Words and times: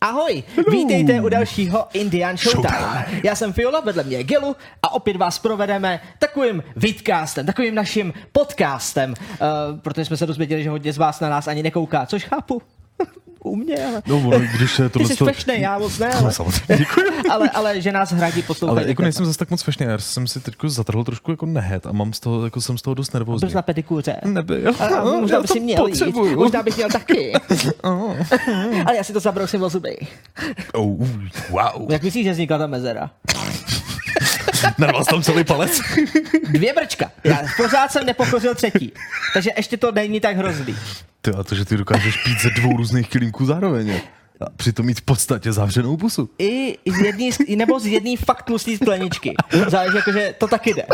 Ahoj, 0.00 0.42
vítejte 0.70 1.20
u 1.20 1.28
dalšího 1.28 1.88
Indian 1.92 2.36
Showtime. 2.36 3.06
Já 3.24 3.34
jsem 3.34 3.52
Fiola, 3.52 3.80
vedle 3.80 4.04
mě 4.04 4.16
je 4.16 4.24
Gelu 4.24 4.56
a 4.82 4.92
opět 4.92 5.16
vás 5.16 5.38
provedeme 5.38 6.00
takovým 6.18 6.62
vidcastem, 6.76 7.46
takovým 7.46 7.74
naším 7.74 8.12
podcastem, 8.32 9.10
uh, 9.20 9.80
protože 9.80 10.04
jsme 10.04 10.16
se 10.16 10.26
dozvěděli, 10.26 10.62
že 10.62 10.70
hodně 10.70 10.92
z 10.92 10.98
vás 10.98 11.20
na 11.20 11.28
nás 11.28 11.48
ani 11.48 11.62
nekouká, 11.62 12.06
což 12.06 12.24
chápu. 12.24 12.62
U 13.44 13.56
mě, 13.56 13.86
ale... 13.86 14.02
No, 14.06 14.16
ono, 14.16 14.38
když 14.56 14.72
se 14.72 14.82
Ty 14.88 14.92
tohle... 14.92 15.08
jsi 15.08 15.16
to- 15.16 15.24
fešnej, 15.24 15.60
já 15.60 15.78
moc 15.78 15.98
ne, 15.98 16.06
Ale 16.10 16.20
ale, 16.20 16.32
samozřejmě, 16.32 16.76
děkuji. 16.78 17.04
ale, 17.30 17.50
ale 17.50 17.80
že 17.80 17.92
nás 17.92 18.12
hradí 18.12 18.42
poslouchají. 18.42 18.78
Ale 18.78 18.88
jako 18.88 19.02
nejsem 19.02 19.26
zase 19.26 19.38
tak 19.38 19.50
moc 19.50 19.62
fešný, 19.62 19.86
já 19.86 19.98
jsem 19.98 20.26
si 20.26 20.40
teď 20.40 20.54
zatrhl 20.66 21.04
trošku 21.04 21.30
jako 21.30 21.46
nehet 21.46 21.86
a 21.86 21.92
mám 21.92 22.12
z 22.12 22.20
toho, 22.20 22.44
jako 22.44 22.60
jsem 22.60 22.78
z 22.78 22.82
toho 22.82 22.94
dost 22.94 23.14
nervózní. 23.14 23.40
Byl 23.40 23.50
jsi 23.50 23.56
na 23.56 23.62
pedikuře. 23.62 24.16
Nebyl. 24.24 24.72
A, 24.78 24.84
a 24.86 25.04
možná 25.04 25.36
Já 25.36 25.42
by 25.42 25.48
to 25.48 25.54
si 25.54 25.60
měl 25.60 25.84
potřebuju. 25.84 26.30
jít. 26.30 26.36
Možná 26.36 26.62
bych 26.62 26.76
měl 26.76 26.88
taky. 26.88 27.32
ale 28.86 28.96
já 28.96 29.04
si 29.04 29.12
to 29.12 29.20
zabrousím 29.20 29.62
o 29.62 29.68
zuby. 29.68 29.96
Oh, 30.74 31.06
wow. 31.50 31.90
Jak 31.92 32.02
myslíš, 32.02 32.24
že 32.24 32.32
vznikla 32.32 32.58
ta 32.58 32.66
mezera? 32.66 33.10
Narval 34.78 35.04
tam 35.04 35.22
celý 35.22 35.44
palec. 35.44 35.80
Dvě 36.50 36.72
brčka. 36.72 37.10
Já 37.24 37.42
pořád 37.56 37.92
jsem 37.92 38.06
nepokořil 38.06 38.54
třetí. 38.54 38.92
Takže 39.34 39.50
ještě 39.56 39.76
to 39.76 39.92
není 39.92 40.20
tak 40.20 40.36
hrozný. 40.36 40.76
Ty 41.20 41.30
a 41.30 41.42
to, 41.42 41.54
že 41.54 41.64
ty 41.64 41.76
dokážeš 41.76 42.16
pít 42.16 42.40
ze 42.40 42.50
dvou 42.50 42.76
různých 42.76 43.08
kilínků 43.08 43.46
zároveň. 43.46 44.00
A 44.40 44.44
přitom 44.56 44.86
mít 44.86 45.00
v 45.00 45.02
podstatě 45.02 45.52
zavřenou 45.52 45.96
pusu. 45.96 46.30
I 46.38 46.78
z 46.86 46.98
jedný, 47.04 47.30
nebo 47.56 47.80
z 47.80 47.86
jedné 47.86 48.16
fakt 48.16 48.42
tlustý 48.42 48.76
skleničky. 48.76 49.34
Záleží, 49.68 49.96
jakože 49.96 50.34
to 50.38 50.48
taky 50.48 50.74
jde. 50.74 50.86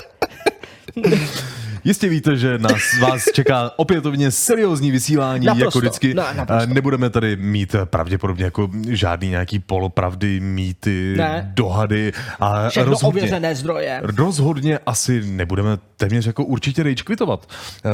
Jistě 1.85 2.09
víte, 2.09 2.37
že 2.37 2.59
nás 2.59 2.99
vás 3.01 3.25
čeká 3.35 3.71
opětovně 3.77 4.31
seriózní 4.31 4.91
vysílání, 4.91 5.47
Naprosto. 5.47 5.65
jako 5.67 5.79
vždycky. 5.79 6.15
Naprosto. 6.15 6.55
Eh, 6.63 6.67
Nebudeme 6.67 7.11
tady 7.11 7.37
mít 7.37 7.75
eh, 7.75 7.87
pravděpodobně 7.87 8.45
jako 8.45 8.71
žádný 8.89 9.29
nějaký 9.29 9.59
polopravdy, 9.59 10.41
mýty, 10.41 11.15
Ne. 11.17 11.53
dohady 11.55 12.13
a 12.41 12.69
Všechno 12.69 12.91
rozhodně, 12.91 13.21
ověřené 13.21 13.55
zdroje. 13.55 14.01
Rozhodně 14.03 14.79
asi 14.87 15.23
nebudeme 15.27 15.79
téměř 15.97 16.27
jako 16.27 16.45
určitě 16.45 16.83
rage 16.83 17.03
quitovat. 17.03 17.49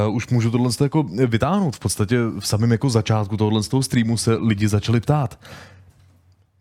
Uh, 0.07 0.15
už 0.15 0.27
můžu 0.27 0.51
tohle 0.51 0.69
jako 0.83 1.03
vytáhnout. 1.03 1.75
V 1.75 1.79
podstatě 1.79 2.17
v 2.39 2.47
samém 2.47 2.71
jako 2.71 2.89
začátku 2.89 3.37
tohohle 3.37 3.63
z 3.63 3.67
toho 3.67 3.83
streamu 3.83 4.17
se 4.17 4.35
lidi 4.35 4.67
začali 4.67 4.99
ptát. 4.99 5.39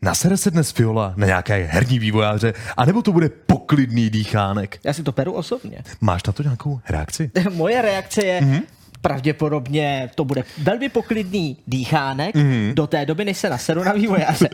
Nasere 0.02 0.36
se 0.36 0.50
dnes 0.50 0.72
Fiola 0.72 1.14
na 1.16 1.26
nějaké 1.26 1.64
herní 1.64 1.98
vývojáře, 1.98 2.54
anebo 2.76 3.02
to 3.02 3.12
bude 3.12 3.28
poklidný 3.28 4.10
dýchánek? 4.10 4.80
Já 4.84 4.92
si 4.92 5.02
to 5.02 5.12
peru 5.12 5.32
osobně. 5.32 5.78
Máš 6.00 6.22
na 6.24 6.32
to 6.32 6.42
nějakou 6.42 6.80
reakci? 6.88 7.30
Moje 7.50 7.82
reakce 7.82 8.26
je, 8.26 8.40
mm-hmm. 8.40 8.62
pravděpodobně 9.00 10.10
to 10.14 10.24
bude 10.24 10.44
velmi 10.58 10.88
poklidný 10.88 11.56
dýchánek 11.66 12.34
mm-hmm. 12.34 12.74
do 12.74 12.86
té 12.86 13.06
doby, 13.06 13.24
než 13.24 13.38
se 13.38 13.50
naseru 13.50 13.84
na 13.84 13.92
vývojáře. 13.92 14.48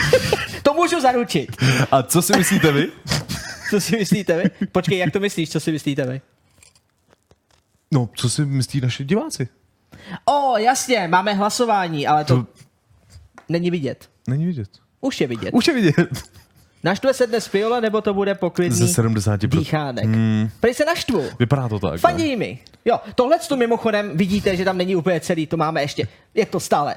to 0.62 0.74
můžu 0.74 1.00
zaručit. 1.00 1.56
A 1.90 2.02
co 2.02 2.22
si 2.22 2.36
myslíte 2.36 2.72
vy? 2.72 2.88
Co 3.70 3.80
si 3.80 3.96
myslíte 3.96 4.42
vy? 4.42 4.66
Počkej, 4.72 4.98
jak 4.98 5.12
to 5.12 5.20
myslíš, 5.20 5.50
co 5.50 5.60
si 5.60 5.72
myslíte 5.72 6.06
vy? 6.06 6.20
No, 7.92 8.08
co 8.14 8.30
si 8.30 8.44
myslí 8.44 8.80
naši 8.80 9.04
diváci? 9.04 9.48
O, 10.24 10.58
jasně, 10.58 11.08
máme 11.08 11.34
hlasování, 11.34 12.06
ale 12.06 12.24
to, 12.24 12.36
To 12.36 12.46
není 13.48 13.70
vidět. 13.70 14.08
není 14.28 14.46
vidět. 14.46 14.68
Už 15.00 15.20
je 15.20 15.26
vidět. 15.26 15.50
Už 15.54 15.66
je 15.68 15.74
vidět. 15.74 15.94
Naštve 16.84 17.14
se 17.14 17.26
dnes 17.26 17.46
Fiola, 17.46 17.80
nebo 17.80 18.00
to 18.00 18.14
bude 18.14 18.34
poklidný 18.34 18.78
Ze 18.78 18.88
70 18.88 19.40
dýchánek? 19.40 20.04
Hmm. 20.04 20.48
Prý 20.60 20.74
se 20.74 20.84
naštvu. 20.84 21.24
Vypadá 21.38 21.68
to 21.68 21.78
tak. 21.78 22.00
Fandí 22.00 22.36
mi. 22.36 22.58
Jo, 22.84 23.00
tohle 23.14 23.38
to 23.38 23.56
mimochodem 23.56 24.16
vidíte, 24.16 24.56
že 24.56 24.64
tam 24.64 24.78
není 24.78 24.96
úplně 24.96 25.20
celý, 25.20 25.46
to 25.46 25.56
máme 25.56 25.82
ještě. 25.82 26.08
Je 26.34 26.46
to 26.46 26.60
stále. 26.60 26.96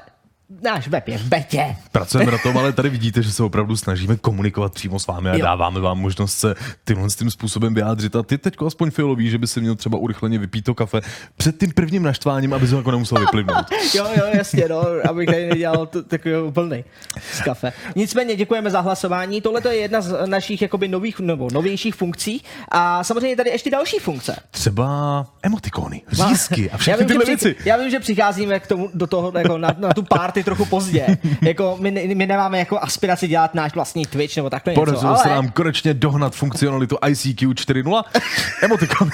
Náš 0.60 0.88
web 0.88 1.08
je 1.08 1.18
v 1.18 1.24
betě. 1.24 1.76
Pracujeme 1.92 2.32
na 2.32 2.38
tom, 2.38 2.58
ale 2.58 2.72
tady 2.72 2.88
vidíte, 2.88 3.22
že 3.22 3.32
se 3.32 3.42
opravdu 3.42 3.76
snažíme 3.76 4.16
komunikovat 4.16 4.74
přímo 4.74 4.98
s 4.98 5.06
vámi 5.06 5.30
a 5.30 5.34
Jo. 5.36 5.44
dáváme 5.44 5.80
vám 5.80 5.98
možnost 5.98 6.32
se 6.38 6.54
tímhle 6.84 7.08
tím 7.08 7.30
způsobem 7.30 7.74
vyjádřit. 7.74 8.16
A 8.16 8.22
ty 8.22 8.38
teď 8.38 8.54
aspoň 8.66 8.90
Fioloví, 8.90 9.30
že 9.30 9.38
by 9.38 9.46
si 9.46 9.60
měl 9.60 9.74
třeba 9.74 9.98
urychleně 9.98 10.38
vypít 10.38 10.64
to 10.64 10.74
kafe 10.74 11.00
před 11.36 11.58
tím 11.60 11.72
prvním 11.72 12.02
naštváním, 12.02 12.54
aby 12.54 12.66
se 12.68 12.76
jako 12.76 12.90
nemusel 12.90 13.18
vyplivnout. 13.20 13.66
Jo, 13.94 14.06
jo, 14.16 14.24
jasně, 14.34 14.64
no, 14.70 14.82
abych 15.10 15.26
tady 15.26 15.46
nedělal 15.48 15.86
t- 15.86 16.02
takový 16.02 16.34
úplný 16.36 16.84
z 17.32 17.40
kafe. 17.40 17.72
Nicméně 17.96 18.36
děkujeme 18.36 18.70
za 18.70 18.80
hlasování. 18.80 19.40
Tohle 19.40 19.60
to 19.60 19.68
je 19.68 19.76
jedna 19.76 20.00
z 20.00 20.26
našich 20.26 20.62
jakoby 20.62 20.88
nových, 20.88 21.20
nebo 21.20 21.48
novějších 21.52 21.94
funkcí. 21.94 22.42
A 22.68 23.04
samozřejmě 23.04 23.36
tady 23.36 23.50
ještě 23.50 23.70
další 23.70 23.98
funkce. 23.98 24.36
Třeba 24.50 25.26
emotikony, 25.42 26.02
řízky 26.12 26.70
a 26.70 26.76
všechny 26.76 26.92
já 26.92 26.98
vím, 26.98 27.06
tyhle 27.08 27.24
že 27.26 27.30
věci. 27.30 27.56
já 27.64 27.76
vím, 27.76 27.90
že 27.90 28.00
přicházíme 28.00 28.60
k 28.60 28.66
tomu, 28.66 28.90
do 28.94 29.06
toho, 29.06 29.32
jako 29.38 29.58
na, 29.58 29.74
na 29.78 29.94
tu 29.94 30.02
party 30.02 30.41
trochu 30.44 30.64
pozdě. 30.64 31.06
Jako 31.42 31.76
my, 31.80 31.90
ne- 31.90 32.14
my, 32.14 32.26
nemáme 32.26 32.58
jako 32.58 32.78
aspiraci 32.78 33.28
dělat 33.28 33.54
náš 33.54 33.74
vlastní 33.74 34.06
Twitch 34.06 34.36
nebo 34.36 34.50
takhle 34.50 34.72
něco. 34.72 34.80
Podařilo 34.80 35.10
Ale 35.10 35.18
se 35.22 35.28
nám 35.28 35.48
konečně 35.48 35.94
dohnat 35.94 36.34
funkcionalitu 36.34 36.98
ICQ 37.08 37.48
4.0. 37.48 38.02
Emotikony. 38.62 39.10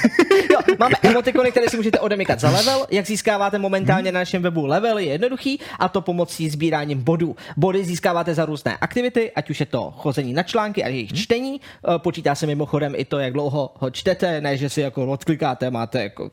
Máme 0.78 0.94
emotikony, 1.02 1.50
které 1.50 1.68
si 1.68 1.76
můžete 1.76 2.00
odemykat 2.00 2.40
za 2.40 2.50
level. 2.50 2.86
Jak 2.90 3.06
získáváte 3.06 3.58
momentálně 3.58 4.12
na 4.12 4.20
našem 4.20 4.42
webu 4.42 4.66
level, 4.66 4.98
je 4.98 5.06
jednoduchý 5.06 5.60
a 5.78 5.88
to 5.88 6.00
pomocí 6.00 6.50
sbíráním 6.50 7.02
bodů. 7.02 7.36
Body 7.56 7.84
získáváte 7.84 8.34
za 8.34 8.44
různé 8.44 8.76
aktivity, 8.76 9.32
ať 9.32 9.50
už 9.50 9.60
je 9.60 9.66
to 9.66 9.94
chození 9.96 10.32
na 10.32 10.42
články 10.42 10.84
a 10.84 10.88
jejich 10.88 11.12
čtení. 11.12 11.60
Eh, 11.60 11.98
Počítá 11.98 12.34
se 12.34 12.46
mimochodem 12.46 12.94
i 12.96 13.04
to, 13.04 13.18
jak 13.18 13.32
dlouho 13.32 13.74
ho 13.78 13.90
čtete, 13.90 14.40
ne, 14.40 14.56
že 14.56 14.70
si 14.70 14.80
jako 14.80 15.06
odklikáte, 15.06 15.70
máte 15.70 16.02
jako 16.02 16.30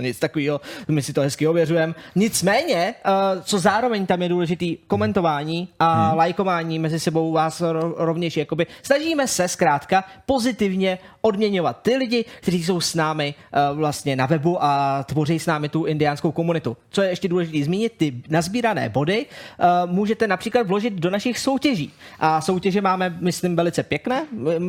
nic 0.00 0.18
takového, 0.18 0.60
my 0.88 1.02
si 1.02 1.12
to 1.12 1.20
hezky 1.20 1.48
ověřujeme. 1.48 1.94
Nicméně, 2.14 2.94
eh, 3.04 3.10
co 3.42 3.58
zároveň 3.58 4.06
tam 4.06 4.22
je 4.22 4.28
důležitý, 4.28 4.76
komentování 4.86 5.68
a 5.78 6.08
hmm. 6.08 6.18
lajkování 6.18 6.78
mezi 6.78 7.00
sebou 7.00 7.32
vás 7.32 7.60
ro- 7.60 7.94
rovněž 7.96 8.36
jakoby 8.36 8.66
snažíme 8.82 9.28
se 9.28 9.48
zkrátka 9.48 10.04
pozitivně 10.26 10.98
odměňovat 11.20 11.82
ty 11.82 11.96
lidi, 11.96 12.24
kteří 12.40 12.64
jsou 12.64 12.80
s 12.80 12.94
námi 12.94 13.34
uh, 13.72 13.79
vlastně 13.80 14.16
na 14.16 14.26
webu 14.26 14.64
a 14.64 15.02
tvoří 15.02 15.38
s 15.38 15.46
námi 15.46 15.68
tu 15.68 15.84
indiánskou 15.84 16.32
komunitu. 16.32 16.76
Co 16.90 17.02
je 17.02 17.08
ještě 17.08 17.28
důležité 17.28 17.64
zmínit, 17.64 17.92
ty 17.96 18.22
nazbírané 18.28 18.88
body 18.88 19.26
uh, 19.26 19.90
můžete 19.90 20.26
například 20.26 20.66
vložit 20.66 20.94
do 20.94 21.10
našich 21.10 21.38
soutěží. 21.38 21.92
A 22.20 22.40
soutěže 22.40 22.80
máme, 22.80 23.16
myslím, 23.20 23.56
velice 23.56 23.82
pěkné 23.82 24.26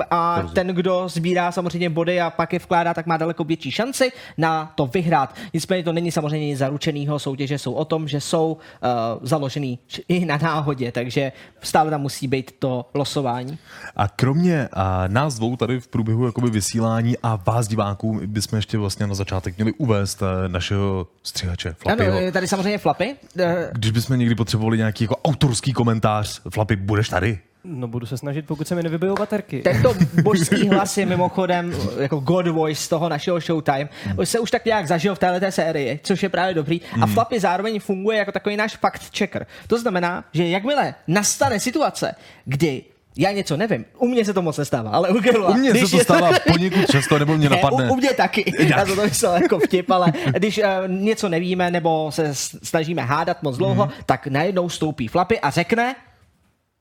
a 0.09 0.43
ten, 0.53 0.67
kdo 0.67 1.09
sbírá 1.09 1.51
samozřejmě 1.51 1.89
body 1.89 2.21
a 2.21 2.29
pak 2.29 2.53
je 2.53 2.59
vkládá, 2.59 2.93
tak 2.93 3.05
má 3.05 3.17
daleko 3.17 3.43
větší 3.43 3.71
šanci 3.71 4.11
na 4.37 4.71
to 4.75 4.87
vyhrát. 4.87 5.35
Nicméně 5.53 5.83
to 5.83 5.93
není 5.93 6.11
samozřejmě 6.11 6.47
nic 6.47 6.59
zaručenýho, 6.59 7.19
soutěže 7.19 7.57
jsou 7.57 7.73
o 7.73 7.85
tom, 7.85 8.07
že 8.07 8.21
jsou 8.21 8.51
uh, 8.53 9.27
založený 9.27 9.79
i 10.07 10.25
na 10.25 10.37
náhodě, 10.37 10.91
takže 10.91 11.31
stále 11.61 11.89
tam 11.89 12.01
musí 12.01 12.27
být 12.27 12.51
to 12.59 12.89
losování. 12.93 13.57
A 13.95 14.07
kromě 14.07 14.69
a, 14.73 15.07
nás 15.07 15.35
dvou 15.35 15.55
tady 15.55 15.79
v 15.79 15.87
průběhu 15.87 16.25
jakoby 16.25 16.49
vysílání 16.49 17.15
a 17.23 17.35
vás 17.35 17.67
diváků 17.67 18.21
bychom 18.25 18.57
ještě 18.57 18.77
vlastně 18.77 19.00
na 19.07 19.13
začátek 19.15 19.57
měli 19.57 19.73
uvést 19.77 20.21
eh, 20.21 20.49
našeho 20.49 21.07
střihače 21.23 21.69
Ano, 21.69 21.77
Flapyho. 21.95 22.19
je 22.19 22.31
tady 22.31 22.47
samozřejmě 22.47 22.77
Flapy. 22.77 23.15
Eh, 23.39 23.69
Když 23.73 23.91
bychom 23.91 24.19
někdy 24.19 24.35
potřebovali 24.35 24.77
nějaký 24.77 25.03
jako 25.03 25.15
autorský 25.17 25.73
komentář, 25.73 26.41
Flapy, 26.49 26.75
budeš 26.75 27.09
tady? 27.09 27.39
No 27.63 27.87
budu 27.87 28.05
se 28.05 28.17
snažit, 28.17 28.45
pokud 28.47 28.67
se 28.67 28.75
mi 28.75 28.83
nevybijou 28.83 29.15
baterky. 29.15 29.61
Tento 29.61 29.93
božský 30.23 30.67
hlas 30.69 30.97
je 30.97 31.05
mimochodem 31.05 31.73
jako 31.99 32.19
God 32.19 32.47
Voice 32.47 32.81
z 32.83 32.87
toho 32.87 33.09
našeho 33.09 33.39
Showtime. 33.39 33.89
Už 34.19 34.29
se 34.29 34.39
už 34.39 34.51
tak 34.51 34.65
nějak 34.65 34.87
zažil 34.87 35.15
v 35.15 35.19
této 35.19 35.51
sérii, 35.51 35.99
což 36.03 36.23
je 36.23 36.29
právě 36.29 36.53
dobrý. 36.53 36.81
A 37.01 37.07
Flappy 37.07 37.39
zároveň 37.39 37.79
funguje 37.79 38.17
jako 38.17 38.31
takový 38.31 38.57
náš 38.57 38.75
fact 38.77 39.17
checker. 39.17 39.45
To 39.67 39.79
znamená, 39.79 40.23
že 40.33 40.47
jakmile 40.47 40.93
nastane 41.07 41.59
situace, 41.59 42.15
kdy 42.45 42.83
já 43.17 43.31
něco 43.31 43.57
nevím, 43.57 43.85
u 43.97 44.07
mě 44.07 44.25
se 44.25 44.33
to 44.33 44.41
moc 44.41 44.57
nestává, 44.57 44.89
ale 44.89 45.09
u 45.09 45.19
Gerla, 45.19 45.49
U 45.49 45.53
mě 45.53 45.75
se 45.87 45.97
to 45.97 46.03
stává 46.03 46.31
poněkud 46.51 46.91
často, 46.91 47.19
nebo 47.19 47.37
mě 47.37 47.49
Ne, 47.49 47.55
napadne. 47.55 47.89
u, 47.89 47.93
u 47.93 47.95
mě 47.95 48.13
taky. 48.13 48.53
Já 48.67 48.85
jsem 48.85 48.95
to 48.95 49.03
myslel 49.03 49.33
jako 49.33 49.59
vtip, 49.59 49.91
ale 49.91 50.13
když 50.37 50.57
uh, 50.57 50.63
něco 50.87 51.29
nevíme 51.29 51.71
nebo 51.71 52.11
se 52.11 52.29
snažíme 52.63 53.01
hádat 53.01 53.43
moc 53.43 53.57
dlouho, 53.57 53.85
Mhm. 53.85 53.93
mm-hmm. 53.93 54.03
tak 54.05 54.27
najednou 54.27 54.69
stoupí 54.69 55.07
Flapy 55.07 55.39
a 55.39 55.49
řekne, 55.49 55.95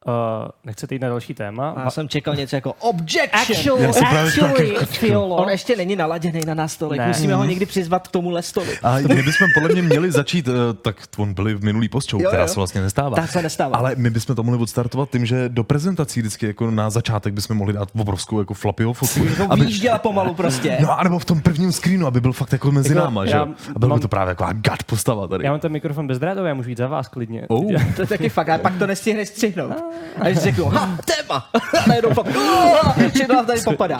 Uh, 0.07 0.13
nechcete 0.65 0.95
jít 0.95 1.03
na 1.03 1.09
další 1.09 1.35
téma? 1.35 1.71
a 1.71 1.81
já 1.85 1.91
jsem 1.91 2.09
čekal 2.09 2.35
něco 2.35 2.57
jako 2.57 2.73
objection. 2.73 3.41
Actually, 3.43 3.93
právě 4.09 4.21
actually, 4.33 4.73
taky- 4.73 4.87
Fiolo. 4.87 5.37
On 5.37 5.49
ještě 5.51 5.77
není 5.77 5.97
naladěný 5.97 6.41
na 6.47 6.55
nás 6.55 6.77
tolik. 6.77 6.99
Ne. 6.99 7.07
Musíme 7.09 7.35
ho 7.35 7.45
někdy 7.45 7.67
přizvat 7.67 8.09
k 8.09 8.11
tomu 8.11 8.43
stolu. 8.43 8.67
A 8.83 8.99
my 8.99 9.23
bychom 9.23 9.49
podle 9.55 9.69
mě 9.69 9.83
měli 9.83 10.13
začít, 10.13 10.49
eh, 10.49 10.53
tak 10.83 10.97
on 11.19 11.35
byli 11.35 11.55
v 11.55 11.65
minulý 11.65 11.89
postou, 11.89 12.21
Jo, 12.23 12.29
která 12.29 12.47
se 12.47 12.55
vlastně 12.55 12.81
nestává. 12.81 13.17
Ta 13.17 13.27
se 13.27 13.43
nestává. 13.43 13.77
Ale 13.77 13.95
my 13.97 14.11
bychom 14.11 14.37
to 14.37 14.43
mohli 14.43 14.61
odstartovat 14.61 15.11
tím, 15.11 15.27
že 15.27 15.49
do 15.49 15.65
prezentací 15.65 16.21
vždycky 16.21 16.47
jako 16.47 16.71
na 16.71 16.91
začátek 16.91 17.35
bychom 17.35 17.57
mohli 17.57 17.73
dát 17.73 17.89
obrovskou 18.01 18.39
jako 18.39 18.55
flapyho 18.55 18.93
fotku. 18.93 19.21
No 19.39 19.57
výjížděla 19.57 19.99
pomalu 19.99 20.35
prostě. 20.35 20.79
No, 20.81 21.01
anebo 21.01 21.19
v 21.19 21.25
tom 21.25 21.41
prvním 21.41 21.73
screenu, 21.73 22.07
aby 22.07 22.21
byl 22.21 22.33
fakt 22.33 22.53
jako 22.53 22.73
mezi 22.73 22.89
Jako, 22.95 23.05
náma, 23.05 23.27
že? 23.27 23.35
A 23.35 23.45
byl 23.45 23.55
by 23.79 23.87
mám- 23.87 24.01
to 24.01 24.09
právě 24.09 24.31
jako 24.31 24.45
gad 24.53 24.83
postava 24.83 25.29
tady. 25.29 25.45
Já 25.45 25.51
mám 25.51 25.61
ten 25.61 25.73
mikrofon 25.73 26.07
bezdrátový, 26.07 26.49
já 26.49 26.55
můžu 26.55 26.69
jít 26.69 26.79
za 26.79 26.89
vás 26.89 27.09
klidně. 27.09 27.45
Oh. 27.49 27.73
To 27.97 28.03
je 28.03 28.07
taky 28.07 28.29
fakt, 28.29 28.49
ale 28.49 28.59
pak 28.59 28.79
to 28.79 28.87
nestihneš 28.87 29.29
střihnout. 29.29 29.73
A 30.21 30.29
když 30.29 30.39
řeknu, 30.39 30.65
ha, 30.65 30.99
téma, 31.05 31.51
a 31.55 31.89
najednou 31.89 32.11
fakt, 32.11 32.27
všechno 33.15 33.35
nám 33.35 33.47
tady 33.47 33.61
popadá. 33.61 33.99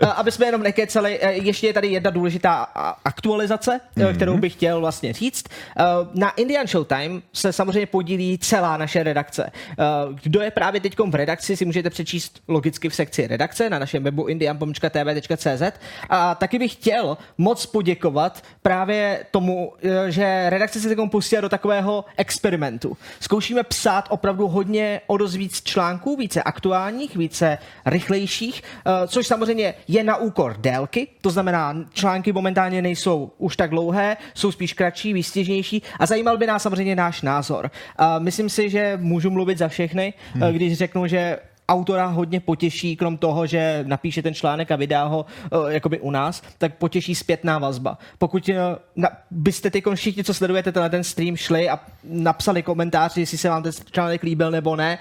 A 0.00 0.10
Aby 0.10 0.32
jsme 0.32 0.46
jenom 0.46 0.62
nekecali, 0.62 1.18
eh, 1.22 1.32
ještě 1.32 1.66
je 1.66 1.72
tady 1.72 1.88
jedna 1.88 2.10
důležitá 2.10 2.62
aktualizace, 3.04 3.80
mm-hmm. 3.96 4.14
kterou 4.14 4.36
bych 4.36 4.52
chtěl 4.52 4.80
vlastně 4.80 5.12
říct. 5.12 5.44
Eh, 5.78 5.82
Na 6.14 6.30
Indian 6.30 6.66
Showtime 6.66 7.20
se 7.32 7.52
samozřejmě 7.52 7.86
podílí 7.86 8.38
celá 8.38 8.76
naše 8.76 9.02
redakce. 9.02 9.50
Eh, 9.70 9.84
Kdo 10.22 10.40
je 10.40 10.50
právě 10.50 10.80
teď 10.80 10.98
v 10.98 11.14
redakci, 11.14 11.56
si 11.56 11.64
můžete 11.64 11.90
přečíst 11.90 12.40
logicky 12.48 12.88
v 12.88 12.94
sekci 12.94 13.26
redakce 13.26 13.70
na 13.70 13.78
našem 13.78 14.02
webu 14.02 14.26
indian.tv.cz. 14.26 15.62
A 16.10 16.34
taky 16.34 16.58
bych 16.58 16.72
chtěl 16.72 17.18
moc 17.38 17.66
poděkovat 17.66 18.42
právě 18.62 19.24
tomu, 19.30 19.72
eh, 19.82 20.10
že 20.10 20.50
redakce 20.50 20.80
se 20.80 20.88
teď 20.88 20.98
pustila 21.10 21.40
do 21.40 21.48
takového 21.48 22.04
experimentu. 22.16 22.96
Zkoušíme 23.20 23.62
psát 23.62 24.06
opravdu 24.08 24.48
hodně 24.48 25.00
o 25.06 25.16
dost 25.26 25.34
víc 25.34 25.62
článků, 25.62 26.16
více 26.16 26.42
aktuálních, 26.42 27.16
více 27.16 27.58
rychlejších, 27.86 28.62
eh, 28.62 29.06
což 29.06 29.26
samozřejmě 29.26 29.74
je 29.88 30.04
na 30.04 30.16
úkor 30.16 30.56
délky, 30.58 31.08
to 31.20 31.30
znamená, 31.30 31.76
články 31.92 32.32
momentálně 32.32 32.82
nejsou 32.82 33.30
už 33.38 33.56
tak 33.56 33.70
dlouhé, 33.70 34.16
jsou 34.34 34.52
spíš 34.52 34.72
kratší, 34.72 35.12
výstěžnější 35.12 35.82
a 35.98 36.06
zajímal 36.06 36.38
by 36.38 36.46
nás 36.46 36.62
samozřejmě 36.62 36.96
náš 36.96 37.22
názor. 37.22 37.70
A 37.96 38.18
myslím 38.18 38.48
si, 38.48 38.70
že 38.70 38.98
můžu 39.00 39.30
mluvit 39.30 39.58
za 39.58 39.68
všechny, 39.68 40.14
hmm. 40.34 40.52
když 40.52 40.78
řeknu, 40.78 41.06
že 41.06 41.38
autora 41.68 42.06
hodně 42.06 42.40
potěší, 42.40 42.96
krom 42.96 43.16
toho, 43.16 43.46
že 43.46 43.84
napíše 43.86 44.22
ten 44.22 44.34
článek 44.34 44.70
a 44.70 44.76
vydá 44.76 45.04
ho 45.04 45.26
uh, 45.52 45.68
jakoby 45.68 46.00
u 46.00 46.10
nás, 46.10 46.42
tak 46.58 46.74
potěší 46.74 47.14
zpětná 47.14 47.58
vazba. 47.58 47.98
Pokud 48.18 48.48
uh, 48.48 48.54
na, 48.96 49.08
byste 49.30 49.70
teď 49.70 49.84
všichni, 49.94 50.24
co 50.24 50.34
sledujete 50.34 50.72
tenhle 50.72 50.90
ten 50.90 51.04
stream, 51.04 51.36
šli 51.36 51.70
a 51.70 51.80
napsali 52.04 52.62
komentář, 52.62 53.16
jestli 53.16 53.38
se 53.38 53.48
vám 53.48 53.62
ten 53.62 53.72
článek 53.90 54.22
líbil 54.22 54.50
nebo 54.50 54.76
ne, 54.76 54.98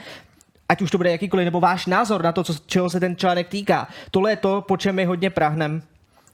ať 0.70 0.82
už 0.82 0.92
to 0.92 0.98
bude 0.98 1.12
jakýkoliv, 1.12 1.46
nebo 1.46 1.60
váš 1.60 1.86
názor 1.86 2.24
na 2.24 2.32
to, 2.32 2.44
co, 2.44 2.54
čeho 2.66 2.90
se 2.90 3.00
ten 3.00 3.16
článek 3.16 3.48
týká. 3.48 3.88
Tohle 4.12 4.32
je 4.32 4.36
to, 4.36 4.62
po 4.62 4.78
čem 4.78 4.96
my 4.96 5.06
hodně 5.06 5.30
prahnem 5.30 5.82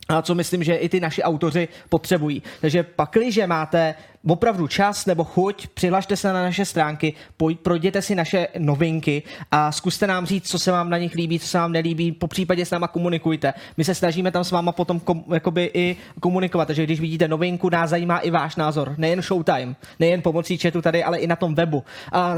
a 0.09 0.21
co 0.21 0.35
myslím, 0.35 0.63
že 0.63 0.75
i 0.75 0.89
ty 0.89 0.99
naši 0.99 1.23
autoři 1.23 1.67
potřebují. 1.89 2.43
Takže 2.61 2.83
pakliže 2.83 3.47
máte 3.47 3.95
opravdu 4.27 4.67
čas 4.67 5.05
nebo 5.05 5.23
chuť, 5.23 5.67
přihlašte 5.67 6.15
se 6.15 6.33
na 6.33 6.43
naše 6.43 6.65
stránky, 6.65 7.13
poj- 7.39 7.57
projděte 7.57 8.01
si 8.01 8.15
naše 8.15 8.47
novinky 8.57 9.23
a 9.51 9.71
zkuste 9.71 10.07
nám 10.07 10.25
říct, 10.25 10.49
co 10.49 10.59
se 10.59 10.71
vám 10.71 10.89
na 10.89 10.97
nich 10.97 11.15
líbí, 11.15 11.39
co 11.39 11.47
se 11.47 11.57
vám 11.57 11.71
nelíbí, 11.71 12.11
po 12.11 12.27
případě 12.27 12.65
s 12.65 12.71
náma 12.71 12.87
komunikujte. 12.87 13.53
My 13.77 13.83
se 13.83 13.95
snažíme 13.95 14.31
tam 14.31 14.43
s 14.43 14.51
váma 14.51 14.71
potom 14.71 14.99
kom- 14.99 15.23
jakoby 15.33 15.71
i 15.73 15.95
komunikovat, 16.19 16.65
takže 16.65 16.83
když 16.83 16.99
vidíte 16.99 17.27
novinku, 17.27 17.69
nás 17.69 17.89
zajímá 17.89 18.19
i 18.19 18.31
váš 18.31 18.55
názor, 18.55 18.95
nejen 18.97 19.21
Showtime, 19.21 19.75
nejen 19.99 20.21
pomocí 20.21 20.57
chatu 20.57 20.81
tady, 20.81 21.03
ale 21.03 21.17
i 21.17 21.27
na 21.27 21.35
tom 21.35 21.55
webu. 21.55 21.83
A 22.11 22.35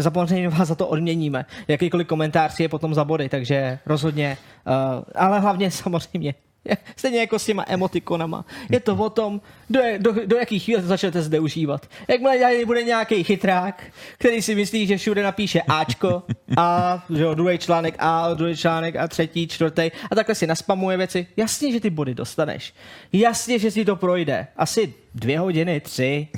samozřejmě 0.00 0.48
vás 0.48 0.68
za 0.68 0.74
to 0.74 0.88
odměníme. 0.88 1.46
Jakýkoliv 1.68 2.06
komentář 2.06 2.60
je 2.60 2.68
potom 2.68 2.94
za 2.94 3.04
body, 3.04 3.28
takže 3.28 3.78
rozhodně, 3.86 4.38
uh, 4.66 5.04
ale 5.14 5.40
hlavně 5.40 5.70
samozřejmě 5.70 6.34
Stejně 6.96 7.20
jako 7.20 7.38
s 7.38 7.44
těma 7.44 7.64
emotikonama. 7.68 8.44
Je 8.70 8.80
to 8.80 8.96
o 8.96 9.10
tom, 9.10 9.40
do, 9.70 9.80
do, 9.98 10.12
do 10.26 10.36
jakých 10.36 10.64
chvíle 10.64 10.82
to 10.82 10.88
začnete 10.88 11.22
zneužívat. 11.22 11.86
Jakmile 12.08 12.38
tady 12.38 12.64
bude 12.64 12.82
nějaký 12.82 13.24
chytrák, 13.24 13.82
který 14.18 14.42
si 14.42 14.54
myslí, 14.54 14.86
že 14.86 14.96
všude 14.96 15.22
napíše 15.22 15.60
Ačko 15.68 16.22
a 16.56 17.02
že 17.14 17.22
jo, 17.22 17.34
druhý 17.34 17.58
článek 17.58 17.94
A, 17.98 18.34
druhý 18.34 18.56
článek 18.56 18.96
a 18.96 19.08
třetí, 19.08 19.48
čtvrtý 19.48 19.90
a 20.10 20.14
takhle 20.14 20.34
si 20.34 20.46
naspamuje 20.46 20.96
věci. 20.96 21.26
Jasně, 21.36 21.72
že 21.72 21.80
ty 21.80 21.90
body 21.90 22.14
dostaneš. 22.14 22.74
Jasně, 23.12 23.58
že 23.58 23.70
si 23.70 23.84
to 23.84 23.96
projde. 23.96 24.46
Asi 24.56 24.94
dvě 25.14 25.38
hodiny, 25.38 25.80
tři. 25.80 26.28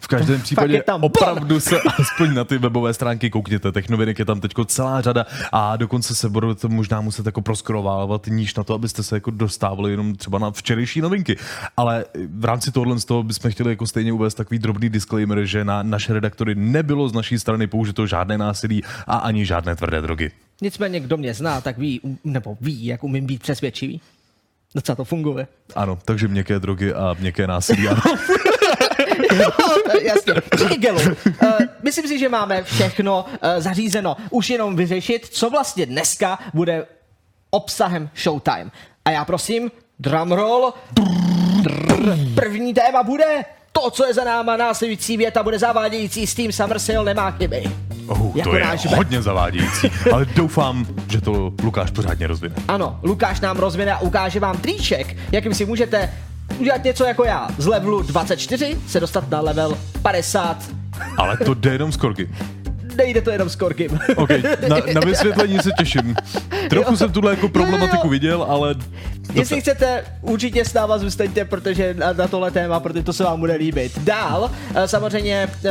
V 0.00 0.08
každém 0.08 0.42
případě 0.42 0.82
tam 0.82 1.04
opravdu 1.04 1.60
se 1.60 1.80
aspoň 1.80 2.34
na 2.34 2.44
ty 2.44 2.58
webové 2.58 2.94
stránky 2.94 3.30
koukněte. 3.30 3.72
Těch 3.72 3.88
novinek 3.88 4.18
je 4.18 4.24
tam 4.24 4.40
teď 4.40 4.52
celá 4.66 5.00
řada 5.00 5.26
a 5.52 5.76
dokonce 5.76 6.14
se 6.14 6.28
budete 6.28 6.68
možná 6.68 7.00
muset 7.00 7.26
jako 7.26 7.42
proskrovávat 7.42 8.26
níž 8.26 8.54
na 8.54 8.64
to, 8.64 8.74
abyste 8.74 9.02
se 9.02 9.16
jako 9.16 9.30
dostávali 9.30 9.90
jenom 9.90 10.14
třeba 10.14 10.38
na 10.38 10.50
včerejší 10.50 11.00
novinky. 11.00 11.36
Ale 11.76 12.04
v 12.28 12.44
rámci 12.44 12.72
tohohle 12.72 12.98
z 12.98 13.04
toho 13.04 13.22
bychom 13.22 13.50
chtěli 13.50 13.70
jako 13.70 13.86
stejně 13.86 14.12
uvést 14.12 14.34
takový 14.34 14.58
drobný 14.58 14.88
disclaimer, 14.88 15.44
že 15.44 15.64
na 15.64 15.82
naše 15.82 16.12
redaktory 16.12 16.54
nebylo 16.54 17.08
z 17.08 17.12
naší 17.12 17.38
strany 17.38 17.66
použito 17.66 18.06
žádné 18.06 18.38
násilí 18.38 18.82
a 19.06 19.16
ani 19.16 19.46
žádné 19.46 19.76
tvrdé 19.76 20.00
drogy. 20.00 20.30
Nicméně, 20.62 21.00
kdo 21.00 21.16
mě 21.16 21.34
zná, 21.34 21.60
tak 21.60 21.78
ví, 21.78 22.00
um- 22.00 22.18
nebo 22.24 22.56
ví, 22.60 22.86
jak 22.86 23.04
umím 23.04 23.26
být 23.26 23.42
přesvědčivý. 23.42 24.00
Docela 24.74 24.96
to 24.96 25.04
funguje. 25.04 25.46
Ano, 25.74 25.98
takže 26.04 26.28
měkké 26.28 26.58
drogy 26.58 26.94
a 26.94 27.14
měkké 27.20 27.46
násilí. 27.46 27.88
Ano. 27.88 28.02
Jasně. 30.02 30.34
Díky 30.58 30.76
Gelu. 30.76 31.00
Uh, 31.00 31.48
myslím 31.82 32.08
si, 32.08 32.18
že 32.18 32.28
máme 32.28 32.62
všechno 32.64 33.24
uh, 33.24 33.48
zařízeno. 33.58 34.16
Už 34.30 34.50
jenom 34.50 34.76
vyřešit, 34.76 35.26
co 35.26 35.50
vlastně 35.50 35.86
dneska 35.86 36.38
bude 36.54 36.86
obsahem 37.50 38.10
Showtime. 38.16 38.70
A 39.04 39.10
já 39.10 39.24
prosím, 39.24 39.70
drumroll. 39.98 40.74
Drrr. 40.92 41.43
První 42.34 42.74
téma 42.74 43.02
bude 43.02 43.24
to, 43.72 43.90
co 43.90 44.06
je 44.06 44.14
za 44.14 44.24
náma, 44.24 44.56
následující 44.56 45.16
věta 45.16 45.42
bude 45.42 45.58
zavádějící, 45.58 46.26
s 46.26 46.34
tím 46.34 46.52
Summer 46.52 46.78
Sale 46.78 47.04
nemá 47.04 47.30
chyby. 47.30 47.64
Oh, 48.06 48.36
Jako 48.36 48.50
to 48.50 48.56
je 48.56 48.64
náš 48.64 48.86
hodně 48.86 49.22
zavádějící, 49.22 49.90
ale 50.12 50.24
doufám, 50.24 50.86
že 51.10 51.20
to 51.20 51.52
Lukáš 51.62 51.90
pořádně 51.90 52.26
rozvine. 52.26 52.54
Ano, 52.68 52.98
Lukáš 53.02 53.40
nám 53.40 53.56
rozvine 53.56 53.92
a 53.92 53.98
ukáže 53.98 54.40
vám 54.40 54.58
triček, 54.58 55.16
jakým 55.32 55.54
si 55.54 55.66
můžete 55.66 56.12
udělat 56.58 56.84
něco 56.84 57.04
jako 57.04 57.24
já. 57.24 57.48
Z 57.58 57.66
levelu 57.66 58.02
24 58.02 58.78
se 58.88 59.00
dostat 59.00 59.30
na 59.30 59.40
level 59.40 59.78
50. 60.02 60.56
Ale 61.16 61.36
to 61.36 61.54
jde 61.54 61.70
jenom 61.72 61.92
z 61.92 61.96
korky. 61.96 62.28
Nejde 62.96 63.20
to 63.20 63.30
jenom 63.30 63.48
s 63.48 63.56
korkem. 63.56 63.98
OK, 64.16 64.30
na, 64.68 64.76
na 64.94 65.00
vysvětlení 65.06 65.58
se 65.58 65.70
těším. 65.78 66.14
Trochu 66.70 66.96
jsem 66.96 67.12
tuhle 67.12 67.30
jako 67.30 67.48
problematiku 67.48 68.08
viděl, 68.08 68.42
ale... 68.48 68.74
Jestli 69.34 69.60
chcete, 69.60 70.04
určitě 70.20 70.64
s 70.64 70.74
náma 70.74 70.98
zůstaňte, 70.98 71.44
protože 71.44 71.94
na, 71.94 72.12
na 72.12 72.28
tohle 72.28 72.50
téma, 72.50 72.80
protože 72.80 73.02
to 73.02 73.12
se 73.12 73.24
vám 73.24 73.40
bude 73.40 73.54
líbit. 73.54 73.98
Dál, 73.98 74.50
eh, 74.74 74.88
samozřejmě, 74.88 75.48
eh, 75.64 75.70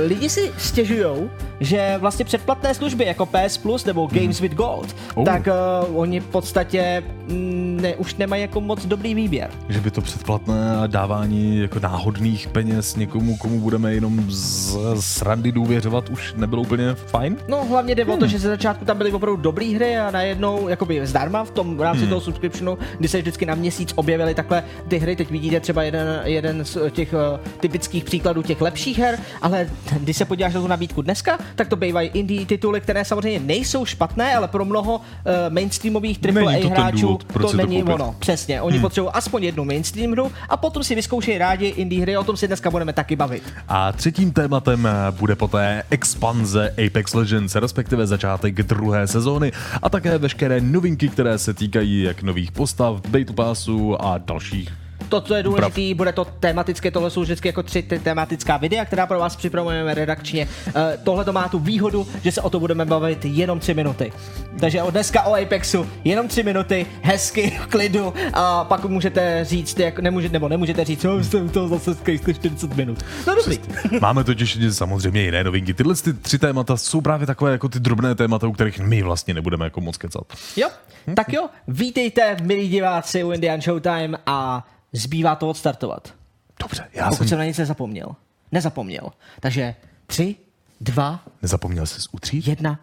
lidi 0.00 0.28
si 0.30 0.52
stěžují, 0.58 1.30
že 1.60 1.94
vlastně 1.98 2.24
předplatné 2.24 2.74
služby 2.74 3.04
jako 3.04 3.26
PS 3.26 3.58
Plus 3.58 3.84
nebo 3.84 4.06
Games 4.12 4.40
with 4.40 4.54
Gold, 4.54 4.96
Oh. 5.14 5.24
tak 5.24 5.48
uh, 5.88 5.98
oni 6.00 6.20
v 6.20 6.24
podstatě 6.26 7.02
mm, 7.28 7.78
ne, 7.82 7.94
už 7.96 8.14
nemají 8.14 8.42
jako 8.42 8.60
moc 8.60 8.86
dobrý 8.86 9.14
výběr. 9.14 9.50
Že 9.68 9.80
by 9.80 9.90
to 9.90 10.00
předplatné 10.00 10.54
dávání 10.86 11.58
jako 11.58 11.80
náhodných 11.80 12.48
peněz 12.48 12.96
někomu, 12.96 13.36
komu 13.36 13.60
budeme 13.60 13.94
jenom 13.94 14.24
z, 14.28 14.76
z 15.00 15.22
randy 15.22 15.52
důvěřovat, 15.52 16.08
už 16.08 16.34
nebylo 16.36 16.57
úplně 16.60 16.94
fajn? 16.94 17.36
No 17.48 17.64
hlavně 17.64 17.94
jde 17.94 18.04
o 18.04 18.08
Hmm. 18.08 18.18
to, 18.20 18.26
že 18.26 18.38
ze 18.38 18.48
začátku 18.48 18.84
tam 18.84 18.98
byly 18.98 19.12
opravdu 19.12 19.36
dobré 19.42 19.66
hry 19.66 19.98
a 19.98 20.10
najednou 20.10 20.68
jakoby 20.68 21.06
zdarma 21.06 21.44
v 21.44 21.50
tom 21.50 21.76
v 21.76 21.80
rámci 21.82 22.00
Hmm. 22.00 22.08
toho 22.08 22.20
subscriptionu, 22.20 22.78
kdy 22.98 23.08
se 23.08 23.18
vždycky 23.18 23.46
na 23.46 23.54
měsíc 23.54 23.92
objevily 23.94 24.34
takhle 24.34 24.62
ty 24.88 24.98
hry. 24.98 25.16
Teď 25.16 25.30
vidíte 25.30 25.60
třeba 25.60 25.82
jeden, 25.82 26.20
jeden 26.24 26.64
z 26.64 26.78
těch 26.90 27.12
uh, 27.12 27.18
typických 27.60 28.04
příkladů 28.04 28.42
těch 28.42 28.60
lepších 28.60 28.98
her, 28.98 29.18
ale 29.42 29.68
když 30.00 30.16
se 30.16 30.24
podíváš 30.24 30.54
na 30.54 30.60
tu 30.60 30.66
nabídku 30.66 31.02
dneska, 31.02 31.38
tak 31.54 31.68
to 31.68 31.76
bývají 31.76 32.08
indie 32.14 32.46
tituly, 32.46 32.80
které 32.80 33.04
samozřejmě 33.04 33.40
nejsou 33.40 33.84
špatné, 33.84 34.36
ale 34.36 34.48
pro 34.48 34.64
mnoho 34.64 34.94
uh, 34.96 35.02
mainstreamových 35.48 36.22
Není 36.22 36.38
AAA 36.46 36.54
to 36.56 36.62
ten 36.62 36.70
hráčů 36.70 37.00
důvod, 37.00 37.24
to 37.32 37.38
to 37.50 37.56
není 37.56 37.82
koupit. 37.82 37.94
ono. 37.94 38.14
Přesně, 38.18 38.62
oni 38.62 38.76
hmm. 38.76 38.82
potřebují 38.82 39.10
aspoň 39.14 39.44
jednu 39.44 39.64
mainstream 39.64 40.12
hru 40.12 40.32
a 40.48 40.56
potom 40.56 40.84
si 40.84 40.94
vyzkoušejí 40.94 41.38
rádi 41.38 41.66
indie 41.66 42.02
hry, 42.02 42.16
o 42.16 42.24
tom 42.24 42.36
si 42.36 42.46
dneska 42.46 42.70
budeme 42.70 42.92
taky 42.92 43.16
bavit. 43.16 43.42
A 43.68 43.92
třetím 43.92 44.32
tématem 44.32 44.86
eh, 44.86 44.90
bude 45.10 45.36
poté 45.36 45.82
expanze 45.90 46.47
Apex 46.56 47.14
Legends, 47.14 47.54
respektive 47.54 48.06
začátek 48.06 48.62
druhé 48.62 49.06
sezóny 49.06 49.52
a 49.82 49.88
také 49.88 50.18
veškeré 50.18 50.60
novinky, 50.60 51.08
které 51.08 51.38
se 51.38 51.54
týkají 51.54 52.02
jak 52.02 52.22
nových 52.22 52.52
postav, 52.52 53.00
Battle 53.08 53.34
Passu 53.34 54.02
a 54.02 54.18
dalších. 54.18 54.87
To, 55.08 55.20
co 55.20 55.34
je 55.34 55.42
důležité, 55.42 55.94
bude 55.94 56.12
to 56.12 56.24
tematické, 56.24 56.90
tohle 56.90 57.10
jsou 57.10 57.22
vždycky 57.22 57.48
jako 57.48 57.62
tři 57.62 57.82
te- 57.82 57.98
tematická 57.98 58.56
videa, 58.56 58.84
která 58.84 59.06
pro 59.06 59.18
vás 59.18 59.36
připravujeme 59.36 59.94
redakčně. 59.94 60.48
Uh, 60.66 60.72
tohle 61.04 61.24
to 61.24 61.32
má 61.32 61.48
tu 61.48 61.58
výhodu, 61.58 62.06
že 62.22 62.32
se 62.32 62.40
o 62.40 62.50
to 62.50 62.60
budeme 62.60 62.84
bavit 62.84 63.24
jenom 63.24 63.58
tři 63.58 63.74
minuty. 63.74 64.12
Takže 64.60 64.82
od 64.82 64.90
dneska 64.90 65.22
o 65.22 65.34
Apexu 65.42 65.86
jenom 66.04 66.28
tři 66.28 66.42
minuty, 66.42 66.86
hezky, 67.02 67.58
v 67.62 67.66
klidu 67.66 68.14
a 68.32 68.64
pak 68.64 68.84
můžete 68.84 69.44
říct, 69.44 69.78
jak 69.78 69.98
nemůžete, 69.98 70.32
nebo 70.32 70.48
nemůžete 70.48 70.84
říct, 70.84 71.00
že 71.00 71.24
jsem 71.24 71.48
to 71.48 71.68
zase 71.68 71.94
skejste 71.94 72.34
40 72.34 72.76
minut. 72.76 73.04
No 73.26 73.34
dobrý. 73.34 73.58
Máme 74.00 74.24
totiž 74.24 74.58
samozřejmě 74.70 75.22
jiné 75.22 75.44
novinky. 75.44 75.74
Tyhle 75.74 75.94
ty 75.94 76.12
tři 76.12 76.38
témata 76.38 76.76
jsou 76.76 77.00
právě 77.00 77.26
takové 77.26 77.52
jako 77.52 77.68
ty 77.68 77.80
drobné 77.80 78.14
témata, 78.14 78.46
u 78.46 78.52
kterých 78.52 78.80
my 78.80 79.02
vlastně 79.02 79.34
nebudeme 79.34 79.66
jako 79.66 79.80
moc 79.80 79.96
kecat. 79.96 80.24
Jo, 80.56 80.68
tak 81.16 81.32
jo, 81.32 81.46
vítejte, 81.68 82.36
milí 82.42 82.68
diváci 82.68 83.24
u 83.24 83.32
Indian 83.32 83.60
Showtime 83.60 84.18
a 84.26 84.66
zbývá 84.92 85.36
to 85.36 85.48
odstartovat. 85.48 86.14
Dobře, 86.60 86.88
já 86.92 87.04
Pokud 87.08 87.18
jsem 87.18 87.28
jsem 87.28 87.38
na 87.38 87.44
nic 87.44 87.58
nezapomněl. 87.58 88.16
Nezapomněl. 88.52 89.12
Takže 89.40 89.74
tři, 90.06 90.36
dva, 90.80 91.20
nezapomněl 91.42 91.86
se 91.86 92.00
utřít. 92.12 92.48
jedna. 92.48 92.80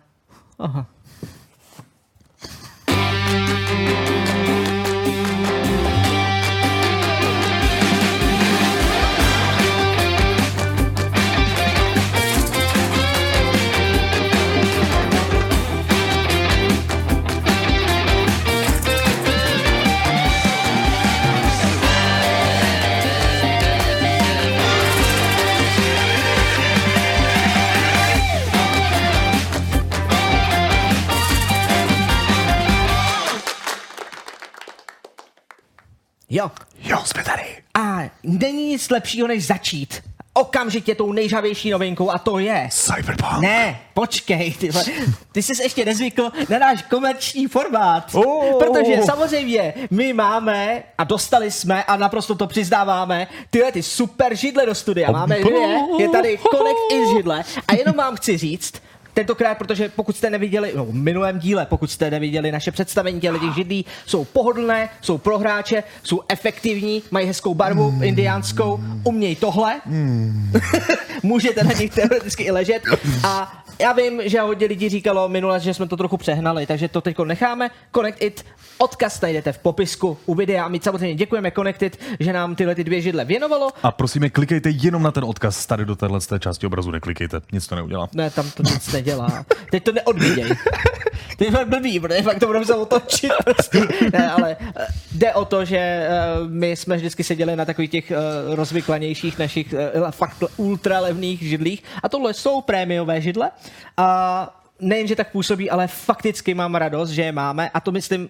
Aha. 0.59 0.85
Jo. 36.35 36.51
Jo, 36.79 36.97
jsme 37.05 37.23
tady. 37.23 37.43
A 37.73 38.09
není 38.23 38.67
nic 38.67 38.89
lepšího, 38.89 39.27
než 39.27 39.45
začít. 39.45 40.03
Okamžitě 40.33 40.95
tou 40.95 41.11
nejžavější 41.11 41.69
novinkou 41.69 42.11
a 42.11 42.17
to 42.17 42.39
je... 42.39 42.69
Cyberpunk. 42.71 43.39
Ne, 43.39 43.79
počkej, 43.93 44.53
ty, 44.53 44.69
vole. 44.69 44.85
ty 45.31 45.43
jsi 45.43 45.63
ještě 45.63 45.85
nezvykl 45.85 46.31
na 46.49 46.59
náš 46.59 46.81
komerční 46.81 47.47
formát. 47.47 48.15
Oh. 48.15 48.59
Protože 48.59 49.01
samozřejmě 49.05 49.73
my 49.91 50.13
máme 50.13 50.83
a 50.97 51.03
dostali 51.03 51.51
jsme 51.51 51.83
a 51.83 51.97
naprosto 51.97 52.35
to 52.35 52.47
přiznáváme 52.47 53.27
tyhle 53.49 53.71
ty 53.71 53.83
super 53.83 54.35
židle 54.35 54.65
do 54.65 54.75
studia. 54.75 55.11
Máme 55.11 55.39
dvě, 55.39 55.79
je 55.99 56.09
tady 56.09 56.39
Connect 56.51 56.91
i 56.91 57.15
židle 57.15 57.43
a 57.67 57.75
jenom 57.75 57.95
vám 57.95 58.15
chci 58.15 58.37
říct, 58.37 58.73
Tentokrát, 59.15 59.57
protože 59.57 59.89
pokud 59.89 60.17
jste 60.17 60.29
neviděli, 60.29 60.73
no, 60.75 60.85
v 60.85 60.93
minulém 60.93 61.39
díle, 61.39 61.65
pokud 61.65 61.91
jste 61.91 62.11
neviděli 62.11 62.51
naše 62.51 62.71
představení 62.71 63.19
těch 63.21 63.39
těch 63.39 63.53
židlí, 63.55 63.85
jsou 64.05 64.25
pohodlné, 64.25 64.89
jsou 65.01 65.17
pro 65.17 65.37
hráče, 65.37 65.83
jsou 66.03 66.21
efektivní, 66.27 67.03
mají 67.11 67.27
hezkou 67.27 67.53
barvu 67.53 67.91
mm. 67.91 68.03
indiánskou, 68.03 68.79
umějí 69.03 69.35
tohle. 69.35 69.81
Mm. 69.85 70.51
Můžete 71.23 71.63
na 71.63 71.73
nich 71.73 71.93
teoreticky 71.93 72.43
i 72.43 72.51
ležet 72.51 72.83
a 73.23 73.65
já 73.79 73.93
vím, 73.93 74.21
že 74.25 74.41
hodně 74.41 74.67
lidí 74.67 74.89
říkalo 74.89 75.29
minule, 75.29 75.59
že 75.59 75.73
jsme 75.73 75.87
to 75.87 75.97
trochu 75.97 76.17
přehnali, 76.17 76.65
takže 76.65 76.87
to 76.87 77.01
teď 77.01 77.19
necháme. 77.19 77.69
Connect 77.95 78.21
It, 78.21 78.45
odkaz 78.77 79.21
najdete 79.21 79.51
v 79.51 79.57
popisku 79.57 80.17
u 80.25 80.35
videa 80.35 80.65
a 80.65 80.67
my 80.67 80.79
samozřejmě 80.83 81.15
děkujeme 81.15 81.51
Connected, 81.51 81.97
že 82.19 82.33
nám 82.33 82.55
tyhle 82.55 82.75
ty 82.75 82.83
dvě 82.83 83.01
židle 83.01 83.25
věnovalo. 83.25 83.69
A 83.83 83.91
prosíme, 83.91 84.29
klikejte 84.29 84.69
jenom 84.69 85.03
na 85.03 85.11
ten 85.11 85.23
odkaz 85.23 85.65
tady 85.65 85.85
do 85.85 85.95
téhle 85.95 86.19
části 86.39 86.67
obrazu, 86.67 86.91
neklikejte, 86.91 87.41
nic 87.51 87.67
to 87.67 87.75
neudělá. 87.75 88.09
Ne, 88.13 88.29
tam 88.29 88.51
to 88.51 88.63
nic 88.63 88.93
nedělá. 89.05 89.45
Teď 89.71 89.83
to 89.83 89.91
neodviděj. 89.91 90.49
Je 91.39 91.51
fakt 91.51 91.67
blbý, 91.67 91.99
protože 91.99 92.21
fakt 92.21 92.39
to 92.39 92.47
budeme 92.47 92.65
se 92.65 92.73
otočit. 92.73 93.31
Prostě. 93.43 93.81
Ne, 94.13 94.31
ale 94.31 94.57
eh, 94.75 94.87
jde 95.11 95.33
o 95.33 95.45
to, 95.45 95.65
že 95.65 96.07
uh, 96.07 96.49
my 96.49 96.75
jsme 96.75 96.95
vždycky 96.97 97.23
seděli 97.23 97.55
na 97.55 97.65
takových 97.65 97.91
těch 97.91 98.11
uh, 98.11 98.55
rozvyklanějších 98.55 99.39
našich 99.39 99.73
fakt 100.11 100.43
ultra 100.57 100.99
levných 100.99 101.41
židlích 101.41 101.83
a 102.03 102.09
tohle 102.09 102.33
jsou 102.33 102.61
prémiové 102.61 103.21
židle 103.21 103.51
a 103.97 104.61
nejenže 104.79 105.15
tak 105.15 105.31
působí, 105.31 105.69
ale 105.69 105.87
fakticky 105.87 106.53
mám 106.53 106.75
radost, 106.75 107.09
že 107.09 107.21
je 107.21 107.31
máme 107.31 107.69
a 107.69 107.79
to 107.79 107.91
myslím, 107.91 108.29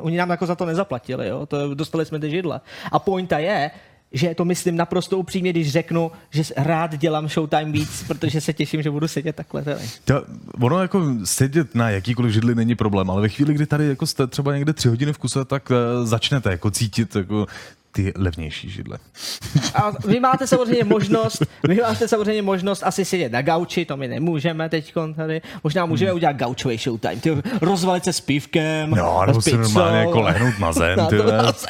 oni 0.00 0.16
nám 0.16 0.30
jako 0.30 0.46
za 0.46 0.54
to 0.54 0.66
nezaplatili, 0.66 1.28
jo? 1.28 1.46
To, 1.46 1.74
dostali 1.74 2.06
jsme 2.06 2.18
ty 2.18 2.30
židle. 2.30 2.60
A 2.92 2.98
pointa 2.98 3.38
je, 3.38 3.70
že 4.12 4.34
to 4.34 4.44
myslím 4.44 4.76
naprosto 4.76 5.18
upřímně, 5.18 5.50
když 5.50 5.72
řeknu, 5.72 6.12
že 6.30 6.42
rád 6.56 6.96
dělám 6.96 7.28
Showtime 7.28 7.72
víc, 7.72 8.04
protože 8.08 8.40
se 8.40 8.52
těším, 8.52 8.82
že 8.82 8.90
budu 8.90 9.08
sedět 9.08 9.36
takhle 9.36 9.62
tady. 9.62 9.80
To, 10.04 10.24
ono 10.60 10.82
jako 10.82 11.04
sedět 11.24 11.74
na 11.74 11.90
jakýkoliv 11.90 12.32
židli 12.32 12.54
není 12.54 12.74
problém, 12.74 13.10
ale 13.10 13.22
ve 13.22 13.28
chvíli, 13.28 13.54
kdy 13.54 13.66
tady 13.66 13.88
jako 13.88 14.06
jste 14.06 14.26
třeba 14.26 14.54
někde 14.54 14.72
tři 14.72 14.88
hodiny 14.88 15.12
v 15.12 15.18
kuse, 15.18 15.44
tak 15.44 15.70
uh, 15.70 16.06
začnete 16.06 16.50
jako 16.50 16.70
cítit 16.70 17.16
jako 17.16 17.46
ty 17.92 18.12
levnější 18.16 18.70
židle. 18.70 18.98
A 19.74 19.92
vy 20.06 20.20
máte 20.20 20.46
samozřejmě 20.46 20.84
možnost, 20.84 21.42
vy 21.68 21.74
máte 21.74 22.08
samozřejmě 22.08 22.42
možnost 22.42 22.82
asi 22.82 23.04
sedět 23.04 23.32
na 23.32 23.42
gauči, 23.42 23.84
to 23.84 23.96
my 23.96 24.08
nemůžeme 24.08 24.68
teď 24.68 24.94
tady. 25.16 25.42
Možná 25.64 25.86
můžeme 25.86 26.10
hmm. 26.10 26.16
udělat 26.16 26.36
gaučový 26.36 26.76
showtime, 26.76 27.16
ty 27.16 27.42
rozvalit 27.60 28.04
se 28.04 28.12
s 28.12 28.20
pívkem, 28.20 28.90
No, 28.90 29.22
nebo 29.26 29.42
si 29.42 29.56
normálně 29.56 29.98
jako 29.98 30.20
lehnout 30.20 30.58
na 30.58 30.72
zem, 30.72 30.98
ty 31.08 31.16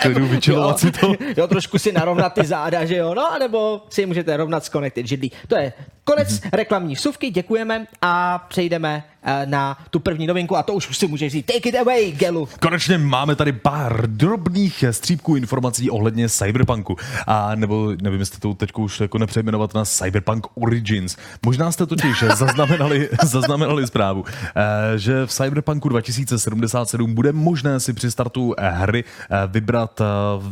klidu 0.02 0.26
vyčilovat 0.26 0.78
si 0.78 0.92
to. 0.92 1.12
Jo, 1.36 1.46
trošku 1.46 1.78
si 1.78 1.92
narovnat 1.92 2.34
ty 2.34 2.44
záda, 2.44 2.84
že 2.84 2.96
jo, 2.96 3.14
no, 3.14 3.30
nebo 3.38 3.82
si 3.90 4.06
můžete 4.06 4.36
rovnat 4.36 4.64
s 4.64 4.70
Connected 4.70 5.06
židlí. 5.06 5.32
To 5.48 5.56
je 5.56 5.72
konec 6.04 6.40
hmm. 6.40 6.50
reklamní 6.52 6.94
vsuvky, 6.94 7.30
děkujeme 7.30 7.86
a 8.02 8.38
přejdeme 8.48 9.04
na 9.44 9.78
tu 9.90 10.00
první 10.00 10.26
novinku 10.26 10.56
a 10.56 10.62
to 10.62 10.72
už 10.72 10.96
si 10.96 11.06
můžeš 11.06 11.32
říct. 11.32 11.46
Take 11.46 11.68
it 11.68 11.74
away, 11.74 12.12
Gelu. 12.12 12.48
Konečně 12.60 12.98
máme 12.98 13.36
tady 13.36 13.52
pár 13.52 14.06
drobných 14.06 14.84
střípků 14.90 15.36
informací 15.36 15.90
ohledně 15.90 16.28
Cyberpunku. 16.28 16.96
A 17.26 17.54
nebo 17.54 17.92
nevím, 18.02 18.20
jestli 18.20 18.40
to 18.40 18.54
teď 18.54 18.70
už 18.78 19.00
jako 19.00 19.18
nepřejmenovat 19.18 19.74
na 19.74 19.84
Cyberpunk 19.84 20.46
Origins. 20.54 21.16
Možná 21.46 21.72
jste 21.72 21.86
totiž 21.86 22.24
zaznamenali, 22.36 23.08
zaznamenali 23.22 23.86
zprávu, 23.86 24.24
eh, 24.26 24.98
že 24.98 25.26
v 25.26 25.30
Cyberpunku 25.30 25.88
2077 25.88 27.14
bude 27.14 27.32
možné 27.32 27.80
si 27.80 27.92
při 27.92 28.10
startu 28.10 28.54
hry 28.58 29.04
eh, 29.04 29.36
vybrat 29.46 30.00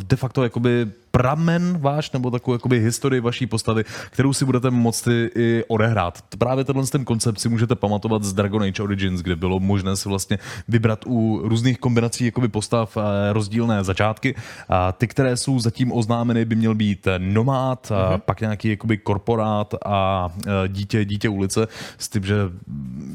de 0.03 0.17
facto 0.17 0.43
jakoby 0.43 0.87
pramen 1.19 1.79
váš, 1.81 2.13
nebo 2.13 2.31
takovou 2.31 2.55
jakoby 2.55 2.81
historii 2.81 3.21
vaší 3.21 3.47
postavy, 3.47 3.85
kterou 4.11 4.33
si 4.33 4.45
budete 4.45 4.71
moci 4.71 5.31
i 5.35 5.65
odehrát. 5.69 6.19
Právě 6.39 6.65
tenhle 6.65 6.87
ten 6.87 7.05
koncept 7.05 7.39
si 7.39 7.49
můžete 7.49 7.75
pamatovat 7.75 8.23
z 8.25 8.33
Dragon 8.33 8.63
Age 8.63 8.83
Origins, 8.83 9.21
kde 9.21 9.37
bylo 9.37 9.61
možné 9.61 9.97
si 9.97 10.09
vlastně 10.09 10.39
vybrat 10.69 11.05
u 11.07 11.41
různých 11.43 11.79
kombinací 11.79 12.25
jakoby 12.25 12.49
postav 12.49 12.97
eh, 12.97 13.33
rozdílné 13.33 13.85
začátky. 13.85 14.35
A 14.69 14.93
ty, 14.93 15.09
které 15.09 15.37
jsou 15.37 15.59
zatím 15.59 15.93
oznámeny, 15.93 16.45
by 16.45 16.57
měl 16.57 16.75
být 16.75 17.09
nomád, 17.19 17.87
mm-hmm. 17.91 18.19
pak 18.19 18.41
nějaký 18.41 18.69
jakoby 18.69 18.97
korporát 18.97 19.75
a 19.87 20.29
eh, 20.47 20.69
dítě, 20.69 21.05
dítě 21.05 21.29
ulice, 21.29 21.69
s 21.99 22.09
tím, 22.09 22.25
že 22.25 22.35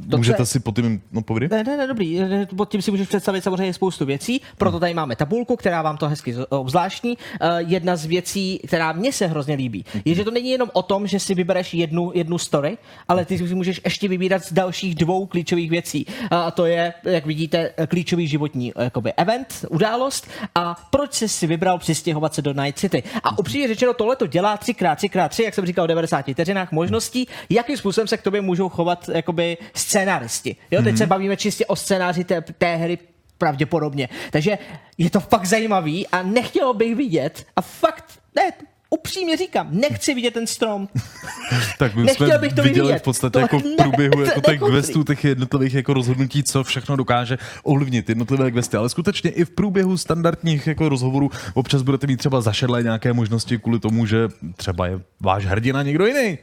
to, 0.09 0.17
můžete 0.17 0.45
si 0.45 0.59
pod 0.59 0.75
tím, 0.75 1.01
no 1.11 1.21
povědět? 1.21 1.51
Ne, 1.51 1.63
ne, 1.63 1.77
ne, 1.77 1.87
dobrý, 1.87 2.19
pod 2.55 2.69
tím 2.69 2.81
si 2.81 2.91
můžeš 2.91 3.07
představit 3.07 3.43
samozřejmě 3.43 3.73
spoustu 3.73 4.05
věcí, 4.05 4.41
proto 4.57 4.79
tady 4.79 4.93
máme 4.93 5.15
tabulku, 5.15 5.55
která 5.55 5.81
vám 5.81 5.97
to 5.97 6.09
hezky 6.09 6.35
obzvláštní. 6.49 7.17
Jedna 7.57 7.92
z 7.95 8.05
věcí, 8.05 8.59
která 8.67 8.91
mně 8.91 9.11
se 9.11 9.27
hrozně 9.27 9.55
líbí, 9.55 9.85
je, 10.05 10.15
že 10.15 10.23
to 10.23 10.31
není 10.31 10.49
jenom 10.49 10.69
o 10.73 10.81
tom, 10.81 11.07
že 11.07 11.19
si 11.19 11.35
vybereš 11.35 11.73
jednu, 11.73 12.11
jednu 12.15 12.37
story, 12.37 12.77
ale 13.07 13.25
ty 13.25 13.37
si 13.37 13.55
můžeš 13.55 13.81
ještě 13.85 14.07
vybírat 14.07 14.43
z 14.43 14.53
dalších 14.53 14.95
dvou 14.95 15.25
klíčových 15.25 15.69
věcí. 15.69 16.05
A 16.31 16.51
to 16.51 16.65
je, 16.65 16.93
jak 17.03 17.25
vidíte, 17.25 17.73
klíčový 17.87 18.27
životní 18.27 18.73
jakoby, 18.79 19.13
event, 19.13 19.65
událost 19.69 20.27
a 20.55 20.75
proč 20.89 21.13
jsi 21.13 21.29
si 21.29 21.47
vybral 21.47 21.79
přistěhovat 21.79 22.33
se 22.33 22.41
do 22.41 22.53
Night 22.53 22.79
City. 22.79 23.03
A 23.23 23.37
upřímně 23.37 23.67
řečeno, 23.67 23.93
tohle 23.93 24.15
to 24.15 24.27
dělá 24.27 24.57
3x3x3, 24.57 25.43
jak 25.43 25.53
jsem 25.53 25.65
říkal, 25.65 25.83
o 25.83 25.87
90 25.87 26.25
vteřinách 26.33 26.71
možností, 26.71 27.27
jakým 27.49 27.77
způsobem 27.77 28.07
se 28.07 28.17
k 28.17 28.21
tobě 28.21 28.41
můžou 28.41 28.69
chovat 28.69 29.09
jakoby 29.13 29.57
scénáristi. 29.73 30.55
Jo, 30.71 30.81
teď 30.81 30.95
mm-hmm. 30.95 30.97
se 30.97 31.05
bavíme 31.05 31.37
čistě 31.37 31.65
o 31.65 31.75
scénáři 31.75 32.23
té, 32.23 32.41
té 32.57 32.75
hry 32.75 32.97
pravděpodobně. 33.43 34.09
Takže 34.31 34.57
je 34.97 35.09
to 35.09 35.19
fakt 35.19 35.45
zajímavý 35.45 36.07
a 36.07 36.23
nechtěl 36.23 36.73
bych 36.73 36.95
vidět 36.95 37.45
a 37.55 37.61
fakt, 37.61 38.05
ne, 38.35 38.43
upřímně 38.89 39.37
říkám, 39.37 39.67
nechci 39.71 40.13
vidět 40.13 40.33
ten 40.33 40.47
strom. 40.47 40.87
tak 41.79 41.95
my 41.95 42.09
jsme 42.09 42.37
bych 42.37 42.53
to 42.53 42.63
viděli 42.63 42.87
vidět. 42.87 42.99
v 42.99 43.03
podstatě 43.03 43.31
to, 43.31 43.39
jako 43.39 43.59
v 43.59 43.75
průběhu 43.77 44.19
ne, 44.19 44.25
jako 44.25 44.41
těch 44.41 44.59
questů, 44.59 45.03
těch 45.03 45.23
jednotlivých 45.23 45.73
jako 45.73 45.93
rozhodnutí, 45.93 46.43
co 46.43 46.63
všechno 46.63 46.95
dokáže 46.95 47.37
ovlivnit 47.63 48.09
jednotlivé 48.09 48.51
questy, 48.51 48.77
ale 48.77 48.89
skutečně 48.89 49.29
i 49.29 49.45
v 49.45 49.49
průběhu 49.49 49.97
standardních 49.97 50.67
jako 50.67 50.89
rozhovorů 50.89 51.31
občas 51.53 51.81
budete 51.81 52.07
mít 52.07 52.17
třeba 52.17 52.41
zašedlé 52.41 52.83
nějaké 52.83 53.13
možnosti 53.13 53.57
kvůli 53.57 53.79
tomu, 53.79 54.05
že 54.05 54.27
třeba 54.55 54.87
je 54.87 54.99
váš 55.21 55.45
hrdina 55.45 55.83
někdo 55.83 56.05
jiný. 56.05 56.37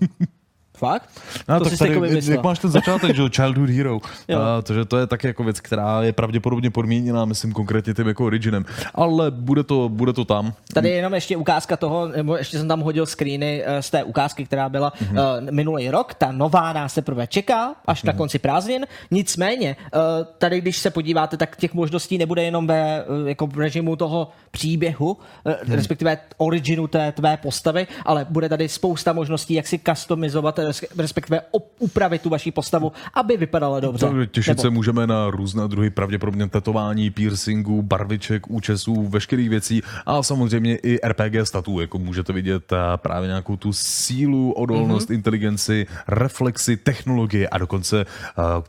Fakt? 0.76 1.10
No, 1.48 1.58
to 1.58 1.64
tak 1.64 1.78
tady, 1.78 1.90
jako 1.90 2.04
jak 2.04 2.42
máš 2.42 2.58
ten 2.58 2.70
začátek, 2.70 3.16
že 3.16 3.22
Childhood 3.28 3.70
Hero. 3.70 3.98
A, 4.36 4.62
to, 4.62 4.74
že 4.74 4.84
to 4.84 4.98
je 4.98 5.06
taky 5.06 5.26
jako 5.26 5.44
věc, 5.44 5.60
která 5.60 6.02
je 6.02 6.12
pravděpodobně 6.12 6.70
podmíněná, 6.70 7.24
myslím 7.24 7.52
konkrétně 7.52 7.94
tím 7.94 8.08
jako 8.08 8.26
originem. 8.26 8.64
Ale 8.94 9.30
bude 9.30 9.62
to, 9.62 9.88
bude 9.88 10.12
to 10.12 10.24
tam. 10.24 10.52
Tady 10.74 10.88
je 10.88 10.94
jenom 10.96 11.14
ještě 11.14 11.36
ukázka 11.36 11.76
toho, 11.76 12.08
nebo 12.08 12.36
ještě 12.36 12.58
jsem 12.58 12.68
tam 12.68 12.80
hodil 12.80 13.06
screeny 13.06 13.62
eh, 13.64 13.82
z 13.82 13.90
té 13.90 14.04
ukázky, 14.04 14.44
která 14.44 14.68
byla 14.68 14.92
mm-hmm. 14.92 15.42
uh, 15.42 15.50
minulý 15.50 15.90
rok. 15.90 16.14
Ta 16.14 16.32
nová 16.32 16.72
nás 16.72 16.94
teprve 16.94 17.26
čeká, 17.26 17.74
až 17.86 18.02
mm-hmm. 18.02 18.06
na 18.06 18.12
konci 18.12 18.38
prázdnin. 18.38 18.86
Nicméně, 19.10 19.76
uh, 19.94 20.00
tady 20.38 20.60
když 20.60 20.78
se 20.78 20.90
podíváte, 20.90 21.36
tak 21.36 21.56
těch 21.56 21.74
možností 21.74 22.18
nebude 22.18 22.42
jenom 22.42 22.66
ve 22.66 23.04
uh, 23.04 23.28
jako 23.28 23.46
v 23.46 23.58
režimu 23.58 23.96
toho 23.96 24.28
příběhu, 24.50 25.10
uh, 25.10 25.52
mm-hmm. 25.52 25.74
respektive 25.74 26.18
originu 26.36 26.86
té 26.86 27.12
tvé 27.12 27.36
postavy, 27.36 27.86
ale 28.04 28.26
bude 28.30 28.48
tady 28.48 28.68
spousta 28.68 29.12
možností, 29.12 29.54
jak 29.54 29.66
si 29.66 29.78
customizovat 29.78 30.58
respektive 30.98 31.40
upravit 31.78 32.22
tu 32.22 32.28
vaši 32.28 32.52
postavu, 32.52 32.92
aby 33.14 33.36
vypadala 33.36 33.80
dobře. 33.80 34.06
To 34.06 34.26
těšit 34.26 34.50
Nebo... 34.50 34.62
se 34.62 34.70
můžeme 34.70 35.06
na 35.06 35.30
různé 35.30 35.68
druhy 35.68 35.90
pravděpodobně 35.90 36.48
tetování, 36.48 37.10
piercingů, 37.10 37.82
barviček, 37.82 38.50
účesů, 38.50 39.08
veškerých 39.08 39.50
věcí 39.50 39.82
a 40.06 40.22
samozřejmě 40.22 40.76
i 40.76 40.98
RPG 41.08 41.46
statů, 41.48 41.80
jako 41.80 41.98
můžete 41.98 42.32
vidět 42.32 42.72
eh, 42.72 42.76
právě 42.96 43.26
nějakou 43.26 43.56
tu 43.56 43.72
sílu, 43.72 44.52
odolnost, 44.52 45.08
mm-hmm. 45.08 45.14
inteligenci, 45.14 45.86
reflexy, 46.08 46.76
technologie 46.76 47.48
a 47.48 47.58
dokonce 47.58 48.06
uh, 48.38 48.64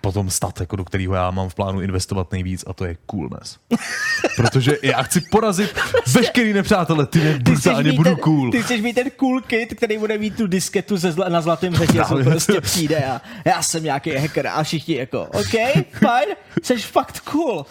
potom 0.00 0.30
stat, 0.30 0.60
jako 0.60 0.76
do 0.76 0.84
kterého 0.84 1.14
já 1.14 1.30
mám 1.30 1.48
v 1.48 1.54
plánu 1.54 1.80
investovat 1.80 2.32
nejvíc 2.32 2.64
a 2.66 2.72
to 2.72 2.84
je 2.84 2.96
coolness. 3.10 3.58
Protože 4.36 4.76
já 4.82 5.02
chci 5.02 5.20
porazit 5.20 5.74
veškerý 6.14 6.52
nepřátele, 6.52 7.06
ty 7.06 7.18
mě 7.18 7.38
brutálně 7.38 7.92
budu 7.92 8.10
ten, 8.10 8.16
cool. 8.16 8.50
Ty 8.50 8.62
chceš 8.62 8.80
mít 8.80 8.92
ten 8.92 9.10
cool 9.10 9.40
kid, 9.40 9.74
který 9.74 9.98
bude 9.98 10.18
mít 10.18 10.36
tu 10.36 10.46
disketu 10.46 10.96
ze 10.96 11.12
zla, 11.12 11.28
na 11.28 11.40
zlatém 11.40 11.74
řetězu, 11.74 12.24
prostě 12.24 12.60
přijde 12.60 13.04
a 13.04 13.20
já 13.44 13.62
jsem 13.62 13.84
nějaký 13.84 14.14
hacker 14.14 14.46
a 14.46 14.62
všichni 14.62 14.96
jako, 14.96 15.22
OK, 15.22 15.84
fajn, 16.02 16.28
jsi 16.62 16.76
fakt 16.76 17.20
cool, 17.20 17.66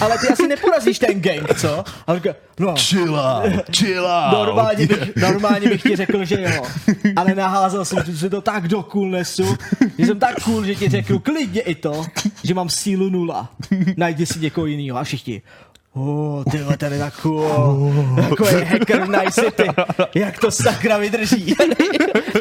ale 0.00 0.18
ty 0.18 0.28
asi 0.28 0.48
neporazíš 0.48 0.98
ten 0.98 1.20
gang, 1.20 1.58
co? 1.60 1.84
A 2.06 2.14
říká, 2.14 2.34
no, 2.60 2.74
chill 2.78 3.20
out, 3.20 3.76
chill 3.76 4.06
out. 4.06 4.32
Normálně 4.32 4.86
bych, 4.86 5.16
normálně 5.16 5.68
bych 5.68 5.82
ti 5.82 5.96
řekl, 5.96 6.24
že 6.24 6.42
jo, 6.42 6.62
ale 7.16 7.34
naházel 7.34 7.84
jsem 7.84 8.16
si 8.16 8.30
to 8.30 8.40
tak 8.40 8.68
do 8.68 8.82
coolnessu, 8.82 9.56
že 9.98 10.06
jsem 10.06 10.18
tak 10.18 10.42
cool, 10.44 10.64
že 10.64 10.74
ti 10.74 10.88
řekl 10.88 11.18
klidně 11.18 11.62
i 11.72 11.74
to, 11.74 12.04
že 12.44 12.54
mám 12.54 12.68
sílu 12.68 13.10
nula. 13.10 13.50
Najdi 13.96 14.26
si 14.26 14.38
někoho 14.40 14.66
jiného 14.66 14.98
a 14.98 15.04
všichni. 15.04 15.42
Oh, 15.94 16.44
ty 16.50 16.62
vole, 16.62 16.76
ten 16.76 16.92
je 16.92 16.98
tak 16.98 17.20
cool. 17.20 17.92
Takový 18.28 18.50
hacker 18.64 19.04
v 19.04 19.08
Night 19.08 19.34
City. 19.34 19.64
Jak 20.14 20.38
to 20.38 20.50
sakra 20.50 20.98
vydrží. 20.98 21.54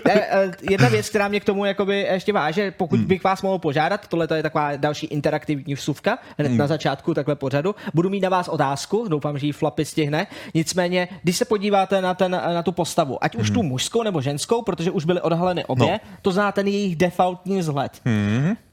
Eh, 0.09 0.51
Jedna 0.69 0.89
věc, 0.89 1.09
která 1.09 1.27
mě 1.27 1.39
k 1.39 1.45
tomu 1.45 1.65
jakoby 1.65 1.99
ještě 1.99 2.33
váže, 2.33 2.71
pokud 2.71 2.99
bych 2.99 3.23
vás 3.23 3.41
mohl 3.41 3.59
požádat, 3.59 4.07
tohle 4.07 4.27
to 4.27 4.33
je 4.33 4.43
taková 4.43 4.75
další 4.75 5.05
interaktivní 5.05 5.73
vsuvka, 5.75 6.17
hned 6.37 6.51
na 6.51 6.67
začátku 6.67 7.13
takhle 7.13 7.35
pořadu. 7.35 7.75
Budu 7.93 8.09
mít 8.09 8.19
na 8.19 8.29
vás 8.29 8.47
otázku, 8.47 9.05
doufám, 9.09 9.37
že 9.37 9.45
ji 9.45 9.51
Flapy 9.51 9.85
stihne. 9.85 10.27
Nicméně, 10.53 11.07
když 11.23 11.37
se 11.37 11.45
podíváte 11.45 12.01
na, 12.01 12.13
ten, 12.13 12.31
na 12.31 12.63
tu 12.63 12.71
postavu, 12.71 13.23
ať 13.23 13.35
už 13.35 13.49
tu 13.49 13.63
mužskou 13.63 14.03
nebo 14.03 14.21
ženskou, 14.21 14.61
protože 14.61 14.91
už 14.91 15.05
byly 15.05 15.21
odhaleny 15.21 15.65
obě, 15.65 15.91
No. 15.91 15.99
to 16.21 16.31
zná 16.31 16.51
ten 16.51 16.67
jejich 16.67 16.95
defaultní 16.95 17.59
vzhled. 17.59 18.01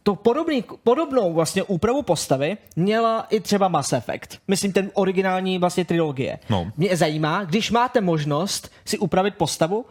To 0.03 0.15
podobný, 0.15 0.65
podobnou 0.85 1.33
vlastně 1.33 1.63
úpravu 1.63 2.03
postavy 2.03 2.57
měla 2.77 3.27
i 3.31 3.41
třeba 3.41 3.69
Mass 3.69 3.93
Effect. 3.93 4.39
Myslím 4.49 4.73
ten 4.73 4.91
originální 4.95 5.59
vlastně 5.59 5.85
trilogie. 5.85 6.39
No. 6.51 6.73
Mě 6.77 6.97
zajímá, 6.97 7.45
když 7.45 7.71
máte 7.71 8.01
možnost 8.01 8.71
si 8.85 8.99
upravit 8.99 9.35
postavu, 9.35 9.87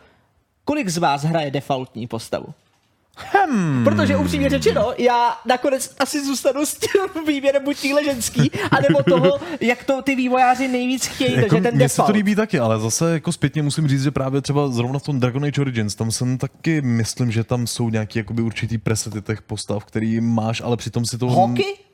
kolik 0.66 0.90
z 0.90 0.98
vás 0.98 1.24
hraje 1.24 1.52
defaultní 1.52 2.08
postavu? 2.08 2.54
Hmm. 3.17 3.83
Protože 3.83 4.17
upřímně 4.17 4.50
řečeno, 4.50 4.93
já 4.97 5.38
nakonec 5.45 5.95
asi 6.00 6.25
zůstanu 6.25 6.65
s 6.65 6.74
tím 6.74 7.25
výběrem 7.27 7.63
buď 7.63 7.81
týhle 7.81 8.03
ženský, 8.03 8.51
anebo 8.71 9.03
toho, 9.03 9.39
jak 9.62 9.83
to 9.83 10.01
ty 10.01 10.15
vývojáři 10.15 10.67
nejvíc 10.67 11.05
chtějí, 11.05 11.36
Jako, 11.36 11.47
takže 11.50 11.62
ten 11.62 11.75
mně 11.75 11.89
se 11.89 12.01
to 12.01 12.12
líbí 12.12 12.36
taky, 12.36 12.59
ale 12.59 12.79
zase 12.79 13.13
jako 13.13 13.31
zpětně 13.31 13.63
musím 13.63 13.88
říct, 13.88 14.03
že 14.03 14.12
právě 14.12 14.41
třeba 14.41 14.67
zrovna 14.67 15.00
v 15.00 15.03
tom 15.03 15.19
Dragon 15.19 15.45
Age 15.45 15.62
Origins, 15.62 15.95
tam 15.95 16.12
jsem 16.12 16.38
taky 16.38 16.81
myslím, 16.81 17.31
že 17.31 17.43
tam 17.43 17.67
jsou 17.67 17.89
nějaký 17.89 18.19
jakoby 18.19 18.41
určitý 18.41 18.77
presety 18.77 19.21
těch 19.21 19.41
postav, 19.41 19.86
který 19.86 20.21
máš, 20.21 20.62
ale 20.62 20.77
přitom 20.77 21.05
si 21.05 21.17
to... 21.17 21.25
Hoky? 21.29 21.87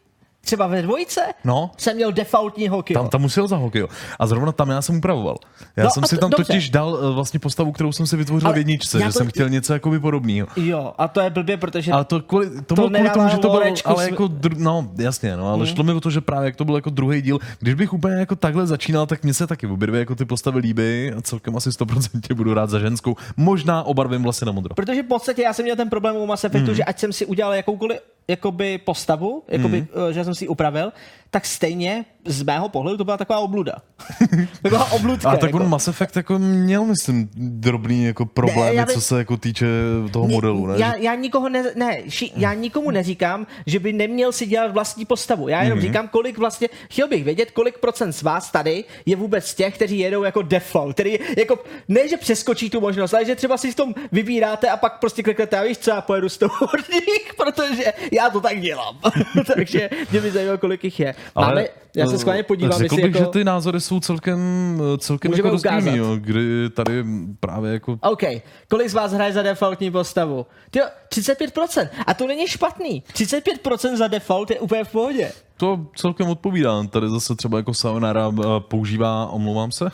Třeba 0.46 0.68
ve 0.68 0.82
dvojce? 0.82 1.22
No. 1.44 1.72
Jsem 1.78 1.96
měl 1.96 2.12
defaultní 2.12 2.68
hoky. 2.68 2.94
Tam, 2.94 3.10
tam 3.10 3.22
musel 3.22 3.48
za 3.48 3.58
hokej. 3.58 3.88
A 4.20 4.28
zrovna 4.28 4.52
tam 4.52 4.70
já 4.70 4.82
jsem 4.82 4.96
upravoval. 4.98 5.38
Já 5.76 5.84
No 5.84 5.90
jsem 5.90 6.04
a 6.04 6.08
si 6.08 6.16
to- 6.16 6.22
tam 6.22 6.30
dobře. 6.30 6.46
totiž 6.46 6.70
dal 6.70 7.00
eh, 7.02 7.14
vlastně 7.14 7.40
postavu, 7.40 7.72
kterou 7.72 7.92
jsem 7.92 8.08
si 8.08 8.18
vytvořil 8.18 8.48
Ale 8.48 8.54
v 8.56 8.58
jedničce, 8.58 9.00
že 9.00 9.06
to- 9.06 9.12
jsem 9.12 9.28
chtěl 9.28 9.50
něco 9.50 9.74
jakoby 9.74 10.00
podobného. 10.00 10.48
Jo, 10.56 10.94
a 10.98 11.08
to 11.08 11.22
je 11.22 11.30
blbě, 11.30 11.58
protože 11.58 11.92
Ale 11.92 12.06
to, 12.06 12.22
kvůli, 12.22 12.50
to, 12.62 12.76
bylo 12.76 12.90
kvůli 12.90 13.10
tomu, 13.10 13.30
že 13.30 13.38
to 13.38 13.50
bylo, 13.50 13.64
ale 13.86 14.04
jako, 14.10 14.28
dru, 14.28 14.56
no 14.60 14.92
jasně, 14.98 15.38
no, 15.38 15.54
ale 15.54 15.68
šlo 15.68 15.84
mi 15.84 15.92
o 15.94 16.00
to, 16.02 16.10
že 16.10 16.22
právě 16.22 16.46
jak 16.46 16.56
to 16.56 16.66
byl 16.66 16.76
jako 16.76 16.90
druhý 16.90 17.22
díl, 17.22 17.40
když 17.60 17.74
bych 17.74 17.94
úplně 17.94 18.16
jako 18.16 18.36
takhle 18.36 18.68
začínal, 18.68 19.06
tak 19.06 19.24
mně 19.24 19.34
se 19.34 19.48
taky 19.48 19.68
obě 19.68 19.88
dvě 19.88 20.00
jako 20.00 20.16
ty 20.16 20.26
postavy 20.26 20.60
líbí 20.60 21.12
a 21.18 21.22
celkem 21.22 21.58
asi 21.58 21.70
100% 21.70 22.34
budu 22.36 22.54
rád 22.54 22.70
za 22.70 22.80
ženskou. 22.80 23.16
Možná 23.38 23.84
obarvím 23.84 24.24
vlasy 24.24 24.46
na 24.46 24.52
modro. 24.52 24.76
Protože 24.76 25.04
v 25.04 25.08
podstatě 25.08 25.42
já 25.42 25.54
jsem 25.54 25.64
měl 25.64 25.76
ten 25.76 25.90
problém 25.90 26.16
u 26.16 26.26
Mass 26.26 26.44
Effectu, 26.44 26.70
mm. 26.70 26.76
že 26.76 26.84
ať 26.84 27.00
jsem 27.00 27.14
si 27.14 27.26
udělal 27.26 27.54
jakoukoliv 27.54 28.00
jakoby 28.28 28.78
postavu, 28.78 29.44
jakoby, 29.48 29.82
mm. 29.82 30.14
že 30.14 30.24
jsem 30.24 30.33
si 30.36 30.46
ji 30.46 30.50
upravil, 30.50 30.92
tak 31.34 31.46
stejně 31.46 32.06
z 32.26 32.44
mého 32.44 32.70
pohledu 32.70 32.98
to 32.98 33.04
byla 33.04 33.18
taková 33.18 33.40
obluda. 33.40 33.74
taková 34.62 34.92
obludka. 34.92 35.30
A 35.30 35.38
tak 35.38 35.50
jako. 35.50 35.58
on 35.58 35.70
Mass 35.70 35.88
Effect 35.88 36.16
jako 36.16 36.40
měl, 36.40 36.86
myslím, 36.86 37.30
drobný 37.36 38.04
jako 38.04 38.26
problémy, 38.26 38.76
já 38.76 38.86
bych- 38.86 38.96
co 38.96 39.02
se 39.02 39.18
jako 39.18 39.38
týče 39.38 39.66
toho 40.12 40.28
modelu, 40.28 40.68
ne? 40.68 40.76
Já, 40.78 40.96
já, 40.96 41.16
nikoho 41.16 41.50
ne, 41.50 41.64
ne, 41.76 42.02
ši, 42.08 42.32
já 42.36 42.54
nikomu 42.54 42.92
neříkám, 42.92 43.48
že 43.66 43.80
by 43.80 43.94
neměl 43.94 44.32
si 44.32 44.46
dělat 44.46 44.72
vlastní 44.72 45.06
postavu. 45.06 45.48
Já 45.48 45.64
jenom 45.64 45.80
mm-hmm. 45.80 45.82
říkám, 45.82 46.08
kolik 46.08 46.38
vlastně, 46.38 46.70
chtěl 46.90 47.08
bych 47.08 47.24
vědět, 47.24 47.52
kolik 47.52 47.78
procent 47.78 48.14
z 48.14 48.22
vás 48.22 48.52
tady 48.52 48.84
je 49.06 49.16
vůbec 49.16 49.54
těch, 49.54 49.76
kteří 49.76 50.00
jedou 50.00 50.24
jako 50.24 50.42
default, 50.42 50.94
který 50.94 51.20
jako, 51.38 51.60
ne, 51.88 52.08
že 52.08 52.18
přeskočí 52.18 52.70
tu 52.70 52.82
možnost, 52.82 53.14
ale 53.14 53.26
že 53.26 53.36
třeba 53.36 53.58
si 53.58 53.72
v 53.72 53.76
tom 53.76 53.96
vybíráte 54.12 54.70
a 54.70 54.78
pak 54.78 55.00
prostě 55.00 55.24
kliknete, 55.24 55.60
a 55.60 55.64
víš 55.64 55.78
co, 55.78 55.92
já 55.92 56.02
pojedu 56.02 56.30
s 56.30 56.38
tou 56.38 56.48
horník, 56.60 57.34
protože 57.38 57.94
já 58.12 58.30
to 58.30 58.42
tak 58.42 58.60
dělám. 58.60 59.00
Takže 59.56 59.90
mě 60.12 60.22
by 60.22 60.32
zajímalo, 60.32 60.58
kolik 60.58 60.84
jich 60.84 61.00
je. 61.00 61.16
Máme, 61.36 61.68
já 61.96 62.08
se 62.08 62.16
eh, 62.16 62.18
schválně 62.18 62.44
podívám, 62.44 62.72
Řekl 62.72 62.84
jestli 62.84 62.98
bych, 62.98 63.16
jako... 63.16 63.26
že 63.26 63.40
ty 63.40 63.44
názory 63.44 63.82
jsou 63.82 64.00
celkem, 64.00 64.82
celkem 64.98 65.32
Můžeme 65.32 65.48
jako 65.48 65.56
rozdílný, 65.56 65.98
jo, 65.98 66.16
kdy 66.16 66.70
tady 66.70 67.04
právě 67.40 67.74
jako 67.74 68.00
OK, 68.02 68.24
kolik 68.70 68.90
z 68.90 68.94
vás 68.94 69.12
hraje 69.12 69.34
za 69.34 69.42
defaultní 69.42 69.92
postavu? 69.92 70.46
Tyjo, 70.72 70.86
35%. 71.10 71.90
A 72.08 72.14
to 72.14 72.28
není 72.28 72.48
špatný. 72.48 73.04
35% 73.14 73.96
za 73.96 74.08
default 74.08 74.52
je 74.52 74.60
úplně 74.60 74.84
v 74.84 74.92
pohodě. 74.92 75.32
To 75.58 75.86
celkem 75.96 76.30
odpovídá. 76.30 76.84
Tady 76.84 77.10
zase 77.10 77.36
třeba 77.36 77.58
jako 77.58 77.74
Sayonara 77.74 78.32
eh, 78.40 78.44
používá, 78.60 79.26
omlouvám 79.28 79.72
se, 79.72 79.86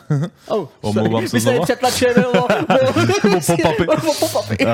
Oh, 0.48 0.68
Omlouvám 0.82 1.28
se 1.28 1.40
znova. 1.40 1.64
přetlačili 1.64 2.26
o. 2.26 2.46
Eh, 4.62 4.68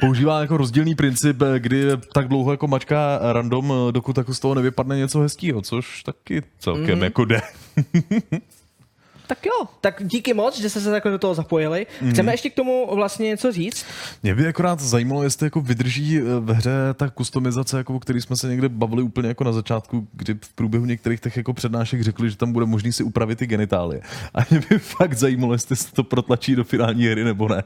používá 0.00 0.40
jako 0.40 0.56
rozdílný 0.56 0.94
princip, 0.94 1.42
eh, 1.42 1.58
kdy 1.60 1.84
tak 2.14 2.28
dlouho 2.28 2.50
jako 2.50 2.66
mačká 2.68 3.18
random, 3.32 3.72
dokud 3.90 4.18
jako 4.18 4.34
z 4.34 4.40
toho 4.40 4.54
nevypadne 4.54 4.96
něco 4.96 5.20
hezkého, 5.20 5.62
což 5.62 6.02
taky 6.02 6.42
celkem 6.58 6.94
Mhm. 6.94 7.02
jako 7.04 7.24
jde. 7.24 7.40
Tak 9.32 9.46
jo, 9.46 9.68
tak 9.80 10.02
díky 10.06 10.34
moc, 10.34 10.60
že 10.60 10.70
jste 10.70 10.80
se 10.80 10.90
takhle 10.90 11.12
do 11.12 11.18
toho 11.18 11.34
zapojili. 11.34 11.86
Chceme 12.10 12.32
ještě 12.32 12.50
k 12.50 12.54
tomu 12.54 12.96
vlastně 12.96 13.26
něco 13.28 13.52
říct? 13.52 13.84
Mě 14.22 14.34
by 14.34 14.46
akorát 14.46 14.80
zajímalo, 14.80 15.22
jestli 15.22 15.46
jako 15.46 15.60
vydrží 15.60 16.18
eh, 16.18 16.22
ve 16.40 16.54
hře 16.54 16.70
ta 16.96 17.10
kustomizace, 17.10 17.78
jako 17.78 17.94
o 17.94 18.00
který 18.00 18.20
jsme 18.20 18.36
se 18.36 18.48
někde 18.48 18.68
bavili 18.68 19.02
úplně 19.02 19.28
jako 19.28 19.44
na 19.44 19.52
začátku, 19.52 20.08
kdy 20.12 20.34
v 20.34 20.52
průběhu 20.54 20.84
některých 20.86 21.20
těch 21.20 21.36
jako 21.36 21.52
přednášek 21.52 22.02
řekli, 22.02 22.30
že 22.30 22.36
tam 22.36 22.52
bude 22.52 22.66
možný 22.66 22.92
si 22.92 23.02
upravit 23.02 23.38
ty 23.38 23.46
genitálie. 23.46 24.02
A 24.34 24.38
mě 24.50 24.60
by 24.70 24.78
fakt 24.78 25.14
zajímalo, 25.14 25.52
jestli 25.52 25.76
se 25.76 25.92
to 25.92 26.04
protlačí 26.04 26.56
do 26.56 26.64
finální 26.64 27.06
hry 27.06 27.24
nebo 27.24 27.48
ne. 27.48 27.62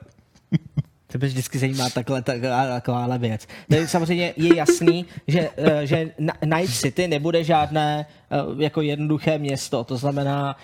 To 1.12 1.18
by 1.18 1.26
vždycky 1.26 1.59
zajímá 1.59 1.90
takhle, 1.90 2.22
takhle, 2.22 2.68
takováhle 2.68 3.18
věc. 3.18 3.46
Tady 3.70 3.88
samozřejmě 3.88 4.35
je 4.37 4.57
jasný, 4.57 5.07
že, 5.29 5.50
eh, 5.57 5.87
že 5.87 6.11
Na- 6.18 6.57
Night 6.57 6.74
City 6.74 7.09
nebude 7.09 7.44
žádné 7.44 8.07
jako 8.58 8.80
jednoduché 8.80 9.38
město. 9.38 9.84
To 9.84 9.96
znamená, 9.96 10.56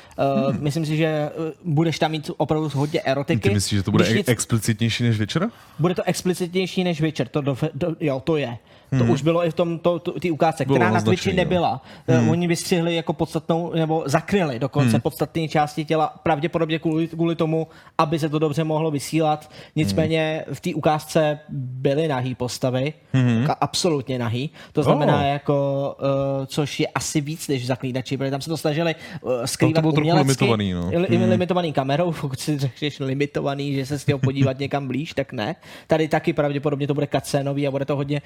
uh, 0.46 0.57
myslím 0.57 0.87
si, 0.87 0.96
že 0.96 1.07
eh, 1.07 1.31
budeš 1.64 1.98
tam 1.98 2.11
mít 2.11 2.31
opravdu 2.37 2.70
hodně 2.75 3.01
erotiky. 3.01 3.48
Ty 3.48 3.55
myslíš, 3.55 3.79
že 3.79 3.83
to 3.83 3.90
bude 3.90 4.14
nic- 4.14 4.29
explicitnější 4.29 5.05
než 5.05 5.18
večera? 5.18 5.51
Bude 5.79 5.94
to 5.94 6.03
explicitnější 6.03 6.85
než 6.85 7.01
Witcher, 7.01 7.29
to, 7.29 7.40
do, 7.40 7.57
do, 7.75 7.96
jo, 8.01 8.20
to 8.25 8.37
je. 8.37 8.59
To 8.98 9.05
už 9.05 9.22
bylo 9.22 9.46
i 9.46 9.51
v 9.51 9.55
tom, 9.55 9.79
to, 9.79 9.98
to, 9.98 10.20
ty 10.20 10.31
ukázce, 10.31 10.64
Bylo 10.64 10.77
která 10.77 10.90
na 10.90 11.01
Twitchi 11.01 11.33
nebyla. 11.33 11.83
Hmm. 12.09 12.29
Oni 12.29 12.46
vystřihli 12.46 12.96
jako 12.96 13.12
podstatnou, 13.12 13.72
nebo 13.75 14.03
zakryli 14.07 14.59
dokonce 14.59 14.90
hmm. 14.90 15.01
podstatné 15.01 15.48
části 15.48 15.85
těla, 15.85 16.14
pravděpodobně 16.22 16.79
kvůli, 16.79 17.09
kvůli 17.09 17.35
tomu, 17.37 17.66
aby 17.98 18.18
se 18.18 18.29
to 18.29 18.38
dobře 18.38 18.64
mohlo 18.64 18.90
vysílat. 18.90 19.51
Nicméně 19.77 20.44
v 20.53 20.61
té 20.61 20.75
ukázce 20.75 21.38
byly 21.48 22.09
nahý 22.09 22.35
postavy, 22.35 22.92
hmm. 23.12 23.46
absolutně 23.61 24.18
nahý. 24.18 24.51
To 24.72 24.83
znamená, 24.83 25.16
Oh. 25.16 25.25
jako, 25.25 25.96
uh, 25.98 26.46
což 26.46 26.81
je 26.81 26.87
asi 26.87 27.20
víc 27.20 27.48
než 27.53 27.67
zaklínači, 27.67 28.17
protože 28.17 28.31
tam 28.31 28.41
se 28.41 28.51
to 28.51 28.57
snažili 28.57 28.95
uh, 29.21 29.33
skrývat 29.45 29.81
bylo 29.81 29.93
trochu 29.93 30.09
umělecky, 30.09 30.45
limitovaný, 30.45 30.73
no. 30.73 30.91
li- 30.91 31.27
limitovaný 31.27 31.73
kamerou, 31.73 32.12
pokud 32.21 32.41
si 32.41 32.59
řekneš 32.59 33.01
limitovaný, 33.01 33.75
že 33.75 33.87
se 33.87 33.99
s 33.99 34.05
tím 34.05 34.19
podívat 34.19 34.59
někam 34.59 34.87
blíž, 34.87 35.15
tak 35.15 35.33
ne. 35.33 35.57
Tady 35.87 36.09
taky 36.09 36.33
pravděpodobně 36.33 36.87
to 36.87 36.95
bude 36.95 37.07
cutscénový 37.07 37.67
a 37.67 37.71
bude 37.71 37.85
to 37.85 37.97
hodně 37.97 38.23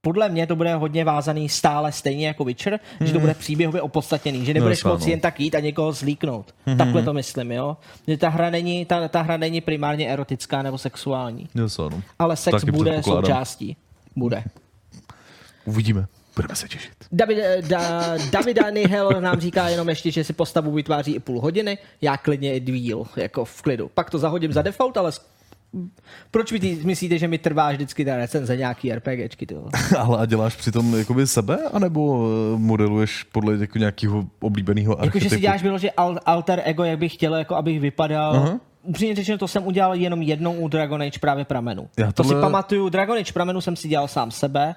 podle 0.00 0.28
mě 0.28 0.46
to 0.46 0.56
bude 0.56 0.74
hodně 0.74 1.04
vázaný 1.04 1.48
stále 1.48 1.92
stejně 1.92 2.26
jako 2.26 2.44
Witcher, 2.44 2.80
hmm. 2.98 3.06
že 3.06 3.12
to 3.12 3.20
bude 3.20 3.34
příběhově 3.34 3.82
opodstatněný, 3.82 4.44
že 4.44 4.54
nebudeš 4.54 4.78
jasně, 4.78 4.90
moci 4.90 5.04
no. 5.06 5.10
jen 5.10 5.20
tak 5.20 5.40
jít 5.40 5.54
a 5.54 5.60
někoho 5.60 5.92
zlíknout. 5.92 6.54
Hmm. 6.66 6.78
Takhle 6.78 7.02
to 7.02 7.12
myslím, 7.12 7.52
jo. 7.52 7.76
Že 8.06 8.16
ta 8.16 8.28
hra 8.28 8.50
není, 8.50 8.84
ta, 8.84 9.08
ta 9.08 9.22
hra 9.22 9.36
není 9.36 9.60
primárně 9.60 10.08
erotická 10.08 10.62
nebo 10.62 10.78
sexuální, 10.78 11.48
Yes, 11.62 11.78
ano. 11.78 12.02
ale 12.18 12.36
sex 12.36 12.60
Taky 12.60 12.72
bude 12.72 13.02
součástí. 13.02 13.76
Bude. 14.16 14.44
Uvidíme. 15.64 16.06
Budeme 16.38 16.54
se 16.56 16.68
těšit. 16.68 16.92
David, 17.12 17.38
eh, 17.42 17.62
da, 17.68 18.04
Davida 18.30 18.70
Nihel 18.70 19.10
nám 19.20 19.40
říká 19.40 19.68
jenom 19.68 19.88
ještě, 19.88 20.10
že 20.10 20.24
si 20.24 20.32
postavu 20.32 20.72
vytváří 20.72 21.14
i 21.14 21.20
půl 21.20 21.40
hodiny, 21.40 21.78
já 22.02 22.16
klidně 22.16 22.54
i 22.54 22.60
díl, 22.60 23.04
jako 23.16 23.44
v 23.44 23.62
klidu. 23.62 23.90
Pak 23.94 24.10
to 24.10 24.18
zahodím 24.18 24.52
za 24.52 24.62
default, 24.62 24.96
ale 24.96 25.10
proč 26.30 26.48
ty 26.60 26.78
myslíte, 26.84 27.18
že 27.18 27.28
mi 27.28 27.38
trvá 27.38 27.70
vždycky 27.72 28.04
ta 28.04 28.16
recenze 28.16 28.56
nějaký 28.56 28.92
RPGčky? 28.92 29.46
Ty 29.46 29.54
vole? 29.54 29.70
Ale 29.98 30.18
a 30.18 30.26
děláš 30.26 30.56
přitom 30.56 30.94
jakoby 30.98 31.26
sebe, 31.26 31.58
anebo 31.72 32.28
eh, 32.54 32.58
modeluješ 32.58 33.22
podle 33.22 33.56
jako 33.56 33.78
nějakého 33.78 34.24
oblíbeného 34.40 34.92
Jako, 34.92 35.02
že 35.02 35.06
archetypu? 35.08 35.34
si 35.34 35.40
děláš 35.40 35.62
vyloženě 35.62 35.92
al- 35.96 36.18
alter 36.26 36.62
ego, 36.64 36.84
jak 36.84 36.98
bych 36.98 37.14
chtěl, 37.14 37.34
jako 37.34 37.54
abych 37.56 37.80
vypadal. 37.80 38.34
Uh-huh. 38.34 38.60
Upřímně 38.82 39.14
řečeno, 39.14 39.38
to 39.38 39.48
jsem 39.48 39.66
udělal 39.66 39.94
jenom 39.94 40.22
jednou 40.22 40.52
u 40.54 40.68
Dragon 40.68 41.02
Age 41.02 41.18
právě 41.20 41.44
pramenu. 41.44 41.88
Já 41.96 42.12
To 42.12 42.24
si 42.24 42.28
tohle- 42.28 42.42
pamatuju, 42.42 42.88
Dragon 42.88 43.18
Age 43.18 43.32
pramenu 43.32 43.60
jsem 43.60 43.76
si 43.76 43.88
dělal 43.88 44.08
sám 44.08 44.30
sebe, 44.30 44.74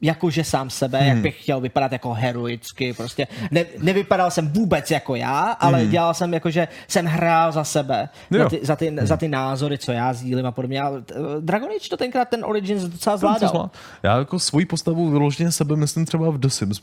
jakože 0.00 0.44
sám 0.44 0.70
sebe, 0.70 0.98
hmm. 0.98 1.08
jak 1.08 1.18
bych 1.18 1.42
chtěl 1.42 1.60
vypadat 1.60 1.92
jako 1.92 2.12
heroicky, 2.12 2.92
prostě 2.92 3.26
ne, 3.50 3.64
nevypadal 3.78 4.30
jsem 4.30 4.48
vůbec 4.48 4.90
jako 4.90 5.14
já, 5.14 5.40
ale 5.40 5.78
hmm. 5.78 5.90
dělal 5.90 6.14
jsem 6.14 6.34
jako, 6.34 6.50
že 6.50 6.68
jsem 6.88 7.06
hrál 7.06 7.52
za 7.52 7.64
sebe, 7.64 8.08
za 8.38 8.48
ty, 8.48 8.60
za, 8.62 8.76
ty, 8.76 8.96
za 9.02 9.16
ty 9.16 9.28
názory, 9.28 9.78
co 9.78 9.92
já 9.92 10.12
sdílím 10.12 10.46
a 10.46 10.52
podobně. 10.52 10.82
A 10.82 10.92
Dragon 11.40 11.68
Age 11.76 11.88
to 11.90 11.96
tenkrát 11.96 12.28
ten 12.28 12.44
Origins 12.44 12.82
docela 12.82 13.16
zvládal. 13.16 13.50
zvlá- 13.50 13.70
Já 14.02 14.18
jako 14.18 14.38
svoji 14.38 14.66
postavu 14.66 15.10
vyloženě 15.10 15.52
sebe, 15.52 15.76
myslím 15.76 16.06
třeba 16.06 16.30
v 16.30 16.38
The 16.38 16.48
Sims 16.48 16.80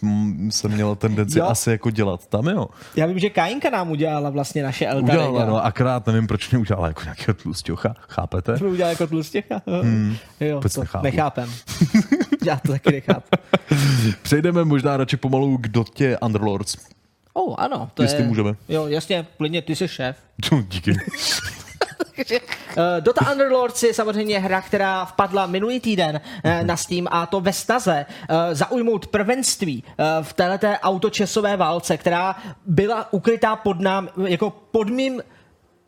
jsem 0.49 0.71
měl 0.71 0.95
tendenci 0.95 1.39
Jo. 1.45 1.45
asi 1.45 1.69
jako 1.69 1.89
dělat. 1.89 2.27
Tam 2.27 2.47
jo. 2.47 2.67
Já 2.95 3.05
vím, 3.05 3.19
že 3.19 3.29
Kajinka 3.29 3.69
nám 3.69 3.91
udělala 3.91 4.29
vlastně 4.29 4.63
naše 4.63 4.87
alter 4.87 5.03
Udělala, 5.03 5.45
no, 5.45 5.65
akrát 5.65 6.07
nevím, 6.07 6.27
proč 6.27 6.49
mě 6.51 6.59
udělala 6.59 6.87
jako 6.87 7.03
nějakého 7.03 7.35
tlustěcha, 7.35 7.95
chápete? 8.09 8.57
Jsme 8.57 8.67
udělali 8.67 8.93
jako 8.93 9.07
tlustěcha. 9.07 9.61
Hmm. 9.81 10.15
Jo, 10.39 10.55
Vůbec 10.55 10.73
to 10.73 10.81
nechápu. 10.81 11.03
nechápem. 11.03 11.49
Já 12.45 12.55
to 12.55 12.71
taky 12.71 12.91
nechápu. 12.91 13.29
Přejdeme 14.21 14.65
možná 14.65 14.97
radši 14.97 15.17
pomalu 15.17 15.57
k 15.57 15.67
dotě 15.67 16.17
Underlords. 16.21 16.75
Oh, 17.33 17.55
ano. 17.57 17.89
To 17.93 18.03
Jestli 18.03 18.21
je... 18.21 18.27
můžeme. 18.27 18.55
Jo, 18.69 18.87
jasně, 18.87 19.25
klidně, 19.37 19.61
ty 19.61 19.75
jsi 19.75 19.87
šéf. 19.87 20.17
Díky. 20.67 20.93
Takže, 22.15 22.39
uh, 22.77 22.83
Dota 22.99 23.31
Underlords 23.31 23.83
je 23.83 23.93
samozřejmě 23.93 24.39
hra, 24.39 24.61
která 24.61 25.05
vpadla 25.05 25.45
minulý 25.45 25.79
týden 25.79 26.21
uh, 26.45 26.51
na 26.67 26.77
Steam 26.77 27.07
a 27.11 27.25
to 27.25 27.41
ve 27.41 27.53
snaze 27.53 28.05
uh, 28.05 28.35
zaujmout 28.51 29.07
prvenství 29.07 29.83
v 30.21 30.33
této 30.33 30.67
autočesové 30.67 31.57
válce, 31.57 31.97
která 31.97 32.35
byla 32.65 33.13
ukrytá 33.13 33.55
pod 33.55 33.79
nám, 33.79 34.09
jako 34.27 34.49
pod 34.49 34.89
mým 34.89 35.21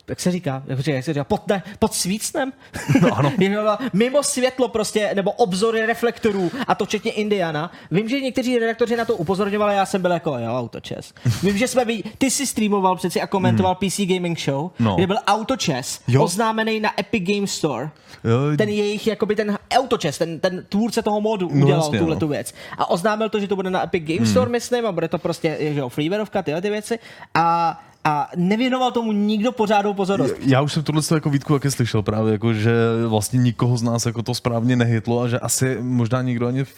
jak 0.10 0.20
se 0.20 0.32
říká, 0.32 0.63
jak 0.67 1.04
se 1.04 1.13
říká, 1.13 1.24
pod, 1.24 1.48
ne, 1.48 1.63
pod 1.80 1.93
svícnem? 1.93 2.54
No, 3.02 3.17
ano. 3.17 3.34
Mimo 3.93 4.24
světlo 4.24 4.67
prostě, 4.67 5.12
nebo 5.15 5.32
obzory 5.32 5.86
reflektorů, 5.86 6.52
a 6.67 6.76
to 6.76 6.86
včetně 6.86 7.12
Indiana. 7.12 7.72
Vím, 7.91 8.10
že 8.10 8.22
někteří 8.22 8.60
redaktoři 8.60 8.96
na 8.96 9.06
to 9.06 9.15
upozorňovali, 9.15 9.76
já 9.76 9.86
jsem 9.86 10.02
byl 10.02 10.12
jako, 10.12 10.38
jo, 10.38 10.54
autočes. 10.60 11.13
Vím, 11.43 11.58
že 11.58 11.67
jsme, 11.67 11.86
ty 12.17 12.32
jsi 12.32 12.48
streamoval 12.48 12.96
přeci 12.96 13.22
a 13.22 13.28
komentoval 13.28 13.78
hmm. 13.82 13.89
PC 13.89 14.00
Gaming 14.00 14.39
Show, 14.39 14.70
No. 14.80 14.96
kde 14.96 15.08
byl 15.08 15.17
autočes, 15.28 16.02
Jo. 16.08 16.24
oznámený 16.24 16.80
na 16.80 17.00
Epic 17.00 17.24
Game 17.36 17.48
Store. 17.48 17.89
Jo. 18.24 18.58
Ten 18.58 18.70
jejich, 18.70 19.08
jakoby 19.08 19.36
ten 19.36 19.58
autočes, 19.72 20.17
ten, 20.17 20.39
ten 20.39 20.65
tvůrce 20.70 21.02
toho 21.02 21.22
modu 21.22 21.50
No, 21.54 21.63
udělal 21.63 21.84
jasně, 21.84 22.00
tuhle 22.00 22.15
no. 22.15 22.20
tu 22.20 22.28
věc. 22.28 22.54
A 22.78 22.89
oznámil 22.89 23.30
to, 23.30 23.39
že 23.39 23.48
to 23.48 23.56
bude 23.56 23.70
na 23.70 23.84
Epic 23.84 24.04
Game 24.04 24.26
Store, 24.28 24.52
myslím, 24.52 24.86
a 24.86 24.91
bude 24.91 25.08
to 25.08 25.17
prostě, 25.17 25.58
že 25.60 25.80
jo, 25.80 25.89
freewareovka, 25.89 26.43
tyhle 26.43 26.62
ty 26.62 26.70
věci. 26.70 27.00
A 27.34 27.80
a 28.08 28.30
nevěnoval 28.36 28.91
tomu 28.91 29.12
nikdo 29.12 29.52
pořádnou 29.52 29.93
pozornost. 29.93 30.36
Já 30.41 30.62
už 30.62 30.74
jsem 30.74 30.84
tohle 30.84 31.02
jako 31.13 31.30
výtku 31.30 31.54
taky 31.54 31.72
slyšel 31.72 32.02
právě, 32.02 32.32
jako, 32.34 32.54
že 32.54 32.72
vlastně 33.08 33.39
nikoho 33.39 33.78
z 33.78 33.84
nás 33.84 34.06
jako 34.06 34.24
to 34.24 34.34
správně 34.34 34.76
nehytlo 34.76 35.22
a 35.22 35.28
že 35.28 35.39
asi 35.39 35.78
možná 35.82 36.22
nikdo 36.22 36.48
ani, 36.48 36.63
v, 36.63 36.72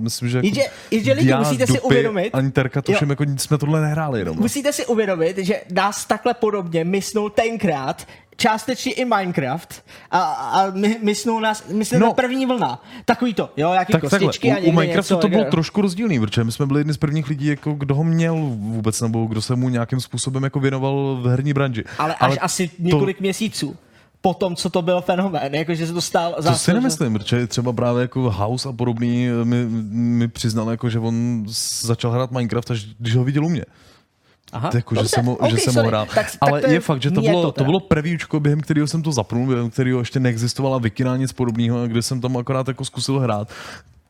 myslím, 0.00 0.28
že 0.28 0.38
jako 0.38 0.46
Jenže- 0.46 0.70
jenže 0.90 1.12
lidi, 1.12 1.34
musíte 1.34 1.66
si 1.66 1.72
Dupy, 1.72 1.86
uvědomit- 1.86 2.30
Ani 2.32 2.50
Terka, 2.50 2.82
všem 2.94 3.10
jako 3.10 3.24
nic 3.24 3.42
jsme 3.42 3.58
tohle 3.58 3.80
nehráli 3.80 4.18
jenom. 4.20 4.36
no. 4.36 4.42
Musíte 4.42 4.72
si 4.72 4.86
uvědomit, 4.86 5.38
že 5.38 5.60
nás 5.74 6.04
takhle 6.04 6.34
podobně 6.34 6.84
mysnul 6.84 7.30
tenkrát, 7.30 8.06
částečně 8.36 8.92
i 8.92 9.04
Minecraft 9.04 9.84
a, 10.10 10.20
a 10.22 10.70
my, 10.70 10.98
mysnul 11.02 11.40
nás, 11.40 11.68
myslím, 11.68 12.00
No. 12.00 12.12
první 12.14 12.46
vlna. 12.46 12.82
Takový 13.04 13.34
to, 13.34 13.50
jo, 13.56 13.72
jaký 13.72 13.92
Tak 13.92 14.00
takhle, 14.02 14.18
kostičky 14.20 14.52
a 14.52 14.54
u, 14.54 14.58
u 14.58 14.62
někde 14.62 14.80
Minecraftu 14.80 15.14
něco, 15.14 15.20
to 15.20 15.28
bylo 15.28 15.44
trošku 15.44 15.80
rozdílný, 15.82 16.20
protože 16.20 16.44
my 16.44 16.52
jsme 16.52 16.66
byli 16.66 16.80
jedni 16.80 16.92
z 16.92 16.96
prvních 16.96 17.28
lidí, 17.28 17.46
jako 17.46 17.72
kdo 17.72 17.94
ho 17.94 18.04
měl 18.04 18.34
vůbec, 18.56 19.00
nebo 19.00 19.24
kdo 19.24 19.42
se 19.42 19.56
mu 19.56 19.68
nějakým 19.68 20.00
způsobem 20.00 20.44
jako 20.44 20.60
věnoval 20.60 21.18
v 21.22 21.26
herní 21.26 21.52
branži. 21.52 21.84
Ale 21.98 22.14
až 22.14 22.38
asi 22.40 22.70
několik 22.78 23.20
měsíců 23.20 23.76
po 24.20 24.34
tom, 24.34 24.56
co 24.56 24.70
to 24.70 24.82
byl 24.82 25.00
fenomén, 25.00 25.54
jakože 25.54 25.86
se 25.86 25.92
to 25.92 26.00
stál 26.00 26.34
To 26.42 26.54
si 26.54 26.72
nemyslím, 26.72 27.12
protože 27.12 27.46
třeba 27.46 27.72
právě 27.72 28.02
jako 28.02 28.30
House 28.30 28.68
a 28.68 28.72
podobný 28.72 29.28
mi, 29.44 29.64
mi 29.92 30.28
přiznal, 30.28 30.70
jako, 30.70 30.90
že 30.90 30.98
on 30.98 31.44
začal 31.80 32.10
hrát 32.10 32.30
Minecraft, 32.30 32.70
až 32.70 32.84
když 32.98 33.16
ho 33.16 33.24
viděl 33.24 33.44
u 33.44 33.48
mě. 33.48 33.64
Aha, 34.52 34.70
Jako, 34.74 34.94
že 34.94 35.08
jsem, 35.08 35.24
ho, 35.26 35.34
okay, 35.34 35.50
že 35.50 35.56
jsem 35.56 35.70
ho 35.74 35.74
sorry. 35.74 35.88
hrál. 35.88 36.06
Tak, 36.14 36.26
Ale 36.40 36.60
tak 36.60 36.68
to 36.68 36.74
je 36.74 36.80
fakt, 36.80 37.02
že 37.02 37.10
to 37.10 37.20
bylo, 37.20 37.42
to, 37.42 37.52
teda. 37.52 37.64
bylo 37.64 37.80
previewčko, 37.80 38.40
během 38.40 38.60
kterého 38.60 38.86
jsem 38.86 39.02
to 39.02 39.12
zapnul, 39.12 39.46
během 39.46 39.70
kterého 39.70 39.98
ještě 39.98 40.20
neexistovala 40.20 40.78
Wikina, 40.78 41.16
nic 41.16 41.32
podobného, 41.32 41.88
kde 41.88 42.02
jsem 42.02 42.20
tam 42.20 42.36
akorát 42.36 42.68
jako 42.68 42.84
zkusil 42.84 43.18
hrát. 43.18 43.48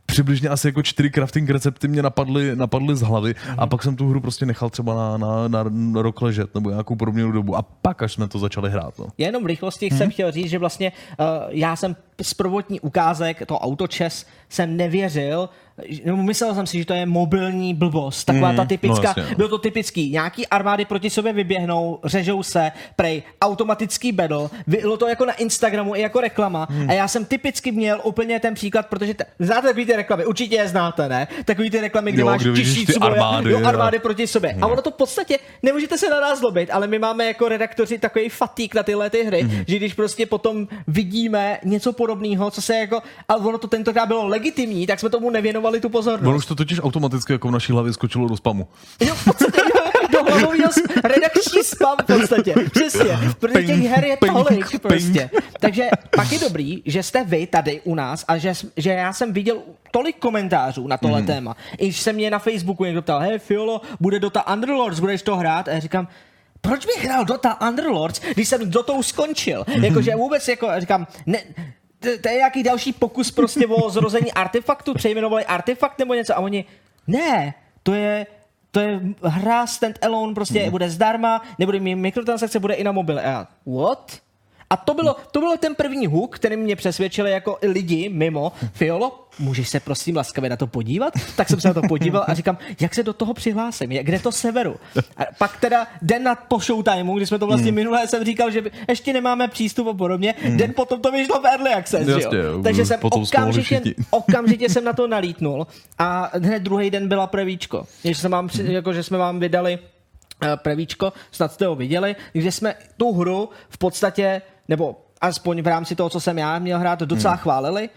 Přibližně 0.07 0.49
asi 0.49 0.69
jako 0.69 0.83
čtyři 0.83 1.11
crafting 1.11 1.51
recepty 1.51 1.89
mě 1.89 2.03
napadly, 2.03 2.57
napadly 2.57 2.97
z 2.97 3.01
hlavy 3.01 3.35
Mhm. 3.49 3.61
a 3.61 3.67
pak 3.67 3.83
jsem 3.83 3.97
tu 3.97 4.09
hru 4.09 4.21
prostě 4.21 4.47
nechal 4.47 4.71
třeba 4.71 4.95
na, 4.95 5.17
na, 5.17 5.49
na, 5.49 5.65
na 5.71 6.03
rok 6.03 6.23
ležet 6.23 6.55
nebo 6.55 6.71
nějakou 6.71 6.97
podobnou 6.97 7.33
dobu 7.33 7.57
a 7.57 7.63
pak 7.63 8.03
až 8.03 8.13
jsme 8.13 8.29
to 8.29 8.39
začali 8.39 8.71
hrát. 8.71 8.99
No. 8.99 9.07
Já 9.19 9.27
jenom 9.27 9.43
v 9.43 9.47
rychlosti 9.47 9.89
Mhm. 9.91 9.99
jsem 9.99 10.11
chtěl 10.11 10.33
říct, 10.33 10.51
že 10.51 10.59
vlastně 10.59 10.93
uh, 11.21 11.27
já 11.49 11.77
jsem 11.77 11.97
z 12.23 12.35
prvotní 12.35 12.81
ukázek, 12.81 13.43
to 13.47 13.59
autočes, 13.59 14.27
jsem 14.49 14.77
nevěřil, 14.77 15.49
nebo 16.05 16.17
myslel 16.23 16.55
jsem 16.55 16.67
si, 16.67 16.79
že 16.79 16.85
to 16.85 16.95
je 16.95 17.07
mobilní 17.07 17.75
blbost, 17.75 18.25
taková 18.25 18.53
ta 18.53 18.65
typická, 18.65 19.09
jasně, 19.09 19.23
no. 19.31 19.37
bylo 19.37 19.49
to 19.49 19.59
typický, 19.59 20.11
nějaký 20.11 20.47
armády 20.47 20.85
proti 20.85 21.11
sobě 21.11 21.33
vyběhnou, 21.33 21.99
řežou 22.05 22.43
se, 22.43 22.73
prej, 22.97 23.23
automatický 23.43 24.13
battle, 24.13 24.49
bylo 24.67 24.97
to 24.97 25.09
jako 25.09 25.25
na 25.27 25.33
Instagramu 25.33 25.95
i 25.97 26.01
jako 26.01 26.21
reklama 26.21 26.67
Hmm. 26.71 26.91
a 26.91 26.93
já 26.93 27.09
jsem 27.09 27.25
typicky 27.25 27.73
měl 27.73 28.01
úplně 28.05 28.41
ten 28.41 28.55
příklad, 28.55 28.87
protože 28.87 29.15
te, 29.15 29.25
znáte 29.39 29.67
takový 29.69 29.87
ty 29.87 29.97
reklamy, 29.97 30.27
určitě 30.27 30.57
je 30.57 30.69
znáte, 30.69 31.09
ne? 31.09 31.29
Takový 31.45 31.71
ty 31.71 31.81
reklamy, 31.81 32.13
kde 32.13 32.21
Jo, 32.21 32.27
máš 32.27 32.43
tisíc 32.57 32.97
armády, 33.01 33.51
jo, 33.51 33.61
armády 33.65 33.99
proti 33.99 34.27
sobě. 34.27 34.51
Hmm. 34.51 34.65
A 34.65 34.67
ono 34.67 34.83
to 34.83 34.91
v 34.91 34.95
podstatě, 34.95 35.39
nemůžete 35.63 35.99
se 35.99 36.11
na 36.11 36.21
nás 36.21 36.39
zlobit, 36.39 36.71
ale 36.73 36.87
my 36.87 36.99
máme 36.99 37.27
jako 37.27 37.49
redaktoři 37.49 37.99
takový 37.99 38.29
fatík 38.29 38.75
na 38.75 38.83
tyhle 38.83 39.11
ty 39.11 39.25
hry, 39.25 39.43
Mhm. 39.43 39.65
že 39.69 39.77
když 39.77 39.95
prostě 39.95 40.27
potom 40.27 40.69
vidíme 40.87 41.59
něco 41.65 41.93
podobného, 41.93 42.51
co 42.51 42.63
se 42.63 42.75
jako, 42.79 43.03
ale 43.29 43.41
ono 43.41 43.59
to 43.59 43.69
tentokrát 43.69 44.07
bylo 44.07 44.27
legitimní, 44.27 44.87
tak 44.87 45.01
jsme 45.01 45.11
tomu 45.11 45.31
nevěnovali 45.31 45.72
tu 45.81 45.89
Ono 45.89 45.93
pozornost. 45.93 46.37
už 46.37 46.47
to 46.47 46.55
totiž 46.55 46.81
automaticky 46.83 47.33
jako 47.33 47.49
v 47.49 47.51
naší 47.51 47.73
hlavě 47.73 47.93
skočilo 47.93 48.29
do 48.29 48.37
spamu. 48.37 48.69
Jo, 49.01 49.15
v 49.15 49.25
podstatě, 49.25 49.61
jo, 49.77 49.83
do 50.13 50.25
hlavového 50.25 50.71
redakční 51.05 51.63
spam 51.65 51.97
v 52.03 52.07
podstatě. 52.19 52.55
Přesně. 52.71 53.19
Protože 53.41 53.67
těch 53.67 53.81
her 53.83 54.05
je 54.05 54.17
ping, 54.17 54.33
tolik 54.33 54.71
ping. 54.71 54.83
prostě. 54.83 55.31
Takže 55.61 55.89
pak 56.17 56.33
je 56.33 56.39
dobrý, 56.39 56.83
že 56.87 57.03
jste 57.03 57.25
vy 57.25 57.47
tady 57.47 57.81
u 57.85 57.95
nás 57.95 58.25
a 58.29 58.39
že, 58.39 58.53
že 58.77 58.91
já 58.91 59.13
jsem 59.13 59.33
viděl 59.33 59.59
tolik 59.91 60.19
komentářů 60.19 60.87
na 60.87 60.97
tohle 60.97 61.23
téma. 61.23 61.57
I 61.79 61.87
když 61.87 62.01
se 62.01 62.13
mě 62.13 62.31
na 62.31 62.39
Facebooku 62.39 62.85
někdo 62.85 63.03
ptal, 63.03 63.21
hej 63.21 63.39
Fiolo, 63.39 63.81
bude 64.01 64.21
Dota 64.21 64.53
Underlords, 64.53 65.01
budeš 65.01 65.23
to 65.23 65.37
hrát? 65.37 65.69
A 65.69 65.71
já 65.71 65.81
říkám, 65.81 66.09
proč 66.61 66.87
bych 66.87 67.05
hrál 67.05 67.25
Dota 67.25 67.69
Underlords, 67.69 68.21
když 68.35 68.49
jsem 68.49 68.71
Dotou 68.71 69.03
skončil? 69.03 69.65
Jakože 69.83 70.15
vůbec 70.17 70.49
jako, 70.49 70.69
říkám, 70.79 71.07
ne, 71.27 71.39
to, 72.03 72.29
je 72.29 72.35
nějaký 72.37 72.63
další 72.63 72.93
pokus 72.93 73.31
prostě 73.31 73.67
o 73.67 73.91
zrození 73.91 74.33
artefaktu, 74.33 74.95
přejmenovali 74.95 75.45
artefakt 75.45 75.99
nebo 75.99 76.15
něco 76.15 76.37
a 76.37 76.41
oni, 76.41 76.65
ne, 77.07 77.55
to 77.83 77.95
je, 77.95 78.27
to 78.71 78.81
je 78.81 79.01
hra 79.23 79.65
stand-alone, 79.65 80.35
prostě 80.35 80.61
Hmm. 80.61 80.71
bude 80.71 80.91
zdarma, 80.91 81.43
nebude 81.59 81.81
mít 81.81 81.95
mikrotransakce, 81.95 82.61
bude 82.61 82.75
i 82.75 82.85
na 82.85 82.93
mobile. 82.93 83.23
A 83.23 83.29
já, 83.29 83.49
what? 83.67 84.13
A 84.73 84.77
to 84.77 84.95
bylo, 84.95 85.17
to 85.31 85.41
bylo 85.41 85.57
ten 85.57 85.75
první 85.75 86.07
hook, 86.07 86.37
který 86.37 86.57
mě 86.57 86.77
přesvědčili 86.77 87.31
jako 87.31 87.59
i 87.63 87.69
lidi 87.69 88.09
mimo. 88.09 88.53
Fiolo, 88.73 89.29
můžeš 89.39 89.69
se 89.69 89.81
prosím 89.81 90.17
laskavě 90.17 90.51
na 90.51 90.57
to 90.57 90.67
podívat? 90.67 91.15
Tak 91.37 91.49
jsem 91.49 91.61
se 91.61 91.69
na 91.69 91.75
to 91.75 91.83
podíval 91.89 92.25
a 92.29 92.35
říkám, 92.35 92.59
jak 92.81 92.95
se 92.95 93.03
do 93.03 93.13
toho 93.13 93.35
přihlásím, 93.35 93.93
jak- 93.93 94.07
kde 94.07 94.19
to 94.19 94.33
severu? 94.33 94.77
A 95.17 95.23
pak 95.39 95.61
teda 95.61 95.87
den 96.03 96.23
na 96.23 96.35
po 96.35 96.59
showtimeu, 96.59 97.17
kdy 97.17 97.27
jsme 97.27 97.39
to 97.39 97.47
vlastně 97.47 97.67
Hmm. 97.71 97.75
minule 97.75 98.09
jsem 98.09 98.25
říkal, 98.25 98.51
že 98.51 98.63
ještě 98.89 99.13
nemáme 99.13 99.49
přístup 99.49 99.89
a 99.89 99.95
podobně, 99.95 100.35
den 100.57 100.73
potom 100.77 101.01
to 101.01 101.11
vyšlo 101.13 101.41
v 101.41 101.47
Early 101.47 101.71
Access, 101.75 102.09
Jasně, 102.09 102.39
jo? 102.39 102.63
Takže 102.63 102.87
jsem 102.87 102.99
jsme 103.01 103.09
mohli 103.11 103.27
okamžitě, 103.29 103.83
okamžitě 104.11 104.69
jsem 104.69 104.85
na 104.85 104.93
to 104.93 105.07
nalítnul 105.09 105.67
a 105.99 106.31
hned 106.35 106.63
druhý 106.63 106.91
den 106.91 107.09
byla 107.09 107.27
prevíčko. 107.27 107.87
Že, 108.05 108.15
jsem 108.15 108.31
vám, 108.31 108.49
při- 108.49 108.73
jako, 108.73 108.93
že 108.93 109.03
jsme 109.03 109.19
vám 109.19 109.41
vydali 109.41 109.79
eh, 110.45 110.57
prevíčko, 110.57 111.13
snad 111.33 111.53
jste 111.53 111.67
ho 111.67 111.75
viděli, 111.75 112.17
kde 112.33 112.53
jsme 112.53 112.75
tu 112.97 113.13
hru 113.13 113.49
v 113.69 113.79
podstatě, 113.79 114.43
nebo 114.69 114.97
aspoň 115.21 115.63
v 115.63 115.67
rámci 115.67 115.97
toho, 115.97 116.11
co 116.11 116.21
jsem 116.21 116.39
já 116.39 116.59
měl 116.59 116.79
hrát, 116.79 117.01
docela 117.01 117.37
chválili. 117.37 117.89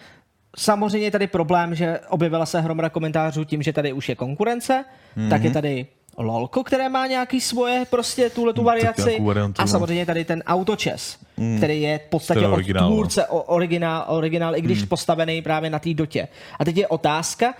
Samozřejmě 0.57 1.07
je 1.07 1.11
tady 1.11 1.27
problém, 1.27 1.75
že 1.75 1.99
objevila 2.09 2.45
se 2.45 2.61
hromada 2.61 2.89
komentářů 2.89 3.43
tím, 3.43 3.61
že 3.61 3.73
tady 3.73 3.93
už 3.93 4.09
je 4.09 4.15
konkurence, 4.15 4.85
tak 5.29 5.43
je 5.43 5.51
tady 5.51 5.87
LOLko, 6.17 6.63
které 6.63 6.89
má 6.89 7.07
nějaký 7.07 7.41
svoje 7.41 7.85
prostě 7.89 8.29
tuhle 8.29 8.53
tu 8.53 8.63
variaci 8.63 9.05
nějakou 9.05 9.25
variantu, 9.25 9.61
a 9.61 9.63
no. 9.63 9.67
samozřejmě 9.67 10.05
tady 10.05 10.25
ten 10.25 10.43
autočes, 10.45 11.17
který 11.57 11.81
je 11.81 11.99
v 11.99 12.09
podstatě 12.09 12.47
od 12.47 12.53
originál, 12.53 12.89
no. 12.89 12.95
tvůrce 12.95 13.27
o, 13.27 13.41
originál, 13.41 14.05
originál, 14.07 14.55
i 14.55 14.61
když 14.61 14.83
postavený 14.83 15.41
právě 15.41 15.69
na 15.69 15.79
té 15.79 15.93
dotě. 15.93 16.27
A 16.59 16.65
teď 16.65 16.77
je 16.77 16.87
otázka, 16.87 17.53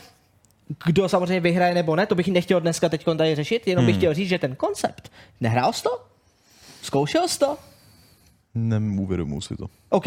kdo 0.85 1.09
samozřejmě 1.09 1.39
vyhraje 1.39 1.73
nebo 1.73 1.95
ne, 1.95 2.05
to 2.05 2.15
bych 2.15 2.27
nechtěl 2.27 2.61
dneska 2.61 2.89
teď 2.89 3.05
tady 3.17 3.35
řešit, 3.35 3.67
jenom 3.67 3.85
bych 3.85 3.97
chtěl 3.97 4.13
říct, 4.13 4.29
že 4.29 4.39
ten 4.39 4.55
koncept, 4.55 5.11
nehrál 5.41 5.73
jsi 5.73 5.83
to? 5.83 6.01
Zkoušel 6.81 7.27
jsi 7.27 7.39
to? 7.39 7.57
Neuvědomuji 8.55 9.41
si 9.41 9.55
to. 9.57 9.65
OK. 9.89 10.05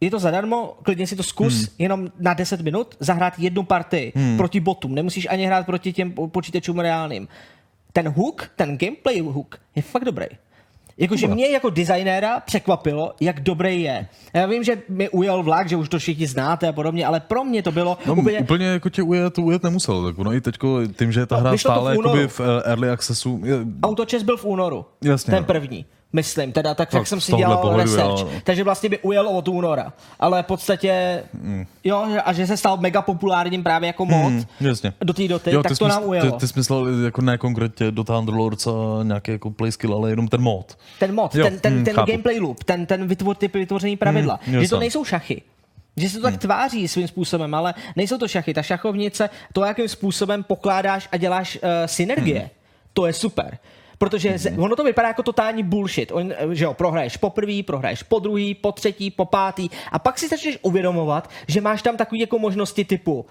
Je 0.00 0.10
to 0.10 0.18
zadarmo, 0.18 0.74
klidně 0.82 1.06
si 1.06 1.16
to 1.16 1.22
zkus 1.22 1.54
hmm. 1.58 1.66
jenom 1.78 2.08
na 2.20 2.34
10 2.34 2.60
minut 2.60 2.94
zahrát 3.00 3.38
jednu 3.38 3.62
partii 3.62 4.12
hmm. 4.16 4.36
proti 4.36 4.60
botům. 4.60 4.94
Nemusíš 4.94 5.26
ani 5.30 5.46
hrát 5.46 5.66
proti 5.66 5.92
těm 5.92 6.12
po- 6.12 6.28
počítačům 6.28 6.78
reálným. 6.78 7.28
Ten 7.92 8.08
hook, 8.08 8.50
ten 8.56 8.78
gameplay 8.78 9.20
hook 9.20 9.58
je 9.76 9.82
fakt 9.82 10.04
dobrý. 10.04 10.26
Jakože 11.00 11.28
mě 11.28 11.48
jako 11.48 11.70
designéra 11.70 12.40
překvapilo, 12.40 13.14
jak 13.20 13.40
dobrý 13.40 13.82
je. 13.82 14.06
Já 14.34 14.46
vím, 14.46 14.64
že 14.64 14.82
mi 14.88 15.08
ujel 15.08 15.42
vlak, 15.42 15.68
že 15.68 15.76
už 15.76 15.88
to 15.88 15.98
všichni 15.98 16.26
znáte 16.26 16.68
a 16.68 16.72
podobně, 16.72 17.06
ale 17.06 17.20
pro 17.20 17.44
mě 17.44 17.62
to 17.62 17.72
bylo 17.72 17.98
No, 18.06 18.14
úplně... 18.14 18.38
úplně... 18.40 18.66
jako 18.66 18.88
tě 18.90 19.02
ujet, 19.02 19.34
to 19.34 19.42
ujet 19.42 19.62
nemusel. 19.62 20.04
Tak 20.04 20.18
ono 20.18 20.32
i 20.34 20.40
teďko, 20.40 20.86
tím, 20.86 21.12
že 21.12 21.20
je 21.20 21.26
ta 21.26 21.34
No, 21.34 21.40
hra 21.40 21.58
stále 21.58 21.94
v 21.94 21.98
únoru. 21.98 22.28
v 22.28 22.40
eh, 22.40 22.44
early 22.70 22.90
accessu, 22.90 23.40
je, 23.44 23.54
Autočes 23.82 24.22
byl 24.22 24.36
v 24.36 24.44
únoru. 24.44 24.84
Jasně, 25.04 25.30
Ten 25.30 25.40
no. 25.42 25.46
Myslím, 26.12 26.52
teda 26.52 26.74
tak, 26.74 26.90
Tak 26.90 26.98
jak 26.98 27.06
jsem 27.06 27.20
si 27.20 27.32
dělal 27.32 27.56
pohledu, 27.56 27.90
research. 27.90 28.20
jo, 28.20 28.28
no. 28.34 28.40
Takže 28.44 28.64
vlastně 28.64 28.88
by 28.88 28.98
ujel 28.98 29.28
od 29.28 29.48
února. 29.48 29.92
Ale 30.20 30.42
v 30.42 30.46
podstatě, 30.46 31.22
Mm. 31.34 31.66
jo, 31.84 32.06
a 32.24 32.32
že 32.32 32.46
se 32.46 32.56
stal 32.56 32.76
mega 32.76 33.02
populárním 33.02 33.62
právě 33.62 33.86
jako 33.86 34.04
mod 34.06 34.28
Hmm, 34.32 34.44
jasně. 34.60 34.92
do 35.00 35.12
té 35.12 35.28
doty, 35.28 35.50
Jo, 35.54 35.62
tak 35.62 35.78
to 35.78 35.88
nám 35.88 36.04
ujelo. 36.04 36.30
Ty, 36.32 36.38
ty 36.38 36.48
jsi 36.48 36.52
myslel 36.56 37.04
jako 37.04 37.22
ne 37.22 37.38
konkrétně 37.38 37.90
do 37.90 38.04
Thunderlords 38.04 38.66
a 38.66 38.70
nějaký 39.02 39.30
jako 39.30 39.50
play 39.50 39.72
skill, 39.72 39.94
ale 39.94 40.10
jenom 40.10 40.28
ten 40.28 40.40
mod. 40.42 40.78
Ten 40.98 41.14
mod, 41.14 41.34
Jo, 41.34 41.44
ten, 41.44 41.58
ten, 41.60 41.74
hm, 41.80 41.84
ten 41.84 41.94
chápu. 41.94 42.10
gameplay 42.10 42.40
loop, 42.40 42.64
ten, 42.64 42.86
ten 42.86 43.06
vytvor, 43.06 43.36
typ 43.36 43.54
vytvoření 43.54 43.96
pravidla. 43.96 44.40
Hm, 44.46 44.60
že 44.62 44.68
to 44.68 44.78
nejsou 44.80 45.04
šachy. 45.04 45.42
Že 45.96 46.08
se 46.08 46.16
to 46.16 46.22
tak 46.22 46.32
Hmm. 46.32 46.38
tváří 46.38 46.88
svým 46.88 47.08
způsobem, 47.08 47.54
ale 47.54 47.74
nejsou 47.96 48.18
to 48.18 48.28
šachy. 48.28 48.54
Ta 48.54 48.62
šachovnice, 48.62 49.30
to, 49.52 49.64
jakým 49.64 49.88
způsobem 49.88 50.42
pokládáš 50.42 51.08
a 51.12 51.16
děláš 51.16 51.56
uh, 51.56 51.60
synergie, 51.86 52.38
Hmm. 52.40 52.48
To 52.92 53.06
je 53.06 53.12
super. 53.12 53.58
Protože 53.98 54.30
mm-hmm. 54.30 54.62
ono 54.62 54.76
to 54.76 54.84
vypadá 54.84 55.08
jako 55.08 55.22
totální 55.22 55.62
bullshit. 55.62 56.12
On, 56.12 56.32
že 56.52 56.64
jo, 56.64 56.74
prohraješ 56.74 57.16
po 57.16 57.30
prvý, 57.30 57.62
prohraješ 57.62 58.02
po 58.02 58.18
druhý, 58.18 58.54
po 58.54 58.72
třetí, 58.72 59.10
po 59.10 59.24
pátý 59.24 59.68
a 59.92 59.98
pak 59.98 60.18
si 60.18 60.28
začneš 60.28 60.58
uvědomovat, 60.62 61.30
že 61.48 61.60
máš 61.60 61.82
tam 61.82 61.96
takové 61.96 62.18
jako 62.18 62.38
možnosti 62.38 62.84
typu 62.84 63.26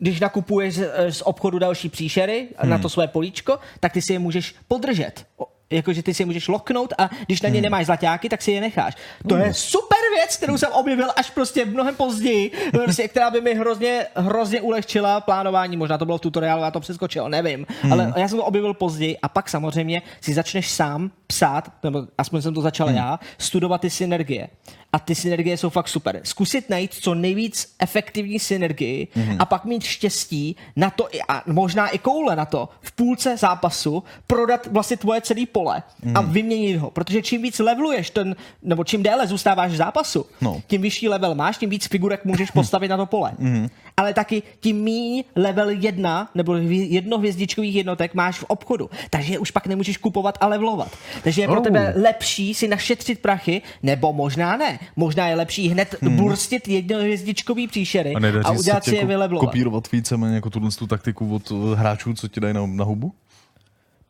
když 0.00 0.20
nakupuješ 0.20 0.74
z, 0.74 0.90
z 1.10 1.22
obchodu 1.22 1.58
další 1.58 1.88
příšery 1.88 2.48
hmm. 2.56 2.70
na 2.70 2.78
to 2.78 2.88
své 2.88 3.08
políčko, 3.08 3.58
tak 3.80 3.92
ty 3.92 4.02
si 4.02 4.12
je 4.12 4.18
můžeš 4.18 4.54
podržet 4.68 5.26
jakože 5.70 6.02
ty 6.02 6.14
si 6.14 6.22
je 6.22 6.26
můžeš 6.26 6.48
loknout 6.48 6.92
a 6.98 7.10
když 7.26 7.42
na 7.42 7.48
ně 7.48 7.54
hmm. 7.54 7.62
nemáš 7.62 7.86
zlaťáky, 7.86 8.28
tak 8.28 8.42
si 8.42 8.52
je 8.52 8.60
necháš. 8.60 8.94
To 9.28 9.34
hmm. 9.34 9.44
je 9.44 9.54
super 9.54 9.98
věc, 10.16 10.36
kterou 10.36 10.58
jsem 10.58 10.72
objevil 10.72 11.08
až 11.16 11.30
prostě 11.30 11.64
mnohem 11.64 11.96
později, 11.96 12.50
prostě, 12.72 13.08
která 13.08 13.30
by 13.30 13.40
mi 13.40 13.54
hrozně, 13.54 14.06
hrozně 14.14 14.60
ulehčila 14.60 15.20
plánování. 15.20 15.76
Možná 15.76 15.98
to 15.98 16.06
bylo 16.06 16.18
v 16.18 16.20
tutoriálu, 16.20 16.62
já 16.62 16.70
to 16.70 16.80
přeskočil, 16.80 17.28
nevím. 17.28 17.66
Hmm. 17.82 17.92
Ale 17.92 18.12
já 18.16 18.28
jsem 18.28 18.38
to 18.38 18.44
objevil 18.44 18.74
později 18.74 19.18
a 19.22 19.28
pak 19.28 19.48
samozřejmě 19.48 20.02
si 20.20 20.34
začneš 20.34 20.70
sám 20.70 21.10
psát, 21.26 21.72
nebo 21.82 22.02
aspoň 22.18 22.42
jsem 22.42 22.54
to 22.54 22.60
začal 22.60 22.86
hmm. 22.86 22.96
já, 22.96 23.20
studovat 23.38 23.80
ty 23.80 23.90
synergie 23.90 24.48
a 24.92 24.98
ty 24.98 25.14
synergie 25.14 25.56
jsou 25.56 25.70
fakt 25.70 25.88
super. 25.88 26.20
Zkusit 26.22 26.70
najít 26.70 26.94
co 26.94 27.14
nejvíc 27.14 27.74
efektivní 27.78 28.38
synergii 28.38 29.08
mm-hmm. 29.16 29.36
a 29.38 29.44
pak 29.44 29.64
mít 29.64 29.82
štěstí 29.82 30.56
na 30.76 30.90
to 30.90 31.08
a 31.28 31.42
možná 31.46 31.88
i 31.88 31.98
koule 31.98 32.36
na 32.36 32.44
to 32.44 32.68
v 32.80 32.92
půlce 32.92 33.36
zápasu 33.36 34.02
prodat 34.26 34.66
vlastně 34.66 34.96
tvoje 34.96 35.20
celé 35.20 35.46
pole 35.46 35.82
mm-hmm. 36.04 36.18
a 36.18 36.20
vyměnit 36.20 36.76
ho. 36.76 36.90
Protože 36.90 37.22
čím 37.22 37.42
víc 37.42 37.58
leveluješ 37.58 38.10
ten, 38.10 38.36
nebo 38.62 38.84
čím 38.84 39.02
déle 39.02 39.26
zůstáváš 39.26 39.72
v 39.72 39.76
zápasu, 39.76 40.26
no. 40.40 40.62
tím 40.66 40.82
vyšší 40.82 41.08
level 41.08 41.34
máš, 41.34 41.58
tím 41.58 41.70
víc 41.70 41.86
figurek 41.86 42.24
můžeš 42.24 42.50
postavit 42.60 42.88
na 42.88 42.96
to 42.96 43.06
pole. 43.06 43.32
Mm-hmm. 43.38 43.70
Ale 43.96 44.14
taky 44.14 44.42
tím 44.60 44.76
míň 44.76 45.24
level 45.36 45.70
jedna 45.70 46.30
nebo 46.34 46.54
jednohvězdičkových 46.70 47.74
jednotek 47.76 48.14
máš 48.14 48.38
v 48.38 48.44
obchodu. 48.44 48.90
Takže 49.10 49.38
už 49.38 49.50
pak 49.50 49.66
nemůžeš 49.66 49.96
kupovat 49.96 50.38
a 50.40 50.46
levelovat. 50.46 50.88
Takže 51.22 51.42
je 51.42 51.48
pro 51.48 51.58
oh. 51.58 51.64
tebe 51.64 51.94
lepší 51.96 52.54
si 52.54 52.68
našetřit 52.68 53.18
prachy, 53.18 53.62
nebo 53.82 54.12
možná 54.12 54.56
ne 54.56 54.79
možná 54.96 55.28
je 55.28 55.34
lepší 55.34 55.68
hned 55.68 55.94
hmm. 56.02 56.16
burstit 56.16 56.68
jednohvězdičkový 56.68 57.68
příšery 57.68 58.14
a, 58.14 58.48
a 58.48 58.50
udělat 58.50 58.84
si 58.84 58.90
je 58.90 58.96
jako 58.96 59.08
vyleblovat. 59.08 59.46
Kopírovat 59.46 59.92
víceméně 59.92 60.34
jako 60.34 60.50
tuhle 60.50 60.70
tu 60.70 60.86
taktiku 60.86 61.34
od 61.34 61.52
eh, 61.52 61.76
hráčů, 61.76 62.14
co 62.14 62.28
ti 62.28 62.40
dají 62.40 62.54
na, 62.54 62.66
na 62.66 62.84
hubu? 62.84 63.12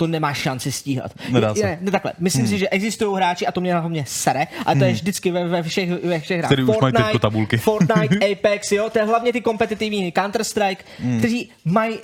to 0.00 0.06
nemáš 0.06 0.38
šanci 0.38 0.72
stíhat. 0.72 1.12
Nedá 1.30 1.54
se. 1.54 1.61
Je, 1.61 1.78
ne, 1.80 1.90
takhle. 1.90 2.12
Myslím 2.18 2.44
hmm. 2.44 2.50
si, 2.50 2.59
že 2.59 2.68
existují 2.68 3.16
hráči, 3.16 3.46
a 3.46 3.52
to 3.52 3.61
mě 3.61 3.74
na 3.74 3.88
mě 3.88 4.04
sere, 4.09 4.42
a 4.42 4.64
to 4.64 4.70
hmm. 4.70 4.83
je 4.83 4.92
vždycky 4.92 5.30
ve, 5.30 5.48
ve 5.48 5.62
všech, 5.62 6.04
ve 6.04 6.20
všech 6.20 6.38
hrách. 6.38 6.48
Který 6.48 6.62
Fortnite, 6.64 6.98
už 6.98 7.04
mají 7.04 7.18
tabulky. 7.18 7.56
Fortnite, 7.56 8.16
Apex, 8.33 8.72
jo, 8.72 8.90
to 8.90 8.98
je 8.98 9.04
hlavně 9.04 9.33
ty 9.33 9.40
kompetitivní 9.40 10.12
Counter-Strike, 10.12 10.76
hmm. 10.98 11.18
kteří 11.18 11.50
mají 11.64 11.98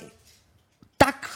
tak 0.97 1.29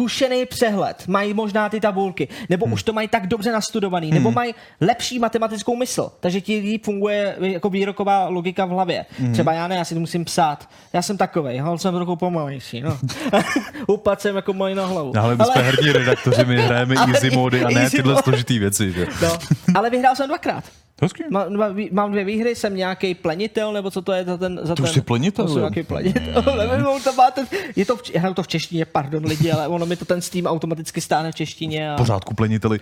zkušený 0.00 0.46
přehled, 0.46 1.08
mají 1.08 1.34
možná 1.34 1.68
ty 1.68 1.80
tabulky, 1.80 2.28
nebo 2.48 2.66
hmm. 2.66 2.72
už 2.72 2.82
to 2.82 2.92
mají 2.92 3.08
tak 3.08 3.26
dobře 3.26 3.52
nastudovaný, 3.52 4.06
hmm. 4.06 4.14
nebo 4.14 4.30
mají 4.30 4.54
lepší 4.80 5.18
matematickou 5.18 5.76
mysl, 5.76 6.12
takže 6.20 6.40
ti 6.40 6.58
líp 6.58 6.84
funguje 6.84 7.36
jako 7.40 7.70
výroková 7.70 8.28
logika 8.28 8.64
v 8.64 8.68
hlavě. 8.68 9.06
Hmm. 9.18 9.32
Třeba 9.32 9.52
já 9.52 9.68
ne, 9.68 9.76
já 9.76 9.84
si 9.84 9.94
to 9.94 10.00
musím 10.00 10.24
psát. 10.24 10.68
Já 10.92 11.02
jsem 11.02 11.16
takovej, 11.16 11.58
hol 11.58 11.78
jsem 11.78 11.94
trochu 11.94 12.16
pomalejší, 12.16 12.80
no. 12.80 12.98
Upad 13.86 14.20
jsem 14.20 14.36
jako 14.36 14.52
moji 14.52 14.74
na 14.74 14.86
hlavu. 14.86 15.12
No, 15.14 15.22
ale 15.22 15.36
my 15.36 15.44
ale... 15.44 15.52
jsme 15.52 15.62
herní 15.62 15.92
redaktoři, 15.92 16.44
my 16.44 16.62
hrajeme 16.62 16.94
easy 17.08 17.30
mody 17.30 17.64
a 17.64 17.68
ne 17.70 17.90
tyhle 17.90 18.22
složitý 18.22 18.58
věci. 18.58 18.92
Že? 18.92 19.06
No, 19.22 19.38
ale 19.74 19.90
vyhrál 19.90 20.16
jsem 20.16 20.28
dvakrát. 20.28 20.64
Hezky. 21.00 21.24
Má, 21.30 21.46
mám 21.92 22.10
dvě 22.10 22.24
výhry, 22.24 22.54
jsem 22.54 22.76
nějaký 22.76 23.14
plenitel, 23.14 23.72
nebo 23.72 23.90
co 23.90 24.02
to 24.02 24.12
je 24.12 24.24
za 24.24 24.36
ten... 24.36 24.60
Za 24.62 24.74
to 24.74 24.82
ten, 24.82 24.84
už 24.84 24.90
jsi 24.90 25.00
plenitel? 25.00 25.46
To 25.50 25.58
nějaký 25.58 25.82
plenitel. 25.82 26.42
Nevím, 26.56 26.86
to 27.04 27.12
máte, 27.12 27.46
je 27.76 27.86
to, 27.86 27.96
v, 27.96 28.02
já 28.14 28.34
to 28.34 28.42
v 28.42 28.48
češtině, 28.48 28.84
pardon 28.84 29.24
lidi, 29.24 29.50
ale 29.50 29.68
ono 29.68 29.86
mi 29.86 29.96
to 29.96 30.04
ten 30.04 30.20
Steam 30.20 30.46
automaticky 30.46 31.00
stáne 31.00 31.32
v 31.32 31.34
češtině. 31.34 31.92
A... 31.92 31.96
Pořádku 31.96 32.34
pleniteli. 32.34 32.78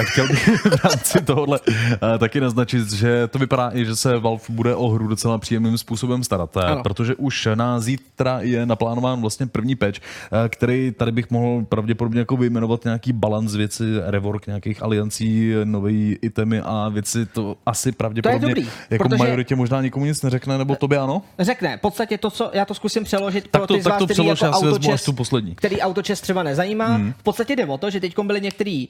Chtěl 0.00 0.28
bych 0.28 0.48
v 0.64 0.84
rámci 0.84 1.20
tohohle 1.20 1.60
eh, 1.66 2.18
taky 2.18 2.40
naznačit, 2.40 2.92
že 2.92 3.28
to 3.28 3.38
vypadá 3.38 3.70
i, 3.74 3.84
že 3.84 3.96
se 3.96 4.18
Valve 4.18 4.42
bude 4.48 4.74
o 4.74 4.88
hru 4.88 5.08
docela 5.08 5.38
příjemným 5.38 5.78
způsobem 5.78 6.24
starat, 6.24 6.56
eh, 6.56 6.60
ano. 6.60 6.82
protože 6.82 7.14
už 7.14 7.48
na 7.54 7.80
zítra 7.80 8.40
je 8.40 8.66
naplánován 8.66 9.20
vlastně 9.20 9.46
první 9.46 9.74
patch, 9.74 9.98
eh, 9.98 10.48
který 10.48 10.92
tady 10.96 11.12
bych 11.12 11.30
mohl 11.30 11.64
pravděpodobně 11.64 12.18
jako 12.18 12.36
vyjmenovat 12.36 12.84
nějaký 12.84 13.12
balans 13.12 13.54
věci, 13.54 13.84
rework 14.00 14.46
nějakých 14.46 14.82
aliancí, 14.82 15.52
nové 15.64 15.92
itemy 16.22 16.60
a 16.60 16.88
věci, 16.88 17.26
to 17.26 17.56
asi 17.66 17.92
pravděpodobně 17.92 18.40
to 18.40 18.46
je 18.46 18.54
dobrý, 18.54 18.68
jako 18.90 19.04
protože... 19.04 19.18
majoritě 19.18 19.56
možná 19.56 19.82
nikomu 19.82 20.04
nic 20.04 20.22
neřekne, 20.22 20.58
nebo 20.58 20.76
tobě 20.76 20.98
ano? 20.98 21.22
Řekne. 21.38 21.76
V 21.76 21.80
podstatě 21.80 22.18
to, 22.18 22.30
co 22.30 22.50
já 22.52 22.64
to 22.64 22.74
zkusím 22.74 23.04
přeložit 23.04 23.48
tak 23.50 23.62
to, 23.62 23.66
pro 23.66 23.66
ty 23.66 23.74
tak 23.74 23.82
z 23.82 23.86
vás, 23.86 23.98
to 23.98 24.06
přelož, 24.06 24.40
jako 24.40 24.56
autočes, 24.56 25.04
tu 25.04 25.12
poslední. 25.12 25.54
který 25.54 25.80
autočes 25.80 26.20
třeba 26.20 26.42
nezajímá. 26.42 26.86
Hmm. 26.86 27.12
V 27.18 27.22
podstatě 27.22 27.56
jde 27.56 27.66
o 27.66 27.78
to, 27.78 27.90
že 27.90 28.00
teď 28.00 28.14
byly 28.22 28.40
některé 28.40 28.84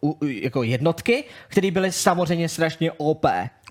uh, 0.00 0.10
uh, 0.20 0.30
jako 0.30 0.62
jednotky, 0.62 1.24
které 1.48 1.70
byly 1.70 1.92
samozřejmě 1.92 2.48
strašně 2.48 2.92
OP 2.92 3.26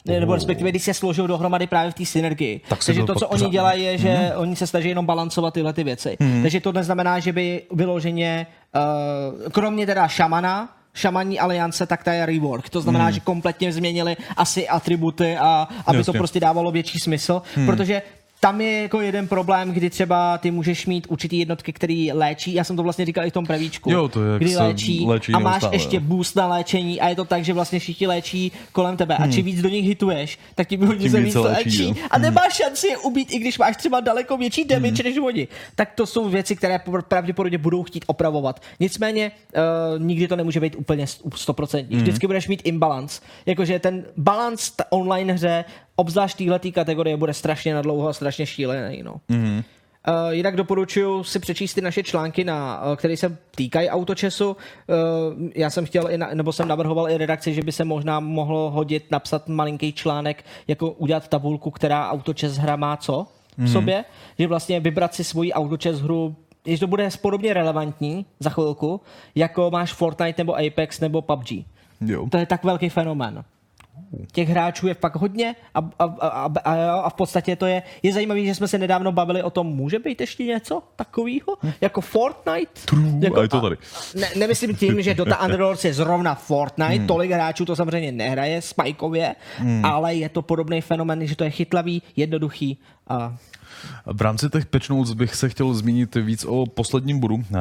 nebo 0.06 0.36
respektive 0.36 0.70
když 0.70 0.84
se 0.84 0.94
složil 0.94 1.28
dohromady 1.28 1.68
právě 1.68 1.92
v 1.92 1.94
té 1.94 2.06
synergii. 2.06 2.62
Tak 2.70 2.86
Takže 2.86 3.04
to, 3.04 3.16
co 3.16 3.28
oni 3.28 3.50
dělají, 3.50 3.84
je, 3.84 3.98
že 3.98 4.10
hmm. 4.10 4.32
oni 4.36 4.56
se 4.56 4.68
snaží 4.68 4.90
jenom 4.90 5.06
balancovat 5.06 5.54
tyhle 5.54 5.74
ty 5.74 5.84
věci. 5.84 6.18
Hmm. 6.20 6.42
Takže 6.42 6.60
to 6.60 6.72
neznamená, 6.72 7.20
že 7.20 7.34
by 7.34 7.62
vyloženě, 7.72 8.48
uh, 8.76 9.52
kromě 9.52 9.86
teda 9.86 10.08
šamana, 10.08 10.79
šamaní 11.00 11.40
aliance, 11.40 11.86
tak 11.86 12.04
ta 12.04 12.14
je 12.14 12.26
rework. 12.26 12.70
To 12.70 12.82
znamená, 12.82 13.06
hmm. 13.06 13.14
že 13.14 13.20
kompletně 13.20 13.74
změnili 13.74 14.18
asi 14.38 14.68
atributy 14.68 15.38
a 15.38 15.68
aby 15.86 15.98
Jasně. 15.98 16.14
to 16.14 16.18
prostě 16.18 16.40
dávalo 16.40 16.72
větší 16.72 17.00
smysl, 17.00 17.42
hmm. 17.56 17.66
protože 17.66 18.02
tam 18.40 18.62
je 18.62 18.82
jako 18.82 19.02
jeden 19.02 19.28
problém, 19.28 19.72
kdy 19.72 19.90
třeba 19.90 20.38
ty 20.38 20.52
můžeš 20.52 20.86
mít 20.86 21.08
určitý 21.10 21.40
jednotky, 21.40 21.74
který 21.74 22.12
léčí. 22.12 22.54
Já 22.54 22.64
jsem 22.64 22.76
to 22.76 22.84
vlastně 22.84 23.06
říkal 23.06 23.26
i 23.26 23.30
v 23.30 23.34
tom 23.34 23.46
prevíčku. 23.46 23.92
Jo, 23.92 24.08
to 24.08 24.24
je, 24.24 24.40
kdy 24.40 24.56
léčí, 24.56 25.06
léčí 25.06 25.34
a 25.34 25.40
máš 25.40 25.54
neustále, 25.54 25.76
ještě 25.76 26.00
boost 26.00 26.36
na 26.36 26.48
léčení 26.48 27.02
a 27.02 27.10
je 27.10 27.16
to 27.16 27.26
tak, 27.26 27.44
že 27.44 27.54
vlastně 27.54 27.80
všichni 27.80 28.08
léčí 28.08 28.52
kolem 28.72 28.98
tebe. 28.98 29.16
Hmm. 29.16 29.30
A 29.30 29.32
čím 29.32 29.46
víc 29.46 29.62
do 29.62 29.70
nich 29.70 29.86
hituješ, 29.86 30.40
tak 30.56 30.68
tím 30.68 30.88
hodně 30.88 31.10
se 31.10 31.22
víc 31.22 31.36
léčí. 31.36 31.88
léčí. 31.88 32.02
A 32.12 32.18
nemáš 32.18 32.54
šanci 32.54 32.88
je 32.88 32.98
ubít, 32.98 33.34
i 33.34 33.40
když 33.40 33.58
máš 33.58 33.78
třeba 33.78 34.00
daleko 34.00 34.38
větší 34.38 34.66
damage 34.66 35.04
hmm. 35.04 35.12
než 35.12 35.18
oni. 35.18 35.48
Tak 35.76 35.92
to 35.96 36.06
jsou 36.06 36.30
věci, 36.30 36.56
které 36.56 36.80
pravděpodobně 37.08 37.58
budou 37.58 37.84
chtít 37.84 38.06
opravovat. 38.08 38.62
Nicméně 38.80 39.32
uh, 39.96 40.04
nikdy 40.04 40.28
to 40.28 40.36
nemůže 40.36 40.60
být 40.60 40.76
úplně 40.76 41.06
100%. 41.06 41.86
Hmm. 41.90 42.00
Vždycky 42.00 42.28
budeš 42.28 42.48
mít 42.48 42.62
imbalance. 42.64 43.22
Jakože 43.46 43.80
ten 43.80 44.06
balance 44.18 44.72
online 44.90 45.34
hře 45.34 45.66
obzvlášť 46.00 46.38
této 46.38 46.72
kategorie 46.72 47.18
bude 47.18 47.34
strašně 47.34 47.74
nadlouho 47.74 48.08
a 48.08 48.14
strašně 48.14 48.46
šílený. 48.46 49.04
No. 49.04 49.20
Mm-hmm. 49.30 49.64
Uh, 50.08 50.32
jinak 50.32 50.56
doporučuji 50.56 51.24
si 51.24 51.40
přečíst 51.40 51.74
ty 51.74 51.82
naše 51.82 52.04
články, 52.04 52.44
na, 52.44 52.82
uh, 52.82 52.96
které 52.96 53.18
se 53.18 53.38
týkají 53.56 53.90
autočesu. 53.90 54.50
Uh, 54.50 54.56
já 55.56 55.70
jsem 55.70 55.86
chtěl, 55.86 56.12
i 56.12 56.18
na, 56.18 56.30
nebo 56.34 56.54
jsem 56.54 56.68
navrhoval 56.68 57.10
i 57.10 57.18
redakci, 57.18 57.54
že 57.54 57.62
by 57.62 57.72
se 57.72 57.86
možná 57.86 58.20
mohlo 58.20 58.72
hodit, 58.72 59.12
napsat 59.12 59.48
malinký 59.48 59.94
článek, 59.94 60.46
jako 60.68 60.92
udělat 60.92 61.28
tabulku, 61.28 61.72
která 61.72 62.10
autočes 62.10 62.58
hra 62.58 62.76
má 62.76 62.98
co 62.98 63.28
v 63.58 63.62
mm-hmm. 63.62 63.72
sobě, 63.72 64.06
že 64.40 64.48
vlastně 64.48 64.80
vybrat 64.80 65.14
si 65.14 65.24
svoji 65.24 65.54
autočes 65.54 66.02
hru 66.02 66.36
když 66.64 66.80
to 66.80 66.88
bude 66.88 67.10
podobně 67.22 67.54
relevantní 67.54 68.26
za 68.40 68.50
chvilku, 68.50 69.02
jako 69.36 69.72
máš 69.72 69.94
Fortnite 69.94 70.44
nebo 70.44 70.58
Apex 70.58 71.00
nebo 71.00 71.22
PUBG. 71.22 71.52
Jo. 72.02 72.28
To 72.30 72.38
je 72.38 72.46
tak 72.46 72.64
velký 72.64 72.90
fenomén 72.90 73.44
těch 74.32 74.50
hráčů 74.50 74.88
je 74.88 74.94
fakt 74.94 75.16
hodně 75.16 75.56
a, 75.76 75.80
a, 76.00 76.04
a, 76.04 76.50
a, 76.64 76.92
a 76.92 77.10
v 77.10 77.14
podstatě 77.14 77.56
to 77.56 77.66
je, 77.66 77.84
je 78.04 78.14
zajímavé, 78.14 78.46
že 78.46 78.56
jsme 78.56 78.68
se 78.68 78.78
nedávno 78.78 79.12
bavili 79.12 79.44
o 79.44 79.50
tom, 79.50 79.68
může 79.68 80.00
být 80.00 80.22
ještě 80.22 80.44
něco 80.44 80.84
takového, 80.96 81.58
hm. 81.64 81.72
jako 81.82 82.02
Fortnite. 82.02 82.82
True, 82.86 83.12
jako, 83.20 83.40
a 83.40 83.42
je 83.42 83.50
to 83.50 83.62
tady. 83.62 83.78
Ne, 84.16 84.28
nemyslím 84.36 84.76
tím, 84.76 85.02
že 85.02 85.14
Dota 85.14 85.44
Underlords 85.44 85.86
je 85.86 85.94
zrovna 85.94 86.36
Fortnite, 86.36 86.96
hmm. 86.96 87.08
tolik 87.08 87.32
hráčů 87.32 87.66
to 87.66 87.76
samozřejmě 87.76 88.12
nehraje 88.12 88.62
spajkově, 88.62 89.36
hmm. 89.58 89.86
ale 89.86 90.16
je 90.16 90.30
to 90.30 90.42
podobný 90.42 90.82
fenomen, 90.82 91.28
že 91.28 91.36
to 91.36 91.44
je 91.44 91.50
chytlavý, 91.50 92.02
jednoduchý 92.16 92.78
a 93.08 93.38
v 94.06 94.22
rámci 94.22 94.50
těch 94.50 94.66
patch 94.66 94.90
notes 94.90 95.14
bych 95.14 95.36
se 95.36 95.50
chtěl 95.50 95.74
zmínit 95.74 96.16
víc 96.16 96.46
o 96.46 96.66
posledním 96.66 97.20
bodu, 97.20 97.44
eh, 97.44 97.58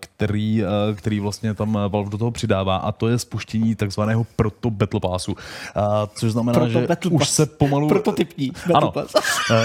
který, 0.00 0.62
eh, 0.64 0.94
který 0.94 1.20
vlastně 1.20 1.54
tam 1.54 1.78
Valve 1.88 2.10
do 2.10 2.18
toho 2.18 2.30
přidává 2.30 2.76
a 2.76 2.92
to 2.92 3.08
je 3.08 3.18
spuštění 3.18 3.74
takzvaného 3.74 4.26
proto 4.36 4.70
Battle 4.70 5.00
Passu, 5.00 5.36
eh, 5.76 5.80
což 6.14 6.32
znamená, 6.32 6.58
proto 6.58 6.70
že 6.70 6.86
battle 6.86 7.10
už 7.10 7.18
pass. 7.18 7.30
se 7.30 7.46
pomalu... 7.46 7.88
Prototypní 7.88 8.52
ano, 8.74 8.92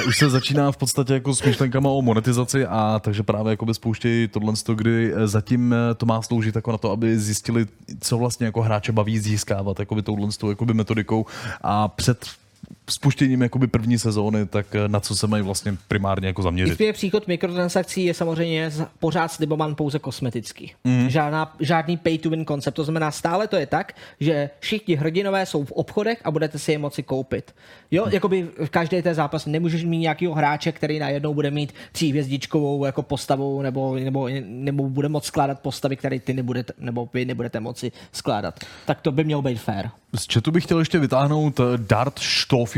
už 0.07 0.17
se 0.17 0.29
začíná 0.29 0.71
v 0.71 0.77
podstatě 0.77 1.13
jako 1.13 1.35
s 1.35 1.43
myšlenkama 1.43 1.89
o 1.89 2.01
monetizaci 2.01 2.65
a 2.65 3.01
takže 3.03 3.23
právě 3.23 3.49
jako 3.49 3.73
spouštějí 3.73 4.27
tohle, 4.27 4.53
kdy 4.75 5.13
zatím 5.25 5.75
to 5.97 6.05
má 6.05 6.21
sloužit 6.21 6.55
jako 6.55 6.71
na 6.71 6.77
to, 6.77 6.91
aby 6.91 7.19
zjistili, 7.19 7.65
co 7.99 8.17
vlastně 8.17 8.45
jako 8.45 8.61
hráče 8.61 8.91
baví 8.91 9.19
získávat 9.19 9.79
jakoby 9.79 10.01
touhle 10.01 10.29
jakoby 10.49 10.73
metodikou. 10.73 11.25
A 11.61 11.87
před 11.87 12.25
spuštěním 12.89 13.41
jakoby 13.41 13.67
první 13.67 13.99
sezóny, 13.99 14.45
tak 14.45 14.75
eh, 14.75 14.87
na 14.87 14.99
co 14.99 15.15
se 15.15 15.27
mají 15.27 15.43
vlastně 15.43 15.77
primárně 15.87 16.27
jako 16.27 16.41
zaměřit. 16.41 16.71
Nicméně 16.71 16.93
příchod 16.93 17.27
mikrotransakcí 17.27 18.05
je 18.05 18.13
samozřejmě 18.13 18.71
pořád 18.99 19.27
slibovan 19.27 19.75
pouze 19.75 19.99
kosmetický. 19.99 20.71
Mm. 20.83 21.09
Žádná, 21.09 21.55
žádný 21.59 21.97
pay 21.97 22.17
to 22.17 22.29
win 22.29 22.45
koncept. 22.45 22.75
To 22.75 22.83
znamená, 22.83 23.11
stále 23.11 23.47
to 23.47 23.55
je 23.55 23.65
tak, 23.65 23.93
že 24.19 24.49
všichni 24.59 24.95
hrdinové 24.95 25.45
jsou 25.45 25.65
v 25.65 25.71
obchodech 25.71 26.21
a 26.23 26.31
budete 26.31 26.59
si 26.59 26.71
je 26.71 26.77
moci 26.77 27.03
koupit. 27.03 27.55
Jo, 27.91 28.05
mm. 28.05 28.11
jakoby 28.11 28.47
v 28.65 28.69
každé 28.69 29.01
té 29.01 29.13
zápas 29.13 29.45
nemůžeš 29.45 29.83
mít 29.83 29.99
nějakého 29.99 30.33
hráče, 30.33 30.71
který 30.71 30.99
najednou 30.99 31.33
bude 31.33 31.51
mít 31.51 31.73
tříhvězdičkovou 31.91 32.85
jako 32.85 33.03
postavu 33.03 33.61
nebo, 33.61 33.95
nebo, 33.95 34.29
nebo 34.43 34.89
bude 34.89 35.09
moct 35.09 35.25
skládat 35.25 35.59
postavy, 35.59 35.95
které 35.95 36.19
ty 36.19 36.33
nebudete, 36.33 36.73
nebo 36.79 37.09
vy 37.13 37.25
nebudete 37.25 37.59
moci 37.59 37.91
skládat. 38.11 38.59
Tak 38.85 39.01
to 39.01 39.11
by 39.11 39.23
mělo 39.23 39.41
být 39.41 39.59
fair. 39.59 39.89
Z 40.15 40.33
chatu 40.33 40.51
bych 40.51 40.63
chtěl 40.63 40.79
ještě 40.79 40.99
vytáhnout 40.99 41.59
eh, 41.59 41.63
Dart 41.77 42.19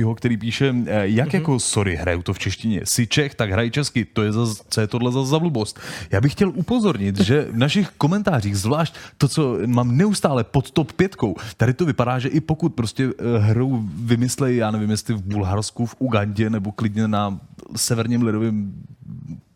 Štofího, 0.04 0.16
který 0.16 0.38
píše, 0.38 0.76
eh, 0.86 1.08
jak 1.08 1.30
mm-hmm. 1.30 1.36
jako, 1.36 1.60
sorry, 1.60 1.96
hraju 1.96 2.22
to 2.22 2.34
v 2.34 2.40
češtině, 2.40 2.82
si 2.84 3.08
Čech, 3.08 3.36
tak 3.36 3.52
hraj 3.52 3.72
česky, 3.72 4.06
to 4.06 4.24
je 4.24 4.32
za, 4.32 4.46
co 4.70 4.82
je 4.82 4.88
tohle 4.88 5.12
za 5.12 5.26
zavlubost. 5.26 5.80
Já 6.12 6.22
bych 6.22 6.32
chtěl 6.32 6.52
upozornit, 6.56 7.20
že 7.20 7.48
v 7.52 7.58
našich 7.58 7.90
komentářích, 7.98 8.58
zvlášť 8.58 8.96
to, 9.18 9.28
co 9.28 9.58
mám 9.66 9.98
neustále 9.98 10.44
pod 10.44 10.72
top 10.72 10.94
pětkou, 10.94 11.36
tady 11.58 11.74
to 11.74 11.86
vypadá, 11.86 12.20
že 12.20 12.30
i 12.30 12.42
pokud 12.42 12.76
prostě 12.76 13.08
eh, 13.08 13.40
hrou 13.40 13.84
vymyslejí, 13.96 14.58
já 14.58 14.72
nevím, 14.72 14.92
jestli 14.92 15.14
v 15.14 15.24
Bulharsku, 15.24 15.86
v 15.86 15.96
Ugandě 16.00 16.50
nebo 16.50 16.72
klidně 16.72 17.08
na 17.08 17.40
severním 17.76 18.24
ledovém 18.24 18.74
a 19.34 19.53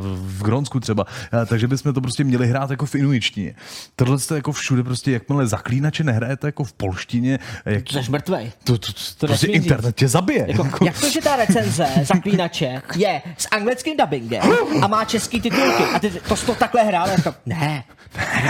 v 0.00 0.42
Gronsku 0.42 0.80
třeba, 0.80 1.04
takže 1.46 1.68
bychom 1.68 1.94
to 1.94 2.00
prostě 2.00 2.24
měli 2.24 2.46
hrát 2.48 2.70
jako 2.70 2.86
v 2.86 2.94
inuičtině. 2.94 3.54
Tohle 3.96 4.16
je 4.30 4.36
jako 4.36 4.52
všude 4.52 4.82
prostě, 4.82 5.12
jakmile 5.12 5.46
zaklínače 5.46 6.04
nehrajete 6.04 6.48
jako 6.48 6.64
v 6.64 6.72
polštině, 6.72 7.38
jak, 7.64 7.88
Jsi 7.90 8.10
mrtvej. 8.10 8.52
to, 8.64 8.78
to, 8.78 8.92
to, 8.92 8.98
to 9.18 9.26
prostě 9.26 9.46
říct. 9.46 9.56
internet 9.56 9.96
tě 9.96 10.08
zabije. 10.08 10.46
Jako, 10.48 10.84
jak 10.84 11.00
to, 11.00 11.10
že 11.10 11.20
ta 11.20 11.36
recenze 11.36 11.86
zaklínače 12.02 12.82
je 12.96 13.22
s 13.38 13.48
anglickým 13.50 13.96
dubbingem 13.96 14.42
a 14.82 14.86
má 14.86 15.04
český 15.04 15.40
titulky 15.40 15.82
a 15.94 15.98
ty 15.98 16.10
to 16.10 16.36
jsi 16.36 16.46
to 16.46 16.54
takhle 16.54 16.82
hrál? 16.82 17.16
Říkám, 17.16 17.34
ne, 17.46 17.84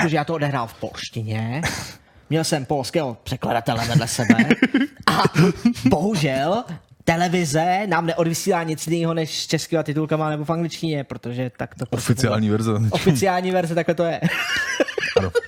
protože 0.02 0.16
já 0.16 0.24
to 0.24 0.34
odehrál 0.34 0.66
v 0.66 0.74
polštině, 0.74 1.62
měl 2.30 2.44
jsem 2.44 2.64
polského 2.64 3.16
překladatele 3.24 3.84
vedle 3.86 4.08
sebe 4.08 4.34
a 5.06 5.22
bohužel 5.88 6.64
televize 7.04 7.86
nám 7.86 8.06
neodvysílá 8.06 8.62
nic 8.62 8.86
jiného 8.86 9.14
než 9.14 9.42
s 9.42 9.46
českýma 9.46 9.82
titulkama 9.82 10.30
nebo 10.30 10.44
v 10.44 10.50
angličtině, 10.50 11.04
protože 11.04 11.50
tak 11.56 11.74
to 11.74 11.86
prostě 11.86 12.12
Oficiální 12.12 12.50
verze. 12.50 12.72
Oficiální 12.90 13.50
verze, 13.50 13.74
takhle 13.74 13.94
to 13.94 14.04
je. 14.04 14.20
Ano. 15.16 15.30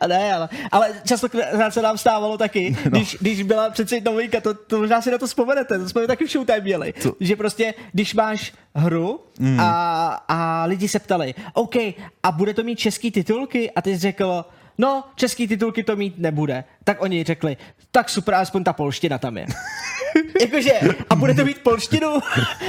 A 0.00 0.06
ne, 0.06 0.34
ale, 0.34 0.48
ale 0.72 0.90
častokrát 1.06 1.74
se 1.74 1.82
nám 1.82 1.98
stávalo 1.98 2.38
taky, 2.38 2.76
no. 2.84 2.90
když, 2.90 3.16
když 3.20 3.42
byla 3.42 3.70
přeci 3.70 4.00
novinka, 4.00 4.40
to, 4.40 4.54
to 4.54 4.78
možná 4.78 5.02
si 5.02 5.10
na 5.10 5.18
to 5.18 5.26
vzpomenete, 5.26 5.78
to 5.78 5.88
jsme 5.88 6.06
taky 6.06 6.24
v 6.26 6.30
Showtime 6.30 6.60
měli, 6.60 6.94
Co? 7.00 7.14
že 7.20 7.36
prostě, 7.36 7.74
když 7.92 8.14
máš 8.14 8.52
hru 8.74 9.20
Mm. 9.38 9.60
a, 9.60 10.08
a 10.28 10.64
lidi 10.64 10.88
se 10.88 10.98
ptali, 10.98 11.34
OK, 11.54 11.76
a 12.22 12.32
bude 12.32 12.54
to 12.54 12.62
mít 12.62 12.78
český 12.78 13.10
titulky? 13.10 13.70
A 13.70 13.82
ty 13.82 13.90
jsi 13.90 13.98
řekl, 13.98 14.44
no, 14.78 15.04
český 15.14 15.48
titulky 15.48 15.82
to 15.84 15.96
mít 15.96 16.18
nebude. 16.18 16.64
Tak 16.84 17.02
oni 17.02 17.24
řekli, 17.24 17.56
tak 17.90 18.08
super, 18.08 18.34
aspoň 18.34 18.64
ta 18.64 18.72
polština 18.72 19.18
tam 19.18 19.36
je. 19.36 19.46
Jakože, 20.40 20.72
a 21.10 21.14
bude 21.14 21.34
to 21.34 21.44
mít 21.44 21.58
polštinu? 21.58 22.08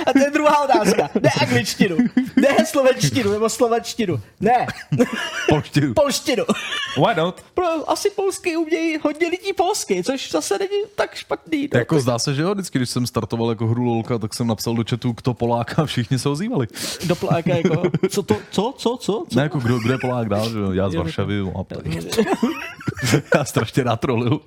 A 0.07 0.13
to 0.13 0.19
je 0.19 0.31
druhá 0.33 0.63
otázka. 0.63 1.09
Ne 1.21 1.29
angličtinu, 1.41 1.97
ne 2.35 2.65
slovenštinu 2.65 3.31
nebo 3.31 3.49
slovenštinu. 3.49 4.19
Ne, 4.39 4.67
Polštinu. 5.49 5.93
polštinu. 5.93 6.43
Why 6.97 7.15
not? 7.15 7.41
Pro, 7.53 7.89
asi 7.89 8.09
polsky 8.09 8.57
umějí 8.57 8.97
hodně 9.03 9.27
lidí 9.27 9.53
polsky, 9.53 10.03
což 10.03 10.31
zase 10.31 10.57
není 10.59 10.81
tak 10.95 11.15
špatný. 11.15 11.69
No, 11.73 11.79
Jako 11.79 11.99
zdá 11.99 12.19
se, 12.19 12.33
že 12.33 12.41
jo, 12.41 12.53
vždycky, 12.53 12.79
když 12.79 12.89
jsem 12.89 13.07
startoval 13.07 13.49
jako 13.49 13.67
hru 13.67 13.83
LOLka, 13.83 14.17
tak 14.17 14.33
jsem 14.33 14.47
napsal 14.47 14.75
do 14.75 14.83
chatu, 14.89 15.11
kdo 15.11 15.33
Polák 15.33 15.79
a 15.79 15.85
všichni 15.85 16.19
se 16.19 16.29
ozývali. 16.29 16.67
do 17.05 17.15
pláka, 17.15 17.55
jako, 17.55 17.81
co 18.09 18.23
to, 18.23 18.35
co, 18.51 18.73
co, 18.77 18.97
co? 18.97 19.25
co? 19.29 19.35
Ne, 19.35 19.43
jako 19.43 19.59
kdo, 19.59 19.79
kdo 19.79 19.91
je 19.91 19.97
Polák 19.97 20.29
dál, 20.29 20.49
že 20.49 20.57
jo, 20.59 20.71
já 20.71 20.89
z 20.89 20.95
Varšavy, 20.95 21.39
a 21.59 21.63
tak. 21.63 21.79
já 23.35 23.45
strašně 23.45 23.83
rád 23.83 23.99
trolil. 23.99 24.39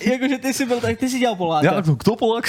Jakože 0.00 0.38
ty 0.38 0.54
jsi 0.54 0.66
byl, 0.66 0.80
tak 0.80 0.98
ty 0.98 1.08
jsi 1.08 1.18
dělal 1.18 1.36
Poláka. 1.36 1.66
Já, 1.66 1.82
no, 1.86 1.94
kdo 1.94 2.16
Polák? 2.16 2.45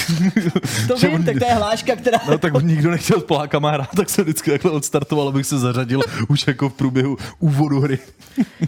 To 0.88 0.96
Že 0.98 1.06
vím, 1.08 1.16
on- 1.16 1.24
tak 1.24 1.38
to 1.38 1.44
je 1.44 1.54
hláška, 1.54 1.96
která... 1.96 2.18
No 2.28 2.38
tak 2.38 2.62
nikdo 2.62 2.90
nechtěl 2.90 3.20
s 3.20 3.24
Polákama 3.24 3.70
hrát, 3.70 3.88
tak 3.96 4.10
se 4.10 4.22
vždycky 4.22 4.50
takhle 4.50 4.70
odstartoval, 4.70 5.28
abych 5.28 5.46
se 5.46 5.58
zařadil 5.58 6.00
už 6.28 6.46
jako 6.46 6.68
v 6.68 6.72
průběhu 6.74 7.16
úvodu 7.38 7.80
hry. 7.80 7.98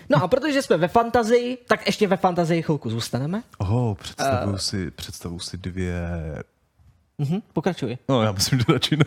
No 0.08 0.22
a 0.22 0.28
protože 0.28 0.62
jsme 0.62 0.76
ve 0.76 0.88
fantazii, 0.88 1.58
tak 1.68 1.86
ještě 1.86 2.06
ve 2.06 2.16
fantazii 2.16 2.62
chvilku 2.62 2.90
zůstaneme. 2.90 3.42
Oh, 3.58 3.94
představuju, 3.94 4.58
si, 4.58 4.90
představuju 4.90 5.40
si 5.40 5.56
dvě... 5.56 6.02
Mhm, 7.20 7.40
pokračuj. 7.52 7.98
No, 8.08 8.22
já 8.22 8.32
myslím, 8.32 8.58
že 8.58 8.64
radši 8.72 8.96
ne. 8.96 9.04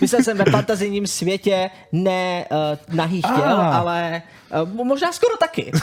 Myslel 0.00 0.22
jsem 0.22 0.36
ve 0.38 0.44
fantazijním 0.44 1.06
světě 1.06 1.70
ne 1.92 2.44
uh, 2.50 2.96
nahých 2.96 3.24
těl, 3.26 3.44
Ah. 3.60 3.76
ale 3.76 4.22
uh, 4.62 4.84
možná 4.84 5.12
skoro 5.12 5.36
taky. 5.36 5.72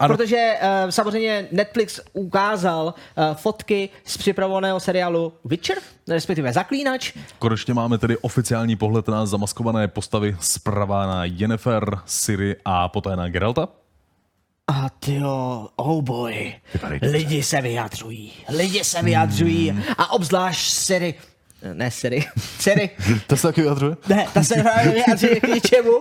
Ano. 0.00 0.16
Protože 0.16 0.52
uh, 0.84 0.90
samozřejmě 0.90 1.48
Netflix 1.52 2.00
ukázal 2.12 2.84
uh, 2.84 3.24
fotky 3.34 3.88
z 4.04 4.16
připravovaného 4.18 4.80
seriálu 4.80 5.32
Witcher, 5.44 5.78
respektive 6.08 6.52
Zaklínač. 6.52 7.12
Konečně 7.38 7.74
máme 7.74 7.98
tedy 7.98 8.16
oficiální 8.16 8.76
pohled 8.76 9.08
na 9.08 9.26
zamaskované 9.26 9.88
postavy 9.88 10.36
zprava 10.40 11.06
na 11.06 11.24
Yennefer, 11.24 11.98
Siri 12.06 12.56
a 12.64 12.88
poté 12.88 13.16
na 13.16 13.28
Geralta. 13.28 13.68
A 14.68 14.88
tyjo, 15.00 15.68
oh 15.76 16.02
boy, 16.02 16.54
lidi 17.02 17.42
se 17.42 17.60
vyjadřují, 17.60 18.32
lidi 18.48 18.84
se 18.84 19.02
vyjadřují. 19.02 19.82
A 19.98 20.12
obzvlášť 20.12 20.70
Siri, 20.72 21.14
ne 21.72 21.90
Siri, 21.90 22.24
Siri, 22.60 22.90
To 23.26 23.36
se 23.36 23.46
taky 23.48 23.60
vyjadřuje? 23.60 23.96
ne, 24.08 24.26
ta 24.34 24.42
se 24.42 24.54
právě 24.62 24.92
vyjadřuje 25.06 25.40
k 25.40 25.48
ničemu, 25.48 25.92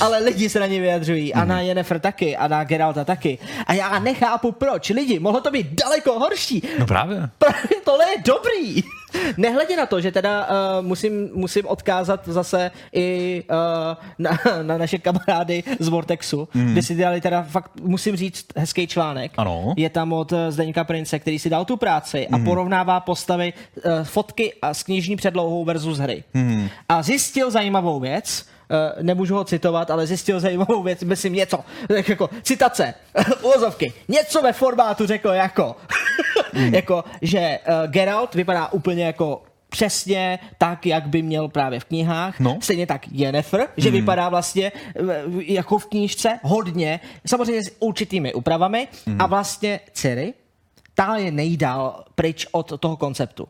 ale 0.00 0.18
lidi 0.18 0.48
se 0.48 0.60
na 0.60 0.66
ně 0.66 0.80
vyjadřují. 0.80 1.34
A 1.34 1.44
na 1.44 1.60
Yennefer 1.60 2.00
taky. 2.00 2.36
A 2.36 2.48
na 2.48 2.64
Geralta 2.64 3.04
taky. 3.04 3.38
A 3.66 3.72
já 3.72 3.98
nechápu 3.98 4.52
proč, 4.52 4.88
lidi, 4.90 5.18
mohlo 5.18 5.40
to 5.40 5.50
být 5.50 5.66
daleko 5.84 6.18
horší. 6.18 6.62
No 6.78 6.86
právě. 6.86 7.16
Právě 7.38 7.80
tohle 7.84 8.04
je 8.10 8.16
dobrý. 8.24 8.82
Nehledě 9.36 9.76
na 9.76 9.86
to, 9.86 10.00
že 10.00 10.12
teda 10.12 10.48
uh, 10.48 10.86
musím, 10.86 11.30
musím 11.34 11.66
odkázat 11.66 12.28
zase 12.28 12.70
i 12.92 13.42
uh, 13.50 13.56
na, 14.18 14.30
na 14.62 14.78
naše 14.78 14.98
kamarády 14.98 15.62
z 15.78 15.88
Vortexu, 15.88 16.48
mm. 16.54 16.72
kde 16.72 16.82
si 16.82 16.94
dělali 16.94 17.20
teda 17.20 17.42
fakt, 17.42 17.70
musím 17.80 18.16
říct, 18.16 18.46
hezký 18.56 18.86
článek. 18.86 19.32
Ano. 19.36 19.74
Je 19.76 19.90
tam 19.90 20.12
od 20.12 20.32
eh, 20.32 20.52
Zdeňka 20.52 20.84
Prince, 20.84 21.18
který 21.18 21.38
si 21.38 21.50
dal 21.50 21.64
tu 21.64 21.76
práci 21.76 22.28
a 22.28 22.38
porovnává 22.38 23.00
postavy, 23.00 23.52
uh, 23.52 23.82
fotky 24.02 24.52
a 24.62 24.74
s 24.74 24.82
knižní 24.82 25.16
předlohou 25.16 25.64
versus 25.64 25.98
hry. 25.98 26.24
Mm. 26.34 26.68
A 26.88 27.02
zjistil 27.02 27.50
zajímavou 27.50 28.00
věc, 28.00 28.46
Uh, 28.70 29.02
nemůžu 29.02 29.34
ho 29.34 29.44
citovat, 29.44 29.90
ale 29.90 30.06
zjistil 30.06 30.40
zajímavou 30.40 30.82
věc, 30.82 31.02
myslím 31.02 31.32
něco, 31.32 31.58
tak 31.88 32.08
jako 32.08 32.30
citace, 32.42 32.94
uvozovky, 33.42 33.92
něco 34.08 34.42
ve 34.42 34.52
formátu 34.52 35.06
řekl 35.06 35.28
jako, 35.28 35.76
jako, 36.72 37.04
že 37.22 37.58
uh, 37.68 37.90
Geralt 37.90 38.34
vypadá 38.34 38.72
úplně 38.72 39.04
jako 39.04 39.42
přesně 39.68 40.38
tak, 40.58 40.86
jak 40.86 41.08
by 41.08 41.22
měl 41.22 41.48
právě 41.48 41.80
v 41.80 41.84
knihách. 41.84 42.40
No. 42.40 42.58
Stejně 42.62 42.86
tak 42.86 43.08
Yennefer, 43.12 43.68
že 43.76 43.90
vypadá 43.90 44.28
vlastně 44.28 44.72
eh, 44.74 45.02
jako 45.28 45.78
v 45.78 45.86
knížce 45.86 46.38
hodně, 46.42 47.00
samozřejmě 47.26 47.62
s 47.62 47.76
určitými 47.78 48.34
úpravami 48.34 48.88
a 49.18 49.26
vlastně 49.26 49.80
Ciri, 49.92 50.34
ta 50.94 51.16
je 51.16 51.30
nejdál 51.30 52.04
pryč 52.14 52.46
od 52.52 52.80
toho 52.80 52.96
konceptu. 52.96 53.48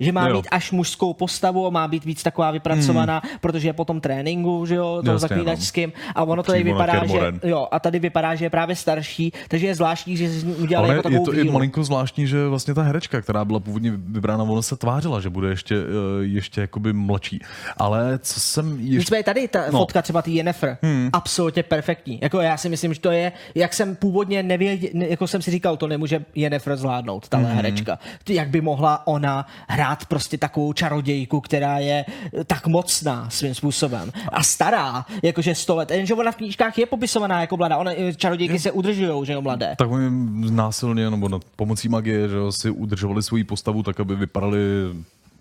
Že 0.00 0.12
má 0.12 0.22
No 0.22 0.28
jo. 0.28 0.36
mít 0.36 0.46
až 0.50 0.72
mužskou 0.72 1.14
postavu, 1.14 1.70
má 1.70 1.88
být 1.88 2.04
víc 2.04 2.22
taková 2.22 2.50
vypracovaná, 2.50 3.22
protože 3.40 3.68
je 3.68 3.72
po 3.72 3.84
tom 3.84 4.00
tréninku, 4.00 4.66
že 4.66 4.74
jo, 4.74 4.84
toho 4.84 4.98
Jasně, 4.98 5.12
no. 5.12 5.18
zaklínačským. 5.18 5.92
A 6.14 6.22
ono 6.24 6.42
to 6.42 6.52
tady 6.52 6.62
vypadá, 6.64 7.06
že, 7.06 7.18
jo, 7.44 7.68
a 7.70 7.80
tady 7.80 7.98
vypadá, 7.98 8.34
že 8.34 8.44
je 8.44 8.50
právě 8.50 8.76
starší, 8.76 9.32
takže 9.48 9.66
je 9.66 9.74
zvláštní, 9.74 10.16
že 10.16 10.28
ní 10.28 10.54
udělali 10.54 10.88
jako 10.88 10.98
je 10.98 11.02
takovou 11.02 11.24
to 11.24 11.34
i 11.34 11.42
víru. 11.42 11.52
malinko 11.52 11.84
zvláštní, 11.84 12.26
že 12.26 12.48
vlastně 12.48 12.74
ta 12.74 12.82
herečka, 12.82 13.20
která 13.20 13.44
byla 13.44 13.60
původně 13.60 13.92
vybrána, 13.96 14.44
ona 14.44 14.62
se 14.62 14.76
tvářila, 14.76 15.20
že 15.20 15.30
bude 15.30 15.48
ještě, 15.48 15.74
eh, 15.76 16.24
ještě 16.24 16.60
jakoby 16.60 16.92
mladší. 16.92 17.40
Ale 17.76 18.18
co 18.18 18.40
jsem 18.40 18.80
ještě... 18.80 18.98
Nicméně 18.98 19.24
tady 19.24 19.48
ta 19.48 19.60
No. 19.70 19.78
fotka 19.78 20.02
třeba 20.02 20.22
ty 20.22 20.30
Yennefer, 20.30 20.78
hmm. 20.82 21.10
absolutně 21.12 21.62
perfektní. 21.62 22.18
Jako 22.22 22.40
já 22.40 22.56
si 22.56 22.68
myslím, 22.68 22.94
že 22.94 23.00
to 23.00 23.10
je, 23.10 23.32
jak 23.54 23.74
jsem 23.74 23.96
původně 23.96 24.42
nevěděl, 24.42 24.90
jako 24.94 25.26
jsem 25.26 25.42
si 25.42 25.50
říkal, 25.50 25.76
to 25.76 25.86
nemůže 25.88 26.24
Yennefer 26.34 26.76
zvládnout, 26.76 27.28
tahle 27.28 27.46
hmm. 27.46 27.56
herečka. 27.56 27.98
Jak 28.28 28.48
by 28.48 28.60
mohla 28.60 29.06
ona 29.06 29.46
hrát 29.68 29.85
prostě 29.94 30.38
takovou 30.38 30.72
čarodějku, 30.72 31.40
která 31.40 31.78
je 31.78 32.04
eh, 32.08 32.44
tak 32.44 32.66
mocná 32.66 33.30
svým 33.30 33.54
způsobem 33.54 34.12
a 34.32 34.42
stará, 34.42 35.06
jakože 35.22 35.54
100 35.54 35.76
let. 35.76 35.90
Jenže 35.90 36.14
ona 36.14 36.32
v 36.32 36.36
knížkách 36.36 36.78
je 36.78 36.86
popisovaná 36.86 37.40
jako 37.40 37.56
mladá, 37.56 37.76
ona, 37.76 37.92
eh, 37.96 38.14
čarodějky 38.14 38.58
se 38.58 38.70
udržují, 38.70 39.26
že 39.26 39.32
jo, 39.32 39.42
mladé. 39.42 39.74
Tak 39.78 39.90
oni 39.90 40.06
násilně 40.50 41.10
nebo 41.10 41.40
pomocí 41.56 41.88
magie, 41.88 42.28
že 42.28 42.36
jo, 42.36 42.52
si 42.52 42.70
udržovali 42.70 43.22
svoji 43.22 43.44
postavu 43.44 43.82
tak, 43.82 44.00
aby 44.00 44.16
vypadali 44.16 44.58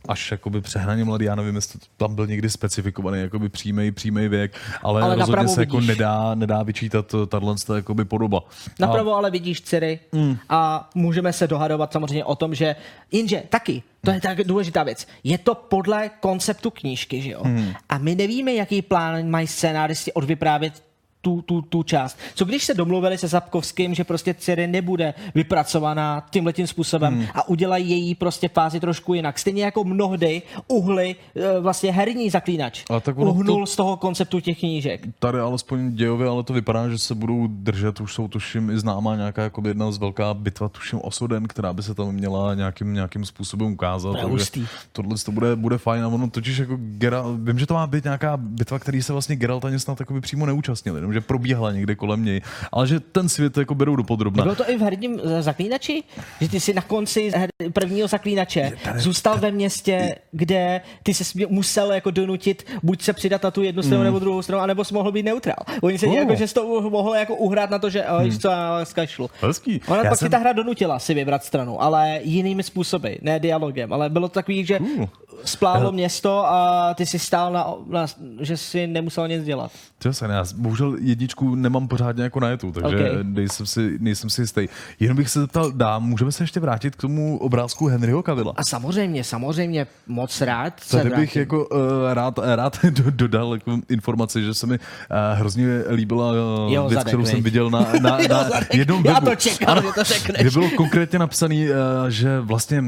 až 0.07 0.31
jakoby 0.31 0.61
přehnaně 0.61 1.03
mladý, 1.03 1.25
já 1.25 1.35
nevím, 1.35 1.55
jestli 1.55 1.79
tam 1.97 2.15
byl 2.15 2.27
někdy 2.27 2.49
specifikovaný 2.49 3.19
jakoby 3.21 3.49
přímý, 3.49 3.91
přímý 3.91 4.27
věk, 4.27 4.57
ale, 4.83 5.01
Ale 5.01 5.15
rozhodně 5.15 5.47
se 5.47 5.61
jako 5.61 5.75
vidíš. 5.77 5.87
nedá, 5.87 6.35
nedá 6.35 6.63
vyčítat 6.63 7.15
tahle 7.27 7.55
jakoby 7.75 8.05
podoba. 8.05 8.43
Napravo 8.79 9.15
ale 9.15 9.31
vidíš 9.31 9.61
dcery 9.61 9.99
Hmm. 10.13 10.37
a 10.49 10.89
můžeme 10.95 11.33
se 11.33 11.47
dohadovat 11.47 11.93
samozřejmě 11.93 12.23
o 12.25 12.35
tom, 12.35 12.55
že 12.55 12.75
jenže 13.11 13.43
taky, 13.49 13.83
to 14.01 14.11
je 14.11 14.21
tak 14.21 14.43
důležitá 14.43 14.83
věc, 14.83 15.07
je 15.23 15.37
to 15.37 15.55
podle 15.55 16.09
konceptu 16.19 16.69
knížky, 16.71 17.21
že 17.21 17.31
jo? 17.31 17.43
Hmm. 17.43 17.73
A 17.89 17.97
my 17.97 18.15
nevíme, 18.15 18.53
jaký 18.53 18.81
plán 18.81 19.29
mají 19.29 19.47
scénáristi 19.47 20.13
odvyprávět 20.13 20.83
tu, 21.25 21.41
tu, 21.41 21.61
tu 21.61 21.83
část. 21.83 22.17
Co 22.35 22.45
když 22.45 22.63
se 22.63 22.73
domluvili 22.73 23.17
se 23.17 23.27
Zapkovským, 23.27 23.93
že 23.93 24.03
prostě 24.03 24.33
dcery 24.33 24.67
nebude 24.67 25.13
vypracovaná 25.35 26.25
tímhletím 26.29 26.67
způsobem 26.67 27.13
Hmm. 27.13 27.25
a 27.33 27.47
udělají 27.49 27.89
její 27.89 28.15
prostě 28.15 28.49
fázi 28.49 28.79
trošku 28.79 29.13
jinak. 29.13 29.39
Stejně 29.39 29.63
jako 29.63 29.83
mnohdy 29.83 30.41
uhly 30.67 31.15
e, 31.35 31.59
vlastně 31.59 31.91
herní 31.91 32.29
zaklínač. 32.29 32.83
Ale 32.89 33.01
tak 33.01 33.17
ono 33.17 33.25
to- 33.25 33.39
Uhnul 33.39 33.65
z 33.65 33.75
toho 33.75 33.97
konceptu 33.97 34.39
těch 34.39 34.59
knížek. 34.59 35.01
Tady 35.19 35.39
alespoň 35.39 35.91
dějově, 35.91 36.27
ale 36.27 36.43
to 36.43 36.53
vypadá, 36.53 36.89
že 36.89 36.97
se 36.97 37.15
budou 37.15 37.47
držet, 37.47 38.01
už 38.01 38.13
jsou 38.13 38.27
tuším 38.27 38.69
i 38.69 38.79
známá 38.79 39.15
nějaká 39.15 39.41
jako 39.43 39.61
jedna 39.67 39.91
z 39.91 39.97
velká 39.97 40.33
bitva, 40.33 40.69
tuším 40.69 40.99
Osoden, 41.01 41.47
která 41.47 41.73
by 41.73 41.83
se 41.83 41.93
tam 41.93 42.11
měla 42.11 42.53
nějakým, 42.55 42.93
nějakým 42.93 43.25
způsobem 43.25 43.73
ukázat. 43.73 44.15
Takže. 44.21 44.45
Tohle 44.91 45.15
to 45.25 45.31
bude, 45.31 45.55
bude 45.55 45.77
fajn 45.77 46.03
a 46.03 46.07
ono 46.07 46.29
totiž 46.29 46.57
jako 46.57 46.77
Geralt, 46.79 47.39
vím, 47.39 47.59
že 47.59 47.65
to 47.65 47.73
má 47.73 47.87
být 47.87 48.03
nějaká 48.03 48.37
bitva, 48.37 48.79
který 48.79 49.01
se 49.01 49.13
vlastně 49.13 49.35
Geralt 49.35 49.65
ani 49.65 49.79
snad 49.79 49.97
přímo 50.21 50.45
neúčastnil, 50.45 50.95
jenom 50.95 51.13
že 51.15 51.21
probíhala 51.21 51.71
někde 51.71 51.95
kolem 51.95 52.25
něj, 52.25 52.41
ale 52.71 52.87
že 52.87 52.99
ten 52.99 53.29
svět 53.29 53.57
jako 53.57 53.75
berou 53.75 53.95
do 53.95 54.03
podrobna. 54.03 54.43
Bylo 54.43 54.55
to 54.55 54.69
i 54.69 54.77
v 54.77 54.81
herním 54.81 55.19
eh, 55.23 55.41
zaklínači? 55.41 56.03
Že 56.41 56.49
ty 56.49 56.59
si 56.59 56.73
na 56.73 56.81
konci 56.81 57.31
prvního 57.73 58.07
zaklínače 58.07 58.71
tady- 58.83 58.99
zůstal 58.99 59.37
ve 59.37 59.51
městě, 59.51 60.15
kde 60.31 60.81
ty 61.03 61.13
se 61.13 61.23
musel 61.49 61.91
jako 61.91 62.11
donutit 62.11 62.63
buď 62.83 63.01
se 63.01 63.13
přidat 63.13 63.43
na 63.43 63.51
tu 63.51 63.61
jednu 63.63 63.83
stranu 63.83 64.03
nebo 64.03 64.19
druhou 64.19 64.41
stranu, 64.41 64.61
anebo 64.63 64.83
jsi 64.83 64.93
mohl 64.93 65.11
být 65.11 65.23
neutrál. 65.23 65.55
Oni 65.81 65.97
se 65.97 66.07
Oh. 66.07 66.13
jako, 66.13 66.35
že 66.35 66.53
to 66.53 66.81
mohl 66.89 67.15
jako 67.15 67.35
uhrát 67.35 67.69
na 67.69 67.79
to, 67.79 67.89
že 67.89 68.03
oh, 68.05 68.23
víš 68.23 68.37
co, 68.37 68.49
zkašlu. 68.83 69.29
Hezký. 69.41 69.81
Ona 69.87 70.03
Já 70.03 70.09
pak 70.09 70.19
jsem- 70.19 70.25
si 70.25 70.29
ta 70.29 70.37
hra 70.37 70.53
donutila 70.53 70.99
si 70.99 71.13
vybrat 71.13 71.43
stranu, 71.43 71.81
ale 71.83 72.19
jinými 72.23 72.63
způsoby, 72.63 73.13
ne 73.21 73.39
dialogem, 73.39 73.93
ale 73.93 74.09
bylo 74.09 74.27
to 74.27 74.33
takový, 74.33 74.65
že 74.65 74.79
Uh. 74.79 75.05
splálo 75.45 75.91
město 75.91 76.45
a 76.47 76.93
ty 76.93 77.05
si 77.05 77.19
stál 77.19 77.53
na, 77.53 77.73
na, 77.87 78.05
že 78.41 78.57
si 78.57 78.87
nemusel 78.87 79.27
nic 79.27 79.43
dělat. 79.43 79.71
To 79.97 80.13
se 80.13 80.25
já 80.25 80.43
bohužel 80.55 80.95
jedničku 81.05 81.55
nemám 81.55 81.87
pořádně 81.87 82.23
jako 82.23 82.39
na 82.39 82.49
jetu, 82.49 82.71
takže 82.71 82.95
Ok. 82.95 83.11
okay. 83.11 83.23
nejsem, 83.23 83.65
si, 83.65 83.97
nejsem 83.99 84.29
si 84.29 84.41
jistý. 84.41 84.67
Jenom 84.99 85.17
bych 85.17 85.29
se 85.29 85.39
zeptal, 85.39 85.71
dá, 85.71 85.99
můžeme 85.99 86.31
se 86.31 86.43
ještě 86.43 86.59
vrátit 86.59 86.95
k 86.95 87.01
tomu 87.01 87.37
obrázku 87.37 87.87
Henryho 87.87 88.23
Cavilla? 88.23 88.53
A 88.55 88.63
samozřejmě, 88.63 89.23
samozřejmě 89.23 89.87
moc 90.07 90.41
rád 90.41 90.79
se 90.79 90.97
Tady 90.97 91.09
bych 91.09 91.35
jako 91.35 91.65
uh, 91.65 91.79
rád, 92.13 92.39
rád 92.55 92.85
do, 92.89 93.11
dodal 93.11 93.53
jako 93.53 93.79
informaci, 93.89 94.43
že 94.43 94.53
se 94.53 94.67
mi 94.67 94.79
uh, 94.79 95.39
hrozně 95.39 95.65
líbila 95.89 96.31
uh, 96.31 96.71
Jeho 96.71 96.89
věc, 96.89 96.99
zadek, 96.99 97.07
kterou 97.07 97.25
jsem 97.25 97.43
viděl 97.43 97.69
na, 97.69 97.79
na, 98.01 98.17
na 98.29 98.43
zadek. 98.43 98.75
jednom 98.75 99.05
Já 99.05 99.13
webu. 99.13 99.25
to 99.25 99.35
čekal, 99.35 99.81
že 99.81 99.87
to 99.95 100.03
řekneš. 100.03 100.41
Kde 100.41 100.51
bylo 100.51 100.69
konkrétně 100.69 101.19
napsaný, 101.19 101.69
uh, 101.69 101.75
že 102.09 102.39
vlastně 102.39 102.83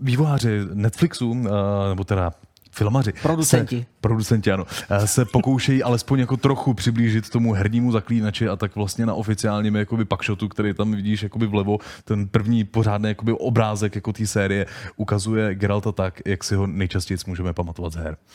vývojáři 0.00 0.60
Netflixu, 0.74 1.30
uh, 1.30 1.46
nebo 1.88 2.04
teda 2.04 2.32
filmaři. 2.80 3.12
Producenti. 3.22 3.78
Se, 3.80 3.86
producenti, 4.00 4.52
ano. 4.52 4.64
eh, 4.90 5.06
Se 5.06 5.24
pokoušejí 5.24 5.82
alespoň 5.82 6.20
jako 6.20 6.36
trochu 6.36 6.74
přiblížit 6.74 7.30
tomu 7.30 7.52
hernímu 7.52 7.92
zaklínači 7.92 8.48
a 8.48 8.56
tak 8.56 8.76
vlastně 8.76 9.06
na 9.06 9.14
oficiálním 9.14 9.76
jakoby 9.76 10.04
pakshotu, 10.04 10.48
který 10.48 10.74
tam 10.74 10.92
vidíš 10.92 11.22
jakoby 11.22 11.46
vlevo, 11.46 11.78
ten 12.04 12.28
první 12.28 12.64
pořádný 12.64 13.08
jakoby 13.08 13.32
obrázek 13.32 13.94
jako 13.94 14.12
té 14.12 14.26
série 14.26 14.66
ukazuje 14.96 15.54
Geralta 15.54 15.92
tak, 15.92 16.20
jak 16.26 16.44
si 16.44 16.54
ho 16.54 16.66
nejčastěji 16.66 17.18
můžeme 17.26 17.52
pamatovat 17.52 17.92
z 17.92 17.96
her. 17.96 18.16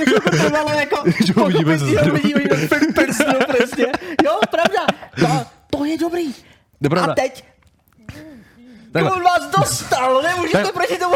jako 0.00 0.20
to 0.24 0.30
trvalo 0.30 0.70
jako... 0.70 0.96
Že 1.26 1.32
ho 1.36 1.46
vidíme 1.46 1.78
ze 1.78 1.86
pochopit, 1.86 2.06
jo, 2.08 2.14
vidíme 2.14 2.40
v 2.56 2.68
prstu 2.94 3.24
prostě. 3.48 3.86
Jo, 4.24 4.38
pravda. 4.50 4.86
To, 5.20 5.46
to 5.78 5.84
je 5.84 5.98
dobrý. 5.98 6.24
Pravda. 6.88 7.12
A 7.12 7.14
teď 7.14 7.44
Takhle. 8.94 9.12
on 9.12 9.22
vás 9.22 9.50
dostal, 9.60 10.22
nemůžete 10.22 10.62
Tak- 10.62 10.72
proti 10.74 10.96
tomu 10.98 11.14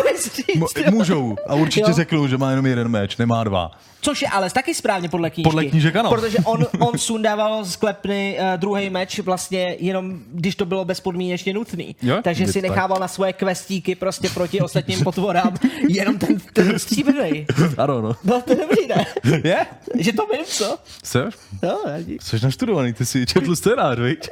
nic 0.55 0.91
můžou 0.91 1.37
a 1.47 1.55
určitě 1.55 1.91
Jo. 1.91 1.95
řeknou, 1.97 2.27
že 2.29 2.39
má 2.39 2.51
jenom 2.51 2.67
jeden 2.67 2.89
meč, 2.89 3.17
nemá 3.17 3.45
dva. 3.45 3.71
Což 4.01 4.23
je 4.23 4.29
ale 4.29 4.51
taky 4.51 4.75
správně 4.75 5.09
podle 5.09 5.31
knížky. 5.31 5.47
Podle 5.51 5.65
knížek 5.65 5.97
ano. 5.97 6.11
Protože 6.11 6.39
on, 6.45 6.67
on 6.79 6.99
sundával 6.99 7.65
z 7.65 7.77
klepny 7.77 8.39
uh, 8.41 8.61
druhý 8.61 8.91
meč 8.91 9.19
vlastně 9.19 9.77
jenom, 9.79 10.19
když 10.33 10.57
to 10.57 10.67
bylo 10.67 10.85
bezpodmínečně 10.85 11.53
nutný. 11.53 11.97
Jo, 12.03 12.19
Takže 12.23 12.43
je 12.45 12.47
si 12.47 12.53
to 12.53 12.61
tak. 12.61 12.71
nechával 12.71 12.99
na 13.01 13.09
svoje 13.09 13.33
questíky 13.33 13.95
prostě 13.95 14.29
proti 14.31 14.61
ostatním 14.61 15.05
potvorám 15.05 15.55
jenom 15.89 16.19
ten, 16.19 16.39
ten 16.53 16.79
stříbrný. 16.79 17.47
Ano, 17.79 18.01
no. 18.03 18.17
No 18.25 18.43
to 18.43 18.55
dobrý, 18.55 18.87
ne? 18.89 19.07
Je? 19.45 19.67
Že 19.95 20.13
to 20.13 20.27
vím, 20.27 20.45
co? 20.47 20.79
Jsi? 21.05 21.19
No. 21.63 21.79
Jsi 22.21 22.37
naštudovaný, 22.43 22.93
ty 22.93 23.07
si 23.07 23.27
četl 23.27 23.57
scénář, 23.57 23.99
viď? 23.99 24.29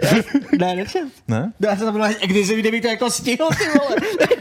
Ne, 0.59 0.77
nečem. 0.77 1.11
Ne? 1.29 1.53
No, 1.61 1.69
já 1.69 1.77
jsem 1.77 1.93
byl, 1.93 2.05
když 2.27 2.47
se 2.47 2.55
mi 2.57 2.81
to 2.81 2.89
jako 2.89 3.11
stihl, 3.37 3.49
ty 3.73 3.79
vole. 3.79 3.97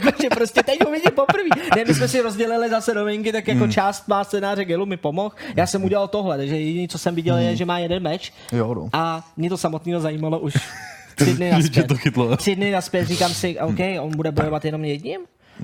Jakože 0.05 0.29
prostě 0.29 0.63
teď 0.63 0.83
ho 0.85 0.91
vidím 0.91 1.11
poprvé. 1.15 1.43
Ne, 1.75 1.83
my 1.87 1.93
jsme 1.93 2.07
si 2.07 2.21
rozdělili 2.21 2.69
zase 2.69 2.93
novinky, 2.93 3.31
tak 3.31 3.47
jako 3.47 3.67
část 3.67 4.07
má 4.07 4.23
scénáře 4.23 4.65
Gelu 4.65 4.85
mi 4.85 4.97
pomohl. 4.97 5.35
Já 5.55 5.67
jsem 5.67 5.83
udělal 5.83 6.07
tohle, 6.07 6.37
takže 6.37 6.59
jediné, 6.59 6.87
co 6.87 6.97
jsem 6.97 7.15
viděl, 7.15 7.37
je, 7.37 7.55
že 7.55 7.65
má 7.65 7.79
jeden 7.79 8.03
meč. 8.03 8.33
Jo, 8.51 8.73
no. 8.73 8.89
A 8.93 9.23
mě 9.37 9.49
to 9.49 9.57
samotného 9.57 10.01
zajímalo 10.01 10.39
už 10.39 10.53
tři 11.15 11.33
dny 11.33 11.51
naspět. 11.51 11.87
to 11.87 11.95
chytlo. 11.95 12.37
Tři 12.37 12.55
dny 12.55 12.71
naspět 12.71 13.07
říkám 13.07 13.33
si, 13.33 13.59
OK, 13.59 13.79
on 13.99 14.15
bude 14.17 14.31
bojovat 14.31 14.65
jenom 14.65 14.85
jedním? 14.85 15.19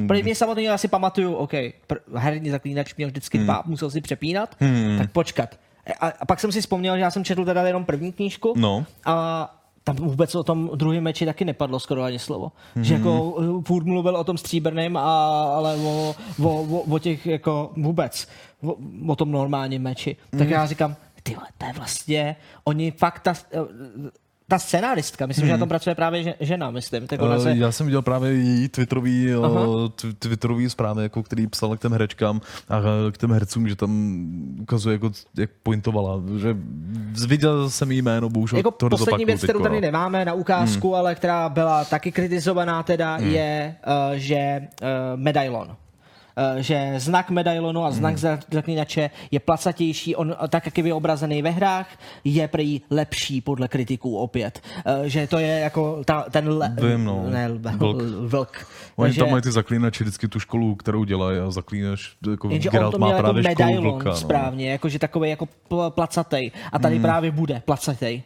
Protože 0.08 0.24
mě 0.24 0.36
samotného 0.36 0.72
já 0.72 0.78
si 0.78 0.88
pamatuju, 0.88 1.34
OK, 1.34 1.52
pr- 1.54 2.00
herní 2.16 2.50
zaklínač 2.50 2.96
měl 2.96 3.10
vždycky 3.10 3.38
dva, 3.38 3.64
musel 3.66 3.90
si 3.92 4.02
přepínat, 4.02 4.56
tak 4.98 5.12
počkat. 5.12 5.60
A, 6.00 6.08
a 6.20 6.26
pak 6.26 6.40
jsem 6.40 6.52
si 6.52 6.62
vzpomněl, 6.62 6.96
že 6.96 7.02
já 7.02 7.12
jsem 7.12 7.24
četl 7.24 7.46
teda 7.46 7.68
jenom 7.68 7.86
první 7.86 8.12
knížku 8.12 8.54
No. 8.58 8.86
a 9.06 9.56
tam 9.84 9.96
vůbec 9.96 10.36
o 10.36 10.44
tom 10.44 10.70
druhém 10.76 11.04
meči 11.04 11.26
taky 11.26 11.46
nepadlo 11.46 11.80
skoro 11.80 12.04
ani 12.04 12.20
slovo. 12.20 12.52
Že 12.82 12.94
jako 12.94 13.24
uh, 13.24 13.62
furt 13.64 13.86
mluvil 13.86 14.16
o 14.16 14.24
tom 14.24 14.38
stříbrném, 14.38 14.98
a, 14.98 15.44
ale 15.56 15.76
o, 15.76 16.16
o, 16.44 16.62
o, 16.62 16.82
o, 16.82 17.00
těch 17.00 17.26
jako 17.26 17.72
vůbec, 17.78 18.28
o, 18.64 18.76
o 19.08 19.16
tom 19.16 19.32
normálním 19.32 19.82
meči. 19.82 20.16
Tak 20.38 20.50
já 20.50 20.66
říkám, 20.66 20.96
ty 21.24 21.38
to 21.58 21.66
je 21.66 21.74
vlastně, 21.74 22.36
oni 22.64 22.92
fakt 22.92 23.20
ta, 23.20 23.34
eh, 23.34 23.58
ta 24.52 24.60
scenáristka, 24.60 25.26
myslím, 25.26 25.46
že 25.46 25.52
na 25.52 25.58
tom 25.58 25.70
pracuje 25.70 25.96
právě 25.96 26.24
že- 26.24 26.34
žena, 26.40 26.72
myslím. 26.72 27.08
Tak 27.08 27.22
ona 27.22 27.36
Eh, 27.36 27.40
se, 27.40 27.52
Já 27.56 27.72
jsem 27.72 27.86
viděl 27.86 28.02
právě 28.02 28.32
její 28.34 28.70
twitterový, 28.70 29.28
tw- 29.28 30.14
twitterový 30.20 30.70
zprávy, 30.70 31.04
jako 31.04 31.24
který 31.24 31.48
psala 31.48 31.78
k 31.78 31.80
těm 31.82 31.92
herečkám 31.92 32.42
a 32.70 32.78
eh, 32.78 33.12
k 33.12 33.18
těm 33.18 33.32
hercům, 33.32 33.70
že 33.70 33.76
tam 33.76 33.92
ukazuje, 34.62 34.94
jako, 34.94 35.12
jak 35.38 35.50
pointovala. 35.64 36.22
Že 36.38 36.56
viděl 37.28 37.70
jsem 37.70 37.92
jí 37.92 38.02
jméno, 38.02 38.30
bohužel 38.30 38.58
jako 38.60 38.72
to 38.72 38.90
poslední 38.90 39.26
věc, 39.26 39.44
kterou 39.44 39.60
tady 39.60 39.76
no. 39.76 39.82
nemáme 39.82 40.26
na 40.26 40.34
ukázku, 40.34 40.96
ale 40.96 41.16
která 41.16 41.50
byla 41.50 41.86
taky 41.86 42.12
kritizovaná 42.12 42.84
teda, 42.84 43.18
je, 43.18 43.76
uh, 43.88 44.16
že 44.16 44.68
uh, 44.82 44.88
medailon. 45.16 45.76
Uh, 46.38 46.60
že 46.62 46.94
znak 46.98 47.30
medailonu 47.30 47.84
a 47.86 47.92
znak 47.92 48.24
hmm. 48.24 48.40
zaklínače 48.54 49.10
je 49.32 49.40
placatější, 49.40 50.16
on 50.16 50.28
uh, 50.28 50.48
tak, 50.48 50.66
jak 50.66 50.78
je 50.78 50.84
vyobrazený 50.84 51.42
ve 51.42 51.50
hrách, 51.50 51.88
je 52.24 52.48
prý 52.48 52.82
lepší 52.90 53.42
podle 53.42 53.68
kritiků 53.68 54.18
opět. 54.18 54.62
Uh, 55.00 55.04
že 55.06 55.28
to 55.28 55.38
je 55.38 55.60
jako 55.60 56.02
ta, 56.06 56.26
ten 56.32 56.50
le, 56.50 56.76
Vím, 56.82 57.06
no. 57.06 57.30
ne, 57.30 57.50
lbe- 57.50 57.78
Vlk. 57.78 58.02
vlk. 58.32 58.68
Oni 58.96 59.10
Takže- 59.10 59.22
tam 59.22 59.32
mají 59.32 59.44
ty 59.44 59.52
zaklínači 59.52 60.04
vždycky 60.04 60.28
tu 60.28 60.40
školu, 60.40 60.76
kterou 60.76 61.04
dělají 61.04 61.40
a 61.40 61.52
zaklínač, 61.52 62.10
jako 62.32 62.50
Jenže 62.50 62.70
Geralt 62.70 62.92
to 62.92 63.00
má 63.00 63.08
jako 63.10 63.20
právě 63.22 63.44
školu 63.44 63.56
medailon 63.70 63.94
vlka. 63.94 64.10
No. 64.10 64.16
správně, 64.16 64.72
jakože 64.72 65.00
takový 65.00 65.30
jako 65.30 65.48
pl- 65.70 65.90
placatej. 65.90 66.52
A 66.72 66.80
tady 66.80 67.00
právě 67.00 67.32
bude 67.32 67.62
placatej. 67.66 68.24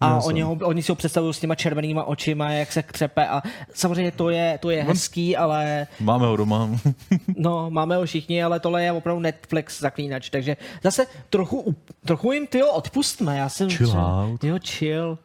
A 0.00 0.14
Jasně. 0.14 0.28
oni, 0.28 0.42
ho, 0.42 0.56
oni 0.62 0.82
si 0.82 0.92
ho 0.92 0.96
představují 0.96 1.34
s 1.34 1.40
těma 1.40 1.54
červenýma 1.54 2.04
očima, 2.04 2.50
jak 2.50 2.72
se 2.72 2.82
křepe 2.82 3.28
a 3.28 3.42
samozřejmě 3.74 4.10
to 4.10 4.30
je, 4.30 4.58
to 4.62 4.70
je 4.70 4.82
hezký, 4.82 5.36
ale 5.36 5.86
Máme 6.00 6.26
ho 6.26 6.36
doma. 6.36 6.68
no, 7.36 7.70
máme 7.70 7.96
ho 7.96 8.04
všichni, 8.04 8.42
ale 8.42 8.60
tohle 8.60 8.84
je 8.84 8.92
opravdu 8.92 9.20
Netflix 9.20 9.80
zaklínač, 9.80 10.30
takže 10.30 10.56
zase 10.82 11.06
trochu, 11.30 11.74
trochu 12.04 12.32
jim 12.32 12.46
tyjo 12.46 12.72
odpustme, 12.72 13.38
já 13.38 13.48
jsem... 13.48 13.70
Chill 13.70 13.98
out. 13.98 14.44
Jo, 14.44 14.58
chill. 14.66 15.18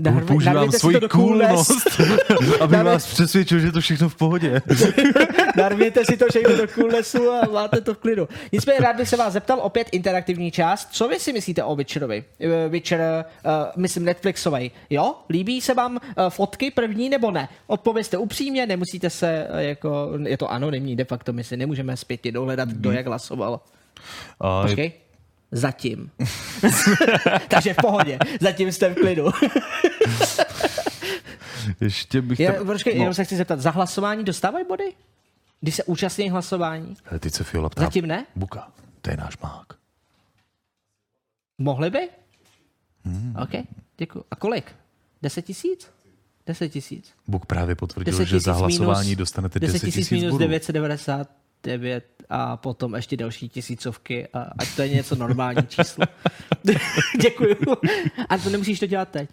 Narve, 0.00 0.26
Používám 0.26 0.72
svoji 0.72 1.00
coolnost, 1.12 2.00
aby 2.60 2.76
Narve- 2.76 2.84
vás 2.84 3.06
přesvědčil, 3.06 3.58
že 3.58 3.66
je 3.66 3.72
to 3.72 3.80
všechno 3.80 4.08
v 4.08 4.14
pohodě. 4.14 4.62
Narvěte 5.56 6.04
si 6.04 6.16
to 6.16 6.24
všechno 6.30 6.56
do 6.56 6.66
coolnessu 6.66 7.30
a 7.30 7.48
máte 7.52 7.80
to 7.80 7.94
v 7.94 7.98
klidu. 7.98 8.28
Nicméně 8.52 8.80
rád 8.80 8.96
bych 8.96 9.08
se 9.08 9.16
vás 9.16 9.32
zeptal 9.32 9.58
opět 9.62 9.88
interaktivní 9.92 10.50
část. 10.50 10.88
Co 10.92 11.08
vy 11.08 11.18
si 11.18 11.32
myslíte 11.32 11.64
o 11.64 11.76
Witcherovi? 11.76 12.24
Eh, 12.40 12.68
Witcher, 12.68 13.00
uh, 13.00 13.50
myslím 13.76 14.04
Netflixovej. 14.04 14.70
Jo? 14.90 15.14
Líbí 15.30 15.60
se 15.60 15.74
vám 15.74 15.92
uh, 15.92 16.00
fotky 16.28 16.70
první 16.70 17.08
nebo 17.08 17.30
ne? 17.30 17.48
Odpovězte 17.66 18.16
upřímně, 18.16 18.66
nemusíte 18.66 19.10
se 19.10 19.46
uh, 19.50 19.58
jako, 19.58 20.10
je 20.26 20.36
to 20.36 20.50
anonymní 20.52 20.96
de 20.96 21.04
facto, 21.04 21.32
my 21.32 21.44
si 21.44 21.56
nemůžeme 21.56 21.96
zpětně 21.96 22.32
dohledat, 22.32 22.68
kdo 22.68 22.92
jak 22.92 23.06
hlasoval. 23.06 23.60
A 24.40 24.62
Počkej. 24.62 24.92
Zatím. 25.52 26.10
Takže 27.48 27.74
v 27.74 27.76
pohodě. 27.76 28.18
Zatím 28.40 28.72
jste 28.72 28.88
v 28.88 28.94
klidu. 28.94 29.26
Ještě 31.80 32.22
bych... 32.22 32.38
tam... 32.38 32.46
Já, 32.46 32.52
tam... 32.52 32.66
počkej, 32.66 32.94
no. 32.94 33.00
jenom 33.00 33.14
se 33.14 33.24
chci 33.24 33.36
zeptat. 33.36 33.60
Za 33.60 33.70
hlasování 33.70 34.24
dostávají 34.24 34.64
body? 34.68 34.92
Když 35.60 35.74
se 35.74 35.84
účastní 35.84 36.30
hlasování? 36.30 36.96
Ale 37.10 37.18
ty 37.18 37.30
se 37.30 37.44
Fiola 37.44 37.68
ptá. 37.68 37.82
Zatím 37.82 38.06
ne? 38.06 38.26
Buka, 38.36 38.68
to 39.00 39.10
je 39.10 39.16
náš 39.16 39.38
mák. 39.38 39.66
Mohli 41.58 41.90
by? 41.90 42.08
Hmm. 43.04 43.36
OK, 43.42 43.50
děkuji. 43.98 44.24
A 44.30 44.36
kolik? 44.36 44.72
10 45.22 45.42
tisíc? 45.42 45.90
10 46.46 46.68
tisíc. 46.68 47.12
Buk 47.28 47.46
právě 47.46 47.74
potvrdil, 47.74 48.24
že 48.24 48.40
za 48.40 48.52
hlasování 48.52 49.08
minus, 49.08 49.18
dostanete 49.18 49.60
10 49.60 49.78
tisíc 49.78 50.10
minus 50.10 50.38
990 50.38 51.28
9 51.64 52.04
a 52.30 52.56
potom 52.56 52.94
ještě 52.94 53.16
další 53.16 53.48
tisícovky 53.48 54.28
a 54.32 54.50
ať 54.58 54.76
to 54.76 54.82
je 54.82 54.88
něco 54.88 55.14
normální 55.14 55.66
číslo. 55.66 56.04
Děkuju. 57.22 57.56
A 58.28 58.38
to 58.38 58.50
nemusíš 58.50 58.80
to 58.80 58.86
dělat 58.86 59.08
teď. 59.08 59.30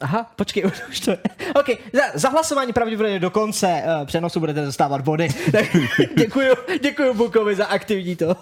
Aha, 0.00 0.30
počkej, 0.36 0.64
už 0.90 1.00
to 1.00 1.10
je. 1.10 1.18
OK, 1.54 1.66
za, 1.92 2.02
za 2.14 2.28
hlasování 2.28 2.72
pravděpodobně 2.72 3.18
do 3.18 3.30
konce 3.30 3.82
uh, 4.00 4.06
přenosu 4.06 4.40
budete 4.40 4.64
dostávat 4.64 5.00
body. 5.00 5.28
Děkuju, 6.18 6.54
děkuju 6.82 7.14
Bukovi 7.14 7.54
za 7.54 7.66
aktivní 7.66 8.16
to 8.16 8.36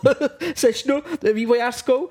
sešnu 0.54 1.02
vývojářskou. 1.34 2.08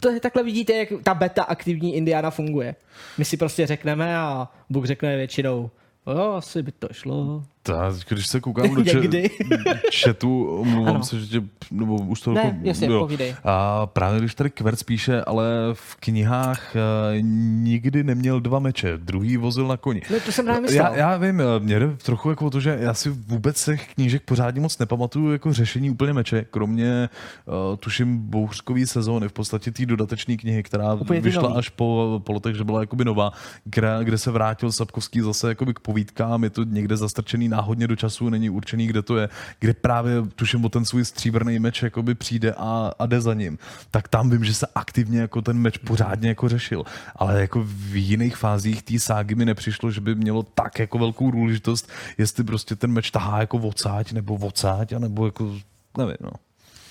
To 0.00 0.10
je, 0.10 0.20
takhle 0.20 0.42
vidíte, 0.42 0.72
jak 0.72 0.88
ta 1.02 1.14
beta 1.14 1.42
aktivní 1.42 1.94
Indiana 1.94 2.30
funguje. 2.30 2.74
My 3.18 3.24
si 3.24 3.36
prostě 3.36 3.66
řekneme 3.66 4.18
a 4.18 4.48
Buk 4.70 4.84
řekne 4.84 5.16
většinou, 5.16 5.70
jo, 6.06 6.32
asi 6.32 6.62
by 6.62 6.72
to 6.72 6.88
šlo. 6.92 7.44
Ta, 7.64 7.92
když 8.08 8.26
se 8.26 8.40
koukám 8.40 8.74
do 8.74 8.84
če- 9.10 9.22
chatu, 10.04 10.44
omlouvám 10.44 11.02
se, 11.02 11.20
že 11.20 11.26
tě, 11.26 11.42
nebo 11.70 11.94
už 11.96 12.20
to 12.20 12.32
Ne, 12.32 12.40
jako, 12.44 12.56
jasně, 12.62 12.88
povídej. 12.88 13.34
A 13.44 13.86
právě 13.86 14.20
když 14.20 14.34
tady 14.34 14.50
Kverc 14.50 14.82
píše, 14.82 15.22
ale 15.24 15.44
v 15.72 15.96
knihách 15.96 16.74
uh, 16.74 17.22
nikdy 17.62 18.04
neměl 18.04 18.40
dva 18.40 18.58
meče, 18.58 18.92
druhý 18.96 19.36
vozil 19.36 19.66
na 19.66 19.76
koni. 19.76 20.02
No, 20.10 20.16
to 20.20 20.32
jsem 20.32 20.44
právě 20.44 20.60
myslel. 20.62 20.84
Já, 20.84 20.94
já 20.96 21.16
vím, 21.16 21.40
eh, 21.40 21.44
mě 21.58 21.78
jde 21.78 21.96
trochu 21.96 22.30
jako 22.30 22.46
o 22.46 22.50
to, 22.50 22.60
že 22.60 22.78
já 22.80 22.94
si 22.94 23.10
vůbec 23.10 23.64
těch 23.64 23.94
knížek 23.94 24.22
pořádně 24.24 24.60
moc 24.60 24.78
nepamatuju 24.78 25.32
jako 25.32 25.52
řešení 25.52 25.90
úplně 25.90 26.12
meče, 26.12 26.44
kromě 26.50 27.08
uh, 27.46 27.76
tuším 27.76 28.18
bouřkový 28.18 28.86
sezóny, 28.86 29.28
v 29.28 29.32
podstatě 29.32 29.70
té 29.70 29.86
dodatečné 29.86 30.36
knihy, 30.36 30.62
která 30.62 30.94
Úplně 30.94 31.20
vyšla 31.20 31.42
nový. 31.42 31.54
až 31.56 31.68
po, 31.68 32.20
po 32.24 32.32
letech, 32.32 32.56
že 32.56 32.64
byla 32.64 32.80
jakoby 32.80 33.04
nová, 33.04 33.32
kde, 33.64 33.88
kde 34.02 34.18
se 34.18 34.30
vrátil 34.30 34.72
Sapkovský 34.72 35.20
zase 35.20 35.48
jakoby 35.48 35.74
k 35.74 35.78
povídkám, 35.80 36.44
je 36.44 36.50
to 36.50 36.64
někde 36.64 36.96
zastrčený 36.96 37.48
náhodně 37.52 37.86
do 37.86 37.96
času, 37.96 38.28
není 38.28 38.50
určený, 38.50 38.86
kde 38.86 39.02
to 39.02 39.16
je, 39.16 39.28
kde 39.60 39.74
právě 39.74 40.14
tuším 40.36 40.64
o 40.64 40.68
ten 40.68 40.84
svůj 40.84 41.04
stříbrný 41.04 41.58
meč 41.58 41.82
jakoby 41.82 42.14
přijde 42.14 42.54
a, 42.56 42.92
a 42.98 43.06
jde 43.06 43.20
za 43.20 43.34
ním. 43.34 43.58
Tak 43.90 44.08
tam 44.08 44.30
vím, 44.30 44.44
že 44.44 44.54
se 44.54 44.66
aktivně 44.74 45.20
jako 45.20 45.42
ten 45.42 45.58
meč 45.58 45.78
pořádně 45.78 46.28
jako 46.28 46.48
řešil. 46.48 46.84
Ale 47.16 47.40
jako 47.40 47.62
v 47.64 47.96
jiných 47.96 48.36
fázích 48.36 48.82
té 48.82 48.98
ságy 48.98 49.34
mi 49.34 49.44
nepřišlo, 49.44 49.90
že 49.90 50.00
by 50.00 50.14
mělo 50.14 50.42
tak 50.42 50.78
jako 50.78 50.98
velkou 50.98 51.30
důležitost, 51.30 51.90
jestli 52.18 52.44
prostě 52.44 52.76
ten 52.76 52.92
meč 52.92 53.10
tahá 53.10 53.40
jako 53.40 53.58
vocáť 53.58 54.12
nebo 54.12 54.38
vocáť, 54.38 54.92
nebo 54.92 55.26
jako 55.26 55.54
nevím, 55.98 56.16
no. 56.20 56.30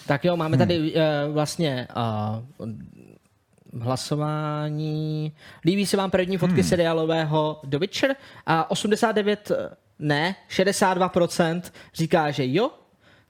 Tak 0.08 0.26
jo, 0.26 0.34
Hmm. 0.34 0.40
máme 0.40 0.58
tady 0.58 0.94
uh, 0.94 1.02
vlastně 1.34 1.88
uh, 2.60 2.70
hlasování. 3.80 5.32
Líbí 5.66 5.86
se 5.86 5.98
vám 5.98 6.12
první 6.12 6.38
fotky 6.38 6.62
Hmm. 6.62 6.70
seriálového 6.70 7.60
The 7.64 7.78
Witcher? 7.78 8.16
A 8.46 8.72
89 8.72 9.52
eh, 9.52 9.70
ne, 10.02 10.36
62% 10.50 11.62
říká, 11.94 12.32
že 12.32 12.44
jo, 12.48 12.70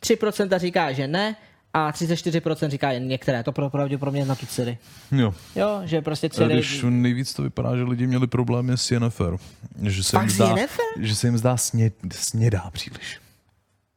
3% 0.04 0.60
říká, 0.60 0.92
že 0.92 1.08
ne 1.08 1.36
a 1.74 1.92
34% 1.92 2.70
říká 2.70 2.92
jen 2.92 3.08
některé. 3.08 3.44
To 3.44 3.52
pro 3.52 3.70
pravděpodobně 3.70 4.26
na 4.26 4.36
tu 4.36 4.46
Ciri. 4.46 4.78
Jo. 5.12 5.34
Jo, 5.56 5.82
že 5.86 6.02
prostě 6.02 6.30
Ciri... 6.30 6.54
Když 6.54 6.86
nejvíc 6.90 7.34
to 7.34 7.44
vypadá, 7.44 7.78
že 7.78 7.84
lidi 7.84 8.08
měli 8.08 8.28
problémy 8.28 8.74
s 8.78 8.92
Yennefer. 8.92 9.38
Že 9.82 10.04
se 10.04 10.12
Fakt 10.18 10.24
jim 10.24 10.30
zdá, 10.30 10.48
Yennefer? 10.48 10.86
že 11.00 11.16
se 11.16 11.28
jim 11.28 11.38
zdá 11.38 11.58
sně, 11.58 11.92
snědá 12.12 12.70
příliš. 12.72 13.20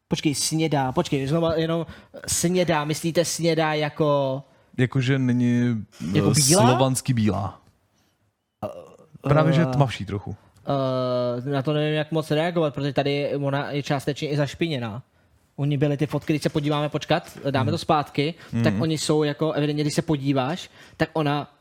Počkej, 0.08 0.34
snědá, 0.34 0.92
počkej, 0.92 1.26
znova 1.26 1.54
jenom 1.54 1.86
snědá, 2.26 2.84
myslíte 2.84 3.24
snědá 3.24 3.74
jako... 3.74 4.42
Jakože 4.78 5.18
není 5.18 5.84
Jako 6.12 6.30
eh, 6.30 6.34
bílá? 6.34 6.62
slovanský 6.62 7.12
bílá. 7.14 7.60
Právě, 9.20 9.52
že 9.52 9.66
tmavší 9.66 10.04
trochu. 10.06 10.36
Uh, 10.66 11.52
na 11.52 11.62
to 11.62 11.72
nevím, 11.72 11.94
jak 11.94 12.12
moc 12.12 12.30
reagovat, 12.30 12.74
protože 12.74 12.92
tady 12.92 13.36
ona 13.36 13.70
je 13.70 13.82
částečně 13.82 14.28
i 14.28 14.36
zašpiněná. 14.36 15.02
Oni 15.56 15.76
byly 15.76 15.96
ty 15.96 16.06
fotky, 16.06 16.32
když 16.32 16.42
se 16.42 16.48
podíváme, 16.48 16.88
počkat, 16.88 17.38
dáme 17.50 17.70
to 17.70 17.78
zpátky, 17.78 18.34
tak 18.64 18.74
oni 18.80 18.98
jsou 18.98 19.22
jako, 19.22 19.52
evidentně, 19.52 19.84
když 19.84 19.94
se 19.94 20.02
podíváš, 20.02 20.70
tak 20.96 21.10
ona 21.12 21.54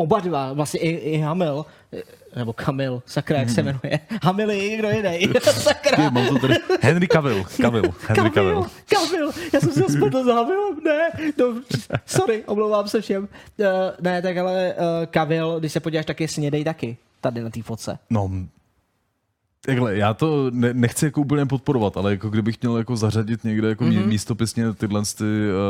oba 0.00 0.20
dva, 0.20 0.52
vlastně 0.52 0.80
i, 0.80 0.88
i 0.88 1.18
Hamil, 1.18 1.66
eh, 1.92 2.02
nebo 2.36 2.52
Kamil, 2.52 3.02
sakra, 3.06 3.38
jak 3.38 3.50
se 3.50 3.62
jmenuje. 3.62 4.00
Hamil 4.22 4.50
je 4.50 4.68
někdo 4.68 4.90
jiný. 4.90 5.28
sakra. 5.52 6.04
Je, 6.04 6.10
mám 6.10 6.28
to 6.28 6.38
tady. 6.38 6.54
Henry 6.80 7.08
Cavill. 7.08 7.44
Cavill. 7.44 7.94
Henry 8.06 8.30
Cavill. 8.30 8.66
Kamil, 8.88 9.32
já 9.52 9.60
jsem 9.60 9.72
se 9.72 9.82
spletl 9.82 10.24
s 10.24 10.26
Hamilem, 10.26 10.80
ne, 10.84 11.10
no, 11.38 11.62
sorry, 12.06 12.44
omlouvám 12.46 12.88
se 12.88 13.00
všem. 13.00 13.28
Uh, 13.58 13.66
ne, 14.00 14.22
tak 14.22 14.36
ale 14.36 14.74
uh, 14.74 15.06
Kavil, 15.06 15.60
když 15.60 15.72
se 15.72 15.80
podíváš, 15.80 16.06
tak 16.06 16.20
je 16.20 16.28
snědej 16.28 16.64
taky, 16.64 16.96
tady 17.20 17.42
na 17.42 17.50
té 17.50 17.62
fotce. 17.62 17.98
No, 18.10 18.30
Takhle, 19.66 19.96
já 19.96 20.14
to 20.14 20.50
ne, 20.50 20.74
nechci 20.74 21.04
jako 21.04 21.20
úplně 21.20 21.46
podporovat, 21.46 21.96
ale 21.96 22.10
jako 22.10 22.28
kdybych 22.28 22.62
měl 22.62 22.76
jako 22.76 22.96
zařadit 22.96 23.44
někde 23.44 23.68
jako 23.68 23.84
mm-hmm. 23.84 24.06
místopisně 24.06 24.72
tyhle, 24.72 25.02
ty, 25.18 25.24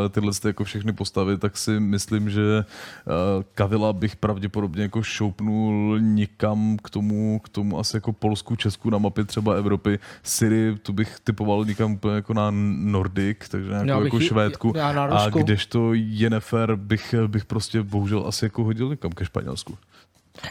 eh, 0.05 0.09
tyhle 0.09 0.33
ty 0.43 0.49
jako 0.49 0.65
všechny 0.65 0.93
postavy, 0.93 1.39
tak 1.39 1.57
si 1.57 1.81
myslím, 1.81 2.31
že 2.31 2.41
uh, 2.67 3.43
Kavila 3.55 3.93
bych 3.93 4.17
pravděpodobně 4.17 4.83
jako 4.83 5.03
šoupnul 5.03 5.99
nikam 6.01 6.77
k 6.85 6.91
tomu, 6.91 7.39
k 7.39 7.49
tomu 7.49 7.79
asi 7.79 7.97
jako 7.97 8.13
Polsku, 8.13 8.57
Česku 8.57 8.91
na 8.91 8.99
mapě 8.99 9.25
třeba 9.25 9.55
Evropy. 9.55 9.99
Syrii, 10.23 10.79
tu 10.79 10.93
bych 10.93 11.21
typoval 11.21 11.65
někam 11.65 11.93
úplně 11.93 12.15
jako 12.15 12.35
na 12.35 12.51
Nordic, 12.51 13.37
takže 13.49 13.71
nějakou 13.71 13.89
Já 13.89 13.99
bych 13.99 14.05
jako 14.05 14.19
ji- 14.19 14.29
Švédku. 14.29 14.73
já 14.77 14.93
na 14.93 15.05
A 15.05 15.29
kdežto 15.31 15.91
Jennifer 15.95 16.77
bych, 16.77 17.15
bych 17.27 17.45
prostě 17.45 17.83
bohužel 17.83 18.25
asi 18.27 18.45
jako 18.45 18.65
hodil 18.65 18.89
někam 18.89 19.13
ke 19.13 19.25
Španělsku. 19.25 19.79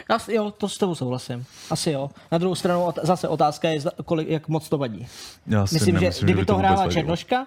Asi 0.08 0.34
jo, 0.34 0.50
to 0.50 0.68
s 0.68 0.78
tebou 0.78 0.94
souhlasím. 0.94 1.44
Asi 1.70 1.90
jo. 1.90 2.10
Na 2.32 2.38
druhou 2.38 2.54
stranu 2.54 2.84
ot- 2.86 2.98
zase 3.02 3.28
otázka 3.28 3.68
je, 3.68 3.80
kolik, 4.04 4.28
jak 4.28 4.48
moc 4.48 4.68
to 4.68 4.78
vadí. 4.78 5.06
Já 5.46 5.66
si 5.66 5.74
Myslím, 5.74 5.94
že 5.94 6.00
nemyslím, 6.00 6.24
kdyby 6.26 6.40
by 6.40 6.46
to 6.46 6.54
vůbec 6.54 6.70
hrála. 6.70 6.90
Černoška, 6.92 7.46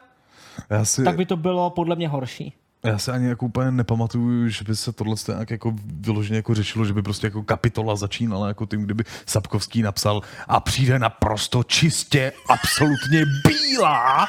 si, 0.83 1.03
tak 1.03 1.15
by 1.15 1.25
to 1.25 1.37
bylo 1.37 1.69
podle 1.69 1.95
mě 1.95 2.07
horší. 2.07 2.53
Já 2.85 2.97
se 2.97 3.11
ani 3.11 3.27
jako 3.27 3.45
úplně 3.45 3.71
nepamatuju, 3.71 4.49
že 4.49 4.63
by 4.63 4.75
se 4.75 4.91
tohle 4.91 5.15
nějak 5.27 5.49
jako 5.49 5.73
vyloženě 5.85 6.37
jako 6.37 6.53
řešilo, 6.53 6.85
že 6.85 6.93
by 6.93 7.01
prostě 7.01 7.27
jako 7.27 7.43
kapitola 7.43 7.95
začínala 7.95 8.47
jako 8.47 8.65
tím, 8.65 8.81
kdyby 8.83 9.03
Sapkovský 9.25 9.81
napsal 9.81 10.21
a 10.47 10.59
přijde 10.59 10.99
naprosto 10.99 11.63
čistě, 11.63 12.31
absolutně 12.49 13.25
bílá 13.47 14.27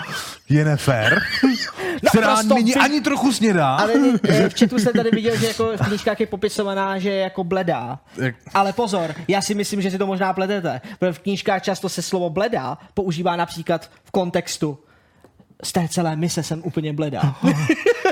Jennifer, 0.48 1.22
která 2.08 2.26
Naprosto 2.28 2.54
není 2.54 2.74
ani 2.74 3.00
trochu 3.00 3.32
snědá. 3.32 3.76
Ale 3.76 3.92
eh, 4.28 4.48
v 4.48 4.54
chatu 4.58 4.78
jsem 4.78 4.92
tady 4.92 5.10
viděl, 5.10 5.36
že 5.36 5.46
jako 5.46 5.76
v 5.76 5.86
knížkách 5.88 6.20
je 6.20 6.26
popisovaná, 6.26 6.98
že 6.98 7.10
je 7.10 7.20
jako 7.22 7.44
bledá. 7.44 7.98
Jak- 8.16 8.34
Ale 8.54 8.72
pozor, 8.72 9.14
já 9.28 9.40
si 9.42 9.54
myslím, 9.54 9.82
že 9.82 9.90
si 9.90 9.98
to 9.98 10.06
možná 10.06 10.32
pletete. 10.32 10.80
Protože 10.98 11.12
v 11.12 11.18
knížkách 11.18 11.62
často 11.62 11.88
se 11.88 12.02
slovo 12.02 12.30
bledá 12.30 12.78
používá 12.94 13.36
například 13.36 13.90
v 14.04 14.10
kontextu 14.10 14.78
z 15.62 15.72
té 15.72 15.88
celé 15.88 16.16
mise 16.16 16.42
jsem 16.42 16.60
úplně 16.64 16.92
bledá. 16.92 17.36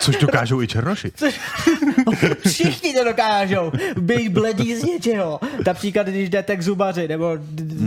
Což 0.00 0.16
dokážou 0.16 0.62
i 0.62 0.66
černoši. 0.66 1.12
Všichni 2.48 2.94
to 2.94 3.04
dokážou. 3.04 3.72
Být 4.00 4.28
bledý 4.28 4.76
z 4.76 4.82
něčeho. 4.82 5.40
Například, 5.66 6.06
když 6.06 6.30
jdete 6.30 6.56
k 6.56 6.62
zubaři, 6.62 7.08
nebo 7.08 7.38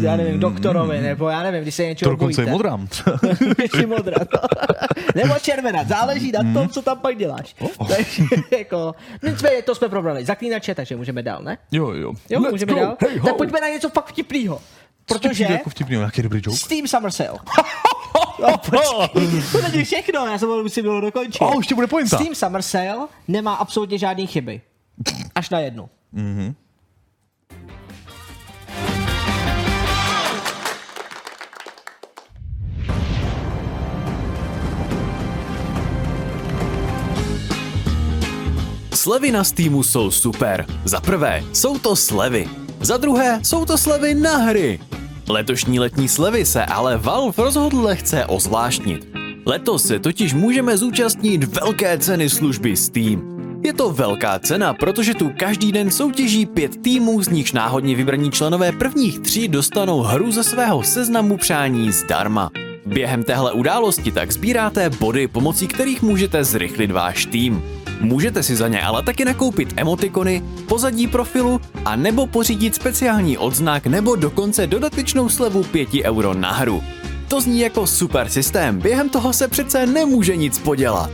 já 0.02 0.16
nevím, 0.16 0.40
doktorovi, 0.40 1.02
nebo 1.02 1.30
já 1.30 1.44
nevím, 1.44 1.62
když 1.62 1.76
se 1.76 1.86
něčeho 1.86 2.12
To 2.12 2.16
dokonce 2.16 2.42
bojíte. 2.42 2.50
je 2.50 2.54
modrám. 2.54 2.88
Ještě 3.62 3.88
modrá. 3.88 4.18
no. 4.34 4.40
Nebo 5.16 5.34
červená. 5.42 5.84
Záleží 5.84 6.32
na 6.32 6.54
tom, 6.54 6.70
co 6.70 6.82
tam 6.82 7.00
pak 7.00 7.18
děláš. 7.18 7.56
Takže 7.88 8.24
jako, 8.58 8.96
nicméně 9.24 9.62
to 9.62 9.76
jsme 9.76 9.90
probrali. 9.90 10.26
Zaklínače, 10.26 10.76
takže 10.76 10.96
můžeme 10.96 11.24
dál, 11.24 11.44
ne? 11.44 11.58
jo, 11.72 11.92
jo. 11.92 12.14
Jo, 12.30 12.40
Let's 12.40 12.52
můžeme 12.52 12.74
go. 12.74 12.80
dál. 12.80 12.98
Hey, 13.10 13.18
ho. 13.18 13.28
tak 13.28 13.36
pojďme 13.36 13.62
na 13.62 13.68
něco 13.68 13.90
fakt 13.90 14.08
vtipného. 14.08 14.62
Protože 15.06 15.44
jako 15.44 15.70
vtipný, 15.70 15.96
nějaký 15.96 16.22
dobrý 16.22 16.42
joke? 16.44 16.58
Steam 16.58 16.88
Summer 16.88 17.12
Sale. 17.12 17.40
No, 18.42 18.58
počkej, 18.58 19.42
to 19.52 19.62
není 19.62 19.84
všechno, 19.84 20.26
já 20.26 20.38
jsem 20.38 20.50
to 20.50 20.64
musím 20.64 20.84
bylo 20.84 21.02
dokončit. 21.02 21.42
A 21.42 21.56
ještě 21.58 21.76
bude 21.76 21.88
pointa. 21.88 22.18
Steam 22.18 22.36
Summer 22.36 22.62
Sale 22.62 23.08
nemá 23.28 23.54
absolutně 23.54 23.98
žádné 23.98 24.26
chyby. 24.26 24.62
Až 25.36 25.50
na 25.50 25.60
jednu. 25.60 25.90
Slevy 38.94 39.32
na 39.32 39.44
Steamu 39.44 39.84
jsou 39.84 40.12
super. 40.12 40.66
Za 40.86 41.02
prvé, 41.02 41.44
jsou 41.54 41.80
to 41.80 41.96
slevy. 41.96 42.65
Za 42.86 42.98
druhé, 42.98 43.40
jsou 43.44 43.66
to 43.66 43.78
slevy 43.78 44.16
na 44.16 44.38
hry. 44.38 44.80
Letošní 45.30 45.80
letní 45.80 46.08
slevy 46.08 46.46
se 46.46 46.66
ale 46.66 46.98
Valve 46.98 47.44
rozhodl 47.44 47.82
lehce 47.82 48.26
ozvláštnit. 48.26 49.08
Letos 49.46 49.88
se 49.88 50.00
totiž 50.00 50.34
můžeme 50.34 50.78
zúčastnit 50.78 51.44
velké 51.44 51.98
ceny 51.98 52.30
služby 52.30 52.78
Steam. 52.78 53.22
Je 53.64 53.74
to 53.74 53.92
velká 53.92 54.40
cena, 54.40 54.74
protože 54.74 55.14
tu 55.14 55.32
každý 55.38 55.72
den 55.72 55.92
soutěží 55.92 56.46
pět 56.46 56.82
týmů, 56.82 57.24
z 57.24 57.30
nichž 57.30 57.52
náhodně 57.52 57.96
vybraní 57.96 58.32
členové 58.32 58.72
prvních 58.72 59.20
tří 59.20 59.48
dostanou 59.48 60.02
hru 60.02 60.32
ze 60.32 60.44
svého 60.44 60.84
seznamu 60.84 61.38
přání 61.38 61.92
zdarma. 61.92 62.52
Během 62.86 63.24
téhle 63.24 63.54
události 63.54 64.12
tak 64.12 64.32
sbíráte 64.32 64.90
body, 64.90 65.28
pomocí 65.28 65.68
kterých 65.68 66.02
můžete 66.02 66.44
zrychlit 66.44 66.92
váš 66.92 67.26
tým. 67.26 67.64
Můžete 68.00 68.44
si 68.44 68.56
za 68.56 68.68
ně 68.68 68.82
ale 68.82 69.04
taky 69.04 69.26
nakoupit 69.26 69.74
emotikony, 69.78 70.44
pozadí 70.68 71.08
profilu 71.08 71.62
a 71.86 71.96
nebo 71.96 72.28
pořídit 72.28 72.76
speciální 72.76 73.38
odznak 73.38 73.88
nebo 73.88 74.16
dokonce 74.16 74.68
dodatečnou 74.68 75.30
slevu 75.30 75.64
5 75.64 75.90
euro 76.04 76.34
na 76.34 76.52
hru. 76.52 76.84
To 77.28 77.42
zní 77.42 77.60
jako 77.60 77.88
super 77.88 78.30
systém, 78.30 78.80
během 78.80 79.10
toho 79.10 79.34
se 79.34 79.48
přece 79.48 79.86
nemůže 79.86 80.36
nic 80.36 80.60
podělat. 80.60 81.12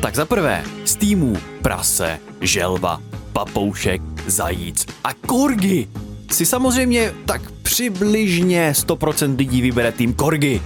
Tak 0.00 0.14
za 0.14 0.24
prvé, 0.24 0.64
z 0.84 0.96
týmů 0.96 1.36
prase, 1.62 2.18
želva, 2.40 3.00
papoušek, 3.32 4.02
zajíc 4.26 4.86
a 5.04 5.14
korgy 5.14 5.88
si 6.30 6.46
samozřejmě 6.46 7.14
tak 7.26 7.50
přibližně 7.50 8.72
100% 8.72 9.36
lidí 9.36 9.62
vybere 9.62 9.92
tým 9.92 10.14
korgy. 10.14 10.60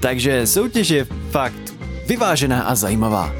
Takže 0.00 0.46
soutěž 0.46 0.90
je 0.90 1.06
fakt 1.30 1.74
vyvážená 2.08 2.62
a 2.62 2.74
zajímavá. 2.74 3.32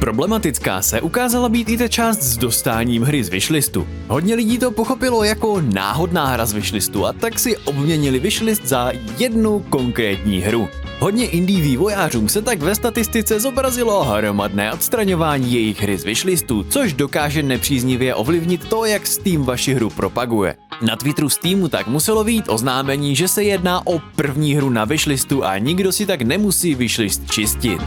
Problematická 0.00 0.82
se 0.82 1.00
ukázala 1.00 1.48
být 1.48 1.68
i 1.68 1.78
ta 1.78 1.88
část 1.88 2.22
s 2.22 2.36
dostáním 2.36 3.02
hry 3.02 3.24
z 3.24 3.28
wishlistu. 3.28 3.86
Hodně 4.08 4.34
lidí 4.34 4.58
to 4.58 4.70
pochopilo 4.70 5.24
jako 5.24 5.60
náhodná 5.60 6.26
hra 6.26 6.46
z 6.46 6.52
wishlistu 6.52 7.06
a 7.06 7.12
tak 7.12 7.38
si 7.38 7.56
obměnili 7.56 8.18
wishlist 8.18 8.66
za 8.66 8.92
jednu 9.18 9.60
konkrétní 9.60 10.38
hru. 10.38 10.68
Hodně 10.98 11.26
indie 11.26 11.62
vývojářům 11.62 12.28
se 12.28 12.42
tak 12.42 12.62
ve 12.62 12.74
statistice 12.74 13.40
zobrazilo 13.40 14.04
hromadné 14.04 14.72
odstraňování 14.72 15.52
jejich 15.52 15.82
hry 15.82 15.98
z 15.98 16.04
wishlistu, 16.04 16.62
což 16.62 16.92
dokáže 16.92 17.42
nepříznivě 17.42 18.14
ovlivnit 18.14 18.68
to, 18.68 18.84
jak 18.84 19.06
Steam 19.06 19.44
vaši 19.44 19.74
hru 19.74 19.90
propaguje. 19.90 20.56
Na 20.82 20.96
Twitteru 20.96 21.28
Steamu 21.28 21.68
tak 21.68 21.86
muselo 21.86 22.24
být 22.24 22.44
oznámení, 22.48 23.16
že 23.16 23.28
se 23.28 23.44
jedná 23.44 23.86
o 23.86 24.00
první 24.16 24.54
hru 24.54 24.70
na 24.70 24.84
wishlistu 24.84 25.44
a 25.44 25.58
nikdo 25.58 25.92
si 25.92 26.06
tak 26.06 26.22
nemusí 26.22 26.74
wishlist 26.74 27.30
čistit. 27.30 27.80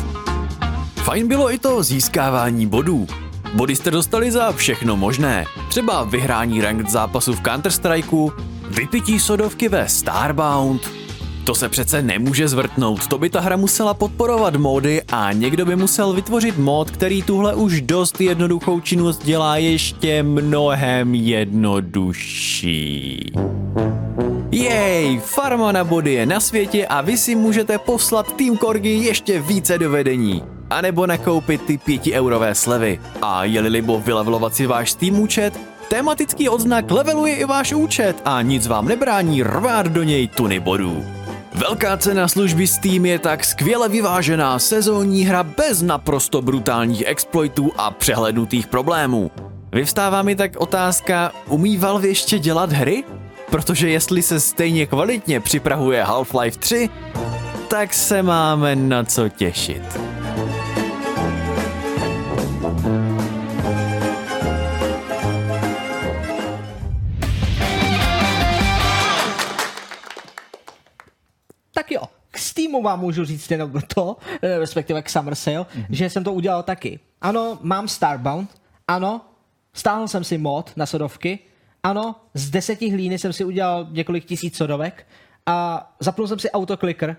Fajn 1.08 1.28
bylo 1.28 1.54
i 1.54 1.58
to 1.58 1.84
získávání 1.84 2.68
bodů. 2.68 3.08
Body 3.54 3.76
jste 3.76 3.92
dostali 3.92 4.32
za 4.32 4.52
všechno 4.52 4.98
možné. 4.98 5.46
Třeba 5.70 6.04
vyhrání 6.04 6.62
ranked 6.62 6.90
zápasu 6.90 7.34
v 7.34 7.42
Counter-Strikeu, 7.42 8.32
vypití 8.70 9.20
sodovky 9.20 9.70
ve 9.70 9.90
Starbound. 9.90 10.90
To 11.44 11.56
se 11.56 11.70
přece 11.70 12.02
nemůže 12.02 12.48
zvrtnout, 12.48 13.08
to 13.08 13.18
by 13.18 13.30
ta 13.30 13.40
hra 13.40 13.58
musela 13.58 13.94
podporovat 13.94 14.56
módy 14.56 15.02
a 15.02 15.32
někdo 15.32 15.66
by 15.66 15.76
musel 15.76 16.14
vytvořit 16.14 16.58
mod, 16.58 16.92
který 16.92 17.24
tuhle 17.24 17.56
už 17.56 17.82
dost 17.82 18.22
jednoduchou 18.22 18.80
činnost 18.80 19.26
dělá 19.26 19.58
ještě 19.58 20.24
mnohem 20.24 21.16
jednodušší. 21.16 22.52
Jej, 24.52 25.20
farma 25.20 25.72
na 25.72 25.84
body 25.84 26.14
je 26.14 26.26
na 26.26 26.40
světě 26.40 26.88
a 26.88 27.02
vy 27.02 27.18
si 27.18 27.36
můžete 27.36 27.78
poslat 27.78 28.36
Team 28.36 28.58
Korgy 28.58 28.90
ještě 28.90 29.40
více 29.40 29.78
do 29.78 29.90
vedení. 29.90 30.57
A 30.70 30.82
nebo 30.82 31.08
nakoupit 31.08 31.62
ty 31.62 31.78
5 31.78 32.02
eurové 32.12 32.56
slevy. 32.56 33.00
A 33.22 33.44
je-li 33.44 33.70
libo 33.70 34.00
vylevelovat 34.00 34.56
si 34.56 34.68
váš 34.68 34.92
Steam 34.92 35.20
účet, 35.20 35.60
tematický 35.90 36.50
odznak 36.50 36.92
leveluje 36.92 37.36
i 37.36 37.46
váš 37.46 37.74
účet 37.74 38.22
a 38.26 38.42
nic 38.42 38.68
vám 38.68 38.88
nebrání 38.88 39.44
rvát 39.44 39.88
do 39.88 40.04
něj 40.04 40.28
tuny 40.28 40.60
bodů. 40.60 41.06
Velká 41.54 41.98
cena 41.98 42.28
služby 42.28 42.68
Steam 42.68 43.06
je 43.06 43.20
tak 43.20 43.46
skvěle 43.46 43.90
vyvážená 43.90 44.60
sezónní 44.60 45.26
hra 45.26 45.44
bez 45.44 45.82
naprosto 45.82 46.42
brutálních 46.42 47.04
exploitů 47.06 47.72
a 47.78 47.92
přehlednutých 47.92 48.68
problémů. 48.68 49.32
Vyvstává 49.72 50.22
mi 50.22 50.36
tak 50.36 50.52
otázka, 50.58 51.32
umí 51.50 51.78
Valve 51.78 52.08
ještě 52.08 52.40
dělat 52.40 52.72
hry? 52.72 53.04
Protože 53.52 53.90
jestli 53.90 54.22
se 54.22 54.40
stejně 54.40 54.86
kvalitně 54.86 55.40
připravuje 55.40 56.04
Half-Life 56.04 56.58
3, 56.60 56.90
tak 57.68 57.94
se 57.94 58.24
máme 58.24 58.76
na 58.76 59.04
co 59.04 59.30
těšit. 59.30 60.00
Tak 60.38 60.46
jo, 71.92 72.02
k 72.32 72.38
Steamu 72.38 72.82
vám 72.82 73.00
můžu 73.00 73.26
říct 73.26 73.52
jenom 73.52 73.72
to, 73.96 74.18
eh, 74.42 74.60
respektive 74.60 75.02
k 75.02 75.10
Summer 75.10 75.36
Sale, 75.36 75.58
mm-hmm. 75.58 75.86
že 75.90 76.10
jsem 76.10 76.24
to 76.24 76.34
udělal 76.34 76.64
taky. 76.64 77.00
Ano, 77.22 77.60
mám 77.62 77.88
Starbound, 77.88 78.50
ano, 78.88 79.22
stáhl 79.74 80.08
jsem 80.08 80.24
si 80.24 80.38
mod 80.38 80.72
na 80.76 80.86
sodovky, 80.86 81.40
ano, 81.84 82.16
z 82.34 82.50
deseti 82.50 82.90
hlíny 82.90 83.20
jsem 83.20 83.34
si 83.34 83.46
udělal 83.46 83.88
několik 83.92 84.26
tisíc 84.26 84.58
sodovek 84.58 85.08
a 85.46 85.90
zapnul 86.00 86.28
jsem 86.28 86.40
si 86.40 86.52
autokliker 86.52 87.18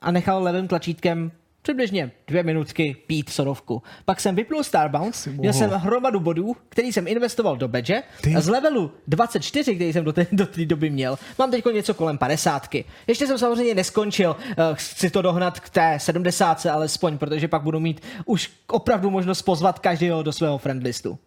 a 0.00 0.10
nechal 0.10 0.42
levým 0.42 0.68
tlačítkem 0.68 1.32
přibližně 1.64 2.10
dvě 2.26 2.42
minutky 2.42 2.96
pít 3.06 3.30
sodovku. 3.30 3.82
Pak 4.04 4.20
jsem 4.20 4.34
vypnul 4.34 4.64
Starbound, 4.64 5.26
měl 5.26 5.52
jsem 5.52 5.70
hromadu 5.70 6.20
bodů, 6.20 6.56
který 6.68 6.92
jsem 6.92 7.08
investoval 7.08 7.56
do 7.56 7.68
badge 7.68 8.02
a 8.36 8.40
z 8.40 8.48
levelu 8.48 8.92
24, 9.06 9.74
který 9.74 9.92
jsem 9.92 10.04
do 10.04 10.12
té, 10.12 10.26
do 10.32 10.46
té 10.46 10.66
doby 10.66 10.90
měl, 10.90 11.18
mám 11.38 11.50
teď 11.50 11.64
něco 11.72 11.94
kolem 11.94 12.18
50. 12.18 12.68
Ještě 13.06 13.26
jsem 13.26 13.38
samozřejmě 13.38 13.74
neskončil, 13.74 14.36
eh, 14.50 14.54
chci 14.72 15.10
to 15.10 15.22
dohnat 15.22 15.60
k 15.60 15.68
té 15.68 15.98
70 16.00 16.66
alespoň, 16.66 17.18
protože 17.18 17.48
pak 17.48 17.62
budu 17.62 17.80
mít 17.80 18.00
už 18.26 18.50
opravdu 18.66 19.10
možnost 19.10 19.42
pozvat 19.42 19.78
každého 19.78 20.22
do 20.22 20.32
svého 20.32 20.58
friendlistu. 20.58 21.18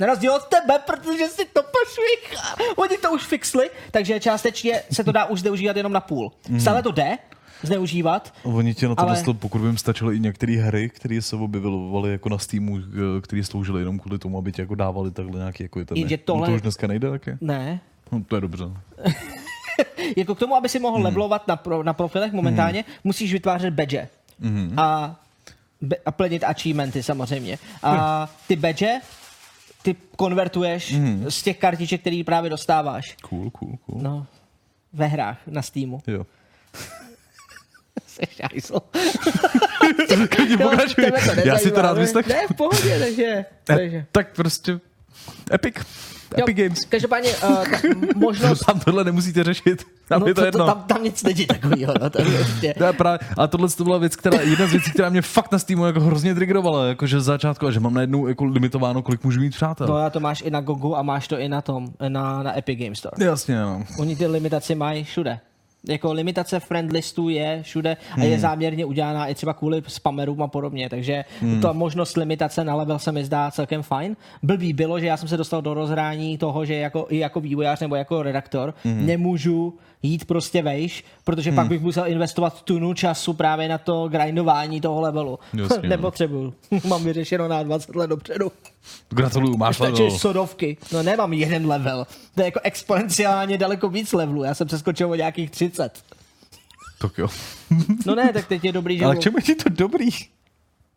Na 0.00 0.06
rozdíl 0.06 0.34
od 0.34 0.44
tebe, 0.44 0.78
protože 0.86 1.28
si 1.28 1.44
to 1.44 1.62
pošvih. 1.62 2.38
Oni 2.76 2.98
to 2.98 3.12
už 3.12 3.24
fixli, 3.24 3.70
takže 3.90 4.20
částečně 4.20 4.82
se 4.92 5.04
to 5.04 5.12
dá 5.12 5.24
už 5.24 5.40
zneužívat 5.40 5.76
jenom 5.76 5.92
na 5.92 6.00
půl. 6.00 6.32
Stále 6.58 6.82
to 6.82 6.92
jde, 6.92 7.18
zneužívat. 7.62 8.34
Oni 8.42 8.74
ti 8.74 8.88
na 8.88 8.94
to 8.94 9.00
Ale- 9.02 9.22
ale... 9.26 9.34
pokud 9.34 9.60
by 9.60 9.66
jim 9.66 9.78
stačily 9.78 10.16
i 10.16 10.20
některé 10.20 10.52
hry, 10.52 10.88
které 10.88 11.22
se 11.22 11.36
objevily 11.36 12.12
jako 12.12 12.28
na 12.28 12.38
Steamu, 12.38 12.78
eh, 12.78 13.20
které 13.20 13.44
sloužily 13.44 13.80
jenom 13.80 13.98
kvůli 13.98 14.18
tomu, 14.18 14.38
aby 14.38 14.52
ti 14.52 14.60
jako 14.60 14.74
dávali 14.74 15.10
takhle 15.10 15.38
nějaký 15.38 15.62
jako 15.62 15.80
itemy. 15.80 16.00
Jenže 16.00 16.16
No 16.16 16.22
tohle- 16.24 16.48
To 16.48 16.54
už 16.54 16.62
dneska 16.62 16.86
nejde 16.86 17.10
taky? 17.10 17.36
Ne, 17.40 17.80
No, 18.12 18.22
to 18.28 18.34
je 18.36 18.40
dobře. 18.40 18.64
jako 20.16 20.34
k 20.34 20.38
tomu, 20.38 20.56
aby 20.56 20.68
si 20.68 20.78
mohl 20.78 20.96
hmm. 20.96 21.04
levelovat 21.04 21.48
na, 21.48 21.56
pro, 21.56 21.82
na 21.82 21.92
profilech 21.92 22.32
momentálně, 22.32 22.84
hmm. 22.86 22.96
musíš 23.04 23.32
vytvářet 23.32 23.74
badge. 23.74 24.08
Hmm. 24.40 24.74
A, 24.78 25.16
be, 25.80 25.96
a 26.06 26.10
plnit 26.12 26.44
achievementy 26.44 27.02
samozřejmě. 27.02 27.58
A 27.82 28.28
ty 28.46 28.56
badge 28.56 29.00
ty 29.82 29.96
konvertuješ 30.16 30.94
hmm. 30.94 31.24
z 31.30 31.42
těch 31.42 31.58
kartiček, 31.58 32.00
který 32.00 32.24
právě 32.24 32.50
dostáváš. 32.50 33.16
Cool, 33.22 33.50
cool, 33.50 33.76
cool. 33.86 34.02
No, 34.02 34.26
ve 34.92 35.06
hrách 35.06 35.38
na 35.46 35.62
Steamu. 35.62 36.00
Jo. 36.06 36.26
Seš 38.18 38.40
hajzl. 38.42 38.78
Klidně 40.30 40.58
pokračuj. 40.58 41.04
Já 41.44 41.58
si 41.58 41.70
to 41.70 41.82
rád 41.82 41.94
ne? 41.94 42.00
vyslechnu. 42.00 42.34
Ne, 42.34 42.46
v 42.52 42.56
pohodě, 42.56 42.98
takže... 42.98 43.44
takže. 43.64 43.96
Eh, 43.96 44.06
Tak 44.12 44.34
prostě 44.34 44.80
Epic. 45.52 45.74
Epic 46.38 46.58
Jo, 46.58 46.64
Games. 46.64 46.84
Každopádně 46.84 47.30
uh, 47.30 47.64
ta 47.64 47.78
možnost... 48.16 48.64
Tam 48.66 48.80
tohle 48.80 49.04
nemusíte 49.04 49.44
řešit. 49.44 49.84
Tam 50.08 50.26
je 50.26 50.34
to 50.34 50.40
to, 50.40 50.44
jedno. 50.46 50.66
tam, 50.66 50.82
tam 50.82 51.02
nic 51.02 51.22
není 51.22 51.46
takového. 51.46 51.94
No, 52.02 52.10
to 52.10 52.22
je 52.22 52.46
je 52.62 52.92
právě, 52.92 53.18
a 53.38 53.46
tohle 53.46 53.68
to 53.68 53.84
byla 53.84 53.98
věc, 53.98 54.16
která, 54.16 54.40
jedna 54.40 54.66
z 54.66 54.70
věcí, 54.70 54.90
která 54.90 55.08
mě 55.08 55.22
fakt 55.22 55.52
na 55.52 55.58
Steamu 55.58 55.86
jako 55.86 56.00
hrozně 56.00 56.34
triggerovala, 56.34 56.86
jakože 56.86 57.20
z 57.20 57.24
začátku, 57.24 57.66
a 57.66 57.70
že 57.70 57.80
mám 57.80 57.94
najednou 57.94 58.26
jako 58.26 58.44
limitováno, 58.44 59.02
kolik 59.02 59.24
můžu 59.24 59.40
mít 59.40 59.50
přátel. 59.50 59.86
No 59.86 59.96
a 59.96 60.10
to 60.10 60.20
máš 60.20 60.42
i 60.42 60.50
na 60.50 60.60
Gogu 60.60 60.96
a 60.96 61.02
máš 61.02 61.28
to 61.28 61.38
i 61.38 61.48
na 61.48 61.60
tom, 61.62 61.86
na, 62.08 62.42
na 62.42 62.58
Epic 62.58 62.78
Game 62.78 62.94
Store. 62.96 63.24
Jasně, 63.24 63.60
no. 63.60 63.84
Oni 63.98 64.16
ty 64.16 64.26
limitace 64.26 64.74
mají 64.74 65.04
všude. 65.04 65.40
Jako 65.88 66.12
limitace 66.12 66.60
friend 66.60 66.92
listů 66.92 67.28
je 67.28 67.62
všude 67.62 67.96
a 68.20 68.24
je 68.24 68.38
záměrně 68.38 68.84
udělaná 68.84 69.26
i 69.26 69.34
třeba 69.34 69.54
kvůli 69.54 69.82
spamerům 69.86 70.42
a 70.42 70.48
podobně, 70.48 70.90
takže 70.90 71.24
hmm. 71.40 71.60
ta 71.60 71.72
možnost 71.72 72.16
limitace 72.16 72.64
na 72.64 72.74
level 72.74 72.98
se 72.98 73.12
mi 73.12 73.24
zdá 73.24 73.50
celkem 73.50 73.82
fajn. 73.82 74.16
Blbý 74.42 74.72
bylo, 74.72 75.00
že 75.00 75.06
já 75.06 75.16
jsem 75.16 75.28
se 75.28 75.36
dostal 75.36 75.62
do 75.62 75.74
rozhrání 75.74 76.38
toho, 76.38 76.64
že 76.64 76.74
jako, 76.74 77.06
i 77.10 77.18
jako 77.18 77.40
vývojář 77.40 77.80
nebo 77.80 77.96
jako 77.96 78.22
redaktor 78.22 78.74
hmm. 78.84 79.06
nemůžu 79.06 79.74
jít 80.02 80.24
prostě 80.24 80.62
vejš, 80.62 81.04
protože 81.24 81.50
hmm. 81.50 81.56
pak 81.56 81.68
bych 81.68 81.80
musel 81.80 82.06
investovat 82.06 82.62
tunu 82.62 82.94
času 82.94 83.32
právě 83.32 83.68
na 83.68 83.78
to 83.78 84.08
grindování 84.08 84.80
toho 84.80 85.00
levelu. 85.00 85.38
Jasně, 85.54 85.78
no. 85.82 85.88
Nepotřebuju. 85.88 86.54
Mám 86.88 87.04
vyřešeno 87.04 87.48
na 87.48 87.62
20 87.62 87.96
let 87.96 88.06
dopředu. 88.06 88.52
Gratuluju, 89.10 89.56
máš 89.56 89.76
Stačí 89.76 90.02
level. 90.02 90.18
sodovky. 90.18 90.76
No 90.92 91.02
nemám 91.02 91.32
jeden 91.32 91.66
level. 91.66 92.06
To 92.34 92.40
je 92.40 92.44
jako 92.44 92.60
exponenciálně 92.62 93.58
daleko 93.58 93.88
víc 93.88 94.12
levelů. 94.12 94.44
Já 94.44 94.54
jsem 94.54 94.66
přeskočil 94.66 95.10
o 95.10 95.14
nějakých 95.14 95.50
30. 95.50 96.04
Tak 96.98 97.18
jo. 97.18 97.28
No 98.06 98.14
ne, 98.14 98.32
tak 98.32 98.46
teď 98.46 98.64
je 98.64 98.72
dobrý, 98.72 98.98
že... 98.98 99.04
Ale 99.04 99.16
k 99.16 99.20
čemu 99.20 99.38
je 99.38 99.42
ti 99.42 99.54
to 99.54 99.68
dobrý? 99.68 100.08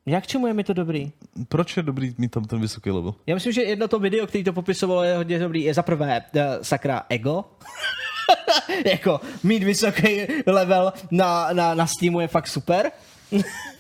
Jak 0.06 0.28
čemu 0.28 0.48
je 0.48 0.54
mi 0.54 0.64
to 0.64 0.74
dobrý? 0.74 1.12
Proč 1.48 1.78
je 1.78 1.84
dobrý 1.84 2.16
mít 2.18 2.32
tam 2.32 2.46
ten 2.46 2.62
vysoký 2.62 2.92
level? 2.92 3.16
Já 3.28 3.36
myslím, 3.36 3.54
že 3.54 3.62
jedno 3.62 3.88
to 3.88 4.00
video, 4.00 4.28
který 4.28 4.44
to 4.44 4.54
popisovalo, 4.54 5.04
je 5.04 5.18
hodně 5.18 5.40
dobrý. 5.40 5.64
Je 5.64 5.74
za 5.74 5.84
prvé 5.84 6.22
uh, 6.36 6.42
sakra 6.62 7.04
ego. 7.10 7.46
jako 8.86 9.22
mít 9.44 9.64
vysoký 9.64 10.22
level 10.46 10.94
na, 11.12 11.54
na, 11.54 11.74
na 11.74 11.88
Steamu 11.88 12.20
je 12.20 12.28
fakt 12.28 12.48
super. 12.48 12.92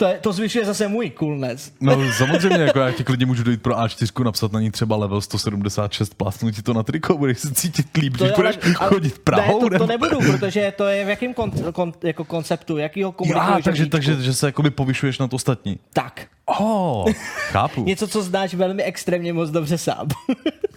To, 0.00 0.06
je, 0.06 0.18
to 0.18 0.32
zvyšuje 0.32 0.64
zase 0.64 0.88
můj 0.88 1.12
coolness. 1.18 1.72
No 1.80 2.12
samozřejmě, 2.12 2.58
jako 2.58 2.78
já 2.78 2.92
ti 2.92 3.04
klidně 3.04 3.26
můžu 3.26 3.42
dojít 3.42 3.62
pro 3.62 3.74
A4, 3.74 4.24
napsat 4.24 4.52
na 4.52 4.60
ní 4.60 4.70
třeba 4.70 4.96
level 4.96 5.20
176, 5.20 6.14
plásnu 6.14 6.50
ti 6.50 6.62
to 6.62 6.74
na 6.74 6.82
triko, 6.82 7.18
budeš 7.18 7.38
se 7.38 7.54
cítit 7.54 7.96
líp, 7.96 8.16
když 8.16 8.32
budeš 8.32 8.58
ale- 8.80 8.88
chodit 8.88 9.18
Prahou. 9.18 9.62
Ne, 9.62 9.70
to, 9.70 9.78
to 9.78 9.86
nebudu, 9.86 10.18
protože 10.18 10.72
to 10.76 10.86
je 10.86 11.04
v 11.04 11.08
jakém 11.08 11.34
kon, 11.34 11.50
kon, 11.72 11.92
jako 12.02 12.24
konceptu, 12.24 12.76
jakýho 12.78 13.12
komunikačního 13.12 13.58
Já, 13.58 13.62
takže, 13.62 13.82
žebříčku. 13.82 13.90
takže 13.90 14.22
že 14.22 14.34
se 14.34 14.46
jakoby 14.46 14.70
povyšuješ 14.70 15.18
nad 15.18 15.34
ostatní. 15.34 15.78
Tak. 15.92 16.26
Oh, 16.46 17.12
chápu. 17.50 17.84
Něco, 17.86 18.08
co 18.08 18.22
znáš 18.22 18.54
velmi 18.54 18.82
extrémně 18.82 19.32
moc 19.32 19.50
dobře 19.50 19.78
sám. 19.78 20.08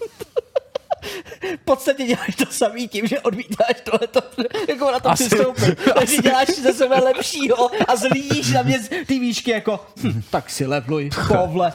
V 1.61 1.65
podstatě 1.65 2.03
děláš 2.05 2.35
to 2.35 2.45
samý 2.49 2.87
tím, 2.87 3.07
že 3.07 3.19
odmítáš 3.19 3.75
tohleto, 3.83 4.21
jako 4.69 4.91
na 4.91 4.99
to 4.99 5.09
Asi- 5.09 5.23
přistoupit. 5.29 5.79
Takže 5.99 6.17
děláš 6.17 6.47
ze 6.49 6.73
sebe 6.73 6.95
lepšího 6.99 7.71
a 7.87 7.95
zlídíš 7.95 8.51
na 8.51 8.61
mě 8.61 8.79
ty 9.07 9.19
výšky 9.19 9.51
jako, 9.51 9.85
hm, 10.03 10.21
tak 10.29 10.49
si 10.49 10.65
levluj, 10.65 11.09
povle, 11.27 11.73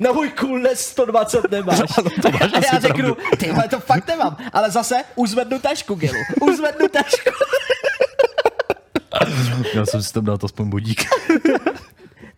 na 0.00 0.12
můj 0.12 0.32
coolness 0.40 0.80
120 0.80 1.50
nemáš. 1.50 1.78
to 2.22 2.30
máš 2.30 2.52
a 2.52 2.74
já 2.74 2.80
řeknu, 2.80 3.16
ty 3.38 3.50
vole, 3.52 3.68
to 3.68 3.80
fakt 3.80 4.08
nemám, 4.08 4.36
ale 4.52 4.70
zase 4.70 4.94
uzvednu 5.14 5.58
tašku, 5.58 5.94
Gilu, 5.94 6.18
uzvednu 6.40 6.88
tašku. 6.88 7.30
Já 9.74 9.86
jsem 9.86 10.02
si 10.02 10.12
tam 10.12 10.24
dát 10.24 10.44
aspoň 10.44 10.70
bodík. 10.70 11.04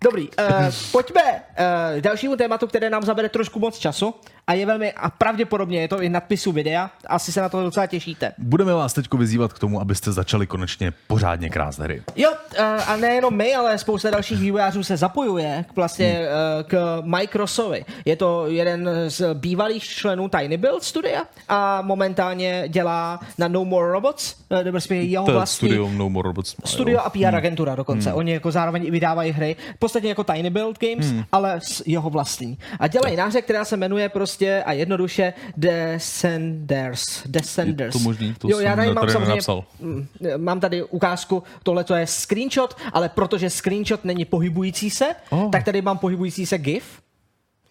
Dobrý, 0.03 0.29
uh, 0.29 0.67
pojďme 0.93 1.23
uh, 1.23 2.01
k 2.01 2.01
dalšímu 2.01 2.37
tématu, 2.37 2.67
které 2.67 2.91
nám 2.91 3.03
zabere 3.03 3.29
trošku 3.29 3.59
moc 3.59 3.79
času 3.79 4.15
a 4.47 4.53
je 4.53 4.67
velmi, 4.67 4.93
a 4.93 5.11
pravděpodobně 5.11 5.81
je 5.81 5.89
to 5.89 6.03
i 6.03 6.09
nadpisu 6.09 6.53
videa, 6.53 6.91
asi 7.07 7.33
se 7.33 7.41
na 7.41 7.49
to 7.49 7.63
docela 7.63 7.87
těšíte. 7.87 8.33
Budeme 8.39 8.75
vás 8.75 8.93
teď 8.93 9.15
vyzývat 9.15 9.53
k 9.53 9.59
tomu, 9.59 9.81
abyste 9.81 10.13
začali 10.13 10.47
konečně 10.47 10.93
pořádně 11.07 11.51
krást 11.51 11.79
hry. 11.79 12.03
Jo, 12.17 12.31
uh, 12.31 12.65
a 12.87 12.97
nejenom 12.97 13.37
my, 13.37 13.55
ale 13.55 13.79
spousta 13.79 14.11
dalších 14.11 14.41
vývojářů 14.41 14.83
se 14.85 14.97
zapojuje 14.97 15.65
k, 15.73 15.77
vlastně 15.77 16.21
uh, 16.21 16.63
k 16.69 17.03
Microsoftovi. 17.05 17.85
Je 18.05 18.17
to 18.17 18.47
jeden 18.47 18.91
z 19.09 19.35
bývalých 19.35 19.85
členů 19.85 20.29
Tiny 20.29 20.57
Build 20.57 20.83
studia 20.83 21.23
a 21.49 21.83
momentálně 21.83 22.65
dělá 22.69 23.21
na 23.39 23.49
No 23.49 23.65
More 23.65 23.93
Robots, 23.93 24.37
uh, 24.49 24.65
nebo 24.65 24.79
jeho 24.91 25.25
vlastní 25.25 25.69
studio 25.69 25.91
No 25.93 26.11
More 26.11 26.27
Robots. 26.27 26.57
studio 26.65 26.99
a 26.99 27.11
PR 27.11 27.35
agentura 27.35 27.75
dokonce. 27.75 28.11
Hmm. 28.11 28.19
Oni 28.19 28.33
jako 28.33 28.51
zároveň 28.51 28.87
i 28.87 28.91
vydávají 28.91 29.33
hry, 29.33 29.57
v 29.75 29.79
podstatě 29.93 30.09
jako 30.09 30.25
Tiny 30.25 30.51
Build 30.51 30.79
Games, 30.79 31.07
hmm. 31.07 31.25
ale 31.33 31.61
s 31.61 31.83
jeho 31.87 32.11
vlastní. 32.11 32.59
A 32.79 32.89
dělají 32.89 33.17
náře, 33.17 33.43
která 33.43 33.65
se 33.65 33.77
jmenuje 33.77 34.09
prostě 34.09 34.63
a 34.67 34.73
jednoduše 34.73 35.33
Descenders. 35.57 37.23
Descenders. 37.27 37.95
Je 37.95 38.01
to 38.01 38.05
možný, 38.05 38.35
to 38.39 38.49
jo, 38.49 38.59
já 38.61 38.77
tady 38.77 38.87
mám 38.87 38.95
tady 38.95 39.13
samozřejmě, 39.13 39.29
nenapsal. 39.29 39.65
mm, 39.81 40.07
mám 40.37 40.61
tady 40.61 40.83
ukázku, 40.83 41.43
tohle 41.63 41.85
to 41.85 41.95
je 41.95 42.07
screenshot, 42.07 42.77
ale 42.93 43.09
protože 43.09 43.51
screenshot 43.51 44.05
není 44.05 44.25
pohybující 44.25 44.91
se, 44.91 45.07
Oh. 45.31 45.51
tak 45.51 45.65
tady 45.65 45.83
mám 45.83 45.99
pohybující 45.99 46.47
se 46.47 46.59
GIF, 46.59 46.85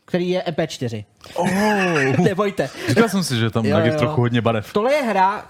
který 0.06 0.30
je 0.30 0.44
EP4. 0.48 1.06
Oh. 1.36 1.50
Nebojte. 2.24 2.70
Říkal 2.90 3.10
jsem 3.10 3.24
si, 3.24 3.38
že 3.38 3.50
tam 3.50 3.66
jo. 3.66 3.78
trochu 3.98 4.22
hodně 4.22 4.42
barev. 4.42 4.74
Tohle 4.74 4.94
je 4.94 5.04
hra, 5.04 5.46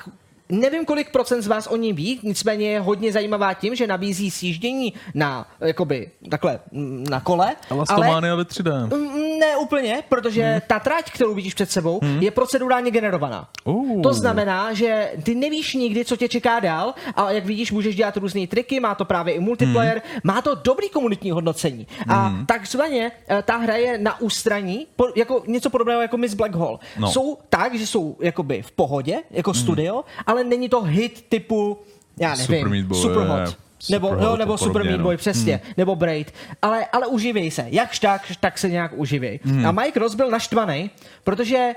nevím, 0.51 0.85
kolik 0.85 1.11
procent 1.11 1.41
z 1.41 1.47
vás 1.47 1.67
o 1.67 1.75
ní 1.75 1.93
ví, 1.93 2.19
nicméně 2.23 2.71
je 2.71 2.79
hodně 2.79 3.11
zajímavá 3.11 3.53
tím, 3.53 3.75
že 3.75 3.87
nabízí 3.87 4.31
sjíždění 4.31 4.93
na, 5.15 5.47
jakoby, 5.59 6.11
takhle, 6.29 6.59
mm, 6.71 7.03
na 7.09 7.19
kole. 7.19 7.55
Elastomania 7.69 8.35
ve 8.35 8.43
3D. 8.43 8.87
Mm, 8.97 9.31
Ne 9.41 9.57
úplně, 9.57 10.03
protože 10.09 10.43
hmm. 10.43 10.61
ta 10.67 10.79
trať, 10.79 11.11
kterou 11.11 11.33
vidíš 11.33 11.53
před 11.53 11.71
sebou, 11.71 11.99
hmm. 12.03 12.21
je 12.21 12.31
procedurálně 12.31 12.91
generovaná. 12.91 13.47
Uh. 13.63 14.01
To 14.01 14.13
znamená, 14.13 14.73
že 14.73 15.11
ty 15.23 15.35
nevíš 15.35 15.73
nikdy, 15.73 16.05
co 16.05 16.15
tě 16.15 16.27
čeká 16.27 16.59
dál, 16.59 16.93
a 17.15 17.31
jak 17.31 17.45
vidíš, 17.45 17.71
můžeš 17.71 17.95
dělat 17.95 18.17
různé 18.17 18.47
triky, 18.47 18.79
má 18.79 18.95
to 18.95 19.05
právě 19.05 19.33
i 19.33 19.39
multiplayer, 19.39 20.01
hmm. 20.05 20.21
má 20.23 20.41
to 20.41 20.55
dobrý 20.55 20.89
komunitní 20.89 21.31
hodnocení. 21.31 21.87
A 22.07 22.27
Hmm. 22.27 22.45
takzvaně 22.45 23.11
eh, 23.27 23.43
ta 23.45 23.57
hra 23.57 23.75
je 23.75 23.97
na 23.97 24.21
ústraní, 24.21 24.87
jako 25.15 25.43
něco 25.47 25.69
podobného 25.69 26.01
jako 26.01 26.17
Miss 26.17 26.33
Black 26.33 26.55
Hole. 26.55 26.77
No. 26.99 27.11
Jsou 27.11 27.37
tak, 27.49 27.75
že 27.75 27.87
jsou 27.87 28.17
jakoby 28.21 28.61
v 28.61 28.71
pohodě, 28.71 29.17
jako 29.31 29.53
studio, 29.53 30.03
ale 30.27 30.40
není 30.43 30.69
to 30.69 30.81
hit 30.81 31.25
typu, 31.29 31.79
já 32.19 32.29
nevím, 32.29 32.45
Super 32.45 32.69
Meat 32.69 32.85
Boy, 32.85 33.01
Superhot. 33.01 33.57
Nebo, 33.89 34.07
Superhot 34.07 34.31
jo, 34.31 34.37
nebo 34.37 34.57
Super 34.57 34.83
Meat 34.83 34.97
no. 34.97 35.03
Boy, 35.03 35.17
přesně, 35.17 35.61
hmm. 35.63 35.73
nebo 35.77 35.95
Braid. 35.95 36.33
Ale, 36.61 36.85
ale 36.85 37.07
uživěj 37.07 37.51
se. 37.51 37.65
Jakž 37.67 37.99
tak, 37.99 38.21
tak 38.39 38.57
se 38.57 38.69
nějak 38.69 38.91
uživěj. 38.95 39.39
Hmm. 39.43 39.65
A 39.65 39.71
Mike 39.71 39.99
Ross 39.99 40.15
byl 40.15 40.29
naštvaný, 40.29 40.89
protože 41.23 41.73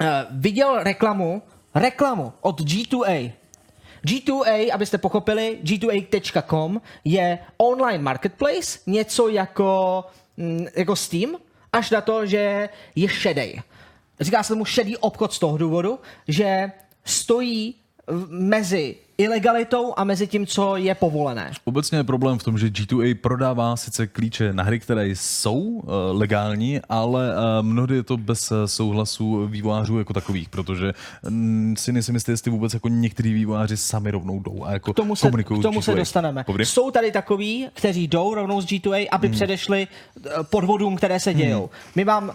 uh, 0.00 0.06
viděl 0.30 0.82
reklamu, 0.82 1.42
reklamu 1.74 2.32
od 2.40 2.60
G2A. 2.60 3.32
G2A, 4.06 4.74
abyste 4.74 4.98
pochopili, 4.98 5.58
g2a.com 5.62 6.80
je 7.04 7.38
online 7.56 8.02
marketplace, 8.04 8.78
něco 8.86 9.28
jako, 9.28 10.04
mm, 10.36 10.66
jako 10.76 10.96
Steam, 10.96 11.36
až 11.72 11.90
na 11.90 12.00
to, 12.00 12.26
že 12.26 12.68
je 12.94 13.08
šedej. 13.08 13.62
Říká 14.20 14.42
se 14.42 14.52
tomu 14.52 14.64
šedý 14.64 14.96
obchod 14.96 15.32
z 15.32 15.38
toho 15.38 15.58
důvodu, 15.58 15.98
že 16.28 16.72
stojí 17.04 17.74
mezi 18.28 18.96
ilegalitou 19.18 19.94
a 19.96 20.04
mezi 20.04 20.26
tím, 20.26 20.46
co 20.46 20.76
je 20.76 20.94
povolené. 20.94 21.52
Obecně 21.64 21.98
je 21.98 22.04
problém 22.04 22.38
v 22.38 22.42
tom, 22.42 22.58
že 22.58 22.66
G2A 22.66 23.14
prodává 23.14 23.76
sice 23.76 24.06
klíče 24.06 24.52
na 24.52 24.62
hry, 24.62 24.80
které 24.80 25.08
jsou 25.08 25.58
uh, 25.58 25.82
legální, 26.10 26.80
ale 26.88 27.28
uh, 27.28 27.66
mnohdy 27.66 27.94
je 27.94 28.02
to 28.02 28.16
bez 28.16 28.50
uh, 28.50 28.64
souhlasu 28.66 29.46
vývojářů 29.46 29.98
jako 29.98 30.12
takových, 30.12 30.48
protože 30.48 30.92
mm, 31.28 31.74
si 31.78 31.92
nejsem 31.92 32.14
jistý, 32.14 32.32
jestli 32.32 32.50
vůbec 32.50 32.74
jako 32.74 32.88
některý 32.88 33.32
vývojáři 33.32 33.76
sami 33.76 34.10
rovnou 34.10 34.40
jdou 34.40 34.64
a 34.64 34.72
jako 34.72 34.92
K 34.92 34.96
tomu 34.96 35.16
se, 35.16 35.26
komunikují 35.26 35.60
k 35.60 35.62
tomu 35.62 35.82
s 35.82 35.84
se 35.84 35.92
G2A. 35.92 35.96
dostaneme. 35.96 36.44
Povídej. 36.44 36.66
Jsou 36.66 36.90
tady 36.90 37.12
takový, 37.12 37.68
kteří 37.74 38.08
jdou 38.08 38.34
rovnou 38.34 38.60
z 38.60 38.66
G2A, 38.66 39.08
aby 39.10 39.26
hmm. 39.26 39.36
předešli 39.36 39.88
eh, 40.26 40.30
podvodům, 40.42 40.96
které 40.96 41.20
se 41.20 41.34
dějou. 41.34 41.60
Hmm. 41.60 41.92
My 41.96 42.04
vám 42.04 42.32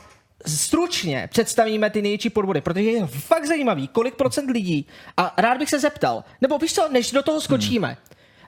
stručně 0.47 1.27
představíme 1.31 1.89
ty 1.89 2.01
největší 2.01 2.29
podvody, 2.29 2.61
protože 2.61 2.91
je 2.91 3.07
fakt 3.07 3.45
zajímavý, 3.45 3.87
kolik 3.87 4.15
procent 4.15 4.51
lidí, 4.51 4.87
a 5.17 5.33
rád 5.37 5.57
bych 5.57 5.69
se 5.69 5.79
zeptal, 5.79 6.23
nebo 6.41 6.57
víš 6.57 6.73
co, 6.73 6.89
než 6.89 7.11
do 7.11 7.23
toho 7.23 7.41
skočíme, 7.41 7.87
hmm. 7.87 7.97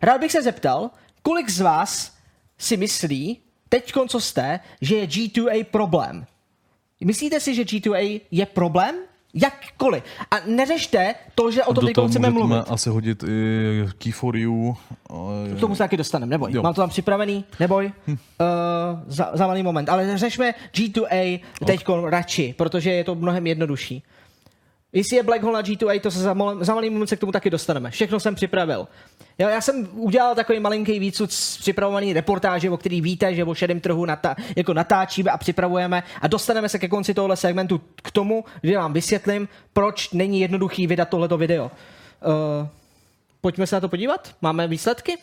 rád 0.02 0.22
bych 0.22 0.32
se 0.32 0.42
zeptal, 0.42 0.90
kolik 1.22 1.50
z 1.50 1.62
vás 1.62 2.18
si 2.58 2.78
myslí, 2.78 3.42
teď 3.70 3.94
co 4.08 4.20
jste, 4.20 4.60
že 4.82 4.96
je 4.96 5.08
G2A 5.08 5.64
problém? 5.64 6.26
Myslíte 7.06 7.40
si, 7.40 7.56
že 7.56 7.64
G2A 7.64 8.22
je 8.32 8.46
problém? 8.46 8.96
Jakkoliv. 9.34 10.04
A 10.32 10.36
neřešte 10.46 11.16
to, 11.36 11.52
že 11.52 11.64
o 11.64 11.74
tom 11.74 11.86
teď 11.86 11.92
chceme 11.92 12.08
můžeme 12.08 12.30
mluvit. 12.30 12.66
asi 12.70 12.90
hodit 12.90 13.24
i 13.24 13.86
Key 13.98 14.12
for 14.12 14.38
You. 14.38 14.76
K 15.58 15.60
tomu 15.60 15.76
se 15.76 15.80
taky 15.80 15.98
dostaneme, 15.98 16.30
neboj. 16.30 16.52
Jo. 16.54 16.64
Mám 16.64 16.74
to 16.74 16.82
tam 16.82 16.90
připravený, 16.90 17.46
neboj. 17.60 17.92
Hm. 18.08 18.12
Uh, 18.12 18.18
za, 19.08 19.30
za 19.34 19.48
malý 19.48 19.64
moment. 19.64 19.90
Ale 19.90 20.18
řešme 20.18 20.54
G2A 20.74 21.42
teď 21.66 21.86
radši, 22.06 22.56
protože 22.58 22.92
je 22.92 23.04
to 23.04 23.16
mnohem 23.16 23.48
jednodušší. 23.48 24.04
Jestli 24.94 25.18
je 25.18 25.24
Black 25.24 25.44
Hole 25.44 25.54
na 25.54 25.62
G2A, 25.62 26.00
to 26.00 26.12
se 26.12 26.20
za, 26.20 26.34
mal, 26.34 26.64
za 26.64 26.76
malý 26.76 26.90
moment 26.90 27.08
se 27.08 27.16
k 27.16 27.20
tomu 27.20 27.32
taky 27.32 27.50
dostaneme. 27.50 27.92
Všechno 27.92 28.20
jsem 28.20 28.36
připravil. 28.36 28.88
Já, 29.38 29.50
já 29.50 29.62
jsem 29.62 29.88
udělal 29.94 30.36
takový 30.36 30.60
malinký 30.60 31.00
výcud 31.00 31.32
z 31.32 31.58
připravovaný 31.58 32.14
reportáže, 32.14 32.70
o 32.70 32.78
který 32.78 33.02
víte, 33.02 33.36
že 33.36 33.44
o 33.44 33.54
šedém 33.54 33.80
trhu 33.80 34.06
nata, 34.06 34.36
jako 34.56 34.74
natáčíme 34.74 35.32
a 35.32 35.38
připravujeme 35.38 36.04
a 36.22 36.28
dostaneme 36.28 36.70
se 36.70 36.80
ke 36.80 36.88
konci 36.88 37.14
tohle 37.14 37.38
segmentu 37.38 37.82
k 37.96 38.12
tomu, 38.12 38.46
že 38.64 38.78
vám 38.78 38.94
vysvětlím, 38.94 39.48
proč 39.74 40.12
není 40.12 40.40
jednoduchý 40.40 40.88
vydat 40.88 41.10
tohleto 41.10 41.38
video. 41.38 41.66
Uh, 41.66 42.68
pojďme 43.42 43.68
se 43.68 43.76
na 43.76 43.80
to 43.80 43.90
podívat? 43.90 44.36
Máme 44.42 44.68
výsledky? 44.68 45.18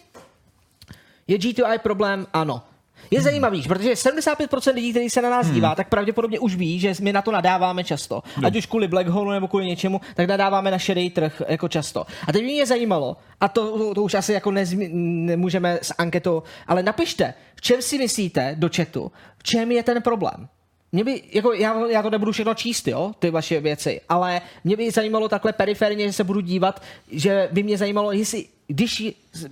Je 1.26 1.38
G2I 1.38 1.78
problém? 1.78 2.26
Ano. 2.32 2.62
Je 3.10 3.22
zajímavý, 3.22 3.62
protože 3.62 3.92
75% 3.92 4.74
lidí, 4.74 4.90
kteří 4.90 5.10
se 5.10 5.22
na 5.22 5.30
nás 5.30 5.50
dívá, 5.50 5.74
tak 5.74 5.88
pravděpodobně 5.88 6.38
už 6.38 6.56
ví, 6.56 6.80
že 6.80 6.92
my 7.00 7.12
na 7.12 7.22
to 7.22 7.32
nadáváme 7.32 7.84
často. 7.84 8.22
Ať 8.44 8.56
už 8.56 8.66
kvůli 8.66 8.88
Black 8.88 9.06
Hole 9.06 9.34
nebo 9.34 9.48
kvůli 9.48 9.66
něčemu, 9.66 10.00
tak 10.14 10.28
nadáváme 10.28 10.70
na 10.70 10.78
šedý 10.78 11.10
trh 11.10 11.42
jako 11.48 11.68
často. 11.68 12.06
A 12.26 12.32
teď 12.32 12.42
mě 12.42 12.66
zajímalo, 12.66 13.16
a 13.40 13.48
to, 13.48 13.78
to, 13.78 13.94
to 13.94 14.02
už 14.02 14.14
asi 14.14 14.32
jako 14.32 14.50
nezmi, 14.50 14.88
nemůžeme 14.92 15.78
s 15.82 15.94
anketou, 15.98 16.42
ale 16.66 16.82
napište, 16.82 17.34
v 17.54 17.60
čem 17.60 17.82
si 17.82 17.98
myslíte 17.98 18.54
do 18.58 18.68
chatu, 18.76 19.12
v 19.38 19.42
čem 19.42 19.72
je 19.72 19.82
ten 19.82 20.02
problém. 20.02 20.48
Mě 20.92 21.04
by, 21.04 21.22
jako 21.32 21.52
já, 21.52 21.86
já 21.86 22.02
to 22.02 22.10
nebudu 22.10 22.32
všechno 22.32 22.54
číst, 22.54 22.88
jo, 22.88 23.12
ty 23.18 23.30
vaše 23.30 23.60
věci, 23.60 24.00
ale 24.08 24.40
mě 24.64 24.76
by 24.76 24.90
zajímalo 24.90 25.28
takhle 25.28 25.52
periferně, 25.52 26.06
že 26.06 26.12
se 26.12 26.24
budu 26.24 26.40
dívat, 26.40 26.82
že 27.10 27.48
by 27.52 27.62
mě 27.62 27.78
zajímalo, 27.78 28.12
jestli, 28.12 28.44
když 28.66 29.02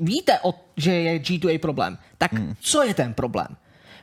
víte, 0.01 0.39
o, 0.43 0.55
že 0.77 0.93
je 0.93 1.19
G2A 1.19 1.59
problém, 1.59 1.99
tak 2.19 2.33
hmm. 2.33 2.55
co 2.61 2.83
je 2.83 2.95
ten 2.95 3.15
problém? 3.15 3.47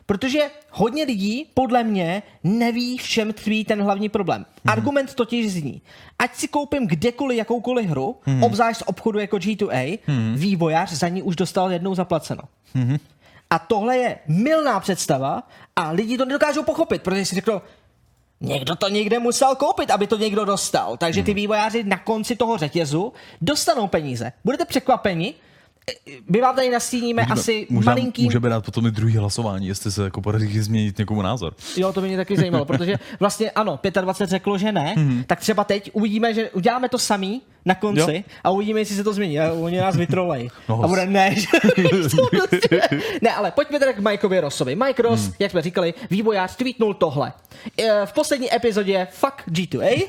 Protože 0.06 0.40
hodně 0.70 1.04
lidí, 1.04 1.48
podle 1.54 1.84
mě, 1.84 2.24
neví, 2.44 2.98
v 2.98 3.08
čem 3.08 3.34
tkví 3.34 3.66
ten 3.66 3.82
hlavní 3.82 4.10
problém. 4.10 4.46
Hmm. 4.46 4.74
Argument 4.74 5.14
totiž 5.14 5.52
zní, 5.54 5.82
ať 6.20 6.36
si 6.36 6.48
koupím 6.48 6.88
kdekoliv 6.88 7.38
jakoukoliv 7.38 7.90
hru, 7.90 8.16
hmm. 8.24 8.44
obzvlášť 8.44 8.80
z 8.80 8.84
obchodu 8.86 9.20
jako 9.20 9.38
G2A, 9.38 10.00
hmm. 10.06 10.36
vývojář 10.36 10.92
za 10.92 11.08
ní 11.08 11.22
už 11.22 11.36
dostal 11.36 11.72
jednou 11.72 11.96
zaplaceno. 11.96 12.44
A 13.50 13.60
tohle 13.60 13.98
je 13.98 14.20
milná 14.28 14.80
představa 14.80 15.44
a 15.76 15.92
lidi 15.92 16.18
to 16.18 16.26
nedokážou 16.26 16.64
pochopit, 16.64 17.02
protože 17.02 17.26
si 17.26 17.36
řeknou, 17.36 17.62
někdo 18.42 18.76
to 18.76 18.90
někde 18.90 19.20
musel 19.20 19.56
koupit, 19.56 19.92
aby 19.92 20.08
to 20.08 20.18
někdo 20.18 20.46
dostal. 20.46 20.98
Takže 20.98 21.24
ty 21.24 21.34
vývojáři 21.34 21.84
na 21.84 21.98
konci 21.98 22.36
toho 22.36 22.58
řetězu 22.58 23.14
dostanou 23.42 23.88
peníze. 23.88 24.32
Budete 24.44 24.66
překvapeni, 24.66 25.34
My 26.30 26.42
vám 26.42 26.56
tady 26.56 26.70
nastíníme 26.70 27.26
asi 27.26 27.68
možná 27.70 27.92
malinkým... 27.92 28.26
Můžeme 28.26 28.50
dát 28.50 28.66
potom 28.66 28.88
i 28.88 28.92
druhý 28.92 29.18
hlasování, 29.18 29.68
jestli 29.68 29.92
se 29.92 30.04
jako 30.04 30.22
podaří 30.22 30.60
změnit 30.60 30.98
někomu 30.98 31.22
názor. 31.22 31.56
Jo, 31.78 31.94
to 31.94 32.02
by 32.02 32.08
mě 32.08 32.18
taky 32.18 32.38
zajímalo, 32.38 32.66
protože 32.72 32.96
vlastně 33.20 33.52
ano, 33.52 33.80
25 34.02 34.30
řeklo, 34.30 34.58
že 34.58 34.72
ne, 34.72 34.94
mm-hmm. 34.98 35.24
tak 35.28 35.40
třeba 35.40 35.64
teď 35.64 35.90
uvidíme, 35.94 36.34
že 36.34 36.50
uděláme 36.50 36.90
to 36.90 37.00
samý 37.00 37.42
na 37.66 37.76
konci 37.76 38.16
Jo. 38.16 38.24
a 38.44 38.50
uvidíme, 38.50 38.80
jestli 38.80 38.96
se 38.96 39.04
to 39.04 39.14
změní. 39.14 39.40
A 39.40 39.54
oni 39.54 39.78
nás 39.78 39.96
vytrolej. 39.96 40.50
No, 40.70 40.84
a 40.84 40.88
bude 40.88 41.06
ne, 41.06 41.36
že- 41.36 41.48
prostě- 42.30 42.82
ne, 43.22 43.32
ale 43.36 43.52
pojďme 43.52 43.80
teda 43.80 43.94
k 43.94 44.00
Mikeovi 44.00 44.40
Rossovi. 44.40 44.76
Mike 44.76 45.02
Ross, 45.02 45.22
hmm. 45.22 45.34
jak 45.40 45.52
jsme 45.52 45.62
říkali, 45.62 45.94
vývojář 46.10 46.56
tweetnul 46.56 46.94
tohle. 46.94 47.34
Eh, 47.80 48.02
V 48.06 48.14
poslední 48.14 48.56
epizodě 48.56 49.08
Fuck 49.12 49.34
G2A, 49.52 50.08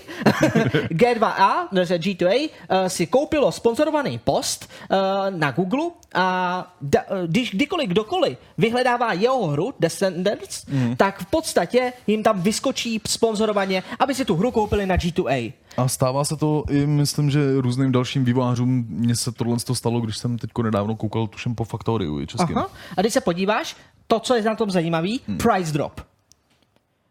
G2A, 0.90 1.68
ne, 1.72 1.82
G2A, 1.84 2.50
eh, 2.68 2.90
si 2.90 3.06
koupilo 3.06 3.52
sponzorovaný 3.52 4.18
post 4.24 4.68
eh, 4.90 4.96
na 5.30 5.50
Google 5.50 5.90
a 6.14 6.74
eh, 6.96 7.00
když 7.26 7.50
kdykoliv 7.50 7.88
kdokoliv 7.88 8.38
vyhledává 8.58 9.12
jeho 9.12 9.46
hru 9.46 9.74
Descendants, 9.80 10.64
hmm. 10.68 10.96
tak 10.96 11.18
v 11.20 11.26
podstatě 11.26 11.92
jim 12.06 12.22
tam 12.22 12.40
vyskočí 12.42 13.00
sponzorovaně, 13.06 13.82
aby 13.98 14.14
si 14.14 14.24
tu 14.24 14.36
hru 14.36 14.50
koupili 14.50 14.86
na 14.86 14.96
G2A. 14.96 15.52
A 15.76 15.88
stává 15.88 16.24
se 16.24 16.36
to 16.36 16.64
i, 16.70 16.86
myslím, 16.86 17.30
že 17.30 17.40
různým 17.60 17.92
dalším 17.92 18.24
vývojářům. 18.24 18.86
Mně 18.88 19.16
se 19.16 19.32
tohle 19.32 19.56
to 19.56 19.74
stalo, 19.74 20.00
když 20.00 20.18
jsem 20.18 20.38
teď 20.38 20.50
nedávno 20.62 20.96
koukal, 20.96 21.26
tuším 21.26 21.54
po 21.54 21.64
Faktoriu 21.64 22.20
i 22.20 22.26
českým. 22.26 22.58
Aha. 22.58 22.70
A 22.96 23.00
když 23.00 23.12
se 23.12 23.20
podíváš, 23.20 23.76
to, 24.06 24.20
co 24.20 24.34
je 24.34 24.42
na 24.42 24.54
tom 24.56 24.70
zajímavý, 24.70 25.20
hmm. 25.28 25.38
price 25.38 25.72
drop. 25.72 26.00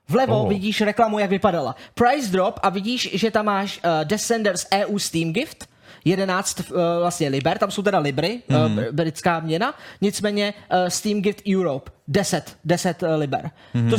Vlevo 0.10 0.44
Oh. 0.44 0.50
vidíš 0.50 0.82
reklamu, 0.82 1.20
jak 1.20 1.30
vypadala. 1.30 1.76
Price 1.94 2.32
drop 2.32 2.60
a 2.64 2.70
vidíš, 2.70 3.10
že 3.14 3.32
tam 3.32 3.46
máš 3.46 3.78
uh, 3.84 4.06
Descenders 4.06 4.66
EU 4.74 5.00
Steam 5.00 5.34
Gift, 5.34 5.70
11 6.06 6.60
uh, 6.60 6.78
vlastně 7.00 7.30
liber, 7.30 7.58
tam 7.58 7.72
jsou 7.72 7.82
teda 7.82 8.00
libry, 8.00 8.42
mm. 8.50 8.78
uh, 8.78 8.84
britská 8.92 9.40
měna, 9.40 9.74
nicméně 10.02 10.54
uh, 10.54 10.88
Steam 10.88 11.22
Gift 11.22 11.42
Europe, 11.56 11.92
10, 12.08 12.58
10 12.66 13.04
uh, 13.04 13.10
liber. 13.18 13.52
Mm. 13.74 13.90
To 13.90 13.98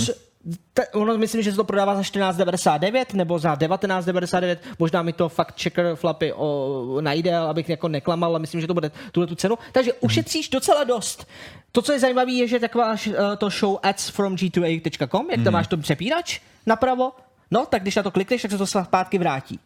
te, 0.74 0.88
ono 0.88 1.18
myslím, 1.18 1.42
že 1.42 1.50
se 1.50 1.56
to 1.56 1.64
prodává 1.64 1.94
za 1.94 2.02
14,99 2.02 3.14
nebo 3.14 3.38
za 3.38 3.54
19,99, 3.54 4.56
možná 4.78 5.02
mi 5.02 5.12
to 5.12 5.28
fakt 5.28 5.60
checker 5.62 5.94
flapy 5.94 6.32
o, 6.32 6.98
najde, 7.00 7.36
abych 7.36 7.68
jako 7.68 7.88
neklamal, 7.88 8.30
ale 8.30 8.38
myslím, 8.38 8.60
že 8.60 8.66
to 8.66 8.74
bude 8.74 8.90
tuhle 9.12 9.26
tu 9.26 9.34
cenu. 9.34 9.58
Takže 9.72 9.92
ušetříš 9.92 10.48
docela 10.48 10.84
dost. 10.84 11.28
To, 11.72 11.82
co 11.82 11.92
je 11.92 12.00
zajímavé, 12.00 12.32
je, 12.32 12.48
že 12.48 12.60
taková 12.60 12.92
uh, 12.92 13.14
to 13.38 13.50
show 13.50 13.78
ads 13.82 14.08
from 14.08 14.34
g2a.com, 14.34 15.30
jak 15.30 15.44
tam 15.44 15.52
máš 15.52 15.66
to 15.66 15.76
přepírač 15.76 16.40
napravo, 16.66 17.12
no, 17.50 17.66
tak 17.66 17.82
když 17.82 17.96
na 17.96 18.02
to 18.02 18.10
klikneš, 18.10 18.42
tak 18.42 18.50
se 18.50 18.58
to 18.58 18.66
zpátky 18.66 19.18
vrátí. 19.18 19.60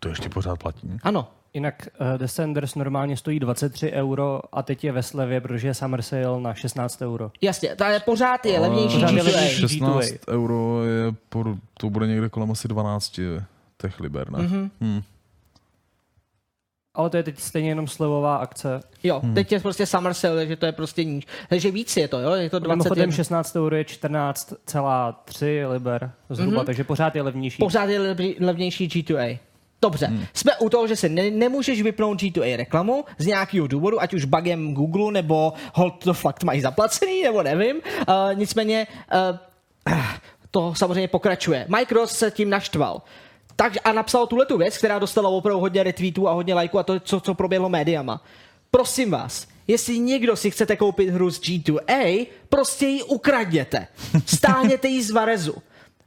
To 0.00 0.08
ještě 0.08 0.28
pořád 0.28 0.58
platí. 0.58 0.90
Ano. 1.02 1.28
Jinak 1.54 1.88
uh, 2.00 2.18
Descenders 2.18 2.74
normálně 2.74 3.16
stojí 3.16 3.40
23 3.40 3.92
euro 3.92 4.40
a 4.52 4.62
teď 4.62 4.84
je 4.84 4.92
ve 4.92 5.02
slevě, 5.02 5.40
protože 5.40 5.68
je 5.68 5.74
summer 5.74 6.02
sale 6.02 6.40
na 6.40 6.54
16 6.54 7.02
euro. 7.02 7.30
Jasně, 7.40 7.76
to 7.76 7.84
je 7.84 8.00
pořád 8.00 8.46
je 8.46 8.60
levnější 8.60 8.94
Pořád 8.94 9.10
je 9.10 9.22
G2A. 9.22 9.24
levnější. 9.24 9.60
16 9.60 10.04
G2A. 10.04 10.18
euro 10.28 10.84
je, 10.84 11.14
por, 11.28 11.56
to 11.74 11.90
bude 11.90 12.06
někde 12.06 12.28
kolem 12.28 12.50
asi 12.50 12.68
12 12.68 13.20
těch 13.78 14.00
liber, 14.00 14.30
ne? 14.30 14.38
Mm-hmm. 14.38 14.70
Hmm. 14.80 15.02
Ale 16.94 17.10
to 17.10 17.16
je 17.16 17.22
teď 17.22 17.38
stejně 17.38 17.68
jenom 17.68 17.86
slevová 17.86 18.36
akce. 18.36 18.80
Jo, 19.02 19.22
teď 19.34 19.52
je 19.52 19.60
prostě 19.60 19.86
summer 19.86 20.14
sale, 20.14 20.36
takže 20.36 20.56
to 20.56 20.66
je 20.66 20.72
prostě 20.72 21.04
níž. 21.04 21.26
Takže 21.48 21.70
víc 21.70 21.96
je 21.96 22.08
to, 22.08 22.20
jo, 22.20 22.30
je 22.30 22.50
to 22.50 22.58
20 22.58 22.76
Mimochodem 22.76 23.12
16 23.12 23.56
euro 23.56 23.76
je 23.76 23.84
14,3 23.84 25.70
liber 25.72 26.12
zhruba, 26.30 26.62
mm-hmm. 26.62 26.64
takže 26.64 26.84
pořád 26.84 27.16
je 27.16 27.22
levnější. 27.22 27.58
Pořád 27.58 27.88
je 27.88 28.00
lev- 28.14 28.36
levnější 28.40 28.88
G2A. 28.88 29.38
Dobře, 29.84 30.06
hmm. 30.06 30.26
jsme 30.34 30.56
u 30.56 30.68
toho, 30.68 30.86
že 30.86 30.96
si 30.96 31.08
ne- 31.08 31.30
nemůžeš 31.30 31.82
vypnout 31.82 32.22
G2A 32.22 32.56
reklamu 32.56 33.04
z 33.18 33.26
nějakého 33.26 33.66
důvodu, 33.66 34.02
ať 34.02 34.14
už 34.14 34.24
bugem 34.24 34.74
Google, 34.74 35.12
nebo 35.12 35.52
hold 35.72 36.04
to 36.04 36.14
fakt 36.14 36.44
mají 36.44 36.60
zaplacený, 36.60 37.22
nebo 37.22 37.42
nevím. 37.42 37.76
Uh, 37.76 38.14
nicméně 38.34 38.86
uh, 39.86 39.96
to 40.50 40.74
samozřejmě 40.74 41.08
pokračuje. 41.08 41.66
Mike 41.68 41.94
Ross 41.94 42.18
se 42.18 42.30
tím 42.30 42.50
naštval. 42.50 43.02
Tak 43.56 43.72
a 43.84 43.92
napsal 43.92 44.26
tuhle 44.26 44.46
tu 44.46 44.58
věc, 44.58 44.78
která 44.78 44.98
dostala 44.98 45.28
opravdu 45.28 45.60
hodně 45.60 45.82
retweetů 45.82 46.28
a 46.28 46.32
hodně 46.32 46.54
lajků 46.54 46.78
a 46.78 46.82
to, 46.82 47.00
co, 47.00 47.20
co 47.20 47.34
proběhlo 47.34 47.68
médiama. 47.68 48.24
Prosím 48.70 49.10
vás, 49.10 49.46
jestli 49.68 49.98
někdo 49.98 50.36
si 50.36 50.50
chcete 50.50 50.76
koupit 50.76 51.10
hru 51.10 51.30
z 51.30 51.40
G2A, 51.40 52.26
prostě 52.48 52.86
ji 52.86 53.02
ukradněte. 53.02 53.86
Stáhněte 54.26 54.88
ji 54.88 55.02
z 55.02 55.10
Varezu. 55.10 55.54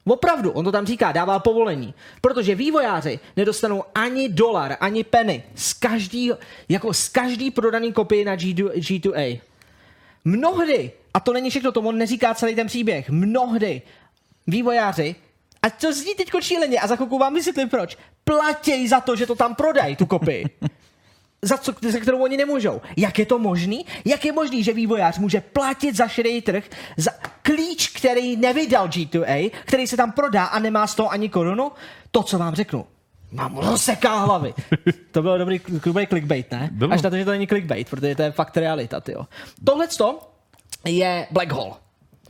Opravdu, 0.07 0.51
on 0.51 0.65
to 0.65 0.71
tam 0.71 0.85
říká, 0.85 1.11
dává 1.11 1.39
povolení. 1.39 1.93
Protože 2.21 2.55
vývojáři 2.55 3.19
nedostanou 3.35 3.83
ani 3.95 4.29
dolar, 4.29 4.77
ani 4.79 5.03
penny 5.03 5.43
z 5.55 5.73
každý, 5.73 6.31
jako 6.69 6.93
z 6.93 7.09
každý 7.09 7.51
prodaný 7.51 7.93
kopie 7.93 8.25
na 8.25 8.35
G2, 8.35 8.71
G2A. 8.71 9.41
Mnohdy, 10.25 10.91
a 11.13 11.19
to 11.19 11.33
není 11.33 11.49
všechno, 11.49 11.71
to 11.71 11.81
on 11.81 11.97
neříká 11.97 12.33
celý 12.33 12.55
ten 12.55 12.67
příběh, 12.67 13.09
mnohdy 13.09 13.81
vývojáři, 14.47 15.15
a 15.61 15.69
to 15.69 15.93
zní 15.93 16.15
teď 16.15 16.29
šíleně 16.41 16.79
a 16.79 16.87
za 16.87 16.95
chvilku 16.95 17.17
vám 17.17 17.33
vysvětlím 17.33 17.69
proč, 17.69 17.97
platěj 18.23 18.87
za 18.87 18.99
to, 18.99 19.15
že 19.15 19.25
to 19.25 19.35
tam 19.35 19.55
prodají, 19.55 19.95
tu 19.95 20.05
kopii. 20.05 20.45
za, 21.41 21.57
co, 21.57 21.73
za 21.89 21.99
kterou 21.99 22.23
oni 22.23 22.37
nemůžou. 22.37 22.81
Jak 22.97 23.19
je 23.19 23.25
to 23.25 23.39
možný? 23.39 23.85
Jak 24.05 24.25
je 24.25 24.31
možný, 24.31 24.63
že 24.63 24.73
vývojář 24.73 25.17
může 25.17 25.41
platit 25.41 25.95
za 25.95 26.07
šedý 26.07 26.41
trh 26.41 26.63
za 26.97 27.11
klíč, 27.41 27.87
který 27.87 28.37
nevydal 28.37 28.87
G2A, 28.87 29.51
který 29.65 29.87
se 29.87 29.97
tam 29.97 30.11
prodá 30.11 30.45
a 30.45 30.59
nemá 30.59 30.87
z 30.87 30.95
toho 30.95 31.11
ani 31.11 31.29
korunu? 31.29 31.71
To, 32.11 32.23
co 32.23 32.39
vám 32.39 32.55
řeknu, 32.55 32.85
mám 33.31 33.57
rozseká 33.57 34.19
hlavy. 34.19 34.53
to 35.11 35.21
bylo 35.21 35.37
dobrý, 35.37 35.61
dobrý 35.85 36.07
clickbait, 36.07 36.51
ne? 36.51 36.69
Bylo. 36.71 36.93
Až 36.93 37.01
na 37.01 37.09
to, 37.09 37.17
že 37.17 37.25
to 37.25 37.31
není 37.31 37.47
clickbait, 37.47 37.89
protože 37.89 38.15
to 38.15 38.21
je 38.21 38.31
fakt 38.31 38.57
realita, 38.57 39.01
tyjo. 39.01 39.25
Tohle 39.65 39.87
je 40.85 41.27
Black 41.31 41.51
Hole 41.51 41.73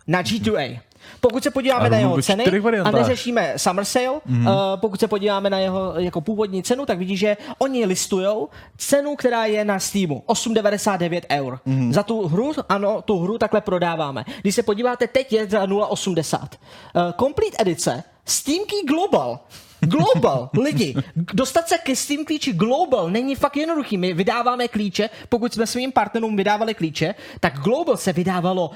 na 0.08 0.24
G2A. 0.24 0.80
Pokud 1.22 1.44
se 1.44 1.52
podíváme 1.52 1.90
na 1.90 1.98
jeho 1.98 2.22
ceny 2.22 2.46
a 2.84 2.92
neřešíme 2.92 3.54
Summer 3.58 3.86
Sale, 3.86 4.08
mm-hmm. 4.08 4.48
uh, 4.48 4.80
pokud 4.80 5.00
se 5.00 5.08
podíváme 5.08 5.50
na 5.50 5.60
jeho 5.60 5.94
jako 5.98 6.22
původní 6.22 6.64
cenu, 6.64 6.86
tak 6.86 6.98
vidíš, 6.98 7.20
že 7.20 7.38
oni 7.58 7.86
listujou 7.86 8.50
cenu, 8.78 9.16
která 9.16 9.46
je 9.46 9.66
na 9.66 9.80
Steamu 9.80 10.24
8,99 10.28 11.22
eur. 11.32 11.60
Mm-hmm. 11.68 11.92
Za 11.92 12.04
tu 12.04 12.28
hru, 12.28 12.52
ano, 12.70 13.02
tu 13.02 13.20
hru 13.20 13.38
takhle 13.38 13.62
prodáváme. 13.62 14.26
Když 14.42 14.56
se 14.56 14.64
podíváte, 14.64 15.08
teď 15.08 15.34
je 15.34 15.48
za 15.48 15.66
0,80. 15.66 16.40
Uh, 16.40 16.48
complete 17.20 17.58
edice 17.60 18.04
Steam 18.26 18.60
Key 18.66 18.84
Global 18.88 19.40
Global, 19.80 20.50
lidi, 20.64 20.96
dostat 21.16 21.68
se 21.68 21.78
ke 21.78 21.96
Steam 21.96 22.26
klíči 22.26 22.54
Global 22.54 23.10
není 23.10 23.36
fakt 23.36 23.58
jednoduchý. 23.58 23.98
My 23.98 24.14
vydáváme 24.14 24.68
klíče, 24.68 25.10
pokud 25.30 25.54
jsme 25.54 25.68
svým 25.68 25.92
partnerům 25.92 26.36
vydávali 26.36 26.74
klíče, 26.74 27.16
tak 27.40 27.60
Global 27.60 27.98
se 27.98 28.14
vydávalo 28.14 28.72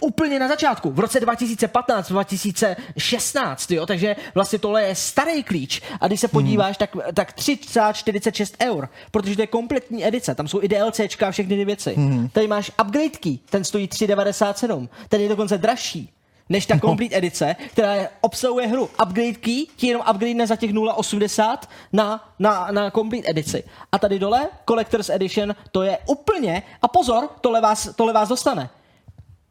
úplně 0.00 0.38
na 0.38 0.48
začátku, 0.48 0.90
v 0.90 0.98
roce 0.98 1.20
2015, 1.20 2.08
2016, 2.08 3.70
jo, 3.70 3.86
takže 3.86 4.16
vlastně 4.34 4.58
tohle 4.58 4.82
je 4.82 4.94
starý 4.94 5.42
klíč 5.42 5.82
a 6.00 6.06
když 6.06 6.20
se 6.20 6.28
podíváš, 6.28 6.76
tak, 6.76 6.96
tak 7.14 7.36
3,46 7.36 8.54
eur, 8.62 8.88
protože 9.10 9.36
to 9.36 9.42
je 9.42 9.46
kompletní 9.46 10.06
edice, 10.06 10.34
tam 10.34 10.48
jsou 10.48 10.62
i 10.62 10.68
DLCčka 10.68 11.28
a 11.28 11.30
všechny 11.30 11.56
ty 11.56 11.64
věci. 11.64 11.96
Tady 12.32 12.48
máš 12.48 12.70
upgrade 12.82 13.08
key, 13.08 13.38
ten 13.50 13.64
stojí 13.64 13.88
3,97, 13.88 14.88
ten 15.08 15.20
je 15.20 15.28
dokonce 15.28 15.58
dražší 15.58 16.12
než 16.50 16.66
ta 16.66 16.78
complete 16.78 17.16
edice, 17.16 17.56
která 17.72 17.94
je, 17.94 18.08
obsahuje 18.20 18.66
hru 18.66 18.88
upgrade 19.02 19.32
key, 19.32 19.66
ti 19.76 19.86
jenom 19.86 20.02
upgrade 20.10 20.46
za 20.46 20.56
těch 20.56 20.72
0,80 20.72 21.58
na, 21.92 22.28
na, 22.38 22.68
na 22.70 22.90
complete 22.90 23.30
edici. 23.30 23.64
A 23.92 23.98
tady 23.98 24.18
dole, 24.18 24.48
Collector's 24.68 25.10
Edition, 25.10 25.54
to 25.72 25.82
je 25.82 25.98
úplně, 26.06 26.62
a 26.82 26.88
pozor, 26.88 27.28
tohle 27.40 27.60
vás, 27.60 27.88
tohle 27.96 28.12
vás 28.12 28.28
dostane. 28.28 28.70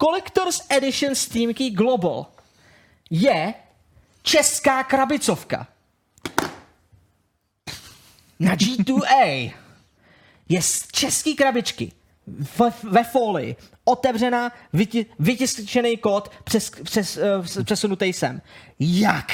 Collector's 0.02 0.62
Edition 0.70 1.16
Steam 1.16 1.54
Key 1.54 1.70
Global 1.70 2.26
je 3.10 3.54
česká 4.22 4.84
krabicovka. 4.84 5.68
Na 8.40 8.56
G2A 8.56 9.54
je 10.50 10.62
z 10.62 10.88
český 10.92 11.36
krabičky 11.36 11.92
ve, 12.60 12.72
ve 12.84 13.04
folii, 13.04 13.56
otevřená, 13.84 14.52
vyti, 14.74 15.06
vytiskčený 15.20 15.98
kód, 15.98 16.32
přes, 16.44 16.72
přes, 16.84 17.18
uh, 17.58 17.64
přesunutý 17.64 18.14
sem. 18.14 18.42
Jak? 18.80 19.32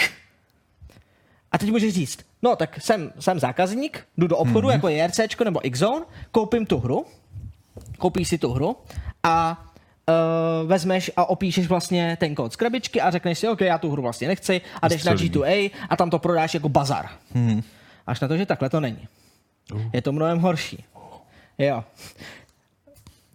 A 1.52 1.58
teď 1.58 1.72
můžeš 1.72 1.94
říct, 1.94 2.20
no 2.42 2.56
tak 2.56 2.82
jsem, 2.82 3.14
jsem 3.20 3.40
zákazník, 3.40 4.08
jdu 4.18 4.28
do 4.28 4.38
obchodu, 4.38 4.68
mm-hmm. 4.68 4.72
jako 4.72 4.88
JRCčko 4.88 5.44
nebo 5.44 5.60
Xzone, 5.72 6.06
koupím 6.32 6.66
tu 6.66 6.78
hru, 6.78 7.06
koupíš 7.98 8.28
si 8.28 8.38
tu 8.38 8.52
hru 8.52 8.78
a 9.24 9.66
uh, 10.10 10.70
vezmeš 10.70 11.12
a 11.18 11.26
opíšeš 11.26 11.68
vlastně 11.68 12.18
ten 12.20 12.36
kód 12.36 12.54
z 12.54 12.56
krabičky 12.56 13.02
a 13.02 13.12
řekneš 13.12 13.40
si, 13.40 13.48
OK, 13.48 13.62
já 13.62 13.78
tu 13.78 13.92
hru 13.92 14.02
vlastně 14.02 14.28
nechci 14.28 14.62
a 14.82 14.88
jdeš 14.88 15.04
na 15.04 15.12
Střelí. 15.12 15.32
G2A 15.32 15.72
a 15.90 15.96
tam 15.96 16.10
to 16.10 16.20
prodáš 16.20 16.54
jako 16.54 16.70
bazar. 16.70 17.10
Hmm. 17.34 17.64
Až 18.08 18.20
na 18.20 18.28
to, 18.28 18.38
že 18.38 18.46
takhle 18.46 18.70
to 18.70 18.80
není. 18.80 19.08
Je 19.94 20.02
to 20.02 20.12
mnohem 20.12 20.40
horší. 20.40 20.84
Jo. 21.58 21.84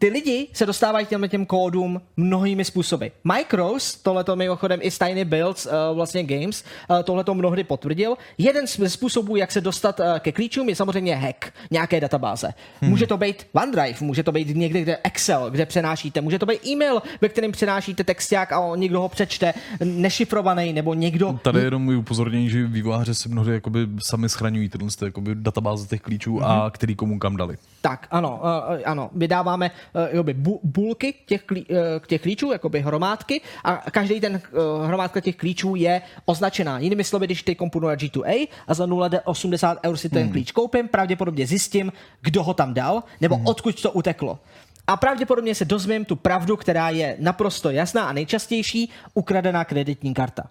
Ty 0.01 0.09
lidi 0.09 0.49
se 0.53 0.67
dostávají 0.67 1.07
těmhle 1.07 1.29
těm 1.29 1.47
kódům 1.47 2.01
mnohými 2.17 2.65
způsoby. 2.65 3.07
Micros, 3.25 3.95
tohleto 3.95 4.37
mimochodem 4.37 4.81
i 4.83 4.91
Tiny 4.91 5.25
Builds, 5.25 5.67
uh, 5.67 5.73
vlastně 5.97 6.25
Games, 6.25 6.65
uh, 6.91 7.03
tohleto 7.03 7.35
mnohdy 7.35 7.65
potvrdil. 7.65 8.17
Jeden 8.39 8.67
z 8.67 8.89
způsobů, 8.89 9.37
jak 9.37 9.53
se 9.53 9.61
dostat 9.61 10.01
uh, 10.01 10.07
ke 10.19 10.33
klíčům, 10.33 10.69
je 10.69 10.77
samozřejmě 10.77 11.17
hack 11.17 11.53
nějaké 11.71 12.01
databáze. 12.01 12.49
Hmm. 12.81 12.91
Může 12.91 13.07
to 13.07 13.17
být 13.17 13.47
OneDrive, 13.53 13.99
může 14.01 14.23
to 14.23 14.33
být 14.33 14.57
někde, 14.57 14.81
kde 14.81 14.99
Excel, 15.05 15.51
kde 15.51 15.67
přenášíte, 15.67 16.21
může 16.21 16.39
to 16.39 16.47
být 16.47 16.67
e-mail, 16.67 17.03
ve 17.21 17.29
kterém 17.29 17.53
přenášíte 17.53 18.05
texták 18.05 18.53
a 18.53 18.77
někdo 18.77 19.01
ho 19.01 19.09
přečte, 19.09 19.55
nešifrovaný, 19.85 20.73
nebo 20.73 20.95
někdo... 20.95 21.39
Tady 21.43 21.61
jenom 21.61 21.83
můj 21.83 21.97
upozornění, 21.97 22.51
že 22.51 22.67
vývojáři 22.67 23.15
si 23.15 23.29
mnohdy 23.29 23.53
jakoby 23.53 23.87
sami 24.03 24.29
schraňují 24.29 24.69
tyhle 24.69 24.89
jakoby 25.05 25.35
databáze 25.35 25.87
těch 25.87 26.01
klíčů 26.01 26.37
hmm. 26.37 26.45
a 26.45 26.71
který 26.71 26.95
komu 26.95 27.19
kam 27.19 27.37
dali. 27.37 27.57
Tak, 27.81 28.07
ano, 28.11 28.41
uh, 28.43 28.81
ano, 28.85 29.11
vydáváme 29.13 29.71
jakoby 29.95 30.35
bu, 30.35 30.61
bulky 30.63 31.15
těch, 31.27 31.43
klí, 31.43 31.67
uh, 31.67 31.77
těch 32.07 32.23
klíčů, 32.23 32.53
jakoby 32.53 32.81
hromádky 32.81 33.41
a 33.65 33.77
každý 33.91 34.21
ten 34.21 34.41
uh, 34.53 34.87
hromádka 34.87 35.21
těch 35.21 35.37
klíčů 35.37 35.75
je 35.75 36.03
označená. 36.25 36.79
Jinými 36.79 37.05
slovy, 37.05 37.27
když 37.27 37.43
teď 37.43 37.59
komponuji 37.59 37.89
na 37.89 37.95
G2A 37.95 38.49
a 38.67 38.75
za 38.75 38.87
0,80 38.87 39.77
eur 39.85 39.97
si 39.97 40.09
ten 40.09 40.23
hmm. 40.23 40.33
klíč 40.33 40.53
koupím, 40.53 40.89
pravděpodobně 40.89 41.47
zjistím, 41.47 41.93
kdo 42.21 42.43
ho 42.43 42.55
tam 42.55 42.75
dal, 42.75 43.03
nebo 43.21 43.37
hmm. 43.37 43.47
odkud 43.47 43.83
to 43.83 43.93
uteklo. 43.93 44.39
A 44.87 44.97
pravděpodobně 44.97 45.55
se 45.55 45.65
dozvím 45.65 46.05
tu 46.05 46.17
pravdu, 46.17 46.57
která 46.57 46.91
je 46.91 47.17
naprosto 47.19 47.71
jasná 47.71 48.05
a 48.05 48.13
nejčastější, 48.13 48.91
ukradená 49.15 49.65
kreditní 49.65 50.15
karta. 50.15 50.43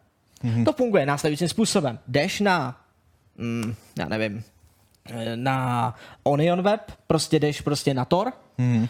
Hmm. 0.42 0.66
To 0.66 0.74
funguje 0.74 1.06
následujícím 1.06 1.48
způsobem. 1.48 2.00
Jdeš 2.08 2.40
na, 2.40 2.82
mm, 3.38 3.76
já 4.00 4.08
nevím, 4.08 4.44
na 5.36 5.96
Onion 6.24 6.62
Web, 6.62 6.92
prostě 7.08 7.40
jdeš 7.40 7.62
prostě 7.62 7.94
na 7.94 8.06
Tor, 8.06 8.34
hmm. 8.58 8.88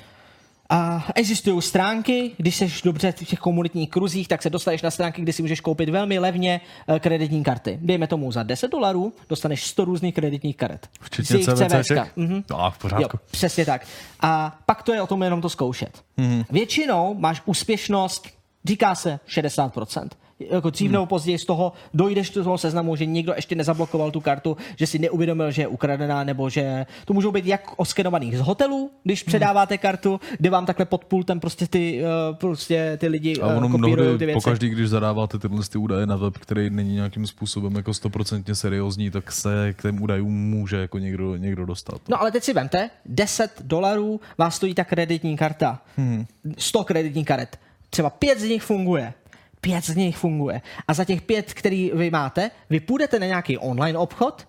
A 0.69 1.07
existují 1.15 1.61
stránky, 1.61 2.31
když 2.37 2.55
jsi 2.55 2.71
dobře 2.83 3.11
v 3.11 3.15
těch 3.15 3.39
komunitních 3.39 3.89
kruzích, 3.89 4.27
tak 4.27 4.41
se 4.41 4.49
dostaneš 4.49 4.81
na 4.81 4.91
stránky, 4.91 5.21
kde 5.21 5.33
si 5.33 5.41
můžeš 5.41 5.59
koupit 5.59 5.89
velmi 5.89 6.19
levně 6.19 6.61
eh, 6.87 6.99
kreditní 6.99 7.43
karty. 7.43 7.79
Dejme 7.81 8.07
tomu 8.07 8.31
za 8.31 8.43
10 8.43 8.71
dolarů, 8.71 9.13
dostaneš 9.29 9.63
100 9.63 9.85
různých 9.85 10.15
kreditních 10.15 10.57
karet. 10.57 10.89
Včetně 11.01 11.39
CVC. 11.39 11.91
Mhm. 12.15 12.43
No, 12.49 12.71
v 12.71 12.77
pořádku. 12.77 13.17
Jo, 13.17 13.19
přesně 13.31 13.65
tak. 13.65 13.87
A 14.19 14.59
pak 14.65 14.83
to 14.83 14.93
je 14.93 15.01
o 15.01 15.07
tom 15.07 15.23
jenom 15.23 15.41
to 15.41 15.49
zkoušet. 15.49 16.03
Mhm. 16.17 16.43
Většinou 16.49 17.15
máš 17.19 17.41
úspěšnost, 17.45 18.27
říká 18.65 18.95
se 18.95 19.19
60% 19.27 20.07
jako 20.39 20.69
dřív 20.69 20.91
nebo 20.91 21.05
později 21.05 21.37
z 21.37 21.45
toho 21.45 21.73
dojdeš 21.93 22.29
do 22.29 22.43
toho 22.43 22.57
seznamu, 22.57 22.95
že 22.95 23.05
někdo 23.05 23.33
ještě 23.35 23.55
nezablokoval 23.55 24.11
tu 24.11 24.21
kartu, 24.21 24.57
že 24.75 24.87
si 24.87 24.99
neuvědomil, 24.99 25.51
že 25.51 25.61
je 25.61 25.67
ukradená, 25.67 26.23
nebo 26.23 26.49
že 26.49 26.85
to 27.05 27.13
můžou 27.13 27.31
být 27.31 27.45
jak 27.45 27.73
oskenovaných 27.77 28.37
z 28.37 28.41
hotelu, 28.41 28.91
když 29.03 29.23
předáváte 29.23 29.77
kartu, 29.77 30.19
kde 30.37 30.49
vám 30.49 30.65
takhle 30.65 30.85
pod 30.85 31.05
pultem 31.05 31.39
prostě 31.39 31.67
ty, 31.67 32.01
uh, 32.01 32.35
prostě 32.35 32.97
ty 33.01 33.07
lidi 33.07 33.35
uh, 33.35 33.57
ono 33.57 33.69
kopírují 33.69 34.17
ty 34.17 34.25
věci. 34.25 34.37
Pokaždý, 34.43 34.69
když 34.69 34.89
zadáváte 34.89 35.39
tyhle 35.39 35.61
ty 35.71 35.77
údaje 35.77 36.05
na 36.05 36.15
web, 36.15 36.37
který 36.37 36.69
není 36.69 36.93
nějakým 36.93 37.27
způsobem 37.27 37.75
jako 37.75 37.93
stoprocentně 37.93 38.55
seriózní, 38.55 39.11
tak 39.11 39.31
se 39.31 39.73
k 39.73 39.81
těm 39.81 40.03
údajům 40.03 40.33
může 40.33 40.77
jako 40.77 40.99
někdo, 40.99 41.35
někdo 41.35 41.65
dostat. 41.65 42.01
No 42.09 42.21
ale 42.21 42.31
teď 42.31 42.43
si 42.43 42.53
vemte, 42.53 42.89
10 43.05 43.51
dolarů 43.61 44.21
vás 44.37 44.55
stojí 44.55 44.75
ta 44.75 44.83
kreditní 44.83 45.37
karta. 45.37 45.81
Hmm. 45.97 46.25
100 46.57 46.83
kreditních 46.83 47.25
karet. 47.25 47.59
Třeba 47.89 48.09
pět 48.09 48.39
z 48.39 48.43
nich 48.43 48.63
funguje 48.63 49.13
pět 49.61 49.85
z 49.85 49.95
nich 49.95 50.17
funguje. 50.17 50.61
A 50.87 50.93
za 50.93 51.05
těch 51.05 51.21
pět, 51.21 51.53
který 51.53 51.91
vy 51.93 52.09
máte, 52.09 52.51
vy 52.69 52.79
půjdete 52.79 53.19
na 53.19 53.25
nějaký 53.25 53.57
online 53.57 53.97
obchod, 53.97 54.47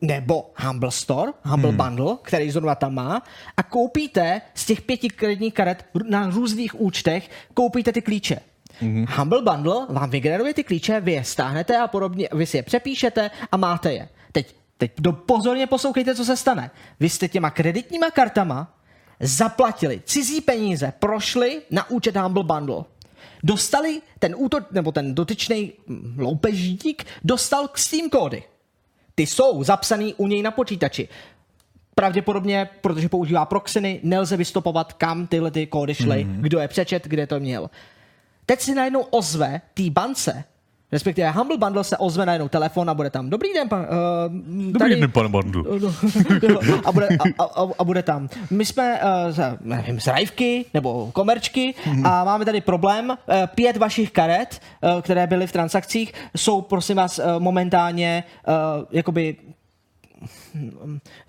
nebo 0.00 0.50
Humble 0.56 0.90
Store, 0.90 1.32
Humble 1.42 1.70
hmm. 1.70 1.78
Bundle, 1.78 2.16
který 2.22 2.50
zrovna 2.50 2.74
tam 2.74 2.94
má, 2.94 3.22
a 3.56 3.62
koupíte 3.62 4.40
z 4.54 4.66
těch 4.66 4.80
pěti 4.80 5.08
kreditních 5.08 5.54
karet 5.54 5.86
na 6.08 6.30
různých 6.30 6.80
účtech, 6.80 7.30
koupíte 7.54 7.92
ty 7.92 8.02
klíče. 8.02 8.38
Mm-hmm. 8.82 9.06
Humble 9.18 9.42
Bundle 9.42 9.86
vám 9.88 10.10
vygeneruje 10.10 10.54
ty 10.54 10.64
klíče, 10.64 11.00
vy 11.00 11.12
je 11.12 11.24
stáhnete 11.24 11.78
a 11.78 11.88
podobně, 11.88 12.28
vy 12.32 12.46
si 12.46 12.56
je 12.56 12.62
přepíšete 12.62 13.30
a 13.52 13.56
máte 13.56 13.92
je. 13.92 14.08
Teď, 14.32 14.54
teď 14.78 14.92
do, 14.98 15.12
pozorně 15.12 15.66
poslouchejte, 15.66 16.14
co 16.14 16.24
se 16.24 16.36
stane. 16.36 16.70
Vy 17.00 17.08
jste 17.08 17.28
těma 17.28 17.50
kreditníma 17.50 18.10
kartama 18.10 18.74
zaplatili 19.20 20.02
cizí 20.04 20.40
peníze, 20.40 20.92
prošli 20.98 21.62
na 21.70 21.90
účet 21.90 22.16
Humble 22.16 22.44
Bundle 22.44 22.84
dostali 23.42 24.02
ten 24.18 24.34
útok, 24.38 24.72
nebo 24.72 24.92
ten 24.92 25.14
dotyčný 25.14 25.72
loupežník 26.18 27.04
dostal 27.24 27.68
k 27.68 27.78
Steam 27.78 28.10
kódy. 28.10 28.42
Ty 29.14 29.26
jsou 29.26 29.64
zapsaný 29.64 30.14
u 30.14 30.26
něj 30.26 30.42
na 30.42 30.50
počítači. 30.50 31.08
Pravděpodobně, 31.94 32.68
protože 32.80 33.08
používá 33.08 33.44
proxiny, 33.44 34.00
nelze 34.02 34.36
vystopovat, 34.36 34.92
kam 34.92 35.26
tyhle 35.26 35.50
ty 35.50 35.66
kódy 35.66 35.94
šly, 35.94 36.24
mm-hmm. 36.24 36.40
kdo 36.40 36.58
je 36.58 36.68
přečet, 36.68 37.06
kde 37.06 37.26
to 37.26 37.40
měl. 37.40 37.70
Teď 38.46 38.60
si 38.60 38.74
najednou 38.74 39.00
ozve 39.00 39.60
té 39.74 39.90
bance, 39.90 40.44
respektive 40.92 41.30
Humble 41.30 41.58
Bundle 41.58 41.84
se 41.84 41.96
ozve 41.96 42.26
na 42.26 42.32
jednou 42.32 42.48
telefon 42.48 42.90
a 42.90 42.94
bude 42.94 43.10
tam 43.10 43.30
dobrý 43.30 43.54
den, 43.54 43.68
pan, 43.68 43.80
uh, 43.80 43.86
Dobrý 44.72 44.78
tady, 44.78 45.00
den, 45.00 45.10
pan 45.10 45.30
Bundle. 45.30 45.62
a, 46.84 46.92
bude, 46.92 47.08
a, 47.38 47.42
a, 47.44 47.66
a, 47.78 47.84
bude 47.84 48.02
tam. 48.02 48.28
My 48.50 48.66
jsme 48.66 49.00
uh, 49.00 49.32
z, 49.32 49.58
nevím, 49.60 50.00
z 50.00 50.06
Rajvky 50.06 50.64
nebo 50.74 51.10
Komerčky 51.12 51.74
mm-hmm. 51.84 52.06
a 52.06 52.24
máme 52.24 52.44
tady 52.44 52.60
problém. 52.60 53.10
Uh, 53.10 53.16
pět 53.54 53.76
vašich 53.76 54.10
karet, 54.10 54.60
uh, 54.80 55.00
které 55.00 55.26
byly 55.26 55.46
v 55.46 55.52
transakcích, 55.52 56.12
jsou 56.36 56.60
prosím 56.60 56.96
vás 56.96 57.18
uh, 57.18 57.24
momentálně 57.38 58.24
uh, 58.48 58.84
jakoby 58.90 59.36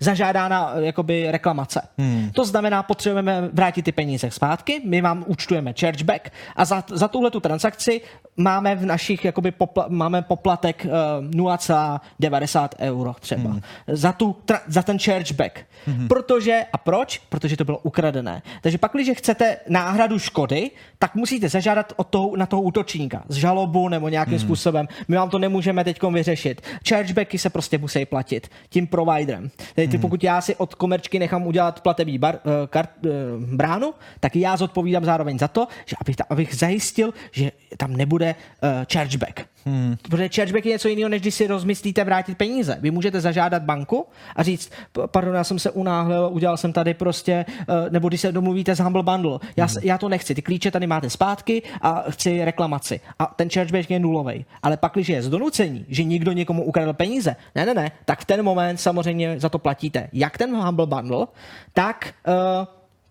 zažádána 0.00 0.72
jakoby 0.78 1.30
reklamace. 1.30 1.80
Hmm. 1.98 2.30
To 2.34 2.44
znamená, 2.44 2.82
potřebujeme 2.82 3.48
vrátit 3.52 3.82
ty 3.82 3.92
peníze 3.92 4.30
zpátky, 4.30 4.80
my 4.84 5.00
vám 5.00 5.24
účtujeme 5.26 5.74
chargeback 5.80 6.30
a 6.56 6.64
za, 6.64 6.84
za 6.88 7.08
tuhle 7.08 7.30
tu 7.30 7.40
transakci 7.40 8.00
máme 8.36 8.76
v 8.76 8.86
našich, 8.86 9.24
jakoby 9.24 9.50
popla, 9.50 9.86
máme 9.88 10.22
poplatek 10.22 10.86
uh, 10.86 11.30
0,90 11.30 12.68
euro 12.78 13.14
třeba. 13.20 13.50
Hmm. 13.50 13.60
Za, 13.88 14.12
tu, 14.12 14.36
tra, 14.44 14.60
za 14.66 14.82
ten 14.82 14.98
chargeback. 14.98 15.58
Hmm. 15.86 16.08
Protože, 16.08 16.66
a 16.72 16.78
proč? 16.78 17.18
Protože 17.28 17.56
to 17.56 17.64
bylo 17.64 17.78
ukradené. 17.78 18.42
Takže 18.60 18.78
pak, 18.78 18.92
když 18.94 19.10
chcete 19.18 19.56
náhradu 19.68 20.18
škody, 20.18 20.70
tak 20.98 21.14
musíte 21.14 21.48
zažádat 21.48 21.92
od 21.96 22.06
toho, 22.06 22.36
na 22.36 22.46
toho 22.46 22.62
útočníka 22.62 23.22
z 23.28 23.34
žalobu 23.34 23.88
nebo 23.88 24.08
nějakým 24.08 24.38
hmm. 24.38 24.46
způsobem. 24.46 24.88
My 25.08 25.16
vám 25.16 25.30
to 25.30 25.38
nemůžeme 25.38 25.84
teď 25.84 26.02
vyřešit. 26.02 26.62
Chargebacky 26.88 27.38
se 27.38 27.50
prostě 27.50 27.78
musí 27.78 28.06
platit 28.06 28.48
tím 28.68 28.86
providerem. 29.14 29.50
Tedy 29.74 29.88
hmm. 29.88 30.00
pokud 30.00 30.24
já 30.24 30.40
si 30.40 30.56
od 30.56 30.74
komerčky 30.74 31.18
nechám 31.18 31.46
udělat 31.46 31.80
platební 31.80 32.18
bar, 32.18 32.34
uh, 32.44 32.52
kart, 32.66 32.90
uh, 33.06 33.10
bránu, 33.56 33.94
tak 34.20 34.36
já 34.36 34.56
zodpovídám 34.56 35.04
zároveň 35.04 35.38
za 35.38 35.48
to, 35.48 35.68
že 35.86 35.96
abych, 36.00 36.16
ta, 36.16 36.24
abych 36.30 36.54
zajistil, 36.54 37.14
že 37.32 37.52
tam 37.76 37.96
nebude 37.96 38.34
uh, 38.34 38.68
chargeback. 38.92 39.53
Hmm. 39.66 39.96
Protože 40.10 40.28
chargeback 40.28 40.66
je 40.66 40.72
něco 40.72 40.88
jiného, 40.88 41.08
než 41.08 41.20
když 41.20 41.34
si 41.34 41.46
rozmyslíte 41.46 42.04
vrátit 42.04 42.38
peníze. 42.38 42.78
Vy 42.80 42.90
můžete 42.90 43.20
zažádat 43.20 43.62
banku 43.62 44.06
a 44.36 44.42
říct, 44.42 44.72
pardon, 45.06 45.34
já 45.34 45.44
jsem 45.44 45.58
se 45.58 45.70
unáhlil, 45.70 46.28
udělal 46.32 46.56
jsem 46.56 46.72
tady 46.72 46.94
prostě, 46.94 47.44
uh, 47.48 47.74
nebo 47.90 48.08
když 48.08 48.20
se 48.20 48.32
domluvíte 48.32 48.76
z 48.76 48.80
Humble 48.80 49.02
Bundle, 49.02 49.38
já, 49.56 49.66
hmm. 49.66 49.76
já 49.82 49.98
to 49.98 50.08
nechci, 50.08 50.34
ty 50.34 50.42
klíče 50.42 50.70
tady 50.70 50.86
máte 50.86 51.10
zpátky 51.10 51.62
a 51.80 52.04
chci 52.10 52.44
reklamaci. 52.44 53.00
A 53.18 53.26
ten 53.26 53.50
chargeback 53.50 53.90
je 53.90 53.98
nulový. 53.98 54.44
Ale 54.62 54.76
pak, 54.76 54.92
když 54.92 55.08
je 55.08 55.22
z 55.22 55.28
donucení, 55.28 55.84
že 55.88 56.04
někdo 56.04 56.32
někomu 56.32 56.64
ukradl 56.64 56.92
peníze, 56.92 57.36
ne, 57.54 57.66
ne, 57.66 57.74
ne, 57.74 57.92
tak 58.04 58.20
v 58.20 58.24
ten 58.24 58.42
moment 58.42 58.76
samozřejmě 58.76 59.40
za 59.40 59.48
to 59.48 59.58
platíte. 59.58 60.08
Jak 60.12 60.38
ten 60.38 60.56
Humble 60.56 60.86
Bundle, 60.86 61.26
tak 61.72 62.14
uh, 62.28 62.34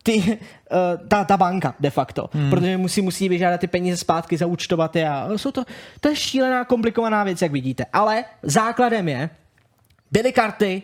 ty, 0.04 0.18
uh, 0.18 1.08
ta, 1.08 1.24
ta 1.24 1.38
banka 1.38 1.76
de 1.80 1.90
facto, 1.90 2.30
hmm. 2.34 2.50
protože 2.50 2.78
musí, 2.78 3.02
musí 3.02 3.30
vyžádat 3.30 3.62
ty 3.62 3.68
peníze 3.68 3.98
zpátky, 3.98 4.38
zaúčtovat 4.38 4.96
je 4.96 5.10
a 5.10 5.30
jsou 5.36 5.52
to, 5.52 5.64
to 6.00 6.10
je 6.10 6.16
šílená, 6.16 6.66
komplikovaná 6.66 7.24
věc, 7.24 7.42
jak 7.42 7.52
vidíte. 7.52 7.86
Ale 7.94 8.26
základem 8.44 9.08
je, 9.08 9.30
byly 10.12 10.32
karty, 10.32 10.82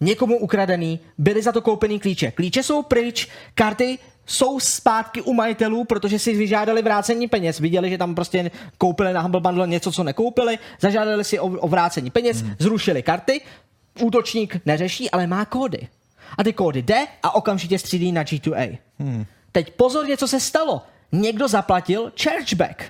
někomu 0.00 0.38
ukradený, 0.38 1.00
byly 1.18 1.42
za 1.42 1.52
to 1.52 1.60
koupený 1.60 2.00
klíče. 2.00 2.30
Klíče 2.30 2.62
jsou 2.62 2.82
pryč, 2.82 3.28
karty 3.54 3.98
jsou 4.26 4.60
zpátky 4.60 5.22
u 5.22 5.32
majitelů, 5.32 5.84
protože 5.84 6.18
si 6.18 6.36
vyžádali 6.36 6.82
vrácení 6.82 7.28
peněz. 7.28 7.60
Viděli, 7.60 7.90
že 7.90 7.98
tam 7.98 8.14
prostě 8.14 8.50
koupili 8.78 9.12
na 9.12 9.20
Humble 9.20 9.40
Bundle 9.40 9.66
něco, 9.66 9.92
co 9.92 10.04
nekoupili, 10.04 10.58
zažádali 10.80 11.24
si 11.24 11.38
o, 11.38 11.46
o 11.46 11.68
vrácení 11.68 12.10
peněz, 12.10 12.42
hmm. 12.42 12.54
zrušili 12.58 13.02
karty, 13.02 13.40
útočník 14.00 14.60
neřeší, 14.66 15.10
ale 15.10 15.26
má 15.26 15.44
kódy. 15.44 15.88
A 16.38 16.44
ty 16.44 16.52
kódy 16.52 16.82
jde 16.82 17.06
a 17.22 17.34
okamžitě 17.34 17.78
střídí 17.78 18.12
na 18.12 18.22
G2A. 18.22 18.78
Hmm. 18.98 19.26
Teď 19.52 19.74
pozor, 19.74 20.06
co 20.16 20.28
se 20.28 20.40
stalo. 20.40 20.82
Někdo 21.12 21.48
zaplatil 21.48 22.12
chargeback. 22.22 22.82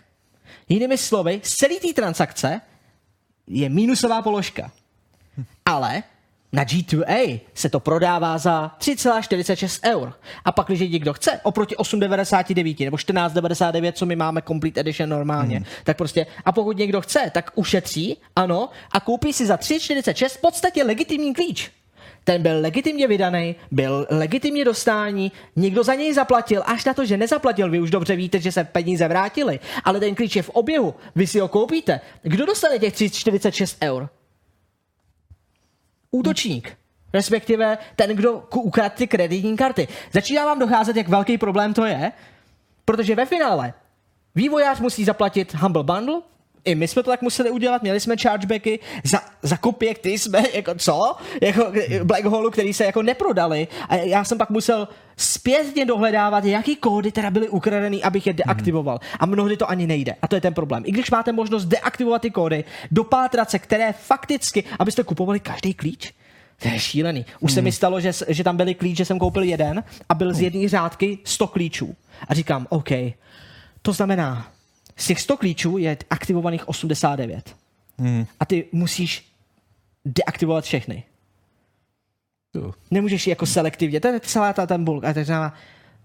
Jinými 0.68 0.98
slovy, 0.98 1.40
z 1.44 1.56
celé 1.56 1.74
té 1.74 1.92
transakce 1.92 2.60
je 3.46 3.68
minusová 3.68 4.22
položka. 4.22 4.70
Ale 5.64 6.02
na 6.52 6.64
G2A 6.64 7.40
se 7.54 7.68
to 7.68 7.80
prodává 7.80 8.38
za 8.38 8.76
3,46 8.78 9.90
eur. 9.90 10.12
A 10.44 10.52
pak, 10.52 10.66
když 10.66 10.80
někdo 10.80 11.12
chce, 11.12 11.40
oproti 11.42 11.76
8,99 11.76 12.84
nebo 12.84 12.96
14,99, 12.96 13.92
co 13.92 14.06
my 14.06 14.16
máme 14.16 14.42
Complete 14.42 14.80
Edition 14.80 15.08
normálně, 15.08 15.58
mm. 15.58 15.64
tak 15.84 15.96
prostě, 15.96 16.26
a 16.44 16.52
pokud 16.52 16.76
někdo 16.76 17.00
chce, 17.00 17.30
tak 17.34 17.50
ušetří, 17.54 18.16
ano, 18.36 18.68
a 18.92 19.00
koupí 19.00 19.32
si 19.32 19.46
za 19.46 19.56
3,46 19.56 20.28
v 20.28 20.40
podstatě 20.40 20.84
legitimní 20.84 21.34
klíč 21.34 21.70
ten 22.28 22.42
byl 22.42 22.60
legitimně 22.60 23.06
vydaný, 23.08 23.56
byl 23.70 24.06
legitimně 24.10 24.64
dostání, 24.64 25.32
někdo 25.56 25.84
za 25.84 25.94
něj 25.94 26.14
zaplatil, 26.14 26.62
až 26.66 26.84
na 26.84 26.94
to, 26.94 27.04
že 27.04 27.16
nezaplatil, 27.16 27.70
vy 27.70 27.80
už 27.80 27.90
dobře 27.90 28.16
víte, 28.16 28.40
že 28.40 28.52
se 28.52 28.64
peníze 28.64 29.08
vrátily, 29.08 29.60
ale 29.84 30.00
ten 30.00 30.14
klíč 30.14 30.36
je 30.36 30.42
v 30.42 30.50
oběhu, 30.50 30.94
vy 31.14 31.26
si 31.26 31.40
ho 31.40 31.48
koupíte. 31.48 32.00
Kdo 32.22 32.46
dostane 32.46 32.78
těch 32.78 32.92
346 32.92 33.78
eur? 33.82 34.08
Útočník. 36.10 36.76
Respektive 37.12 37.78
ten, 37.96 38.10
kdo 38.16 38.44
ukradl 38.54 38.94
ty 38.96 39.06
kreditní 39.06 39.56
karty. 39.56 39.88
Začíná 40.12 40.44
vám 40.44 40.58
docházet, 40.58 40.96
jak 40.96 41.08
velký 41.08 41.38
problém 41.38 41.74
to 41.74 41.84
je, 41.84 42.12
protože 42.84 43.14
ve 43.14 43.26
finále 43.26 43.72
vývojář 44.34 44.80
musí 44.80 45.04
zaplatit 45.04 45.54
Humble 45.54 45.84
Bundle, 45.84 46.20
i 46.64 46.74
my 46.74 46.88
jsme 46.88 47.02
to 47.02 47.10
tak 47.10 47.22
museli 47.22 47.50
udělat, 47.50 47.82
měli 47.82 48.00
jsme 48.00 48.16
chargebacky 48.16 48.80
za, 49.04 49.20
za 49.42 49.56
kopie, 49.56 49.94
který 49.94 50.18
jsme, 50.18 50.42
jako 50.54 50.74
co? 50.74 51.16
Jako 51.42 51.72
Black 52.04 52.24
Hole, 52.24 52.50
který 52.50 52.72
se 52.72 52.84
jako 52.84 53.02
neprodali. 53.02 53.68
A 53.88 53.96
já 53.96 54.24
jsem 54.24 54.38
pak 54.38 54.50
musel 54.50 54.88
zpětně 55.16 55.84
dohledávat, 55.84 56.44
jaký 56.44 56.76
kódy 56.76 57.12
teda 57.12 57.30
byly 57.30 57.48
ukradený, 57.48 58.02
abych 58.02 58.26
je 58.26 58.32
deaktivoval. 58.32 59.00
A 59.20 59.26
mnohdy 59.26 59.56
to 59.56 59.70
ani 59.70 59.86
nejde. 59.86 60.14
A 60.22 60.28
to 60.28 60.34
je 60.34 60.40
ten 60.40 60.54
problém. 60.54 60.82
I 60.86 60.92
když 60.92 61.10
máte 61.10 61.32
možnost 61.32 61.64
deaktivovat 61.64 62.22
ty 62.22 62.30
kódy, 62.30 62.64
dopátrat 62.90 63.50
se, 63.50 63.58
které 63.58 63.92
fakticky, 63.92 64.64
abyste 64.78 65.04
kupovali 65.04 65.40
každý 65.40 65.74
klíč, 65.74 66.12
to 66.62 66.68
je 66.68 66.78
šílený. 66.78 67.24
Už 67.40 67.52
se 67.52 67.62
mi 67.62 67.72
stalo, 67.72 68.00
že, 68.00 68.12
že 68.28 68.44
tam 68.44 68.56
byly 68.56 68.74
klíč, 68.74 68.96
že 68.96 69.04
jsem 69.04 69.18
koupil 69.18 69.42
jeden 69.42 69.84
a 70.08 70.14
byl 70.14 70.34
z 70.34 70.40
jedné 70.40 70.68
řádky 70.68 71.18
100 71.24 71.46
klíčů. 71.46 71.96
A 72.28 72.34
říkám, 72.34 72.66
OK, 72.70 72.88
to 73.82 73.92
znamená, 73.92 74.46
z 74.98 75.06
těch 75.06 75.20
100 75.20 75.36
klíčů 75.36 75.78
je 75.78 75.96
aktivovaných 76.10 76.68
89. 76.68 77.56
Hmm. 77.98 78.26
A 78.40 78.46
ty 78.46 78.64
musíš 78.72 79.32
deaktivovat 80.04 80.64
všechny. 80.64 81.04
Jo. 82.54 82.72
Nemůžeš 82.90 83.26
jako 83.26 83.46
selektivně, 83.46 84.00
to 84.00 84.08
je 84.08 84.20
celá 84.20 84.52
ta 84.52 84.66
ten 84.66 84.84
bulk. 84.84 85.04
A 85.04 85.12
to 85.12 85.24
znamená, 85.24 85.54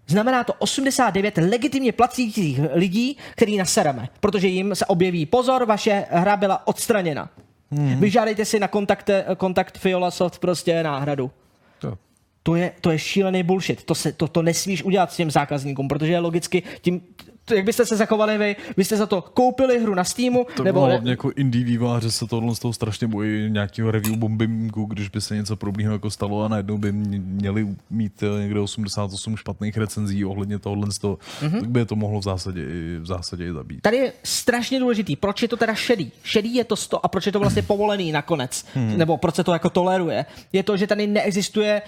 znamená 0.08 0.44
to 0.44 0.54
89 0.54 1.38
legitimně 1.38 1.92
placících 1.92 2.60
lidí, 2.74 3.18
který 3.32 3.58
nasereme, 3.58 4.10
protože 4.20 4.48
jim 4.48 4.76
se 4.76 4.86
objeví, 4.86 5.26
pozor, 5.26 5.66
vaše 5.66 6.06
hra 6.10 6.38
byla 6.38 6.68
odstraněna. 6.68 7.30
Hmm. 7.72 8.00
Vyžádejte 8.00 8.46
si 8.46 8.60
na 8.60 8.68
kontakt, 8.68 9.10
kontakt 9.38 9.78
Fiola 9.78 10.12
Soft 10.12 10.40
prostě 10.40 10.84
náhradu. 10.84 11.32
Jo. 11.84 11.98
To 12.44 12.56
je, 12.56 12.72
to 12.82 12.92
je 12.92 13.00
šílený 13.00 13.44
bullshit. 13.44 13.84
To, 13.84 13.96
se, 13.96 14.12
to, 14.12 14.28
to 14.28 14.42
nesmíš 14.42 14.84
udělat 14.84 15.12
s 15.12 15.16
těm 15.16 15.32
zákazníkům, 15.32 15.88
protože 15.88 16.12
je 16.12 16.20
logicky 16.20 16.64
tím, 16.82 17.00
to, 17.00 17.33
jak 17.52 17.66
byste 17.66 17.86
se 17.86 17.98
zachovali 17.98 18.38
vy, 18.38 18.56
vy 18.78 18.84
jste 18.84 18.98
za 18.98 19.06
to 19.06 19.22
koupili 19.22 19.80
hru 19.80 19.96
na 19.96 20.04
Steamu, 20.04 20.46
To 20.58 20.64
nebo 20.64 20.82
hlavně 20.82 21.12
jako 21.12 21.32
indie 21.36 21.66
výváři 21.66 22.12
se 22.12 22.28
tohle 22.28 22.56
z 22.56 22.60
toho 22.60 22.74
strašně 22.74 23.08
bojí 23.08 23.50
nějakého 23.52 23.92
review 23.92 24.16
bombingu, 24.16 24.86
když 24.86 25.10
by 25.10 25.22
se 25.22 25.36
něco 25.36 25.56
podobného 25.56 25.94
jako 25.94 26.10
stalo 26.10 26.44
a 26.44 26.48
najednou 26.48 26.78
by 26.78 26.92
mě- 26.92 27.20
měli 27.20 27.68
mít 27.90 28.24
eh, 28.24 28.42
někde 28.42 28.60
88 28.60 29.38
špatných 29.38 29.78
recenzí 29.78 30.26
ohledně 30.26 30.60
tohle 30.60 30.92
z 30.92 30.98
toho, 30.98 31.18
mm-hmm. 31.42 31.60
tak 31.60 31.70
by 31.70 31.80
je 31.80 31.86
to 31.86 31.96
mohlo 31.96 32.20
v 32.20 32.24
zásadě, 32.24 32.62
i, 32.62 32.98
v 33.00 33.06
zásadě 33.06 33.48
i 33.48 33.54
zabít. 33.54 33.82
Tady 33.82 33.98
je 33.98 34.14
strašně 34.24 34.80
důležitý, 34.80 35.16
proč 35.16 35.42
je 35.42 35.48
to 35.48 35.58
teda 35.58 35.74
šedý. 35.76 36.12
Šedý 36.24 36.56
je 36.56 36.64
to 36.64 36.76
sto 36.76 37.06
a 37.06 37.08
proč 37.08 37.26
je 37.26 37.32
to 37.32 37.40
vlastně 37.40 37.62
povolený 37.62 38.12
nakonec, 38.12 38.66
hmm. 38.74 38.98
nebo 38.98 39.18
proč 39.18 39.36
se 39.36 39.44
to 39.44 39.54
jako 39.54 39.70
toleruje, 39.70 40.26
je 40.54 40.64
to, 40.64 40.78
že 40.78 40.88
tady 40.88 41.08
neexistuje 41.08 41.82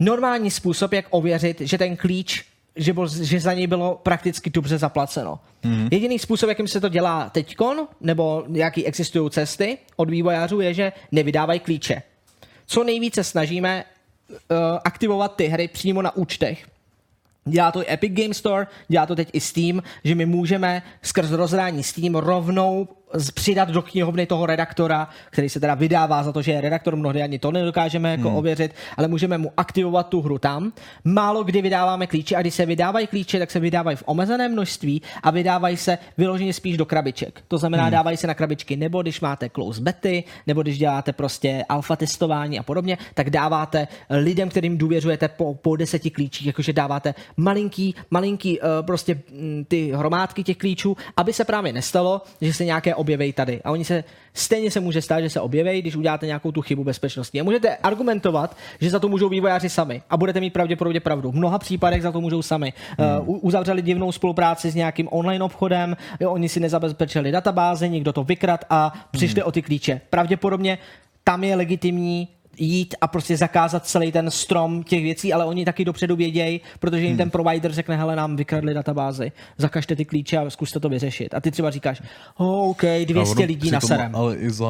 normální 0.00 0.50
způsob, 0.50 0.92
jak 0.92 1.06
ověřit, 1.10 1.60
že 1.60 1.78
ten 1.78 1.96
klíč 1.96 2.44
že, 2.76 2.92
byl, 2.92 3.08
že 3.08 3.40
za 3.40 3.52
něj 3.52 3.66
bylo 3.66 4.00
prakticky 4.02 4.50
dobře 4.50 4.78
zaplaceno. 4.78 5.38
Mm-hmm. 5.64 5.88
Jediný 5.90 6.18
způsob, 6.18 6.48
jakým 6.48 6.68
se 6.68 6.80
to 6.80 6.88
dělá 6.88 7.30
teďkon, 7.30 7.86
nebo 8.00 8.44
jaký 8.52 8.86
existují 8.86 9.30
cesty 9.30 9.78
od 9.96 10.10
vývojářů, 10.10 10.60
je, 10.60 10.74
že 10.74 10.92
nevydávají 11.12 11.60
klíče. 11.60 12.02
Co 12.66 12.84
nejvíce 12.84 13.24
snažíme 13.24 13.84
uh, 14.30 14.36
aktivovat 14.84 15.36
ty 15.36 15.46
hry 15.46 15.68
přímo 15.68 16.02
na 16.02 16.16
účtech. 16.16 16.66
Dělá 17.44 17.72
to 17.72 17.82
i 17.82 17.92
Epic 17.92 18.12
Game 18.12 18.34
Store, 18.34 18.66
dělá 18.88 19.06
to 19.06 19.16
teď 19.16 19.28
i 19.32 19.40
Steam, 19.40 19.82
že 20.04 20.14
my 20.14 20.26
můžeme 20.26 20.82
skrz 21.02 21.30
rozhrání 21.30 21.82
Steam 21.82 22.14
rovnou 22.14 22.88
přidat 23.34 23.68
do 23.68 23.82
knihovny 23.82 24.26
toho 24.26 24.46
redaktora, 24.46 25.08
který 25.30 25.48
se 25.48 25.60
teda 25.60 25.74
vydává 25.74 26.22
za 26.22 26.32
to, 26.32 26.42
že 26.42 26.52
je 26.52 26.60
redaktor, 26.60 26.96
mnohdy 26.96 27.22
ani 27.22 27.38
to 27.38 27.52
nedokážeme 27.52 28.10
jako 28.10 28.28
hmm. 28.28 28.38
ověřit, 28.38 28.74
ale 28.96 29.08
můžeme 29.08 29.38
mu 29.38 29.52
aktivovat 29.56 30.08
tu 30.08 30.20
hru 30.20 30.38
tam. 30.38 30.72
Málo 31.04 31.44
kdy 31.44 31.62
vydáváme 31.62 32.06
klíče 32.06 32.36
a 32.36 32.40
když 32.40 32.54
se 32.54 32.66
vydávají 32.66 33.06
klíče, 33.06 33.38
tak 33.38 33.50
se 33.50 33.60
vydávají 33.60 33.96
v 33.96 34.02
omezeném 34.06 34.52
množství 34.52 35.02
a 35.22 35.30
vydávají 35.30 35.76
se 35.76 35.98
vyloženě 36.18 36.52
spíš 36.52 36.76
do 36.76 36.86
krabiček. 36.86 37.42
To 37.48 37.58
znamená, 37.58 37.82
hmm. 37.82 37.92
dávají 37.92 38.16
se 38.16 38.26
na 38.26 38.34
krabičky 38.34 38.76
nebo 38.76 39.02
když 39.02 39.20
máte 39.20 39.48
close 39.48 39.80
bety, 39.80 40.24
nebo 40.46 40.62
když 40.62 40.78
děláte 40.78 41.12
prostě 41.12 41.64
alfa 41.68 41.96
testování 41.96 42.58
a 42.58 42.62
podobně, 42.62 42.98
tak 43.14 43.30
dáváte 43.30 43.88
lidem, 44.10 44.48
kterým 44.48 44.78
důvěřujete 44.78 45.28
po, 45.28 45.54
po 45.54 45.76
deseti 45.76 46.10
klíčích, 46.10 46.46
jakože 46.46 46.72
dáváte 46.72 47.14
malinký, 47.36 47.94
malinký 48.10 48.60
uh, 48.60 48.66
prostě 48.86 49.14
mm, 49.14 49.64
ty 49.68 49.92
hromádky 49.92 50.44
těch 50.44 50.56
klíčů, 50.56 50.96
aby 51.16 51.32
se 51.32 51.44
právě 51.44 51.72
nestalo, 51.72 52.22
že 52.40 52.52
se 52.52 52.64
nějaké 52.64 52.94
objeví 53.02 53.32
tady. 53.32 53.60
A 53.64 53.70
oni 53.70 53.84
se, 53.84 54.04
stejně 54.34 54.70
se 54.70 54.80
může 54.80 55.02
stát, 55.02 55.20
že 55.20 55.30
se 55.30 55.40
objeví, 55.40 55.82
když 55.82 55.96
uděláte 55.96 56.26
nějakou 56.26 56.52
tu 56.52 56.62
chybu 56.62 56.84
bezpečnostní. 56.84 57.40
A 57.40 57.44
můžete 57.44 57.76
argumentovat, 57.76 58.56
že 58.80 58.90
za 58.90 58.98
to 58.98 59.08
můžou 59.08 59.28
vývojáři 59.28 59.68
sami. 59.68 60.02
A 60.10 60.16
budete 60.16 60.40
mít 60.40 60.52
pravděpodobně 60.52 61.00
pravdu. 61.00 61.30
V 61.30 61.34
mnoha 61.34 61.58
případech 61.58 62.02
za 62.02 62.12
to 62.12 62.20
můžou 62.20 62.42
sami. 62.42 62.72
Hmm. 62.98 63.28
Uh, 63.28 63.38
uzavřeli 63.44 63.82
divnou 63.82 64.12
spolupráci 64.12 64.70
s 64.70 64.74
nějakým 64.74 65.08
online 65.10 65.44
obchodem, 65.44 65.96
jo, 66.20 66.30
oni 66.30 66.48
si 66.48 66.60
nezabezpečili 66.60 67.32
databáze, 67.32 67.88
někdo 67.88 68.12
to 68.12 68.24
vykrad 68.24 68.64
a 68.70 68.92
přišli 69.10 69.40
hmm. 69.40 69.48
o 69.48 69.52
ty 69.52 69.62
klíče. 69.62 70.00
Pravděpodobně 70.10 70.78
tam 71.24 71.44
je 71.44 71.56
legitimní 71.56 72.28
jít 72.58 72.94
a 73.00 73.06
prostě 73.06 73.36
zakázat 73.36 73.86
celý 73.86 74.12
ten 74.12 74.30
strom 74.30 74.82
těch 74.82 75.02
věcí, 75.02 75.32
ale 75.32 75.44
oni 75.44 75.64
taky 75.64 75.84
dopředu 75.84 76.16
vědějí, 76.16 76.60
protože 76.78 77.02
jim 77.02 77.08
hmm. 77.08 77.18
ten 77.18 77.30
provider 77.30 77.72
řekne, 77.72 77.96
hele, 77.96 78.16
nám 78.16 78.36
vykradli 78.36 78.74
databázi, 78.74 79.32
zakažte 79.58 79.96
ty 79.96 80.04
klíče 80.04 80.38
a 80.38 80.50
zkuste 80.50 80.80
to 80.80 80.88
vyřešit. 80.88 81.34
A 81.34 81.40
ty 81.40 81.50
třeba 81.50 81.70
říkáš, 81.70 82.02
oh, 82.36 82.70
OK, 82.70 82.82
200 83.04 83.14
A 83.14 83.22
ono 83.22 83.46
lidí 83.46 83.70
na 83.70 83.80
serem. 83.80 84.16
Ale 84.16 84.36
i 84.36 84.50
za 84.50 84.66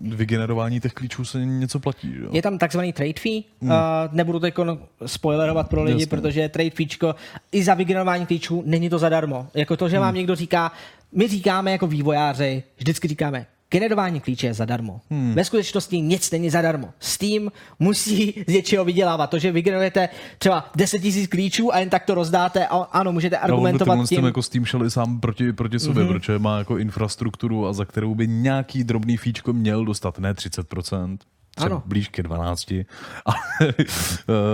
vygenerování 0.00 0.80
těch 0.80 0.92
klíčů 0.92 1.24
se 1.24 1.44
něco 1.44 1.80
platí. 1.80 2.14
Jo? 2.22 2.28
Je 2.32 2.42
tam 2.42 2.58
takzvaný 2.58 2.92
trade 2.92 3.20
fee, 3.20 3.42
hmm. 3.62 3.70
uh, 3.70 3.76
nebudu 4.12 4.40
to 4.40 4.46
jako 4.46 4.78
spoilerovat 5.06 5.68
pro 5.68 5.82
lidi, 5.82 6.00
Jasně. 6.00 6.06
protože 6.06 6.48
trade 6.48 6.70
feečko 6.70 7.14
i 7.52 7.64
za 7.64 7.74
vygenerování 7.74 8.26
klíčů 8.26 8.62
není 8.66 8.90
to 8.90 8.98
zadarmo. 8.98 9.48
Jako 9.54 9.76
to, 9.76 9.88
že 9.88 9.98
vám 9.98 10.14
někdo 10.14 10.34
říká, 10.34 10.72
my 11.12 11.28
říkáme 11.28 11.72
jako 11.72 11.86
vývojáři, 11.86 12.62
vždycky 12.76 13.08
říkáme, 13.08 13.46
generování 13.72 14.20
klíče 14.20 14.46
je 14.46 14.54
zadarmo. 14.54 15.00
Hmm. 15.10 15.34
Ve 15.34 15.44
skutečnosti 15.44 16.00
nic 16.00 16.30
není 16.30 16.50
zadarmo. 16.50 16.88
Steam 17.00 17.48
musí 17.78 18.44
z 18.48 18.52
něčeho 18.52 18.84
vydělávat. 18.84 19.30
To, 19.30 19.38
že 19.38 19.52
vygenerujete 19.52 20.08
třeba 20.38 20.70
10 20.76 21.04
000 21.04 21.16
klíčů 21.30 21.74
a 21.74 21.78
jen 21.78 21.90
tak 21.90 22.04
to 22.04 22.14
rozdáte, 22.14 22.66
a 22.66 22.76
ano, 22.76 23.12
můžete 23.12 23.38
argumentovat 23.38 23.96
tím... 23.96 24.06
tím. 24.06 24.16
tím 24.16 24.24
jako 24.24 24.42
Steam 24.42 24.64
šel 24.64 24.86
i 24.86 24.90
sám 24.90 25.20
proti, 25.20 25.52
proti 25.52 25.78
sobě, 25.78 26.04
mm-hmm. 26.04 26.12
protože 26.12 26.38
má 26.38 26.58
jako 26.58 26.78
infrastrukturu 26.78 27.66
a 27.66 27.72
za 27.72 27.84
kterou 27.84 28.14
by 28.14 28.28
nějaký 28.28 28.84
drobný 28.84 29.16
fíčko 29.16 29.52
měl 29.52 29.84
dostat, 29.84 30.18
ne 30.18 30.32
30%. 30.32 31.18
Třeba 31.56 31.66
Ano. 31.66 31.82
blíž 31.86 32.08
ke 32.08 32.22
12, 32.22 32.70
ale 33.24 33.36
eh, 33.60 33.74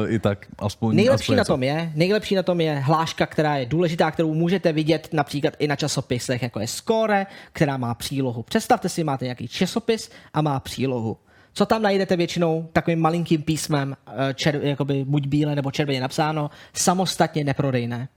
i 0.08 0.18
tak 0.18 0.46
aspoň 0.58 0.96
Nejlepší 0.96 1.22
aspoň 1.24 1.36
na 1.36 1.44
tom 1.44 1.62
je, 1.62 1.92
nejlepší 1.94 2.34
na 2.34 2.42
tom 2.42 2.60
je 2.60 2.74
hláška, 2.78 3.26
která 3.26 3.56
je 3.56 3.66
důležitá, 3.66 4.10
kterou 4.10 4.34
můžete 4.34 4.72
vidět 4.72 5.08
například 5.12 5.54
i 5.58 5.68
na 5.68 5.76
časopisech, 5.76 6.42
jako 6.42 6.60
je 6.60 6.66
Score, 6.66 7.26
která 7.52 7.76
má 7.76 7.94
přílohu. 7.94 8.42
Představte 8.42 8.88
si, 8.88 9.04
máte 9.04 9.24
nějaký 9.24 9.48
časopis 9.48 10.10
a 10.34 10.42
má 10.42 10.60
přílohu. 10.60 11.16
Co 11.52 11.66
tam 11.66 11.82
najdete 11.82 12.16
většinou 12.16 12.68
takovým 12.72 13.00
malinkým 13.00 13.42
písmem, 13.42 13.96
eh, 14.06 14.34
čer, 14.34 14.60
jakoby 14.62 15.04
buď 15.04 15.26
bíle 15.26 15.54
nebo 15.54 15.70
červeně 15.70 16.00
napsáno, 16.00 16.50
samostatně 16.72 17.44
neprodejné. 17.44 18.08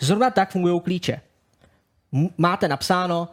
Zrovna 0.00 0.30
tak 0.30 0.50
fungují 0.50 0.80
klíče. 0.80 1.20
Máte 2.38 2.68
napsáno 2.68 3.28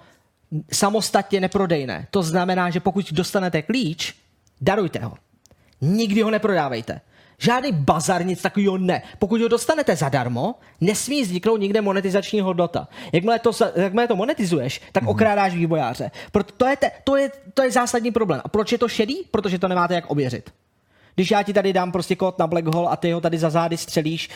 samostatně 0.71 1.39
neprodejné. 1.39 2.07
To 2.11 2.23
znamená, 2.23 2.69
že 2.69 2.79
pokud 2.79 3.13
dostanete 3.13 3.61
klíč, 3.61 4.13
darujte 4.61 4.99
ho. 4.99 5.13
Nikdy 5.81 6.21
ho 6.21 6.31
neprodávejte. 6.31 7.01
Žádný 7.37 7.71
bazar, 7.71 8.25
nic 8.25 8.41
takového 8.41 8.77
ne. 8.77 9.01
Pokud 9.19 9.41
ho 9.41 9.47
dostanete 9.47 9.95
zadarmo, 9.95 10.55
nesmí 10.81 11.21
vzniknout 11.21 11.57
nikde 11.57 11.81
monetizační 11.81 12.41
hodnota. 12.41 12.87
Jakmile 13.13 13.39
to, 13.39 13.51
jakmile 13.75 14.07
to 14.07 14.15
monetizuješ, 14.15 14.81
tak 14.91 15.03
mm. 15.03 15.09
okrádáš 15.09 15.55
vývojáře. 15.55 16.11
Proto 16.31 16.53
to 16.57 16.65
je, 16.65 16.75
te, 16.75 16.91
to, 17.03 17.15
je, 17.15 17.31
to 17.53 17.63
je 17.63 17.71
zásadní 17.71 18.11
problém. 18.11 18.41
A 18.43 18.49
proč 18.49 18.71
je 18.71 18.77
to 18.77 18.87
šedý? 18.87 19.15
Protože 19.31 19.59
to 19.59 19.67
nemáte 19.67 19.93
jak 19.93 20.11
ověřit. 20.11 20.49
Když 21.15 21.31
já 21.31 21.43
ti 21.43 21.53
tady 21.53 21.73
dám 21.73 21.91
prostě 21.91 22.15
kód 22.15 22.39
na 22.39 22.47
Black 22.47 22.65
Hole 22.65 22.89
a 22.89 22.95
ty 22.95 23.11
ho 23.11 23.21
tady 23.21 23.37
za 23.37 23.49
zády 23.49 23.77
střelíš, 23.77 24.29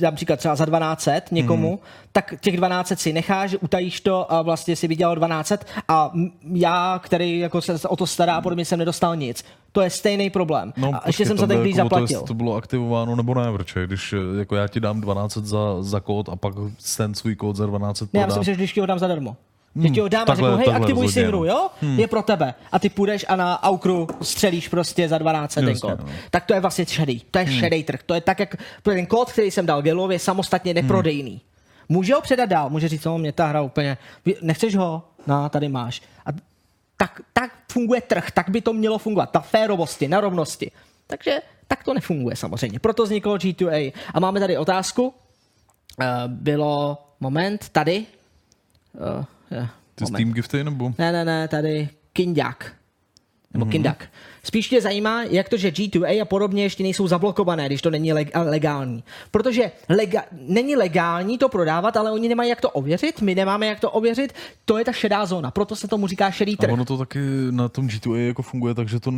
dám, 0.00 0.14
příklad 0.14 0.36
třeba 0.36 0.56
za 0.56 0.66
1200 0.66 1.22
někomu, 1.30 1.70
mm. 1.70 1.78
tak 2.12 2.34
těch 2.40 2.54
1200 2.54 2.96
si 2.96 3.12
necháš, 3.12 3.56
utajíš 3.60 4.00
to 4.00 4.32
a 4.32 4.42
vlastně 4.42 4.76
si 4.76 4.88
vydělal 4.88 5.16
1200 5.16 5.58
a 5.88 6.12
já, 6.52 7.00
který 7.02 7.38
jako 7.38 7.60
se 7.60 7.88
o 7.88 7.96
to 7.96 8.06
stará 8.06 8.34
a 8.34 8.40
podobně 8.40 8.64
jsem 8.64 8.78
nedostal 8.78 9.16
nic. 9.16 9.44
To 9.72 9.80
je 9.80 9.90
stejný 9.90 10.30
problém. 10.30 10.72
No, 10.76 10.90
a 10.94 11.02
ještě 11.06 11.26
jsem 11.26 11.36
to 11.36 11.40
za 11.40 11.46
ten 11.46 11.60
klíč 11.60 11.76
jako 11.76 11.88
to, 11.88 11.94
zaplatil. 11.94 12.16
jestli 12.16 12.26
to 12.26 12.34
bylo 12.34 12.54
aktivováno 12.54 13.16
nebo 13.16 13.34
ne, 13.34 13.52
protože 13.52 13.86
když 13.86 14.12
eh, 14.12 14.38
jako 14.38 14.56
já 14.56 14.68
ti 14.68 14.80
dám 14.80 15.00
12 15.00 15.36
za, 15.36 15.82
za 15.82 16.00
kód 16.00 16.28
a 16.28 16.36
pak 16.36 16.54
ten 16.96 17.14
svůj 17.14 17.34
kód 17.34 17.56
za 17.56 17.66
12 17.66 18.00
Ne, 18.00 18.20
já 18.20 18.26
myslím, 18.26 18.44
že 18.44 18.54
když 18.54 18.72
ti 18.72 18.80
ho 18.80 18.86
dám 18.86 18.98
zadarmo. 18.98 19.36
Že 19.76 19.88
ti 19.90 20.00
ho 20.00 20.08
dám 20.08 20.22
a 20.22 20.24
takhle- 20.24 20.50
řeknu, 20.50 20.72
hej, 20.72 20.82
aktivuj 20.82 21.08
si 21.08 21.24
hru, 21.24 21.38
no. 21.38 21.44
jo? 21.44 21.70
Je 21.96 22.06
pro 22.06 22.22
tebe. 22.22 22.54
A 22.72 22.78
ty 22.78 22.88
půjdeš 22.88 23.24
a 23.28 23.36
na 23.36 23.62
Aukru 23.62 24.08
střelíš 24.22 24.68
prostě 24.68 25.08
za 25.08 25.18
12 25.18 25.54
ten 25.54 25.78
kód. 25.78 26.00
no. 26.00 26.06
Tak 26.30 26.44
to 26.44 26.54
je 26.54 26.60
vlastně 26.60 26.86
šedý. 26.86 27.22
To 27.30 27.38
je 27.38 27.46
šedý 27.46 27.84
trh. 27.84 28.00
To 28.06 28.14
je 28.14 28.20
tak, 28.20 28.40
jak 28.40 28.56
ten 28.82 29.06
kód, 29.06 29.32
který 29.32 29.50
jsem 29.50 29.66
dal 29.66 29.82
Gelovi, 29.82 30.14
je 30.14 30.18
samostatně 30.18 30.74
neprodejný. 30.74 31.40
Může 31.88 32.14
ho 32.14 32.20
předat 32.20 32.48
dál, 32.48 32.70
může 32.70 32.88
říct, 32.88 33.04
no, 33.04 33.18
mě 33.18 33.32
ta 33.32 33.46
hra 33.46 33.62
úplně, 33.62 33.98
nechceš 34.42 34.76
ho? 34.76 35.02
No, 35.26 35.48
tady 35.48 35.68
máš. 35.68 36.02
A 36.26 36.30
tak, 36.96 37.20
tak 37.32 37.50
funguje 37.72 38.00
trh, 38.00 38.30
tak 38.30 38.48
by 38.48 38.60
to 38.60 38.72
mělo 38.72 38.98
fungovat. 38.98 39.30
Ta 39.30 39.40
férovosti, 39.40 40.08
na 40.08 40.20
rovnosti. 40.20 40.70
Takže 41.06 41.38
tak 41.68 41.84
to 41.84 41.94
nefunguje 41.94 42.36
samozřejmě. 42.36 42.78
Proto 42.78 43.04
vzniklo 43.04 43.36
G2A. 43.36 43.92
A 44.14 44.20
máme 44.20 44.40
tady 44.40 44.58
otázku. 44.58 45.02
Uh, 45.06 46.04
bylo, 46.26 46.98
moment, 47.20 47.68
tady. 47.68 48.06
Uh, 49.18 49.24
je, 49.50 49.68
Ty 49.94 50.04
moment. 50.04 50.16
Steam 50.16 50.32
gifty 50.32 50.64
nebo? 50.64 50.92
Ne, 50.98 51.12
ne, 51.12 51.24
ne, 51.24 51.48
tady 51.48 51.88
Kindak. 52.12 52.72
Nebo 53.54 53.66
mm-hmm. 53.66 53.70
Kindak. 53.70 54.06
Spíš 54.44 54.70
mě 54.70 54.80
zajímá, 54.80 55.22
jak 55.22 55.48
to, 55.48 55.56
že 55.56 55.68
G2A 55.70 56.22
a 56.22 56.24
podobně 56.24 56.62
ještě 56.62 56.82
nejsou 56.82 57.08
zablokované, 57.08 57.66
když 57.66 57.82
to 57.82 57.90
není 57.90 58.12
leg- 58.14 58.44
legální. 58.50 59.04
Protože 59.30 59.70
lega- 59.90 60.22
není 60.48 60.76
legální 60.76 61.38
to 61.38 61.48
prodávat, 61.48 61.96
ale 61.96 62.12
oni 62.12 62.28
nemají 62.28 62.50
jak 62.50 62.60
to 62.60 62.70
ověřit, 62.70 63.20
my 63.22 63.34
nemáme 63.34 63.66
jak 63.66 63.80
to 63.80 63.90
ověřit, 63.90 64.32
to 64.64 64.78
je 64.78 64.84
ta 64.84 64.92
šedá 64.92 65.26
zóna, 65.26 65.50
proto 65.50 65.76
se 65.76 65.88
tomu 65.88 66.06
říká 66.06 66.30
šedý 66.30 66.52
A 66.58 66.60
trh. 66.60 66.72
ono 66.72 66.84
to 66.84 66.98
taky 66.98 67.18
na 67.50 67.68
tom 67.68 67.86
G2A 67.86 68.14
jako 68.16 68.42
funguje, 68.42 68.74
takže 68.74 69.00
to 69.00 69.10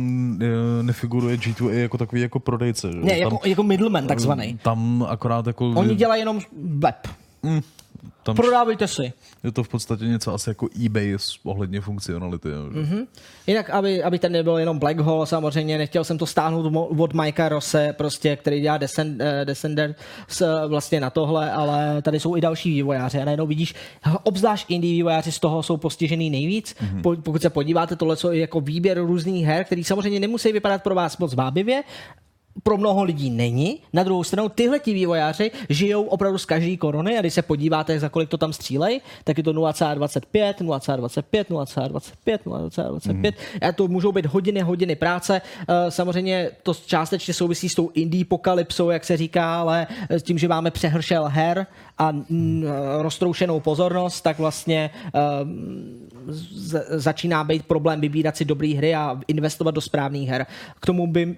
nefiguruje 0.81 1.37
G2A 1.37 1.69
jako 1.69 1.97
takový 1.97 2.21
jako 2.21 2.39
prodejce. 2.39 2.91
že? 2.91 2.97
Ne, 2.99 3.17
jako, 3.17 3.39
jako 3.45 3.63
middleman 3.63 4.07
takzvaný. 4.07 4.59
Tam 4.63 5.05
akorát 5.09 5.47
jako... 5.47 5.69
Oni 5.69 5.95
dělají 5.95 6.21
jenom 6.21 6.39
web. 6.63 7.07
Tam 8.23 8.35
Prodávejte 8.35 8.87
si. 8.87 9.13
je 9.43 9.51
to 9.51 9.63
v 9.63 9.69
podstatě 9.69 10.05
něco 10.05 10.33
asi 10.33 10.49
jako 10.49 10.67
eBay 10.85 11.13
s 11.17 11.39
ohledně 11.43 11.81
funkcionality. 11.81 12.47
Mm-hmm. 12.47 13.07
Jinak, 13.47 13.69
aby, 13.69 14.03
aby 14.03 14.19
ten 14.19 14.31
nebyl 14.31 14.57
jenom 14.57 14.79
Black 14.79 14.99
Hole, 14.99 15.27
samozřejmě 15.27 15.77
nechtěl 15.77 16.03
jsem 16.03 16.17
to 16.17 16.25
stáhnout 16.25 16.75
od 16.97 17.13
Mikea 17.13 17.49
Rose, 17.49 17.93
prostě, 17.97 18.35
který 18.35 18.61
dělá 18.61 18.77
Descend, 18.77 19.21
eh, 19.21 19.45
Descender 19.45 19.95
s, 20.27 20.67
vlastně 20.67 20.99
na 20.99 21.09
tohle, 21.09 21.51
ale 21.51 22.01
tady 22.01 22.19
jsou 22.19 22.37
i 22.37 22.41
další 22.41 22.69
vývojáři 22.69 23.21
a 23.21 23.25
najednou 23.25 23.47
vidíš, 23.47 23.75
obzvlášť 24.23 24.71
indie 24.71 24.93
vývojáři 24.93 25.31
z 25.31 25.39
toho 25.39 25.63
jsou 25.63 25.77
postižený 25.77 26.29
nejvíc. 26.29 26.75
Mm-hmm. 26.75 27.01
Po, 27.01 27.15
pokud 27.15 27.41
se 27.41 27.49
podíváte, 27.49 27.95
tohle 27.95 28.15
je 28.31 28.39
jako 28.39 28.61
výběr 28.61 29.01
různých 29.01 29.45
her, 29.45 29.63
který 29.63 29.83
samozřejmě 29.83 30.19
nemusí 30.19 30.51
vypadat 30.51 30.83
pro 30.83 30.95
vás 30.95 31.17
moc 31.17 31.33
vábivě, 31.33 31.83
pro 32.63 32.77
mnoho 32.77 33.03
lidí 33.03 33.29
není. 33.29 33.79
Na 33.93 34.03
druhou 34.03 34.23
stranu 34.23 34.49
tyhle 34.49 34.79
ti 34.79 34.93
vývojáři 34.93 35.51
žijou 35.69 36.03
opravdu 36.03 36.37
z 36.37 36.45
každé 36.45 36.77
korony 36.77 37.17
a 37.17 37.21
když 37.21 37.33
se 37.33 37.41
podíváte, 37.41 37.99
za 37.99 38.09
kolik 38.09 38.29
to 38.29 38.37
tam 38.37 38.53
střílej, 38.53 39.01
tak 39.23 39.37
je 39.37 39.43
to 39.43 39.53
0,25, 39.53 40.53
0,25, 40.53 41.45
0,25, 41.45 42.37
0,25. 42.45 43.33
A 43.61 43.71
to 43.71 43.87
můžou 43.87 44.11
být 44.11 44.25
hodiny, 44.25 44.61
hodiny 44.61 44.95
práce. 44.95 45.41
Eh, 45.67 45.91
Samozřejmě 45.91 46.49
to 46.63 46.73
částečně 46.73 47.33
souvisí 47.33 47.69
s 47.69 47.75
tou 47.75 47.89
indie 47.93 48.25
pokalypsou, 48.25 48.89
jak 48.89 49.05
se 49.05 49.17
říká, 49.17 49.59
ale 49.59 49.87
s 50.09 50.23
tím, 50.23 50.37
že 50.37 50.47
máme 50.47 50.71
přehršel 50.71 51.25
her 51.25 51.67
a 51.97 52.11
mm, 52.11 52.65
roztroušenou 53.01 53.59
pozornost, 53.59 54.21
tak 54.21 54.39
vlastně 54.39 54.89
eh, 55.05 55.19
začíná 56.89 57.43
být 57.43 57.65
problém 57.65 58.01
vybírat 58.01 58.37
si 58.37 58.45
dobré 58.45 58.73
hry 58.77 58.95
a 58.95 59.19
investovat 59.27 59.71
do 59.71 59.81
správných 59.81 60.29
her. 60.29 60.45
K 60.79 60.85
tomu 60.85 61.07
by 61.07 61.37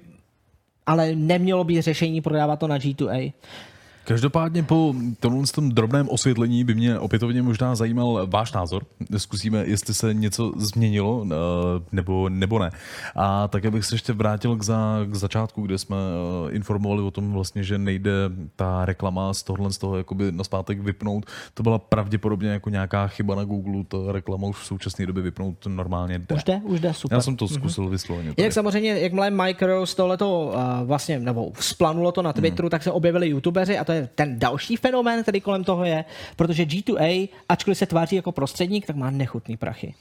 ale 0.85 1.15
nemělo 1.15 1.63
být 1.63 1.81
řešení 1.81 2.21
prodávat 2.21 2.59
to 2.59 2.67
na 2.67 2.77
G2A. 2.77 3.33
Každopádně 4.05 4.63
po 4.63 4.95
tomhle 5.19 5.43
tom 5.55 5.69
drobném 5.69 6.09
osvětlení 6.09 6.63
by 6.63 6.75
mě 6.75 6.99
opětovně 6.99 7.41
možná 7.41 7.75
zajímal 7.75 8.27
váš 8.27 8.53
názor. 8.53 8.85
Zkusíme, 9.17 9.63
jestli 9.65 9.93
se 9.93 10.13
něco 10.13 10.51
změnilo 10.57 11.25
eh, 11.25 11.35
nebo, 11.91 12.29
nebo 12.29 12.59
ne. 12.59 12.71
A 13.15 13.47
také 13.47 13.71
bych 13.71 13.85
se 13.85 13.95
ještě 13.95 14.13
vrátil 14.13 14.55
k, 14.55 14.63
za, 14.63 14.99
k 15.05 15.15
začátku, 15.15 15.61
kde 15.61 15.77
jsme 15.77 15.97
eh, 15.97 16.51
informovali 16.51 17.01
o 17.01 17.11
tom 17.11 17.33
vlastně, 17.33 17.63
že 17.63 17.77
nejde 17.77 18.11
ta 18.55 18.85
reklama 18.85 19.33
z 19.33 19.43
tohohle 19.43 19.71
z 19.71 19.77
toho 19.77 19.97
jakoby 19.97 20.31
naspátek 20.31 20.79
vypnout. 20.79 21.25
To 21.53 21.63
byla 21.63 21.79
pravděpodobně 21.79 22.49
jako 22.49 22.69
nějaká 22.69 23.07
chyba 23.07 23.35
na 23.35 23.43
Google, 23.43 23.83
ta 23.87 23.97
reklama 24.11 24.47
už 24.47 24.57
v 24.57 24.65
současné 24.65 25.05
době 25.05 25.23
vypnout 25.23 25.65
normálně 25.67 26.19
jde. 26.19 26.35
Už 26.35 26.43
jde, 26.43 26.61
už 26.63 26.79
jde, 26.79 26.93
super. 26.93 27.15
Já 27.15 27.21
jsem 27.21 27.35
to 27.35 27.47
zkusil 27.47 27.89
vysloveně. 27.89 28.29
tady. 28.29 28.41
Jinak 28.41 28.53
samozřejmě, 28.53 28.99
jakmile 28.99 29.31
Mike 29.31 29.67
Rose 29.67 29.95
tohleto 29.95 30.53
uh, 30.55 30.87
vlastně, 30.87 31.19
nebo 31.19 31.51
splanulo 31.59 32.11
to 32.11 32.21
na 32.21 32.33
Twitteru, 32.33 32.69
tak 32.69 32.83
se 32.83 32.91
objevili 32.91 33.27
youtubeři 33.27 33.77
a 33.77 33.85
to 33.85 33.92
je 33.93 34.09
ten 34.15 34.39
další 34.39 34.75
fenomén, 34.75 35.23
který 35.23 35.41
kolem 35.41 35.63
toho 35.63 35.83
je, 35.83 36.05
protože 36.35 36.63
G2A, 36.63 37.29
ačkoliv 37.49 37.77
se 37.77 37.85
tváří 37.85 38.15
jako 38.15 38.31
prostředník, 38.31 38.85
tak 38.85 38.95
má 38.95 39.11
nechutný 39.11 39.57
prachy. 39.57 39.93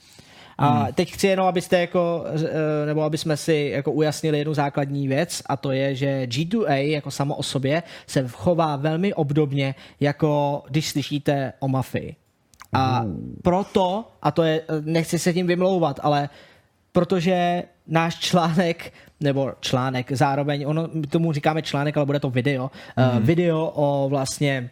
A 0.58 0.86
teď 0.94 1.12
chci 1.12 1.26
jenom, 1.26 1.46
abyste 1.46 1.80
jako, 1.80 2.24
eh, 2.26 2.86
nebo 2.86 3.02
aby 3.02 3.18
jsme 3.18 3.36
si 3.36 3.70
jako 3.72 3.92
ujasnili 3.92 4.38
jednu 4.38 4.54
základní 4.54 5.08
věc 5.08 5.42
a 5.46 5.56
to 5.56 5.72
je, 5.72 5.94
že 5.94 6.26
G2A 6.26 6.90
jako 6.90 7.10
samo 7.10 7.34
o 7.34 7.42
sobě 7.42 7.82
se 8.06 8.28
chová 8.28 8.76
velmi 8.76 9.14
obdobně, 9.14 9.74
jako 10.00 10.62
když 10.68 10.88
slyšíte 10.88 11.52
o 11.60 11.68
mafii. 11.68 12.16
A 12.72 13.04
proto, 13.42 14.04
a 14.22 14.30
to 14.30 14.42
je, 14.42 14.62
nechci 14.80 15.18
se 15.18 15.32
tím 15.32 15.46
vymlouvat, 15.46 16.00
ale 16.02 16.28
protože 16.92 17.62
náš 17.86 18.18
článek, 18.18 18.92
nebo 19.20 19.52
článek 19.60 20.12
zároveň, 20.12 20.64
ono, 20.66 20.88
my 20.92 21.06
tomu 21.06 21.32
říkáme 21.32 21.62
článek, 21.62 21.96
ale 21.96 22.06
bude 22.06 22.20
to 22.20 22.30
video, 22.30 22.70
mm. 22.96 23.18
uh, 23.18 23.24
video 23.24 23.72
o 23.74 24.08
vlastně 24.08 24.70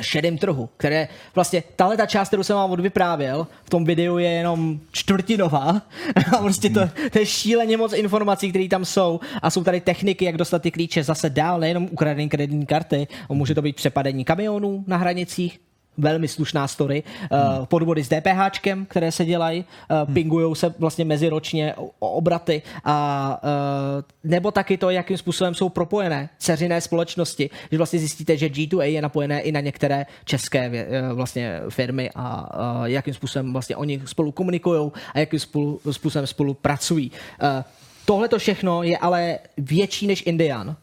šedém 0.00 0.38
trhu, 0.38 0.68
které 0.76 1.08
vlastně 1.34 1.62
tahle 1.76 1.96
ta 1.96 2.06
část, 2.06 2.28
kterou 2.28 2.42
jsem 2.42 2.56
vám 2.56 2.70
odvyprávěl, 2.70 3.46
v 3.64 3.70
tom 3.70 3.84
videu 3.84 4.18
je 4.18 4.30
jenom 4.30 4.80
čtvrtinová. 4.92 5.82
A 6.36 6.38
prostě 6.38 6.70
to, 6.70 6.80
to 7.10 7.18
je 7.18 7.26
šíleně 7.26 7.76
moc 7.76 7.92
informací, 7.92 8.50
které 8.50 8.68
tam 8.68 8.84
jsou. 8.84 9.20
A 9.42 9.50
jsou 9.50 9.64
tady 9.64 9.80
techniky, 9.80 10.24
jak 10.24 10.36
dostat 10.36 10.62
ty 10.62 10.70
klíče 10.70 11.04
zase 11.04 11.30
dál, 11.30 11.60
nejenom 11.60 11.88
ukradené 11.90 12.28
kreditní 12.28 12.66
karty, 12.66 13.06
může 13.28 13.54
to 13.54 13.62
být 13.62 13.76
přepadení 13.76 14.24
kamionů 14.24 14.84
na 14.86 14.96
hranicích, 14.96 15.60
velmi 15.98 16.28
slušná 16.28 16.68
story. 16.68 17.02
Uh, 17.30 17.66
podvody 17.66 18.04
s 18.04 18.08
DPHčkem, 18.08 18.86
které 18.86 19.12
se 19.12 19.24
dělají, 19.24 19.64
uh, 19.90 20.14
pingujou 20.14 20.54
se 20.54 20.74
vlastně 20.78 21.04
meziročně 21.04 21.74
obraty 21.98 22.62
a 22.84 23.40
uh, 23.42 24.30
nebo 24.30 24.50
taky 24.50 24.76
to, 24.76 24.90
jakým 24.90 25.16
způsobem 25.16 25.54
jsou 25.54 25.68
propojené 25.68 26.28
ceřiné 26.38 26.80
společnosti, 26.80 27.50
že 27.70 27.76
vlastně 27.76 27.98
zjistíte, 27.98 28.36
že 28.36 28.48
G2A 28.48 28.82
je 28.82 29.02
napojené 29.02 29.40
i 29.40 29.52
na 29.52 29.60
některé 29.60 30.06
české 30.24 30.70
eh, 30.74 31.12
vlastně 31.12 31.60
firmy 31.68 32.10
a 32.14 32.56
uh, 32.80 32.84
jakým 32.84 33.14
způsobem 33.14 33.52
vlastně 33.52 33.76
oni 33.76 34.02
spolu 34.04 34.32
komunikují 34.32 34.90
a 35.14 35.18
jakým 35.18 35.40
spolu, 35.40 35.80
způsobem 35.90 36.26
spolu 36.26 36.54
pracují. 36.54 37.10
Uh, 37.42 37.62
Tohle 38.08 38.28
to 38.28 38.38
všechno 38.38 38.82
je 38.82 38.98
ale 38.98 39.38
větší 39.56 40.06
než 40.06 40.22
Indian 40.26 40.76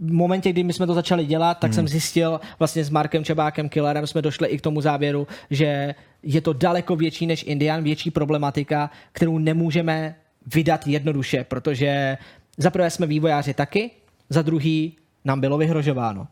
v 0.00 0.12
momentě, 0.12 0.52
kdy 0.52 0.64
my 0.64 0.72
jsme 0.72 0.86
to 0.86 0.94
začali 0.94 1.26
dělat, 1.26 1.58
tak 1.58 1.70
hmm. 1.70 1.74
jsem 1.74 1.88
zjistil 1.88 2.40
vlastně 2.58 2.84
s 2.84 2.90
Markem 2.90 3.24
Čebákem 3.24 3.68
Killerem 3.68 4.06
jsme 4.06 4.22
došli 4.22 4.48
i 4.48 4.58
k 4.58 4.60
tomu 4.60 4.80
závěru, 4.80 5.26
že 5.50 5.94
je 6.22 6.40
to 6.40 6.52
daleko 6.52 6.96
větší 6.96 7.26
než 7.26 7.44
Indian, 7.46 7.84
větší 7.84 8.10
problematika, 8.10 8.90
kterou 9.12 9.38
nemůžeme 9.38 10.14
vydat 10.54 10.86
jednoduše, 10.86 11.44
protože 11.44 12.18
za 12.56 12.70
prvé 12.70 12.90
jsme 12.90 13.06
vývojáři 13.06 13.54
taky, 13.54 13.90
za 14.30 14.42
druhý 14.42 14.96
nám 15.24 15.40
bylo 15.40 15.58
vyhrožováno. 15.58 16.26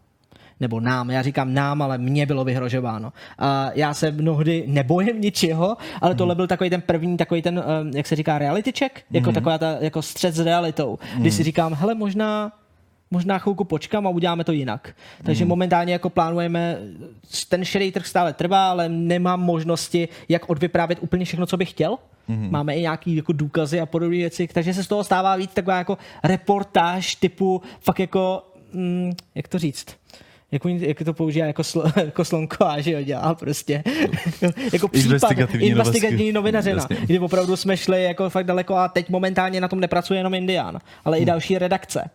Nebo 0.60 0.80
nám, 0.80 1.10
já 1.10 1.22
říkám 1.22 1.54
nám, 1.54 1.82
ale 1.82 1.98
mně 1.98 2.26
bylo 2.26 2.44
vyhrožováno. 2.44 3.12
A 3.38 3.70
já 3.74 3.94
se 3.94 4.10
mnohdy 4.10 4.64
nebojím 4.66 5.20
ničeho, 5.20 5.76
ale 6.00 6.14
tohle 6.14 6.34
byl 6.34 6.46
takový 6.46 6.70
ten 6.70 6.80
první, 6.80 7.16
takový 7.16 7.42
ten, 7.42 7.58
um, 7.58 7.90
jak 7.96 8.06
se 8.06 8.16
říká, 8.16 8.38
reality 8.38 8.72
check, 8.78 9.04
jako 9.10 9.32
taková 9.32 9.58
ta, 9.58 9.76
jako 9.80 10.02
střed 10.02 10.34
s 10.34 10.40
realitou, 10.40 10.98
kdy 11.16 11.30
si 11.30 11.42
říkám, 11.42 11.74
hele, 11.74 11.94
možná 11.94 12.52
možná 13.12 13.38
chvilku 13.38 13.64
počkám 13.64 14.06
a 14.06 14.10
uděláme 14.10 14.44
to 14.44 14.52
jinak. 14.52 14.94
Takže 15.24 15.44
momentálně 15.44 15.92
jako 15.92 16.10
plánujeme, 16.10 16.78
ten 17.48 17.64
šedý 17.64 17.92
trh 17.92 18.06
stále 18.06 18.32
trvá, 18.32 18.70
ale 18.70 18.88
nemám 18.88 19.40
možnosti, 19.40 20.08
jak 20.28 20.50
odvyprávět 20.50 20.98
úplně 21.00 21.24
všechno, 21.24 21.46
co 21.46 21.56
bych 21.56 21.70
chtěl. 21.70 21.98
Máme 22.28 22.76
i 22.76 22.80
nějaký 22.80 23.16
jako 23.16 23.32
důkazy 23.32 23.80
a 23.80 23.86
podobné 23.86 24.16
věci, 24.16 24.48
takže 24.52 24.74
se 24.74 24.84
z 24.84 24.88
toho 24.88 25.04
stává 25.04 25.36
víc 25.36 25.50
taková 25.54 25.78
jako 25.78 25.98
reportáž 26.24 27.14
typu 27.14 27.62
fakt 27.80 27.98
jako, 27.98 28.42
mm, 28.72 29.12
jak 29.34 29.48
to 29.48 29.58
říct, 29.58 29.86
jak, 30.52 30.64
jak 30.64 31.02
to 31.04 31.14
používá 31.14 31.46
jako, 31.46 31.64
sl, 31.64 31.84
jako 32.04 32.24
slonko 32.24 32.64
a 32.64 32.80
že 32.80 32.92
jo, 32.92 33.02
dělá 33.02 33.34
prostě 33.34 33.82
jako 34.72 34.88
případ, 34.88 35.32
Investigativní 35.58 36.32
novinařina, 36.32 36.76
Jasně. 36.76 36.96
kdy 37.06 37.18
opravdu 37.18 37.56
jsme 37.56 37.76
šli 37.76 38.04
jako 38.04 38.30
fakt 38.30 38.46
daleko 38.46 38.74
a 38.74 38.88
teď 38.88 39.08
momentálně 39.08 39.60
na 39.60 39.68
tom 39.68 39.80
nepracuje 39.80 40.20
jenom 40.20 40.34
Indian, 40.34 40.78
ale 41.04 41.18
i 41.18 41.24
další 41.24 41.58
redakce. 41.58 42.10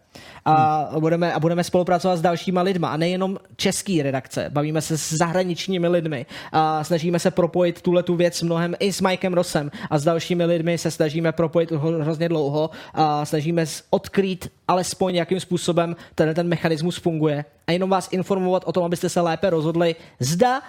A, 0.46 0.90
budeme, 1.00 1.34
a 1.34 1.40
budeme 1.40 1.64
spolupracovat 1.64 2.18
s 2.18 2.22
dalšíma 2.22 2.62
lidma 2.62 2.90
a 2.90 2.98
nejenom 2.98 3.38
český 3.56 4.02
redakce, 4.02 4.46
bavíme 4.50 4.82
se 4.82 4.98
s 4.98 5.14
zahraničními 5.14 5.88
lidmi 5.88 6.26
a 6.52 6.84
snažíme 6.84 7.20
se 7.20 7.32
propojit 7.32 7.82
tuhle 7.82 8.04
tu 8.04 8.16
věc 8.16 8.42
mnohem 8.42 8.76
i 8.80 8.94
s 8.94 9.02
Mikem 9.02 9.34
Rossem. 9.34 9.72
A 9.90 10.00
s 10.00 10.04
dalšími 10.04 10.46
lidmi 10.46 10.78
se 10.78 10.92
snažíme 10.92 11.32
propojit 11.32 11.72
hrozně 11.72 12.30
dlouho 12.30 12.70
a 12.94 13.26
snažíme 13.26 13.66
odkrýt 13.90 14.52
alespoň 14.68 15.16
jakým 15.16 15.40
způsobem 15.40 15.96
ten, 16.16 16.36
ten 16.36 16.48
mechanismus 16.48 16.98
funguje. 16.98 17.46
A 17.68 17.72
jenom 17.72 17.90
vás 17.90 18.10
informovat 18.12 18.64
o 18.66 18.72
tom, 18.72 18.84
abyste 18.84 19.10
se 19.10 19.22
lépe 19.22 19.50
rozhodli, 19.50 19.96
zda 20.20 20.62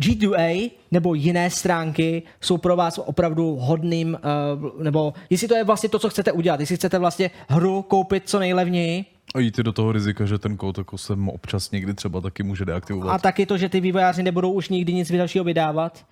G2A 0.00 0.70
nebo 0.90 1.14
jiné 1.14 1.50
stránky 1.50 2.22
jsou 2.40 2.58
pro 2.58 2.76
vás 2.76 2.98
opravdu 2.98 3.56
hodným, 3.60 4.18
uh, 4.64 4.82
nebo 4.82 5.14
jestli 5.30 5.48
to 5.48 5.54
je 5.54 5.64
vlastně 5.64 5.88
to, 5.88 5.98
co 5.98 6.08
chcete 6.08 6.32
udělat, 6.32 6.60
jestli 6.60 6.76
chcete 6.76 6.98
vlastně 6.98 7.30
hru 7.48 7.82
koupit 7.82 8.28
co 8.28 8.38
nejlevněji, 8.38 9.04
A 9.34 9.38
jít 9.38 9.56
do 9.56 9.72
toho 9.72 9.92
rizika, 9.92 10.26
že 10.26 10.38
ten 10.38 10.56
kód 10.56 10.78
jako 10.78 10.98
se 10.98 11.12
občas 11.26 11.70
někdy 11.70 11.94
třeba 11.94 12.20
taky 12.20 12.42
může 12.42 12.64
deaktivovat. 12.64 13.14
a 13.14 13.18
taky 13.18 13.46
to, 13.46 13.58
že 13.58 13.68
ty 13.68 13.80
vývojáři 13.80 14.22
nebudou 14.22 14.52
už 14.52 14.68
nikdy 14.68 14.94
nic 14.94 15.12
dalšího 15.12 15.44
vydávat, 15.44 16.06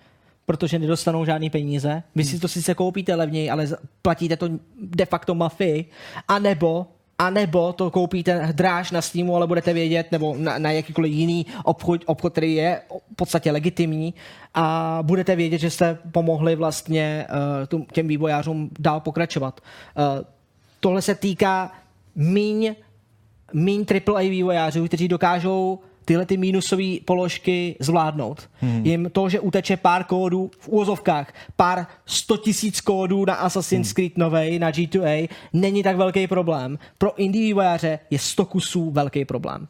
protože 0.45 0.79
nedostanou 0.79 1.25
žádný 1.25 1.49
peníze. 1.49 2.03
Vy 2.15 2.23
si 2.23 2.39
to 2.39 2.47
sice 2.47 2.75
koupíte 2.75 3.15
levněji, 3.15 3.49
ale 3.49 3.67
platíte 4.01 4.37
to 4.37 4.49
de 4.81 5.05
facto 5.05 5.35
mafii. 5.35 5.85
A 6.27 6.39
nebo 6.39 6.87
a 7.21 7.29
nebo 7.29 7.73
to 7.73 7.91
koupíte 7.91 8.49
dráž 8.51 8.91
na 8.91 9.01
Steamu, 9.01 9.35
ale 9.35 9.47
budete 9.47 9.73
vědět, 9.73 10.11
nebo 10.11 10.35
na, 10.37 10.57
na 10.57 10.71
jakýkoliv 10.71 11.11
jiný 11.11 11.45
obchod, 11.63 12.01
obchod, 12.05 12.31
který 12.31 12.55
je 12.55 12.81
v 13.13 13.15
podstatě 13.15 13.51
legitimní 13.51 14.13
a 14.53 14.99
budete 15.01 15.35
vědět, 15.35 15.57
že 15.57 15.69
jste 15.69 15.97
pomohli 16.11 16.55
vlastně 16.55 17.27
uh, 17.71 17.81
těm 17.93 18.07
vývojářům 18.07 18.69
dál 18.79 18.99
pokračovat. 18.99 19.61
Uh, 19.61 20.25
tohle 20.79 21.01
se 21.01 21.15
týká 21.15 21.71
míň 22.15 22.75
míň 23.53 23.85
AAA 24.07 24.21
vývojářů, 24.21 24.87
kteří 24.87 25.07
dokážou 25.07 25.79
tyhle 26.11 26.25
ty 26.25 26.37
mínusové 26.37 26.97
položky 27.05 27.75
zvládnout. 27.79 28.49
Hmm. 28.59 28.85
Jim 28.85 29.09
to, 29.11 29.29
že 29.29 29.39
uteče 29.39 29.77
pár 29.77 30.03
kódů 30.03 30.51
v 30.59 30.67
úvozovkách, 30.67 31.33
pár 31.55 31.87
100 32.05 32.37
tisíc 32.37 32.81
kódů 32.81 33.25
na 33.25 33.33
Assassin's 33.33 33.93
Creed 33.93 34.17
novej, 34.17 34.59
na 34.59 34.71
G2A, 34.71 35.29
není 35.53 35.83
tak 35.83 35.97
velký 35.97 36.27
problém. 36.27 36.79
Pro 36.97 37.19
indie 37.19 37.45
vývojáře 37.45 37.99
je 38.09 38.19
100 38.19 38.45
kusů 38.45 38.91
velký 38.91 39.25
problém. 39.25 39.67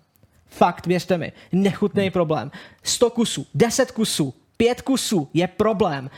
Fakt, 0.47 0.87
věřte 0.87 1.17
mi, 1.17 1.31
nechutný 1.51 2.09
problém. 2.09 2.51
100 2.83 3.09
kusů, 3.09 3.45
10 3.55 3.91
kusů, 3.91 4.33
5 4.57 4.81
kusů 4.81 5.29
je 5.33 5.47
problém. 5.47 6.09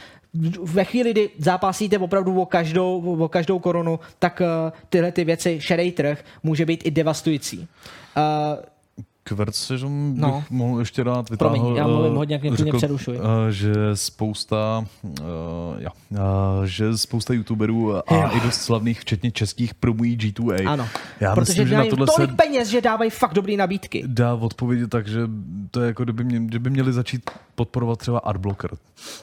Ve 0.64 0.84
chvíli, 0.84 1.12
kdy 1.12 1.30
zápasíte 1.38 1.98
opravdu 1.98 2.42
o 2.42 2.46
každou, 2.46 3.18
o 3.24 3.28
každou 3.28 3.60
korunu, 3.60 4.00
tak 4.20 4.42
uh, 4.42 4.72
tyhle 4.90 5.12
ty 5.12 5.24
věci, 5.24 5.58
šedej 5.62 5.92
trh, 5.92 6.24
může 6.44 6.66
být 6.66 6.86
i 6.86 6.92
devastující. 6.92 7.60
Uh, 7.60 8.73
Kvercežom 9.26 10.14
bych 10.14 10.22
No. 10.22 10.44
mohl 10.50 10.80
ještě 10.80 11.04
rád 11.04 11.30
vytáhl, 11.30 11.54
Promiň, 11.56 11.76
já 11.76 11.88
mluvím 11.88 12.14
eh, 12.14 12.16
hodně, 12.18 12.36
jak 12.36 12.42
mě 12.42 12.52
klidně 12.52 12.74
přerušuj. 12.74 13.18
eh, 13.18 13.52
že 13.52 13.74
spousta, 13.94 14.86
uh, 15.04 15.12
ja, 15.78 15.90
uh, 16.12 16.18
že 16.66 16.98
spousta 16.98 17.34
youtuberů 17.34 17.96
a 17.96 18.04
Jo. 18.12 18.30
i 18.34 18.40
dost 18.40 18.62
slavných, 18.62 19.00
včetně 19.02 19.32
českých, 19.32 19.74
promují 19.74 20.18
G2A. 20.18 20.68
ano. 20.70 20.88
Já 21.20 21.36
Protože 21.36 21.52
myslím, 21.52 21.68
že 21.68 21.78
na 21.78 21.86
tohle 21.86 22.08
tolik 22.16 22.30
se 22.30 22.36
peněz, 22.36 22.70
že 22.70 22.82
dávají 22.82 23.10
fakt 23.10 23.34
dobrý 23.34 23.58
nabídky. 23.58 24.04
dá 24.08 24.34
odpovědět 24.34 24.90
tak, 24.90 25.08
že 25.08 25.20
to 25.72 25.82
je 25.82 25.88
jako 25.88 26.04
kdyby, 26.04 26.24
mě, 26.24 26.40
kdyby 26.40 26.70
měli 26.70 26.94
začít 26.94 27.30
podporovat 27.56 28.00
třeba 28.00 28.20
adblocker. 28.20 28.70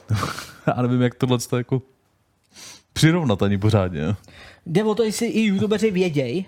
Já 0.67 0.81
nevím, 0.81 1.01
jak 1.01 1.15
tohle 1.15 1.37
to 1.49 1.57
jako 1.57 1.81
přirovnat 2.93 3.43
ani 3.43 3.57
pořádně. 3.57 4.15
Jde 4.65 4.83
o 4.83 4.95
to, 4.95 5.03
jestli 5.03 5.27
i 5.27 5.41
youtubeři 5.41 5.91
vědějí, 5.91 6.45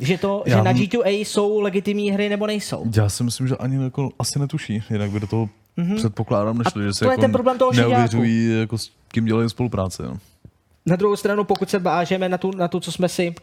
že, 0.00 0.18
to, 0.18 0.42
že 0.46 0.52
Já 0.52 0.62
na 0.62 0.70
m- 0.70 0.76
G2A 0.76 1.08
jsou 1.10 1.60
legitimní 1.60 2.10
hry 2.10 2.28
nebo 2.28 2.46
nejsou. 2.46 2.84
Já 2.96 3.08
si 3.08 3.24
myslím, 3.24 3.48
že 3.48 3.56
ani 3.56 3.84
jako 3.84 4.10
asi 4.18 4.38
netuší, 4.38 4.82
jinak 4.90 5.10
by 5.10 5.20
do 5.20 5.26
toho 5.26 5.48
mm-hmm. 5.78 5.96
předpokládám 5.96 6.58
nešli, 6.58 6.84
že 6.84 6.94
se 6.94 6.98
to 6.98 7.04
je 7.04 7.10
jako 7.10 7.20
ten 7.20 7.32
problém 7.32 7.58
toho 7.58 7.72
šediáku. 7.72 7.90
neuvěřují, 7.92 8.60
jako 8.60 8.78
s 8.78 8.90
kým 9.08 9.24
dělají 9.24 9.50
spolupráci. 9.50 10.02
No. 10.02 10.18
Na 10.86 10.96
druhou 10.96 11.16
stranu, 11.16 11.44
pokud 11.44 11.70
se 11.70 11.78
bážeme 11.78 12.28
na 12.28 12.38
tu, 12.38 12.50
na 12.56 12.68
tu 12.68 12.80
co 12.80 12.92
jsme 12.92 13.08
si 13.08 13.34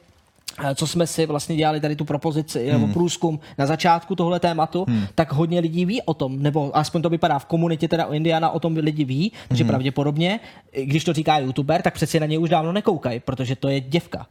eh, 0.64 0.76
co 0.76 0.88
jsme 0.88 1.08
si 1.08 1.26
vlastně 1.26 1.56
dělali 1.56 1.80
tady 1.80 1.96
tu 1.96 2.06
propozici 2.06 2.70
hmm. 2.70 2.82
nebo 2.82 2.94
průzkum 2.94 3.40
na 3.58 3.66
začátku 3.66 4.16
tohle 4.16 4.40
tématu, 4.40 4.86
hmm. 4.88 5.06
tak 5.16 5.34
hodně 5.34 5.60
lidí 5.60 5.86
ví 5.86 6.02
o 6.02 6.14
tom, 6.14 6.44
nebo 6.44 6.78
aspoň 6.78 7.02
to 7.02 7.10
vypadá 7.10 7.40
v 7.40 7.46
komunitě 7.46 7.88
teda 7.88 8.06
u 8.06 8.14
Indiana, 8.14 8.50
o 8.50 8.60
tom 8.60 8.78
lidi 8.78 9.04
ví, 9.06 9.32
takže 9.48 9.64
Hmm. 9.64 9.70
pravděpodobně, 9.70 10.40
i 10.72 10.86
když 10.86 11.04
to 11.04 11.14
říká 11.14 11.38
youtuber, 11.38 11.82
tak 11.82 11.94
přeci 11.94 12.20
na 12.20 12.26
něj 12.26 12.40
už 12.40 12.50
dávno 12.50 12.72
nekoukají, 12.72 13.20
protože 13.20 13.56
to 13.56 13.68
je 13.70 13.82
děvka. 13.82 14.28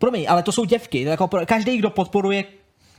Promiň, 0.00 0.26
ale 0.28 0.42
to 0.42 0.52
jsou 0.52 0.64
děvky. 0.64 1.02
Jako 1.02 1.28
pro- 1.28 1.46
každý, 1.46 1.78
kdo 1.78 1.90
podporuje 1.90 2.44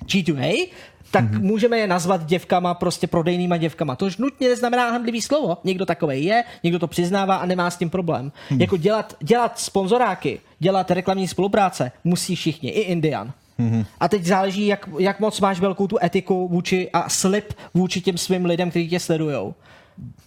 G2A, 0.05 0.69
tak 1.11 1.25
mm-hmm. 1.25 1.41
můžeme 1.41 1.77
je 1.77 1.87
nazvat 1.87 2.25
děvkama, 2.25 2.73
prostě 2.73 3.07
prodejnýma 3.07 3.57
děvkama. 3.57 3.95
To 3.95 4.05
už 4.05 4.17
nutně 4.17 4.49
neznamená 4.49 4.91
handlivý 4.91 5.21
slovo. 5.21 5.57
Někdo 5.63 5.85
takový 5.85 6.25
je, 6.25 6.43
někdo 6.63 6.79
to 6.79 6.87
přiznává 6.87 7.35
a 7.35 7.45
nemá 7.45 7.69
s 7.69 7.77
tím 7.77 7.89
problém. 7.89 8.31
Mm. 8.49 8.61
Jako 8.61 8.77
dělat, 8.77 9.15
dělat 9.19 9.59
sponzoráky, 9.59 10.39
dělat 10.59 10.91
reklamní 10.91 11.27
spolupráce 11.27 11.91
musí 12.03 12.35
všichni, 12.35 12.69
i 12.69 12.79
Indian. 12.79 13.33
Mm-hmm. 13.59 13.85
A 13.99 14.07
teď 14.07 14.25
záleží, 14.25 14.67
jak, 14.67 14.89
jak 14.99 15.19
moc 15.19 15.39
máš 15.39 15.59
velkou 15.59 15.87
tu 15.87 15.97
etiku 16.03 16.47
vůči 16.47 16.89
a 16.93 17.09
slib 17.09 17.53
vůči 17.73 18.01
těm 18.01 18.17
svým 18.17 18.45
lidem, 18.45 18.69
kteří 18.69 18.89
tě 18.89 18.99
sledujou. 18.99 19.53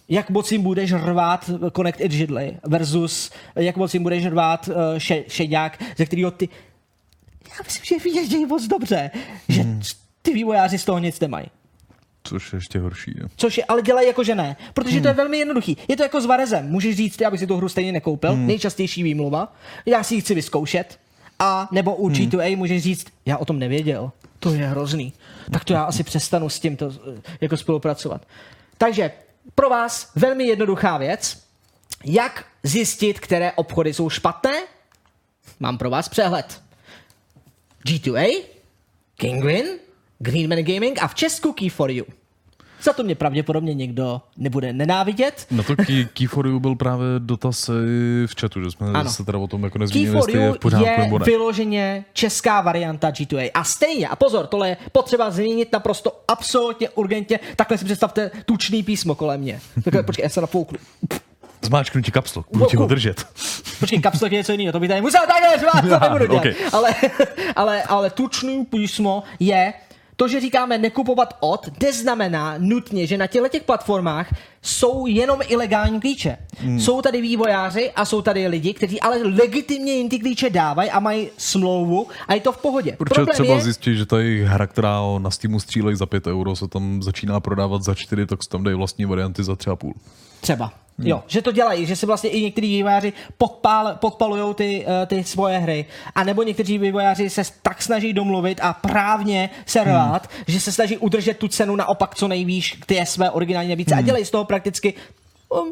Jak 0.09 0.29
moc 0.29 0.51
jim 0.51 0.61
budeš 0.61 0.93
rvát 0.93 1.49
Connect 1.75 2.01
It 2.01 2.11
židly 2.11 2.57
versus 2.63 3.31
jak 3.55 3.75
moc 3.77 3.93
jim 3.93 4.03
budeš 4.03 4.25
rvát 4.25 4.67
uh, 4.67 4.73
še, 4.97 5.23
šedák, 5.27 5.83
ze 5.97 6.05
kterého 6.05 6.31
ty 6.31 6.49
já 7.49 7.63
myslím, 7.63 7.85
že 7.85 8.09
vědějí 8.09 8.45
moc 8.45 8.67
dobře, 8.67 9.11
že 9.49 9.61
Hmm. 9.61 9.81
ty 10.21 10.33
vývojáři 10.33 10.77
z 10.77 10.85
toho 10.85 10.99
nic 10.99 11.19
nemají. 11.19 11.45
Což 12.23 12.53
je 12.53 12.57
ještě 12.57 12.79
horší. 12.79 13.13
Jo. 13.17 13.27
Což 13.35 13.57
je, 13.57 13.65
ale 13.65 13.81
dělají 13.81 14.07
jako, 14.07 14.23
že 14.23 14.35
ne. 14.35 14.55
Protože 14.73 15.01
to 15.01 15.07
je 15.07 15.13
velmi 15.13 15.37
jednoduchý. 15.37 15.77
Je 15.87 15.97
to 15.97 16.03
jako 16.03 16.21
s 16.21 16.25
Varezem. 16.25 16.69
Můžeš 16.69 16.95
říct, 16.95 17.21
já 17.21 17.31
bych 17.31 17.39
si 17.39 17.47
tu 17.47 17.57
hru 17.57 17.69
stejně 17.69 17.91
nekoupil. 17.91 18.31
Hmm. 18.33 18.47
Nejčastější 18.47 19.03
výmluva. 19.03 19.53
Já 19.85 20.03
si 20.03 20.15
ji 20.15 20.21
chci 20.21 20.35
vyzkoušet. 20.35 20.99
A 21.39 21.67
nebo 21.71 21.95
u 21.95 22.09
G2A 22.09 22.57
můžeš 22.57 22.83
říct, 22.83 23.07
já 23.25 23.37
o 23.37 23.45
tom 23.45 23.59
nevěděl. 23.59 24.11
To 24.39 24.53
je 24.53 24.67
hrozný. 24.67 25.13
Tak 25.51 25.63
to 25.63 25.73
já 25.73 25.83
asi 25.83 26.03
přestanu 26.03 26.49
s 26.49 26.59
tímto 26.59 26.91
eh, 26.91 27.21
jako 27.41 27.57
spolupracovat. 27.57 28.21
Takže 28.77 29.11
pro 29.55 29.69
vás 29.69 30.11
velmi 30.15 30.43
jednoduchá 30.43 30.97
věc. 30.97 31.43
Jak 32.05 32.45
zjistit, 32.63 33.19
které 33.19 33.51
obchody 33.51 33.93
jsou 33.93 34.09
špatné? 34.09 34.63
Mám 35.59 35.77
pro 35.77 35.89
vás 35.89 36.09
přehled. 36.09 36.61
G2A, 37.87 38.43
Kingwin, 39.15 39.65
Greenman 40.19 40.63
Gaming 40.63 41.03
a 41.03 41.07
v 41.07 41.15
Česku 41.15 41.51
Key4U. 41.51 42.05
Za 42.85 42.93
to 42.93 43.03
mě 43.03 43.15
pravděpodobně 43.15 43.73
někdo 43.73 44.21
nebude 44.37 44.73
nenávidět. 44.73 45.47
Na 45.51 45.63
to 45.63 45.75
key, 45.75 46.05
key 46.13 46.27
byl 46.59 46.75
právě 46.75 47.05
dotaz 47.19 47.67
v 48.25 48.41
chatu, 48.41 48.63
že 48.63 48.71
jsme 48.71 48.87
Ano. 48.87 49.09
se 49.09 49.25
teda 49.25 49.37
o 49.39 49.47
tom 49.47 49.63
jako 49.63 49.77
nezmínili, 49.77 50.17
jestli 50.17 50.33
je 50.39 50.51
v 50.51 50.59
pořádku 50.59 50.85
je 50.89 50.97
nebo 50.97 51.19
ne. 51.19 51.25
vyloženě 51.25 52.05
česká 52.13 52.61
varianta 52.61 53.09
G2A. 53.09 53.51
A 53.53 53.63
stejně, 53.63 54.07
a 54.07 54.15
pozor, 54.15 54.47
tohle 54.47 54.69
je 54.69 54.77
potřeba 54.91 55.31
změnit 55.31 55.71
naprosto 55.73 56.21
absolutně 56.27 56.89
urgentně. 56.89 57.39
Takhle 57.55 57.77
si 57.77 57.85
představte 57.85 58.31
tučný 58.45 58.83
písmo 58.83 59.15
kolem 59.15 59.41
mě. 59.41 59.59
Takhle, 59.83 60.03
počkej, 60.03 60.23
já 60.23 60.29
se 60.29 60.41
nafouknu. 60.41 60.77
Zmáčknu 61.61 62.01
ti 62.01 62.11
kapslok, 62.11 62.47
budu 62.53 62.65
ti 62.65 62.77
ho 62.77 62.85
držet. 62.85 63.25
Počkej, 63.79 64.01
kapslok 64.01 64.31
je 64.31 64.37
něco 64.37 64.51
jiného, 64.51 64.71
to 64.71 64.79
by 64.79 64.87
tady 64.87 65.01
musel 65.01 65.21
takhle 65.27 65.59
řvát, 65.59 65.99
to 65.99 66.05
nebudu 66.09 66.25
dělat. 66.27 66.39
okay. 66.39 66.55
Ale, 66.73 66.95
ale, 67.55 67.83
ale 67.83 68.09
tučný 68.09 68.65
písmo 68.65 69.23
je, 69.39 69.73
to, 70.15 70.27
že 70.27 70.39
říkáme 70.39 70.77
nekupovat 70.77 71.33
od, 71.39 71.81
neznamená 71.83 72.55
nutně, 72.57 73.07
že 73.07 73.17
na 73.17 73.27
těchto 73.27 73.47
těch 73.47 73.63
platformách 73.63 74.35
jsou 74.61 75.07
jenom 75.07 75.39
ilegální 75.47 75.99
klíče. 75.99 76.37
Hmm. 76.57 76.79
Jsou 76.79 77.01
tady 77.01 77.21
vývojáři 77.21 77.91
a 77.91 78.05
jsou 78.05 78.21
tady 78.21 78.47
lidi, 78.47 78.73
kteří 78.73 79.01
ale 79.01 79.17
legitimně 79.17 79.93
jim 79.93 80.09
ty 80.09 80.19
klíče 80.19 80.49
dávají 80.49 80.91
a 80.91 80.99
mají 80.99 81.29
smlouvu 81.37 82.07
a 82.27 82.33
je 82.33 82.41
to 82.41 82.51
v 82.51 82.57
pohodě. 82.57 82.95
Protože 82.97 83.15
Problém 83.15 83.33
třeba 83.33 83.55
je, 83.55 83.61
zjistit, 83.61 83.95
že 83.95 84.05
ta 84.05 84.19
jejich 84.19 84.43
hra, 84.43 84.67
která 84.67 84.99
na 85.17 85.31
Steamu 85.31 85.59
střílejí 85.59 85.97
za 85.97 86.05
5 86.05 86.27
euro, 86.27 86.55
se 86.55 86.67
tam 86.67 87.03
začíná 87.03 87.39
prodávat 87.39 87.83
za 87.83 87.95
4, 87.95 88.25
tak 88.25 88.43
se 88.43 88.49
tam 88.49 88.63
dají 88.63 88.77
vlastní 88.77 89.05
varianty 89.05 89.43
za 89.43 89.53
3,5. 89.53 89.93
Třeba. 90.41 90.84
Hmm. 90.99 91.07
Jo, 91.07 91.23
že 91.27 91.41
to 91.41 91.51
dělají, 91.51 91.85
že 91.85 91.95
si 91.95 92.05
vlastně 92.05 92.29
i 92.29 92.41
některý 92.41 92.67
vývojáři 92.67 93.13
podpál, 93.37 93.95
podpalují 93.95 94.55
ty, 94.55 94.85
uh, 94.85 95.07
ty 95.07 95.23
svoje 95.23 95.57
hry. 95.57 95.85
A 96.15 96.23
nebo 96.23 96.43
někteří 96.43 96.77
vývojáři 96.77 97.29
se 97.29 97.41
tak 97.61 97.81
snaží 97.81 98.13
domluvit 98.13 98.59
a 98.61 98.73
právně 98.73 99.49
se 99.65 99.83
rvát, 99.83 100.29
hmm. 100.31 100.43
že 100.47 100.59
se 100.59 100.71
snaží 100.71 100.97
udržet 100.97 101.37
tu 101.37 101.47
cenu 101.47 101.75
naopak 101.75 102.15
co 102.15 102.27
nejvýš 102.27 102.71
k 102.71 102.85
té 102.85 103.05
své 103.05 103.31
originální 103.31 103.69
nabídce 103.69 103.95
hmm. 103.95 104.03
a 104.03 104.05
dělají 104.05 104.25
z 104.25 104.31
toho 104.31 104.45
prakticky 104.45 104.93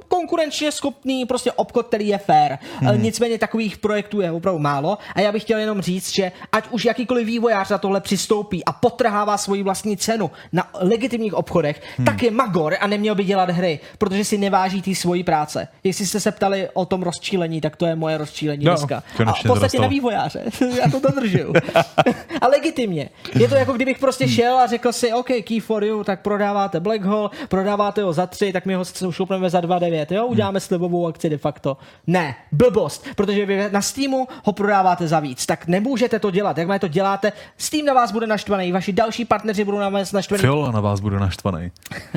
konkurenčně 0.07 0.71
schopný 0.71 1.25
prostě 1.25 1.51
obchod, 1.51 1.87
který 1.87 2.07
je 2.07 2.17
fair. 2.17 2.57
Hmm. 2.79 3.03
Nicméně 3.03 3.37
takových 3.37 3.77
projektů 3.77 4.21
je 4.21 4.31
opravdu 4.31 4.59
málo 4.59 4.97
a 5.15 5.21
já 5.21 5.31
bych 5.31 5.43
chtěl 5.43 5.59
jenom 5.59 5.81
říct, 5.81 6.13
že 6.13 6.31
ať 6.51 6.69
už 6.69 6.85
jakýkoliv 6.85 7.27
vývojář 7.27 7.69
na 7.69 7.77
tohle 7.77 8.01
přistoupí 8.01 8.65
a 8.65 8.73
potrhává 8.73 9.37
svoji 9.37 9.63
vlastní 9.63 9.97
cenu 9.97 10.31
na 10.51 10.69
legitimních 10.73 11.33
obchodech, 11.33 11.81
hmm. 11.97 12.05
tak 12.05 12.23
je 12.23 12.31
magor 12.31 12.75
a 12.79 12.87
neměl 12.87 13.15
by 13.15 13.23
dělat 13.23 13.49
hry, 13.49 13.79
protože 13.97 14.25
si 14.25 14.37
neváží 14.37 14.81
té 14.81 14.95
svojí 14.95 15.23
práce. 15.23 15.67
Jestli 15.83 16.05
jste 16.05 16.19
se 16.19 16.31
ptali 16.31 16.69
o 16.73 16.85
tom 16.85 17.03
rozčílení, 17.03 17.61
tak 17.61 17.75
to 17.75 17.85
je 17.85 17.95
moje 17.95 18.17
rozčílení 18.17 18.65
No, 18.65 18.71
dneska. 18.71 19.03
A 19.25 19.33
v 19.33 19.43
podstatě 19.43 19.79
na 19.79 19.87
vývojáře. 19.87 20.43
já 20.83 20.91
to 20.91 20.99
dodržuju. 20.99 21.53
a 22.41 22.47
legitimně. 22.47 23.09
Je 23.39 23.47
to 23.47 23.55
jako 23.55 23.73
kdybych 23.73 23.99
prostě 23.99 24.27
šel 24.27 24.57
a 24.57 24.67
řekl 24.67 24.91
si, 24.91 25.13
OK, 25.13 25.29
key 25.43 25.59
for 25.59 25.83
you, 25.83 26.03
tak 26.03 26.21
prodáváte 26.21 26.79
Black 26.79 27.01
Hole, 27.01 27.29
prodáváte 27.49 28.03
ho 28.03 28.13
za 28.13 28.27
tři, 28.27 28.53
tak 28.53 28.65
my 28.65 28.75
ho 28.75 28.83
šoupneme 29.09 29.49
za 29.49 29.61
2,9, 29.63 30.15
jo, 30.15 30.25
uděláme 30.25 30.59
slibovou 30.59 31.07
akci 31.07 31.29
de 31.29 31.37
facto. 31.37 31.77
Ne, 32.07 32.35
blbost, 32.51 33.05
protože 33.15 33.45
vy 33.45 33.69
na 33.71 33.81
Steamu 33.81 34.27
ho 34.45 34.53
prodáváte 34.53 35.07
za 35.07 35.19
víc, 35.19 35.45
tak 35.45 35.67
nemůžete 35.67 36.19
to 36.19 36.31
dělat. 36.31 36.57
Jakmile 36.57 36.79
to 36.79 36.87
děláte, 36.87 37.31
Steam 37.57 37.85
na 37.85 37.93
vás 37.93 38.11
bude 38.11 38.27
naštvaný, 38.27 38.71
vaši 38.71 38.93
další 38.93 39.25
partneři 39.25 39.63
budou 39.63 39.77
na 39.77 39.89
vás 39.89 40.11
naštvaný. 40.11 40.41
Fiola 40.41 40.71
na 40.71 40.81
vás 40.81 40.99
bude 40.99 41.19
naštvaný. 41.19 41.71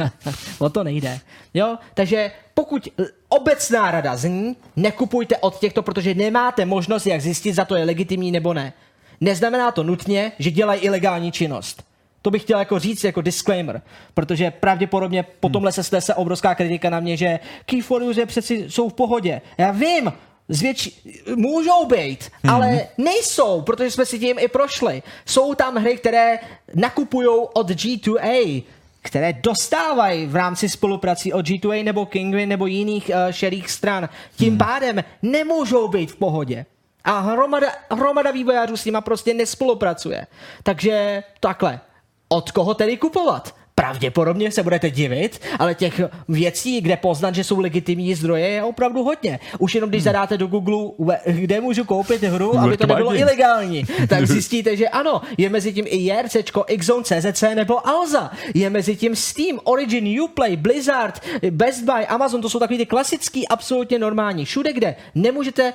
o 0.59 0.71
to 0.71 0.85
nejde. 0.85 1.21
Jo? 1.55 1.79
Takže 1.95 2.31
pokud 2.55 2.89
obecná 3.29 3.91
rada 3.91 4.17
zní, 4.17 4.57
nekupujte 4.77 5.37
od 5.37 5.59
těchto, 5.59 5.83
protože 5.83 6.15
nemáte 6.15 6.65
možnost, 6.65 7.07
jak 7.07 7.21
zjistit, 7.21 7.53
za 7.53 7.65
to 7.65 7.77
je 7.77 7.85
legitimní 7.85 8.33
nebo 8.33 8.55
ne. 8.55 8.73
Neznamená 9.21 9.71
to 9.71 9.83
nutně, 9.83 10.33
že 10.39 10.51
dělají 10.51 10.81
ilegální 10.81 11.33
činnost. 11.33 11.86
To 12.27 12.31
bych 12.31 12.43
chtěl 12.43 12.59
jako 12.59 12.79
říct 12.79 13.05
jako 13.05 13.21
disclaimer, 13.21 13.83
protože 14.15 14.51
pravděpodobně 14.51 15.23
po 15.41 15.49
tomhle 15.49 15.73
se 15.73 15.83
stane 15.83 16.01
se 16.01 16.15
obrovská 16.15 16.55
kritika 16.55 16.91
na 16.91 17.01
mě, 17.01 17.17
že 17.17 17.39
key 17.67 17.83
je 18.17 18.27
přeci 18.27 18.65
jsou 18.69 18.89
v 18.89 18.95
pohodě. 18.95 19.41
Já 19.59 19.71
vím, 19.71 20.13
zvětší, 20.49 21.13
můžou 21.37 21.87
být, 21.87 22.31
ale 22.49 22.89
nejsou, 22.99 23.63
protože 23.63 23.91
jsme 23.91 24.07
si 24.07 24.19
tím 24.19 24.39
i 24.39 24.49
prošli. 24.49 25.03
Jsou 25.27 25.55
tam 25.55 25.77
hry, 25.77 25.97
které 25.97 26.39
nakupují 26.75 27.29
od 27.53 27.71
G2A, 27.71 28.65
které 29.03 29.33
dostávají 29.33 30.27
v 30.27 30.37
rámci 30.37 30.69
spoluprací 30.69 31.33
od 31.33 31.47
G2A 31.47 31.85
nebo 31.85 32.07
Kingwin 32.07 32.49
nebo 32.49 32.67
jiných 32.67 33.11
uh, 33.15 33.33
šerých 33.33 33.71
stran. 33.71 34.09
Tím 34.37 34.59
pádem 34.59 35.05
nemůžou 35.23 35.89
být 35.89 36.11
v 36.11 36.17
pohodě. 36.17 36.67
A 37.05 37.21
hromada, 37.21 37.69
hromada 37.91 38.31
vývojářů 38.31 38.77
s 38.77 38.85
nima 38.85 39.01
prostě 39.01 39.35
nespolupracuje. 39.35 40.27
Takže 40.63 41.23
takhle. 41.41 41.81
Od 42.29 42.51
koho 42.51 42.75
tedy 42.75 42.97
kupovat? 42.97 43.55
Pravděpodobně 43.75 44.51
se 44.51 44.63
budete 44.63 44.91
divit, 44.91 45.41
ale 45.59 45.75
těch 45.75 46.01
věcí, 46.29 46.81
kde 46.81 46.97
poznat, 46.97 47.35
že 47.35 47.45
jsou 47.45 47.61
legitimní 47.61 48.15
zdroje, 48.15 48.49
je 48.49 48.63
opravdu 48.63 49.05
hodně. 49.05 49.41
Už 49.59 49.75
jenom 49.75 49.91
když 49.91 50.03
zadáte 50.03 50.39
do 50.39 50.47
Google, 50.47 50.77
"Ue- 50.77 51.19
kde 51.27 51.61
můžu 51.61 51.85
koupit 51.85 52.23
hru, 52.23 52.59
aby 52.59 52.77
to 52.77 52.87
nebylo 52.87 53.15
ilegální, 53.15 53.85
tak 54.09 54.27
zjistíte, 54.33 54.77
že 54.77 54.89
ano, 54.89 55.21
je 55.39 55.49
mezi 55.49 55.73
tím 55.73 55.85
i 55.89 55.97
JRCčko, 55.97 56.65
Xzone, 56.79 57.05
CZC 57.05 57.43
nebo 57.55 57.89
Alza. 57.89 58.31
Je 58.55 58.71
mezi 58.71 58.97
tím 58.97 59.17
Steam, 59.17 59.61
Origin, 59.65 60.21
Uplay, 60.23 60.57
Blizzard, 60.57 61.21
Best 61.51 61.85
Buy, 61.85 62.07
Amazon, 62.07 62.43
to 62.43 62.51
jsou 62.51 62.59
takový 62.59 62.79
ty 62.79 62.87
klasický, 62.87 63.49
absolutně 63.49 63.99
normální. 63.99 64.45
Všude, 64.45 64.73
kde 64.73 64.97
nemůžete 65.15 65.73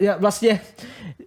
eh, 0.00 0.14
vlastně 0.18 0.60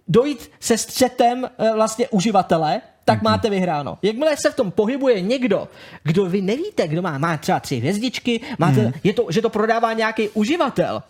dojít 0.08 0.50
se 0.60 0.78
střetem 0.78 1.50
eh, 1.58 1.72
vlastně 1.74 2.08
uživatele, 2.08 2.80
tak 3.04 3.22
máte 3.22 3.50
vyhráno. 3.50 3.98
Jakmile 4.02 4.36
se 4.36 4.50
v 4.50 4.56
tom 4.56 4.70
pohybuje 4.70 5.20
někdo, 5.20 5.68
kdo 6.02 6.24
vy 6.24 6.40
nevíte, 6.40 6.88
kdo 6.88 7.02
má, 7.02 7.18
má 7.18 7.36
třeba 7.36 7.60
tři 7.60 7.76
hvězdičky, 7.76 8.40
máte, 8.58 8.92
je 9.04 9.12
to, 9.12 9.26
že 9.28 9.42
to 9.42 9.50
prodává 9.50 9.92
nějaký 9.92 10.28
uživatel, 10.28 11.02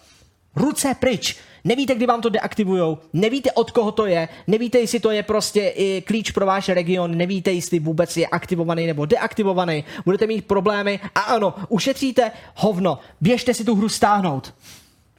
ruce 0.56 0.94
pryč. 1.00 1.36
Nevíte, 1.64 1.94
kdy 1.94 2.06
vám 2.06 2.20
to 2.20 2.28
deaktivujou, 2.28 2.98
nevíte, 3.12 3.52
od 3.52 3.70
koho 3.70 3.92
to 3.92 4.06
je, 4.06 4.28
nevíte, 4.46 4.78
jestli 4.78 5.00
to 5.00 5.10
je 5.10 5.22
prostě 5.22 5.72
i 5.76 6.02
klíč 6.06 6.30
pro 6.30 6.46
váš 6.46 6.68
region, 6.68 7.16
nevíte, 7.16 7.52
jestli 7.52 7.78
vůbec 7.78 8.16
je 8.16 8.26
aktivovaný 8.26 8.86
nebo 8.86 9.06
deaktivovaný, 9.06 9.84
budete 10.04 10.26
mít 10.26 10.44
problémy 10.44 11.00
a 11.14 11.20
ano, 11.20 11.54
ušetříte 11.68 12.30
hovno, 12.54 12.98
běžte 13.20 13.54
si 13.54 13.64
tu 13.64 13.74
hru 13.74 13.88
stáhnout. 13.88 14.54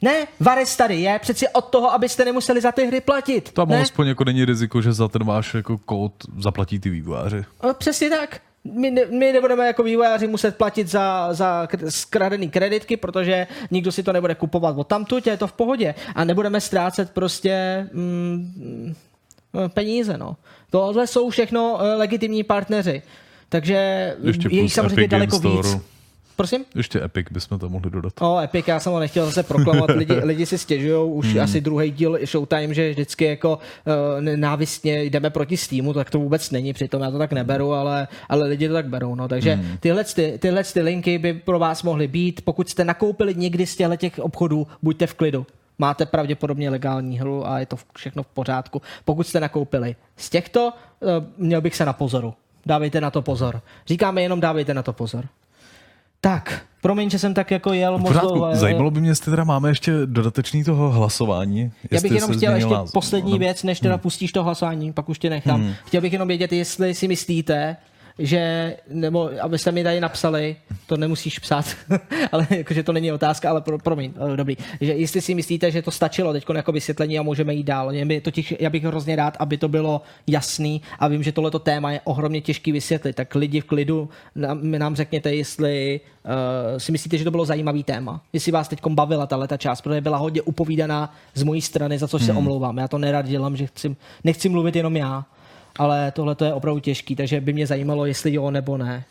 Ne, 0.05 0.27
Vares 0.39 0.77
tady 0.77 0.95
je 0.95 1.19
přeci 1.19 1.47
od 1.47 1.65
toho, 1.65 1.93
abyste 1.93 2.25
nemuseli 2.25 2.61
za 2.61 2.71
ty 2.71 2.85
hry 2.85 3.01
platit. 3.01 3.51
Tam 3.51 3.69
ne? 3.69 3.81
aspoň 3.81 4.07
jako 4.07 4.23
není 4.23 4.45
riziko, 4.45 4.81
že 4.81 4.93
za 4.93 5.07
ten 5.07 5.23
váš 5.23 5.53
jako 5.53 5.77
kód 5.77 6.13
zaplatí 6.39 6.79
ty 6.79 6.89
vývojáři. 6.89 7.45
No, 7.63 7.73
přesně 7.73 8.09
tak. 8.09 8.41
My, 8.63 8.91
ne, 8.91 9.01
my 9.05 9.33
nebudeme 9.33 9.67
jako 9.67 9.83
vývojáři 9.83 10.27
muset 10.27 10.57
platit 10.57 10.87
za, 10.87 11.33
za 11.33 11.65
kr- 11.65 11.87
skradený 11.89 12.49
kreditky, 12.49 12.97
protože 12.97 13.47
nikdo 13.71 13.91
si 13.91 14.03
to 14.03 14.13
nebude 14.13 14.35
kupovat 14.35 14.77
od 14.77 14.87
tamtud, 14.87 15.27
je 15.27 15.37
to 15.37 15.47
v 15.47 15.53
pohodě. 15.53 15.95
A 16.15 16.23
nebudeme 16.23 16.61
ztrácet 16.61 17.11
prostě 17.11 17.87
mm, 17.93 18.95
peníze. 19.67 20.17
No. 20.17 20.37
Tohle 20.69 21.07
jsou 21.07 21.29
všechno 21.29 21.79
eh, 21.81 21.95
legitimní 21.95 22.43
partneři. 22.43 23.01
Takže 23.49 23.75
je 24.49 24.61
jich 24.61 24.73
samozřejmě 24.73 25.01
Epic 25.01 25.11
daleko 25.11 25.39
Game 25.39 25.55
víc. 25.55 25.65
Store. 25.65 25.94
Prosím? 26.35 26.65
Ještě 26.75 27.03
Epic 27.03 27.27
bychom 27.31 27.59
tam 27.59 27.69
mohli 27.71 27.91
dodat. 27.91 28.13
O, 28.21 28.39
Epic, 28.39 28.67
já 28.67 28.79
jsem 28.79 28.91
ho 28.93 28.99
nechtěl 28.99 29.25
zase 29.25 29.43
proklamovat, 29.43 29.89
lidi, 29.95 30.13
lidi 30.23 30.45
si 30.45 30.57
stěžují, 30.57 31.11
už 31.11 31.25
Hmm. 31.33 31.39
asi 31.43 31.61
druhý 31.61 31.91
díl 31.91 32.19
Showtime, 32.25 32.73
že 32.73 32.89
vždycky 32.89 33.25
jako 33.25 33.55
uh, 33.57 34.21
nenávistně 34.21 35.03
jdeme 35.03 35.29
proti 35.29 35.57
Steamu, 35.57 35.93
tak 35.93 36.09
to 36.09 36.19
vůbec 36.19 36.51
není, 36.51 36.73
přitom 36.73 37.01
já 37.01 37.11
to 37.11 37.17
tak 37.17 37.33
neberu, 37.33 37.73
ale, 37.73 38.07
ale 38.29 38.47
lidi 38.47 38.67
to 38.67 38.73
tak 38.73 38.87
berou, 38.87 39.15
no, 39.15 39.27
takže 39.27 39.53
Hmm. 39.55 39.77
tyhle, 39.79 40.03
ty, 40.03 40.37
tyhle 40.41 40.63
ty 40.63 40.81
linky 40.81 41.17
by 41.17 41.33
pro 41.33 41.59
vás 41.59 41.83
mohly 41.83 42.07
být, 42.07 42.41
pokud 42.41 42.69
jste 42.69 42.83
nakoupili 42.83 43.35
někdy 43.35 43.65
z 43.65 43.75
těchto 43.75 43.95
těch 43.95 44.19
obchodů, 44.19 44.67
buďte 44.81 45.07
v 45.07 45.13
klidu. 45.13 45.45
Máte 45.79 46.05
pravděpodobně 46.05 46.69
legální 46.69 47.19
hru 47.19 47.47
a 47.47 47.59
je 47.59 47.65
to 47.65 47.75
všechno 47.95 48.23
v 48.23 48.27
pořádku. 48.27 48.81
Pokud 49.05 49.27
jste 49.27 49.39
nakoupili 49.39 49.95
z 50.17 50.29
těchto, 50.29 50.73
uh, 50.99 51.09
měl 51.37 51.61
bych 51.61 51.75
se 51.75 51.85
na 51.85 51.93
pozoru. 51.93 52.33
Dávejte 52.65 53.01
na 53.01 53.11
to 53.11 53.21
pozor. 53.21 53.61
Říkáme 53.87 54.21
jenom 54.21 54.39
dávejte 54.39 54.73
na 54.73 54.83
to 54.83 54.93
pozor. 54.93 55.25
Tak, 56.25 56.61
promiň, 56.81 57.09
že 57.09 57.19
jsem 57.19 57.33
tak 57.33 57.51
jako 57.51 57.73
jel 57.73 57.97
ale- 58.43 58.55
Zajímalo 58.55 58.91
by 58.91 59.01
mě, 59.01 59.09
jestli 59.09 59.31
teda 59.31 59.43
máme 59.43 59.69
ještě 59.69 59.91
dodatečný 60.05 60.63
toho 60.63 60.91
hlasování. 60.91 61.71
já 61.91 62.01
bych 62.01 62.11
jenom 62.11 62.33
chtěl 62.37 62.55
ještě 62.55 62.75
poslední 62.93 63.39
věc, 63.39 63.63
než 63.63 63.79
teda 63.79 63.97
pustíš 63.97 64.31
to 64.31 64.43
hlasování, 64.43 64.93
pak 64.93 65.09
už 65.09 65.19
tě 65.19 65.29
nechám. 65.29 65.73
Chtěl 65.85 66.01
bych 66.01 66.13
jenom 66.13 66.27
vědět, 66.27 66.51
jestli 66.53 66.93
si 66.95 67.07
myslíte, 67.07 67.77
že, 68.19 68.75
nebo 68.89 69.29
abyste 69.41 69.71
mi 69.71 69.83
tady 69.83 70.01
napsali, 70.01 70.55
to 70.87 70.97
nemusíš 70.97 71.39
psát, 71.39 71.65
ale 72.31 72.47
jakože 72.49 72.83
to 72.83 72.93
není 72.93 73.11
otázka, 73.11 73.49
ale 73.49 73.61
pro, 73.61 73.79
promiň, 73.79 74.13
eh, 74.33 74.37
dobrý, 74.37 74.57
že 74.81 74.93
jestli 74.93 75.21
si 75.21 75.35
myslíte, 75.35 75.71
že 75.71 75.81
to 75.81 75.91
stačilo 75.91 76.33
teď 76.33 76.45
jako 76.55 76.71
vysvětlení 76.71 77.19
a 77.19 77.21
můžeme 77.21 77.53
jít 77.53 77.63
dál. 77.63 77.91
Mě 77.91 78.21
totiž, 78.21 78.53
já 78.59 78.69
bych 78.69 78.83
hrozně 78.83 79.15
rád, 79.15 79.37
aby 79.39 79.57
to 79.57 79.67
bylo 79.67 80.01
jasný 80.27 80.81
a 80.99 81.07
vím, 81.07 81.23
že 81.23 81.31
tohleto 81.31 81.59
téma 81.59 81.91
je 81.91 82.01
ohromně 82.03 82.41
těžký 82.41 82.71
vysvětlit, 82.71 83.15
tak 83.15 83.35
lidi 83.35 83.61
v 83.61 83.65
klidu 83.65 84.09
nám, 84.35 84.71
nám 84.71 84.95
řekněte, 84.95 85.35
jestli 85.35 85.99
uh, 86.25 86.31
si 86.77 86.91
myslíte, 86.91 87.17
že 87.17 87.23
to 87.23 87.31
bylo 87.31 87.45
zajímavý 87.45 87.83
téma, 87.83 88.21
jestli 88.33 88.51
vás 88.51 88.67
teď 88.67 88.79
bavila 88.87 89.27
tahle 89.27 89.47
ta 89.47 89.57
část, 89.57 89.81
protože 89.81 90.01
byla 90.01 90.17
hodně 90.17 90.41
upovídaná 90.41 91.13
z 91.33 91.43
mojí 91.43 91.61
strany, 91.61 91.97
za 91.97 92.07
což 92.07 92.23
se 92.23 92.33
omlouvám. 92.33 92.77
Já 92.77 92.87
to 92.87 92.97
nerad 92.97 93.25
dělám, 93.25 93.57
že 93.57 93.67
chci, 93.67 93.95
nechci 94.23 94.49
mluvit 94.49 94.75
jenom 94.75 94.97
já, 94.97 95.25
ale 95.77 96.11
tohle 96.11 96.35
to 96.35 96.45
je 96.45 96.53
opravdu 96.53 96.79
těžký, 96.79 97.15
takže 97.15 97.41
by 97.41 97.53
mě 97.53 97.67
zajímalo, 97.67 98.05
jestli 98.05 98.33
jo 98.33 98.51
nebo 98.51 98.77
ne. 98.77 99.05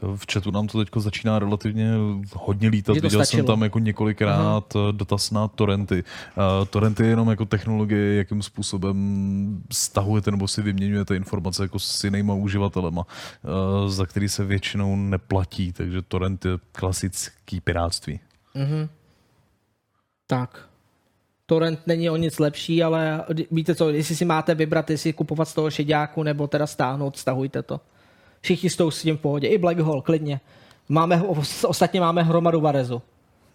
To 0.00 0.16
v 0.16 0.24
chatu 0.32 0.50
nám 0.50 0.66
to 0.66 0.78
teď 0.78 0.88
začíná 0.96 1.38
relativně 1.38 1.90
hodně 2.34 2.68
lítat. 2.68 2.94
Viděl 2.94 3.10
stačilo. 3.10 3.40
jsem 3.40 3.46
tam 3.46 3.62
jako 3.62 3.78
několikrát 3.78 4.74
uh 4.76 4.92
dotaz 4.92 5.30
na 5.30 5.48
torrenty. 5.48 6.04
Uh, 6.36 6.66
torrenty 6.66 7.02
je 7.02 7.08
jenom 7.08 7.30
jako 7.30 7.44
technologie, 7.44 8.16
jakým 8.16 8.42
způsobem 8.42 9.62
stahujete 9.72 10.30
nebo 10.30 10.48
si 10.48 10.62
vyměňujete 10.62 11.16
informace 11.16 11.62
jako 11.62 11.78
s 11.78 12.04
jinýma 12.04 12.34
uživatelema, 12.34 13.06
uh, 13.06 13.90
za 13.90 14.06
který 14.06 14.28
se 14.28 14.44
většinou 14.44 14.96
neplatí, 14.96 15.72
takže 15.72 16.02
torrent 16.02 16.44
je 16.44 16.50
klasický 16.72 17.60
pirátství. 17.60 18.20
Tak. 20.26 20.65
Torrent 21.46 21.80
není 21.86 22.10
o 22.10 22.16
nic 22.16 22.38
lepší, 22.38 22.82
ale 22.82 23.24
víte 23.50 23.74
co, 23.74 23.90
jestli 23.90 24.16
si 24.16 24.24
máte 24.24 24.54
vybrat, 24.54 24.90
jestli 24.90 25.12
kupovat 25.12 25.48
z 25.48 25.54
toho 25.54 25.70
šeďáku 25.70 26.22
nebo 26.22 26.46
teda 26.46 26.66
stáhnout, 26.66 27.16
stahujte 27.16 27.62
to. 27.62 27.80
Všichni 28.40 28.70
jsou 28.70 28.90
s 28.90 29.02
tím 29.02 29.16
v 29.16 29.20
pohodě. 29.20 29.48
I 29.48 29.58
Black 29.58 29.78
Hole, 29.78 30.02
klidně. 30.02 30.40
Máme, 30.88 31.22
ostatně 31.66 32.00
máme 32.00 32.22
hromadu 32.22 32.60
Varezu. 32.60 33.02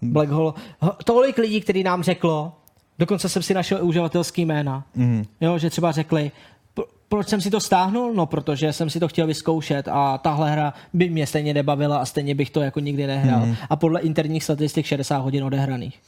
Black 0.01 0.30
Hole. 0.30 0.53
Ho- 0.80 0.95
Tolik 1.05 1.38
lidí, 1.38 1.61
který 1.61 1.84
nám 1.84 2.03
řeklo, 2.03 2.51
dokonce 2.99 3.30
jsem 3.30 3.43
si 3.43 3.53
našel 3.53 3.77
i 3.77 3.81
uživatelský 3.81 4.45
jména, 4.45 4.84
mm. 4.95 5.26
jo, 5.41 5.57
že 5.57 5.69
třeba 5.69 5.91
řekli, 5.91 6.31
"Pro- 6.73 6.85
proč 7.09 7.27
jsem 7.27 7.41
si 7.41 7.49
to 7.49 7.59
stáhnul? 7.59 8.13
No, 8.13 8.26
protože 8.26 8.73
jsem 8.73 8.89
si 8.89 8.99
to 8.99 9.07
chtěl 9.07 9.27
vyzkoušet 9.27 9.88
a 9.88 10.18
tahle 10.18 10.51
hra 10.51 10.73
by 10.93 11.09
mě 11.09 11.27
stejně 11.27 11.53
nebavila 11.53 11.97
a 11.97 12.05
stejně 12.05 12.35
bych 12.35 12.49
to 12.49 12.61
jako 12.61 12.80
nikdy 12.80 13.07
nehrál. 13.07 13.45
Mm. 13.45 13.55
A 13.69 13.76
podle 13.76 13.99
interních 14.01 14.43
statistik 14.43 14.85
60 14.85 15.18
hodin 15.18 15.43
odehraných. 15.43 15.99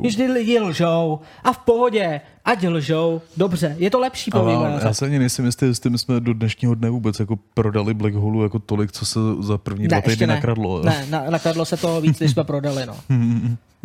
Ty 0.00 0.26
lidi 0.26 0.60
lžou 0.60 1.20
a 1.44 1.52
v 1.52 1.58
pohodě, 1.58 2.20
ať 2.44 2.66
lžou, 2.66 3.20
dobře, 3.36 3.76
je 3.78 3.90
to 3.90 3.98
lepší 4.00 4.30
pro 4.30 4.40
Ale 4.40 4.52
vývojáře. 4.52 4.86
já 4.86 4.94
se 4.94 5.06
ani 5.06 5.18
nejsem 5.18 5.44
jistý, 5.46 5.64
jestli 5.66 5.90
my 5.90 5.98
jsme 5.98 6.20
do 6.20 6.34
dnešního 6.34 6.74
dne 6.74 6.90
vůbec 6.90 7.20
jako 7.20 7.38
prodali 7.54 7.94
Black 7.94 8.14
Hole 8.14 8.42
jako 8.42 8.58
tolik, 8.58 8.92
co 8.92 9.06
se 9.06 9.20
za 9.40 9.58
první 9.58 9.88
dva 9.88 10.00
týdny 10.00 10.26
nakradlo. 10.26 10.78
jo. 10.78 10.84
Ne, 10.84 11.06
na, 11.10 11.24
nakradlo 11.30 11.64
se 11.64 11.76
toho 11.76 12.00
víc, 12.00 12.20
než 12.20 12.30
jsme 12.30 12.44
prodali, 12.44 12.86
no. 12.86 12.96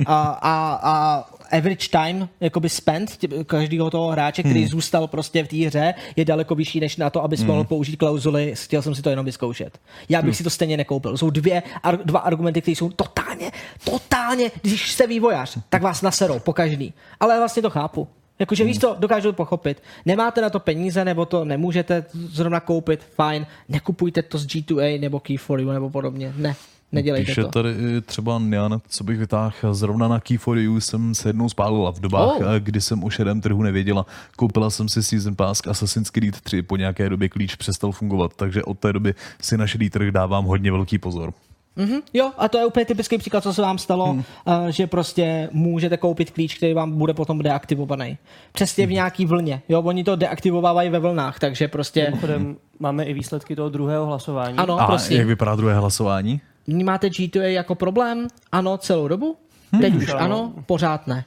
A, 0.06 0.22
a, 0.42 0.80
a 0.84 1.24
average 1.58 1.88
time, 1.92 2.30
jakoby 2.40 2.70
spent 2.70 3.10
tě- 3.12 3.44
každého 3.46 3.90
toho 3.90 4.12
hráče, 4.12 4.44
který 4.44 4.60
Hmm. 4.60 4.70
zůstal 4.70 5.08
prostě 5.08 5.44
v 5.44 5.48
té 5.48 5.58
hře, 5.68 5.94
je 6.16 6.26
daleko 6.26 6.56
vyšší 6.56 6.80
než 6.80 6.98
na 6.98 7.10
to, 7.10 7.24
abys 7.24 7.44
mohl 7.44 7.64
použít 7.64 7.96
klauzuly, 7.96 8.54
chtěl 8.56 8.82
jsem 8.82 8.96
si 8.96 9.02
to 9.02 9.10
jenom 9.10 9.26
vyzkoušet. 9.26 9.80
Já 10.10 10.22
bych 10.22 10.36
si 10.38 10.44
to 10.44 10.50
stejně 10.50 10.78
nekoupil. 10.78 11.18
Jsou 11.18 11.30
dvě, 11.30 11.64
ar, 11.84 12.00
dva 12.06 12.20
argumenty, 12.20 12.62
které 12.62 12.76
jsou 12.76 12.90
totálně, 12.90 13.52
totálně, 13.84 14.52
když 14.62 14.92
jste 14.92 15.08
vývojář, 15.08 15.58
tak 15.70 15.82
vás 15.82 16.02
naserou 16.02 16.40
po 16.40 16.54
každý. 16.54 16.94
Ale 17.20 17.38
vlastně 17.38 17.62
to 17.62 17.70
chápu. 17.70 18.08
Jakože 18.40 18.64
víš 18.64 18.80
co, 18.80 18.96
dokážu 19.00 19.28
to 19.30 19.34
pochopit. 19.34 19.84
Nemáte 20.06 20.42
na 20.42 20.50
to 20.50 20.60
peníze, 20.60 21.06
nebo 21.06 21.26
to 21.26 21.46
nemůžete 21.46 22.06
zrovna 22.14 22.60
koupit, 22.60 23.04
fajn, 23.16 23.46
nekupujte 23.70 24.22
to 24.22 24.38
z 24.38 24.46
G2A 24.46 25.00
nebo 25.00 25.18
Key4U 25.18 25.74
nebo 25.74 25.90
podobně. 25.90 26.34
Ne, 26.38 26.56
Nedělejte 26.92 27.26
Píše 27.26 27.42
to. 27.44 27.48
tady 27.50 27.70
i 27.70 28.02
třeba 28.02 28.42
Jan, 28.50 28.82
co 28.90 29.04
bych 29.04 29.18
vytáhl, 29.20 29.54
zrovna 29.72 30.08
na 30.08 30.20
Key 30.20 30.38
for 30.38 30.58
You 30.58 30.80
jsem 30.80 31.16
se 31.16 31.30
jednou 31.30 31.50
spálila 31.50 31.92
v 31.92 32.00
dobách, 32.00 32.28
Oh. 32.36 32.42
oh. 32.42 32.54
kdy 32.60 32.82
jsem 32.82 33.04
o 33.04 33.10
šedém 33.10 33.42
trhu 33.42 33.64
nevěděla. 33.64 34.06
Koupila 34.36 34.70
jsem 34.70 34.90
si 34.90 35.04
Season 35.04 35.36
Pass 35.36 35.62
k 35.62 35.68
Assassin's 35.68 36.10
Creed 36.10 36.42
3, 36.42 36.62
po 36.62 36.76
nějaké 36.78 37.10
době 37.10 37.30
klíč 37.30 37.56
přestal 37.56 37.92
fungovat, 37.92 38.32
takže 38.36 38.64
od 38.64 38.80
té 38.80 38.94
doby 38.94 39.14
si 39.42 39.58
na 39.58 39.68
šedý 39.68 39.90
trh 39.90 40.12
dávám 40.12 40.46
hodně 40.46 40.72
velký 40.72 40.98
pozor. 40.98 41.34
Mhm, 41.78 42.00
jo, 42.14 42.32
a 42.38 42.48
to 42.48 42.58
je 42.58 42.66
úplně 42.66 42.86
typický 42.86 43.18
příklad, 43.18 43.42
co 43.42 43.54
se 43.54 43.62
vám 43.62 43.78
stalo, 43.78 44.06
hmm. 44.06 44.24
uh, 44.46 44.68
že 44.68 44.88
prostě 44.88 45.50
můžete 45.52 45.98
koupit 45.98 46.32
klíč, 46.32 46.58
který 46.58 46.74
vám 46.74 46.98
bude 46.98 47.14
potom 47.14 47.40
deaktivovaný. 47.40 48.18
Přesně 48.52 48.88
v 48.88 48.92
nějaký 48.92 49.26
vlně. 49.26 49.62
Jo, 49.70 49.82
oni 49.82 50.04
to 50.04 50.16
deaktivovávají 50.16 50.90
ve 50.90 51.00
vlnách, 51.00 51.40
takže 51.40 51.68
prostě... 51.68 52.04
Mimochodem, 52.04 52.58
máme 52.80 53.04
i 53.04 53.14
výsledky 53.14 53.56
toho 53.56 53.70
druhého 53.70 54.06
hlasování. 54.06 54.58
Ano, 54.58 54.80
A 54.80 54.86
prosím. 54.88 55.18
jak 55.18 55.28
vypadá 55.28 55.56
druhé 55.56 55.76
hlasování? 55.76 56.42
Vnímáte 56.68 57.10
GTA 57.10 57.40
jako 57.44 57.76
problém? 57.76 58.28
Ano, 58.52 58.78
celou 58.78 59.08
dobu? 59.08 59.36
Teď 59.82 59.96
už 59.96 60.10
ano. 60.10 60.20
ano, 60.20 60.54
pořád 60.66 61.08
ne. 61.08 61.26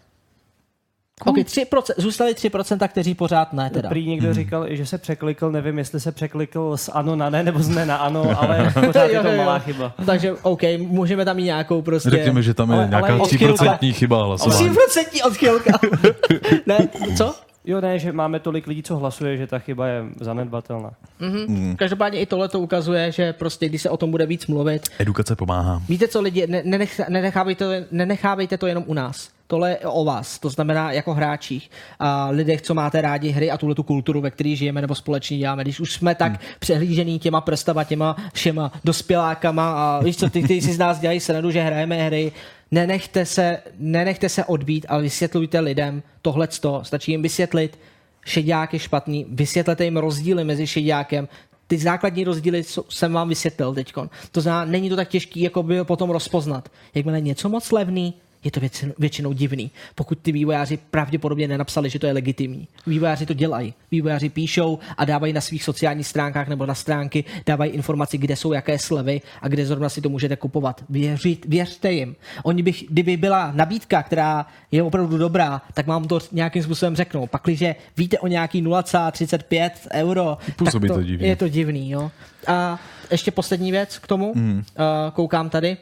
Ok, 1.27 1.37
3%, 1.37 1.81
zůstali 1.97 2.33
3%, 2.33 2.89
kteří 2.89 3.15
pořád 3.15 3.53
ne 3.53 3.71
teda. 3.71 3.89
Prý 3.89 4.09
někdo 4.09 4.35
říkal, 4.35 4.67
že 4.71 4.87
se 4.87 4.99
překlikl, 4.99 5.51
nevím, 5.51 5.79
jestli 5.79 6.01
se 6.01 6.13
překlikl 6.13 6.77
z 6.77 6.89
ano 6.93 7.17
na 7.17 7.31
ne, 7.31 7.43
nebo 7.43 7.59
z 7.63 7.69
ne 7.69 7.87
na 7.87 7.97
ano, 7.97 8.25
ale 8.41 8.73
pořád 8.87 9.05
je 9.05 9.15
Jo, 9.15 9.23
to 9.23 9.29
jo, 9.29 9.35
jo. 9.35 9.39
malá 9.43 9.59
chyba. 9.59 9.95
Takže 10.07 10.33
OK, 10.43 10.61
můžeme 10.79 11.25
tam 11.25 11.37
mít 11.37 11.43
nějakou 11.45 11.83
prostě... 11.83 12.11
Řekněme, 12.11 12.43
že 12.43 12.55
tam 12.55 12.69
je 12.71 12.75
Ale- 12.77 12.83
ale 12.85 12.91
nějaká 12.91 13.23
odchylka. 13.23 13.65
3% 13.65 13.93
chyba 13.93 14.25
hlasování. 14.25 14.69
3% 14.71 15.27
odchylka. 15.27 15.79
ne, 16.67 16.79
co? 17.17 17.35
Jo, 17.65 17.81
ne, 17.81 17.99
že 17.99 18.13
máme 18.13 18.41
tolik 18.41 18.67
lidí, 18.67 18.83
co 18.83 18.97
hlasuje, 18.97 19.37
že 19.37 19.47
ta 19.47 19.59
chyba 19.59 19.87
je 19.87 20.03
zanedbatelná. 20.21 20.91
Mhm. 21.21 21.77
Každopádně 21.77 22.21
i 22.21 22.27
tohle 22.27 22.49
to 22.49 22.61
ukazuje, 22.61 23.13
že 23.13 23.33
prostě, 23.33 23.69
když 23.69 23.83
se 23.83 23.91
o 23.91 23.97
tom 23.97 24.11
bude 24.11 24.27
víc 24.27 24.47
mluvit, 24.47 24.83
Edukace 24.99 25.37
pomáhá. 25.37 25.83
Víte 25.89 26.09
co 26.09 26.21
lidi, 26.21 26.47
ne- 26.47 26.63
nenech, 26.65 27.01
nenechávejte, 27.09 27.85
nenechávejte 27.91 28.59
to 28.59 28.67
jenom 28.67 28.85
u 28.87 28.95
nás. 28.95 29.29
Tohle 29.51 29.71
je 29.71 29.79
o 29.79 30.05
vás, 30.05 30.39
to 30.39 30.51
znamená 30.51 30.93
jako 30.93 31.15
hráčích 31.15 31.71
a 31.99 32.29
lidech, 32.31 32.63
co 32.63 32.75
máte 32.75 33.01
rádi 33.01 33.29
hry 33.29 33.51
a 33.51 33.59
tuhle 33.59 33.75
tu 33.75 33.83
kulturu, 33.83 34.21
ve 34.21 34.31
které 34.31 34.57
žijeme 34.57 34.81
nebo 34.81 34.95
společně 34.95 35.39
děláme. 35.39 35.63
Když 35.63 35.81
už 35.81 35.93
jsme 35.93 36.15
tak 36.15 36.33
hmm. 36.33 36.41
přehlížený 36.59 37.19
těma 37.19 37.41
prstama, 37.41 37.85
těma 37.85 38.17
všema 38.33 38.73
dospělákama 38.85 39.73
a 39.73 40.03
víš 40.05 40.17
co, 40.17 40.31
ty, 40.31 40.43
ty 40.43 40.61
si 40.61 40.73
z 40.73 40.79
nás 40.79 40.99
dělají 40.99 41.21
srandu, 41.21 41.51
že 41.51 41.63
hrajeme 41.63 42.03
hry, 42.03 42.33
nenechte 42.71 43.27
se, 43.27 43.59
nenechte 43.79 44.29
se 44.29 44.45
odbít, 44.45 44.87
ale 44.89 45.03
vysvětlujte 45.03 45.61
lidem 45.61 46.03
tohle 46.23 46.49
stačí 46.83 47.13
jim 47.13 47.23
vysvětlit, 47.23 47.79
šedák 48.25 48.73
je 48.73 48.79
špatný, 48.79 49.27
vysvětlete 49.29 49.85
jim 49.85 49.97
rozdíly 49.97 50.45
mezi 50.45 50.67
šedákem, 50.67 51.29
ty 51.67 51.79
základní 51.79 52.25
rozdíly 52.25 52.65
co 52.65 52.85
jsem 52.89 53.13
vám 53.13 53.29
vysvětlil 53.29 53.75
teď. 53.75 53.93
To 54.33 54.41
znamená, 54.41 54.65
není 54.65 54.89
to 54.89 54.97
tak 54.97 55.09
těžký, 55.09 55.41
jako 55.41 55.63
by 55.63 55.85
potom 55.85 56.11
rozpoznat. 56.11 56.69
Jakmile 56.95 57.21
něco 57.21 57.49
moc 57.49 57.73
levný, 57.73 58.15
je 58.45 58.51
to 58.51 58.61
většinou, 58.61 58.93
většinou 58.99 59.33
divný. 59.33 59.71
Pokud 59.95 60.19
ty 60.19 60.33
vývojáři 60.33 60.79
pravděpodobně 60.91 61.49
nenapsali, 61.49 61.91
že 61.91 61.99
to 61.99 62.07
je 62.07 62.13
legitimní. 62.13 62.69
Vývojáři 62.87 63.27
to 63.27 63.35
dělají. 63.35 63.75
Vývojáři 63.91 64.29
píšou 64.29 64.79
a 64.97 65.05
dávají 65.05 65.33
na 65.33 65.41
svých 65.41 65.65
sociálních 65.65 66.07
stránkách 66.07 66.49
nebo 66.49 66.67
na 66.67 66.75
stránky, 66.75 67.25
dávají 67.47 67.71
informaci, 67.71 68.19
kde 68.19 68.37
jsou 68.37 68.53
jaké 68.53 68.79
slevy 68.79 69.21
a 69.43 69.49
kde 69.49 69.67
zrovna 69.67 69.89
si 69.89 70.01
to 70.01 70.09
můžete 70.09 70.37
kupovat. 70.37 70.85
Věřit, 70.89 71.47
věřte 71.49 71.93
jim. 71.93 72.17
Oni 72.43 72.63
bych, 72.63 72.85
kdyby 72.89 73.17
byla 73.17 73.53
nabídka, 73.55 74.03
která 74.03 74.47
je 74.73 74.83
opravdu 74.83 75.19
dobrá, 75.19 75.63
tak 75.75 75.87
vám 75.87 76.09
to 76.09 76.19
nějakým 76.33 76.63
způsobem 76.63 76.97
řeknou. 76.97 77.27
Pakliže 77.27 77.75
víte 77.97 78.19
o 78.19 78.27
nějaký 78.27 78.63
0,35 78.63 79.71
euro, 79.93 80.39
Působí 80.57 80.89
tak 80.89 80.97
to 80.97 81.03
divně. 81.03 81.29
je 81.29 81.37
to 81.37 81.49
divný. 81.49 81.91
Jo? 81.91 82.11
A 82.47 82.79
ještě 83.11 83.31
poslední 83.31 83.71
věc 83.71 83.99
k 83.99 84.07
tomu. 84.07 84.33
Mm. 84.35 84.65
Koukám 85.13 85.51
tady. 85.51 85.77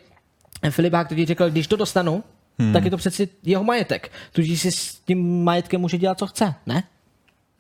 Filip 0.71 0.93
Hák 0.95 1.09
totiž 1.09 1.27
řekl, 1.27 1.51
když 1.51 1.67
to 1.67 1.77
dostanu, 1.77 2.25
hmm. 2.59 2.73
tak 2.73 2.85
je 2.85 2.91
to 2.91 2.97
přeci 2.97 3.29
jeho 3.43 3.65
majetek. 3.65 4.13
Tudíž 4.33 4.61
si 4.61 4.73
s 4.73 4.95
tím 4.95 5.45
majetkem 5.45 5.81
může 5.81 5.99
dělat, 5.99 6.19
co 6.19 6.27
chce, 6.27 6.55
ne? 6.67 6.83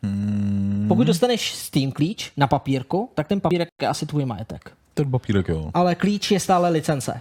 Hmm. 0.02 0.84
Pokud 0.88 1.06
dostaneš 1.06 1.54
Steam 1.54 1.92
klíč 1.92 2.32
na 2.36 2.46
papírku, 2.46 3.10
tak 3.14 3.28
ten 3.28 3.40
papírek 3.40 3.68
je 3.82 3.88
asi 3.88 4.06
tvůj 4.06 4.24
majetek. 4.24 4.72
Ten 4.94 5.10
papírek, 5.10 5.48
jo. 5.48 5.70
Ale 5.74 5.94
klíč 5.94 6.30
je 6.30 6.40
stále 6.40 6.70
licence. 6.70 7.20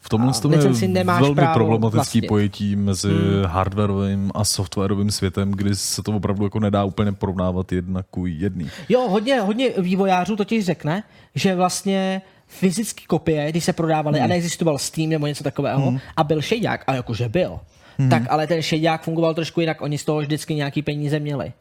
V 0.00 0.08
tomhle 0.08 0.32
A 0.36 0.40
tom 0.40 0.52
je 0.52 1.04
velmi 1.04 1.42
problematický 1.54 1.96
vlastnit. 1.96 2.26
pojetí 2.26 2.76
mezi 2.76 3.08
hmm. 3.08 3.44
hardwarovým 3.44 4.30
a 4.34 4.44
softwarovým 4.44 5.10
světem, 5.10 5.52
kdy 5.52 5.76
se 5.76 6.02
to 6.02 6.12
opravdu 6.12 6.44
jako 6.44 6.60
nedá 6.60 6.84
úplně 6.84 7.12
porovnávat 7.12 7.72
jedna 7.72 8.02
ku 8.02 8.26
jedný. 8.26 8.70
Jo, 8.88 9.08
hodně, 9.08 9.40
hodně 9.40 9.70
vývojářů 9.78 10.36
totiž 10.36 10.64
řekne, 10.64 11.02
že 11.34 11.54
vlastně 11.54 12.22
fyzické 12.46 13.02
kopie, 13.06 13.50
když 13.50 13.64
se 13.64 13.72
prodávaly 13.72 14.18
hmm. 14.18 14.24
a 14.24 14.28
neexistoval 14.28 14.78
Steam 14.78 15.10
nebo 15.10 15.26
něco 15.26 15.44
takového 15.44 15.90
hmm. 15.90 16.00
a 16.16 16.24
byl 16.24 16.42
šedák, 16.42 16.84
a 16.86 16.94
jakože 16.94 17.28
byl, 17.28 17.60
hmm. 17.98 18.10
tak 18.10 18.22
ale 18.28 18.46
ten 18.46 18.62
šedák 18.62 19.02
fungoval 19.02 19.34
trošku 19.34 19.60
jinak, 19.60 19.82
oni 19.82 19.98
z 19.98 20.04
toho 20.04 20.20
vždycky 20.20 20.54
nějaký 20.54 20.82
peníze 20.82 21.20
měli. 21.20 21.52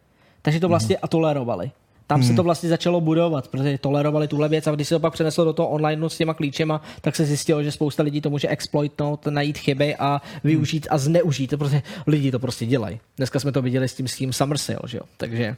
Takže 0.42 0.60
to 0.60 0.68
vlastně 0.68 0.96
hmm. 0.96 1.00
a 1.02 1.08
tolerovali. 1.08 1.72
Tam 2.08 2.20
hmm. 2.20 2.30
se 2.30 2.36
to 2.36 2.44
vlastně 2.44 2.70
začalo 2.70 3.02
budovat, 3.02 3.48
protože 3.48 3.78
tolerovali 3.78 4.28
tuhle 4.28 4.50
věc 4.50 4.68
a 4.68 4.72
když 4.72 4.88
se 4.88 4.96
to 4.96 5.00
pak 5.00 5.14
přeneslo 5.14 5.46
do 5.46 5.54
toho 5.54 5.70
online 5.70 6.10
s 6.10 6.18
těma 6.18 6.34
klíčema, 6.34 6.82
tak 7.02 7.16
se 7.16 7.26
zjistilo, 7.26 7.64
že 7.64 7.72
spousta 7.72 8.04
lidí 8.04 8.22
to 8.22 8.30
může 8.30 8.48
exploitnout, 8.48 9.26
najít 9.26 9.58
chyby 9.58 9.96
a 9.96 10.22
využít 10.44 10.88
a 10.90 10.98
zneužít, 10.98 11.54
protože 11.58 11.82
lidi 12.08 12.32
to 12.32 12.40
prostě 12.40 12.66
dělají. 12.66 13.00
Dneska 13.18 13.40
jsme 13.40 13.52
to 13.52 13.62
viděli 13.62 13.88
s 13.88 13.94
tím, 13.94 14.08
s 14.08 14.16
tím 14.16 14.34
Summer 14.34 14.58
Sale, 14.58 14.80
že 14.88 14.98
jo? 14.98 15.04
Takže 15.18 15.56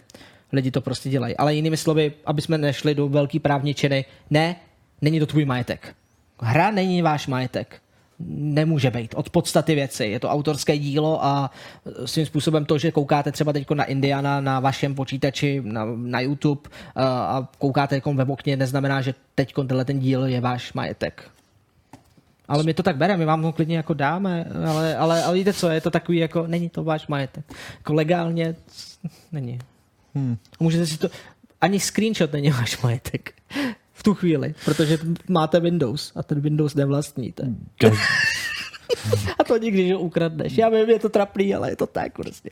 lidi 0.52 0.72
to 0.72 0.81
prostě 0.81 1.10
dělají. 1.10 1.38
Ale 1.38 1.56
jinými 1.56 1.77
slovy, 1.77 2.14
aby 2.26 2.41
jsme 2.41 2.57
nešli 2.57 2.95
do 2.95 3.07
velký 3.07 3.39
právničiny, 3.39 4.06
ne, 4.30 4.56
není 5.01 5.19
to 5.19 5.26
tvůj 5.26 5.45
majetek. 5.45 5.95
Hra 6.39 6.72
není 6.72 7.01
váš 7.01 7.27
majetek. 7.27 7.81
Nemůže 8.30 8.91
být. 8.91 9.15
Od 9.15 9.30
podstaty 9.30 9.76
věci. 9.76 10.05
Je 10.05 10.19
to 10.19 10.30
autorské 10.30 10.77
dílo 10.77 11.26
a 11.26 11.51
svým 12.05 12.26
způsobem 12.26 12.65
to, 12.65 12.77
že 12.77 12.91
koukáte 12.91 13.31
třeba 13.31 13.53
teď 13.53 13.69
na 13.72 13.84
Indiana 13.84 14.41
na 14.41 14.59
vašem 14.59 14.95
počítači, 14.95 15.61
na, 15.65 15.85
na 15.95 16.19
YouTube 16.19 16.61
a, 16.95 17.05
a 17.05 17.47
koukáte 17.57 17.95
jako 17.95 18.13
web 18.13 18.30
okně, 18.30 18.57
neznamená, 18.57 19.01
že 19.01 19.13
teď 19.35 19.53
tenhle 19.53 19.85
ten 19.85 19.99
díl 19.99 20.26
je 20.26 20.41
váš 20.41 20.73
majetek. 20.73 21.23
Ale 22.47 22.63
my 22.63 22.73
to 22.73 22.84
tak 22.84 22.97
bereme, 22.97 23.17
my 23.17 23.26
vám 23.26 23.41
to 23.41 23.51
klidně 23.51 23.77
jako 23.77 23.93
dáme, 23.93 24.45
ale, 24.67 24.95
ale, 24.95 25.23
ale 25.23 25.35
víte 25.35 25.53
co, 25.53 25.69
je 25.69 25.81
to 25.81 25.91
takový 25.91 26.17
jako, 26.17 26.47
není 26.47 26.69
to 26.69 26.84
váš 26.84 27.07
majetek. 27.07 27.45
Jako 27.77 27.93
legálně 27.93 28.55
není. 29.31 29.59
Hmm. 30.15 30.38
Můžete 30.59 30.85
si 30.88 30.97
to, 30.97 31.09
ani 31.61 31.80
screenshot 31.80 32.34
není 32.34 32.51
váš 32.51 32.81
majetek. 32.81 33.34
V 33.97 34.03
tu 34.03 34.13
chvíli, 34.13 34.55
protože 34.65 34.97
máte 35.30 35.59
Windows 35.59 36.11
a 36.15 36.23
ten 36.23 36.39
Windows 36.41 36.76
nevlastníte. 36.76 37.43
Každý, 37.77 37.97
A 39.39 39.43
to 39.43 39.57
nikdy, 39.57 39.88
že 39.88 39.95
ukradneš. 39.95 40.57
Já 40.57 40.69
vím, 40.69 40.89
je 40.89 40.99
to 40.99 41.09
trapný, 41.09 41.55
ale 41.55 41.69
je 41.69 41.76
to 41.76 41.88
tak 41.88 42.13
prostě. 42.13 42.49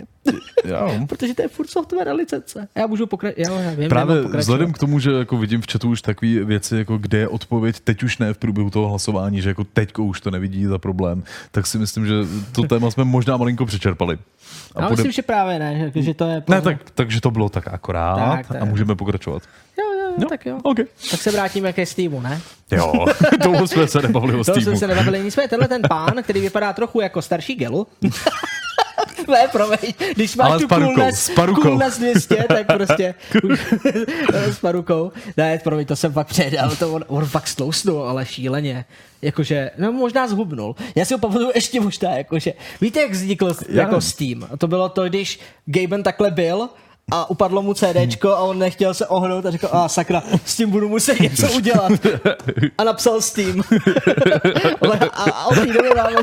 jo. 0.65 1.05
Protože 1.09 1.33
to 1.33 1.41
je 1.41 1.47
furt 1.47 1.69
software 1.69 2.09
a 2.09 2.13
licence. 2.13 2.67
Já 2.75 2.87
můžu 2.87 3.07
pokračovat. 3.07 3.47
Jo, 3.47 3.55
já 3.59 3.69
vím, 3.73 3.89
Právě 3.89 4.15
pokračovat. 4.15 4.39
vzhledem 4.39 4.71
k 4.73 4.77
tomu, 4.77 4.99
že 4.99 5.11
jako 5.11 5.37
vidím 5.37 5.61
v 5.61 5.65
chatu 5.71 5.89
už 5.89 6.01
takové 6.01 6.31
věci, 6.45 6.77
jako 6.77 6.97
kde 6.97 7.17
je 7.17 7.27
odpověď, 7.27 7.79
teď 7.79 8.03
už 8.03 8.17
ne 8.17 8.33
v 8.33 8.37
průběhu 8.37 8.69
toho 8.69 8.89
hlasování, 8.89 9.41
že 9.41 9.49
jako 9.49 9.63
teďko 9.63 10.03
už 10.03 10.21
to 10.21 10.31
nevidí 10.31 10.65
za 10.65 10.77
problém, 10.77 11.23
tak 11.51 11.67
si 11.67 11.77
myslím, 11.77 12.05
že 12.05 12.13
to 12.51 12.63
téma 12.63 12.91
jsme 12.91 13.03
možná 13.03 13.37
malinko 13.37 13.65
přečerpali. 13.65 14.17
A 14.75 14.81
Já 14.83 14.89
myslím, 14.89 15.11
že 15.11 15.21
právě 15.21 15.59
ne, 15.59 15.91
že, 15.95 16.01
že 16.01 16.13
to 16.13 16.25
je... 16.25 16.43
Ne, 16.49 16.61
tak, 16.61 16.89
takže 16.91 17.21
to 17.21 17.31
bylo 17.31 17.49
tak 17.49 17.67
akorát 17.67 18.15
Tak, 18.15 18.47
tak. 18.47 18.61
a 18.61 18.65
můžeme 18.65 18.95
pokračovat. 18.95 19.43
Jo, 19.79 19.82
jo, 20.17 20.29
tak 20.29 20.45
jo. 20.45 20.57
OK. 20.63 20.77
Tak 21.11 21.21
se 21.21 21.31
vrátíme 21.31 21.73
ke 21.73 21.85
Steamu, 21.85 22.21
ne? 22.21 22.41
Jo, 22.71 23.05
dlouho 23.41 23.67
jsme 23.67 23.87
se 23.87 24.01
nebavili 24.01 24.33
o 24.33 24.37
To 24.37 24.43
jsme 24.43 24.61
Steamu. 24.61 24.79
se 24.79 24.87
nebavili. 24.87 25.23
Nicméně 25.23 25.47
tenhle 25.49 25.67
ten 25.67 25.81
pán, 25.89 26.13
který 26.23 26.41
vypadá 26.41 26.73
trochu 26.73 27.01
jako 27.01 27.21
starší 27.21 27.55
gelu, 27.55 27.87
ne, 29.27 29.47
promiň, 29.51 29.93
když 30.15 30.35
máš 30.35 30.49
Ale 30.49 30.59
tu 30.59 30.65
s 30.65 30.67
parukou, 30.67 30.93
coolness, 30.95 31.19
s 31.23 31.29
parukou. 31.29 31.61
coolness 31.61 31.97
200, 31.97 32.45
tak 32.47 32.67
prostě 32.67 33.15
s 34.51 34.59
parukou. 34.59 35.11
Ne, 35.37 35.59
promiň, 35.63 35.85
to 35.85 35.95
jsem 35.95 36.13
fakt 36.13 36.27
předal, 36.27 36.75
to 36.75 36.93
on, 36.93 37.05
on 37.07 37.25
fakt 37.25 37.47
stlousnul, 37.47 38.03
ale 38.03 38.25
šíleně. 38.25 38.85
Jakože, 39.21 39.71
no 39.77 39.91
možná 39.91 40.27
zhubnul. 40.27 40.75
Já 40.95 41.05
si 41.05 41.13
ho 41.13 41.17
pamatuju 41.19 41.51
ještě 41.55 41.81
možná, 41.81 42.09
jakože, 42.11 42.53
víte, 42.81 43.01
jak 43.01 43.11
vznikl 43.11 43.55
jako 43.69 44.01
Steam? 44.01 44.47
To 44.57 44.67
bylo 44.67 44.89
to, 44.89 45.03
když 45.09 45.39
Gaben 45.65 46.03
takhle 46.03 46.31
byl, 46.31 46.69
a 47.11 47.29
upadlo 47.29 47.61
mu 47.61 47.73
CDčko 47.73 48.29
a 48.29 48.39
on 48.39 48.59
nechtěl 48.59 48.93
se 48.93 49.07
ohnout 49.07 49.45
a 49.45 49.51
řekl, 49.51 49.69
a 49.71 49.89
sakra, 49.89 50.23
s 50.45 50.55
tím 50.55 50.69
budu 50.69 50.89
muset 50.89 51.19
něco 51.19 51.51
udělat. 51.51 51.91
A 52.77 52.83
napsal 52.83 53.21
Steam. 53.21 53.61
a, 55.11 55.23
a 55.23 55.45
od 55.45 55.55
té 55.55 55.65
doby 55.65 55.89
máme 55.95 56.15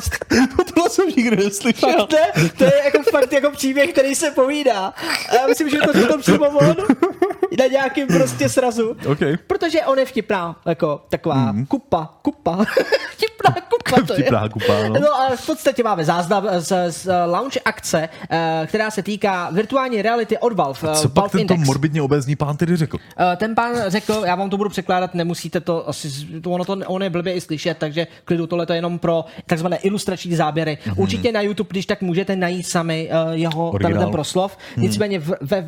Tohle 0.74 0.90
jsem 0.90 1.08
nikdy 1.16 1.36
neslyšel. 1.36 1.92
Fakt 1.92 2.12
ne? 2.12 2.50
To 2.58 2.64
je 2.64 2.82
jako 2.84 3.10
fakt 3.10 3.32
jako 3.32 3.50
příběh, 3.50 3.92
který 3.92 4.14
se 4.14 4.30
povídá. 4.30 4.94
A 5.28 5.34
já 5.34 5.46
myslím, 5.46 5.70
že 5.70 5.78
to 5.78 5.92
řekl 5.92 6.18
přímo 6.18 6.46
on. 6.48 6.76
na 7.58 7.66
nějakým 7.66 8.06
prostě 8.06 8.48
srazu. 8.48 8.96
OK. 9.06 9.18
Protože 9.46 9.80
on 9.80 9.98
je 9.98 10.06
vtipná, 10.06 10.56
jako 10.66 11.02
taková 11.08 11.52
mm. 11.52 11.66
kupa, 11.66 12.08
kupa. 12.22 12.58
vtipná 13.12 13.54
kupa 13.68 14.06
to 14.06 14.12
je. 14.12 14.18
Vtipná 14.20 14.48
kupa, 14.48 14.88
no. 14.88 15.00
no 15.00 15.14
a 15.14 15.36
v 15.36 15.46
podstatě 15.46 15.82
máme 15.82 16.04
záznam 16.04 16.48
z, 16.58 16.92
z 16.92 17.08
launch 17.26 17.58
akce, 17.64 18.08
eh, 18.30 18.66
která 18.66 18.90
se 18.90 19.02
týká 19.02 19.50
virtuální 19.52 20.02
reality 20.02 20.38
Valve. 20.82 20.98
eh, 20.98 21.02
Co 21.02 21.08
pak 21.08 21.30
tento 21.32 21.54
Index. 21.54 21.66
morbidně 21.66 22.02
obézní 22.02 22.36
pán 22.36 22.56
tedy 22.56 22.76
řekl? 22.76 22.98
Eh, 23.32 23.36
Ten 23.36 23.54
pán 23.54 23.72
řekl, 23.86 24.22
já 24.26 24.34
vám 24.34 24.50
to 24.50 24.56
budu 24.56 24.70
překládat, 24.70 25.14
nemusíte 25.14 25.60
to, 25.60 25.88
asi, 25.88 26.10
to 26.40 26.50
ono 26.50 26.64
to 26.64 26.72
ono 26.86 27.04
je 27.04 27.10
blbě 27.10 27.32
i 27.34 27.40
slyšet, 27.40 27.78
takže 27.78 28.06
klidu 28.24 28.46
tohle 28.46 28.66
to 28.66 28.72
je 28.72 28.76
jenom 28.78 28.98
pro 28.98 29.24
takzvané 29.46 29.76
ilustrační 29.76 30.34
záběry. 30.36 30.78
Mm-hmm. 30.86 30.94
Určitě 30.96 31.32
na 31.32 31.40
YouTube, 31.40 31.68
když 31.70 31.86
tak 31.86 32.02
můžete 32.02 32.36
najít 32.36 32.66
sami 32.66 33.10
uh, 33.26 33.32
jeho 33.32 33.72
ten 33.82 34.10
proslov. 34.10 34.56
Nicméně 34.76 35.18
v, 35.18 35.32
ve, 35.40 35.60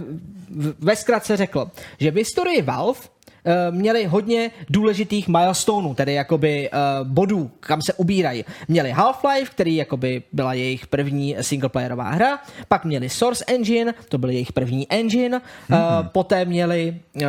v, 0.51 0.75
ve 0.79 0.97
zkratce 0.97 1.37
řekl, 1.37 1.71
že 2.01 2.11
v 2.11 2.15
historii 2.17 2.63
Valve 2.63 3.01
měli 3.71 4.05
hodně 4.05 4.51
důležitých 4.71 5.29
milestoneů, 5.29 5.95
tedy 5.95 6.15
jakoby 6.15 6.71
uh, 6.71 7.09
bodů, 7.09 7.51
kam 7.61 7.83
se 7.83 7.93
ubírají. 7.93 8.45
Měli 8.69 8.93
Half-Life, 8.93 9.51
který 9.51 9.77
jakoby 9.77 10.23
byla 10.33 10.55
jejich 10.55 10.87
první 10.87 11.37
singleplayerová 11.41 12.11
hra, 12.11 12.39
pak 12.69 12.85
měli 12.85 13.09
Source 13.09 13.45
Engine, 13.47 13.95
to 14.09 14.19
byl 14.19 14.31
jejich 14.31 14.53
první 14.53 14.87
engine, 14.91 15.41
uh, 15.71 15.77
poté 16.13 16.45
měli 16.45 16.97
uh, 17.15 17.23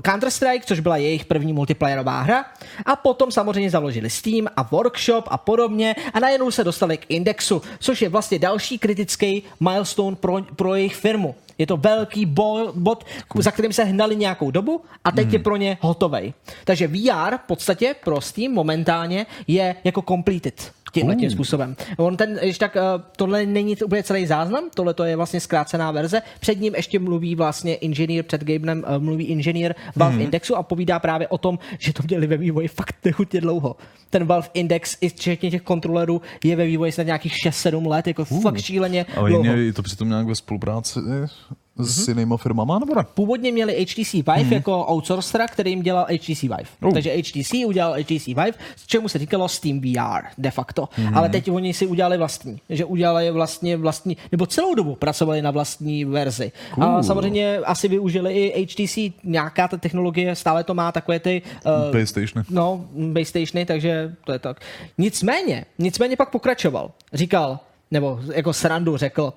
Counter-Strike, 0.00 0.62
což 0.64 0.80
byla 0.80 0.96
jejich 0.96 1.24
první 1.24 1.52
multiplayerová 1.52 2.20
hra 2.20 2.44
a 2.86 2.96
potom 2.96 3.30
samozřejmě 3.30 3.70
založili 3.70 4.10
Steam 4.10 4.46
a 4.56 4.62
Workshop 4.62 5.24
a 5.30 5.38
podobně 5.38 5.96
a 6.14 6.20
najednou 6.20 6.50
se 6.50 6.64
dostali 6.64 6.96
k 6.96 7.06
Indexu, 7.08 7.62
což 7.78 8.02
je 8.02 8.08
vlastně 8.08 8.38
další 8.38 8.78
kritický 8.78 9.42
milestone 9.60 10.16
pro, 10.16 10.42
pro 10.56 10.74
jejich 10.74 10.96
firmu. 10.96 11.34
Je 11.60 11.66
to 11.66 11.76
velký 11.76 12.26
bo- 12.26 12.72
bod, 12.74 13.04
za 13.38 13.50
kterým 13.50 13.72
se 13.72 13.84
hnali 13.84 14.16
nějakou 14.16 14.50
dobu 14.50 14.80
a 15.04 15.12
teď 15.12 15.32
je 15.32 15.38
pro 15.38 15.56
ně 15.56 15.78
hotovej. 15.80 16.32
Takže 16.64 16.88
VR 16.88 17.36
v 17.36 17.46
podstatě 17.46 17.94
pro 18.04 18.20
Steam 18.20 18.52
momentálně 18.52 19.26
je 19.46 19.76
jako 19.84 20.02
completed 20.02 20.72
tímhle 20.92 21.16
tím 21.16 21.30
způsobem. 21.30 21.76
On 21.96 22.16
ten, 22.16 22.38
když 22.42 22.58
tak, 22.58 22.76
eh, 22.76 22.80
tohle 23.16 23.46
není 23.46 23.76
to 23.76 23.86
úplně 23.86 24.02
celý 24.02 24.26
záznam, 24.26 24.64
tohle 24.74 24.94
to 24.94 25.04
je 25.04 25.16
vlastně 25.16 25.40
zkrácená 25.40 25.90
verze. 25.90 26.22
Před 26.40 26.60
ním 26.60 26.74
ještě 26.74 26.98
mluví 26.98 27.34
vlastně 27.34 27.74
inženýr, 27.74 28.24
před 28.24 28.44
Gabenem 28.44 28.84
eh, 28.86 28.98
mluví 28.98 29.24
inženýr 29.24 29.74
Valve 29.96 30.22
Indexu 30.22 30.56
a 30.56 30.62
povídá 30.62 30.98
právě 30.98 31.28
o 31.28 31.38
tom, 31.38 31.58
že 31.78 31.92
to 31.92 32.02
měli 32.08 32.26
ve 32.26 32.36
vývoji 32.36 32.68
fakt 32.68 32.96
nechutně 33.04 33.40
dlouho. 33.40 33.76
Ten 34.10 34.24
Valve 34.24 34.48
Index, 34.54 34.96
i 35.00 35.08
včetně 35.08 35.50
těch 35.50 35.62
kontrolerů, 35.62 36.22
je 36.44 36.56
ve 36.56 36.66
vývoji 36.66 36.92
snad 36.92 37.04
nějakých 37.04 37.32
6-7 37.46 37.86
let, 37.88 38.06
jako 38.06 38.24
fakt 38.24 38.60
šíleně 38.60 39.06
Ale 39.16 39.30
dlouho. 39.30 39.56
je 39.56 39.72
to 39.72 39.82
přitom 39.82 40.08
nějak 40.08 40.26
ve 40.26 40.34
spolupráci 40.34 41.00
s 41.84 42.08
jinýma 42.08 42.36
firmama, 42.36 42.78
nebo 42.78 42.94
ne? 42.94 43.04
Původně 43.14 43.52
měli 43.52 43.84
HTC 43.84 44.12
Vive 44.12 44.44
mm. 44.44 44.52
jako 44.52 44.86
outsourcera, 44.86 45.46
který 45.46 45.70
jim 45.70 45.82
dělal 45.82 46.06
HTC 46.14 46.42
Vive. 46.42 46.64
Oh. 46.82 46.92
Takže 46.92 47.16
HTC 47.16 47.54
udělal 47.66 47.92
HTC 47.92 48.26
Vive, 48.26 48.52
s 48.76 48.86
čemu 48.86 49.08
se 49.08 49.18
říkalo 49.18 49.48
Steam 49.48 49.80
VR 49.80 50.26
de 50.38 50.50
facto. 50.50 50.88
Mm. 50.98 51.18
Ale 51.18 51.28
teď 51.28 51.50
oni 51.50 51.74
si 51.74 51.86
udělali 51.86 52.18
vlastní. 52.18 52.60
Že 52.68 52.84
udělali 52.84 53.30
vlastně 53.30 53.76
vlastní, 53.76 54.16
nebo 54.32 54.46
celou 54.46 54.74
dobu 54.74 54.94
pracovali 54.94 55.42
na 55.42 55.50
vlastní 55.50 56.04
verzi. 56.04 56.52
Cool. 56.74 56.84
A 56.84 57.02
samozřejmě 57.02 57.58
asi 57.58 57.88
využili 57.88 58.34
i 58.34 58.66
HTC, 58.66 58.98
nějaká 59.24 59.68
ta 59.68 59.76
technologie, 59.76 60.36
stále 60.36 60.64
to 60.64 60.74
má 60.74 60.92
takové 60.92 61.20
ty... 61.20 61.42
Uh, 61.66 61.90
PlayStation. 61.90 62.44
No, 62.50 62.84
base 62.94 63.24
stationy, 63.24 63.66
takže 63.66 64.14
to 64.24 64.32
je 64.32 64.38
tak. 64.38 64.60
Nicméně, 64.98 65.64
nicméně 65.78 66.16
pak 66.16 66.30
pokračoval. 66.30 66.90
Říkal, 67.12 67.58
nebo 67.90 68.20
jako 68.34 68.52
srandu 68.52 68.96
řekl, 68.96 69.22
uh, 69.22 69.32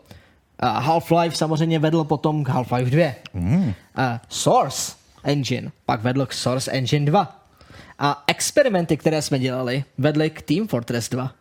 Half-Life 0.68 1.32
samozřejmě 1.32 1.80
vedl 1.80 2.04
potom 2.04 2.44
k 2.44 2.50
Half-Life 2.50 2.90
2. 2.90 3.12
Mm. 3.34 3.64
Uh, 3.64 3.74
Source 4.30 4.96
Engine 5.24 5.72
pak 5.86 6.02
vedl 6.02 6.26
k 6.26 6.34
Source 6.34 6.72
Engine 6.72 7.06
2. 7.06 7.40
A 8.00 8.24
experimenty, 8.28 8.98
které 8.98 9.22
jsme 9.22 9.40
dělali, 9.40 9.84
vedly 9.98 10.30
k 10.30 10.42
Team 10.42 10.68
Fortress 10.68 11.10
2. 11.10 11.32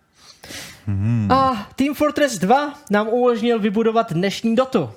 Mm. 0.86 1.32
A 1.32 1.68
Team 1.76 1.94
Fortress 1.94 2.38
2 2.38 2.74
nám 2.90 3.08
umožnil 3.08 3.58
vybudovat 3.58 4.12
dnešní 4.12 4.56
dotu. 4.56 4.90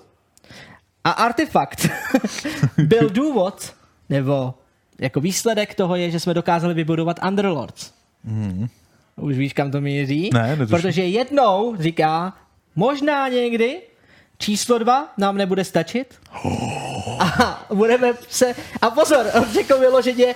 A 1.03 1.11
artefakt 1.11 1.88
byl 2.77 3.10
důvod, 3.10 3.73
nebo 4.10 4.53
jako 4.99 5.19
výsledek 5.19 5.76
toho 5.76 5.95
je, 5.95 6.11
že 6.11 6.19
jsme 6.19 6.34
dokázali 6.34 6.73
vybudovat 6.73 7.19
Underlords. 7.27 7.91
Mm. 8.23 8.68
Už 9.15 9.38
víš, 9.38 9.53
kam 9.53 9.72
to 9.72 9.81
míří? 9.81 10.30
Ne, 10.34 10.56
netuším. 10.56 10.68
Protože 10.68 11.06
jednou 11.06 11.76
říká, 11.80 12.34
možná 12.76 13.27
někdy 13.27 13.81
číslo 14.38 14.78
dva 14.78 15.14
nám 15.18 15.38
nebude 15.38 15.64
stačit. 15.64 16.16
A 17.20 17.66
budeme 17.74 18.14
se... 18.30 18.56
A 18.82 18.90
pozor, 18.90 19.26
řekl 19.53 19.80
vyloženě, 19.80 20.36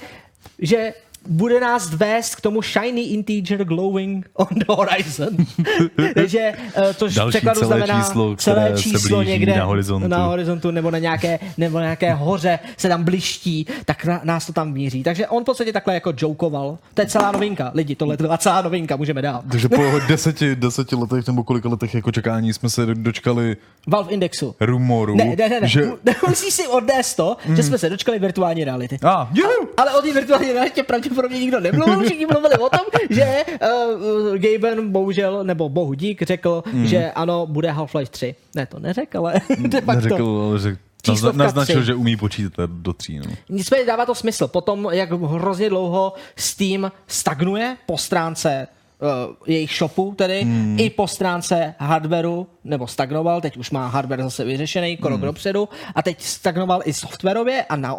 že 0.59 0.93
bude 1.27 1.59
nás 1.59 1.93
vést 1.93 2.35
k 2.35 2.41
tomu 2.41 2.61
shiny 2.61 3.01
integer 3.01 3.63
glowing 3.65 4.29
on 4.33 4.47
the 4.51 4.65
horizon. 4.67 5.29
Takže 6.13 6.53
eh, 6.75 6.93
to 6.93 7.07
Další 7.09 7.29
překladu 7.29 7.59
celé 7.59 7.77
znamená 7.77 8.03
číslo, 8.03 8.35
celé 8.35 8.65
které 8.65 8.77
se 8.77 8.83
číslo 8.83 9.17
blíží 9.17 9.31
někde 9.31 9.55
na 9.55 9.65
horizontu. 9.65 10.07
na 10.07 10.25
horizontu 10.25 10.71
nebo 10.71 10.91
na 10.91 10.97
nějaké, 10.97 11.39
nebo 11.57 11.77
na 11.77 11.83
nějaké 11.83 12.13
hoře 12.13 12.59
se 12.77 12.87
tam 12.87 13.03
bliští, 13.03 13.65
tak 13.85 14.05
na, 14.05 14.21
nás 14.23 14.45
to 14.45 14.53
tam 14.53 14.71
míří. 14.71 15.03
Takže 15.03 15.27
on 15.27 15.43
v 15.43 15.45
podstatě 15.45 15.73
takhle 15.73 15.93
jako 15.93 16.13
jokoval. 16.17 16.77
To 16.93 17.01
je 17.01 17.07
celá 17.07 17.31
novinka, 17.31 17.71
lidi, 17.73 17.95
tohle 17.95 18.17
byla 18.17 18.37
celá 18.37 18.61
novinka, 18.61 18.95
můžeme 18.95 19.21
dál. 19.21 19.41
Takže 19.51 19.69
po 19.69 19.83
deseti, 20.07 20.55
deseti 20.55 20.95
letech 20.95 21.27
nebo 21.27 21.43
kolika 21.43 21.69
letech 21.69 21.95
jako 21.95 22.11
čekání 22.11 22.53
jsme 22.53 22.69
se 22.69 22.85
dočkali 22.85 23.57
Valve 23.87 24.11
Indexu. 24.11 24.55
rumoru, 24.59 25.15
Ne, 25.15 25.35
ne, 25.37 25.49
ne, 25.49 25.59
ne. 25.61 25.67
že... 25.67 25.89
Musíš 26.27 26.53
si 26.53 26.67
odnést 26.67 27.15
to, 27.15 27.37
mm. 27.45 27.55
že 27.55 27.63
jsme 27.63 27.77
se 27.77 27.89
dočkali 27.89 28.19
virtuální 28.19 28.63
reality. 28.63 28.99
A, 29.03 29.29
juhu! 29.33 29.69
Ale 29.77 29.93
o 29.95 30.01
té 30.01 30.13
virtuální 30.13 30.51
realitě 30.51 30.83
pravděpodobně 31.15 31.39
nikdo 31.39 31.59
nemluvil, 31.59 32.03
všichni 32.03 32.25
mluvili 32.25 32.55
o 32.55 32.69
tom, 32.69 32.85
že 33.09 33.43
uh, 33.61 34.37
Gaben 34.37 34.91
bohužel, 34.91 35.43
nebo 35.43 35.69
bohu 35.69 35.93
dík, 35.93 36.21
řekl, 36.21 36.63
mm. 36.73 36.85
že 36.85 37.11
ano, 37.11 37.47
bude 37.47 37.71
Half-Life 37.71 38.09
3. 38.09 38.35
Ne, 38.55 38.65
to 38.65 38.79
neřekl, 38.79 39.17
ale 39.17 39.33
de 39.59 39.81
facto. 39.81 40.03
Neřekl, 40.03 40.45
ale 40.49 40.59
že 40.59 40.77
Číslovka 41.01 41.37
naznačil, 41.37 41.75
tři. 41.75 41.85
že 41.85 41.95
umí 41.95 42.17
počítat 42.17 42.69
do 42.69 42.93
tří. 42.93 43.19
No. 43.19 43.25
Nicméně 43.49 43.85
dává 43.85 44.05
to 44.05 44.15
smysl. 44.15 44.47
Potom, 44.47 44.89
jak 44.91 45.11
hrozně 45.11 45.69
dlouho 45.69 46.13
Steam 46.35 46.91
stagnuje 47.07 47.77
po 47.85 47.97
stránce 47.97 48.67
uh, 49.01 49.35
jejich 49.47 49.71
shopu, 49.71 50.13
tedy 50.17 50.41
hmm. 50.41 50.77
i 50.79 50.89
po 50.89 51.07
stránce 51.07 51.75
hardwareu, 51.79 52.47
nebo 52.63 52.87
stagnoval, 52.87 53.41
teď 53.41 53.57
už 53.57 53.71
má 53.71 53.87
hardware 53.87 54.23
zase 54.23 54.45
vyřešený, 54.45 54.97
krok 54.97 55.19
hmm. 55.19 55.25
dopředu, 55.25 55.69
a 55.95 56.01
teď 56.01 56.21
stagnoval 56.21 56.81
i 56.85 56.93
softwarově 56.93 57.63
a 57.63 57.75
na 57.75 57.95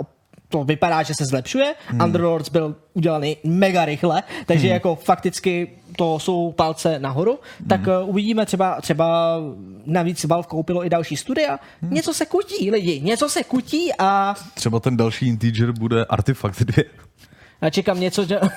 to 0.50 0.64
vypadá, 0.64 1.02
že 1.02 1.14
se 1.14 1.24
zlepšuje. 1.24 1.74
Hmm. 1.86 2.00
Underlords 2.00 2.48
byl 2.48 2.76
udělaný 2.94 3.36
mega 3.44 3.84
rychle, 3.84 4.22
takže 4.46 4.66
hmm. 4.66 4.74
jako 4.74 4.94
fakticky 4.94 5.68
to 5.96 6.18
jsou 6.18 6.52
palce 6.52 6.98
nahoru. 6.98 7.38
Hmm. 7.58 7.68
Tak 7.68 7.80
uh, 7.80 8.08
uvidíme 8.08 8.46
třeba, 8.46 8.80
třeba 8.80 9.38
navíc 9.86 10.24
Valve 10.24 10.48
koupilo 10.48 10.86
i 10.86 10.90
další 10.90 11.16
studia. 11.16 11.58
Hmm. 11.82 11.94
Něco 11.94 12.14
se 12.14 12.26
kutí, 12.26 12.70
lidi, 12.70 13.00
něco 13.00 13.28
se 13.28 13.44
kutí 13.44 13.90
a 13.98 14.34
Třeba 14.54 14.80
ten 14.80 14.96
další 14.96 15.28
integer 15.28 15.72
bude 15.72 16.04
Artifact 16.04 16.60
2. 16.62 16.84
já 17.62 17.70
čekám 17.70 18.00
něco, 18.00 18.24
že... 18.24 18.40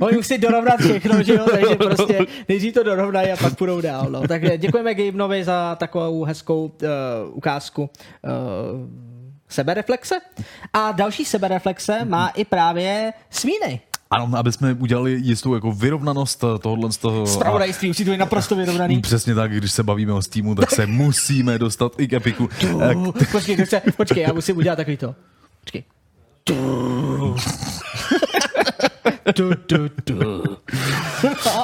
Oni 0.00 0.16
musí 0.16 0.38
dorovnat 0.38 0.80
všechno, 0.80 1.22
že 1.22 1.34
jo, 1.34 1.46
takže 1.50 1.76
prostě 1.76 2.18
nejdřív 2.48 2.74
to 2.74 2.82
dorovnají 2.82 3.32
a 3.32 3.36
pak 3.36 3.56
půjdou 3.56 3.80
dál. 3.80 4.06
No. 4.10 4.28
Tak 4.28 4.58
děkujeme 4.58 4.94
Gabenovi 4.94 5.44
za 5.44 5.74
takovou 5.74 6.24
hezkou 6.24 6.64
uh, 6.64 6.88
ukázku 7.32 7.82
uh, 7.82 7.90
sebereflexe. 9.48 10.14
A 10.72 10.92
další 10.92 11.24
sebereflexe 11.24 12.04
má 12.04 12.28
i 12.28 12.44
právě 12.44 13.12
Svíny. 13.30 13.80
Ano, 14.10 14.38
aby 14.38 14.52
jsme 14.52 14.74
udělali 14.74 15.12
jistou 15.12 15.54
jako 15.54 15.72
vyrovnanost 15.72 16.44
tohohle 16.60 16.92
z 16.92 16.96
toho. 16.96 17.26
Spravodajství, 17.26 17.90
už 17.90 17.96
to 17.96 18.10
je 18.10 18.18
naprosto 18.18 18.56
vyrovnaný. 18.56 19.00
Přesně 19.00 19.34
tak, 19.34 19.52
když 19.52 19.72
se 19.72 19.82
bavíme 19.82 20.12
o 20.12 20.22
Steamu, 20.22 20.54
tak 20.54 20.70
se 20.70 20.86
musíme 20.86 21.58
dostat 21.58 21.92
i 21.98 22.08
k 22.08 22.12
Epiku. 22.12 22.48
Eh, 22.80 22.94
Uh, 22.94 23.12
počkej, 23.32 23.56
chce, 23.56 23.82
počkej, 23.96 24.22
já 24.22 24.32
musím 24.32 24.56
udělat 24.56 24.76
takový 24.76 24.96
to. 24.96 25.14
Počkej. 25.60 25.84
Tu, 29.34 29.50
tu, 29.66 29.88
tu. 30.04 30.18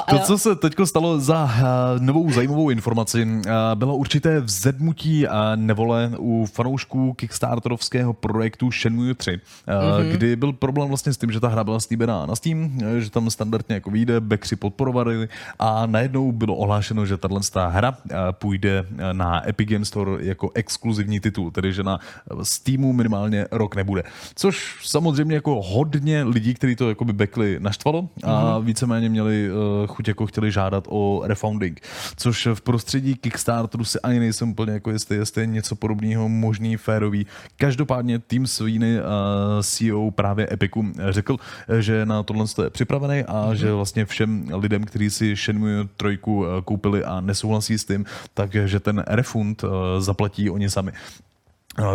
To, 0.09 0.19
co 0.19 0.37
se 0.37 0.55
teď 0.55 0.73
stalo 0.85 1.19
za 1.19 1.43
uh, 1.43 1.51
novou 1.99 2.31
zajímavou 2.31 2.69
informaci, 2.69 3.23
uh, 3.23 3.41
bylo 3.75 3.95
určité 3.95 4.39
vzedmutí 4.39 5.27
uh, 5.27 5.33
nevole 5.55 6.11
u 6.17 6.45
fanoušků 6.45 7.13
kickstarterovského 7.13 8.13
projektu 8.13 8.71
Shenmue 8.71 9.13
3, 9.13 9.31
uh, 9.31 9.39
mm-hmm. 9.39 10.11
kdy 10.11 10.35
byl 10.35 10.53
problém 10.53 10.87
vlastně 10.87 11.13
s 11.13 11.17
tím, 11.17 11.31
že 11.31 11.39
ta 11.39 11.47
hra 11.47 11.63
byla 11.63 11.79
slíbená 11.79 12.25
na 12.25 12.35
Steam, 12.35 12.77
eh, 12.83 13.01
že 13.01 13.09
tam 13.09 13.29
standardně 13.29 13.75
jako 13.75 13.91
vyjde, 13.91 14.19
backři 14.19 14.55
podporovali 14.55 15.27
a 15.59 15.85
najednou 15.85 16.31
bylo 16.31 16.55
ohlášeno, 16.55 17.05
že 17.05 17.17
tahle 17.17 17.41
hra 17.69 17.97
půjde 18.31 18.85
eh, 18.97 19.13
na 19.13 19.49
Epic 19.49 19.69
Games 19.69 19.87
Store 19.87 20.25
jako 20.25 20.51
exkluzivní 20.53 21.19
titul, 21.19 21.51
tedy 21.51 21.73
že 21.73 21.83
na 21.83 21.99
Steamu 22.43 22.93
minimálně 22.93 23.47
rok 23.51 23.75
nebude. 23.75 24.03
Což 24.35 24.77
samozřejmě 24.83 25.35
jako 25.35 25.61
hodně 25.61 26.23
lidí, 26.23 26.53
kteří 26.53 26.75
to 26.75 26.89
jakoby 26.89 27.13
backli 27.13 27.54
naštvalo 27.59 28.09
a 28.23 28.59
víceméně 28.59 29.09
měli 29.09 29.49
uh, 29.51 29.87
chuť 29.87 30.07
jako 30.07 30.25
chtěli 30.25 30.51
žádat 30.51 30.83
o 30.89 31.21
refounding, 31.23 31.81
což 32.15 32.47
v 32.53 32.61
prostředí 32.61 33.15
Kickstarteru 33.15 33.83
si 33.83 33.99
ani 33.99 34.19
nejsem 34.19 34.49
úplně 34.49 34.71
jako 34.71 34.91
jestli, 34.91 35.15
jestli 35.15 35.41
je 35.41 35.47
něco 35.47 35.75
podobného 35.75 36.29
možný, 36.29 36.77
férový. 36.77 37.25
Každopádně 37.57 38.19
Tim 38.27 38.47
Sweeney, 38.47 38.99
uh, 38.99 39.03
CEO 39.61 40.11
právě 40.11 40.47
Epiku, 40.51 40.85
řekl, 41.09 41.37
že 41.79 42.05
na 42.05 42.23
tohle 42.23 42.45
je 42.63 42.69
připravený 42.69 43.23
a 43.23 43.33
mm-hmm. 43.33 43.53
že 43.53 43.73
vlastně 43.73 44.05
všem 44.05 44.47
lidem, 44.53 44.83
kteří 44.83 45.09
si 45.09 45.35
Shenmue 45.35 45.85
trojku 45.97 46.45
eh, 46.45 46.61
koupili 46.61 47.03
a 47.03 47.21
nesouhlasí 47.21 47.77
s 47.77 47.85
tím, 47.85 48.05
takže 48.33 48.79
ten 48.79 49.03
refund 49.07 49.63
uh, 49.63 49.69
zaplatí 49.99 50.49
oni 50.49 50.69
sami. 50.69 50.91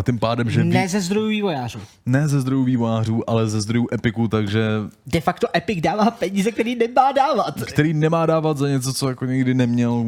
Tím 0.07 0.19
pádem, 0.19 0.51
že... 0.51 0.65
Ne 0.65 0.89
ze 0.89 1.01
zdrojů 1.01 1.29
vývojářů. 1.29 1.81
Ne 2.07 2.29
ze 2.29 2.41
zdrojů 2.41 2.65
vývojářů, 2.65 3.31
ale 3.31 3.49
ze 3.49 3.61
zdrojů 3.61 3.89
Epiku, 3.93 4.29
takže... 4.29 4.69
De 5.07 5.21
facto 5.21 5.47
Epic 5.57 5.81
dává 5.81 6.11
peníze, 6.11 6.53
který 6.53 6.75
nemá 6.75 7.13
dávat. 7.13 7.63
Který 7.65 7.95
nemá 7.95 8.27
dávat 8.27 8.57
za 8.57 8.69
něco, 8.69 8.93
co 8.93 9.09
jako 9.09 9.25
nikdy 9.25 9.55
neměl. 9.55 10.05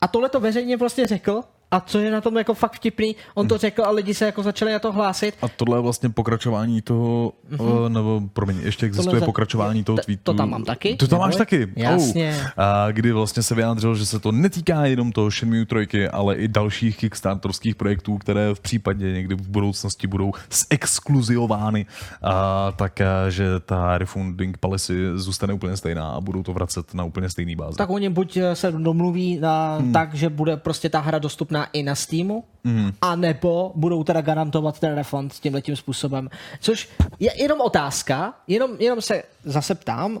A 0.00 0.08
tohle 0.08 0.28
to 0.28 0.40
veřejně 0.40 0.76
vlastně 0.76 1.06
řekl 1.06 1.42
a 1.72 1.80
co 1.80 1.98
je 1.98 2.10
na 2.10 2.20
tom 2.20 2.36
jako 2.36 2.54
fakt 2.54 2.76
vtipný, 2.76 3.16
on 3.34 3.48
to 3.48 3.58
řekl 3.58 3.84
a 3.84 3.90
lidi 3.90 4.14
se 4.14 4.26
jako 4.26 4.42
začali 4.42 4.72
na 4.72 4.78
to 4.78 4.92
hlásit. 4.92 5.34
A 5.42 5.48
tohle 5.48 5.78
je 5.78 5.82
vlastně 5.82 6.08
pokračování 6.08 6.82
toho, 6.82 7.32
mm-hmm. 7.50 7.88
nebo 7.88 8.22
promiň, 8.32 8.60
ještě 8.62 8.86
existuje 8.86 9.12
Tohle 9.12 9.26
pokračování 9.26 9.84
toho 9.84 9.96
T- 9.96 10.02
tweetu. 10.02 10.22
to 10.22 10.34
tam 10.34 10.50
mám 10.50 10.64
taky, 10.64 10.96
To 10.96 11.08
tam 11.08 11.18
máš 11.18 11.36
taky? 11.36 11.68
Jasně. 11.76 12.36
Oh. 12.40 12.64
A 12.64 12.90
kdy 12.90 13.12
vlastně 13.12 13.42
se 13.42 13.54
vyjádřil, 13.54 13.94
že 13.94 14.06
se 14.06 14.18
to 14.18 14.32
netýká 14.32 14.86
jenom 14.86 15.12
toho 15.12 15.30
Shenmue 15.30 15.64
3, 15.88 16.08
ale 16.08 16.36
i 16.36 16.48
dalších 16.48 16.96
kickstarterských 16.96 17.76
projektů, 17.76 18.18
které 18.18 18.54
v 18.54 18.60
případě 18.60 19.12
někdy 19.12 19.34
v 19.34 19.48
budoucnosti 19.48 20.06
budou 20.06 20.32
zexkluziovány, 20.50 21.86
a 22.22 22.72
tak 22.72 23.00
a, 23.00 23.30
že 23.30 23.60
ta 23.60 23.98
refunding 23.98 24.58
policy 24.58 24.94
zůstane 25.14 25.54
úplně 25.54 25.76
stejná 25.76 26.10
a 26.10 26.20
budou 26.20 26.42
to 26.42 26.52
vracet 26.52 26.94
na 26.94 27.04
úplně 27.04 27.28
stejný 27.28 27.56
bázi. 27.56 27.76
Tak 27.76 27.90
oni 27.90 28.08
buď 28.08 28.36
eh, 28.36 28.54
se 28.54 28.72
domluví 28.72 29.38
na, 29.40 29.76
hmm. 29.76 29.92
tak, 29.92 30.14
že 30.14 30.28
bude 30.28 30.56
prostě 30.56 30.88
ta 30.88 31.00
hra 31.00 31.18
dostupná 31.18 31.61
i 31.64 31.82
na 31.82 31.94
Steamu, 31.94 32.44
hmm. 32.64 32.92
anebo 33.00 33.72
budou 33.74 34.04
teda 34.04 34.20
garantovat 34.20 34.80
ten 34.80 34.94
refund 34.94 35.32
tímhle 35.32 35.62
tím 35.62 35.76
způsobem. 35.76 36.30
Což 36.60 36.88
je 37.20 37.42
jenom 37.42 37.60
otázka, 37.60 38.34
jenom, 38.48 38.70
jenom 38.78 39.00
se 39.00 39.22
zase 39.44 39.74
ptám, 39.74 40.20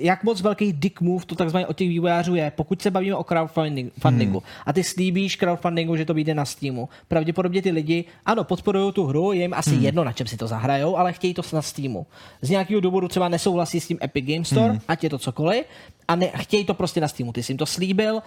jak 0.00 0.24
moc 0.24 0.40
velký 0.40 0.72
dick 0.72 1.00
move 1.00 1.24
to 1.26 1.34
takzvaně 1.34 1.66
od 1.66 1.76
těch 1.76 1.88
vývojářů 1.88 2.34
je, 2.34 2.52
pokud 2.56 2.82
se 2.82 2.90
bavíme 2.90 3.16
o 3.16 3.24
crowdfundingu 3.24 3.90
fundingu, 3.98 4.42
a 4.66 4.72
ty 4.72 4.84
slíbíš 4.84 5.36
crowdfundingu, 5.36 5.96
že 5.96 6.04
to 6.04 6.14
vyjde 6.14 6.34
na 6.34 6.44
Steamu. 6.44 6.88
Pravděpodobně 7.08 7.62
ty 7.62 7.70
lidi, 7.70 8.04
ano, 8.26 8.44
podporují 8.44 8.92
tu 8.92 9.04
hru, 9.04 9.32
je 9.32 9.40
jim 9.40 9.54
asi 9.54 9.74
hmm. 9.74 9.84
jedno, 9.84 10.04
na 10.04 10.12
čem 10.12 10.26
si 10.26 10.36
to 10.36 10.46
zahrajou, 10.46 10.96
ale 10.96 11.12
chtějí 11.12 11.34
to 11.34 11.42
na 11.52 11.62
Steamu. 11.62 12.06
Z 12.42 12.50
nějakého 12.50 12.80
důvodu 12.80 13.08
třeba 13.08 13.28
nesouhlasí 13.28 13.80
s 13.80 13.86
tím 13.86 13.98
Epic 14.02 14.26
Game 14.26 14.44
Store, 14.44 14.70
hmm. 14.70 14.80
ať 14.88 15.04
je 15.04 15.10
to 15.10 15.18
cokoliv, 15.18 15.64
a 16.08 16.16
ne, 16.16 16.26
chtějí 16.34 16.64
to 16.64 16.74
prostě 16.74 17.00
na 17.00 17.08
Steamu. 17.08 17.32
Ty 17.32 17.42
jsi 17.42 17.52
jim 17.52 17.58
to 17.58 17.66
slíbil, 17.66 18.22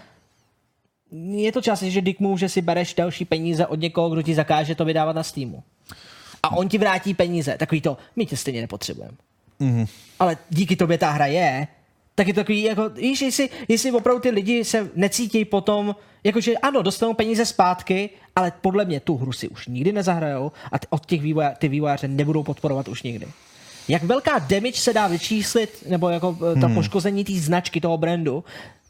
je 1.11 1.51
to 1.51 1.61
čas, 1.61 1.81
že 1.81 2.01
dick 2.01 2.19
move, 2.19 2.39
že 2.39 2.49
si 2.49 2.61
bereš 2.61 2.93
další 2.93 3.25
peníze 3.25 3.67
od 3.67 3.79
někoho, 3.79 4.09
kdo 4.09 4.21
ti 4.21 4.35
zakáže 4.35 4.75
to 4.75 4.85
vydávat 4.85 5.15
na 5.15 5.23
Steamu. 5.23 5.63
A 6.43 6.57
on 6.57 6.69
ti 6.69 6.77
vrátí 6.77 7.13
peníze. 7.13 7.57
Takový 7.57 7.81
to, 7.81 7.97
my 8.15 8.25
tě 8.25 8.37
stejně 8.37 8.61
nepotřebujeme. 8.61 9.17
Mm-hmm. 9.61 9.87
Ale 10.19 10.37
díky 10.49 10.75
tobě 10.75 10.97
ta 10.97 11.11
hra 11.11 11.25
je, 11.25 11.67
tak 12.15 12.27
je 12.27 12.33
to 12.33 12.39
takový, 12.39 12.63
jako, 12.63 12.89
víš, 12.89 13.21
jestli, 13.21 13.49
jestli 13.67 13.91
opravdu 13.91 14.21
ty 14.21 14.29
lidi 14.29 14.63
se 14.63 14.89
necítí 14.95 15.45
potom, 15.45 15.95
jakože 16.23 16.57
ano, 16.57 16.81
dostanou 16.81 17.13
peníze 17.13 17.45
zpátky, 17.45 18.09
ale 18.35 18.53
podle 18.61 18.85
mě 18.85 18.99
tu 18.99 19.17
hru 19.17 19.31
si 19.31 19.47
už 19.47 19.67
nikdy 19.67 19.91
nezahrajou 19.91 20.51
a 20.71 20.79
t- 20.79 20.87
od 20.89 21.05
těch 21.05 21.21
vývoja, 21.21 21.51
ty 21.51 21.67
vývojáře 21.67 22.07
nebudou 22.07 22.43
podporovat 22.43 22.87
už 22.87 23.03
nikdy. 23.03 23.27
Jak 23.87 24.03
velká 24.03 24.39
damage 24.39 24.77
se 24.77 24.93
dá 24.93 25.07
vyčíslit, 25.07 25.83
nebo 25.87 26.09
jako 26.09 26.37
eh, 26.51 26.59
ta 26.59 26.67
hmm. 26.67 26.75
poškození 26.75 27.23
té 27.23 27.33
značky 27.33 27.81
toho 27.81 27.97
brandu, 27.97 28.43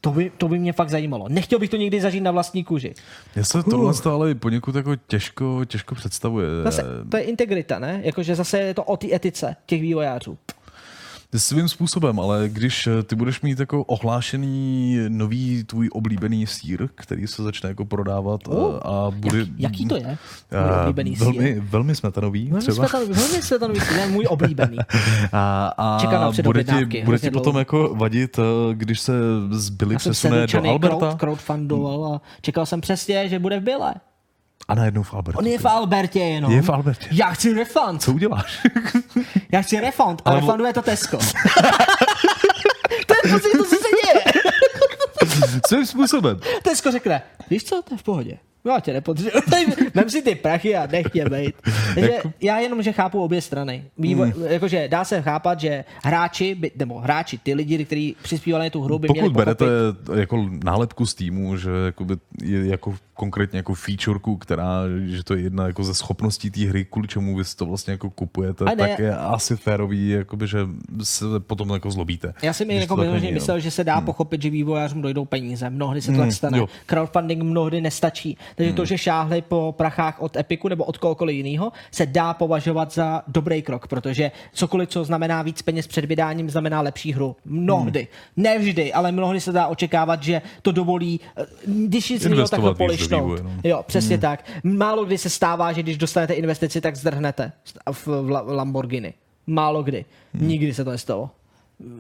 to 0.06 0.12
by, 0.12 0.32
to 0.38 0.48
by 0.48 0.60
mě 0.60 0.74
fakt 0.74 0.90
zajímalo. 0.90 1.30
Nechtěl 1.30 1.60
bych 1.60 1.70
to 1.70 1.78
nikdy 1.78 2.02
zažít 2.02 2.24
na 2.24 2.32
vlastní 2.32 2.64
kůži. 2.64 2.94
Mně 3.36 3.46
se 3.46 3.64
tohle 3.64 3.94
to 3.94 4.14
ale 4.14 4.36
poněkud 4.36 4.76
jako 4.76 4.96
těžko, 4.96 5.66
těžko 5.66 5.96
představuje. 5.96 6.48
Zase, 6.64 6.84
to 7.10 7.18
je 7.18 7.24
integrita, 7.24 7.80
ne? 7.80 8.02
Jakože 8.04 8.36
zase 8.36 8.60
je 8.60 8.74
to 8.74 8.84
o 8.84 8.98
té 8.98 9.16
etice 9.16 9.56
těch 9.66 9.82
vývojářů. 9.82 10.38
Svým 11.38 11.68
způsobem, 11.70 12.20
ale 12.20 12.50
když 12.50 12.88
eh, 12.88 13.04
ty 13.04 13.16
budeš 13.16 13.42
mít 13.42 13.60
jako 13.60 13.84
ohlášený 13.84 14.98
nový 15.08 15.64
tvůj 15.64 15.90
oblíbený 15.94 16.48
sír, 16.48 16.88
který 16.96 17.28
se 17.28 17.44
začne 17.44 17.70
jako 17.70 17.86
prodávat 17.86 18.42
a, 18.48 18.52
Oh, 18.52 18.76
a 18.84 19.12
bude... 19.12 19.38
Jak, 19.40 19.48
jaký 19.58 19.86
to 19.88 19.96
je? 19.96 20.18
Můj 20.52 20.60
a, 20.60 20.82
oblíbený 20.82 21.16
velmi, 21.16 21.54
sír. 21.54 21.64
velmi 21.64 21.96
smetanový 21.96 22.48
Velmi 22.48 22.62
třeba. 22.62 22.76
smetanový, 22.88 23.14
velmi 23.14 23.42
smetanový 23.42 23.80
sír, 23.80 24.10
můj 24.10 24.26
oblíbený. 24.30 24.78
A, 25.34 25.74
a 25.78 25.98
Čekám 26.02 26.22
na 26.22 26.26
bude 26.28 26.34
ti, 26.34 26.42
předobjednávky, 26.42 27.04
bude 27.06 27.20
ti 27.20 27.32
potom 27.32 27.58
jako 27.58 27.96
vadit, 27.96 28.40
eh, 28.40 28.74
když 28.74 29.00
se 29.00 29.14
z 29.52 29.70
Billy 29.70 29.94
Já 29.96 30.00
jsem 30.00 30.12
přesune 30.12 30.48
do 30.48 30.70
Alberta 30.70 30.98
crowd, 30.98 31.20
crowdfundoval 31.20 32.06
a 32.14 32.22
čekal 32.42 32.66
jsem 32.66 32.82
přesně, 32.82 33.30
že 33.30 33.40
bude 33.40 33.60
v 33.60 33.64
Bile. 33.64 33.94
A 34.68 34.76
najednou 34.76 35.04
v 35.04 35.14
Alberta. 35.14 35.40
On 35.40 35.48
je 35.48 35.60
v 35.60 35.66
Albertě 35.66 36.20
jenom. 36.20 36.52
Je 36.52 36.62
v 36.62 36.70
Albertě. 36.70 37.08
Já 37.12 37.32
chci 37.32 37.54
refund. 37.54 38.02
Co 38.02 38.14
uděláš? 38.14 38.62
Já 39.52 39.62
chci 39.62 39.80
refund. 39.80 40.22
A 40.26 40.30
Ale 40.30 40.40
refunduje 40.40 40.74
to 40.74 40.82
Tesco. 40.82 41.18
to 43.08 43.14
je 43.14 43.32
prostě 43.32 43.50
to, 43.58 43.64
co 43.64 43.76
se 43.76 43.88
děje. 44.04 44.24
Svým 45.68 45.86
způsobem. 45.86 46.40
Tesco 46.64 46.92
řekne, 46.92 47.22
víš 47.50 47.64
co, 47.64 47.82
to 47.82 47.94
je 47.94 47.98
v 47.98 48.04
pohodě. 48.04 48.38
Já 48.66 48.80
tě 48.80 48.94
nepotřebuji. 48.94 49.32
Vem 49.94 50.10
si 50.10 50.22
ty 50.22 50.36
prachy 50.36 50.76
a 50.76 50.88
nech 50.88 51.14
mě 51.14 51.26
být. 51.26 51.56
Takže 51.96 52.12
Jako- 52.12 52.32
já 52.42 52.60
jenom, 52.60 52.82
že 52.82 52.92
chápu 52.92 53.24
obě 53.24 53.42
strany. 53.42 53.84
Vývoj, 53.98 54.32
Hmm. 54.36 54.46
Jakože 54.46 54.88
dá 54.88 55.06
se 55.06 55.22
chápat, 55.22 55.60
že 55.60 55.86
hráči, 56.04 56.56
by, 56.56 56.72
nebo 56.76 57.00
hráči, 57.00 57.38
ty 57.38 57.54
lidi, 57.54 57.86
kteří 57.86 58.16
přispívali 58.22 58.66
na 58.66 58.70
tu 58.70 58.82
hru, 58.82 59.00
by 59.00 59.08
měli 59.12 59.28
Pokud 59.30 59.38
berete 59.38 59.66
pochopit, 59.66 60.20
jako 60.20 60.50
nálepku 60.64 61.06
z 61.06 61.14
týmu, 61.14 61.58
že 61.58 61.70
jakoby 61.86 62.16
je 62.44 62.66
jako 62.68 62.96
konkrétně 63.14 63.58
jako 63.60 63.74
featureku, 63.74 64.38
která, 64.38 64.82
že 65.06 65.24
to 65.24 65.34
je 65.36 65.42
jedna 65.42 65.68
jako 65.68 65.84
ze 65.84 65.94
schopností 65.94 66.52
té 66.52 66.66
hry, 66.66 66.86
kvůli 66.86 67.08
čemu 67.08 67.38
vy 67.38 67.46
si 67.46 67.56
to 67.56 67.66
vlastně 67.66 67.92
jako 67.92 68.10
kupujete, 68.10 68.66
ne- 68.66 68.76
tak 68.76 69.00
je 69.00 69.16
asi 69.16 69.56
férový, 69.58 70.10
jakoby, 70.10 70.48
že 70.48 70.60
se 71.04 71.26
potom 71.40 71.70
jako 71.70 71.92
zlobíte. 71.92 72.34
Já 72.42 72.54
si 72.54 72.66
mi 72.66 72.76
jako 72.76 72.96
no. 72.96 73.20
myslel, 73.32 73.60
že 73.60 73.72
se 73.72 73.84
dá 73.84 74.02
pochopit, 74.02 74.42
že 74.42 74.50
vývojářům 74.50 75.02
dojdou 75.02 75.26
peníze. 75.26 75.70
Mnohdy 75.70 76.02
se 76.02 76.08
to 76.12 76.18
Hmm, 76.18 76.22
tak 76.26 76.34
stane. 76.34 76.58
jo. 76.58 76.68
Crowdfunding 76.86 77.44
mnohdy 77.44 77.82
nestačí. 77.82 78.38
Takže 78.56 78.74
to, 78.74 78.86
že 78.86 78.98
šáhli 78.98 79.42
po 79.42 79.74
prachách 79.78 80.22
od 80.22 80.36
Epiku 80.36 80.68
nebo 80.68 80.84
od 80.84 80.98
kohokoliv 80.98 81.36
jiného, 81.36 81.72
se 81.92 82.06
dá 82.06 82.34
považovat 82.34 82.94
za 82.94 83.24
dobrý 83.28 83.62
krok, 83.62 83.88
protože 83.88 84.32
cokoliv, 84.54 84.90
co 84.90 85.04
znamená 85.04 85.42
víc 85.42 85.62
peněz 85.62 85.88
před 85.88 86.06
vydáním, 86.06 86.50
znamená 86.50 86.82
lepší 86.82 87.14
hru. 87.14 87.36
Mnohdy. 87.46 88.08
Ne 88.38 88.58
vždy, 88.60 88.94
ale 88.94 89.12
mnohdy 89.12 89.42
se 89.42 89.52
dá 89.52 89.68
očekávat, 89.68 90.24
že 90.24 90.42
to 90.62 90.72
dovolí, 90.72 91.20
eh, 91.38 91.46
když 91.68 92.10
nic 92.10 92.24
jiného 92.24 92.74
polišnout. 92.76 93.24
vývoje, 93.24 93.44
no. 93.44 93.52
Jo, 93.64 93.84
přesně 93.88 94.18
tak. 94.18 94.46
Málo 94.64 95.06
kdy 95.06 95.18
se 95.18 95.30
stává, 95.30 95.72
že 95.74 95.84
když 95.84 95.98
dostanete 95.98 96.34
investici, 96.34 96.82
tak 96.82 96.96
zdrhnete 96.96 97.52
v, 97.92 98.08
v 98.08 98.30
La- 98.30 98.42
Lamborghini. 98.42 99.14
Málo 99.48 99.84
kdy. 99.84 100.06
Nikdy 100.34 100.74
se 100.74 100.84
to 100.84 100.92
nestalo. 100.92 101.30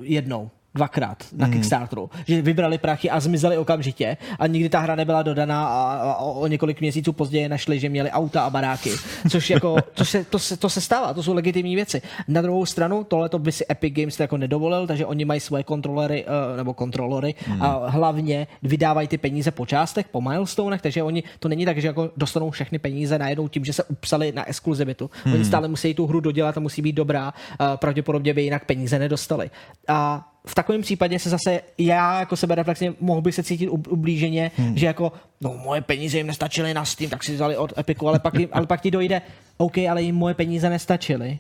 Jednou. 0.01 0.49
Dvakrát 0.75 1.23
na 1.33 1.49
Kickstarteru. 1.49 2.09
Že 2.27 2.41
vybrali 2.41 2.77
prachy 2.77 3.09
a 3.09 3.19
zmizeli 3.19 3.57
okamžitě 3.57 4.17
a 4.39 4.47
nikdy 4.47 4.69
ta 4.69 4.79
hra 4.79 4.95
nebyla 4.95 5.23
dodaná 5.23 5.67
a, 5.67 6.11
a 6.11 6.17
o, 6.17 6.47
několik 6.47 6.81
měsíců 6.81 7.13
později 7.13 7.49
našli, 7.49 7.79
že 7.79 7.89
měli 7.89 8.11
auta 8.11 8.41
a 8.41 8.49
baráky. 8.49 8.91
Což 9.29 9.49
jako, 9.49 9.75
to 9.93 10.05
se, 10.05 10.23
to, 10.23 10.39
se, 10.39 10.57
to 10.57 10.69
se 10.69 10.81
stává, 10.81 11.13
to 11.13 11.23
jsou 11.23 11.33
legitimní 11.33 11.75
věci. 11.75 12.01
Na 12.27 12.41
druhou 12.41 12.65
stranu, 12.65 13.03
tohle 13.03 13.29
by 13.37 13.51
si 13.51 13.65
Epic 13.71 13.93
Games 13.93 14.19
jako 14.19 14.37
nedovolil, 14.37 14.87
takže 14.87 15.05
oni 15.05 15.25
mají 15.25 15.39
svoje 15.39 15.63
kontrolery, 15.63 16.25
uh, 16.25 16.57
nebo 16.57 16.73
kontrolory 16.73 17.35
a 17.59 17.89
hlavně 17.89 18.47
vydávají 18.63 19.07
ty 19.07 19.17
peníze 19.17 19.51
po 19.51 19.65
částech, 19.65 20.07
po 20.07 20.21
milestonech, 20.21 20.81
takže 20.81 21.03
oni, 21.03 21.23
to 21.39 21.47
není 21.47 21.65
tak, 21.65 21.77
že 21.77 21.87
jako 21.87 22.09
dostanou 22.17 22.49
všechny 22.49 22.79
peníze 22.79 23.19
najednou 23.19 23.47
tím, 23.47 23.65
že 23.65 23.73
se 23.73 23.83
upsali 23.83 24.31
na 24.31 24.49
exkluzivitu. 24.49 25.09
Oni 25.33 25.45
stále 25.45 25.67
musí 25.67 25.93
tu 25.93 26.07
hru 26.07 26.19
dodělat 26.19 26.57
a 26.57 26.59
musí 26.59 26.81
být 26.81 26.93
dobrá, 26.93 27.33
uh, 27.33 27.67
pravděpodobně 27.75 28.33
by 28.33 28.43
jinak 28.43 28.65
peníze 28.65 28.99
nedostali. 28.99 29.49
A 29.87 30.31
v 30.47 30.55
takovém 30.55 30.81
případě 30.81 31.19
se 31.19 31.29
zase 31.29 31.61
já 31.77 32.19
jako 32.19 32.35
sebe 32.35 32.55
reflexně 32.55 32.93
mohl 32.99 33.21
bych 33.21 33.35
se 33.35 33.43
cítit 33.43 33.69
ub- 33.69 33.91
ublíženě, 33.91 34.51
hmm. 34.57 34.77
že 34.77 34.85
jako, 34.85 35.11
no 35.41 35.57
moje 35.63 35.81
peníze 35.81 36.17
jim 36.17 36.27
nestačily 36.27 36.73
na 36.73 36.85
Steam, 36.85 37.09
tak 37.09 37.23
si 37.23 37.35
vzali 37.35 37.57
od 37.57 37.77
Epiku, 37.77 38.07
ale 38.07 38.19
pak, 38.19 38.35
jim, 38.35 38.49
ale 38.51 38.65
pak 38.65 38.81
ti 38.81 38.91
dojde, 38.91 39.21
OK, 39.57 39.77
ale 39.77 40.01
jim 40.01 40.15
moje 40.15 40.33
peníze 40.33 40.69
nestačily. 40.69 41.39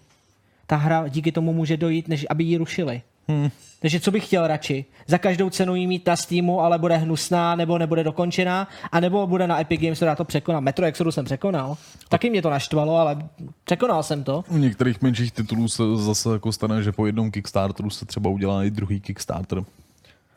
Ta 0.67 0.75
hra 0.75 1.07
díky 1.07 1.31
tomu 1.31 1.53
může 1.53 1.77
dojít, 1.77 2.07
než 2.07 2.25
aby 2.29 2.43
ji 2.43 2.57
rušili. 2.57 3.01
Hmm. 3.27 3.49
Takže 3.79 3.99
co 3.99 4.11
bych 4.11 4.25
chtěl 4.25 4.47
radši? 4.47 4.85
Za 5.07 5.17
každou 5.17 5.49
cenu 5.49 5.75
jí 5.75 5.87
mít 5.87 6.07
na 6.07 6.15
Steamu, 6.15 6.61
ale 6.61 6.79
bude 6.79 6.97
hnusná, 6.97 7.55
nebo 7.55 7.77
nebude 7.77 8.03
dokončená, 8.03 8.67
a 8.91 8.99
nebo 8.99 9.27
bude 9.27 9.47
na 9.47 9.61
Epic 9.61 9.81
Games, 9.81 9.97
která 9.97 10.15
to 10.15 10.25
překoná. 10.25 10.59
Metro 10.59 10.85
Exodus 10.85 11.15
jsem 11.15 11.25
překonal. 11.25 11.77
Taky 12.09 12.29
mě 12.29 12.41
to 12.41 12.49
naštvalo, 12.49 12.97
ale 12.97 13.17
překonal 13.63 14.03
jsem 14.03 14.23
to. 14.23 14.43
U 14.49 14.57
některých 14.57 15.01
menších 15.01 15.31
titulů 15.31 15.67
se 15.67 15.83
zase 15.95 16.29
jako 16.33 16.51
stane, 16.51 16.83
že 16.83 16.91
po 16.91 17.05
jednom 17.05 17.31
Kickstarteru 17.31 17.89
se 17.89 18.05
třeba 18.05 18.29
udělá 18.29 18.63
i 18.63 18.69
druhý 18.69 18.99
Kickstarter. 18.99 19.63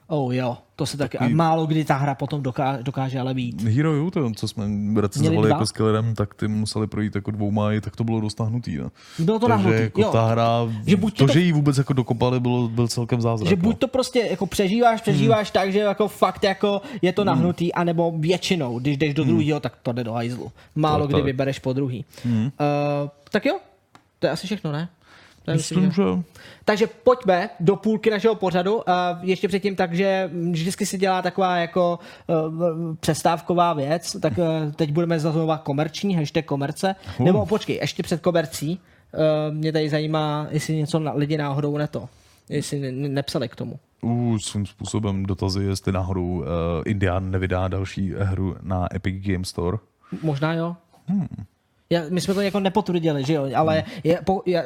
Oh 0.06 0.34
jo, 0.34 0.56
to 0.78 0.86
se 0.86 0.96
taky, 0.96 1.18
a 1.18 1.28
málo 1.28 1.66
kdy 1.66 1.84
ta 1.84 1.96
hra 1.96 2.14
potom 2.14 2.42
dokáže, 2.42 2.82
dokáže 2.82 3.20
ale 3.20 3.34
být. 3.34 3.62
Hero 3.62 4.10
to, 4.10 4.30
co 4.36 4.48
jsme 4.48 4.64
recenzovali 5.00 5.48
jako 5.50 5.66
s 5.66 5.72
Killerem, 5.72 6.14
tak 6.14 6.34
ty 6.34 6.48
museli 6.48 6.86
projít 6.86 7.14
jako 7.14 7.30
dvouma, 7.30 7.68
tak 7.80 7.96
to 7.96 8.04
bylo 8.04 8.20
dost 8.20 8.40
nahnutý. 8.40 8.76
Ne? 8.76 8.88
Bylo 9.18 9.38
to 9.38 9.46
Takže 9.46 9.64
nahnutý, 9.64 9.82
jako 9.82 10.00
jo. 10.00 10.10
ta 10.12 10.26
hra, 10.26 10.48
Že 10.86 10.96
buď 10.96 11.18
to, 11.18 11.26
to- 11.26 11.32
že 11.32 11.40
ji 11.40 11.52
vůbec 11.52 11.78
jako 11.78 11.92
dokopali, 11.92 12.40
bylo, 12.40 12.68
byl 12.68 12.88
celkem 12.88 13.20
zázrak. 13.20 13.48
Že 13.48 13.56
no. 13.56 13.62
buď 13.62 13.78
to 13.78 13.88
prostě 13.88 14.20
jako 14.30 14.46
přežíváš, 14.46 15.00
přežíváš 15.00 15.50
tak, 15.50 15.72
že 15.72 15.78
jako 15.78 16.08
fakt 16.08 16.44
jako 16.44 16.82
je 17.02 17.08
Hmm. 17.10 17.14
to 17.14 17.24
nahnutý, 17.24 17.72
anebo 17.74 18.12
většinou, 18.18 18.78
když 18.78 18.96
jdeš 18.96 19.14
do 19.14 19.24
druhého, 19.24 19.60
tak 19.60 19.72
to 19.82 19.92
jde 19.92 20.04
do 20.04 20.12
hajzlu. 20.12 20.52
Málo 20.74 21.00
Tak, 21.04 21.08
kdy 21.08 21.20
tak. 21.20 21.24
vybereš 21.24 21.58
po 21.58 21.72
druhý. 21.72 22.04
Uh, 22.24 22.40
tak 23.30 23.44
jo, 23.46 23.58
to 24.18 24.26
je 24.26 24.30
asi 24.30 24.46
všechno, 24.46 24.72
ne? 24.72 24.88
To 25.48 25.52
je 25.52 25.56
Myslím, 25.56 25.92
že... 25.92 26.02
Takže 26.64 26.86
pojďme 26.86 27.50
do 27.60 27.76
půlky 27.76 28.10
našeho 28.10 28.34
pořadu. 28.34 28.90
A 28.90 29.18
ještě 29.22 29.48
předtím 29.48 29.76
tak, 29.76 29.94
že 29.94 30.30
vždycky 30.50 30.86
se 30.86 30.98
dělá 30.98 31.22
taková 31.22 31.56
jako 31.56 31.98
uh, 32.26 32.94
přestávková 33.00 33.72
věc, 33.72 34.16
tak 34.22 34.38
uh, 34.38 34.44
teď 34.72 34.92
budeme 34.92 35.20
zazovat 35.20 35.62
komerční, 35.62 36.16
hashtag 36.16 36.44
komerce. 36.44 36.94
Uh. 37.20 37.26
Nebo 37.26 37.46
počkej, 37.46 37.76
ještě 37.76 38.02
před 38.02 38.20
komercí. 38.20 38.80
Uh, 39.14 39.54
mě 39.54 39.72
tady 39.72 39.88
zajímá, 39.88 40.46
jestli 40.50 40.76
něco 40.76 40.98
na, 40.98 41.12
lidi 41.12 41.38
náhodou. 41.38 41.78
Jestli 42.48 42.80
ne, 42.80 42.92
ne, 42.92 43.08
nepsali 43.08 43.48
k 43.48 43.56
tomu. 43.56 43.78
U, 44.02 44.38
svým 44.38 44.66
způsobem 44.66 45.26
dotazy, 45.26 45.64
jestli 45.64 45.92
náhodou 45.92 46.26
uh, 46.26 46.44
Indian 46.86 47.30
nevydá 47.30 47.68
další 47.68 48.12
hru 48.18 48.56
na 48.62 48.94
Epic 48.94 49.26
Game 49.26 49.44
Store. 49.44 49.78
Možná 50.22 50.54
jo. 50.54 50.76
Já, 51.90 52.02
my 52.08 52.20
jsme 52.20 52.34
to 52.34 52.40
jako 52.40 52.60
nepotvrdili, 52.60 53.24
že 53.24 53.34
jo, 53.34 53.50
ale 53.54 53.84
je, 54.04 54.20
po, 54.24 54.42
je, 54.46 54.64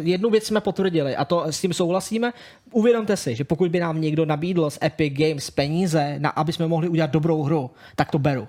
jednu 0.00 0.30
věc 0.30 0.46
jsme 0.46 0.60
potvrdili 0.60 1.16
a 1.16 1.24
to 1.24 1.44
s 1.46 1.60
tím 1.60 1.72
souhlasíme. 1.72 2.32
Uvědomte 2.72 3.16
si, 3.16 3.34
že 3.34 3.44
pokud 3.44 3.70
by 3.70 3.80
nám 3.80 4.00
někdo 4.00 4.24
nabídl 4.24 4.70
z 4.70 4.78
Epic 4.82 5.14
Games 5.18 5.50
peníze, 5.50 6.14
na, 6.18 6.28
aby 6.28 6.52
jsme 6.52 6.66
mohli 6.68 6.88
udělat 6.88 7.10
dobrou 7.10 7.42
hru, 7.42 7.70
tak 7.96 8.10
to 8.10 8.18
beru. 8.18 8.48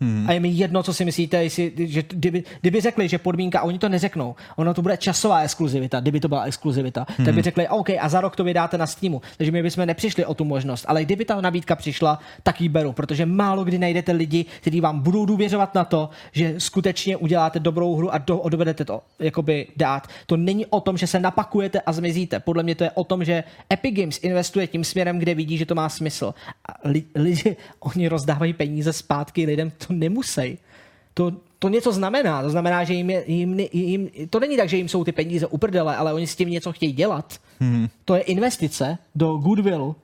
Hmm. 0.00 0.24
A 0.28 0.32
je 0.32 0.40
mi 0.40 0.48
jedno, 0.48 0.82
co 0.82 0.94
si 0.94 1.04
myslíte, 1.04 1.42
jestli, 1.42 1.72
že 1.76 2.02
kdyby, 2.08 2.44
kdyby 2.60 2.80
řekli, 2.80 3.08
že 3.08 3.18
podmínka, 3.18 3.60
a 3.60 3.62
oni 3.62 3.78
to 3.78 3.88
neřeknou, 3.88 4.34
ono 4.56 4.74
to 4.74 4.82
bude 4.82 4.96
časová 4.96 5.40
exkluzivita, 5.40 6.00
kdyby 6.00 6.20
to 6.20 6.28
byla 6.28 6.44
exkluzivita, 6.44 7.06
hmm. 7.16 7.24
tak 7.24 7.34
by 7.34 7.42
řekli, 7.42 7.68
OK, 7.68 7.90
a 8.00 8.08
za 8.08 8.20
rok 8.20 8.36
to 8.36 8.44
vydáte 8.44 8.78
na 8.78 8.86
Steamu. 8.86 9.22
Takže 9.36 9.52
my 9.52 9.62
bychom 9.62 9.86
nepřišli 9.86 10.24
o 10.24 10.34
tu 10.34 10.44
možnost, 10.44 10.84
ale 10.88 11.04
kdyby 11.04 11.24
ta 11.24 11.40
nabídka 11.40 11.76
přišla, 11.76 12.18
tak 12.42 12.60
ji 12.60 12.68
beru, 12.68 12.92
protože 12.92 13.26
málo 13.26 13.64
kdy 13.64 13.78
najdete 13.78 14.12
lidi, 14.12 14.44
kteří 14.60 14.80
vám 14.80 15.00
budou 15.00 15.26
důvěřovat 15.26 15.74
na 15.74 15.84
to, 15.84 16.10
že 16.32 16.54
skutečně 16.58 17.16
uděláte 17.16 17.60
dobrou 17.60 17.96
hru 17.96 18.14
a 18.14 18.18
do, 18.18 18.42
dovedete 18.48 18.84
to 18.84 19.02
jakoby 19.18 19.66
dát. 19.76 20.08
To 20.26 20.36
není 20.36 20.66
o 20.66 20.80
tom, 20.80 20.96
že 20.96 21.06
se 21.06 21.20
napakujete 21.20 21.80
a 21.80 21.92
zmizíte. 21.92 22.40
Podle 22.40 22.62
mě 22.62 22.74
to 22.74 22.84
je 22.84 22.90
o 22.90 23.04
tom, 23.04 23.24
že 23.24 23.44
Epic 23.72 23.94
Games 23.96 24.18
investuje 24.22 24.66
tím 24.66 24.84
směrem, 24.84 25.18
kde 25.18 25.34
vidí, 25.34 25.58
že 25.58 25.66
to 25.66 25.74
má 25.74 25.88
smysl. 25.88 26.34
A 26.68 26.88
li, 26.88 27.04
lidi, 27.14 27.56
oni 27.80 28.08
rozdávají 28.08 28.52
peníze 28.52 28.92
zpátky 28.92 29.46
lidem, 29.46 29.72
to 29.86 29.92
nemusí. 29.92 30.58
To, 31.14 31.32
to 31.58 31.68
něco 31.68 31.92
znamená. 31.92 32.42
To 32.42 32.50
znamená, 32.50 32.84
že 32.84 32.94
jim, 32.94 33.10
je, 33.10 33.24
jim, 33.26 33.60
jim, 33.72 34.10
to 34.30 34.40
není 34.40 34.56
tak, 34.56 34.68
že 34.68 34.76
jim 34.76 34.88
jsou 34.88 35.04
ty 35.04 35.12
peníze 35.12 35.46
uprdele, 35.46 35.96
ale 35.96 36.12
oni 36.12 36.26
s 36.26 36.36
tím 36.36 36.50
něco 36.50 36.72
chtějí 36.72 36.92
dělat. 36.92 37.38
Hmm. 37.60 37.88
To 38.04 38.14
je 38.14 38.20
investice 38.20 38.98
do 39.14 39.36
goodwillu. 39.36 39.96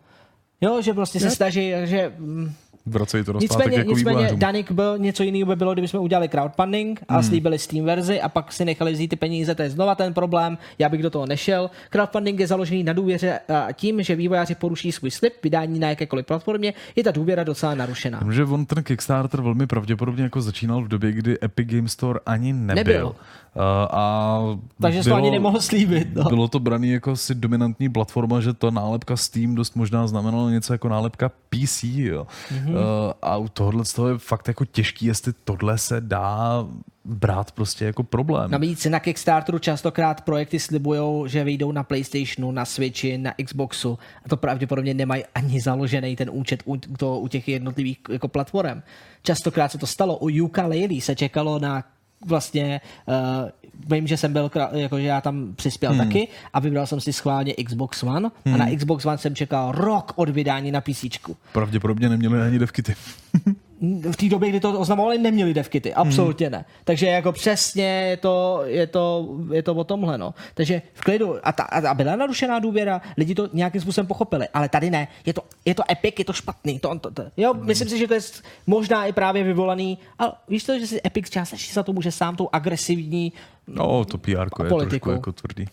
Jo, 0.60 0.82
že 0.82 0.94
prostě 0.94 1.20
se 1.20 1.30
snaží, 1.30 1.72
že 1.84 2.12
mm, 2.18 2.52
Vracejí 2.86 3.24
to 3.24 3.32
do 3.32 3.38
Nicméně, 3.38 3.76
jako 3.76 3.90
nicméně. 3.90 4.30
Danik 4.34 4.72
byl 4.72 4.98
něco 4.98 5.22
jiného 5.22 5.46
by 5.46 5.56
bylo, 5.56 5.72
kdybychom 5.72 6.00
udělali 6.00 6.28
crowdfunding 6.28 7.00
a 7.08 7.14
hmm. 7.14 7.22
slíbili 7.22 7.58
Steam 7.58 7.84
verzi 7.84 8.20
a 8.20 8.28
pak 8.28 8.52
si 8.52 8.64
nechali 8.64 8.92
vzít 8.92 9.08
ty 9.08 9.16
peníze, 9.16 9.54
to 9.54 9.62
je 9.62 9.70
znova 9.70 9.94
ten 9.94 10.14
problém, 10.14 10.58
já 10.78 10.88
bych 10.88 11.02
do 11.02 11.10
toho 11.10 11.26
nešel. 11.26 11.70
Crowdfunding 11.90 12.40
je 12.40 12.46
založený 12.46 12.84
na 12.84 12.92
důvěře 12.92 13.40
a 13.48 13.72
tím, 13.72 14.02
že 14.02 14.16
vývojáři 14.16 14.54
poruší 14.54 14.92
svůj 14.92 15.10
slib 15.10 15.32
vydání 15.42 15.78
na 15.78 15.88
jakékoliv 15.88 16.26
platformě, 16.26 16.74
je 16.96 17.04
ta 17.04 17.10
důvěra 17.10 17.44
docela 17.44 17.74
narušená. 17.74 18.20
Že 18.30 18.44
on 18.44 18.66
ten 18.66 18.82
Kickstarter 18.82 19.40
velmi 19.40 19.66
pravděpodobně 19.66 20.22
jako 20.22 20.42
začínal 20.42 20.84
v 20.84 20.88
době, 20.88 21.12
kdy 21.12 21.38
Epic 21.42 21.68
Game 21.68 21.88
Store 21.88 22.20
ani 22.26 22.52
nebyl. 22.52 22.84
Nebyl. 22.84 23.14
Uh, 23.54 23.62
a 23.90 24.40
Takže 24.80 25.02
jsi 25.02 25.08
to 25.08 25.14
ani 25.14 25.30
nemohl 25.30 25.60
slíbit. 25.60 26.08
No. 26.14 26.24
Bylo 26.24 26.48
to 26.48 26.58
braný 26.60 26.90
jako 26.90 27.16
si 27.16 27.34
dominantní 27.34 27.88
platforma, 27.88 28.40
že 28.40 28.52
ta 28.52 28.70
nálepka 28.70 29.16
Steam 29.16 29.54
dost 29.54 29.76
možná 29.76 30.06
znamenala 30.06 30.50
něco 30.50 30.74
jako 30.74 30.88
nálepka 30.88 31.28
PC. 31.28 31.84
Jo. 31.84 32.26
Mhm. 32.50 32.71
Mm-hmm. 32.72 33.06
Uh, 33.06 33.12
a 33.22 33.36
u 33.36 33.48
tohohle 33.48 33.84
z 33.84 33.92
toho 33.92 34.08
je 34.08 34.18
fakt 34.18 34.48
jako 34.48 34.64
těžký, 34.64 35.06
jestli 35.06 35.32
tohle 35.44 35.78
se 35.78 36.00
dá 36.00 36.66
brát 37.04 37.52
prostě 37.52 37.84
jako 37.84 38.02
problém. 38.02 38.50
Navíc 38.50 38.84
na 38.84 39.00
Kickstarteru 39.00 39.58
častokrát 39.58 40.20
projekty 40.20 40.58
slibují, 40.58 41.28
že 41.28 41.44
vyjdou 41.44 41.72
na 41.72 41.82
PlayStationu, 41.82 42.52
na 42.52 42.64
Switchi, 42.64 43.18
na 43.18 43.34
Xboxu 43.44 43.98
a 44.24 44.28
to 44.28 44.36
pravděpodobně 44.36 44.94
nemají 44.94 45.24
ani 45.34 45.60
založený 45.60 46.16
ten 46.16 46.30
účet 46.32 46.62
u, 46.64 46.76
to, 46.76 47.18
u 47.18 47.28
těch 47.28 47.48
jednotlivých 47.48 47.98
jako 48.10 48.28
platform. 48.28 48.82
Častokrát 49.22 49.72
se 49.72 49.78
to 49.78 49.86
stalo. 49.86 50.18
U 50.18 50.28
Yuka 50.28 50.66
Laylee 50.66 51.00
se 51.00 51.14
čekalo 51.14 51.58
na 51.58 51.84
vlastně, 52.26 52.80
uh, 53.06 53.94
vím, 53.96 54.06
že 54.06 54.16
jsem 54.16 54.32
byl, 54.32 54.48
krá- 54.48 54.74
jako, 54.74 54.98
že 54.98 55.06
já 55.06 55.20
tam 55.20 55.54
přispěl 55.56 55.90
hmm. 55.90 55.98
taky 55.98 56.28
a 56.52 56.60
vybral 56.60 56.86
jsem 56.86 57.00
si 57.00 57.12
schválně 57.12 57.54
Xbox 57.54 58.02
One 58.02 58.30
hmm. 58.44 58.54
a 58.54 58.56
na 58.56 58.76
Xbox 58.76 59.06
One 59.06 59.18
jsem 59.18 59.34
čekal 59.34 59.72
rok 59.72 60.12
od 60.16 60.28
vydání 60.28 60.72
na 60.72 60.80
PC. 60.80 61.04
Pravděpodobně 61.52 62.08
neměli 62.08 62.42
ani 62.42 62.58
devkity. 62.58 62.94
v 64.10 64.16
té 64.16 64.28
době, 64.28 64.48
kdy 64.48 64.60
to 64.60 64.80
oznamovali, 64.80 65.18
neměli 65.18 65.54
devkity. 65.54 65.94
Absolutně 65.94 66.46
Hmm. 66.46 66.52
ne. 66.52 66.64
Takže 66.84 67.06
jako 67.06 67.32
přesně 67.32 67.84
je 67.84 68.16
to, 68.16 68.62
je 68.64 68.86
to, 68.86 69.28
je 69.52 69.62
to 69.62 69.74
o 69.74 69.84
tomhle. 69.84 70.18
No. 70.18 70.34
Takže 70.54 70.82
v 70.94 71.00
klidu. 71.00 71.34
A, 71.42 71.52
ta, 71.52 71.62
a 71.62 71.94
byla 71.94 72.16
narušená 72.16 72.58
důvěra, 72.58 73.00
lidi 73.16 73.34
to 73.34 73.48
nějakým 73.52 73.80
způsobem 73.80 74.06
pochopili. 74.06 74.48
Ale 74.54 74.68
tady 74.68 74.90
ne. 74.90 75.08
Je 75.26 75.34
to, 75.34 75.42
je 75.64 75.74
to 75.74 75.82
epic, 75.92 76.14
je 76.18 76.24
to 76.24 76.32
špatný. 76.32 76.78
To, 76.78 76.98
to, 76.98 77.10
to. 77.10 77.22
Jo, 77.36 77.54
Hmm. 77.54 77.66
myslím 77.66 77.88
si, 77.88 77.98
že 77.98 78.08
to 78.08 78.14
je 78.14 78.20
možná 78.66 79.06
i 79.06 79.12
právě 79.12 79.44
vyvolaný. 79.44 79.98
Ale 80.18 80.32
víš 80.48 80.64
to, 80.64 80.78
že 80.78 80.86
si 80.86 81.00
Epic 81.06 81.30
částečně 81.30 81.74
za 81.74 81.82
to 81.82 81.92
může 81.92 82.12
sám 82.12 82.36
tou 82.36 82.48
agresivní 82.52 83.32
No, 83.68 84.04
to 84.04 84.18
PR 84.18 84.30
je 84.30 84.36
trošku 84.36 84.68
politikou. 84.68 85.10
jako 85.10 85.32
tvrdý. 85.32 85.64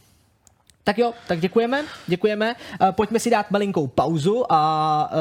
Tak 0.89 0.97
jo, 0.97 1.13
tak 1.27 1.39
děkujeme, 1.39 1.83
děkujeme. 2.07 2.55
Uh, 2.81 2.91
pojďme 2.91 3.19
si 3.19 3.29
dát 3.29 3.51
malinkou 3.51 3.87
pauzu 3.87 4.45
a... 4.49 5.11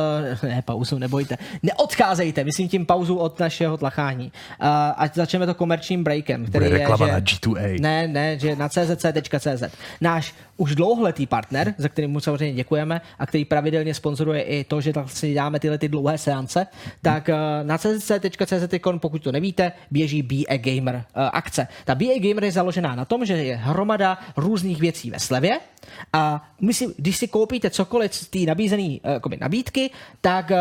Uh, 0.43 0.49
ne, 0.49 0.63
pauzu, 0.63 0.99
nebojte. 0.99 1.37
Neodcházejte, 1.63 2.45
myslím 2.45 2.69
tím 2.69 2.87
pauzu 2.87 3.17
od 3.17 3.41
našeho 3.41 3.77
tlachání. 3.77 4.33
Uh, 4.63 4.69
ať 4.97 5.15
začneme 5.15 5.47
to 5.47 5.55
komerčním 5.55 6.05
breakem, 6.05 6.47
který 6.47 6.65
Bude 6.65 6.77
je, 6.77 6.79
reklama 6.79 7.07
že... 7.07 7.13
na 7.13 7.21
G2A. 7.21 7.81
Ne, 7.81 8.09
ne, 8.09 8.39
že 8.39 8.57
na 8.57 8.69
czc.cz. 8.69 9.63
Náš 10.01 10.35
už 10.59 10.75
dlouholetý 10.75 11.27
partner, 11.27 11.75
za 11.79 11.89
který 11.89 12.09
mu 12.09 12.21
samozřejmě 12.21 12.57
děkujeme 12.57 13.01
a 13.19 13.27
který 13.27 13.45
pravidelně 13.45 13.95
sponzoruje 13.95 14.43
i 14.43 14.65
to, 14.65 14.81
že 14.81 14.93
tak 14.93 15.11
si 15.11 15.35
dáme 15.35 15.61
tyhle 15.61 15.79
ty 15.79 15.89
dlouhé 15.89 16.19
seance, 16.19 16.67
tak 17.03 17.29
uh, 17.29 17.67
na 17.67 17.79
czc.cz, 17.79 18.75
pokud 18.99 19.23
to 19.23 19.33
nevíte, 19.33 19.73
běží 19.91 20.23
Be 20.23 20.37
a 20.49 20.57
Gamer 20.57 20.95
uh, 20.95 21.03
akce. 21.33 21.69
Ta 21.85 21.95
Be 21.95 22.05
a 22.05 22.21
Gamer 22.29 22.45
je 22.45 22.53
založená 22.53 22.95
na 22.95 23.05
tom, 23.05 23.27
že 23.27 23.33
je 23.33 23.57
hromada 23.57 24.19
různých 24.37 24.81
věcí 24.81 25.11
ve 25.11 25.19
slevě 25.19 25.61
a 26.13 26.51
my 26.61 26.75
si, 26.75 26.87
když 26.97 27.17
si 27.17 27.29
koupíte 27.29 27.71
cokoliv 27.71 28.15
z 28.15 28.29
té 28.29 28.39
nabízené 28.39 28.99
uh, 29.25 29.33
nabídky, 29.41 29.91
tak 30.21 30.53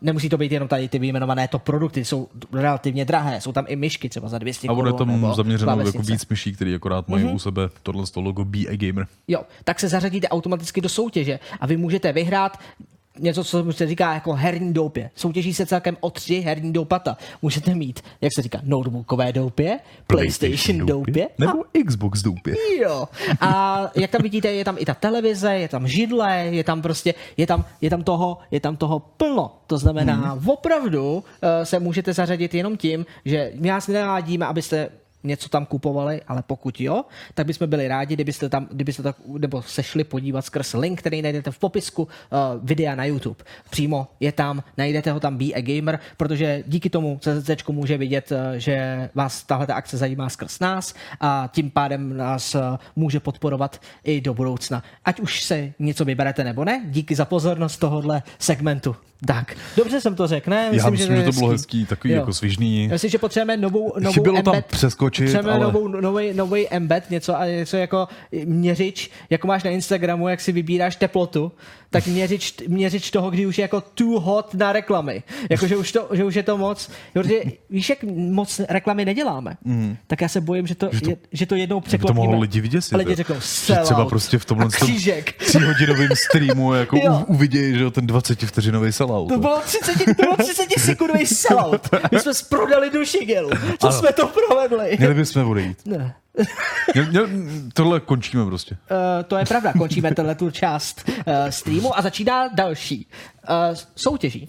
nemusí 0.00 0.28
to 0.28 0.38
být 0.38 0.52
jenom 0.52 0.68
tady 0.68 0.88
ty 0.88 0.98
vyjmenované 0.98 1.48
to 1.48 1.58
produkty, 1.58 2.04
jsou 2.04 2.28
relativně 2.52 3.04
drahé, 3.04 3.40
jsou 3.40 3.52
tam 3.52 3.64
i 3.68 3.76
myšky 3.76 4.08
třeba 4.08 4.28
za 4.28 4.38
200 4.38 4.68
A 4.68 4.74
bude 4.74 4.92
tam 4.92 5.34
zaměřeno 5.34 5.80
jako 5.80 6.02
víc 6.02 6.26
myší, 6.26 6.52
který 6.52 6.74
akorát 6.74 7.08
mají 7.08 7.24
mm-hmm. 7.24 7.34
u 7.34 7.38
sebe 7.38 7.68
tohle 7.82 8.06
z 8.06 8.10
toho 8.10 8.24
logo 8.24 8.44
Be 8.44 8.58
a 8.58 8.76
Gamer. 8.76 9.06
Jo, 9.28 9.42
tak 9.64 9.80
se 9.80 9.88
zařadíte 9.88 10.28
automaticky 10.28 10.80
do 10.80 10.88
soutěže 10.88 11.38
a 11.60 11.66
vy 11.66 11.76
můžete 11.76 12.12
vyhrát 12.12 12.58
něco, 13.18 13.44
co 13.44 13.72
se 13.72 13.86
říká 13.86 14.14
jako 14.14 14.32
herní 14.32 14.72
doupě. 14.72 15.10
Soutěží 15.14 15.54
se 15.54 15.66
celkem 15.66 15.96
o 16.00 16.10
tři 16.10 16.40
herní 16.40 16.72
doupata. 16.72 17.16
Můžete 17.42 17.74
mít, 17.74 18.00
jak 18.20 18.32
se 18.36 18.42
říká, 18.42 18.60
notebookové 18.62 19.32
doupě, 19.32 19.78
PlayStation 20.06 20.86
doupě, 20.86 21.28
Nebo 21.38 21.52
Xbox 21.86 22.22
doupě. 22.22 22.54
Jo. 22.80 23.08
A 23.40 23.82
jak 23.94 24.10
tam 24.10 24.22
vidíte, 24.22 24.52
je 24.52 24.64
tam 24.64 24.76
i 24.78 24.84
ta 24.84 24.94
televize, 24.94 25.54
je 25.54 25.68
tam 25.68 25.88
židle, 25.88 26.36
je 26.36 26.64
tam 26.64 26.82
prostě, 26.82 27.14
je 27.36 27.46
tam, 27.46 27.64
je 27.80 27.90
tam 27.90 28.02
toho, 28.02 28.38
je 28.50 28.60
tam 28.60 28.76
toho 28.76 28.98
plno. 28.98 29.52
To 29.66 29.78
znamená, 29.78 30.14
hmm. 30.14 30.48
opravdu 30.48 31.14
uh, 31.14 31.22
se 31.62 31.78
můžete 31.78 32.12
zařadit 32.12 32.54
jenom 32.54 32.76
tím, 32.76 33.06
že 33.24 33.52
my 33.54 33.70
vás 33.70 33.88
nenavádíme, 33.88 34.46
abyste 34.46 34.88
něco 35.24 35.48
tam 35.48 35.66
kupovali, 35.66 36.20
ale 36.28 36.42
pokud 36.46 36.80
jo, 36.80 37.04
tak 37.34 37.46
bychom 37.46 37.70
byli 37.70 37.88
rádi, 37.88 38.14
kdybyste 38.14 38.48
tam, 38.48 38.68
kdybyste 38.70 39.02
tak, 39.02 39.16
nebo 39.38 39.62
se 39.62 39.82
šli 39.82 40.04
podívat 40.04 40.44
skrz 40.44 40.74
link, 40.74 40.98
který 40.98 41.22
najdete 41.22 41.50
v 41.50 41.58
popisku 41.58 42.02
uh, 42.02 42.08
videa 42.62 42.94
na 42.94 43.04
YouTube. 43.04 43.44
Přímo 43.70 44.08
je 44.20 44.32
tam, 44.32 44.62
najdete 44.78 45.12
ho 45.12 45.20
tam 45.20 45.36
Be 45.36 45.44
a 45.44 45.60
Gamer, 45.60 45.98
protože 46.16 46.64
díky 46.66 46.90
tomu 46.90 47.18
CZC 47.20 47.68
může 47.68 47.98
vidět, 47.98 48.32
uh, 48.32 48.38
že 48.56 49.08
vás 49.14 49.42
tahle 49.42 49.66
akce 49.66 49.96
zajímá 49.96 50.28
skrz 50.28 50.60
nás 50.60 50.94
a 51.20 51.50
tím 51.52 51.70
pádem 51.70 52.16
nás 52.16 52.54
uh, 52.54 52.60
může 52.96 53.20
podporovat 53.20 53.80
i 54.04 54.20
do 54.20 54.34
budoucna. 54.34 54.82
Ať 55.04 55.20
už 55.20 55.42
se 55.42 55.72
něco 55.78 56.04
vyberete 56.04 56.44
nebo 56.44 56.64
ne, 56.64 56.82
díky 56.86 57.14
za 57.14 57.24
pozornost 57.24 57.76
tohohle 57.76 58.22
segmentu. 58.38 58.96
Tak, 59.26 59.56
dobře 59.76 60.00
jsem 60.00 60.14
to 60.14 60.26
řekl, 60.26 60.50
ne? 60.50 60.68
Já 60.72 60.90
myslím, 60.90 61.16
že, 61.16 61.22
je 61.22 61.24
to 61.24 61.32
bylo 61.32 61.50
hezký. 61.50 61.86
takový 61.86 62.14
Jo. 62.14 62.20
jako 62.20 62.32
svižný. 62.32 62.88
Myslím, 62.88 63.10
že 63.10 63.18
potřebujeme 63.18 63.56
novou, 63.62 63.92
novou 64.00 64.12
Chybělo 64.12 64.42
tam. 64.42 64.54
Přeskočit, 65.10 65.24
potřebujeme 65.24 65.64
ale- 65.64 65.72
novou, 65.72 65.88
nový, 65.88 66.34
nový 66.34 66.68
embed, 66.68 67.10
něco, 67.10 67.34
něco 67.46 67.76
jako 67.76 68.08
měřič, 68.44 69.10
jako 69.30 69.46
máš 69.46 69.62
na 69.62 69.70
Instagramu, 69.70 70.28
jak 70.28 70.40
si 70.40 70.52
vybíráš 70.52 70.96
teplotu, 70.96 71.52
tak 71.90 72.06
měřič, 72.06 72.54
měřič 72.68 73.10
toho, 73.10 73.30
kdy 73.30 73.46
už 73.46 73.58
je 73.58 73.62
jako 73.62 73.80
too 73.80 74.20
hot 74.20 74.54
na 74.54 74.72
reklamy. 74.72 75.22
Jako, 75.50 75.66
že 75.66 75.76
už, 75.76 75.92
to, 75.92 76.08
že 76.12 76.24
už 76.24 76.34
je 76.34 76.42
to 76.42 76.58
moc. 76.58 76.90
Protože 77.12 77.40
víš, 77.70 77.88
jak 77.88 78.04
moc 78.14 78.60
reklamy 78.68 79.04
neděláme, 79.04 79.56
mm. 79.64 79.96
tak 80.06 80.20
já 80.20 80.28
se 80.28 80.40
bojím, 80.40 80.66
že 80.66 80.74
to, 80.74 80.88
že 80.92 81.00
to, 81.00 81.10
je, 81.10 81.16
že 81.32 81.46
to 81.46 81.54
jednou 81.54 81.80
By 81.80 81.84
to 81.84 81.88
překlopíme. 81.88 82.20
mohlo 82.26 82.40
lidi 82.40 82.60
vyděsit. 82.60 82.94
A 82.94 82.96
lidi 82.96 83.14
řeknou, 83.14 83.36
že 83.66 83.74
třeba 83.82 84.06
prostě 84.06 84.38
v 84.38 84.44
tomhle 84.44 84.68
tříhodinovém 85.38 86.08
streamu 86.14 86.74
jako 86.74 86.96
Jo. 87.02 87.24
u, 87.28 87.32
uvidějí, 87.34 87.78
že 87.78 87.90
ten 87.90 88.06
20 88.06 88.40
vteřinový 88.40 88.92
sellout. 88.92 89.28
To 89.28 89.38
bylo 89.38 89.60
30, 89.60 90.04
to 90.16 90.22
bylo 90.22 90.36
30 90.36 90.66
sekundový 90.78 91.26
sellout. 91.26 91.88
My 92.12 92.20
jsme 92.20 92.32
prodali 92.48 92.90
duši 92.90 93.24
gelu. 93.24 93.50
Co 93.78 93.86
Ano. 93.88 93.98
jsme 93.98 94.12
to 94.12 94.26
provedli? 94.26 94.96
Měli 94.98 95.14
bychom 95.14 95.50
odejít. 95.50 95.78
Ne. 95.86 96.14
Tohle 97.74 98.00
končíme 98.00 98.44
prostě. 98.44 98.76
Uh, 98.90 99.24
to 99.26 99.36
je 99.36 99.44
pravda, 99.44 99.72
končíme 99.72 100.14
tenhle 100.14 100.34
tu 100.34 100.50
část 100.50 101.08
uh, 101.08 101.34
streamu 101.50 101.98
a 101.98 102.02
začíná 102.02 102.48
další 102.48 103.06
uh, 103.48 103.76
soutěží. 103.96 104.48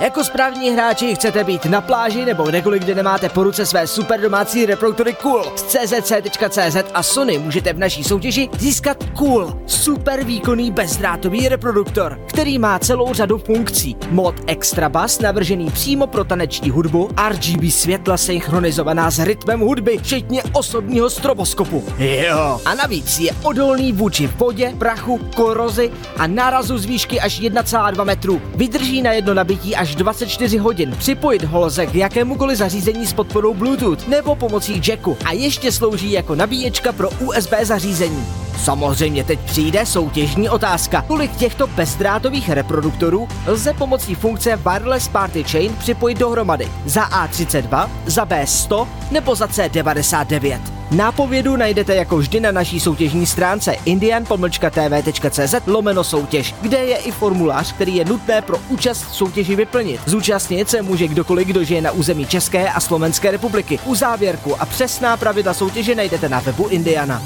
Jako 0.00 0.24
správní 0.24 0.70
hráči 0.70 1.14
chcete 1.14 1.44
být 1.44 1.64
na 1.64 1.80
pláži 1.80 2.24
nebo 2.24 2.42
kdekoliv, 2.42 2.82
kde 2.82 2.94
nemáte 2.94 3.28
po 3.28 3.42
ruce 3.42 3.66
své 3.66 3.86
super 3.86 4.20
domácí 4.20 4.66
reproduktory 4.66 5.12
Cool. 5.12 5.44
Z 5.56 5.62
czc.cz 5.62 6.76
a 6.94 7.02
Sony 7.02 7.38
můžete 7.38 7.72
v 7.72 7.78
naší 7.78 8.04
soutěži 8.04 8.48
získat 8.58 9.04
Cool, 9.18 9.58
super 9.66 10.24
výkonný 10.24 10.70
bezdrátový 10.70 11.48
reproduktor, 11.48 12.20
který 12.26 12.58
má 12.58 12.78
celou 12.78 13.14
řadu 13.14 13.38
funkcí. 13.38 13.96
Mod 14.10 14.34
Extra 14.46 14.88
Bass 14.88 15.20
navržený 15.20 15.70
přímo 15.70 16.06
pro 16.06 16.24
taneční 16.24 16.70
hudbu, 16.70 17.10
RGB 17.28 17.72
světla 17.72 18.16
synchronizovaná 18.16 19.10
s 19.10 19.18
rytmem 19.18 19.60
hudby, 19.60 19.98
včetně 19.98 20.42
osobního 20.52 21.10
stroboskopu. 21.10 21.84
Jo. 21.98 22.60
A 22.64 22.74
navíc 22.74 23.18
je 23.18 23.32
odolný 23.42 23.92
vůči 23.92 24.26
vodě, 24.26 24.74
prachu, 24.78 25.20
korozi 25.36 25.90
a 26.16 26.26
nárazu 26.26 26.78
z 26.78 26.84
výšky 26.84 27.20
až 27.20 27.40
1,2 27.40 28.04
metru. 28.04 28.42
Vydrží 28.54 29.02
na 29.02 29.12
jedno 29.12 29.34
nabití 29.34 29.76
až 29.82 29.94
24 29.94 30.58
hodin. 30.58 30.94
Připojit 30.98 31.44
ho 31.44 31.60
lze 31.60 31.86
k 31.86 31.94
jakémukoliv 31.94 32.58
zařízení 32.58 33.06
s 33.06 33.12
podporou 33.12 33.54
Bluetooth 33.54 34.08
nebo 34.08 34.36
pomocí 34.36 34.82
jacku 34.88 35.16
a 35.24 35.32
ještě 35.32 35.72
slouží 35.72 36.12
jako 36.12 36.34
nabíječka 36.34 36.92
pro 36.92 37.10
USB 37.10 37.52
zařízení. 37.62 38.26
Samozřejmě 38.58 39.24
teď 39.24 39.40
přijde 39.40 39.86
soutěžní 39.86 40.48
otázka. 40.48 41.04
Kolik 41.08 41.36
těchto 41.36 41.66
bezdrátových 41.66 42.50
reproduktorů 42.50 43.28
lze 43.46 43.72
pomocí 43.72 44.14
funkce 44.14 44.56
Wireless 44.56 45.08
Party 45.08 45.44
Chain 45.44 45.74
připojit 45.78 46.18
dohromady? 46.18 46.68
Za 46.86 47.04
A32, 47.04 47.88
za 48.06 48.24
B100 48.24 48.88
nebo 49.10 49.34
za 49.34 49.46
C99? 49.46 50.71
Nápovědu 50.92 51.56
najdete 51.56 51.94
jako 51.94 52.16
vždy 52.16 52.40
na 52.40 52.52
naší 52.52 52.80
soutěžní 52.80 53.26
stránce 53.26 53.76
indian-tv.cz 53.84 55.54
lomeno 55.66 56.04
soutěž, 56.04 56.54
kde 56.60 56.78
je 56.78 56.96
i 56.96 57.10
formulář, 57.10 57.72
který 57.72 57.96
je 57.96 58.04
nutné 58.04 58.42
pro 58.42 58.58
účast 58.68 59.02
v 59.02 59.14
soutěži 59.14 59.56
vyplnit. 59.56 60.00
Zúčastnit 60.06 60.70
se 60.70 60.82
může 60.82 61.08
kdokoliv, 61.08 61.48
kdo 61.48 61.64
žije 61.64 61.82
na 61.82 61.90
území 61.90 62.26
České 62.26 62.68
a 62.68 62.80
Slovenské 62.80 63.30
republiky. 63.30 63.78
U 63.84 63.94
závěrku 63.94 64.62
a 64.62 64.66
přesná 64.66 65.16
pravidla 65.16 65.54
soutěže 65.54 65.94
najdete 65.94 66.28
na 66.28 66.40
webu 66.40 66.68
Indiana. 66.68 67.22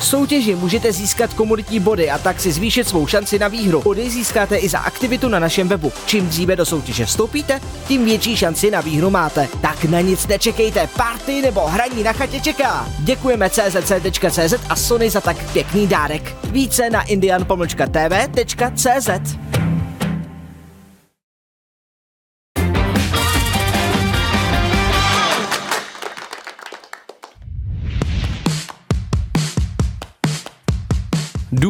V 0.00 0.06
soutěži 0.06 0.54
můžete 0.54 0.92
získat 0.92 1.34
komunitní 1.34 1.80
body 1.80 2.10
a 2.10 2.18
tak 2.18 2.40
si 2.40 2.52
zvýšit 2.52 2.88
svou 2.88 3.06
šanci 3.06 3.38
na 3.38 3.48
výhru. 3.48 3.82
Body 3.82 4.10
získáte 4.10 4.56
i 4.56 4.68
za 4.68 4.78
aktivitu 4.78 5.28
na 5.28 5.38
našem 5.38 5.68
webu. 5.68 5.92
Čím 6.06 6.26
dříve 6.26 6.56
do 6.56 6.66
soutěže 6.66 7.06
vstoupíte, 7.06 7.60
tím 7.88 8.04
větší 8.04 8.36
šanci 8.36 8.70
na 8.70 8.80
výhru 8.80 9.10
máte. 9.10 9.48
Tak 9.60 9.84
na 9.84 10.00
nic 10.00 10.26
nečekejte, 10.26 10.88
party 10.96 11.42
nebo 11.42 11.60
hraní 11.60 12.02
na 12.02 12.12
chatě 12.12 12.40
čeká. 12.40 12.88
Děkujeme 12.98 13.50
czc.cz 13.50 14.54
a 14.68 14.76
Sony 14.76 15.10
za 15.10 15.20
tak 15.20 15.52
pěkný 15.52 15.86
dárek. 15.86 16.36
Více 16.44 16.90
na 16.90 17.02
indian-tv.cz 17.02 19.10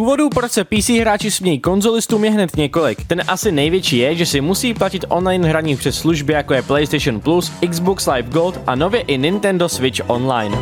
Důvodů, 0.01 0.29
proč 0.29 0.53
se 0.53 0.65
PC 0.65 0.89
hráči 0.89 1.31
smějí 1.31 1.61
konzolistům 1.61 2.25
je 2.25 2.31
hned 2.31 2.57
několik. 2.57 3.05
Ten 3.05 3.23
asi 3.29 3.53
největší 3.53 3.99
je, 3.99 4.15
že 4.15 4.27
si 4.27 4.41
musí 4.41 4.75
platit 4.75 5.05
online 5.09 5.49
hraní 5.49 5.77
přes 5.77 5.99
služby 5.99 6.33
jako 6.33 6.55
je 6.55 6.63
PlayStation 6.63 7.21
Plus, 7.21 7.53
Xbox 7.71 8.07
Live 8.07 8.29
Gold 8.29 8.61
a 8.67 8.75
nově 8.75 9.01
i 9.01 9.19
Nintendo 9.19 9.69
Switch 9.69 10.01
Online. 10.07 10.57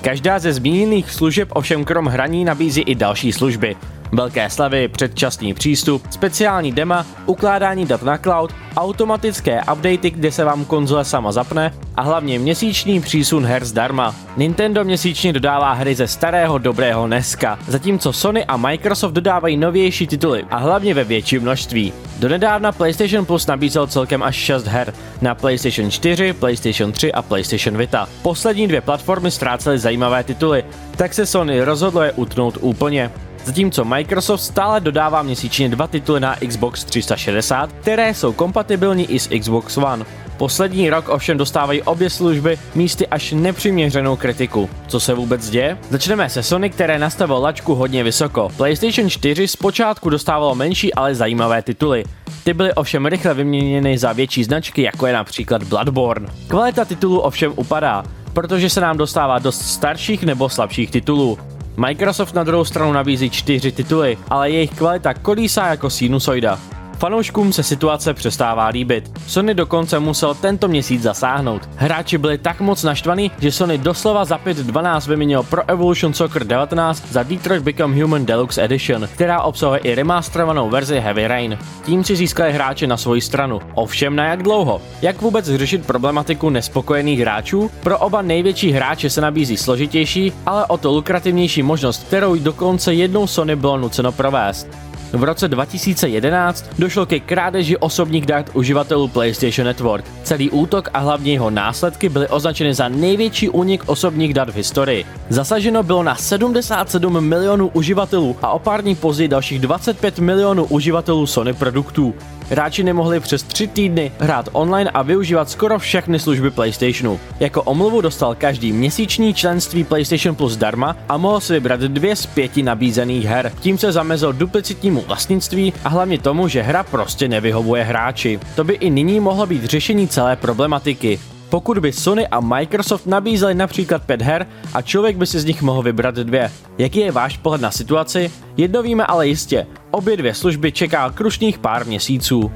Každá 0.00 0.38
ze 0.38 0.52
zmíněných 0.52 1.10
služeb 1.10 1.48
ovšem 1.52 1.84
krom 1.84 2.06
hraní 2.06 2.44
nabízí 2.44 2.80
i 2.80 2.94
další 2.94 3.32
služby. 3.32 3.76
Velké 4.12 4.50
slavy, 4.50 4.88
předčasný 4.88 5.54
přístup, 5.54 6.02
speciální 6.10 6.72
dema, 6.72 7.06
ukládání 7.26 7.86
dat 7.86 8.02
na 8.02 8.18
cloud, 8.18 8.54
automatické 8.76 9.60
updaty, 9.72 10.10
kde 10.10 10.32
se 10.32 10.44
vám 10.44 10.64
konzole 10.64 11.04
sama 11.04 11.32
zapne 11.32 11.74
a 11.96 12.02
hlavně 12.02 12.38
měsíční 12.38 13.00
přísun 13.00 13.46
her 13.46 13.64
zdarma. 13.64 14.14
Nintendo 14.36 14.84
měsíčně 14.84 15.32
dodává 15.32 15.72
hry 15.72 15.94
ze 15.94 16.08
starého 16.08 16.58
dobrého 16.58 17.06
Neska, 17.06 17.58
zatímco 17.68 18.12
Sony 18.12 18.44
a 18.44 18.56
Microsoft 18.56 19.12
dodávají 19.12 19.56
novější 19.56 20.06
tituly 20.06 20.44
a 20.50 20.56
hlavně 20.56 20.94
ve 20.94 21.04
větším 21.04 21.42
množství. 21.42 21.92
Donedávna 22.18 22.72
PlayStation 22.72 23.24
Plus 23.24 23.46
nabízel 23.46 23.86
celkem 23.86 24.22
až 24.22 24.36
6 24.36 24.66
her 24.66 24.94
na 25.22 25.34
PlayStation 25.34 25.90
4, 25.90 26.32
PlayStation 26.32 26.92
3 26.92 27.12
a 27.12 27.22
PlayStation 27.22 27.76
Vita. 27.76 28.08
Poslední 28.22 28.68
dvě 28.68 28.80
platformy 28.80 29.30
ztrácely 29.30 29.78
zajímavé 29.78 30.24
tituly, 30.24 30.64
tak 30.96 31.14
se 31.14 31.26
Sony 31.26 31.64
rozhodlo 31.64 32.02
je 32.02 32.12
utnout 32.12 32.58
úplně. 32.60 33.10
Zatímco 33.44 33.84
Microsoft 33.84 34.40
stále 34.40 34.80
dodává 34.80 35.22
měsíčně 35.22 35.68
dva 35.68 35.86
tituly 35.86 36.20
na 36.20 36.36
Xbox 36.48 36.84
360, 36.84 37.72
které 37.72 38.14
jsou 38.14 38.32
kompatibilní 38.32 39.10
i 39.10 39.18
s 39.18 39.28
Xbox 39.38 39.76
One. 39.76 40.04
Poslední 40.36 40.90
rok 40.90 41.08
ovšem 41.08 41.38
dostávají 41.38 41.82
obě 41.82 42.10
služby 42.10 42.58
místy 42.74 43.06
až 43.06 43.32
nepřiměřenou 43.32 44.16
kritiku. 44.16 44.70
Co 44.86 45.00
se 45.00 45.14
vůbec 45.14 45.50
děje? 45.50 45.78
Začneme 45.90 46.30
se 46.30 46.42
Sony, 46.42 46.70
které 46.70 46.98
nastavilo 46.98 47.40
lačku 47.40 47.74
hodně 47.74 48.04
vysoko. 48.04 48.48
PlayStation 48.56 49.10
4 49.10 49.48
zpočátku 49.48 50.10
dostávalo 50.10 50.54
menší, 50.54 50.94
ale 50.94 51.14
zajímavé 51.14 51.62
tituly. 51.62 52.04
Ty 52.44 52.54
byly 52.54 52.74
ovšem 52.74 53.06
rychle 53.06 53.34
vyměněny 53.34 53.98
za 53.98 54.12
větší 54.12 54.44
značky, 54.44 54.82
jako 54.82 55.06
je 55.06 55.12
například 55.12 55.62
Bloodborne. 55.62 56.28
Kvalita 56.48 56.84
titulů 56.84 57.20
ovšem 57.20 57.52
upadá, 57.56 58.04
protože 58.32 58.70
se 58.70 58.80
nám 58.80 58.96
dostává 58.96 59.38
dost 59.38 59.60
starších 59.62 60.22
nebo 60.22 60.48
slabších 60.48 60.90
titulů. 60.90 61.38
Microsoft 61.78 62.34
na 62.34 62.44
druhou 62.44 62.64
stranu 62.64 62.92
nabízí 62.92 63.30
čtyři 63.30 63.72
tituly, 63.72 64.18
ale 64.28 64.50
jejich 64.50 64.70
kvalita 64.70 65.14
kolísá 65.14 65.66
jako 65.66 65.90
sinusoida. 65.90 66.58
Fanouškům 66.98 67.52
se 67.52 67.62
situace 67.62 68.14
přestává 68.14 68.66
líbit. 68.66 69.10
Sony 69.26 69.54
dokonce 69.54 69.98
musel 69.98 70.34
tento 70.34 70.68
měsíc 70.68 71.02
zasáhnout. 71.02 71.68
Hráči 71.76 72.18
byli 72.18 72.38
tak 72.38 72.60
moc 72.60 72.82
naštvaní, 72.82 73.30
že 73.38 73.52
Sony 73.52 73.78
doslova 73.78 74.24
za 74.24 74.38
5.12 74.38 75.08
vyměnil 75.08 75.42
Pro 75.42 75.68
Evolution 75.68 76.14
Soccer 76.14 76.44
19 76.44 77.08
za 77.10 77.22
Detroit 77.22 77.62
Become 77.62 78.02
Human 78.02 78.26
Deluxe 78.26 78.64
Edition, 78.64 79.08
která 79.14 79.42
obsahuje 79.42 79.80
i 79.80 79.94
remasterovanou 79.94 80.70
verzi 80.70 81.00
Heavy 81.00 81.26
Rain. 81.26 81.58
Tím 81.84 82.04
si 82.04 82.16
získali 82.16 82.52
hráče 82.52 82.86
na 82.86 82.96
svoji 82.96 83.20
stranu. 83.20 83.60
Ovšem 83.74 84.16
na 84.16 84.24
jak 84.24 84.42
dlouho? 84.42 84.80
Jak 85.02 85.22
vůbec 85.22 85.46
řešit 85.46 85.86
problematiku 85.86 86.50
nespokojených 86.50 87.20
hráčů? 87.20 87.70
Pro 87.82 87.98
oba 87.98 88.22
největší 88.22 88.70
hráče 88.70 89.10
se 89.10 89.20
nabízí 89.20 89.56
složitější, 89.56 90.32
ale 90.46 90.66
o 90.66 90.78
to 90.78 90.92
lukrativnější 90.92 91.62
možnost, 91.62 92.06
kterou 92.06 92.36
dokonce 92.36 92.94
jednou 92.94 93.26
Sony 93.26 93.56
bylo 93.56 93.78
nuceno 93.78 94.12
provést. 94.12 94.87
V 95.12 95.24
roce 95.24 95.48
2011 95.48 96.64
došlo 96.78 97.06
ke 97.06 97.20
krádeži 97.20 97.76
osobních 97.76 98.26
dat 98.26 98.50
uživatelů 98.54 99.08
PlayStation 99.08 99.66
Network. 99.66 100.04
Celý 100.22 100.50
útok 100.50 100.88
a 100.94 100.98
hlavně 100.98 101.32
jeho 101.32 101.50
následky 101.50 102.08
byly 102.08 102.28
označeny 102.28 102.74
za 102.74 102.88
největší 102.88 103.48
únik 103.48 103.88
osobních 103.88 104.34
dat 104.34 104.48
v 104.48 104.56
historii. 104.56 105.04
Zasaženo 105.28 105.82
bylo 105.82 106.02
na 106.02 106.14
77 106.14 107.20
milionů 107.20 107.68
uživatelů 107.68 108.36
a 108.42 108.50
o 108.50 108.58
pár 108.58 108.82
dní 108.82 108.94
později 108.94 109.28
dalších 109.28 109.58
25 109.58 110.18
milionů 110.18 110.64
uživatelů 110.64 111.26
Sony 111.26 111.52
produktů. 111.52 112.14
Hráči 112.50 112.84
nemohli 112.84 113.20
přes 113.20 113.42
tři 113.42 113.66
týdny 113.66 114.12
hrát 114.18 114.48
online 114.52 114.90
a 114.90 115.02
využívat 115.02 115.50
skoro 115.50 115.78
všechny 115.78 116.18
služby 116.18 116.50
PlayStationu. 116.50 117.20
Jako 117.40 117.62
omluvu 117.62 118.00
dostal 118.00 118.34
každý 118.34 118.72
měsíční 118.72 119.34
členství 119.34 119.84
PlayStation 119.84 120.34
Plus 120.34 120.52
zdarma 120.52 120.96
a 121.08 121.16
mohl 121.16 121.40
si 121.40 121.52
vybrat 121.52 121.80
dvě 121.80 122.16
z 122.16 122.26
pěti 122.26 122.62
nabízených 122.62 123.24
her. 123.24 123.52
Tím 123.60 123.78
se 123.78 123.92
zamezil 123.92 124.32
duplicitnímu 124.32 125.00
vlastnictví 125.00 125.72
a 125.84 125.88
hlavně 125.88 126.18
tomu, 126.18 126.48
že 126.48 126.62
hra 126.62 126.82
prostě 126.82 127.28
nevyhovuje 127.28 127.84
hráči. 127.84 128.40
To 128.56 128.64
by 128.64 128.74
i 128.74 128.90
nyní 128.90 129.20
mohlo 129.20 129.46
být 129.46 129.64
řešení 129.64 130.08
celé 130.08 130.36
problematiky. 130.36 131.20
Pokud 131.50 131.78
by 131.78 131.92
Sony 131.92 132.26
a 132.26 132.40
Microsoft 132.40 133.06
nabízeli 133.06 133.54
například 133.54 134.02
pět 134.02 134.22
her 134.22 134.46
a 134.74 134.82
člověk 134.82 135.16
by 135.16 135.26
si 135.26 135.40
z 135.40 135.44
nich 135.44 135.62
mohl 135.62 135.82
vybrat 135.82 136.14
dvě. 136.14 136.50
Jaký 136.78 136.98
je 136.98 137.12
váš 137.12 137.36
pohled 137.36 137.60
na 137.60 137.70
situaci? 137.70 138.30
Jedno 138.56 138.82
víme 138.82 139.06
ale 139.06 139.28
jistě, 139.28 139.66
obě 139.90 140.16
dvě 140.16 140.34
služby 140.34 140.72
čeká 140.72 141.10
krušných 141.10 141.58
pár 141.58 141.86
měsíců. 141.86 142.52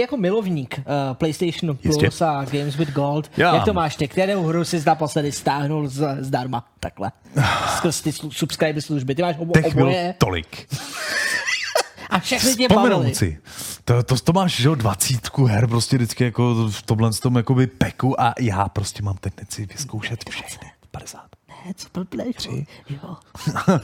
Ty 0.00 0.02
jako 0.02 0.16
milovník 0.16 0.78
uh, 0.78 0.84
PlayStation 1.14 1.78
Jistě. 1.84 2.06
Plus 2.06 2.22
a 2.22 2.44
Games 2.44 2.76
with 2.76 2.90
Gold, 2.92 3.30
Já. 3.36 3.54
jak 3.54 3.64
to 3.64 3.72
máš 3.72 3.96
ty? 3.96 4.08
Kterou 4.08 4.42
hru 4.42 4.64
jsi 4.64 4.82
naposledy 4.86 5.32
stáhnul 5.32 5.88
z, 5.88 6.16
zdarma? 6.20 6.64
Takhle. 6.80 7.12
Skrz 7.76 8.00
ty 8.00 8.10
slu- 8.10 8.30
subscribe 8.30 8.80
služby. 8.80 9.14
Ty 9.14 9.22
máš 9.22 9.36
obo, 9.38 9.52
Těch 9.52 9.74
bylo 9.74 9.86
oboje 9.86 10.14
tolik. 10.18 10.68
a 12.10 12.18
všechny 12.18 12.54
tě. 12.56 12.68
Vzpomenout 12.68 13.14
si. 13.16 13.38
To, 13.84 14.02
to, 14.02 14.16
to 14.16 14.32
máš, 14.32 14.56
že 14.56 14.68
jo, 14.68 14.74
dvacítku 14.74 15.44
her 15.44 15.66
prostě 15.66 15.96
vždycky 15.96 16.24
jako 16.24 16.68
v 16.70 16.82
tomhle 16.82 17.10
tom 17.12 17.36
jakoby 17.36 17.66
peku 17.66 18.20
a 18.20 18.34
já 18.40 18.68
prostě 18.68 19.02
mám 19.02 19.16
tendenci 19.16 19.66
vyzkoušet 19.66 20.30
všechny. 20.30 20.70
50. 20.90 21.20
Co 21.76 21.88
blblej, 21.94 22.32
jo. 22.90 23.16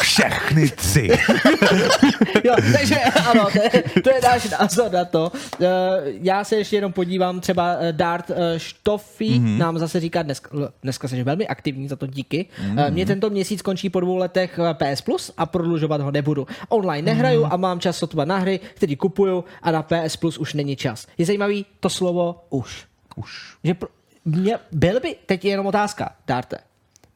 Všechny 0.00 0.68
tři. 0.70 1.08
jo, 2.44 2.54
takže 2.72 2.96
ano, 3.00 3.46
to 3.52 3.58
je, 3.62 3.82
to 4.02 4.10
je 4.10 4.20
náš 4.22 4.50
názor 4.50 4.92
na 4.92 5.04
to. 5.04 5.32
Uh, 5.58 5.66
já 6.04 6.44
se 6.44 6.56
ještě 6.56 6.76
jenom 6.76 6.92
podívám, 6.92 7.40
třeba 7.40 7.76
uh, 7.76 7.82
Dart 7.92 8.30
Štofí 8.56 9.38
Mhm. 9.38 9.46
mm-hmm. 9.48 9.58
nám 9.58 9.78
zase 9.78 10.00
říká, 10.00 10.22
dneska, 10.22 10.50
dneska 10.82 11.08
jsi 11.08 11.22
velmi 11.22 11.46
aktivní, 11.48 11.88
za 11.88 11.96
to 11.96 12.06
díky. 12.06 12.46
Mm-hmm. 12.62 12.84
Uh, 12.86 12.90
mě 12.94 13.06
tento 13.06 13.30
měsíc 13.30 13.62
končí 13.62 13.90
po 13.90 14.00
dvou 14.00 14.16
letech 14.16 14.60
PS 14.72 15.00
Plus 15.00 15.30
a 15.36 15.46
prodlužovat 15.46 16.00
ho 16.00 16.10
nebudu. 16.10 16.46
Online 16.68 17.12
nehraju 17.14 17.42
Mhm. 17.42 17.52
a 17.52 17.56
mám 17.56 17.80
čas 17.80 17.96
sotva 17.96 18.24
na 18.24 18.38
hry, 18.38 18.60
který 18.74 18.96
kupuju 18.96 19.44
a 19.62 19.70
na 19.70 19.82
PS 19.82 20.16
Plus 20.16 20.38
už 20.38 20.54
není 20.54 20.76
čas. 20.76 21.06
Je 21.18 21.26
zajímavý 21.26 21.66
to 21.80 21.90
slovo 21.90 22.44
už. 22.50 22.84
Už. 23.16 23.56
Že 23.64 23.74
pro, 23.74 23.88
mě, 24.24 24.58
byl 24.72 25.00
by, 25.00 25.16
teď 25.26 25.44
je 25.44 25.50
jenom 25.50 25.66
otázka, 25.66 26.10
Darte, 26.26 26.56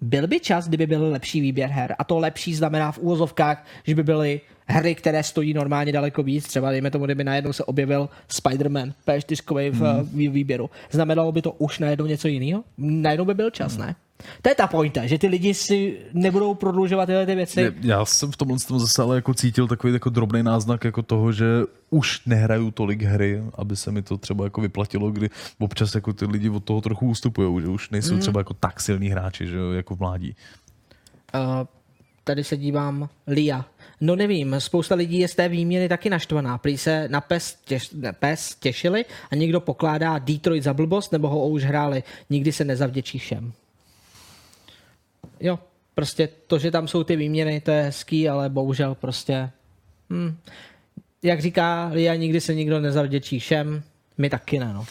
byl 0.04 0.26
by 0.26 0.40
čas, 0.40 0.68
kdyby 0.68 0.86
byl 0.86 1.10
lepší 1.10 1.40
výběr 1.40 1.70
her. 1.70 1.94
A 1.98 2.04
to 2.04 2.18
lepší 2.18 2.54
znamená 2.54 2.92
v 2.92 2.98
úvozovkách, 2.98 3.66
že 3.84 3.94
by 3.94 4.02
byly 4.02 4.40
hry, 4.66 4.94
které 4.94 5.22
stojí 5.22 5.54
normálně 5.54 5.92
daleko 5.92 6.22
víc. 6.22 6.46
Třeba 6.46 6.70
dejme 6.70 6.90
tomu, 6.90 7.04
kdyby 7.04 7.24
najednou 7.24 7.52
se 7.52 7.64
objevil 7.64 8.08
Spider-Man 8.28 8.92
P4 9.06 9.70
v 9.70 10.04
mm. 10.12 10.32
výběru. 10.32 10.70
Znamenalo 10.90 11.32
by 11.32 11.42
to 11.42 11.52
už 11.52 11.78
najednou 11.78 12.06
něco 12.06 12.28
jiného? 12.28 12.64
Najednou 12.78 13.24
by 13.24 13.34
byl 13.34 13.50
čas, 13.50 13.76
ne? 13.76 13.96
To 14.42 14.48
je 14.48 14.54
ta 14.54 14.66
pointa, 14.66 15.06
že 15.06 15.18
ty 15.18 15.26
lidi 15.26 15.54
si 15.54 15.98
nebudou 16.12 16.54
prodlužovat 16.54 17.06
tyhle 17.06 17.26
ty 17.26 17.34
věci. 17.34 17.60
Je- 17.60 17.72
Já 17.80 18.04
jsem 18.04 18.32
v 18.32 18.36
tomhle 18.36 18.58
tom 18.68 18.78
zase 18.78 19.02
ale 19.02 19.16
jako 19.16 19.34
cítil 19.34 19.68
takový 19.68 19.92
jako 19.92 20.10
drobný 20.10 20.42
náznak 20.42 20.84
jako 20.84 21.02
toho, 21.02 21.32
že 21.32 21.44
už 21.90 22.26
nehraju 22.26 22.70
tolik 22.70 23.02
hry, 23.02 23.42
aby 23.54 23.76
se 23.76 23.90
mi 23.92 24.02
to 24.02 24.18
třeba 24.18 24.44
jako 24.44 24.60
vyplatilo, 24.60 25.10
kdy 25.10 25.30
občas 25.58 25.94
jako 25.94 26.12
ty 26.12 26.24
lidi 26.26 26.50
od 26.50 26.64
toho 26.64 26.80
trochu 26.80 27.06
ustupují, 27.08 27.62
že 27.62 27.68
už 27.68 27.90
nejsou 27.90 28.18
třeba 28.18 28.40
jako 28.40 28.54
tak 28.54 28.80
silní 28.80 29.08
hráči, 29.08 29.46
že 29.46 29.56
jo, 29.56 29.70
jako 29.72 29.94
v 29.96 30.00
mládí. 30.00 30.36
Uh, 31.34 31.40
tady 32.24 32.44
se 32.44 32.56
dívám, 32.56 33.08
Lia. 33.26 33.64
No 34.00 34.16
nevím, 34.16 34.56
spousta 34.58 34.94
lidí 34.94 35.18
je 35.18 35.28
z 35.28 35.34
té 35.34 35.48
výměny 35.48 35.88
taky 35.88 36.10
naštvaná. 36.10 36.58
Prý 36.58 36.78
se 36.78 37.08
na 37.08 37.20
PES, 37.20 37.56
těš, 37.64 37.90
ne, 37.90 38.12
PES 38.12 38.54
těšili 38.60 39.04
a 39.30 39.34
někdo 39.34 39.60
pokládá 39.60 40.18
Detroit 40.18 40.62
za 40.64 40.74
blbost, 40.74 41.12
nebo 41.12 41.28
ho 41.28 41.48
už 41.48 41.64
hráli. 41.64 42.02
Nikdy 42.30 42.52
se 42.52 42.64
nezavděčí 42.64 43.18
všem. 43.18 43.52
Jo, 45.40 45.58
prostě 45.94 46.28
to, 46.46 46.58
že 46.58 46.70
tam 46.70 46.88
jsou 46.88 47.04
ty 47.04 47.16
výměny, 47.16 47.60
to 47.60 47.70
je 47.70 47.82
hezký, 47.82 48.28
ale 48.28 48.48
bohužel 48.48 48.94
prostě... 48.94 49.50
Hm, 50.10 50.36
jak 51.22 51.40
říká 51.42 51.90
Lia, 51.92 52.14
nikdy 52.14 52.40
se 52.40 52.54
nikdo 52.54 52.80
nezavděčí 52.80 53.38
všem. 53.38 53.82
My 54.18 54.30
taky 54.30 54.58
ne, 54.58 54.74
no. 54.74 54.84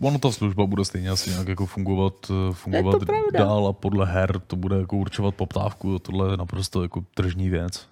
Ono 0.00 0.18
ta 0.18 0.32
služba 0.32 0.66
bude 0.66 0.84
stejně 0.84 1.10
asi 1.10 1.30
nějak 1.30 1.48
jako 1.48 1.66
fungovat, 1.66 2.14
eh, 2.30 2.54
fungovat 2.54 3.02
dál 3.32 3.66
a 3.66 3.72
podle 3.72 4.06
her 4.06 4.40
to 4.46 4.56
bude 4.56 4.76
jako 4.76 4.96
určovat 4.96 5.34
poptávku. 5.34 5.98
Tohle 5.98 6.32
je 6.32 6.36
naprosto 6.36 6.82
jako 6.82 7.04
tržní 7.14 7.50
věc. 7.50 7.88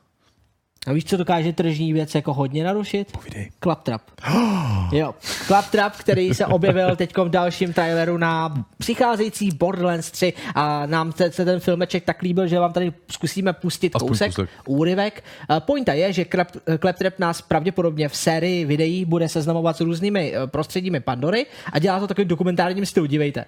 A 0.87 0.93
víš, 0.93 1.05
co 1.05 1.17
dokáže 1.17 1.53
tržní 1.53 1.93
věc 1.93 2.15
jako 2.15 2.35
hodně 2.35 2.65
narušit? 2.65 3.13
Povídej. 3.13 3.51
Claptrap. 3.63 4.03
jo, 4.93 5.15
Claptrap, 5.47 5.97
který 5.97 6.35
se 6.35 6.47
objevil 6.47 6.97
teď 6.97 7.17
v 7.17 7.29
dalším 7.29 7.73
traileru 7.73 8.19
na 8.19 8.55
přicházející 8.79 9.51
Borderlands 9.51 10.11
3 10.11 10.33
a 10.55 10.87
nám 10.87 11.13
se, 11.13 11.33
se 11.33 11.45
ten 11.45 11.61
filmeček 11.61 12.05
tak 12.05 12.23
líbil, 12.23 12.47
že 12.47 12.59
vám 12.59 12.73
tady 12.73 12.93
zkusíme 13.11 13.53
pustit 13.53 13.97
Aspoň 13.97 14.09
kousek, 14.09 14.35
kousek. 14.35 14.51
úryvek. 14.67 15.25
Eh, 15.51 15.61
Pointa 15.61 15.93
je, 15.93 16.13
že 16.13 16.25
Clap, 16.25 16.49
Claptrap 16.81 17.19
nás 17.19 17.43
pravděpodobně 17.43 18.09
v 18.09 18.17
sérii 18.17 18.65
videí 18.65 19.05
bude 19.05 19.29
seznamovat 19.29 19.77
s 19.77 19.81
různými 19.81 20.33
eh, 20.35 20.47
prostředími 20.47 21.01
Pandory 21.01 21.47
a 21.73 21.79
dělá 21.79 22.01
to 22.01 22.07
takovým 22.07 22.29
dokumentárním 22.29 22.87
stylu, 22.87 23.07
dívejte. 23.07 23.45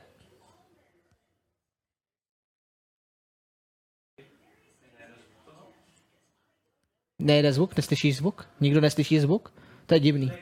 Nejde 7.25 7.53
zvuk? 7.53 7.77
Neslyšíš 7.77 8.17
zvuk? 8.17 8.47
Nikdo 8.61 8.81
neslyší 8.81 9.21
zvuk? 9.21 9.53
To 9.87 9.95
je 9.95 10.01
divný. 10.01 10.33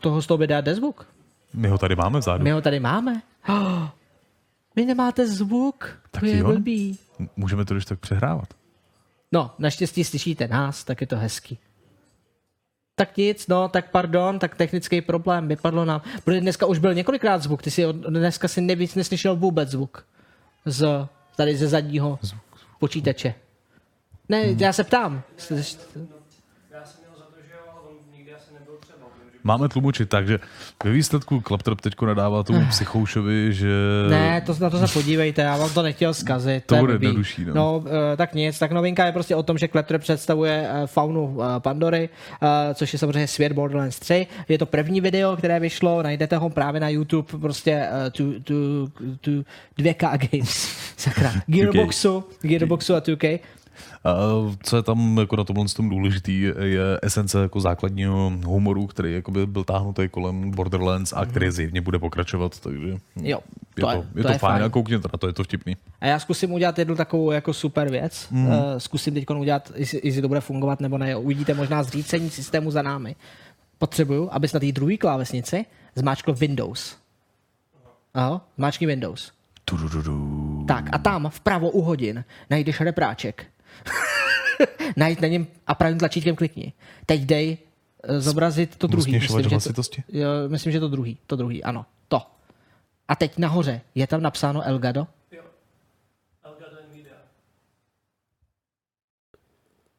Toho 0.00 0.22
z 0.22 0.26
toho 0.26 0.38
videa 0.38 0.60
jde 0.60 0.74
zvuk? 0.74 1.06
My 1.54 1.68
ho 1.68 1.78
tady 1.78 1.96
máme 1.96 2.18
vzadu. 2.18 2.44
My 2.44 2.50
ho 2.50 2.60
tady 2.60 2.80
máme. 2.80 3.22
Oh, 3.48 3.88
vy 4.76 4.86
nemáte 4.86 5.26
zvuk? 5.26 6.00
Tak 6.10 6.20
to 6.20 6.26
je 6.26 6.36
jo. 6.36 6.46
blbý. 6.46 6.98
Můžeme 7.36 7.64
to 7.64 7.74
když 7.74 7.84
tak 7.84 7.98
přehrávat. 7.98 8.54
No, 9.32 9.50
naštěstí 9.58 10.04
slyšíte 10.04 10.48
nás, 10.48 10.84
tak 10.84 11.00
je 11.00 11.06
to 11.06 11.16
hezký. 11.16 11.58
Tak 12.94 13.16
nic, 13.16 13.46
no, 13.46 13.68
tak 13.68 13.90
pardon, 13.90 14.38
tak 14.38 14.56
technický 14.56 15.00
problém, 15.00 15.48
vypadlo 15.48 15.84
nám. 15.84 16.02
Protože 16.24 16.40
dneska 16.40 16.66
už 16.66 16.78
byl 16.78 16.94
několikrát 16.94 17.42
zvuk, 17.42 17.62
ty 17.62 17.70
si 17.70 17.86
od, 17.86 17.96
dneska 17.96 18.48
si 18.48 18.60
nevíc 18.60 18.94
neslyšel 18.94 19.36
vůbec 19.36 19.68
zvuk. 19.68 20.06
Z, 20.64 21.08
tady 21.36 21.56
ze 21.56 21.68
zadního 21.68 22.18
počítače. 22.78 23.34
Ne, 24.28 24.42
Hmm. 24.42 24.58
já 24.60 24.72
se 24.72 24.84
ptám. 24.84 25.22
Máme 29.44 29.68
tlumočit, 29.68 30.08
takže 30.08 30.38
ve 30.84 30.90
výsledku 30.90 31.40
Claptrap 31.46 31.80
teďko 31.80 32.06
nadává 32.06 32.42
tomu 32.42 32.66
psychoušovi, 32.68 33.52
že... 33.54 33.68
Ne, 34.10 34.40
to, 34.40 34.56
na 34.60 34.70
to 34.70 34.86
se 34.86 34.92
podívejte, 34.92 35.42
já 35.42 35.56
vám 35.56 35.70
to 35.70 35.82
nechtěl 35.82 36.14
zkazit. 36.14 36.64
To 36.66 36.76
bude 36.76 36.92
jednodušší, 36.92 37.44
no. 37.44 37.54
no. 37.54 37.84
eh, 38.12 38.16
tak 38.16 38.34
nic, 38.34 38.58
tak 38.58 38.72
novinka 38.72 39.06
je 39.06 39.12
prostě 39.12 39.36
o 39.36 39.42
tom, 39.42 39.58
že 39.58 39.68
Claptrap 39.68 40.00
představuje 40.02 40.68
eh, 40.70 40.86
faunu 40.86 41.38
eh, 41.42 41.60
Pandory, 41.60 42.08
eh, 42.42 42.74
což 42.74 42.92
je 42.92 42.98
samozřejmě 42.98 43.26
svět 43.26 43.52
Borderlands 43.52 43.98
3. 43.98 44.26
Je 44.48 44.58
to 44.58 44.66
první 44.66 45.00
video, 45.00 45.36
které 45.36 45.60
vyšlo, 45.60 46.02
najdete 46.02 46.36
ho 46.36 46.50
právě 46.50 46.80
na 46.80 46.88
YouTube, 46.88 47.38
prostě 47.40 47.88
eh, 48.06 48.10
tu, 48.10 48.40
tu, 48.40 48.88
tu 49.20 49.44
2K 49.78 50.28
Games, 50.30 50.76
sakra, 50.96 51.32
Gearboxu, 51.46 52.24
Gearboxu 52.42 52.94
a 52.94 53.00
2K. 53.00 53.38
A 54.04 54.12
co 54.62 54.76
je 54.76 54.82
tam 54.82 55.18
jako 55.18 55.36
na 55.36 55.44
tomhle 55.44 55.64
tom 55.76 55.88
důležitý, 55.88 56.40
je 56.42 56.82
esence 57.02 57.42
jako 57.42 57.60
základního 57.60 58.32
humoru, 58.44 58.86
který 58.86 59.14
jakoby 59.14 59.46
byl 59.46 59.64
táhnutý 59.64 60.08
kolem 60.08 60.50
Borderlands 60.50 61.12
a 61.12 61.26
který 61.26 61.50
zjevně 61.50 61.80
bude 61.80 61.98
pokračovat, 61.98 62.60
takže 62.60 62.96
Jo, 63.16 63.38
je 63.76 63.84
to, 63.84 64.04
je 64.16 64.24
to, 64.24 64.38
fajn. 64.38 64.64
A 64.64 64.68
koukněte 64.68 65.08
na 65.12 65.18
to, 65.18 65.26
je 65.26 65.32
to 65.32 65.44
vtipný. 65.44 65.76
A 66.00 66.06
já 66.06 66.18
zkusím 66.18 66.52
udělat 66.52 66.78
jednu 66.78 66.96
takovou 66.96 67.30
jako 67.30 67.54
super 67.54 67.90
věc. 67.90 68.26
Mm. 68.30 68.48
Zkusím 68.78 69.14
teď 69.14 69.30
udělat, 69.30 69.72
jestli, 69.74 70.00
jestli 70.04 70.22
to 70.22 70.28
bude 70.28 70.40
fungovat 70.40 70.80
nebo 70.80 70.98
ne. 70.98 71.16
Uvidíte 71.16 71.54
možná 71.54 71.82
zřícení 71.82 72.30
systému 72.30 72.70
za 72.70 72.82
námi. 72.82 73.16
Potřebuju, 73.78 74.28
abys 74.32 74.52
na 74.52 74.60
té 74.60 74.72
druhé 74.72 74.96
klávesnici 74.96 75.64
zmáčkl 75.94 76.32
Windows. 76.32 76.96
Aha, 78.14 78.46
zmáčkni 78.56 78.86
Windows. 78.86 79.32
Tudududu. 79.64 80.64
Tak 80.68 80.84
a 80.92 80.98
tam 80.98 81.30
vpravo 81.30 81.70
u 81.70 81.82
hodin 81.82 82.24
najdeš 82.50 82.80
repráček. 82.80 83.46
Najď 84.96 85.20
na 85.20 85.28
něm 85.28 85.46
a 85.66 85.74
pravým 85.74 85.98
tlačítkem 85.98 86.36
klikni. 86.36 86.72
Teď 87.06 87.20
dej 87.22 87.58
eh, 87.58 88.20
zobrazit 88.20 88.76
to 88.76 88.86
druhý. 88.86 89.12
Směšovač 89.12 89.44
že 89.44 89.72
to, 89.72 89.82
jo, 90.08 90.28
myslím, 90.48 90.72
že 90.72 90.80
to 90.80 90.88
druhý. 90.88 91.18
To 91.26 91.36
druhý, 91.36 91.64
ano. 91.64 91.86
To. 92.08 92.22
A 93.08 93.16
teď 93.16 93.38
nahoře 93.38 93.80
je 93.94 94.06
tam 94.06 94.22
napsáno 94.22 94.62
Elgado? 94.62 95.06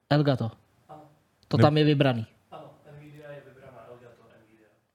Elgato. 0.09 0.51
To 1.47 1.57
tam 1.57 1.77
je 1.77 1.83
vybraný. 1.83 2.25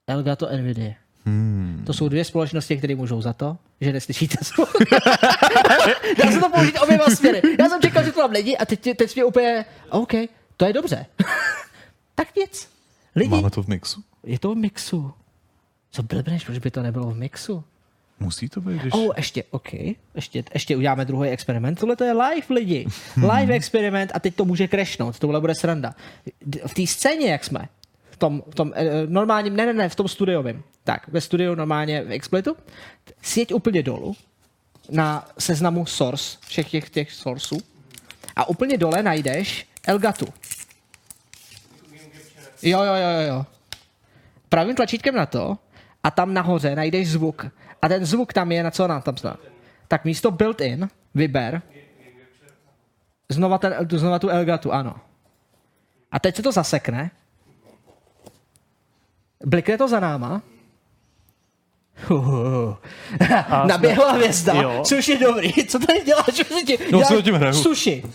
Elgato 0.07 0.47
Nvidia. 0.57 0.93
Hmm. 1.25 1.83
To 1.85 1.93
jsou 1.93 2.09
dvě 2.09 2.25
společnosti, 2.25 2.77
které 2.77 2.95
můžou 2.95 3.21
za 3.21 3.33
to, 3.33 3.57
že 3.81 3.93
neslyšíte 3.93 4.35
zvuk. 4.41 4.69
Dá 6.17 6.31
se 6.31 6.39
to 6.39 6.49
použít 6.49 6.79
oběma 6.79 7.05
směry. 7.05 7.41
Já 7.59 7.69
jsem 7.69 7.81
čekal, 7.81 8.03
že 8.03 8.11
to 8.11 8.21
tam 8.21 8.31
lidi 8.31 8.57
a 8.57 8.65
teď, 8.65 8.97
teď 8.97 9.15
mě 9.15 9.23
úplně, 9.23 9.65
OK, 9.89 10.11
to 10.57 10.65
je 10.65 10.73
dobře. 10.73 11.05
tak 12.15 12.35
nic. 12.35 12.69
Lidi, 13.15 13.29
Máme 13.29 13.49
to 13.49 13.63
v 13.63 13.67
mixu? 13.67 14.03
je 14.23 14.39
to 14.39 14.51
v 14.51 14.57
mixu. 14.57 15.13
Co 15.91 16.03
blbneš, 16.03 16.45
proč 16.45 16.57
by 16.57 16.71
to 16.71 16.83
nebylo 16.83 17.11
v 17.11 17.15
mixu? 17.17 17.63
Musí 18.19 18.49
to 18.49 18.61
být, 18.61 18.81
když... 18.81 18.93
Oh, 18.93 19.13
ještě, 19.17 19.43
OK. 19.51 19.73
Ještě, 20.15 20.43
ještě 20.53 20.77
uděláme 20.77 21.05
druhý 21.05 21.29
experiment. 21.29 21.79
Tohle 21.79 21.95
to 21.95 22.03
je 22.03 22.13
live, 22.13 22.45
lidi. 22.49 22.87
Live 23.15 23.53
experiment 23.53 24.11
a 24.13 24.19
teď 24.19 24.35
to 24.35 24.45
může 24.45 24.67
crashnout. 24.67 25.19
Tohle 25.19 25.41
bude 25.41 25.55
sranda. 25.55 25.95
V 26.67 26.73
té 26.73 26.87
scéně, 26.87 27.31
jak 27.31 27.43
jsme, 27.43 27.67
v 28.15 28.17
tom, 28.17 28.43
v 28.47 28.55
tom 28.55 28.71
eh, 28.75 29.07
normálním, 29.07 29.55
ne, 29.55 29.65
ne, 29.65 29.73
ne, 29.73 29.89
v 29.89 29.95
tom 29.95 30.07
studiovém. 30.07 30.63
Tak, 30.83 31.07
ve 31.07 31.21
studiu 31.21 31.55
normálně 31.55 32.03
v 32.03 32.11
Exploitu. 32.11 32.57
Sjeď 33.21 33.53
úplně 33.53 33.83
dolů 33.83 34.15
na 34.89 35.27
seznamu 35.39 35.85
source, 35.85 36.37
všech 36.47 36.69
těch, 36.69 36.89
těch 36.89 37.11
sourceů. 37.11 37.59
A 38.35 38.49
úplně 38.49 38.77
dole 38.77 39.03
najdeš 39.03 39.67
Elgatu. 39.87 40.25
Jo, 42.61 42.81
jo, 42.83 42.93
jo, 42.95 43.21
jo, 43.27 43.45
pravým 44.49 44.75
tlačítkem 44.75 45.15
na 45.15 45.25
to 45.25 45.57
a 46.03 46.11
tam 46.11 46.33
nahoře 46.33 46.75
najdeš 46.75 47.09
zvuk. 47.11 47.45
A 47.81 47.87
ten 47.87 48.05
zvuk 48.05 48.33
tam 48.33 48.51
je 48.51 48.63
na 48.63 48.71
co 48.71 48.87
nám 48.87 49.01
tam 49.01 49.17
snad. 49.17 49.39
Tak 49.87 50.05
místo 50.05 50.31
built-in 50.31 50.89
vyber 51.15 51.61
znova, 53.29 53.57
ten, 53.57 53.73
znova 53.91 54.19
tu 54.19 54.29
Elgatu, 54.29 54.73
ano. 54.73 54.95
A 56.11 56.19
teď 56.19 56.35
se 56.35 56.43
to 56.43 56.51
zasekne. 56.51 57.11
Blikne 59.45 59.77
to 59.77 59.87
za 59.87 59.99
náma. 59.99 60.41
Uhuhu. 62.09 62.75
Naběhla 63.67 64.11
hvězda, 64.11 64.53
Jo. 64.53 64.81
což 64.85 65.07
je 65.07 65.17
dobrý. 65.19 65.53
Co 65.67 65.79
tady 65.79 66.01
děláš? 66.05 66.25
Ti, 66.65 66.77
No, 66.91 66.99
děláš 66.99 67.07
si 67.07 67.23
tím 67.23 67.35
hraju. 67.35 67.53
Sushi. 67.53 68.03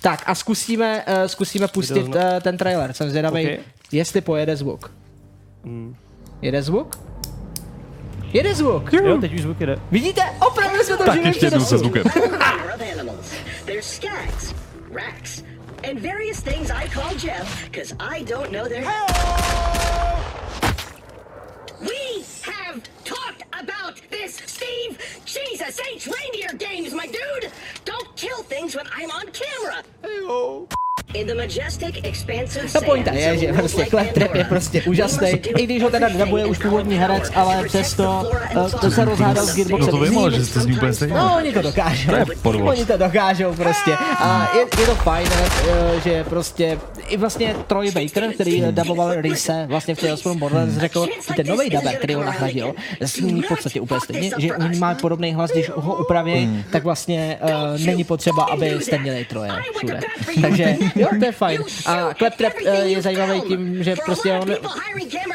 Tak 0.00 0.22
a 0.26 0.34
zkusíme, 0.34 1.04
uh, 1.08 1.26
zkusíme 1.26 1.68
pustit 1.68 2.02
uh, 2.06 2.14
ten 2.40 2.56
trailer. 2.56 2.92
Jsem 2.92 3.10
zvědavý, 3.10 3.58
Ok. 3.58 3.64
jestli 3.92 4.20
pojede 4.20 4.56
zvuk. 4.56 4.92
Mm. 5.64 5.96
Jede 6.42 6.62
zvuk? 6.62 6.98
Jede 8.32 8.54
zvuk. 8.54 8.92
Jo, 8.92 9.18
teď 9.20 9.34
už 9.34 9.40
zvuk 9.42 9.58
jde. 9.58 9.76
Vidíte? 9.90 10.22
Opravdu 10.46 10.78
jsme 10.78 10.96
to 10.96 11.04
Tak 11.04 11.14
živým 11.14 11.28
ještě 11.28 11.46
jednou 11.46 11.64
se 11.64 11.78
zvukem. 11.78 12.04
Pair 15.82 15.92
of 15.92 16.04
animals. 16.04 16.40
They're 16.40 16.40
skags, 16.40 16.40
racks, 16.40 16.40
and 16.40 16.40
various 16.40 16.40
things 16.40 16.70
I 16.70 16.86
call 16.86 17.14
Jeff, 17.14 17.64
because 17.64 17.94
I 18.00 18.22
don't 18.22 18.52
know 18.52 18.68
their. 18.68 18.82
We 21.80 22.24
have 22.42 22.82
talked 23.04 23.44
about 23.58 24.00
this, 24.10 24.36
Steve! 24.46 24.98
Jesus 25.24 25.80
H. 25.92 26.06
Reindeer 26.06 26.52
games, 26.58 26.94
my 26.94 27.06
dude! 27.06 27.50
Don't 27.84 28.16
kill 28.16 28.42
things 28.42 28.76
when 28.76 28.86
I'm 28.94 29.10
on 29.10 29.26
camera! 29.32 29.82
In 30.04 30.79
the 31.12 31.34
majestic, 31.34 31.96
expansive 32.02 32.68
Ta 32.72 32.80
pointa 32.80 33.12
je, 33.12 33.38
že 33.38 33.52
prostě 33.52 33.86
Claptrap 33.86 34.34
je 34.34 34.44
prostě 34.44 34.82
úžasný. 34.82 35.28
I 35.30 35.64
když 35.64 35.82
ho 35.82 35.90
teda 35.90 36.08
nedabuje 36.08 36.46
už 36.46 36.58
původní 36.58 36.96
herec, 36.96 37.30
ale 37.34 37.64
přesto 37.64 38.30
uh, 38.56 38.70
to 38.70 38.90
se 38.90 39.04
rozhádal 39.04 39.46
s 39.46 39.48
No 39.48 39.54
Gearboxem. 39.54 39.90
to 39.90 39.98
vím, 39.98 40.30
že 40.30 40.44
jste 40.44 40.60
s 40.60 40.66
ním 40.66 40.76
úplně 40.76 40.92
stejný. 40.92 41.14
No, 41.14 41.34
oni 41.36 41.52
to 41.52 41.62
dokážou. 41.62 42.12
To. 42.42 42.50
Oni 42.50 42.84
to 42.86 42.96
dokážou 42.96 43.54
prostě. 43.54 43.94
A 44.18 44.50
je, 44.54 44.60
je 44.80 44.86
to 44.86 44.94
fajn, 44.94 45.28
eh, 45.68 46.00
že 46.04 46.24
prostě 46.24 46.78
i 47.08 47.16
vlastně 47.16 47.54
Troy 47.66 47.90
Baker, 47.90 48.32
který 48.34 48.62
daboval 48.70 49.12
Rise 49.20 49.64
vlastně 49.68 49.94
v 49.94 50.00
Tales 50.00 50.22
Borderlands, 50.22 50.76
řekl, 50.76 51.06
že 51.28 51.34
ten 51.34 51.46
nový 51.46 51.70
daber, 51.70 51.96
který 51.96 52.14
ho 52.14 52.24
nahradil, 52.24 52.74
zní 53.00 53.42
v 53.42 53.48
podstatě 53.48 53.80
úplně 53.80 54.00
stejně, 54.00 54.30
že 54.38 54.54
on 54.54 54.78
má 54.78 54.94
podobný 54.94 55.34
hlas, 55.34 55.50
když 55.50 55.70
ho 55.74 55.94
upraví, 55.96 56.64
tak 56.72 56.84
vlastně 56.84 57.38
uh, 57.42 57.80
není 57.86 58.04
potřeba, 58.04 58.44
abyste 58.44 58.98
měli 58.98 59.24
troje 59.24 59.50
všude. 59.76 60.00
Takže 60.40 60.76
jo, 61.00 61.08
to 61.18 61.24
je 61.24 61.32
fajn. 61.32 61.62
A 61.86 62.14
Claptrap 62.14 62.54
uh, 62.66 62.74
je 62.74 63.02
zajímavý 63.02 63.40
tím, 63.40 63.84
že 63.84 63.94
prostě 64.06 64.32
on, 64.32 64.50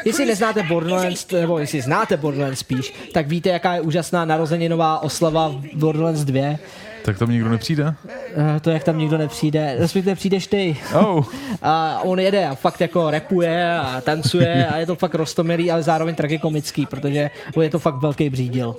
Jestli 0.04 0.26
neznáte 0.26 0.62
Borderlands, 0.62 1.30
nebo 1.30 1.58
jestli 1.58 1.80
znáte 1.80 2.16
Borderlands 2.16 2.58
spíš, 2.58 2.94
tak 3.12 3.26
víte, 3.26 3.48
jaká 3.48 3.74
je 3.74 3.80
úžasná 3.80 4.24
narozeninová 4.24 5.02
oslava 5.02 5.48
v 5.48 5.78
Borderlands 5.78 6.24
2. 6.24 6.58
Tak 7.06 7.18
tam 7.18 7.30
nikdo 7.30 7.48
nepřijde? 7.48 7.94
Eh, 8.36 8.60
To, 8.60 8.70
jak 8.70 8.84
tam 8.84 8.98
nikdo 8.98 9.18
nepřijde, 9.18 9.76
respektive 9.78 10.14
přijdeš 10.14 10.46
ty. 10.46 10.76
Oh. 10.94 11.24
A 11.62 12.00
on 12.04 12.20
jede 12.20 12.46
a 12.46 12.54
fakt 12.54 12.80
jako 12.80 13.10
repuje 13.10 13.78
a 13.78 14.00
tancuje 14.00 14.66
a 14.66 14.76
je 14.76 14.86
to 14.86 14.96
fakt 14.96 15.14
rostomilý, 15.14 15.70
ale 15.70 15.82
zároveň 15.82 16.14
tragikomický, 16.14 16.86
protože 16.86 17.30
je 17.60 17.70
to 17.70 17.78
fakt 17.78 17.94
velký 17.94 18.30
břídil. 18.30 18.76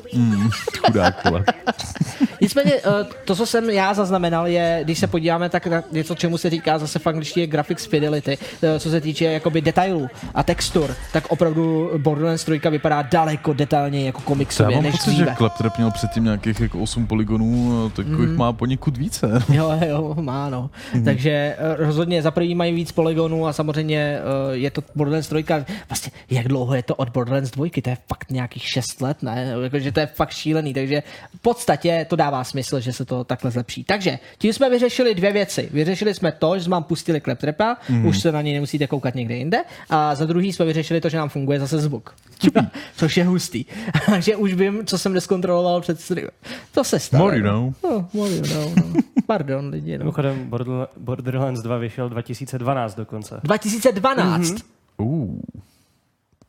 Chudák, 0.85 1.25
vole. 1.25 1.43
Nicméně 2.41 2.73
eh, 2.73 3.05
to, 3.25 3.35
co 3.35 3.45
jsem 3.45 3.69
já 3.69 3.93
zaznamenal, 3.93 4.47
je, 4.47 4.79
když 4.83 4.99
se 4.99 5.07
podíváme 5.07 5.49
tak 5.49 5.67
na 5.67 5.83
něco, 5.91 6.15
čemu 6.15 6.37
se 6.37 6.49
říká 6.49 6.79
zase 6.79 6.99
v 6.99 7.07
angličtině 7.07 7.47
graphics 7.47 7.85
fidelity, 7.85 8.37
eh, 8.63 8.79
co 8.79 8.89
se 8.89 9.01
týče 9.01 9.25
jakoby 9.25 9.61
detailů 9.61 10.09
a 10.35 10.43
textur, 10.43 10.95
tak 11.13 11.23
opravdu 11.29 11.91
Borderlands 11.97 12.43
3 12.43 12.69
vypadá 12.69 13.01
daleko 13.01 13.53
detailněji 13.53 14.05
jako 14.05 14.19
Já 14.21 14.25
komiksově 14.25 14.75
mám 14.75 14.83
než 14.83 14.91
pocit, 14.91 15.11
že 15.11 15.15
dříve. 15.15 15.35
Claptrap 15.37 15.77
měl 15.77 15.91
předtím 15.91 16.23
nějakých 16.23 16.59
jako 16.59 16.79
8 16.79 17.07
poligonů, 17.07 17.91
tak 17.95 18.05
Mhm. 18.19 18.30
jich 18.30 18.38
má 18.38 18.53
poněkud 18.53 18.98
více. 18.98 19.44
Jo, 19.53 19.80
jo, 19.88 20.15
má 20.22 20.49
no. 20.49 20.69
Mhm. 20.94 21.03
Takže 21.06 21.30
eh, 21.31 21.56
rozhodně 21.77 22.22
za 22.22 22.31
první 22.31 22.56
mají 22.56 22.73
víc 22.73 22.91
poligonů 22.91 23.48
a 23.48 23.53
samozřejmě 23.53 24.19
eh, 24.19 24.56
je 24.56 24.72
to 24.72 24.81
Borderlands 24.95 25.27
3. 25.27 25.45
Vlastně 25.89 26.11
jak 26.30 26.48
dlouho 26.48 26.76
je 26.76 26.84
to 26.84 26.95
od 26.95 27.10
Borderlands 27.10 27.52
2? 27.52 27.68
To 27.84 27.89
je 27.89 27.98
fakt 28.07 28.31
nějakých 28.31 28.64
6 28.68 29.02
let, 29.02 29.23
ne? 29.23 29.53
Jakože 29.64 29.91
to 29.91 29.99
je 29.99 30.06
fakt 30.07 30.31
šílený, 30.31 30.73
takže 30.73 31.03
v 31.35 31.39
podstatě 31.41 32.06
to 32.10 32.15
dává 32.15 32.44
smysl, 32.44 32.80
že 32.80 32.94
se 32.94 33.06
to 33.06 33.23
takhle 33.23 33.52
zlepší. 33.52 33.84
Takže 33.84 34.19
tím 34.38 34.53
jsme 34.53 34.69
vyřešili 34.69 35.15
dvě 35.15 35.31
věci. 35.34 35.69
Vyřešili 35.73 36.14
jsme 36.14 36.31
to, 36.31 36.57
že 36.57 36.64
jsme 36.64 36.72
vám 36.72 36.84
pustili 36.84 37.22
Claptrapa, 37.22 37.77
Mhm. 37.89 37.99
mm. 37.99 38.06
už 38.06 38.19
se 38.22 38.31
na 38.31 38.41
něj 38.41 38.53
nemusíte 38.53 38.88
koukat 38.88 39.15
někde 39.15 39.35
jinde. 39.35 39.57
A 39.89 40.15
za 40.15 40.26
druhý 40.26 40.53
jsme 40.53 40.65
vyřešili 40.65 41.02
to, 41.02 41.10
že 41.10 41.18
nám 41.18 41.30
funguje 41.30 41.60
zase 41.60 41.77
zvuk. 41.77 42.15
Což 42.98 43.18
je 43.18 43.23
hustý. 43.23 43.65
že 44.19 44.35
už 44.35 44.53
vím, 44.53 44.85
co 44.85 44.98
jsem 44.98 45.14
neskontroloval 45.14 45.81
před 45.81 46.02
streamem. 46.02 46.31
To 46.72 46.84
se 46.84 46.99
stane. 46.99 47.23
More 47.23 47.38
you 47.38 47.44
know. 47.44 47.73
No, 47.84 48.06
more 48.13 48.31
you 48.35 48.41
know, 48.41 48.75
no. 48.75 49.01
Pardon, 49.27 49.69
lidi. 49.69 49.97
No. 49.97 50.03
Mimochodem 50.03 50.49
Borderla- 50.49 50.88
Borderlands 50.97 51.61
2 51.61 51.77
vyšel 51.77 52.09
2012 52.09 52.95
dokonce. 52.95 53.39
2012. 53.43 54.41
Mm-hmm. 54.43 54.61
Uh, 54.97 55.39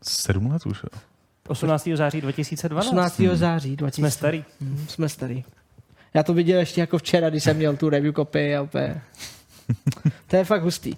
sedm 0.02 0.50
let 0.50 0.66
už, 0.66 0.82
jo. 0.82 1.00
18. 1.48 1.88
září 1.94 2.20
2012. 2.20 2.86
18. 2.86 3.20
září 3.32 3.76
2000. 3.76 4.00
Jsme 4.00 4.10
starý. 4.10 4.44
Mhm, 4.60 4.86
Jsme 4.88 5.08
starý. 5.08 5.44
Já 6.14 6.22
to 6.22 6.34
viděl 6.34 6.58
ještě 6.60 6.80
jako 6.80 6.98
včera, 6.98 7.30
když 7.30 7.44
jsem 7.44 7.56
měl 7.56 7.76
tu 7.76 7.88
review 7.88 8.14
copy 8.14 8.56
a 8.56 8.62
úplně... 8.62 9.00
to 10.26 10.36
je 10.36 10.44
fakt 10.44 10.62
hustý. 10.62 10.94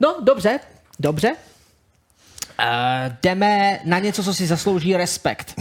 No, 0.00 0.16
dobře, 0.24 0.60
dobře. 0.98 1.28
Uh, 2.60 3.12
jdeme 3.22 3.80
na 3.84 3.98
něco, 3.98 4.24
co 4.24 4.34
si 4.34 4.46
zaslouží 4.46 4.96
respekt. 4.96 5.54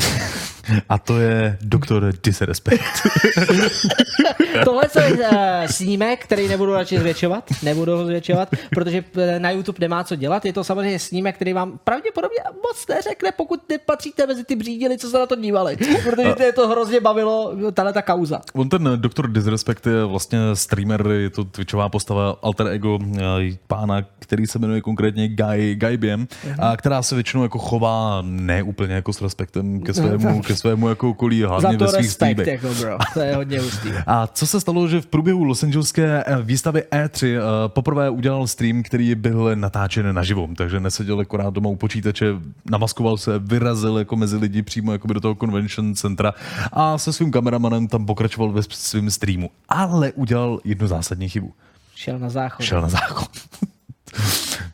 A 0.90 0.98
to 0.98 1.20
je 1.20 1.58
doktor 1.62 2.14
Disrespect. 2.24 2.84
Tohle 4.66 4.84
je 5.00 5.14
uh, 5.14 5.28
snímek, 5.66 6.24
který 6.24 6.48
nebudu 6.48 6.74
radši 6.74 7.00
zvětšovat, 7.00 7.50
nebudu 7.64 7.98
ho 7.98 8.06
zvětšovat, 8.06 8.50
protože 8.70 9.04
eh, 9.18 9.40
na 9.40 9.52
YouTube 9.52 9.78
nemá 9.80 10.04
co 10.04 10.16
dělat. 10.16 10.46
Je 10.46 10.54
to 10.54 10.64
samozřejmě 10.64 11.00
snímek, 11.00 11.36
který 11.36 11.54
vám 11.54 11.80
pravděpodobně 11.84 12.38
moc 12.64 12.88
neřekne, 12.90 13.32
pokud 13.32 13.70
nepatříte 13.70 14.28
mezi 14.28 14.44
ty 14.44 14.56
břídily, 14.56 14.98
co 14.98 15.10
se 15.10 15.20
na 15.20 15.26
to 15.26 15.36
dívali. 15.36 15.78
Protože 16.04 16.34
to, 16.34 16.44
je 16.44 16.54
to 16.54 16.68
hrozně 16.68 17.00
bavilo, 17.00 17.54
tahle 17.74 17.94
ta 17.94 18.02
kauza. 18.02 18.42
On 18.54 18.70
ten 18.70 18.90
doktor 18.96 19.32
Disrespect 19.32 19.88
je 19.88 20.06
vlastně 20.06 20.40
streamer, 20.54 21.08
je 21.08 21.30
to 21.30 21.44
twitchová 21.44 21.90
postava 21.90 22.38
alter 22.42 22.68
ego 22.68 23.00
eh, 23.18 23.22
pána, 23.68 24.02
který 24.20 24.48
se 24.48 24.60
jmenuje 24.60 24.82
konkrétně 24.82 25.28
Guy, 25.28 25.76
Guy 25.76 25.98
Biem, 25.98 26.28
a 26.60 26.78
která 26.78 27.02
se 27.02 27.16
většinou 27.16 27.44
jako 27.44 27.60
chová 27.60 28.22
ne 28.22 28.64
úplně 28.64 28.94
jako 28.94 29.14
s 29.14 29.22
respektem 29.22 29.82
ke 29.82 29.94
svému, 29.94 30.42
ke 30.52 30.58
svému 30.58 30.90
jako 30.90 31.10
okolí, 31.10 31.44
hlavně 31.44 31.70
ve 31.70 31.78
to 31.78 31.88
svých 31.88 31.98
respekt, 31.98 32.14
streamech. 32.14 32.48
jako 32.48 32.68
bro. 32.80 32.98
To 33.14 33.20
je 33.20 33.36
hodně 33.36 33.60
hustý. 33.60 33.90
A 34.08 34.28
co 34.28 34.48
se 34.48 34.62
stalo, 34.62 34.88
že 34.88 35.02
v 35.02 35.06
průběhu 35.06 35.44
Los 35.44 35.64
Angeleské 35.64 36.24
eh, 36.24 36.42
výstavy 36.42 36.84
E3 36.92 37.28
eh, 37.28 37.42
poprvé 37.68 38.10
udělal 38.10 38.48
stream, 38.48 38.84
který 38.84 39.16
byl 39.16 39.56
natáčen 39.56 40.16
naživo, 40.16 40.50
takže 40.58 40.80
neseděl 40.80 41.20
akorát 41.20 41.54
doma 41.54 41.70
u 41.70 41.76
počítače, 41.76 42.26
namaskoval 42.72 43.18
se, 43.18 43.40
vyrazil 43.40 43.98
jako 43.98 44.16
mezi 44.16 44.38
lidi 44.38 44.62
přímo 44.62 44.92
jakoby 44.92 45.14
do 45.14 45.20
toho 45.20 45.36
convention 45.36 45.96
centra 45.96 46.34
a 46.72 46.98
se 46.98 47.14
svým 47.14 47.32
kameramanem 47.32 47.88
tam 47.88 48.06
pokračoval 48.06 48.52
ve 48.52 48.62
svém 48.64 49.12
streamu. 49.12 49.50
Ale 49.70 50.12
udělal 50.12 50.60
jednu 50.64 50.88
zásadní 50.88 51.30
chybu. 51.30 51.54
Šel 51.96 52.20
na 52.20 52.30
záchod. 52.30 52.66
Šel 52.66 52.82
na 52.82 52.90
záchod. 52.90 53.30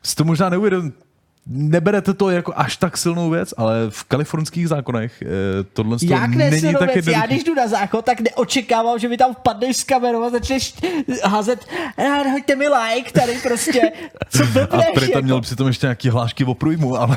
Si 0.04 0.16
to 0.16 0.24
možná 0.24 0.50
neuvědom, 0.50 0.92
neberete 1.50 2.14
to 2.14 2.30
jako 2.30 2.54
až 2.56 2.78
tak 2.78 2.98
silnou 2.98 3.30
věc, 3.30 3.54
ale 3.58 3.76
v 3.90 4.04
kalifornských 4.04 4.68
zákonech 4.70 5.22
eh, 5.22 5.28
tohle 5.74 5.98
Jak 6.02 6.30
není 6.36 6.74
tak 6.80 6.94
věc, 6.94 7.08
já 7.08 7.26
když 7.26 7.44
jdu 7.44 7.56
na 7.56 7.68
záchod, 7.68 8.06
tak 8.06 8.22
neočekávám, 8.22 9.00
že 9.00 9.08
mi 9.10 9.18
tam 9.18 9.34
vpadneš 9.36 9.78
s 9.78 9.84
kamerou 9.84 10.24
a 10.24 10.30
začneš 10.30 10.74
házet, 11.24 11.66
"Eh, 11.98 12.30
hoďte 12.32 12.56
mi 12.56 12.66
like 12.68 13.12
tady 13.12 13.34
prostě, 13.44 13.92
co 14.30 14.44
A 14.72 14.78
Prý 14.94 15.08
tam 15.08 15.10
jako. 15.10 15.22
měl 15.22 15.42
přitom 15.42 15.68
ještě 15.68 15.86
nějaký 15.88 16.10
hlášky 16.10 16.46
o 16.46 16.54
průjmu, 16.54 16.96
ale 16.96 17.16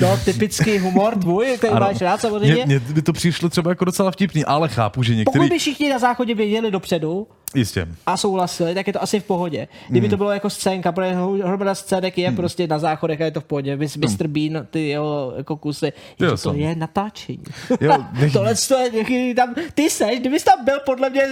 No, 0.00 0.18
typický 0.24 0.78
humor 0.78 1.18
tvůj, 1.18 1.54
který 1.58 1.72
Ano. 1.72 1.86
máš 1.86 2.00
rád 2.00 2.20
samozřejmě. 2.20 2.54
Mně, 2.54 2.64
mně 2.66 2.80
by 2.80 3.02
to 3.02 3.12
přišlo 3.12 3.48
třeba 3.48 3.70
jako 3.70 3.84
docela 3.84 4.10
vtipný, 4.10 4.44
ale 4.44 4.68
chápu, 4.68 5.02
že 5.02 5.12
Pokud 5.12 5.18
některý... 5.18 5.48
by 5.48 5.58
všichni 5.58 5.90
na 5.90 5.98
záchodě 5.98 6.34
věděli 6.34 6.70
dopředu, 6.70 7.26
Jistě. 7.54 7.88
a 8.06 8.16
souhlasili, 8.16 8.74
tak 8.74 8.86
je 8.86 8.92
to 8.92 9.02
asi 9.02 9.20
v 9.20 9.24
pohodě. 9.24 9.68
Kdyby 9.88 10.06
Hmm. 10.06 10.10
to 10.10 10.16
bylo 10.16 10.30
jako 10.30 10.50
scénka, 10.50 10.92
protože 10.92 11.14
hromada 11.44 11.74
scének 11.74 12.18
je 12.18 12.32
prostě 12.32 12.66
na 12.66 12.78
záchodech 12.78 13.19
a 13.22 13.24
je 13.24 13.30
to 13.30 13.40
v 13.40 13.44
pohodě. 13.44 13.76
Mr. 13.76 13.98
Mr. 13.98 14.26
Bean, 14.26 14.66
ty 14.70 14.88
jeho 14.88 15.32
jako 15.36 15.56
kusy, 15.56 15.92
Hmm. 15.96 16.14
Jo, 16.18 16.26
je 16.26 16.30
to, 16.30 16.36
jsem. 16.36 16.56
je 16.56 16.74
natáčení. 16.74 17.42
Jo, 17.80 17.96
Tohle 18.32 18.54
to 18.68 18.74
je, 18.78 19.34
tam, 19.34 19.54
ty 19.74 19.90
seš, 19.90 20.20
kdybys 20.20 20.44
tam 20.44 20.64
byl 20.64 20.78
podle 20.86 21.10
mě 21.10 21.22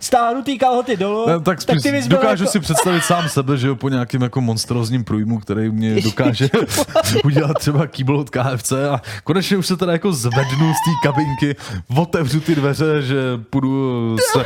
stáhnutý 0.00 0.58
kalhoty 0.58 0.96
dolů, 0.96 1.24
No, 1.28 1.40
tak, 1.40 1.64
tak 1.64 1.80
spíš 1.80 1.82
ty 1.82 1.92
bys 1.92 2.06
dokážu 2.06 2.42
jako, 2.44 2.52
si 2.52 2.60
představit 2.60 3.04
sám 3.04 3.28
sebe, 3.28 3.56
že 3.56 3.68
jo, 3.68 3.76
po 3.76 3.88
nějakém 3.88 4.22
jako 4.22 4.40
monstrózním 4.40 5.04
průjmu, 5.04 5.38
který 5.38 5.70
mě 5.70 6.00
dokáže 6.00 6.50
udělat 7.24 7.58
třeba 7.58 7.86
kýbl 7.86 8.16
od 8.16 8.30
KFC 8.30 8.72
a 8.72 9.02
konečně 9.24 9.56
už 9.56 9.66
se 9.66 9.76
teda 9.76 9.92
jako 9.92 10.12
zvednu 10.12 10.72
z 10.72 10.76
té 10.84 11.08
kabinky, 11.08 11.56
otevřu 11.96 12.40
ty 12.40 12.54
dveře, 12.54 13.02
že 13.02 13.16
půjdu 13.50 14.16
se 14.32 14.44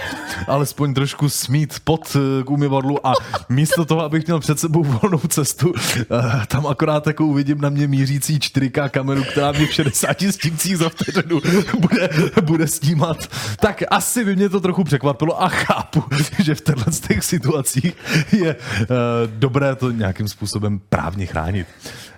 alespoň 0.49 0.95
trošku 0.95 1.29
smít 1.29 1.75
pod 1.85 2.17
eh, 2.17 2.45
k 2.45 2.51
umyvadlu 2.51 3.07
a 3.07 3.13
místo 3.49 3.85
toho, 3.85 4.01
abych 4.01 4.27
měl 4.27 4.41
před 4.41 4.59
sebou 4.61 4.83
volnou 4.85 5.19
cestu, 5.29 5.73
eh, 6.01 6.05
tam 6.49 6.67
akorát 6.73 7.07
jako 7.07 7.24
uvidím 7.27 7.61
na 7.61 7.69
mě 7.69 7.86
mířící 7.86 8.39
4K 8.39 8.89
kameru, 8.89 9.24
která 9.24 9.53
mě 9.53 9.66
v 9.66 9.73
60 9.73 10.16
stímcích 10.31 10.78
za 10.78 10.89
vteřinu 10.89 11.40
bude, 11.78 12.09
bude 12.43 12.66
snímat. 12.66 13.16
Tak 13.61 13.82
asi 13.90 14.24
by 14.24 14.36
mě 14.36 14.49
to 14.49 14.61
trochu 14.61 14.85
překvapilo 14.85 15.43
a 15.43 15.49
chápu, 15.49 16.05
že 16.39 16.55
v 16.55 16.61
těchto 16.61 16.90
těch 17.09 17.24
situacích 17.24 17.94
je 18.32 18.57
uh, 18.57 18.86
dobré 19.27 19.77
to 19.77 19.90
nějakým 19.90 20.28
způsobem 20.28 20.81
právně 20.89 21.27
chránit. 21.27 21.66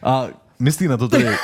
A 0.02 0.26
myslí 0.58 0.88
na 0.88 0.96
to 0.96 1.08
tedy... 1.08 1.36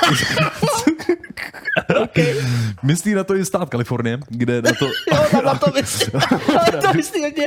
Okay. 2.03 2.35
Myslí 2.83 3.13
na 3.13 3.23
to 3.23 3.35
i 3.35 3.45
stát 3.45 3.69
Kalifornie, 3.69 4.19
kde 4.29 4.61
na 4.61 4.71
to... 4.79 4.85
Jo, 5.13 5.23
tam 5.31 5.45
na 5.45 5.55
to 5.55 5.71
myslí. 5.81 6.11
Ale 6.59 6.81
to 6.81 6.93
myslí 6.93 7.23
hodně. 7.23 7.45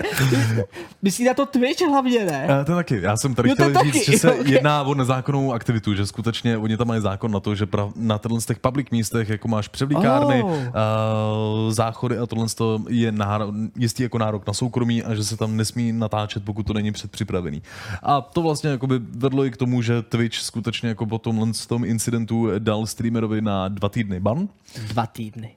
Myslí 1.03 1.25
na 1.25 1.35
to 1.35 1.47
Twitch 1.47 1.81
hlavně, 1.89 2.25
ne? 2.25 2.47
Eh, 2.61 2.65
To 2.65 2.75
taky. 2.75 3.01
Já 3.03 3.17
jsem 3.17 3.35
tady 3.35 3.49
Jo, 3.49 3.55
to 3.59 3.63
chtěl 3.63 3.75
taky, 3.75 3.93
říct, 3.93 4.11
že 4.11 4.19
se 4.19 4.27
jo, 4.29 4.35
ok. 4.41 4.47
jedná 4.49 4.83
o 4.83 4.95
nezákonnou 4.95 5.53
aktivitu, 5.53 5.95
že 5.95 6.07
skutečně 6.07 6.59
oni 6.59 6.77
tam 6.77 6.89
mají 6.89 7.01
zákon 7.03 7.31
na 7.31 7.41
to, 7.41 7.55
že 7.55 7.67
prav, 7.67 7.91
na 7.97 8.19
těchto 8.19 8.41
z 8.41 8.47
těch 8.47 8.59
public 8.59 8.91
místech, 8.91 9.29
jako 9.29 9.49
máš 9.49 9.69
převlíkárny, 9.69 10.43
Oh. 10.43 10.51
uh, 10.53 11.73
záchody 11.73 12.19
a 12.19 12.27
tohle 12.27 12.47
to 12.57 12.81
je 12.89 13.13
náro, 13.13 13.53
jistý 13.77 14.03
jako 14.03 14.19
nárok 14.19 14.47
na 14.47 14.53
soukromí 14.53 15.03
a 15.03 15.15
že 15.15 15.25
se 15.25 15.37
tam 15.37 15.57
nesmí 15.57 15.93
natáčet, 15.93 16.45
pokud 16.45 16.67
to 16.67 16.73
není 16.73 16.93
předpřipravený. 16.93 17.63
A 18.03 18.21
to 18.21 18.43
vlastně 18.43 18.71
jakoby 18.71 18.95
vedlo 18.99 19.45
i 19.45 19.51
k 19.51 19.57
tomu, 19.57 19.83
že 19.83 20.03
Twitch 20.03 20.37
skutečně 20.39 20.89
jako 20.89 21.07
po 21.07 21.19
tomhle 21.19 21.49
tom 21.69 21.85
incidentu 21.85 22.49
dal 22.59 22.87
streamerovi 22.87 23.41
na 23.43 23.69
dva 23.69 23.89
týdny 23.89 24.21
ban. 24.21 24.44
Dva 24.87 25.07
týdny. 25.07 25.55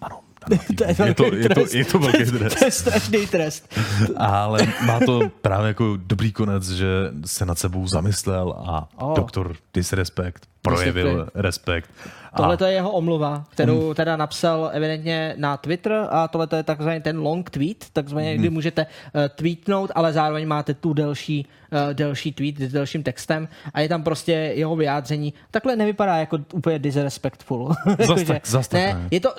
Ano, 0.00 0.20
To 0.48 0.54
je, 0.54 0.58
týdny. 0.58 1.06
je, 1.08 1.14
to, 1.14 1.24
je, 1.34 1.48
to, 1.48 1.54
trest. 1.54 1.74
je 1.74 1.84
to 1.84 1.98
velký 1.98 2.24
trest. 2.38 2.58
To 2.58 2.64
je 2.64 2.70
strašný 2.70 3.26
trest. 3.26 3.74
Ale 4.16 4.58
má 4.86 5.00
to 5.06 5.20
právě 5.42 5.68
jako 5.68 5.96
dobrý 5.96 6.32
konec, 6.32 6.70
že 6.70 6.86
se 7.26 7.46
nad 7.46 7.58
sebou 7.58 7.86
zamyslel 7.86 8.54
a 8.66 8.88
Oh. 8.96 9.10
oh. 9.10 9.16
doktor 9.16 9.56
Disrespect 9.74 10.46
projevil 10.74 11.06
Disrespect. 11.08 11.30
respekt. 11.36 11.90
Tohle 12.36 12.56
je 12.66 12.72
jeho 12.72 12.90
omluva, 12.90 13.44
kterou 13.50 13.94
teda 13.94 14.16
napsal 14.16 14.70
evidentně 14.72 15.34
na 15.36 15.56
Twitter 15.56 16.06
a 16.10 16.28
tohle 16.28 16.46
to 16.46 16.56
je 16.56 16.62
takzvaný 16.62 17.00
ten 17.00 17.18
long 17.20 17.50
tweet, 17.50 17.84
takzvaně, 17.92 18.30
Mhm. 18.30 18.38
kdy 18.38 18.50
můžete 18.50 18.86
uh, 18.86 19.20
tweetnout, 19.36 19.90
ale 19.94 20.12
zároveň 20.12 20.48
máte 20.48 20.74
tu 20.74 20.92
delší, 20.92 21.46
uh, 21.72 21.94
delší 21.94 22.32
tweet 22.32 22.60
s 22.60 22.72
delším 22.72 23.02
textem 23.02 23.48
a 23.74 23.80
je 23.80 23.88
tam 23.88 24.02
prostě 24.02 24.32
jeho 24.32 24.76
vyjádření. 24.76 25.32
Takhle 25.50 25.76
nevypadá 25.76 26.16
jako 26.16 26.38
úplně 26.52 26.78
disrespectful. 26.78 27.74
Tak- 28.26 28.46
zas 28.46 28.68
tak 28.68 28.80
ne, 28.80 28.94
ne. 28.94 29.08
je 29.10 29.20
to, 29.20 29.32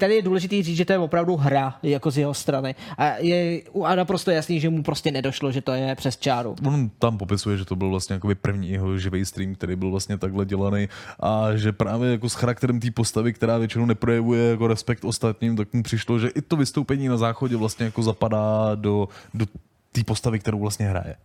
tady 0.00 0.14
je 0.14 0.22
důležité 0.22 0.62
říct, 0.62 0.76
že 0.76 0.84
to 0.84 0.92
je 0.92 0.98
opravdu 0.98 1.36
hra 1.36 1.74
jako 1.82 2.10
z 2.10 2.18
jeho 2.18 2.34
strany 2.34 2.74
a 2.98 3.06
je 3.18 3.60
a 3.84 3.94
naprosto 3.94 4.30
jasný, 4.30 4.60
že 4.60 4.70
mu 4.70 4.82
prostě 4.82 5.10
nedošlo, 5.10 5.52
že 5.52 5.60
to 5.60 5.72
je 5.72 5.94
přes 5.94 6.16
čáru. 6.16 6.56
on 6.66 6.90
tam 6.98 7.18
popisuje, 7.18 7.56
že 7.56 7.64
to 7.64 7.76
byl 7.76 7.90
vlastně 7.90 8.14
jakoby 8.14 8.34
první 8.34 8.70
jeho 8.70 8.98
živý 8.98 9.24
stream, 9.24 9.54
který 9.54 9.76
byl 9.76 9.90
vlastně 9.90 10.18
takhle 10.18 10.44
dělaný 10.64 10.88
a 11.20 11.56
že 11.56 11.72
právě 11.72 12.10
jako 12.10 12.28
s 12.28 12.34
charakterem 12.34 12.80
té 12.80 12.90
postavy, 12.90 13.32
která 13.32 13.58
většinou 13.58 13.86
neprojevuje 13.86 14.50
jako 14.50 14.66
respekt 14.66 15.04
ostatním, 15.04 15.56
tak 15.56 15.72
mu 15.72 15.82
přišlo, 15.82 16.18
že 16.18 16.28
i 16.28 16.42
to 16.42 16.56
vystoupení 16.56 17.08
na 17.08 17.16
záchodě 17.16 17.56
vlastně 17.56 17.84
jako 17.84 18.02
zapadá 18.02 18.74
do, 18.74 19.08
do 19.34 19.46
té 19.92 20.04
postavy, 20.04 20.38
kterou 20.38 20.60
vlastně 20.60 20.86
hraje. 20.86 21.16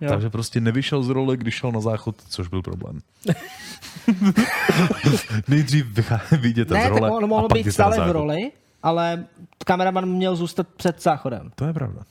Jo. 0.00 0.08
Takže 0.08 0.30
prostě 0.30 0.60
nevyšel 0.60 1.02
z 1.02 1.08
role, 1.08 1.36
když 1.36 1.54
šel 1.54 1.72
na 1.72 1.80
záchod, 1.80 2.16
což 2.28 2.48
byl 2.48 2.62
problém. 2.62 3.00
Nejdřív 5.48 5.86
vyjděte 6.40 6.74
Ne, 6.74 6.84
z 6.84 6.88
role 6.88 7.00
tak 7.00 7.12
on 7.12 7.24
a 7.24 7.26
mohl 7.26 7.48
pak 7.48 7.58
být 7.58 7.72
stále 7.72 8.08
v 8.08 8.12
roli, 8.12 8.52
ale 8.82 9.24
kameraman 9.64 10.08
měl 10.08 10.36
zůstat 10.36 10.68
před 10.68 11.02
záchodem. 11.02 11.50
To 11.54 11.64
je 11.64 11.72
pravda. 11.72 12.02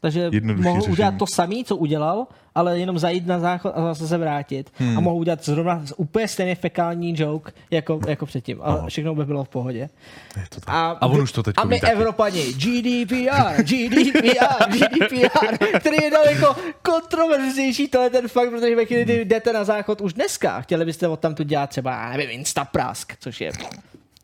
Takže 0.00 0.28
Jednodušší 0.32 0.64
mohl 0.68 0.80
řešení. 0.80 0.92
udělat 0.92 1.14
to 1.18 1.24
samé, 1.26 1.54
co 1.64 1.76
udělal, 1.76 2.26
ale 2.54 2.78
jenom 2.78 2.98
zajít 2.98 3.26
na 3.26 3.38
záchod 3.38 3.72
a 3.74 3.82
zase 3.82 4.08
se 4.08 4.18
vrátit. 4.18 4.70
Hmm. 4.74 4.98
A 4.98 5.00
mohl 5.00 5.16
udělat 5.16 5.44
zrovna 5.44 5.82
úplně 5.96 6.28
stejný 6.28 6.54
fekální 6.54 7.14
joke 7.18 7.52
jako, 7.70 8.00
jako 8.08 8.26
předtím. 8.26 8.58
A 8.62 8.86
všechno 8.86 9.14
by 9.14 9.24
bylo 9.24 9.44
v 9.44 9.48
pohodě. 9.48 9.88
Je 10.36 10.44
to 10.48 10.60
tak. 10.60 10.68
A, 10.68 10.90
A 10.90 11.06
on 11.06 11.20
už 11.22 11.32
to 11.32 11.42
teď 11.42 11.54
A 11.58 11.64
my 11.64 11.80
taky. 11.80 11.92
Evropani, 11.92 12.42
GDPR, 12.52 13.62
GDPR, 13.62 14.70
GDPR, 14.70 15.66
který 15.80 15.96
je 16.02 16.10
daleko 16.10 16.56
kontroverznější 16.82 17.88
tohle 17.88 18.10
ten 18.10 18.28
fakt, 18.28 18.50
protože 18.50 18.76
ve 18.76 18.84
chvíli, 18.84 19.04
kdy 19.04 19.24
jdete 19.24 19.52
na 19.52 19.64
záchod 19.64 20.00
už 20.00 20.12
dneska, 20.12 20.60
chtěli 20.60 20.84
byste 20.84 21.08
od 21.08 21.20
tam 21.20 21.34
tu 21.34 21.42
dělat 21.42 21.70
třeba, 21.70 21.90
já 21.92 22.10
nevím, 22.16 22.30
Instaprask, 22.30 23.12
což 23.20 23.40
je 23.40 23.52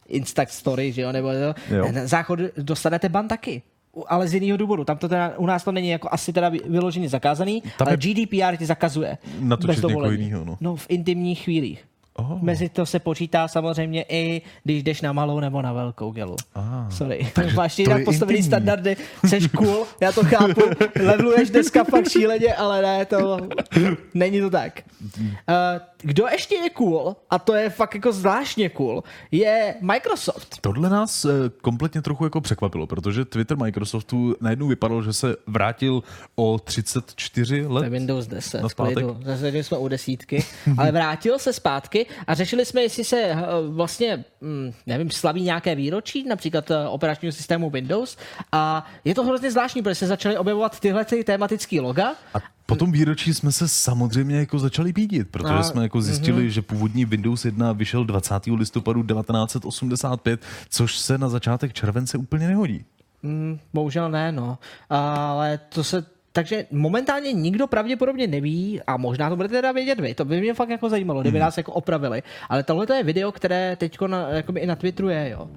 Insta 0.08 0.44
Story, 0.48 0.92
že 0.92 1.02
jo, 1.02 1.12
nebo 1.12 1.28
to, 1.28 1.74
Jo. 1.74 1.92
na 1.92 2.06
záchod 2.06 2.38
dostanete 2.56 3.08
ban 3.08 3.28
taky. 3.28 3.62
Ale 4.06 4.28
z 4.28 4.34
jiného 4.34 4.56
důvodu. 4.56 4.84
Tam 4.84 4.98
to 4.98 5.08
teda, 5.08 5.32
u 5.38 5.46
nás 5.46 5.64
to 5.64 5.72
není 5.72 5.88
jako 5.88 6.08
asi 6.12 6.32
teda 6.32 6.48
vy- 6.48 6.60
vyloženě 6.66 7.08
zakázaný, 7.08 7.60
Tam 7.78 7.88
ale 7.88 7.92
je- 7.92 8.14
GDPR 8.14 8.56
ti 8.56 8.66
zakazuje. 8.66 9.18
Natočit 9.40 9.66
bez 9.66 9.76
někoho 9.76 9.92
dovolení. 9.92 10.22
jinýho, 10.22 10.44
no. 10.44 10.56
no 10.60 10.76
v 10.76 10.86
intimních 10.88 11.40
chvílích. 11.44 11.84
Oh. 12.16 12.42
Mezi 12.42 12.68
to 12.68 12.86
se 12.86 12.98
počítá 12.98 13.48
samozřejmě 13.48 14.04
i 14.08 14.42
když 14.64 14.82
jdeš 14.82 15.00
na 15.00 15.12
malou 15.12 15.40
nebo 15.40 15.62
na 15.62 15.72
velkou 15.72 16.10
gelu. 16.10 16.36
Ah, 16.54 16.90
Sorry. 16.90 17.26
Máš 17.56 17.76
to 17.76 17.82
jinak 17.82 18.04
postavený 18.04 18.38
intimní. 18.38 18.42
standardy, 18.48 18.96
seš 19.26 19.46
cool, 19.48 19.86
já 20.00 20.12
to 20.12 20.24
chápu, 20.24 20.60
leveluješ 21.04 21.50
dneska 21.50 21.84
fakt 21.84 22.08
šíleně, 22.08 22.54
ale 22.54 22.82
ne, 22.82 23.04
to 23.04 23.38
není 24.14 24.40
to 24.40 24.50
tak. 24.50 24.82
Uh, 25.02 25.22
kdo 26.04 26.26
ještě 26.26 26.54
je 26.54 26.70
cool, 26.70 27.16
a 27.30 27.38
to 27.38 27.54
je 27.54 27.70
fakt 27.70 27.94
jako 27.94 28.12
zvláštně 28.12 28.68
cool, 28.68 29.02
je 29.30 29.74
Microsoft. 29.80 30.58
Tohle 30.60 30.90
nás 30.90 31.24
eh, 31.24 31.30
kompletně 31.60 32.02
trochu 32.02 32.24
jako 32.24 32.40
překvapilo, 32.40 32.86
protože 32.86 33.24
Twitter 33.24 33.56
Microsoftu 33.56 34.36
najednou 34.40 34.66
vypadalo, 34.66 35.02
že 35.02 35.12
se 35.12 35.36
vrátil 35.46 36.02
o 36.34 36.58
34 36.58 37.56
To 37.56 37.62
je 37.62 37.68
let. 37.68 37.88
Windows 37.88 38.26
10. 38.26 38.62
Na 38.62 38.68
zpátek? 38.68 38.94
klidu. 38.94 39.16
Zase 39.24 39.58
jsme 39.58 39.78
u 39.78 39.88
desítky, 39.88 40.44
ale 40.78 40.92
vrátil 40.92 41.38
se 41.38 41.52
zpátky 41.52 42.06
a 42.26 42.34
řešili 42.34 42.64
jsme, 42.64 42.82
jestli 42.82 43.04
se 43.04 43.16
eh, 43.20 43.36
vlastně, 43.68 44.24
hm, 44.42 44.72
nevím, 44.86 45.10
slaví 45.10 45.42
nějaké 45.42 45.74
výročí, 45.74 46.24
například 46.28 46.70
eh, 46.70 46.88
operačního 46.88 47.32
systému 47.32 47.70
Windows 47.70 48.16
a 48.52 48.86
je 49.04 49.14
to 49.14 49.24
hrozně 49.24 49.50
zvláštní, 49.50 49.82
protože 49.82 49.94
se 49.94 50.06
začaly 50.06 50.38
objevovat 50.38 50.80
tyhle 50.80 51.04
ty 51.04 51.24
loga 51.80 52.14
A 52.34 52.38
po 52.66 52.76
tom 52.76 52.92
výročí 52.92 53.34
jsme 53.34 53.52
se 53.52 53.68
samozřejmě 53.68 54.36
jako 54.36 54.58
začali 54.58 54.92
bídit, 54.92 55.28
protože 55.30 55.54
A- 55.54 55.62
jsme 55.62 55.82
jako 55.82 56.02
zjistili, 56.02 56.50
že 56.50 56.62
původní 56.62 57.04
Windows 57.04 57.44
1 57.44 57.72
vyšel 57.72 58.04
20. 58.04 58.56
listopadu 58.56 59.02
1985, 59.02 60.40
což 60.68 60.98
se 60.98 61.18
na 61.18 61.28
začátek 61.28 61.72
července 61.72 62.18
úplně 62.18 62.48
nehodí. 62.48 62.84
Bohužel 63.74 64.10
ne, 64.10 64.32
no. 64.32 64.58
Ale 64.90 65.58
to 65.68 65.84
se 65.84 66.04
takže 66.32 66.66
momentálně 66.70 67.32
nikdo 67.32 67.66
pravděpodobně 67.66 68.26
neví, 68.26 68.80
a 68.86 68.96
možná 68.96 69.30
to 69.30 69.36
budete 69.36 69.54
teda 69.54 69.72
vědět 69.72 70.00
vy, 70.00 70.14
to 70.14 70.24
by 70.24 70.40
mě 70.40 70.54
fakt 70.54 70.68
jako 70.68 70.88
zajímalo, 70.88 71.20
kdyby 71.20 71.38
nás 71.38 71.56
jako 71.56 71.72
opravili. 71.72 72.22
Ale 72.48 72.62
tohle 72.62 72.86
je 72.96 73.02
video, 73.02 73.32
které 73.32 73.76
teď 73.76 73.98
i 74.58 74.66
na 74.66 74.76
Twitteru 74.76 75.08
je, 75.08 75.30
jo. 75.30 75.50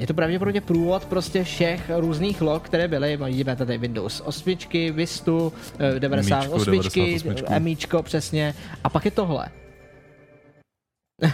Je 0.00 0.06
to 0.06 0.14
pravděpodobně 0.14 0.60
průvod 0.60 1.04
prostě 1.04 1.44
všech 1.44 1.90
různých 1.96 2.40
log, 2.40 2.62
které 2.62 2.88
byly. 2.88 3.16
Vidíme 3.16 3.56
tady 3.56 3.78
Windows 3.78 4.22
8, 4.24 4.56
Vistu, 4.92 5.52
eh, 5.78 6.00
98, 6.00 6.64
98. 6.64 7.44
Emíčko, 7.48 8.02
přesně. 8.02 8.54
A 8.84 8.88
pak 8.88 9.04
je 9.04 9.10
tohle. 9.10 9.48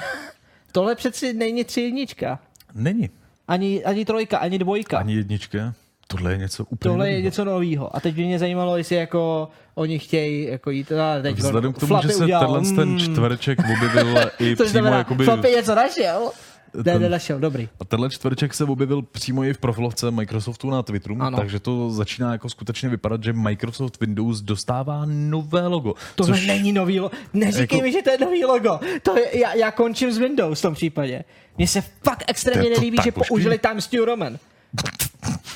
tohle 0.72 0.94
přeci 0.94 1.32
není 1.32 1.64
tři 1.64 1.80
jednička. 1.80 2.38
Není. 2.74 3.10
Ani, 3.48 3.84
ani 3.84 4.04
trojka, 4.04 4.38
ani 4.38 4.58
dvojka. 4.58 4.98
Ani 4.98 5.14
jednička. 5.14 5.74
Tohle 6.06 6.32
je 6.32 6.38
něco 6.38 6.64
úplně 6.64 6.92
Tohle 6.92 7.10
je 7.10 7.22
něco 7.22 7.44
nového. 7.44 7.96
A 7.96 8.00
teď 8.00 8.14
by 8.14 8.24
mě 8.24 8.38
zajímalo, 8.38 8.76
jestli 8.76 8.96
jako 8.96 9.48
oni 9.74 9.98
chtějí 9.98 10.46
jako 10.46 10.70
jít 10.70 10.92
a 10.92 11.22
teď 11.22 11.36
Vzhledem 11.36 11.72
k 11.72 11.78
tomu, 11.78 12.02
že 12.02 12.08
se 12.08 12.24
udělal, 12.24 12.60
tenhle 12.60 12.76
ten 12.76 12.88
mm. 12.88 12.98
čtvereček 12.98 13.58
objevil 13.58 14.16
i 14.38 14.54
přímo 14.54 14.68
znamená, 14.68 14.98
jakoby... 14.98 15.24
Flapy 15.24 15.48
něco 15.48 15.74
našel? 15.74 16.30
Ne, 16.74 16.82
Ten- 16.82 17.02
nenašel, 17.02 17.38
dobrý. 17.38 17.68
A 17.80 17.84
tenhle 17.84 18.10
čtvereček 18.10 18.54
se 18.54 18.64
objevil 18.64 19.02
přímo 19.02 19.44
i 19.44 19.52
v 19.54 19.58
profilovce 19.58 20.10
Microsoftu 20.10 20.70
na 20.70 20.82
Twitteru, 20.82 21.16
Ano. 21.20 21.38
takže 21.38 21.60
to 21.60 21.90
začíná 21.90 22.32
jako 22.32 22.48
skutečně 22.48 22.88
vypadat, 22.88 23.24
že 23.24 23.32
Microsoft 23.32 24.00
Windows 24.00 24.40
dostává 24.40 25.02
nové 25.06 25.66
logo. 25.66 25.94
Tohle 26.14 26.36
což 26.36 26.46
není 26.46 26.72
nový 26.72 27.00
logo. 27.00 27.14
Neříkej 27.32 27.76
jako- 27.78 27.84
mi, 27.84 27.92
že 27.92 28.02
to 28.02 28.10
je 28.10 28.18
nový 28.18 28.44
logo. 28.44 28.80
To 29.02 29.18
je, 29.18 29.38
já, 29.38 29.54
já 29.54 29.70
končím 29.70 30.12
s 30.12 30.18
Windows 30.18 30.58
v 30.58 30.62
tom 30.62 30.74
případě. 30.74 31.24
Mně 31.58 31.68
se 31.68 31.80
fakt 31.80 32.24
extrémně 32.28 32.62
To 32.62 32.74
to 32.74 32.80
nelíbí, 32.80 32.98
že 33.04 33.12
počkej. 33.12 33.28
použili 33.28 33.58
Times 33.58 33.90
New 33.90 34.04
Roman. 34.04 34.38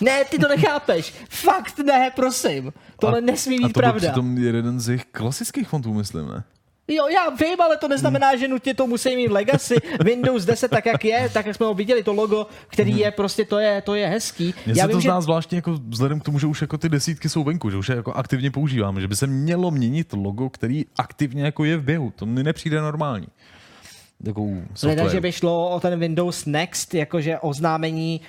Ne, 0.00 0.24
ty 0.24 0.38
to 0.38 0.48
nechápeš. 0.48 1.14
Fakt 1.30 1.78
ne, 1.78 2.10
prosím. 2.16 2.72
Tohle 3.00 3.20
nesmí 3.20 3.56
a 3.56 3.66
být 3.66 3.72
to 3.72 3.80
byl 3.80 3.88
pravda. 3.90 4.08
přitom 4.08 4.38
jeden 4.38 4.80
z 4.80 4.88
jejich 4.88 5.04
klasických 5.04 5.68
fontů, 5.68 5.94
myslím, 5.94 6.28
ne? 6.28 6.42
Jo, 6.90 7.08
já 7.08 7.30
vím, 7.30 7.60
ale 7.60 7.76
to 7.76 7.88
neznamená, 7.88 8.36
že 8.36 8.48
nutně 8.48 8.74
to 8.74 8.86
musí 8.86 9.16
mít 9.16 9.30
Legacy. 9.30 9.74
Windows 10.04 10.44
10 10.44 10.70
tak, 10.70 10.86
jak 10.86 11.04
je, 11.04 11.30
tak 11.32 11.46
jak 11.46 11.56
jsme 11.56 11.66
ho 11.66 11.74
viděli, 11.74 12.02
to 12.02 12.12
logo, 12.12 12.46
který 12.68 12.98
je 12.98 13.10
prostě, 13.10 13.44
to 13.44 13.58
je, 13.58 13.82
to 13.82 13.94
je 13.94 14.06
hezký. 14.06 14.54
Mně 14.66 14.74
se 14.74 14.80
to 14.82 14.88
vím, 14.88 15.00
že 15.00 15.10
zvláštně 15.18 15.58
jako 15.58 15.78
vzhledem 15.88 16.20
k 16.20 16.24
tomu, 16.24 16.38
že 16.38 16.46
už 16.46 16.60
jako 16.60 16.78
ty 16.78 16.88
desítky 16.88 17.28
jsou 17.28 17.44
venku, 17.44 17.70
že 17.70 17.76
už 17.76 17.88
je 17.88 17.96
jako 17.96 18.12
aktivně 18.12 18.50
používáme, 18.50 19.00
že 19.00 19.08
by 19.08 19.16
se 19.16 19.26
mělo 19.26 19.70
měnit 19.70 20.12
logo, 20.12 20.50
který 20.50 20.84
aktivně 20.98 21.44
jako 21.44 21.64
je 21.64 21.76
v 21.76 21.82
běhu. 21.82 22.12
To 22.16 22.26
mi 22.26 22.42
nepřijde 22.42 22.80
normální. 22.80 23.26
Takovou 24.24 24.62
Leda, 24.82 25.08
že 25.08 25.20
by 25.20 25.32
šlo 25.32 25.70
o 25.70 25.80
ten 25.80 25.98
Windows 25.98 26.46
Next, 26.46 26.94
jakože 26.94 27.38
oznámení 27.38 28.20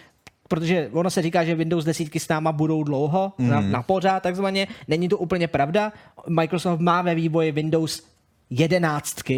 protože 0.47 0.89
ono 0.91 1.09
se 1.09 1.21
říká, 1.21 1.43
že 1.43 1.55
Windows 1.55 1.85
10 1.85 2.15
s 2.15 2.27
náma 2.27 2.51
budou 2.51 2.83
dlouho, 2.83 3.33
mm. 3.37 3.49
na, 3.49 3.61
na 3.61 3.81
pořád 3.83 4.23
takzvaně. 4.23 4.67
Není 4.87 5.09
to 5.09 5.17
úplně 5.17 5.47
pravda. 5.47 5.91
Microsoft 6.27 6.79
má 6.79 7.01
ve 7.01 7.15
vývoji 7.15 7.51
Windows 7.51 8.10
11, 8.51 9.29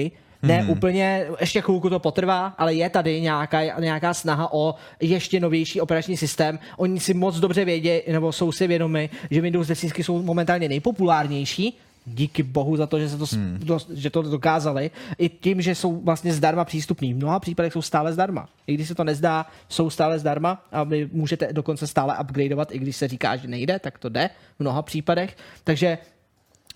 ne 0.44 0.62
hmm. 0.62 0.70
úplně, 0.70 1.26
ještě 1.40 1.62
chvilku 1.62 1.90
to 1.90 2.00
potrvá, 2.00 2.54
ale 2.58 2.74
je 2.74 2.90
tady 2.90 3.22
nějaká, 3.22 3.80
nějaká 3.80 4.14
snaha 4.14 4.54
o 4.54 4.76
ještě 5.00 5.40
novější 5.40 5.82
operační 5.82 6.18
systém. 6.18 6.60
Oni 6.78 7.00
si 7.00 7.14
moc 7.14 7.40
dobře 7.40 7.66
vědí, 7.66 7.92
nebo 8.12 8.32
jsou 8.32 8.52
si 8.52 8.68
vědomi, 8.68 9.10
že 9.32 9.42
Windows 9.42 9.68
10 9.68 9.98
jsou 9.98 10.24
momentálně 10.24 10.70
nejpopulárnější, 10.70 11.78
díky 12.06 12.44
bohu 12.44 12.78
za 12.78 12.88
to, 12.88 13.00
že, 13.00 13.10
se 13.10 13.18
to, 13.18 13.26
hmm. 13.34 13.60
do, 13.64 13.80
že 13.94 14.10
to 14.10 14.22
dokázali. 14.22 14.92
I 15.18 15.30
tím, 15.30 15.62
že 15.62 15.76
jsou 15.76 16.02
vlastně 16.02 16.34
zdarma 16.34 16.66
přístupní. 16.66 17.14
V 17.14 17.18
mnoha 17.18 17.40
případech 17.40 17.74
jsou 17.74 17.82
stále 17.82 18.14
zdarma. 18.14 18.50
I 18.68 18.74
když 18.74 18.88
se 18.88 18.96
to 18.96 19.04
nezdá, 19.04 19.46
jsou 19.70 19.90
stále 19.90 20.20
zdarma 20.20 20.66
a 20.72 20.84
vy 20.84 21.10
můžete 21.12 21.54
dokonce 21.54 21.88
stále 21.88 22.16
upgradeovat, 22.22 22.72
i 22.72 22.80
když 22.80 22.96
se 22.96 23.08
říká, 23.08 23.36
že 23.36 23.48
nejde, 23.48 23.80
tak 23.80 23.98
to 23.98 24.10
jde 24.10 24.30
v 24.58 24.60
mnoha 24.60 24.82
případech. 24.82 25.38
Takže 25.64 25.98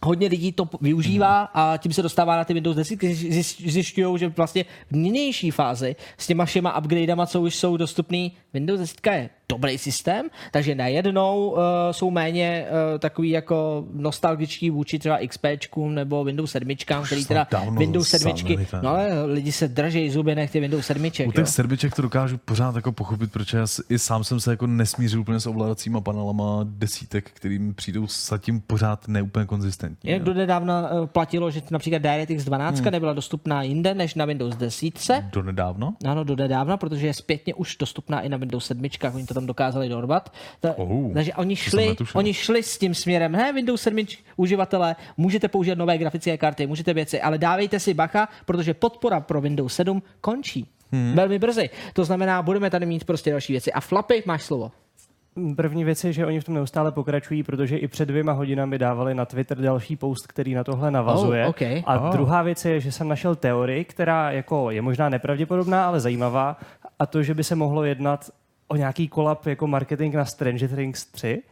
hodně 0.05 0.27
lidí 0.27 0.51
to 0.51 0.69
využívá 0.81 1.49
a 1.53 1.77
tím 1.77 1.93
se 1.93 2.01
dostává 2.01 2.35
na 2.35 2.43
ty 2.43 2.53
Windows 2.53 2.75
10, 2.75 3.03
zjišťují, 3.03 4.19
že 4.19 4.27
vlastně 4.27 4.65
v 4.91 4.95
nynější 4.95 5.51
fázi 5.51 5.95
s 6.17 6.27
těma 6.27 6.45
všema 6.45 6.77
upgradama, 6.77 7.25
co 7.25 7.41
už 7.41 7.55
jsou 7.55 7.77
dostupný, 7.77 8.31
Windows 8.53 8.79
10 8.79 9.07
je 9.07 9.29
dobrý 9.51 9.77
systém, 9.77 10.29
takže 10.51 10.75
najednou 10.75 11.49
uh, 11.49 11.57
jsou 11.91 12.11
méně 12.11 12.65
uh, 12.69 12.99
takový 12.99 13.29
jako 13.29 13.85
nostalgičtí 13.93 14.69
vůči 14.69 14.99
třeba 14.99 15.19
XP 15.27 15.45
nebo 15.87 16.23
Windows 16.23 16.51
7, 16.51 16.67
který 17.05 17.25
teda 17.25 17.47
Windows 17.77 18.09
7, 18.09 18.33
no 18.81 18.89
ale 18.89 19.25
lidi 19.25 19.51
se 19.51 19.67
drží 19.67 20.09
zuby 20.09 20.35
nechty 20.35 20.59
Windows 20.59 20.85
7. 20.85 21.05
U 21.27 21.31
těch 21.31 21.47
sedmiček 21.47 21.95
to 21.95 22.01
dokážu 22.01 22.37
pořád 22.37 22.75
jako 22.75 22.91
pochopit, 22.91 23.31
protože 23.31 23.57
já 23.57 23.65
i 23.89 23.99
sám 23.99 24.23
jsem 24.23 24.39
se 24.39 24.51
jako 24.51 24.67
nesmířil 24.67 25.21
úplně 25.21 25.39
s 25.39 25.45
ovládacíma 25.45 26.01
panelama 26.01 26.59
desítek, 26.63 27.31
kterým 27.33 27.73
přijdou 27.73 28.07
zatím 28.07 28.61
pořád 28.61 29.07
neúplně 29.07 29.45
konzistentní. 29.45 30.09
Jak 30.09 30.23
do 30.23 30.33
nedávna 30.33 30.91
uh, 30.91 31.07
platilo, 31.07 31.51
že 31.51 31.61
například 31.71 32.01
DirectX 32.01 32.43
12 32.43 32.79
hmm. 32.79 32.91
nebyla 32.91 33.13
dostupná 33.13 33.63
jinde 33.63 33.93
než 33.93 34.15
na 34.15 34.25
Windows 34.25 34.55
10. 34.55 34.93
Do 35.33 35.43
nedávna? 35.43 35.93
Ano, 36.05 36.23
do 36.23 36.35
nedávna, 36.35 36.77
protože 36.77 37.07
je 37.07 37.13
zpětně 37.13 37.53
už 37.53 37.77
dostupná 37.77 38.21
i 38.21 38.29
na 38.29 38.37
Windows 38.37 38.65
7, 38.65 38.83
oni 39.13 39.25
to 39.25 39.36
tam 39.37 39.47
dokázali 39.47 39.89
dorvat. 39.89 40.33
Ta, 40.59 40.73
oh, 40.77 41.13
takže 41.13 41.33
oni 41.33 41.55
šli, 41.55 41.95
oni 42.13 42.33
šli 42.33 42.63
s 42.63 42.77
tím 42.77 42.95
směrem, 42.95 43.31
ne, 43.31 43.53
Windows 43.53 43.81
7 43.81 44.05
uživatelé, 44.37 44.95
můžete 45.17 45.47
používat 45.47 45.77
nové 45.77 45.97
grafické 45.97 46.37
karty, 46.37 46.67
můžete 46.67 46.93
věci, 46.93 47.21
ale 47.21 47.37
dávejte 47.37 47.79
si 47.79 47.93
bacha, 47.93 48.29
protože 48.45 48.73
podpora 48.73 49.19
pro 49.19 49.41
Windows 49.41 49.73
7 49.73 50.03
končí. 50.21 50.67
Hmm. 50.91 51.13
Velmi 51.15 51.39
brzy. 51.39 51.69
To 51.93 52.05
znamená, 52.05 52.41
budeme 52.41 52.69
tady 52.69 52.85
mít 52.85 53.03
prostě 53.03 53.31
další 53.31 53.53
věci. 53.53 53.71
A 53.71 53.79
flapy, 53.79 54.23
máš 54.25 54.43
slovo. 54.43 54.71
První 55.55 55.83
věc 55.83 56.03
je, 56.03 56.13
že 56.13 56.25
oni 56.25 56.39
v 56.39 56.43
tom 56.43 56.55
neustále 56.55 56.91
pokračují, 56.91 57.43
protože 57.43 57.77
i 57.77 57.87
před 57.87 58.05
dvěma 58.05 58.31
hodinami 58.31 58.77
dávali 58.77 59.15
na 59.15 59.25
Twitter 59.25 59.57
další 59.57 59.95
post, 59.95 60.27
který 60.27 60.53
na 60.53 60.63
tohle 60.63 60.91
navazuje. 60.91 61.43
Oh, 61.43 61.49
okay. 61.49 61.83
A 61.85 61.99
oh. 61.99 62.11
druhá 62.11 62.41
věc 62.41 62.65
je, 62.65 62.79
že 62.79 62.91
jsem 62.91 63.07
našel 63.07 63.35
teorii, 63.35 63.85
která 63.85 64.31
jako 64.31 64.71
je 64.71 64.81
možná 64.81 65.09
nepravděpodobná, 65.09 65.87
ale 65.87 65.99
zajímavá, 65.99 66.57
a 66.99 67.05
to, 67.05 67.23
že 67.23 67.33
by 67.33 67.43
se 67.43 67.55
mohlo 67.55 67.83
jednat 67.83 68.29
o 68.67 68.75
nějaký 68.75 69.07
kolap 69.07 69.45
jako 69.45 69.67
marketing 69.67 70.15
na 70.15 70.25
Stranger 70.25 70.69
Things 70.69 71.05
3, 71.05 71.43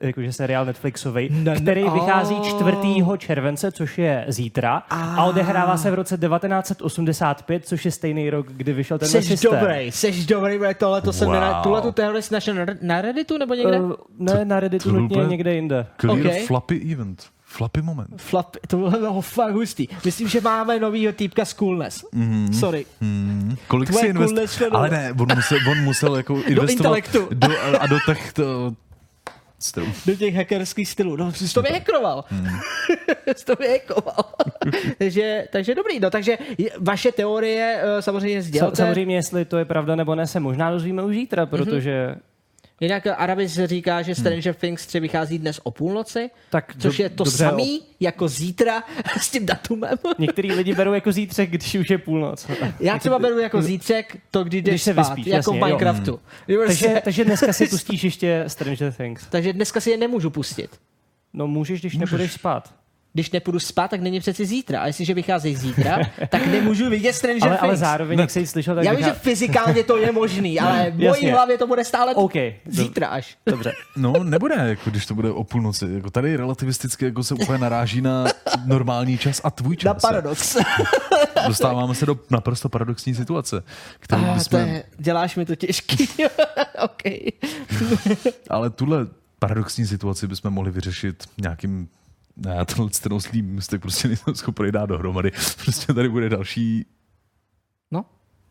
jakože 0.00 0.32
seriál 0.32 0.64
Netflixový, 0.64 1.28
ne, 1.30 1.56
který 1.56 1.84
vychází 1.90 2.34
4. 2.40 2.76
července, 3.18 3.72
což 3.72 3.98
je 3.98 4.24
zítra, 4.28 4.76
ah. 4.76 5.20
a 5.20 5.24
odehrává 5.24 5.76
se 5.76 5.90
v 5.90 5.94
roce 5.94 6.18
1985, 6.18 7.66
což 7.66 7.84
je 7.84 7.90
stejný 7.90 8.30
rok, 8.30 8.46
kdy 8.52 8.72
vyšel 8.72 8.98
ten 8.98 9.08
systém. 9.08 9.52
dobrý, 9.52 9.92
seš 9.92 10.26
dobrý, 10.26 10.58
tohle 10.78 11.02
to 11.02 11.12
jsem 11.12 11.28
wow. 11.28 11.62
tuhle 11.62 11.82
tu 11.82 11.92
teorii 11.92 12.22
jsi 12.22 12.34
našel 12.34 12.54
na, 12.54 12.66
na 12.82 13.00
Redditu 13.00 13.38
nebo 13.38 13.54
někde? 13.54 13.80
Uh, 13.80 13.92
ne, 14.18 14.44
na 14.44 14.60
Redditu 14.60 14.92
nutně 14.92 15.24
někde 15.24 15.54
jinde. 15.54 15.86
Clear 16.00 16.18
okay. 16.20 16.46
floppy 16.46 16.92
event. 16.92 17.35
Flappy 17.56 17.82
moment. 17.82 18.08
Flap, 18.16 18.56
to 18.68 18.76
bylo 18.76 19.22
fakt 19.36 19.54
hustý. 19.54 19.88
Myslím, 20.04 20.28
že 20.28 20.40
máme 20.40 20.78
novýho 20.78 21.12
týpka 21.12 21.44
z 21.44 21.54
Coolness. 21.54 22.04
Mm-hmm. 22.14 22.52
Sorry. 22.52 22.86
Mm-hmm. 23.02 23.56
Kolik 23.68 23.88
Tvoje 23.88 24.02
si 24.02 24.08
invest... 24.08 24.62
Ale 24.70 24.90
ne, 24.90 25.12
on 25.20 25.28
musel, 25.36 25.58
on 25.70 25.78
musel 25.80 26.16
jako 26.16 26.42
investovat 26.46 27.12
do, 27.12 27.28
do 27.32 27.48
a 27.80 27.86
do 27.86 27.98
těch 28.06 28.32
to, 28.32 28.72
stylu. 29.58 29.86
Do 30.06 30.14
těch 30.14 30.34
hackerských 30.34 30.88
stylů. 30.88 31.16
No, 31.16 31.32
jsi 31.32 31.54
to 31.54 31.62
vyhackoval. 31.62 32.24
Hmm. 32.28 32.58
jsi 33.36 33.44
to 33.44 33.54
vyhackoval. 33.54 34.24
takže, 34.98 35.48
takže 35.52 35.74
dobrý. 35.74 36.00
No, 36.00 36.10
takže 36.10 36.38
vaše 36.78 37.12
teorie 37.12 37.82
uh, 37.84 38.00
samozřejmě 38.00 38.42
sdělte. 38.42 38.76
Samozřejmě, 38.76 39.16
jestli 39.16 39.44
to 39.44 39.58
je 39.58 39.64
pravda 39.64 39.96
nebo 39.96 40.14
ne, 40.14 40.26
se 40.26 40.40
možná 40.40 40.70
dozvíme 40.70 41.02
už 41.02 41.14
zítra, 41.14 41.46
protože 41.46 42.08
mm-hmm 42.10 42.35
Jinak 42.80 43.06
Arabis 43.06 43.60
říká, 43.64 44.02
že 44.02 44.14
Stranger 44.14 44.44
hmm. 44.44 44.60
Things 44.60 44.86
3 44.86 45.00
vychází 45.00 45.38
dnes 45.38 45.60
o 45.62 45.70
půlnoci, 45.70 46.30
tak 46.50 46.72
což 46.78 46.96
do, 46.96 47.04
je 47.04 47.10
to 47.10 47.24
samý 47.24 47.80
o... 47.80 47.84
jako 48.00 48.28
zítra 48.28 48.82
s 49.20 49.30
tím 49.30 49.46
datumem. 49.46 49.98
Některý 50.18 50.52
lidi 50.52 50.74
berou 50.74 50.92
jako 50.92 51.12
zítřek, 51.12 51.50
když 51.50 51.74
už 51.74 51.90
je 51.90 51.98
půlnoc. 51.98 52.46
Já 52.80 52.98
třeba 52.98 53.18
beru 53.18 53.38
jako 53.38 53.62
zítřek 53.62 54.16
to, 54.30 54.44
kdy 54.44 54.62
jdeš 54.62 54.72
když 54.72 54.82
se 54.82 54.92
spát, 54.92 55.08
vyspíš, 55.08 55.26
jako 55.26 55.36
jasně, 55.36 55.60
v 55.60 55.64
Minecraftu. 55.64 56.20
Hmm. 56.48 56.58
Takže, 56.66 57.00
takže 57.04 57.24
dneska 57.24 57.52
si 57.52 57.66
pustíš 57.66 58.04
ještě 58.04 58.44
Stranger 58.46 58.92
Things. 58.92 59.26
Takže 59.30 59.52
dneska 59.52 59.80
si 59.80 59.90
je 59.90 59.96
nemůžu 59.96 60.30
pustit. 60.30 60.70
No 61.32 61.46
můžeš, 61.46 61.80
když 61.80 61.94
můžeš. 61.94 62.10
nebudeš 62.10 62.32
spát 62.32 62.74
když 63.16 63.30
nepůjdu 63.30 63.58
spát, 63.58 63.90
tak 63.90 64.00
není 64.00 64.20
přeci 64.20 64.46
zítra. 64.46 64.80
A 64.80 64.86
jestliže 64.86 65.14
vycházejí 65.14 65.56
zítra, 65.56 65.98
tak 66.28 66.46
nemůžu 66.46 66.90
vidět 66.90 67.12
Stranger 67.12 67.42
ale, 67.42 67.50
Things. 67.50 67.62
Ale 67.62 67.76
zároveň, 67.76 68.18
jak 68.18 68.30
jsi 68.30 68.46
slyšel, 68.46 68.74
tak 68.74 68.84
Já 68.84 68.92
vím, 68.92 69.04
že 69.04 69.12
fyzikálně 69.12 69.84
to 69.84 69.96
je 69.96 70.12
možný, 70.12 70.60
ale 70.60 70.90
v 70.90 70.98
mojí 70.98 71.30
hlavě 71.30 71.58
to 71.58 71.66
bude 71.66 71.84
stále 71.84 72.14
okay. 72.14 72.54
zítra 72.66 73.08
až. 73.08 73.36
Dobře. 73.46 73.72
No, 73.96 74.12
nebude, 74.24 74.54
jako 74.54 74.90
když 74.90 75.06
to 75.06 75.14
bude 75.14 75.30
o 75.30 75.44
půlnoci. 75.44 75.86
Jako 75.94 76.10
tady 76.10 76.36
relativisticky 76.36 77.04
jako 77.04 77.24
se 77.24 77.34
úplně 77.34 77.58
naráží 77.58 78.00
na 78.00 78.24
normální 78.66 79.18
čas 79.18 79.40
a 79.44 79.50
tvůj 79.50 79.76
čas. 79.76 79.86
Na 79.86 79.94
paradox. 79.94 80.56
Dostáváme 81.46 81.94
se 81.94 82.06
do 82.06 82.18
naprosto 82.30 82.68
paradoxní 82.68 83.14
situace. 83.14 83.62
Kterou 84.00 84.24
ah, 84.24 84.34
bychom... 84.34 84.60
je, 84.60 84.84
děláš 84.98 85.36
mi 85.36 85.44
to 85.44 85.56
těžký. 85.56 86.08
okay. 86.84 87.20
ale 88.50 88.70
tuhle 88.70 89.06
paradoxní 89.38 89.86
situaci 89.86 90.26
bychom 90.26 90.50
mohli 90.50 90.70
vyřešit 90.70 91.24
nějakým 91.38 91.88
já 92.44 92.64
tenhle 92.64 92.90
ten 93.02 93.12
oslý 93.12 93.42
můstek 93.42 93.80
prostě 93.82 94.08
nejsem 94.08 94.34
schopný 94.34 94.72
dát 94.72 94.86
dohromady. 94.86 95.30
Prostě 95.64 95.92
tady 95.92 96.08
bude 96.08 96.28
další... 96.28 96.86
No? 97.90 98.04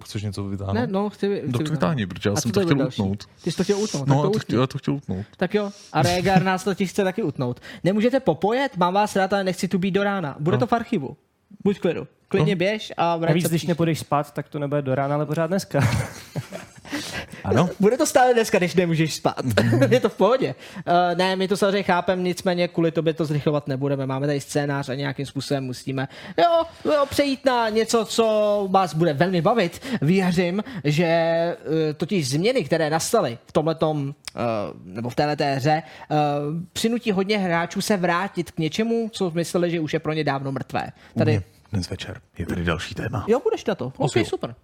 Chceš 0.03 0.23
něco 0.23 0.43
vytáhnout? 0.43 0.73
Ne, 0.75 0.87
no, 0.87 1.09
chci, 1.09 1.39
chci 1.39 1.51
no 1.51 1.59
to 1.59 1.71
vytáhni, 1.71 2.07
protože 2.07 2.29
já 2.29 2.35
jsem 2.35 2.51
to 2.51 2.61
chtěl 2.61 2.75
další. 2.75 3.01
utnout. 3.01 3.25
Ty 3.43 3.51
jsi 3.51 3.57
to 3.57 3.63
chtěl 3.63 3.77
utnout, 3.77 4.07
no, 4.07 4.23
tak 4.23 4.31
to, 4.31 4.39
chtěl, 4.39 4.61
já 4.61 4.67
to 4.67 4.77
chtěl 4.77 4.93
utnout. 4.93 5.25
Tak 5.37 5.53
jo, 5.53 5.71
a 5.93 6.01
Regar 6.01 6.43
nás 6.43 6.63
to 6.63 6.75
chce 6.75 7.03
taky 7.03 7.23
utnout. 7.23 7.59
Nemůžete 7.83 8.19
popojet, 8.19 8.77
mám 8.77 8.93
vás 8.93 9.15
rád, 9.15 9.33
ale 9.33 9.43
nechci 9.43 9.67
tu 9.67 9.77
být 9.77 9.91
do 9.91 10.03
rána. 10.03 10.35
Bude 10.39 10.55
no. 10.55 10.59
to 10.59 10.67
v 10.67 10.73
archivu. 10.73 11.17
Buď 11.63 11.79
klidu. 11.79 12.07
Klidně 12.27 12.55
no. 12.55 12.59
běž 12.59 12.93
a 12.97 13.17
vrať 13.17 13.29
Navíc, 13.29 13.49
když 13.49 13.65
nepůjdeš 13.65 13.99
spát, 13.99 14.33
tak 14.33 14.49
to 14.49 14.59
nebude 14.59 14.81
do 14.81 14.95
rána, 14.95 15.15
ale 15.15 15.25
pořád 15.25 15.47
dneska. 15.47 15.79
Ano? 17.43 17.69
Bude 17.79 17.97
to 17.97 18.05
stále 18.05 18.33
dneska, 18.33 18.57
když 18.57 18.75
nemůžeš 18.75 19.15
spát. 19.15 19.43
Mm. 19.43 19.83
je 19.91 19.99
to 19.99 20.09
v 20.09 20.17
pohodě. 20.17 20.55
Uh, 20.75 21.17
ne, 21.17 21.35
my 21.35 21.47
to 21.47 21.57
samozřejmě 21.57 21.83
chápeme, 21.83 22.21
nicméně 22.21 22.67
kvůli 22.67 22.91
tobě 22.91 23.13
to 23.13 23.25
zrychlovat 23.25 23.67
nebudeme. 23.67 24.05
Máme 24.05 24.27
tady 24.27 24.41
scénář 24.41 24.89
a 24.89 24.95
nějakým 24.95 25.25
způsobem 25.25 25.63
musíme 25.63 26.07
jo, 26.37 26.63
jo, 26.85 27.05
přejít 27.09 27.45
na 27.45 27.69
něco, 27.69 28.05
co 28.05 28.67
vás 28.71 28.93
bude 28.93 29.13
velmi 29.13 29.41
bavit. 29.41 29.81
Věřím, 30.01 30.63
že 30.83 31.57
uh, 31.65 31.73
totiž 31.97 32.29
změny, 32.29 32.63
které 32.63 32.89
nastaly 32.89 33.37
v 33.45 33.51
tomhletom 33.51 34.07
uh, 34.07 34.13
nebo 34.83 35.09
v 35.09 35.15
této 35.15 35.43
hře, 35.43 35.83
uh, 36.09 36.17
přinutí 36.73 37.11
hodně 37.11 37.37
hráčů 37.37 37.81
se 37.81 37.97
vrátit 37.97 38.51
k 38.51 38.59
něčemu, 38.59 39.09
co 39.13 39.31
mysleli, 39.31 39.71
že 39.71 39.79
už 39.79 39.93
je 39.93 39.99
pro 39.99 40.13
ně 40.13 40.23
dávno 40.23 40.51
mrtvé. 40.51 40.87
Tady... 41.17 41.41
Dnes 41.71 41.89
večer 41.89 42.21
je 42.37 42.45
tady 42.45 42.63
další 42.63 42.95
téma. 42.95 43.25
Jo, 43.27 43.39
budeš 43.43 43.65
na 43.65 43.75
to. 43.75 43.93
Ok, 43.97 44.13
super. 44.25 44.55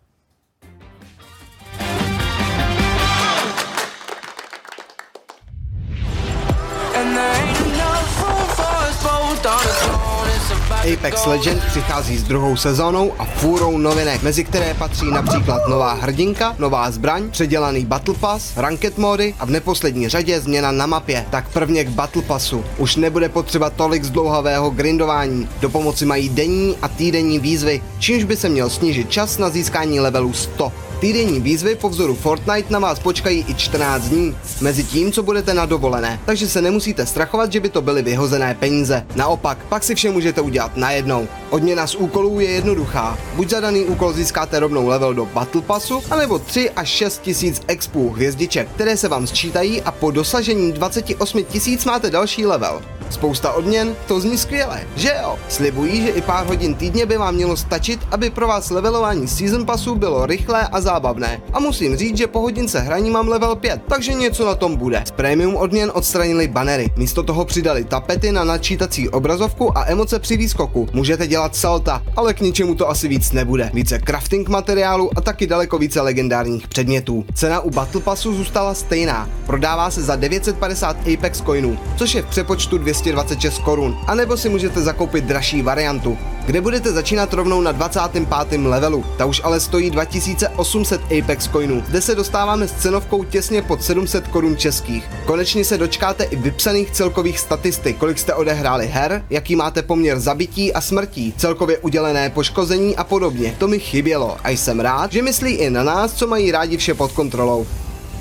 Apex 10.81 11.25
Legends 11.25 11.65
přichází 11.65 12.17
s 12.17 12.23
druhou 12.23 12.55
sezónou 12.55 13.13
a 13.19 13.25
fůrou 13.25 13.77
novinek, 13.77 14.23
mezi 14.23 14.43
které 14.43 14.73
patří 14.73 15.11
například 15.11 15.67
nová 15.67 15.93
hrdinka, 15.93 16.55
nová 16.59 16.91
zbraň, 16.91 17.29
předělaný 17.29 17.85
Battle 17.85 18.13
Pass, 18.13 18.57
ranked 18.57 18.97
mody 18.97 19.35
a 19.39 19.45
v 19.45 19.49
neposlední 19.49 20.09
řadě 20.09 20.39
změna 20.39 20.71
na 20.71 20.85
mapě. 20.85 21.25
Tak 21.29 21.49
prvně 21.49 21.83
k 21.83 21.89
Battle 21.89 22.21
Passu. 22.21 22.63
Už 22.77 22.95
nebude 22.95 23.29
potřeba 23.29 23.69
tolik 23.69 24.03
zdlouhavého 24.03 24.69
grindování. 24.69 25.49
Do 25.59 25.69
pomoci 25.69 26.05
mají 26.05 26.29
denní 26.29 26.77
a 26.81 26.87
týdenní 26.87 27.39
výzvy, 27.39 27.81
čímž 27.99 28.23
by 28.23 28.35
se 28.35 28.49
měl 28.49 28.69
snížit 28.69 29.11
čas 29.11 29.37
na 29.37 29.49
získání 29.49 29.99
levelu 29.99 30.33
100. 30.33 30.71
Týdenní 31.01 31.39
výzvy 31.39 31.75
po 31.75 31.89
vzoru 31.89 32.15
Fortnite 32.15 32.73
na 32.73 32.79
vás 32.79 32.99
počkají 32.99 33.45
i 33.47 33.55
14 33.55 34.03
dní, 34.03 34.37
mezi 34.61 34.83
tím, 34.83 35.11
co 35.11 35.23
budete 35.23 35.53
na 35.53 35.65
dovolené, 35.65 36.19
takže 36.25 36.47
se 36.47 36.61
nemusíte 36.61 37.05
strachovat, 37.05 37.51
že 37.51 37.59
by 37.59 37.69
to 37.69 37.81
byly 37.81 38.01
vyhozené 38.01 38.55
peníze. 38.59 39.05
Naopak, 39.15 39.57
pak 39.69 39.83
si 39.83 39.95
vše 39.95 40.11
můžete 40.11 40.41
udělat 40.41 40.77
najednou. 40.77 41.27
Odměna 41.49 41.87
z 41.87 41.95
úkolů 41.95 42.39
je 42.39 42.49
jednoduchá. 42.49 43.17
Buď 43.35 43.49
za 43.49 43.59
daný 43.59 43.85
úkol 43.85 44.13
získáte 44.13 44.59
rovnou 44.59 44.87
level 44.87 45.13
do 45.13 45.25
Battle 45.25 45.61
Passu, 45.61 46.03
anebo 46.11 46.39
3 46.39 46.69
až 46.69 46.89
6 46.89 47.21
tisíc 47.21 47.61
expů 47.67 48.09
hvězdiček, 48.09 48.69
které 48.69 48.97
se 48.97 49.07
vám 49.07 49.27
sčítají 49.27 49.81
a 49.81 49.91
po 49.91 50.11
dosažení 50.11 50.71
28 50.71 51.43
tisíc 51.43 51.85
máte 51.85 52.09
další 52.09 52.45
level. 52.45 52.81
Spousta 53.11 53.51
odměn, 53.51 53.95
to 54.07 54.19
zní 54.19 54.37
skvěle, 54.37 54.81
že 54.95 55.13
jo? 55.21 55.35
Slibují, 55.49 56.01
že 56.01 56.09
i 56.09 56.21
pár 56.21 56.45
hodin 56.45 56.75
týdně 56.75 57.05
by 57.05 57.17
vám 57.17 57.35
mělo 57.35 57.57
stačit, 57.57 57.99
aby 58.11 58.29
pro 58.29 58.47
vás 58.47 58.69
levelování 58.69 59.27
Season 59.27 59.65
Passu 59.65 59.95
bylo 59.95 60.25
rychlé 60.25 60.67
a 60.67 60.81
zábavné. 60.81 61.41
A 61.53 61.59
musím 61.59 61.97
říct, 61.97 62.17
že 62.17 62.27
po 62.27 62.39
hodince 62.39 62.79
hraní 62.79 63.09
mám 63.09 63.27
level 63.27 63.55
5, 63.55 63.81
takže 63.87 64.13
něco 64.13 64.45
na 64.45 64.55
tom 64.55 64.75
bude. 64.75 65.03
Z 65.07 65.11
premium 65.11 65.55
odměn 65.55 65.91
odstranili 65.93 66.47
banery, 66.47 66.89
místo 66.97 67.23
toho 67.23 67.45
přidali 67.45 67.83
tapety 67.83 68.31
na 68.31 68.43
načítací 68.43 69.09
obrazovku 69.09 69.77
a 69.77 69.85
emoce 69.87 70.19
při 70.19 70.37
výskoku. 70.37 70.87
Můžete 70.93 71.27
dělat 71.27 71.55
salta, 71.55 72.03
ale 72.15 72.33
k 72.33 72.41
ničemu 72.41 72.75
to 72.75 72.89
asi 72.89 73.07
víc 73.07 73.31
nebude. 73.31 73.71
Více 73.73 73.99
crafting 73.99 74.49
materiálu 74.49 75.09
a 75.15 75.21
taky 75.21 75.47
daleko 75.47 75.77
více 75.77 76.01
legendárních 76.01 76.67
předmětů. 76.67 77.25
Cena 77.33 77.59
u 77.59 77.69
Battle 77.69 78.01
Passu 78.01 78.33
zůstala 78.33 78.73
stejná. 78.73 79.29
Prodává 79.45 79.91
se 79.91 80.01
za 80.01 80.15
950 80.15 80.97
Apex 81.13 81.41
coinů, 81.41 81.77
což 81.97 82.15
je 82.15 82.21
v 82.21 82.25
přepočtu 82.25 82.77
226 83.01 83.57
korun. 83.59 83.97
A 84.07 84.15
nebo 84.15 84.37
si 84.37 84.49
můžete 84.49 84.81
zakoupit 84.81 85.25
dražší 85.25 85.61
variantu, 85.61 86.17
kde 86.45 86.61
budete 86.61 86.91
začínat 86.91 87.33
rovnou 87.33 87.61
na 87.61 87.71
25. 87.71 88.27
levelu. 88.65 89.05
Ta 89.17 89.25
už 89.25 89.41
ale 89.43 89.59
stojí 89.59 89.89
2800 89.89 91.01
Apex 91.01 91.47
coinů. 91.47 91.83
Zde 91.87 92.01
se 92.01 92.15
dostáváme 92.15 92.67
s 92.67 92.71
cenovkou 92.71 93.23
těsně 93.23 93.61
pod 93.61 93.83
700 93.83 94.27
korun 94.27 94.57
českých. 94.57 95.09
Konečně 95.25 95.65
se 95.65 95.77
dočkáte 95.77 96.23
i 96.23 96.35
vypsaných 96.35 96.91
celkových 96.91 97.39
statistik, 97.39 97.97
kolik 97.97 98.19
jste 98.19 98.33
odehráli 98.33 98.87
her, 98.87 99.23
jaký 99.29 99.55
máte 99.55 99.81
poměr 99.81 100.19
zabití 100.19 100.73
a 100.73 100.81
smrtí, 100.81 101.33
celkově 101.37 101.77
udělené 101.77 102.29
poškození 102.29 102.95
a 102.95 103.03
podobně. 103.03 103.55
To 103.57 103.67
mi 103.67 103.79
chybělo 103.79 104.37
a 104.43 104.49
jsem 104.49 104.79
rád, 104.79 105.11
že 105.11 105.21
myslí 105.21 105.51
i 105.51 105.69
na 105.69 105.83
nás, 105.83 106.13
co 106.13 106.27
mají 106.27 106.51
rádi 106.51 106.77
vše 106.77 106.93
pod 106.93 107.11
kontrolou. 107.11 107.67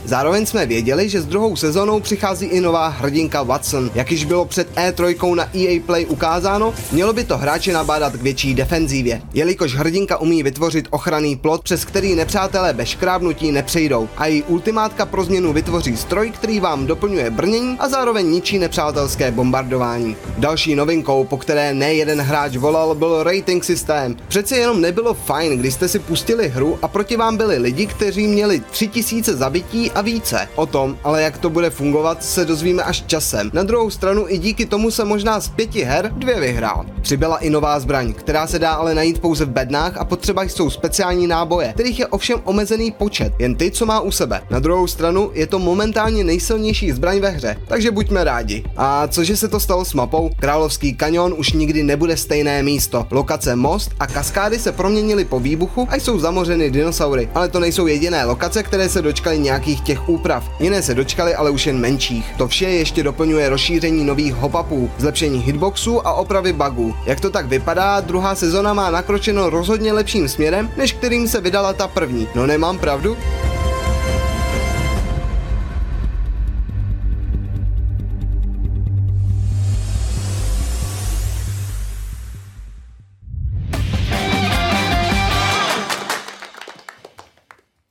Zároveň 0.04 0.46
jsme 0.46 0.66
věděli, 0.66 1.08
že 1.08 1.20
s 1.20 1.26
druhou 1.26 1.56
sezónou 1.56 2.00
přichází 2.00 2.46
i 2.46 2.60
nová 2.60 2.88
hrdinka 2.88 3.42
Watson. 3.42 3.90
Jak 3.94 4.10
již 4.12 4.24
bylo 4.24 4.44
před 4.44 4.76
E3 4.76 5.34
na 5.34 5.48
EA 5.56 5.80
Play 5.86 6.06
ukázáno, 6.06 6.74
mělo 6.92 7.12
by 7.12 7.24
to 7.24 7.38
hráče 7.38 7.72
nabádat 7.72 8.12
k 8.12 8.22
větší 8.22 8.54
defenzívě, 8.54 9.22
jelikož 9.34 9.74
hrdinka 9.74 10.18
umí 10.18 10.42
vytvořit 10.42 10.88
ochranný 10.90 11.36
plot, 11.36 11.62
přes 11.62 11.84
který 11.84 12.14
nepřátelé 12.14 12.72
bez 12.72 12.88
škrábnutí 12.88 13.52
nepřejdou 13.52 14.08
a 14.16 14.26
její 14.26 14.42
ultimátka 14.42 15.06
pro 15.06 15.24
změnu 15.24 15.52
vytvoří 15.52 15.96
stroj, 15.96 16.30
který 16.30 16.60
vám 16.60 16.86
doplňuje 16.86 17.30
brnění 17.30 17.76
a 17.78 17.88
zároveň 17.88 18.30
ničí 18.30 18.58
nepřátelské 18.58 19.30
bombardování. 19.30 20.16
Další 20.38 20.74
novinkou, 20.74 21.24
po 21.24 21.36
které 21.36 21.74
nejeden 21.74 22.20
hráč 22.20 22.56
volal, 22.56 22.94
byl 22.94 23.22
rating 23.22 23.64
systém. 23.64 24.16
Přece 24.28 24.56
jenom 24.56 24.80
nebylo 24.80 25.14
fajn, 25.14 25.58
když 25.58 25.74
jste 25.74 25.88
si 25.88 25.98
pustili 25.98 26.48
hru 26.48 26.78
a 26.82 26.88
proti 26.88 27.16
vám 27.16 27.36
byli 27.36 27.58
lidi, 27.58 27.86
kteří 27.86 28.26
měli 28.26 28.60
3000 28.60 29.36
zabití 29.36 29.89
a 29.94 30.00
více. 30.00 30.48
O 30.54 30.66
tom, 30.66 30.96
ale 31.04 31.22
jak 31.22 31.38
to 31.38 31.50
bude 31.50 31.70
fungovat, 31.70 32.24
se 32.24 32.44
dozvíme 32.44 32.82
až 32.82 33.02
časem. 33.06 33.50
Na 33.52 33.62
druhou 33.62 33.90
stranu 33.90 34.24
i 34.28 34.38
díky 34.38 34.66
tomu 34.66 34.90
se 34.90 35.04
možná 35.04 35.40
z 35.40 35.48
pěti 35.48 35.82
her 35.82 36.12
dvě 36.16 36.40
vyhrál. 36.40 36.86
Přibyla 37.02 37.38
i 37.38 37.50
nová 37.50 37.80
zbraň, 37.80 38.12
která 38.12 38.46
se 38.46 38.58
dá 38.58 38.72
ale 38.72 38.94
najít 38.94 39.20
pouze 39.20 39.44
v 39.44 39.50
bednách 39.50 39.96
a 39.96 40.04
potřeba 40.04 40.42
jsou 40.42 40.70
speciální 40.70 41.26
náboje, 41.26 41.72
kterých 41.72 41.98
je 41.98 42.06
ovšem 42.06 42.40
omezený 42.44 42.90
počet, 42.90 43.32
jen 43.38 43.54
ty, 43.54 43.70
co 43.70 43.86
má 43.86 44.00
u 44.00 44.10
sebe. 44.10 44.42
Na 44.50 44.58
druhou 44.58 44.86
stranu 44.86 45.30
je 45.34 45.46
to 45.46 45.58
momentálně 45.58 46.24
nejsilnější 46.24 46.92
zbraň 46.92 47.18
ve 47.20 47.28
hře, 47.28 47.56
takže 47.68 47.90
buďme 47.90 48.24
rádi. 48.24 48.64
A 48.76 49.08
cože 49.08 49.36
se 49.36 49.48
to 49.48 49.60
stalo 49.60 49.84
s 49.84 49.94
mapou? 49.94 50.30
Královský 50.40 50.94
kanion 50.94 51.34
už 51.36 51.52
nikdy 51.52 51.82
nebude 51.82 52.16
stejné 52.16 52.62
místo. 52.62 53.06
Lokace 53.10 53.56
most 53.56 53.90
a 54.00 54.06
kaskády 54.06 54.58
se 54.58 54.72
proměnily 54.72 55.24
po 55.24 55.40
výbuchu 55.40 55.88
a 55.90 55.96
jsou 55.96 56.18
zamořeny 56.18 56.70
dinosaury. 56.70 57.28
Ale 57.34 57.48
to 57.48 57.60
nejsou 57.60 57.86
jediné 57.86 58.24
lokace, 58.24 58.62
které 58.62 58.88
se 58.88 59.02
dočkaly 59.02 59.38
nějakých 59.38 59.79
těch 59.80 60.08
úprav. 60.08 60.50
Jiné 60.60 60.82
se 60.82 60.94
dočkaly 60.94 61.34
ale 61.34 61.50
už 61.50 61.66
jen 61.66 61.78
menších. 61.78 62.34
To 62.38 62.48
vše 62.48 62.64
ještě 62.64 63.02
doplňuje 63.02 63.48
rozšíření 63.48 64.04
nových 64.04 64.34
hopapů, 64.34 64.90
zlepšení 64.98 65.38
hitboxů 65.38 66.06
a 66.06 66.12
opravy 66.12 66.52
bugů. 66.52 66.94
Jak 67.06 67.20
to 67.20 67.30
tak 67.30 67.46
vypadá, 67.46 68.00
druhá 68.00 68.34
sezona 68.34 68.74
má 68.74 68.90
nakročeno 68.90 69.50
rozhodně 69.50 69.92
lepším 69.92 70.28
směrem, 70.28 70.70
než 70.76 70.92
kterým 70.92 71.28
se 71.28 71.40
vydala 71.40 71.72
ta 71.72 71.88
první. 71.88 72.28
No 72.34 72.46
nemám 72.46 72.78
pravdu? 72.78 73.16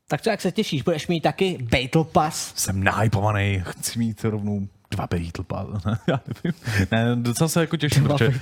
Tak 0.10 0.22
co, 0.22 0.30
jak 0.30 0.42
se 0.42 0.52
těšíš? 0.52 0.82
Budeš 0.82 1.08
mít 1.08 1.22
taky 1.22 1.58
Battle 1.62 2.04
Pass? 2.04 2.54
Jsem 2.56 2.84
nahypovaný, 2.84 3.64
chci 3.66 4.00
mít 4.00 4.24
rovnou 4.24 4.68
dva 4.92 5.08
Battle 5.12 5.44
Pass. 5.48 5.86
Já 6.08 6.20
nevím. 6.28 6.62
Ne, 6.92 7.16
docela 7.16 7.48
se 7.48 7.62
jako 7.62 7.78
těším, 7.78 8.04
Dva 8.04 8.18
protože 8.18 8.40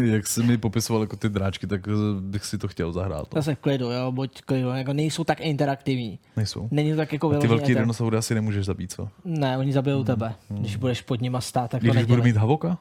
jak 0.12 0.26
jsi 0.26 0.42
mi 0.42 0.58
popisoval 0.58 1.02
jako 1.02 1.16
ty 1.16 1.28
dráčky, 1.28 1.66
tak 1.66 1.88
eh, 1.88 2.20
bych 2.20 2.44
si 2.44 2.58
to 2.58 2.68
chtěl 2.68 2.92
zahrát. 2.92 3.34
No. 3.34 3.38
Zase 3.42 3.54
v 3.54 3.58
klidu, 3.58 3.90
jo, 3.90 4.12
buď 4.12 4.42
klidu, 4.42 4.68
jako 4.68 4.92
nejsou 4.92 5.24
tak 5.24 5.40
interaktivní. 5.40 6.18
Nejsou. 6.36 6.68
Není 6.70 6.90
to 6.90 6.96
tak 6.96 7.12
jako 7.12 7.30
A 7.30 7.38
ty 7.38 7.46
velký 7.46 7.74
dinosaury 7.74 8.16
asi 8.16 8.34
nemůžeš 8.34 8.66
zabít, 8.66 8.92
co? 8.92 9.08
Ne, 9.24 9.58
oni 9.58 9.72
zabijou 9.72 10.04
tebe, 10.04 10.34
když 10.48 10.76
budeš 10.76 11.02
pod 11.02 11.20
nima 11.20 11.40
stát, 11.40 11.70
tak 11.70 11.82
to 11.82 11.90
Když 11.90 12.04
budu 12.04 12.22
mít 12.22 12.36
Havoka? 12.36 12.78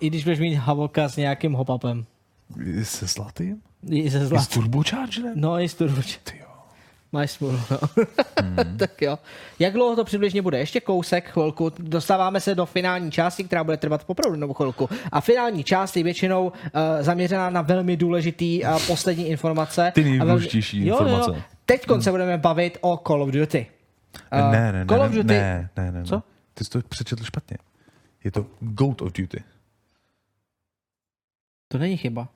I 0.00 0.06
když 0.10 0.24
budeš 0.24 0.38
mít 0.38 0.54
Havoka 0.54 1.08
s 1.08 1.16
nějakým 1.16 1.52
hopapem. 1.52 2.04
Se 2.82 3.06
zlatým? 3.06 3.56
I 3.90 4.10
se 4.10 4.28
I 4.34 4.38
s 4.38 4.48
turbochargerem? 4.48 5.32
No, 5.34 5.60
i 5.60 5.68
s 5.68 5.74
turboč. 5.74 6.18
Máš 7.12 7.30
smůlu, 7.30 7.60
no. 7.70 7.78
tak 8.78 9.02
jo. 9.02 9.18
Jak 9.58 9.72
dlouho 9.72 9.96
to 9.96 10.04
přibližně 10.04 10.42
bude? 10.42 10.58
Ještě 10.58 10.80
kousek, 10.80 11.30
chvilku. 11.30 11.72
Dostáváme 11.78 12.40
se 12.40 12.54
do 12.54 12.66
finální 12.66 13.10
části, 13.10 13.44
která 13.44 13.64
bude 13.64 13.76
trvat 13.76 14.04
opravdu 14.06 14.38
novou 14.38 14.54
chvilku. 14.54 14.88
A 15.12 15.20
finální 15.20 15.64
část 15.64 15.96
je 15.96 16.02
většinou 16.02 16.46
uh, 16.46 16.52
zaměřená 17.00 17.50
na 17.50 17.62
velmi 17.62 17.96
důležitý 17.96 18.64
uh, 18.64 18.82
poslední 18.86 19.26
informace. 19.28 19.92
Ty 19.94 20.00
A 20.00 20.04
velmi- 20.04 20.18
nejdůležitější 20.18 20.86
Jo, 20.86 20.96
jo, 21.00 21.06
informace. 21.06 21.42
Teď 21.66 21.86
se 22.00 22.10
budeme 22.10 22.38
bavit 22.38 22.78
o 22.80 22.96
Call 23.06 23.22
of 23.22 23.30
Duty. 23.30 23.66
Uh, 24.32 24.52
ne, 24.52 24.72
ne, 24.72 24.78
ne, 24.78 24.86
Call 24.86 25.02
of 25.02 25.10
ne, 25.10 25.16
Duty. 25.16 25.34
ne, 25.34 25.68
ne, 25.76 25.92
ne, 25.92 26.04
Co? 26.04 26.14
ne. 26.16 26.22
Ty 26.54 26.64
jsi 26.64 26.70
to 26.70 26.80
přečetl 26.88 27.24
špatně. 27.24 27.56
Je 28.24 28.30
to 28.30 28.46
Goat 28.60 29.02
of 29.02 29.12
Duty. 29.12 29.42
To 31.68 31.78
není 31.78 31.96
chyba. 31.96 32.28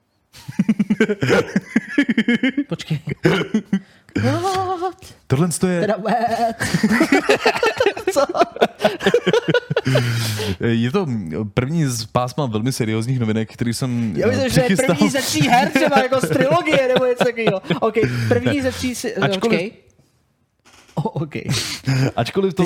Počkej. 2.69 3.01
What? 4.21 5.15
Tohle 5.27 5.49
to 5.49 5.67
je, 5.67 5.81
Teda? 5.81 5.97
Co? 8.13 8.25
je 10.61 10.91
to 10.91 11.07
první 11.55 11.85
z 11.87 12.07
pásma 12.07 12.47
velmi 12.47 12.73
seriózních 12.73 13.21
novinek, 13.21 13.53
který 13.53 13.75
jsem 13.75 14.15
Já 14.17 14.27
eh, 14.27 14.31
myslím, 14.31 14.51
že 14.51 14.63
je 14.69 14.77
první 14.77 15.11
ze 15.11 15.19
tří 15.19 15.49
her, 15.49 15.71
třeba 15.71 15.99
jako 16.03 16.21
z 16.21 16.29
trilogie 16.29 16.89
nebo 16.89 17.05
něco 17.05 17.25
takového. 17.25 17.63
OK, 17.81 17.95
první 18.29 18.63
ze 18.63 18.73
tří... 18.73 18.95
Si... 18.95 19.15
Ačkoliv- 19.17 19.41
Počkej. 19.41 19.73
Oh, 20.95 21.23
OK. 21.23 21.35
Ačkoliv 22.17 22.55
to 22.55 22.65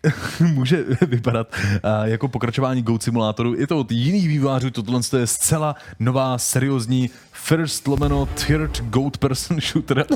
může 0.40 0.84
vypadat 1.06 1.48
uh, 1.54 2.08
jako 2.08 2.28
pokračování 2.28 2.82
Goat 2.82 3.02
Simulátoru, 3.02 3.54
je 3.54 3.66
to 3.66 3.78
od 3.78 3.92
jiných 3.92 4.28
vývářů, 4.28 4.70
tohle 4.70 5.00
je 5.18 5.26
zcela 5.26 5.76
nová, 5.98 6.38
seriózní 6.38 7.10
first 7.44 7.88
lomeno 7.88 8.26
third 8.26 8.80
Goat 8.90 9.18
person 9.18 9.60
shooter. 9.60 10.04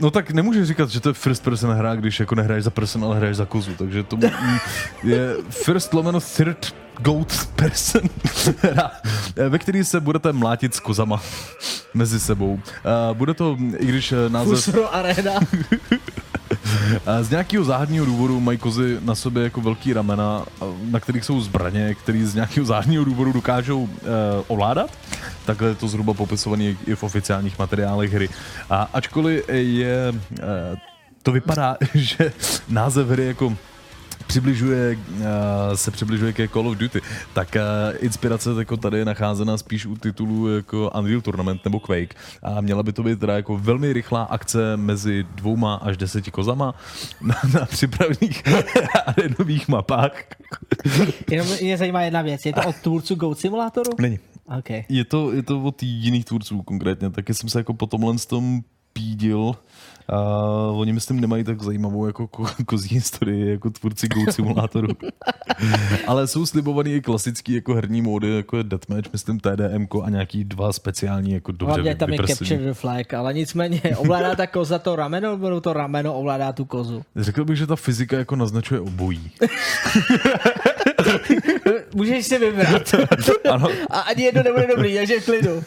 No 0.00 0.10
tak 0.10 0.30
nemůžeš 0.30 0.68
říkat, 0.68 0.90
že 0.90 1.00
to 1.00 1.08
je 1.08 1.12
first 1.12 1.44
person 1.44 1.70
hra, 1.70 1.94
když 1.94 2.20
jako 2.20 2.34
nehraješ 2.34 2.64
za 2.64 2.70
person, 2.70 3.04
ale 3.04 3.16
hraješ 3.16 3.36
za 3.36 3.46
kozu, 3.46 3.70
takže 3.78 4.02
to 4.02 4.18
je 5.02 5.36
first 5.50 5.94
lomeno 5.94 6.20
third 6.20 6.74
goat 6.98 7.48
person 7.56 8.02
hra, 8.62 8.90
eh, 9.36 9.48
ve 9.48 9.58
který 9.58 9.84
se 9.84 10.00
budete 10.00 10.32
mlátit 10.32 10.74
s 10.74 10.80
kozama 10.80 11.22
mezi 11.94 12.20
sebou. 12.20 12.52
Uh, 12.52 12.60
bude 13.12 13.34
to, 13.34 13.56
i 13.78 13.86
když 13.86 14.12
eh, 14.12 14.16
název... 14.28 14.64
Fusro 14.64 14.94
Arena. 14.94 15.32
Z 17.22 17.30
nějakého 17.30 17.64
záhadního 17.64 18.06
důvodu 18.06 18.40
mají 18.40 18.58
kozy 18.58 18.98
na 19.00 19.14
sobě 19.14 19.42
jako 19.42 19.60
velký 19.60 19.92
ramena, 19.92 20.44
na 20.90 21.00
kterých 21.00 21.24
jsou 21.24 21.40
zbraně, 21.40 21.94
které 21.94 22.26
z 22.26 22.34
nějakého 22.34 22.66
záhadního 22.66 23.04
důvodu 23.04 23.32
dokážou 23.32 23.82
uh, 23.82 23.88
ovládat. 24.46 24.90
Takhle 25.44 25.68
je 25.68 25.74
to 25.74 25.88
zhruba 25.88 26.14
popisované 26.14 26.64
i 26.64 26.94
v 26.94 27.02
oficiálních 27.02 27.58
materiálech 27.58 28.12
hry. 28.12 28.28
A 28.70 28.88
ačkoliv 28.92 29.48
je, 29.48 30.12
uh, 30.12 30.38
to 31.22 31.32
vypadá, 31.32 31.76
že 31.94 32.32
název 32.68 33.08
hry 33.08 33.26
jako 33.26 33.56
přibližuje, 34.26 34.98
uh, 35.18 35.24
se 35.74 35.90
přibližuje 35.90 36.32
ke 36.32 36.48
Call 36.48 36.68
of 36.68 36.76
Duty, 36.76 37.00
tak 37.32 37.56
uh, 37.56 37.96
inspirace 38.04 38.50
jako 38.58 38.76
tady 38.76 38.98
je 38.98 39.04
nacházena 39.04 39.58
spíš 39.58 39.86
u 39.86 39.96
titulů 39.96 40.56
jako 40.56 40.90
Unreal 40.98 41.20
Tournament 41.20 41.64
nebo 41.64 41.80
Quake 41.80 42.14
a 42.42 42.60
měla 42.60 42.82
by 42.82 42.92
to 42.92 43.02
být 43.02 43.20
teda 43.20 43.36
jako 43.36 43.58
velmi 43.58 43.92
rychlá 43.92 44.22
akce 44.22 44.76
mezi 44.76 45.26
dvouma 45.34 45.74
až 45.74 45.96
deseti 45.96 46.30
kozama 46.30 46.74
na, 47.20 47.34
na 47.54 47.66
připravených 47.66 48.42
arenových 49.06 49.68
mapách. 49.68 50.12
Jenom 51.30 51.46
mě 51.60 51.78
zajímá 51.78 52.02
jedna 52.02 52.22
věc. 52.22 52.46
Je 52.46 52.52
to 52.52 52.68
od 52.68 52.76
tvůrců 52.76 53.14
Goat 53.14 53.38
Simulatoru? 53.38 53.90
Není. 53.98 54.18
Okay. 54.58 54.84
Je 54.88 55.04
to, 55.04 55.32
je 55.32 55.42
to 55.42 55.62
od 55.62 55.82
jiných 55.82 56.24
tvůrců 56.24 56.62
konkrétně, 56.62 57.10
taky 57.10 57.34
jsem 57.34 57.48
se 57.48 57.58
jako 57.58 57.74
po 57.74 57.86
tomhle 57.86 58.18
s 58.18 58.26
tom 58.26 58.62
pídil. 58.92 59.54
A 60.08 60.18
oni 60.72 60.92
myslím 60.92 61.20
nemají 61.20 61.44
tak 61.44 61.62
zajímavou 61.62 62.06
jako 62.06 62.24
ko- 62.24 62.64
kozí 62.64 62.94
historii 62.94 63.50
jako 63.50 63.70
tvůrci 63.70 64.08
Goat 64.08 64.34
Simulatoru. 64.34 64.88
Ale 66.06 66.26
jsou 66.26 66.46
slibovaný 66.46 66.94
i 66.94 67.00
klasický 67.00 67.54
jako 67.54 67.74
herní 67.74 68.02
módy, 68.02 68.36
jako 68.36 68.56
je 68.56 68.64
Deathmatch, 68.64 69.12
myslím 69.12 69.40
TDM 69.40 69.86
a 70.02 70.10
nějaký 70.10 70.44
dva 70.44 70.72
speciální 70.72 71.32
jako 71.32 71.52
dobře 71.52 71.66
Hlavně 71.66 71.94
tam 71.94 72.12
je. 72.12 72.18
Capture 72.26 72.58
the 72.58 72.72
Flag, 72.72 73.14
ale 73.14 73.34
nicméně 73.34 73.80
ovládá 73.96 74.34
ta 74.34 74.46
koza 74.46 74.78
to 74.78 74.96
rameno, 74.96 75.30
nebo 75.30 75.60
to 75.60 75.72
rameno 75.72 76.14
ovládá 76.14 76.52
tu 76.52 76.64
kozu. 76.64 77.02
Řekl 77.16 77.44
bych, 77.44 77.56
že 77.56 77.66
ta 77.66 77.76
fyzika 77.76 78.18
jako 78.18 78.36
naznačuje 78.36 78.80
obojí. 78.80 79.30
Můžeš 81.94 82.26
si 82.26 82.38
vybrat. 82.38 82.94
Ano. 83.50 83.68
A 83.90 84.00
ani 84.00 84.22
jedno 84.22 84.42
nebude 84.42 84.66
dobrý, 84.76 84.94
takže 84.94 85.20
v 85.20 85.24
klidu. 85.24 85.54
Uh, 85.54 85.62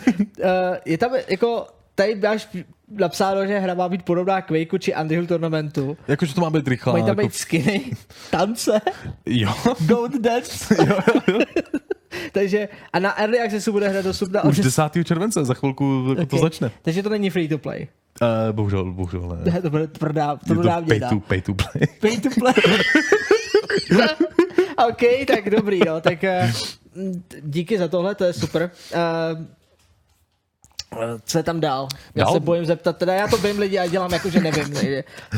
je 0.86 0.98
tam 0.98 1.12
jako, 1.28 1.68
tady 1.96 2.16
máš 2.16 2.48
napsáno, 2.90 3.48
že 3.48 3.60
hra 3.60 3.74
má 3.74 3.90
být 3.90 4.04
podobná 4.04 4.42
Quakeu 4.42 4.78
či 4.78 4.96
Unreal 4.96 5.26
Tournamentu. 5.26 5.98
Jakože 6.08 6.34
to 6.36 6.42
má 6.42 6.50
být 6.50 6.68
rychlá. 6.68 6.94
Mají 6.94 7.04
tam 7.04 7.18
jako... 7.18 7.28
být 7.28 7.36
skiny, 7.36 7.92
tance, 8.32 8.82
Jo. 9.26 9.54
Goat 9.80 10.12
Dance. 10.16 10.76
Takže 12.32 12.70
a 12.94 13.00
na 13.00 13.20
Early 13.20 13.40
Accessu 13.40 13.72
bude 13.72 13.88
hra 13.88 14.02
dostupná 14.02 14.44
Už 14.44 14.60
od 14.60 14.64
10. 14.64 14.82
července, 15.04 15.46
za 15.46 15.54
chvilku 15.54 16.06
jako 16.10 16.26
to 16.26 16.36
Okay. 16.36 16.40
začne. 16.40 16.72
Takže 16.82 17.04
to 17.04 17.10
není 17.10 17.30
free 17.30 17.48
to 17.48 17.58
play. 17.58 17.88
Uh, 18.22 18.56
bohužel, 18.56 18.92
bohužel 18.92 19.22
ne. 19.46 19.52
Ne, 19.52 19.62
to 19.62 19.70
bude 19.70 19.88
tvrdá, 19.88 20.36
to 20.48 20.56
to 20.56 20.70
pay 20.88 21.00
to, 21.00 21.20
pay 21.20 21.42
to 21.42 21.54
play. 21.54 21.88
Pay 22.02 22.18
to 22.18 22.30
play. 22.40 22.54
OK, 24.90 25.28
tak 25.28 25.50
dobrý, 25.50 25.80
no, 25.88 26.02
tak 26.02 26.24
uh, 26.24 26.52
díky 27.42 27.78
za 27.78 27.88
tohle, 27.88 28.16
to 28.16 28.24
je 28.24 28.34
super. 28.34 28.72
Uh, 28.94 29.46
co 31.26 31.38
je 31.38 31.44
tam 31.44 31.60
dál? 31.60 31.88
Já 32.16 32.24
Dál? 32.24 32.34
se 32.34 32.40
bojím 32.40 32.66
zeptat, 32.66 32.98
teda 32.98 33.14
já 33.14 33.28
to 33.28 33.38
vím 33.38 33.60
lidi 33.60 33.80
a 33.80 33.88
dělám 33.88 34.14
jako, 34.14 34.30
že 34.30 34.40
nevím. 34.40 34.74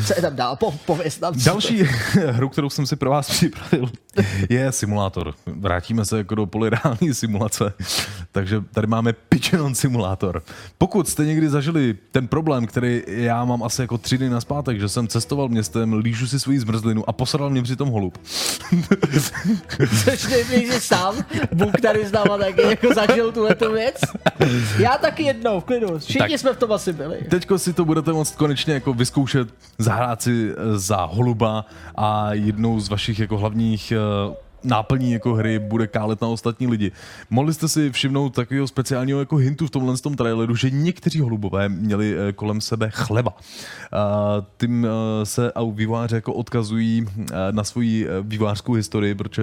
Co 0.06 0.14
je 0.16 0.22
tam 0.22 0.36
dál? 0.36 0.56
Po, 0.56 0.72
pověz 0.72 1.20
nám. 1.20 1.34
Další 1.44 1.82
hru, 2.26 2.48
kterou 2.48 2.70
jsem 2.70 2.86
si 2.86 2.96
pro 2.96 3.10
vás 3.10 3.30
připravil, 3.30 3.90
je 4.48 4.72
simulátor. 4.72 5.34
Vrátíme 5.46 6.04
se 6.04 6.18
jako 6.18 6.34
do 6.34 6.46
polyreální 6.46 7.08
simulace. 7.12 7.72
Takže 8.32 8.62
tady 8.72 8.86
máme 8.86 9.12
Pigeon 9.12 9.74
simulátor. 9.74 10.42
Pokud 10.78 11.08
jste 11.08 11.24
někdy 11.24 11.48
zažili 11.48 11.96
ten 12.12 12.28
problém, 12.28 12.66
který 12.66 13.02
já 13.06 13.44
mám 13.44 13.62
asi 13.62 13.80
jako 13.82 13.98
tři 13.98 14.18
dny 14.18 14.30
naspátek, 14.30 14.80
že 14.80 14.88
jsem 14.88 15.08
cestoval 15.08 15.48
městem, 15.48 15.92
lížu 15.92 16.26
si 16.26 16.40
svoji 16.40 16.58
zmrzlinu 16.58 17.08
a 17.08 17.12
posradal 17.12 17.50
mě 17.50 17.62
přitom 17.62 17.88
holub. 17.88 18.18
Což 20.04 20.26
nevíš, 20.26 20.72
že 20.72 20.80
sám 20.80 21.14
Bůh 21.54 21.72
tady 21.82 22.06
s 22.06 22.12
náma 22.12 22.38
taky 22.38 22.62
jako 22.62 22.94
zažil 22.94 23.32
tuhle 23.32 23.56
věc. 23.74 24.00
Já 24.78 24.98
taky 24.98 25.22
jednou, 25.22 25.60
v 25.60 25.64
klidu. 25.64 25.98
Všichni 25.98 26.18
Tak. 26.18 26.30
tak. 26.30 26.40
jsme 26.40 26.52
v 26.52 26.56
tom 26.56 26.72
asi 26.72 26.92
byli. 26.92 27.16
Teďko 27.30 27.58
si 27.58 27.72
to 27.72 27.84
budete 27.84 28.12
moct 28.12 28.36
konečně 28.36 28.74
jako 28.74 28.92
vyzkoušet, 28.94 29.48
zahrát 29.78 30.22
si 30.22 30.50
eh, 30.50 30.78
za 30.78 31.04
holuba 31.04 31.64
a 31.96 32.32
jednou 32.32 32.80
z 32.80 32.88
vašich 32.88 33.18
jako 33.18 33.38
hlavních 33.38 33.92
eh, 33.92 33.98
náplní 34.64 35.12
jako 35.12 35.34
hry 35.34 35.58
bude 35.58 35.86
kálet 35.86 36.20
na 36.20 36.28
ostatní 36.28 36.66
lidi. 36.66 36.92
Mohli 37.30 37.54
jste 37.54 37.68
si 37.68 37.90
všimnout 37.90 38.34
takového 38.34 38.66
speciálního 38.66 39.18
jako 39.20 39.36
hintu 39.36 39.66
v 39.66 39.70
tomhle 39.70 39.96
tom 39.96 40.14
traileru, 40.16 40.56
že 40.56 40.70
někteří 40.70 41.20
holubové 41.20 41.68
měli 41.68 42.16
eh, 42.18 42.32
kolem 42.32 42.60
sebe 42.60 42.90
chleba. 42.90 43.36
A 43.92 44.42
tím 44.56 44.86
eh, 44.86 45.26
se 45.26 45.52
au 45.52 45.72
vývojáři 45.72 46.14
jako 46.14 46.32
odkazují 46.32 47.06
eh, 47.06 47.34
na 47.50 47.64
svoji 47.64 48.06
eh, 48.08 48.10
vývojářskou 48.22 48.72
historii, 48.72 49.14
protože 49.14 49.42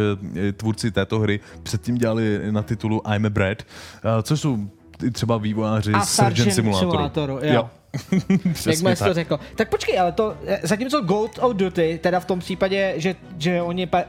eh, 0.50 0.52
tvůrci 0.52 0.92
této 0.92 1.20
hry 1.20 1.40
předtím 1.64 1.96
dělali 1.98 2.40
na 2.52 2.62
titulu 2.62 3.02
I'm 3.16 3.26
a 3.26 3.30
Bread, 3.30 3.62
eh, 3.62 4.24
což 4.24 4.40
jsou 4.42 4.58
i 5.04 5.12
třeba 5.12 5.38
vývojáři 5.38 5.94
A 5.94 6.06
Surgeon 6.06 6.52
Simulatoru. 6.52 6.92
Simulatoru, 6.92 7.34
jo. 7.34 7.40
Jak 7.42 7.66
Přesně 8.54 8.96
jsi 8.96 9.04
to 9.04 9.14
řekl. 9.14 9.40
Tak 9.56 9.70
počkej, 9.70 10.00
ale 10.00 10.12
to, 10.12 10.38
eh, 10.48 10.60
zatímco 10.64 11.02
Gold 11.02 11.40
of 11.42 11.54
Duty, 11.54 12.00
teda 12.04 12.20
v 12.20 12.26
tom 12.26 12.40
případě, 12.40 12.94
že, 12.96 13.16
že 13.38 13.62
oni 13.62 13.88
pa, 13.88 14.04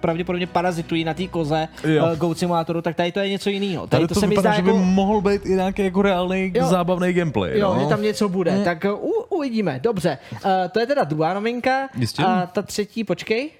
pravděpodobně 0.00 0.46
parazitují 0.46 1.04
na 1.04 1.14
té 1.14 1.26
koze 1.26 1.68
Jo. 1.84 2.04
uh, 2.06 2.16
Goat 2.16 2.38
Simulátoru, 2.38 2.82
tak 2.82 2.96
tady 2.96 3.12
to 3.12 3.20
je 3.20 3.28
něco 3.28 3.50
jiného. 3.50 3.86
Tady, 3.86 4.00
Tady 4.00 4.08
to, 4.08 4.14
to 4.14 4.20
se 4.20 4.26
mi 4.26 4.30
vypadá, 4.30 4.50
zdá 4.50 4.56
že 4.56 4.62
by 4.62 4.68
jako... 4.68 4.78
mohl 4.82 5.20
být 5.20 5.46
i 5.46 5.52
nějaký 5.54 5.84
jako 5.84 6.02
reálný 6.02 6.52
Jo. 6.54 6.66
zábavný 6.66 7.12
gameplay. 7.12 7.58
Jo, 7.58 7.74
no. 7.74 7.80
že 7.80 7.86
tam 7.86 8.02
něco 8.02 8.28
bude. 8.28 8.50
Hmm. 8.50 8.64
Tak 8.64 8.84
uh, 8.84 9.10
uvidíme, 9.28 9.80
dobře. 9.82 10.18
Uh, 10.32 10.38
to 10.72 10.80
je 10.80 10.86
teda 10.86 11.04
druhá 11.04 11.34
novinka. 11.34 11.88
Jistě. 11.96 12.22
A 12.22 12.46
ta 12.46 12.62
třetí, 12.62 13.04
počkej. 13.04 13.50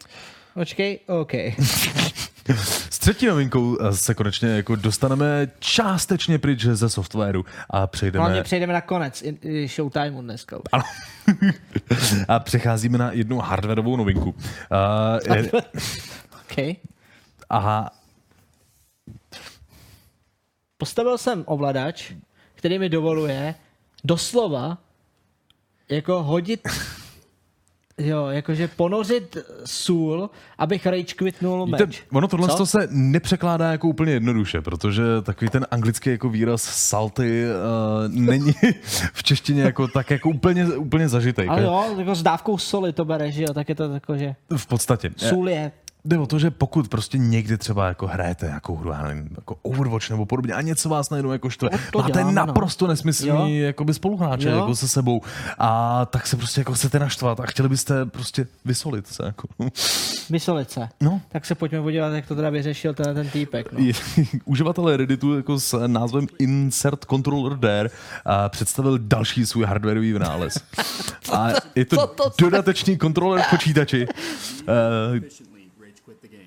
Počkej, 0.55 0.99
OK. 1.07 1.33
S 2.91 2.99
třetí 2.99 3.27
novinkou 3.27 3.79
eh, 3.81 3.93
se 3.93 4.15
konečně 4.15 4.49
jako 4.49 4.77
dostaneme 4.77 5.49
částečně 5.59 6.39
pryč 6.39 6.65
ze 6.65 6.89
softwaru 6.89 7.45
a 7.71 7.87
přejdeme 7.87 8.25
Hlavně 8.25 8.43
přejdeme 8.43 8.73
na 8.73 8.81
konec 8.81 9.25
Showtimeu 9.67 10.23
dneska. 10.23 10.59
Ano. 10.73 10.85
a 12.29 12.39
přecházíme 12.39 12.99
na 12.99 13.13
jednu 13.13 13.39
hardwareovou 13.39 13.97
novinku. 13.97 14.31
Uh, 14.31 15.35
je, 15.37 15.51
OK. 16.43 16.77
aha, 17.51 17.91
Postavil 20.83 21.19
jsem 21.19 21.45
ovladač, 21.47 22.13
který 22.55 22.79
mi 22.79 22.89
dovoluje 22.89 23.55
doslova 24.05 24.79
jako 25.89 26.23
hodit 26.23 26.69
Jo, 28.05 28.27
jakože 28.27 28.69
ponořit 28.69 29.37
sůl, 29.65 30.31
abych 30.59 30.87
rage 30.87 31.15
quitnul 31.17 31.67
Víte, 31.67 31.87
meč. 31.87 32.03
ono 32.13 32.29
tohle 32.29 32.49
Co? 32.49 32.67
se 32.67 32.89
nepřekládá 32.91 33.73
jako 33.73 33.89
úplně 33.89 34.13
jednoduše, 34.13 34.61
protože 34.61 35.03
takový 35.23 35.49
ten 35.51 35.67
anglický 35.71 36.11
jako 36.11 36.29
výraz 36.29 36.63
salty 36.63 37.45
uh, 37.45 38.15
není 38.15 38.53
v 39.13 39.23
češtině 39.23 39.63
jako 39.63 39.89
tak 39.89 40.11
jako 40.11 40.29
úplně, 40.29 40.67
úplně 40.67 41.09
zažitej. 41.09 41.49
Ale 41.49 41.63
jo, 41.63 41.95
jako 41.99 42.15
s 42.15 42.23
dávkou 42.23 42.59
soli 42.59 42.93
to 42.93 43.05
bere, 43.05 43.31
že 43.31 43.43
jo, 43.43 43.55
tak 43.55 43.69
je 43.69 43.75
to 43.75 43.85
jako, 43.85 44.17
že 44.17 44.35
V 44.57 44.67
podstatě. 44.67 45.11
sůl 45.17 45.49
je 45.49 45.73
Jde 46.05 46.19
o 46.19 46.27
to, 46.27 46.39
že 46.39 46.51
pokud 46.51 46.89
prostě 46.89 47.19
někdy 47.19 47.59
třeba 47.59 47.89
jako 47.89 48.07
hrajete 48.07 48.47
nějakou 48.47 48.77
hru, 48.77 48.91
já 48.91 49.03
nevím, 49.03 49.29
jako 49.37 49.57
Overwatch 49.63 50.11
nebo 50.11 50.27
podobně 50.27 50.55
a 50.55 50.61
něco 50.61 50.89
vás 50.89 51.11
najednou 51.11 51.33
jako 51.33 51.51
štve, 51.51 51.69
No, 51.73 51.79
to 51.93 51.99
máte 51.99 52.13
děláme, 52.13 52.33
no. 52.33 52.47
naprosto 52.47 52.87
nesmyslný 52.87 53.59
jakoby 53.59 53.95
spoluhráče 53.95 54.49
Jo. 54.49 54.57
jako 54.57 54.77
se 54.77 54.89
sebou 54.89 55.21
a 55.59 56.05
tak 56.07 56.27
se 56.27 56.37
prostě 56.37 56.61
jako 56.61 56.73
chcete 56.73 56.99
naštvat 56.99 57.41
a 57.41 57.47
chtěli 57.47 57.69
byste 57.69 58.07
prostě 58.07 58.47
vysolit 58.65 59.07
se. 59.07 59.23
Jako. 59.27 59.49
vysolice. 60.31 60.89
No. 61.01 61.21
Tak 61.29 61.47
se 61.47 61.55
pojďme 61.55 61.83
podívat, 61.83 62.09
jak 62.13 62.27
to 62.27 62.35
teda 62.37 62.51
vyřešil 62.51 62.95
ten, 62.95 63.15
ten 63.15 63.29
týpek. 63.31 63.73
No. 63.73 63.79
Uživatelé 64.45 64.97
Redditu 64.97 65.37
jako 65.37 65.61
s 65.61 65.87
názvem 65.87 66.27
Insert 66.39 67.05
Controller 67.05 67.59
Dare 67.59 67.91
a 68.25 68.49
představil 68.49 68.99
další 68.99 69.47
svůj 69.47 69.65
hardwareový 69.65 70.13
vynález. 70.13 70.55
A 71.33 71.49
je 71.75 71.85
Co 71.87 71.97
to 71.97 72.07
to 72.07 72.31
dodatečný 72.39 72.99
kontroler 72.99 73.45
počítači. 73.51 74.07
Uh, 74.09 75.25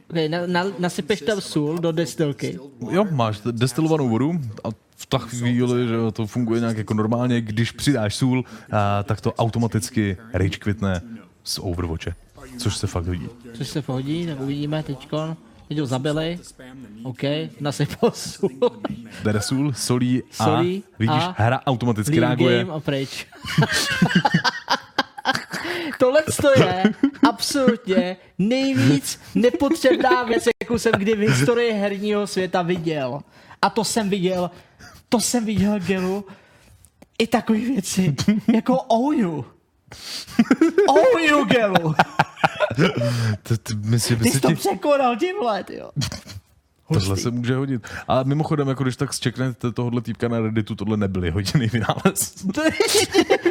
Okay, 0.09 0.29
na, 0.29 0.39
na, 0.47 0.63
nasypeš 0.79 1.21
tam 1.21 1.41
sůl 1.41 1.77
do 1.77 1.91
destilky. 1.91 2.59
Jo, 2.91 3.05
máš 3.11 3.39
destilovanou 3.51 4.09
vodu 4.09 4.31
a 4.63 4.69
v 4.97 5.05
ta 5.05 5.17
chvíli, 5.17 5.87
že 5.87 5.95
to 6.13 6.27
funguje 6.27 6.59
nějak 6.59 6.77
jako 6.77 6.93
normálně, 6.93 7.41
když 7.41 7.71
přidáš 7.71 8.15
sůl, 8.15 8.43
a, 8.71 9.03
tak 9.03 9.21
to 9.21 9.33
automaticky 9.33 10.17
rage 10.33 10.57
quitne 10.57 11.01
z 11.43 11.59
Overwatche, 11.61 12.15
což 12.57 12.77
se 12.77 12.87
fakt 12.87 13.05
hodí. 13.05 13.29
Což 13.53 13.67
se 13.67 13.81
pohodí, 13.81 14.25
tak 14.25 14.39
uvidíme 14.39 14.83
teďkon. 14.83 15.37
Teď 15.67 15.79
ho 15.79 15.85
zabili. 15.85 16.39
OK, 17.03 17.21
nasypal 17.59 18.11
sůl. 18.11 18.49
Bere 19.23 19.41
sůl, 19.41 19.73
solí 19.73 20.23
a 20.39 20.43
Solí 20.45 20.83
vidíš, 20.99 21.23
a 21.23 21.35
hra 21.37 21.61
automaticky 21.65 22.19
reaguje. 22.19 22.57
game 22.63 22.73
a 22.73 22.79
pryč. 22.79 23.27
Tohle 25.99 26.23
to 26.41 26.49
je 26.63 26.83
absolutně 27.29 28.17
nejvíc 28.37 29.19
nepotřebná 29.35 30.23
věc, 30.23 30.43
jakou 30.63 30.77
jsem 30.77 30.91
kdy 30.97 31.15
v 31.15 31.19
historii 31.19 31.71
herního 31.71 32.27
světa 32.27 32.61
viděl. 32.61 33.19
A 33.61 33.69
to 33.69 33.83
jsem 33.83 34.09
viděl, 34.09 34.51
to 35.09 35.19
jsem 35.19 35.45
viděl, 35.45 35.79
Gelu, 35.79 36.25
i 37.19 37.27
takové 37.27 37.59
věci, 37.59 38.15
jako 38.53 38.77
Ouju. 38.93 39.45
Ouju, 40.89 41.45
Gelu. 41.45 41.95
T- 43.43 43.57
t- 43.57 43.73
Myslím, 43.75 44.19
Ty 44.19 44.29
jsi 44.31 44.39
to 44.39 44.47
ti... 44.47 44.55
překonal 44.55 45.15
tímhle, 45.15 45.63
jo. 45.69 45.89
Tohle 46.93 47.17
se 47.17 47.31
může 47.31 47.55
hodit. 47.55 47.87
A 48.07 48.23
mimochodem, 48.23 48.67
jako 48.67 48.83
když 48.83 48.95
tak 48.95 49.13
zčeknete 49.13 49.71
tohohle 49.71 50.01
týpka 50.01 50.27
na 50.27 50.39
Redditu, 50.39 50.75
tohle 50.75 50.97
nebyl 50.97 51.25
jeho 51.25 51.39
jediný 51.39 51.67
vynález. 51.67 52.45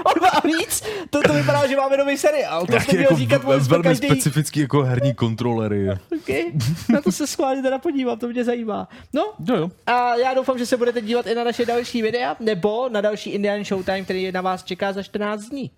On 0.04 0.22
má 0.22 0.40
víc? 0.44 0.82
To, 1.10 1.20
to 1.22 1.32
vypadá, 1.32 1.66
že 1.66 1.76
máme 1.76 1.96
nový 1.96 2.16
seriál. 2.16 2.66
To 2.66 2.80
jste 2.80 2.92
měl 2.92 3.02
jako 3.02 3.16
říkat 3.16 3.42
vůbec 3.42 3.68
velmi 3.68 3.82
každý... 3.82 4.06
specifický 4.08 4.60
jako 4.60 4.82
herní 4.82 5.14
kontrolery. 5.14 5.88
Okay. 6.22 6.42
Na 6.88 7.00
to 7.00 7.12
se 7.12 7.26
schválně 7.26 7.62
teda 7.62 7.78
podívám, 7.78 8.18
to 8.18 8.28
mě 8.28 8.44
zajímá. 8.44 8.88
No, 9.12 9.22
Jo, 9.48 9.56
jo. 9.56 9.70
a 9.86 10.16
já 10.16 10.34
doufám, 10.34 10.58
že 10.58 10.66
se 10.66 10.76
budete 10.76 11.00
dívat 11.00 11.26
i 11.26 11.34
na 11.34 11.44
naše 11.44 11.66
další 11.66 12.02
videa, 12.02 12.36
nebo 12.40 12.88
na 12.88 13.00
další 13.00 13.30
Indian 13.30 13.64
Showtime, 13.64 14.02
který 14.02 14.32
na 14.32 14.40
vás 14.40 14.64
čeká 14.64 14.92
za 14.92 15.02
14 15.02 15.44
dní. 15.44 15.70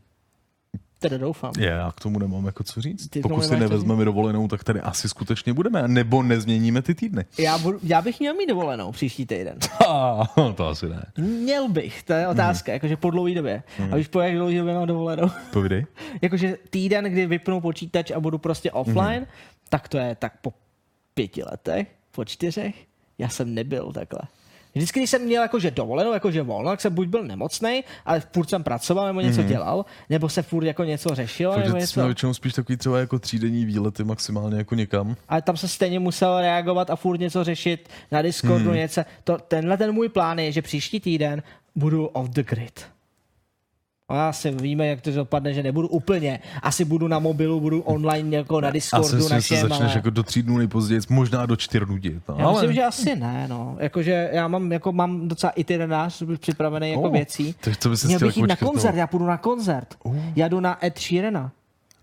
Teda 0.99 1.19
doufám. 1.19 1.53
Je, 1.59 1.67
já 1.67 1.93
k 1.97 2.01
tomu 2.01 2.19
nemám 2.19 2.47
jako 2.47 2.65
co 2.65 2.81
říct. 2.81 3.09
Ty 3.09 3.21
Pokud 3.21 3.45
si 3.45 3.57
nevezmeme 3.57 4.05
dovolenou, 4.05 4.49
tak 4.49 4.65
tady 4.65 4.81
asi 4.81 5.09
skutečně 5.09 5.53
budeme, 5.53 5.89
nebo 5.89 6.23
nezměníme 6.23 6.83
ty 6.83 6.95
týdny. 6.95 7.25
Já, 7.39 7.59
budu, 7.59 7.79
já 7.83 8.03
bych 8.03 8.21
měl 8.21 8.35
mít 8.35 8.47
dovolenou 8.47 8.93
příští 8.93 9.27
týden. 9.27 9.59
Ah, 9.89 10.53
to 10.57 10.67
asi 10.69 10.89
ne. 10.89 11.05
Měl 11.19 11.69
bych, 11.69 12.03
to 12.03 12.13
je 12.13 12.29
otázka, 12.29 12.73
jakože 12.73 12.97
po 12.97 13.11
dlouhé 13.11 13.35
době. 13.35 13.63
A 13.93 13.97
víš, 13.97 14.09
po 14.09 14.21
jak 14.21 14.35
dlouhé 14.35 14.55
době 14.59 14.75
mám 14.75 14.87
dovolenou? 14.87 15.31
Povídej. 15.53 15.87
jakože 16.23 16.59
týden, 16.71 17.05
kdy 17.05 17.27
vypnu 17.27 17.61
počítač 17.61 18.11
a 18.11 18.21
budu 18.21 18.39
prostě 18.39 18.73
offline, 18.73 19.27
tak 19.69 19.89
to 19.89 19.99
je 19.99 20.15
tak 20.15 20.33
po 20.41 20.53
pěti 21.15 21.43
letech, 21.45 21.89
po 22.11 22.25
čtyřech, 22.25 22.75
já 23.19 23.29
jsem 23.29 23.55
nebyl 23.55 23.93
takhle. 23.93 24.21
Vždycky, 24.77 25.01
když 25.01 25.11
jsem 25.11 25.23
měl 25.23 25.43
jakože 25.43 25.71
dovolenou, 25.71 26.13
jakože 26.13 26.43
volno, 26.43 26.71
tak 26.71 26.81
jsem 26.81 26.95
buď 26.95 27.09
byl 27.09 27.25
nemocný, 27.25 27.85
ale 28.07 28.23
furt 28.33 28.51
jsem 28.51 28.63
pracoval 28.63 29.07
nebo 29.07 29.21
něco 29.21 29.43
dělal, 29.43 29.85
nebo 30.11 30.29
se 30.29 30.43
furt 30.43 30.65
jako 30.65 30.85
něco 30.85 31.15
řešil, 31.15 31.51
nebo 31.51 31.63
Takže 31.63 31.73
ty 31.73 31.81
něco. 31.81 32.07
většinou 32.07 32.35
spíš 32.35 32.53
takový 32.53 32.77
třeba 32.77 32.99
jako 32.99 33.19
třídenní 33.19 33.65
výlety 33.65 34.05
maximálně 34.05 34.59
jako 34.59 34.75
někam. 34.75 35.17
Ale 35.29 35.43
tam 35.43 35.57
se 35.57 35.69
stejně 35.69 35.99
musel 35.99 36.41
reagovat 36.41 36.91
a 36.91 36.97
furt 36.97 37.21
něco 37.21 37.45
řešit 37.45 37.89
na 38.13 38.23
Discordu, 38.23 38.73
něco. 38.73 39.03
To, 39.25 39.39
tenhle 39.49 39.77
ten 39.77 39.93
můj 39.93 40.09
plán 40.09 40.39
je, 40.39 40.53
že 40.53 40.63
příští 40.63 41.01
týden 41.01 41.43
budu 41.77 42.07
off 42.07 42.29
the 42.29 42.43
grid. 42.43 42.96
A 44.09 44.29
asi 44.29 44.51
víme, 44.51 44.87
jak 44.87 45.01
to 45.01 45.11
dopadne, 45.11 45.55
že 45.55 45.63
nebudu 45.63 45.89
úplně. 45.89 46.41
Asi 46.63 46.85
budu 46.85 47.09
na 47.09 47.19
mobilu, 47.19 47.61
budu 47.61 47.81
online 47.83 48.37
jako 48.37 48.61
na 48.61 48.69
Asi 48.69 48.73
Discordu 48.73 49.29
že 49.29 49.43
se 49.43 49.57
začneš 49.57 49.81
ale... 49.81 49.93
jako 49.95 50.11
do 50.11 50.23
tří 50.23 50.43
dnů 50.43 50.59
nejpozději, 50.59 51.01
možná 51.09 51.47
do 51.47 51.57
čtyř 51.57 51.83
nudit. 51.89 52.23
No, 52.29 52.37
Já 52.39 52.45
ale... 52.45 52.53
myslím, 52.55 52.73
že 52.73 52.85
asi 52.85 53.17
ne, 53.17 53.47
no. 53.49 53.77
Jakože 53.81 54.31
já 54.33 54.49
mám, 54.49 54.73
jako 54.73 54.93
mám 54.93 55.29
docela 55.29 55.51
itinerář 55.57 56.23
připravený 56.41 56.91
jako 56.91 57.03
Oh, 57.03 57.13
věcí. 57.13 57.55
takže 57.61 57.79
co 57.81 57.89
by 57.89 57.97
ses 57.97 58.09
Měl 58.09 58.19
bych 58.21 58.27
jako 58.27 58.41
jít 58.41 58.47
na 58.49 58.53
odškrtnout? 58.53 58.73
koncert, 58.75 58.95
já 58.97 59.07
půjdu 59.07 59.27
na 59.27 59.37
koncert. 59.37 59.95
Já 60.37 60.49
jdu 60.49 60.61
na 60.61 60.87
Ed 60.87 60.99
Sheerana. 60.99 61.53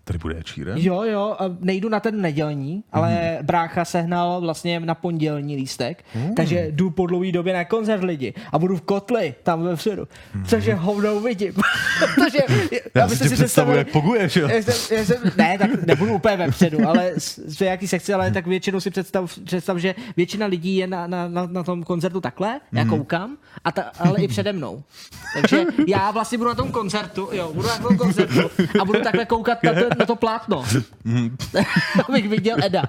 Tady 0.06 0.18
bude 0.18 0.42
Číren? 0.42 0.78
Jo, 0.78 1.02
jo, 1.02 1.36
nejdu 1.60 1.88
na 1.88 2.00
ten 2.00 2.20
nedělní, 2.20 2.84
ale 2.92 3.10
Mhm. 3.36 3.46
brácha 3.46 3.84
sehnal 3.84 4.40
vlastně 4.40 4.80
na 4.80 4.94
pondělní 4.94 5.56
lístek, 5.56 6.04
Mm. 6.14 6.34
takže 6.34 6.66
jdu 6.70 6.90
po 6.90 7.06
dlouhé 7.06 7.32
době 7.32 7.54
na 7.54 7.64
koncert 7.64 8.02
lidi 8.04 8.34
a 8.52 8.58
budu 8.58 8.76
v 8.76 8.80
kotli 8.80 9.34
tam 9.42 9.62
ve 9.62 9.74
vředu, 9.74 10.08
což 10.46 10.64
je 10.64 10.74
hovno 10.74 11.20
vidím. 11.20 11.52
Protože, 12.14 12.38
Mhm. 12.48 12.68
Já 12.94 13.08
si 13.08 13.28
tě 13.28 13.34
představuji, 13.34 13.76
jak 13.78 13.88
poguješ, 13.90 14.36
jo? 14.36 14.48
já 14.48 14.62
jsem, 14.62 14.96
já 14.98 15.04
jsem, 15.04 15.16
ne, 15.36 15.58
tak 15.58 15.86
nebudu 15.86 16.14
úplně 16.14 16.36
vepředu, 16.36 16.88
ale 16.88 17.10
s- 17.18 17.38
z 17.46 17.60
jaký 17.60 17.88
sekci, 17.88 18.14
ale 18.14 18.30
tak 18.30 18.46
většinou 18.46 18.80
si 18.80 18.90
představ, 18.90 19.38
představ 19.44 19.76
že 19.78 19.94
většina 20.16 20.46
lidí 20.46 20.76
je 20.76 20.86
na, 20.86 21.06
na, 21.06 21.28
na, 21.28 21.46
na 21.46 21.62
tom 21.62 21.82
koncertu 21.82 22.20
takhle, 22.20 22.60
já 22.72 22.84
koukám, 22.84 23.36
a 23.64 23.72
ta, 23.72 23.82
ale 23.98 24.20
i 24.22 24.28
přede 24.28 24.52
mnou. 24.52 24.82
Takže 25.34 25.64
já 25.86 26.10
vlastně 26.10 26.38
budu 26.38 26.48
na 26.50 26.54
tom 26.54 26.72
koncertu, 26.72 27.28
jo, 27.32 27.50
budu 27.54 27.68
na 27.68 27.78
tom 27.78 27.96
koncertu 27.98 28.40
a 28.80 28.84
budu 28.84 29.00
takhle 29.02 29.24
koukat 29.26 29.58
na 29.62 29.72
na 29.98 30.06
to 30.06 30.16
plátno. 30.16 30.64
Abych 32.08 32.28
viděl 32.28 32.56
Eda. 32.64 32.82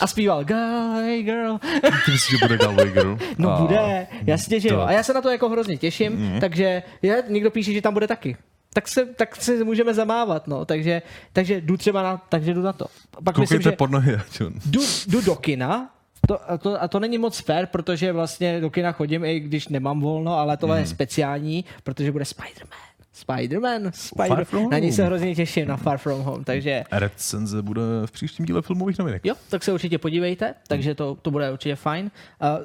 a 0.00 0.06
zpíval 0.06 0.44
Guy 0.44 1.22
Girl. 1.22 1.58
Ty 2.04 2.10
myslíš, 2.12 2.40
že 2.40 2.46
bude 2.46 2.58
Galway 2.58 2.90
Girl? 2.90 3.18
No 3.38 3.50
A- 3.52 3.60
bude, 3.60 4.06
jasně, 4.26 4.60
že 4.60 4.68
jo. 4.68 4.80
A 4.80 4.92
já 4.92 5.02
se 5.02 5.12
na 5.14 5.20
to 5.20 5.30
jako 5.30 5.48
hrozně 5.48 5.76
těším, 5.76 6.12
Mhm. 6.12 6.40
takže 6.40 6.82
je, 7.02 7.22
někdo 7.28 7.50
píše, 7.50 7.72
že 7.72 7.82
tam 7.82 7.94
bude 7.94 8.06
taky. 8.08 8.36
Tak 8.74 8.88
se, 8.88 9.06
tak 9.06 9.36
se 9.36 9.64
můžeme 9.64 9.94
zamávat, 9.94 10.46
no. 10.46 10.64
Takže, 10.64 11.02
takže 11.32 11.60
jdu 11.60 11.76
třeba 11.76 12.02
na, 12.02 12.22
takže 12.28 12.54
jdu 12.54 12.62
na 12.62 12.72
to. 12.72 12.86
Pak 13.24 13.38
myslím, 13.38 13.58
Koukejte 13.58 13.70
že 13.70 13.76
pod 13.76 13.90
nohy, 13.90 14.18
jdu, 14.66 14.80
jdu 15.06 15.20
do 15.20 15.34
kina, 15.36 15.90
to, 16.28 16.50
a, 16.50 16.58
to, 16.58 16.82
a 16.82 16.88
to 16.88 17.00
není 17.00 17.18
moc 17.18 17.38
fair, 17.40 17.66
protože 17.66 18.12
vlastně 18.12 18.60
do 18.60 18.70
kina 18.70 18.92
chodím, 18.92 19.24
i 19.24 19.40
když 19.40 19.68
nemám 19.68 20.00
volno, 20.00 20.38
ale 20.38 20.56
tohle 20.56 20.76
Mhm. 20.76 20.82
je 20.82 20.86
speciální, 20.88 21.64
protože 21.84 22.12
bude 22.12 22.24
Spider-Man. 22.24 22.91
Spider-Man, 23.28 23.82
Far 24.16 24.28
Spider- 24.28 24.44
From 24.44 24.70
na 24.70 24.78
něj 24.78 24.92
se 24.92 25.04
hrozně 25.04 25.34
těším, 25.34 25.68
na 25.68 25.76
Far 25.76 25.98
From 25.98 26.20
Home, 26.22 26.44
takže 26.44 26.84
Recenze 26.92 27.62
bude 27.62 27.82
v 28.06 28.10
příštím 28.10 28.46
díle 28.46 28.62
filmových 28.62 28.98
novinek. 28.98 29.24
jo, 29.26 29.34
tak 29.50 29.62
se 29.64 29.72
určitě 29.72 29.98
podívejte, 29.98 30.54
takže 30.68 30.94
to, 30.94 31.14
to 31.22 31.30
bude 31.30 31.52
určitě 31.52 31.76
fajn. 31.76 32.10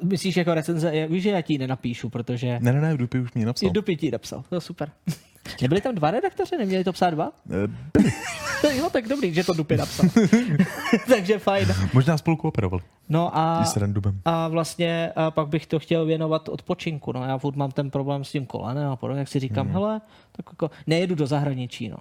Uh, 0.02 0.10
myslíš 0.10 0.38
jako 0.38 0.54
recenze, 0.54 0.96
je- 0.96 1.08
víš, 1.08 1.24
že 1.24 1.30
já 1.30 1.42
ti 1.42 1.54
ji 1.54 1.58
nenapíšu, 1.58 2.10
protože 2.10 2.58
Ne, 2.62 2.74
ne, 2.74 2.82
ne, 2.82 2.98
Dupy 2.98 3.20
už 3.20 3.34
mě 3.34 3.46
napsal. 3.46 3.70
i 3.70 3.74
do 3.74 3.82
pěti 3.82 4.12
napsal, 4.12 4.44
to 4.50 4.56
je 4.56 4.62
super. 4.62 4.90
Nebyli 5.62 5.82
tam 5.82 5.96
dva 5.96 6.12
redaktoři, 6.12 6.58
neměli 6.58 6.84
to 6.84 6.94
psát 6.94 7.10
dva? 7.10 7.32
Eh, 8.64 8.74
jo, 8.78 8.90
tak 8.90 9.08
dobrý, 9.08 9.34
že 9.34 9.44
to 9.44 9.54
Dupy 9.54 9.78
napsal. 9.78 10.10
takže 11.10 11.40
fajn. 11.40 11.68
Možná 11.94 12.18
spolu 12.18 12.38
kooperovali. 12.38 12.84
No 13.10 13.38
a, 13.38 13.66
s 13.66 13.78
Randubem. 13.78 14.20
a 14.26 14.48
vlastně 14.48 15.12
a 15.16 15.32
pak 15.32 15.48
bych 15.48 15.68
to 15.68 15.80
chtěl 15.80 16.06
věnovat 16.06 16.50
odpočinku. 16.50 17.12
No, 17.12 17.24
já 17.24 17.38
furt 17.38 17.56
mám 17.56 17.72
ten 17.72 17.90
problém 17.92 18.24
s 18.24 18.32
tím 18.32 18.46
kolenem 18.46 18.90
a 18.90 18.96
podobně, 18.96 19.20
jak 19.20 19.28
si 19.28 19.40
říkám, 19.40 19.66
Mhm. 19.66 19.74
hele, 19.74 20.02
tak 20.38 20.46
jako 20.52 20.72
nejedu 20.88 21.16
do 21.16 21.28
zahraničí, 21.28 21.90
no. 21.90 21.98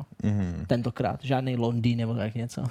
Tentokrát, 0.66 1.20
žádný 1.22 1.56
Londýn 1.56 1.98
nebo 1.98 2.14
tak 2.14 2.34
něco. 2.34 2.62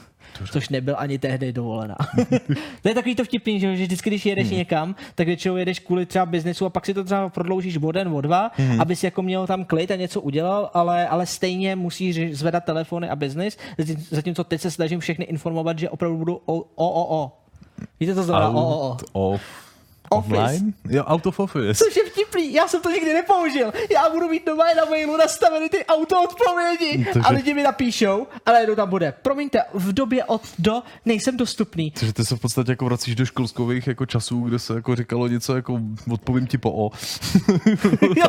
Což 0.51 0.69
nebyl 0.69 0.95
ani 0.97 1.19
tehdy 1.19 1.53
dovolená. 1.53 1.95
to 2.81 2.87
je 2.89 2.95
takový 2.95 3.15
to 3.15 3.23
vtipný, 3.23 3.59
že, 3.59 3.75
že 3.75 3.83
vždycky, 3.83 4.09
když 4.09 4.25
jedeš 4.25 4.47
Mhm. 4.47 4.57
někam, 4.57 4.95
tak 5.15 5.27
většinou 5.27 5.55
jedeš 5.55 5.79
kvůli 5.79 6.05
třeba 6.05 6.25
biznesu 6.25 6.65
a 6.65 6.69
pak 6.69 6.85
si 6.85 6.93
to 6.93 7.03
třeba 7.03 7.29
prodloužíš 7.29 7.77
o 7.77 7.91
den, 7.91 8.07
o 8.07 8.21
dva, 8.21 8.51
Mhm. 8.59 8.81
aby 8.81 8.95
si 8.95 9.05
jako 9.05 9.21
měl 9.21 9.47
tam 9.47 9.65
klid 9.65 9.91
a 9.91 9.95
něco 9.95 10.21
udělal, 10.21 10.69
ale, 10.73 11.07
ale 11.07 11.25
stejně 11.25 11.75
musíš 11.75 12.37
zvedat 12.37 12.63
telefony 12.65 13.09
a 13.09 13.15
biznis, 13.15 13.57
zatím- 13.77 14.05
zatímco 14.09 14.43
teď 14.43 14.61
se 14.61 14.71
snažím 14.71 14.99
všechny 14.99 15.25
informovat, 15.25 15.79
že 15.79 15.89
opravdu 15.89 16.17
budu 16.17 16.35
o, 16.45 16.53
o, 16.55 16.63
o, 16.75 17.15
o. 17.23 17.31
Víte, 17.99 18.15
to 18.15 18.23
znamená 18.23 18.49
o, 18.49 18.89
o, 18.89 18.97
o. 19.13 19.39
Office. 20.25 20.37
online? 20.41 20.73
Jo, 20.89 21.03
out 21.07 21.25
of 21.25 21.39
office. 21.39 21.73
Což 21.85 21.95
je 21.95 22.03
vtipný, 22.09 22.53
já 22.53 22.67
jsem 22.67 22.81
to 22.81 22.89
nikdy 22.89 23.13
nepoužil. 23.13 23.73
Já 23.91 24.09
budu 24.09 24.29
mít 24.29 24.45
doma 24.45 24.63
na 24.77 24.85
mailu 24.85 25.17
nastavený 25.17 25.69
ty 25.69 25.85
auto 25.85 26.23
odpovědi 26.23 27.05
Takže- 27.13 27.19
a 27.29 27.31
lidi 27.31 27.53
mi 27.53 27.63
napíšou, 27.63 28.27
ale 28.45 28.59
jednou 28.59 28.75
tam 28.75 28.89
bude. 28.89 29.13
Promiňte, 29.21 29.59
v 29.73 29.93
době 29.93 30.25
od 30.25 30.41
do 30.59 30.81
nejsem 31.05 31.37
dostupný. 31.37 31.91
Takže 31.91 32.13
ty 32.13 32.25
se 32.25 32.35
v 32.35 32.39
podstatě 32.39 32.71
jako 32.71 32.85
vracíš 32.85 33.15
do 33.15 33.25
školskových 33.25 33.87
jako 33.87 34.05
časů, 34.05 34.41
kde 34.41 34.59
se 34.59 34.73
jako 34.75 34.95
říkalo 34.95 35.27
něco 35.27 35.55
jako 35.55 35.79
odpovím 36.11 36.47
ti 36.47 36.57
po 36.57 36.71
o. 36.71 36.89
jo, 38.15 38.27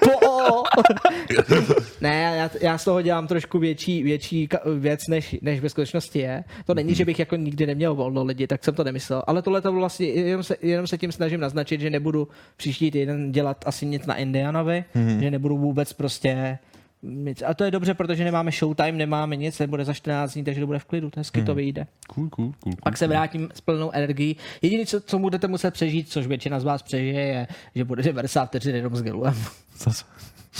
po 0.00 0.28
o. 0.28 0.31
ne, 2.00 2.36
já, 2.38 2.50
já 2.60 2.78
z 2.78 2.84
toho 2.84 3.02
dělám 3.02 3.26
trošku 3.26 3.58
větší, 3.58 4.02
větší 4.02 4.48
věc, 4.78 5.06
než, 5.08 5.36
než 5.42 5.60
ve 5.60 5.68
skutečnosti 5.68 6.18
je. 6.18 6.44
To 6.66 6.74
není, 6.74 6.94
že 6.94 7.04
bych 7.04 7.18
jako 7.18 7.36
nikdy 7.36 7.66
neměl 7.66 7.94
volno 7.94 8.24
lidi, 8.24 8.46
tak 8.46 8.64
jsem 8.64 8.74
to 8.74 8.84
nemyslel. 8.84 9.22
Ale 9.26 9.42
tohle 9.42 9.60
to 9.60 9.72
vlastně, 9.72 10.06
jenom 10.06 10.42
se, 10.42 10.56
jenom 10.62 10.86
se 10.86 10.98
tím 10.98 11.12
snažím 11.12 11.40
naznačit, 11.40 11.80
že 11.80 11.90
nebudu 11.90 12.28
příští 12.56 12.90
týden 12.90 13.32
dělat 13.32 13.64
asi 13.66 13.86
nic 13.86 14.06
na 14.06 14.14
Indianovi, 14.14 14.84
mm-hmm. 14.94 15.18
že 15.18 15.30
nebudu 15.30 15.58
vůbec 15.58 15.92
prostě 15.92 16.58
nic. 17.02 17.42
A 17.46 17.54
to 17.54 17.64
je 17.64 17.70
dobře, 17.70 17.94
protože 17.94 18.24
nemáme 18.24 18.50
showtime, 18.50 18.92
nemáme 18.92 19.36
nic, 19.36 19.58
nebude 19.58 19.84
za 19.84 19.92
14 19.92 20.32
dní, 20.32 20.44
takže 20.44 20.60
to 20.60 20.66
bude 20.66 20.78
v 20.78 20.84
klidu, 20.84 21.10
to 21.10 21.20
hezky 21.20 21.40
mm. 21.40 21.46
to 21.46 21.54
vyjde. 21.54 21.86
Cool, 22.06 22.28
cool, 22.28 22.46
cool. 22.46 22.54
cool. 22.62 22.72
Pak 22.82 22.96
se 22.96 23.06
vrátím 23.06 23.48
s 23.54 23.60
plnou 23.60 23.90
energií. 23.90 24.36
Jediné, 24.62 24.86
co, 24.86 25.00
co 25.00 25.18
budete 25.18 25.48
muset 25.48 25.70
přežít, 25.70 26.08
což 26.08 26.26
většina 26.26 26.60
z 26.60 26.64
vás 26.64 26.82
přežije, 26.82 27.20
je, 27.20 27.46
že 27.74 27.84
bude 27.84 28.02
90 28.02 28.46
vteřin 28.46 28.76
jenom 28.76 28.96
s 28.96 29.02
Gelem. 29.02 29.34
Zase. 29.76 30.04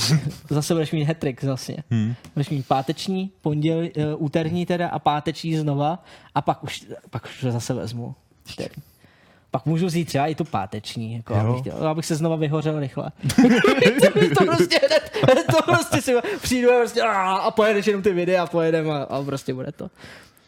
Zase 0.51 0.75
budeš 0.75 0.93
mít 0.93 1.05
hetrik 1.05 1.45
zase. 1.45 1.73
Hmm. 1.91 2.15
Budeš 2.35 2.51
mít 2.51 2.67
páteční, 2.67 3.31
ponděl, 3.43 3.79
uh, 3.79 3.89
úterní 4.17 4.67
teda 4.67 4.89
a 4.89 4.99
páteční 4.99 5.57
znova 5.57 6.05
a 6.35 6.43
pak 6.43 6.65
už, 6.65 6.87
pak 7.11 7.25
už 7.25 7.41
to 7.41 7.53
zase 7.53 7.75
vezmu. 7.75 8.15
Čtyři. 8.47 8.71
Pak 9.51 9.67
můžu 9.67 9.87
vzít 9.87 10.05
třeba 10.05 10.27
i 10.27 10.35
tu 10.35 10.45
páteční, 10.45 11.15
jako 11.15 11.35
abych, 11.35 11.61
chtěl, 11.61 11.89
abych 11.89 12.07
se 12.07 12.15
znova 12.15 12.37
vyhořel 12.37 12.81
rychle. 12.81 13.11
to 14.39 14.45
prostě 14.45 14.81
hned, 14.83 15.45
to 15.57 15.63
prostě 15.63 16.03
si 16.03 16.15
přijdu 16.43 16.71
a, 16.71 16.79
prostě, 16.79 17.03
a 17.03 17.35
a 17.35 17.51
pojedeš 17.51 17.87
jenom 17.87 18.03
ty 18.03 18.13
videa 18.13 18.43
a 18.43 18.47
pojedem 18.47 18.91
a, 18.91 19.03
a 19.03 19.23
prostě 19.23 19.55
bude 19.55 19.73
to. 19.73 19.91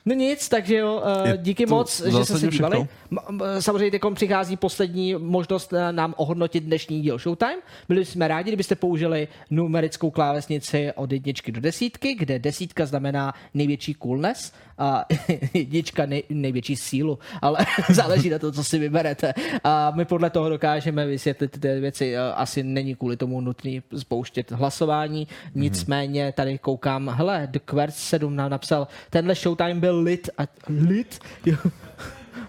No 0.07 0.15
nic, 0.15 0.49
takže 0.49 0.76
jo, 0.76 1.02
Je 1.24 1.36
díky 1.36 1.66
moc, 1.66 2.02
že 2.05 2.24
jste 2.24 2.39
se 2.39 2.49
dívali. 2.49 2.89
Samozřejmě 3.60 3.91
teď 3.91 4.02
přichází 4.15 4.57
poslední 4.57 5.15
možnost 5.15 5.73
eh, 5.73 5.92
nám 5.92 6.15
ohodnotit 6.16 6.65
dnešní 6.65 7.02
díl 7.02 7.18
Showtime. 7.18 7.57
Byli 7.89 8.05
jsme 8.05 8.28
rádi, 8.28 8.50
kdybyste 8.50 8.74
použili 8.74 9.28
numerickou 9.50 10.10
klávesnici 10.10 10.92
od 10.94 11.12
jedničky 11.12 11.52
do 11.52 11.60
desítky, 11.60 12.15
kde 12.15 12.39
desítka 12.39 12.86
znamená 12.86 13.34
největší 13.55 13.97
coolness 14.02 14.52
a 14.78 15.05
jednička 15.55 16.07
nej, 16.07 16.23
největší 16.28 16.77
sílu, 16.77 17.19
ale 17.43 17.59
záleží 17.91 18.31
na 18.31 18.39
to, 18.39 18.53
co 18.53 18.65
si 18.65 18.78
vyberete. 18.78 19.35
A 19.65 19.93
my 19.94 20.05
podle 20.05 20.31
toho 20.31 20.49
dokážeme 20.49 21.07
vysvětlit 21.07 21.61
ty 21.61 21.81
věci. 21.81 22.17
Asi 22.17 22.62
není 22.62 22.94
kvůli 22.94 23.17
tomu 23.17 23.41
nutný 23.41 23.83
spouštět 23.97 24.53
hlasování, 24.53 25.28
nicméně 25.55 26.33
tady 26.33 26.59
koukám, 26.59 27.09
hele, 27.09 27.49
The 27.51 27.59
Quest 27.59 27.99
7 27.99 28.36
nám 28.36 28.51
napsal, 28.51 28.89
tenhle 29.11 29.35
Showtime 29.35 29.75
byl 29.75 30.01
lit 30.01 30.31
a 30.39 30.43
lit? 30.69 31.19
Jo. 31.47 31.57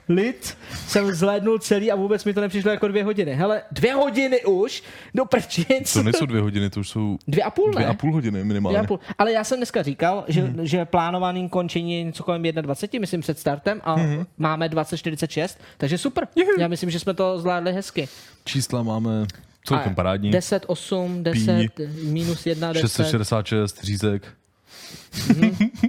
Lid 0.09 0.57
jsem 0.87 1.13
zhlédnul 1.13 1.59
celý 1.59 1.91
a 1.91 1.95
vůbec 1.95 2.25
mi 2.25 2.33
to 2.33 2.41
nepřišlo 2.41 2.71
jako 2.71 2.87
dvě 2.87 3.03
hodiny. 3.03 3.35
Hele, 3.35 3.61
dvě 3.71 3.93
hodiny 3.93 4.45
už? 4.45 4.83
Do 5.15 5.25
prčic. 5.25 5.93
To 5.93 6.03
nejsou 6.03 6.25
dvě 6.25 6.41
hodiny, 6.41 6.69
to 6.69 6.79
už 6.79 6.89
jsou 6.89 7.17
Dvě 7.27 7.43
a 7.43 7.49
půl, 7.49 7.67
ne? 7.67 7.71
dvě 7.71 7.85
a 7.85 7.93
půl 7.93 8.13
hodiny 8.13 8.43
minimálně. 8.43 8.77
Dvě 8.77 8.85
a 8.85 8.87
půl. 8.87 8.99
Ale 9.17 9.31
já 9.31 9.43
jsem 9.43 9.57
dneska 9.57 9.83
říkal, 9.83 10.25
že, 10.27 10.41
mm. 10.41 10.65
že 10.65 10.85
plánovaným 10.85 11.49
končení 11.49 11.93
je 11.93 12.03
něco 12.03 12.23
kolem 12.23 12.43
21, 12.43 13.01
myslím 13.01 13.21
před 13.21 13.39
startem 13.39 13.81
a 13.83 13.95
mm. 13.95 14.25
máme 14.37 14.69
2046, 14.69 15.59
takže 15.77 15.97
super. 15.97 16.27
Já 16.59 16.67
myslím, 16.67 16.89
že 16.89 16.99
jsme 16.99 17.13
to 17.13 17.39
zvládli 17.39 17.73
hezky. 17.73 18.07
Čísla 18.45 18.83
máme 18.83 19.25
celkem 19.65 19.95
parádní. 19.95 20.31
10, 20.31 20.63
8, 20.67 21.23
10, 21.23 21.67
minus 22.03 22.45
1, 22.45 22.73
10. 22.73 22.81
666 22.81 23.83
řízek. 23.83 24.23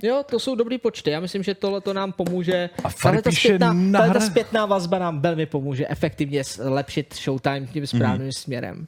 Jo, 0.02 0.22
to 0.30 0.40
jsou 0.40 0.54
dobrý 0.54 0.78
počty. 0.78 1.10
Já 1.10 1.20
myslím, 1.20 1.42
že 1.42 1.54
tohle 1.54 1.80
to 1.80 1.92
nám 1.92 2.12
pomůže. 2.12 2.70
A 2.84 2.90
Tahle 3.02 3.22
ta 3.22 3.30
zpětná, 3.30 3.72
na 3.72 3.98
tahle 3.98 4.14
ta 4.14 4.20
zpětná 4.20 4.66
vazba 4.66 4.98
nám 4.98 5.20
velmi 5.20 5.46
pomůže 5.46 5.88
efektivně 5.88 6.44
zlepšit 6.44 7.14
Showtime 7.14 7.66
tím 7.66 7.86
správným 7.86 8.32
směrem. 8.32 8.86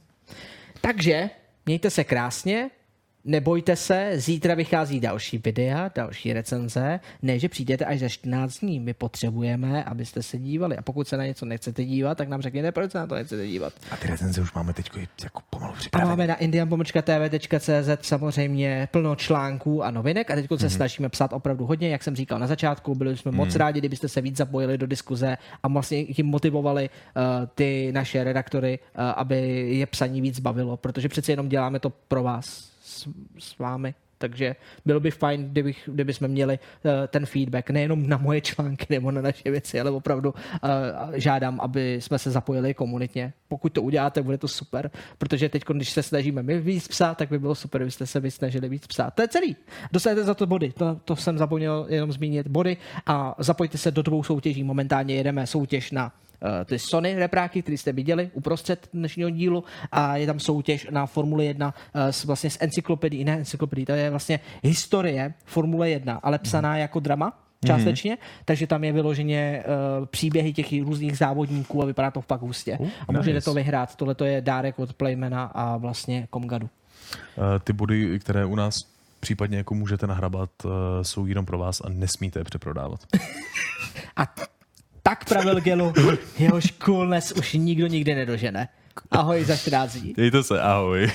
Takže 0.81 1.29
mějte 1.65 1.89
se 1.89 2.03
krásně, 2.03 2.69
nebojte 3.25 3.75
se, 3.75 4.11
zítra 4.15 4.55
vychází 4.55 4.99
další 4.99 5.37
videa, 5.37 5.91
další 5.95 6.33
recenze. 6.33 6.99
Ne, 7.21 7.39
že 7.39 7.49
přijdete 7.49 7.85
až 7.85 7.99
za 7.99 8.09
14 8.09 8.59
dní. 8.59 8.79
My 8.79 8.93
potřebujeme, 8.93 9.83
abyste 9.83 10.23
se 10.23 10.37
dívali. 10.37 10.77
A 10.77 10.81
pokud 10.81 11.07
se 11.07 11.17
na 11.17 11.25
něco 11.25 11.45
nechcete 11.45 11.85
dívat, 11.85 12.17
tak 12.17 12.29
nám 12.29 12.41
řekněte, 12.41 12.71
proč 12.71 12.91
se 12.91 12.97
na 12.97 13.07
to 13.07 13.15
nechcete 13.15 13.47
dívat. 13.47 13.73
A 13.91 13.97
ty 13.97 14.07
recenze 14.07 14.41
už 14.41 14.53
máme 14.53 14.73
teď 14.73 14.91
jako 15.23 15.41
pomalu 15.49 15.73
A 15.73 15.75
připravené. 15.75 16.09
máme 16.09 16.27
na 16.27 16.35
indian.tv.cz 16.35 17.89
samozřejmě 18.01 18.87
plno 18.91 19.15
článků 19.15 19.83
a 19.83 19.91
novinek 19.91 20.31
a 20.31 20.35
teď 20.35 20.47
se 20.57 20.69
snažíme 20.69 21.09
psát 21.09 21.33
opravdu 21.33 21.65
hodně, 21.65 21.89
jak 21.89 22.03
jsem 22.03 22.15
říkal 22.15 22.39
na 22.39 22.47
začátku, 22.47 22.95
byli 22.95 23.17
jsme 23.17 23.31
moc 23.31 23.55
rádi, 23.55 23.79
kdybyste 23.79 24.07
se 24.07 24.21
víc 24.21 24.37
zapojili 24.37 24.77
do 24.77 24.87
diskuze 24.87 25.37
a 25.63 25.67
vlastně 25.67 26.05
tím 26.05 26.25
motivovali 26.25 26.89
uh, 26.89 27.23
ty 27.55 27.91
naše 27.91 28.23
redaktory, 28.23 28.79
uh, 28.79 29.03
aby 29.15 29.37
je 29.69 29.85
psaní 29.85 30.21
víc 30.21 30.39
bavilo, 30.39 30.77
protože 30.77 31.09
přece 31.09 31.31
jenom 31.31 31.49
děláme 31.49 31.79
to 31.79 31.89
pro 32.07 32.23
vás, 32.23 32.68
s, 32.99 33.07
s 33.39 33.57
vámi. 33.57 33.93
Takže 34.19 34.55
bylo 34.85 34.99
by 34.99 35.11
fajn, 35.11 35.49
kdybych, 35.49 35.89
kdyby 35.91 36.13
jsme 36.13 36.27
měli 36.27 36.59
uh, 36.59 36.91
ten 37.07 37.25
feedback 37.25 37.69
nejenom 37.69 38.09
na 38.09 38.17
moje 38.17 38.41
články 38.41 38.85
nebo 38.89 39.11
na 39.11 39.21
naše 39.21 39.51
věci, 39.51 39.79
ale 39.79 39.91
opravdu 39.91 40.29
uh, 40.29 40.69
žádám, 41.13 41.59
aby 41.61 41.95
jsme 42.01 42.19
se 42.19 42.31
zapojili 42.31 42.73
komunitně. 42.73 43.33
Pokud 43.47 43.73
to 43.73 43.81
uděláte, 43.81 44.21
bude 44.21 44.37
to 44.37 44.47
super, 44.47 44.91
protože 45.17 45.49
teď, 45.49 45.63
když 45.73 45.89
se 45.89 46.03
snažíme 46.03 46.43
my 46.43 46.59
víc 46.59 46.87
psát, 46.87 47.17
tak 47.17 47.29
by 47.29 47.39
bylo 47.39 47.55
super, 47.55 47.81
kdybyste 47.81 48.05
se 48.05 48.19
vy 48.19 48.31
snažili 48.31 48.69
víc 48.69 48.87
psát. 48.87 49.13
To 49.13 49.21
je 49.21 49.27
celý. 49.27 49.55
Dostanete 49.91 50.23
za 50.23 50.33
to 50.33 50.47
body, 50.47 50.71
to, 50.71 50.99
to 51.05 51.15
jsem 51.15 51.37
zapomněl 51.37 51.85
jenom 51.89 52.11
zmínit 52.11 52.47
body 52.47 52.77
a 53.05 53.35
zapojte 53.37 53.77
se 53.77 53.91
do 53.91 54.01
dvou 54.01 54.23
soutěží. 54.23 54.63
Momentálně 54.63 55.15
jedeme 55.15 55.47
soutěž 55.47 55.91
na 55.91 56.11
ty 56.65 56.79
Sony 56.79 57.15
repráky, 57.15 57.61
které 57.61 57.77
jste 57.77 57.91
viděli 57.91 58.29
uprostřed 58.33 58.89
dnešního 58.93 59.29
dílu 59.29 59.63
a 59.91 60.17
je 60.17 60.25
tam 60.25 60.39
soutěž 60.39 60.87
na 60.91 61.05
Formule 61.05 61.45
1 61.45 61.73
eh, 61.93 62.13
s, 62.13 62.25
vlastně 62.25 62.49
s 62.49 62.57
encyklopedií, 62.61 63.23
ne 63.23 63.37
encyklopedií, 63.37 63.85
to 63.85 63.91
je 63.91 64.09
vlastně 64.09 64.39
historie 64.63 65.33
Formule 65.45 65.89
1, 65.89 66.19
ale 66.23 66.39
psaná 66.39 66.77
jako 66.77 66.99
drama 66.99 67.39
částečně, 67.65 68.17
takže 68.45 68.67
tam 68.67 68.83
je 68.83 68.91
vyloženě 68.91 69.63
uh, 69.99 70.05
příběhy 70.05 70.53
těch 70.53 70.83
různých 70.83 71.17
závodníků 71.17 71.83
a 71.83 71.85
vypadá 71.85 72.11
to 72.11 72.21
fakt 72.21 72.41
hustě. 72.41 72.77
Uh, 72.79 72.89
a 73.07 73.11
můžete 73.11 73.33
nice. 73.33 73.45
to 73.45 73.53
vyhrát. 73.53 73.95
Tohle 73.95 74.15
to 74.15 74.25
je 74.25 74.41
dárek 74.41 74.79
od 74.79 74.93
Playmana 74.93 75.43
a 75.43 75.77
vlastně 75.77 76.27
Komgadu. 76.29 76.69
Eh, 77.37 77.59
Ty 77.59 77.73
body, 77.73 78.19
které 78.19 78.45
u 78.45 78.55
nás 78.55 78.85
případně 79.19 79.57
jako 79.57 79.73
můžete 79.75 80.07
nahrabat, 80.07 80.49
eh, 80.65 80.69
jsou 81.03 81.25
jenom 81.25 81.45
pro 81.45 81.57
vás 81.57 81.81
a 81.81 81.89
nesmíte 81.89 82.39
je 82.39 82.43
přeprodávat. 82.43 82.99
A 84.15 84.25
tak 85.09 85.25
pravil 85.25 85.61
Gelu, 85.61 85.93
jehož 86.39 86.73
coolness 86.85 87.31
už 87.31 87.53
nikdo 87.53 87.87
nikdy 87.87 88.15
nedožene. 88.15 88.67
Ahoj 89.11 89.43
za 89.43 89.55
14 89.57 89.95
dní. 89.95 90.13
Dejte 90.13 90.43
se, 90.43 90.61
ahoj. 90.61 91.11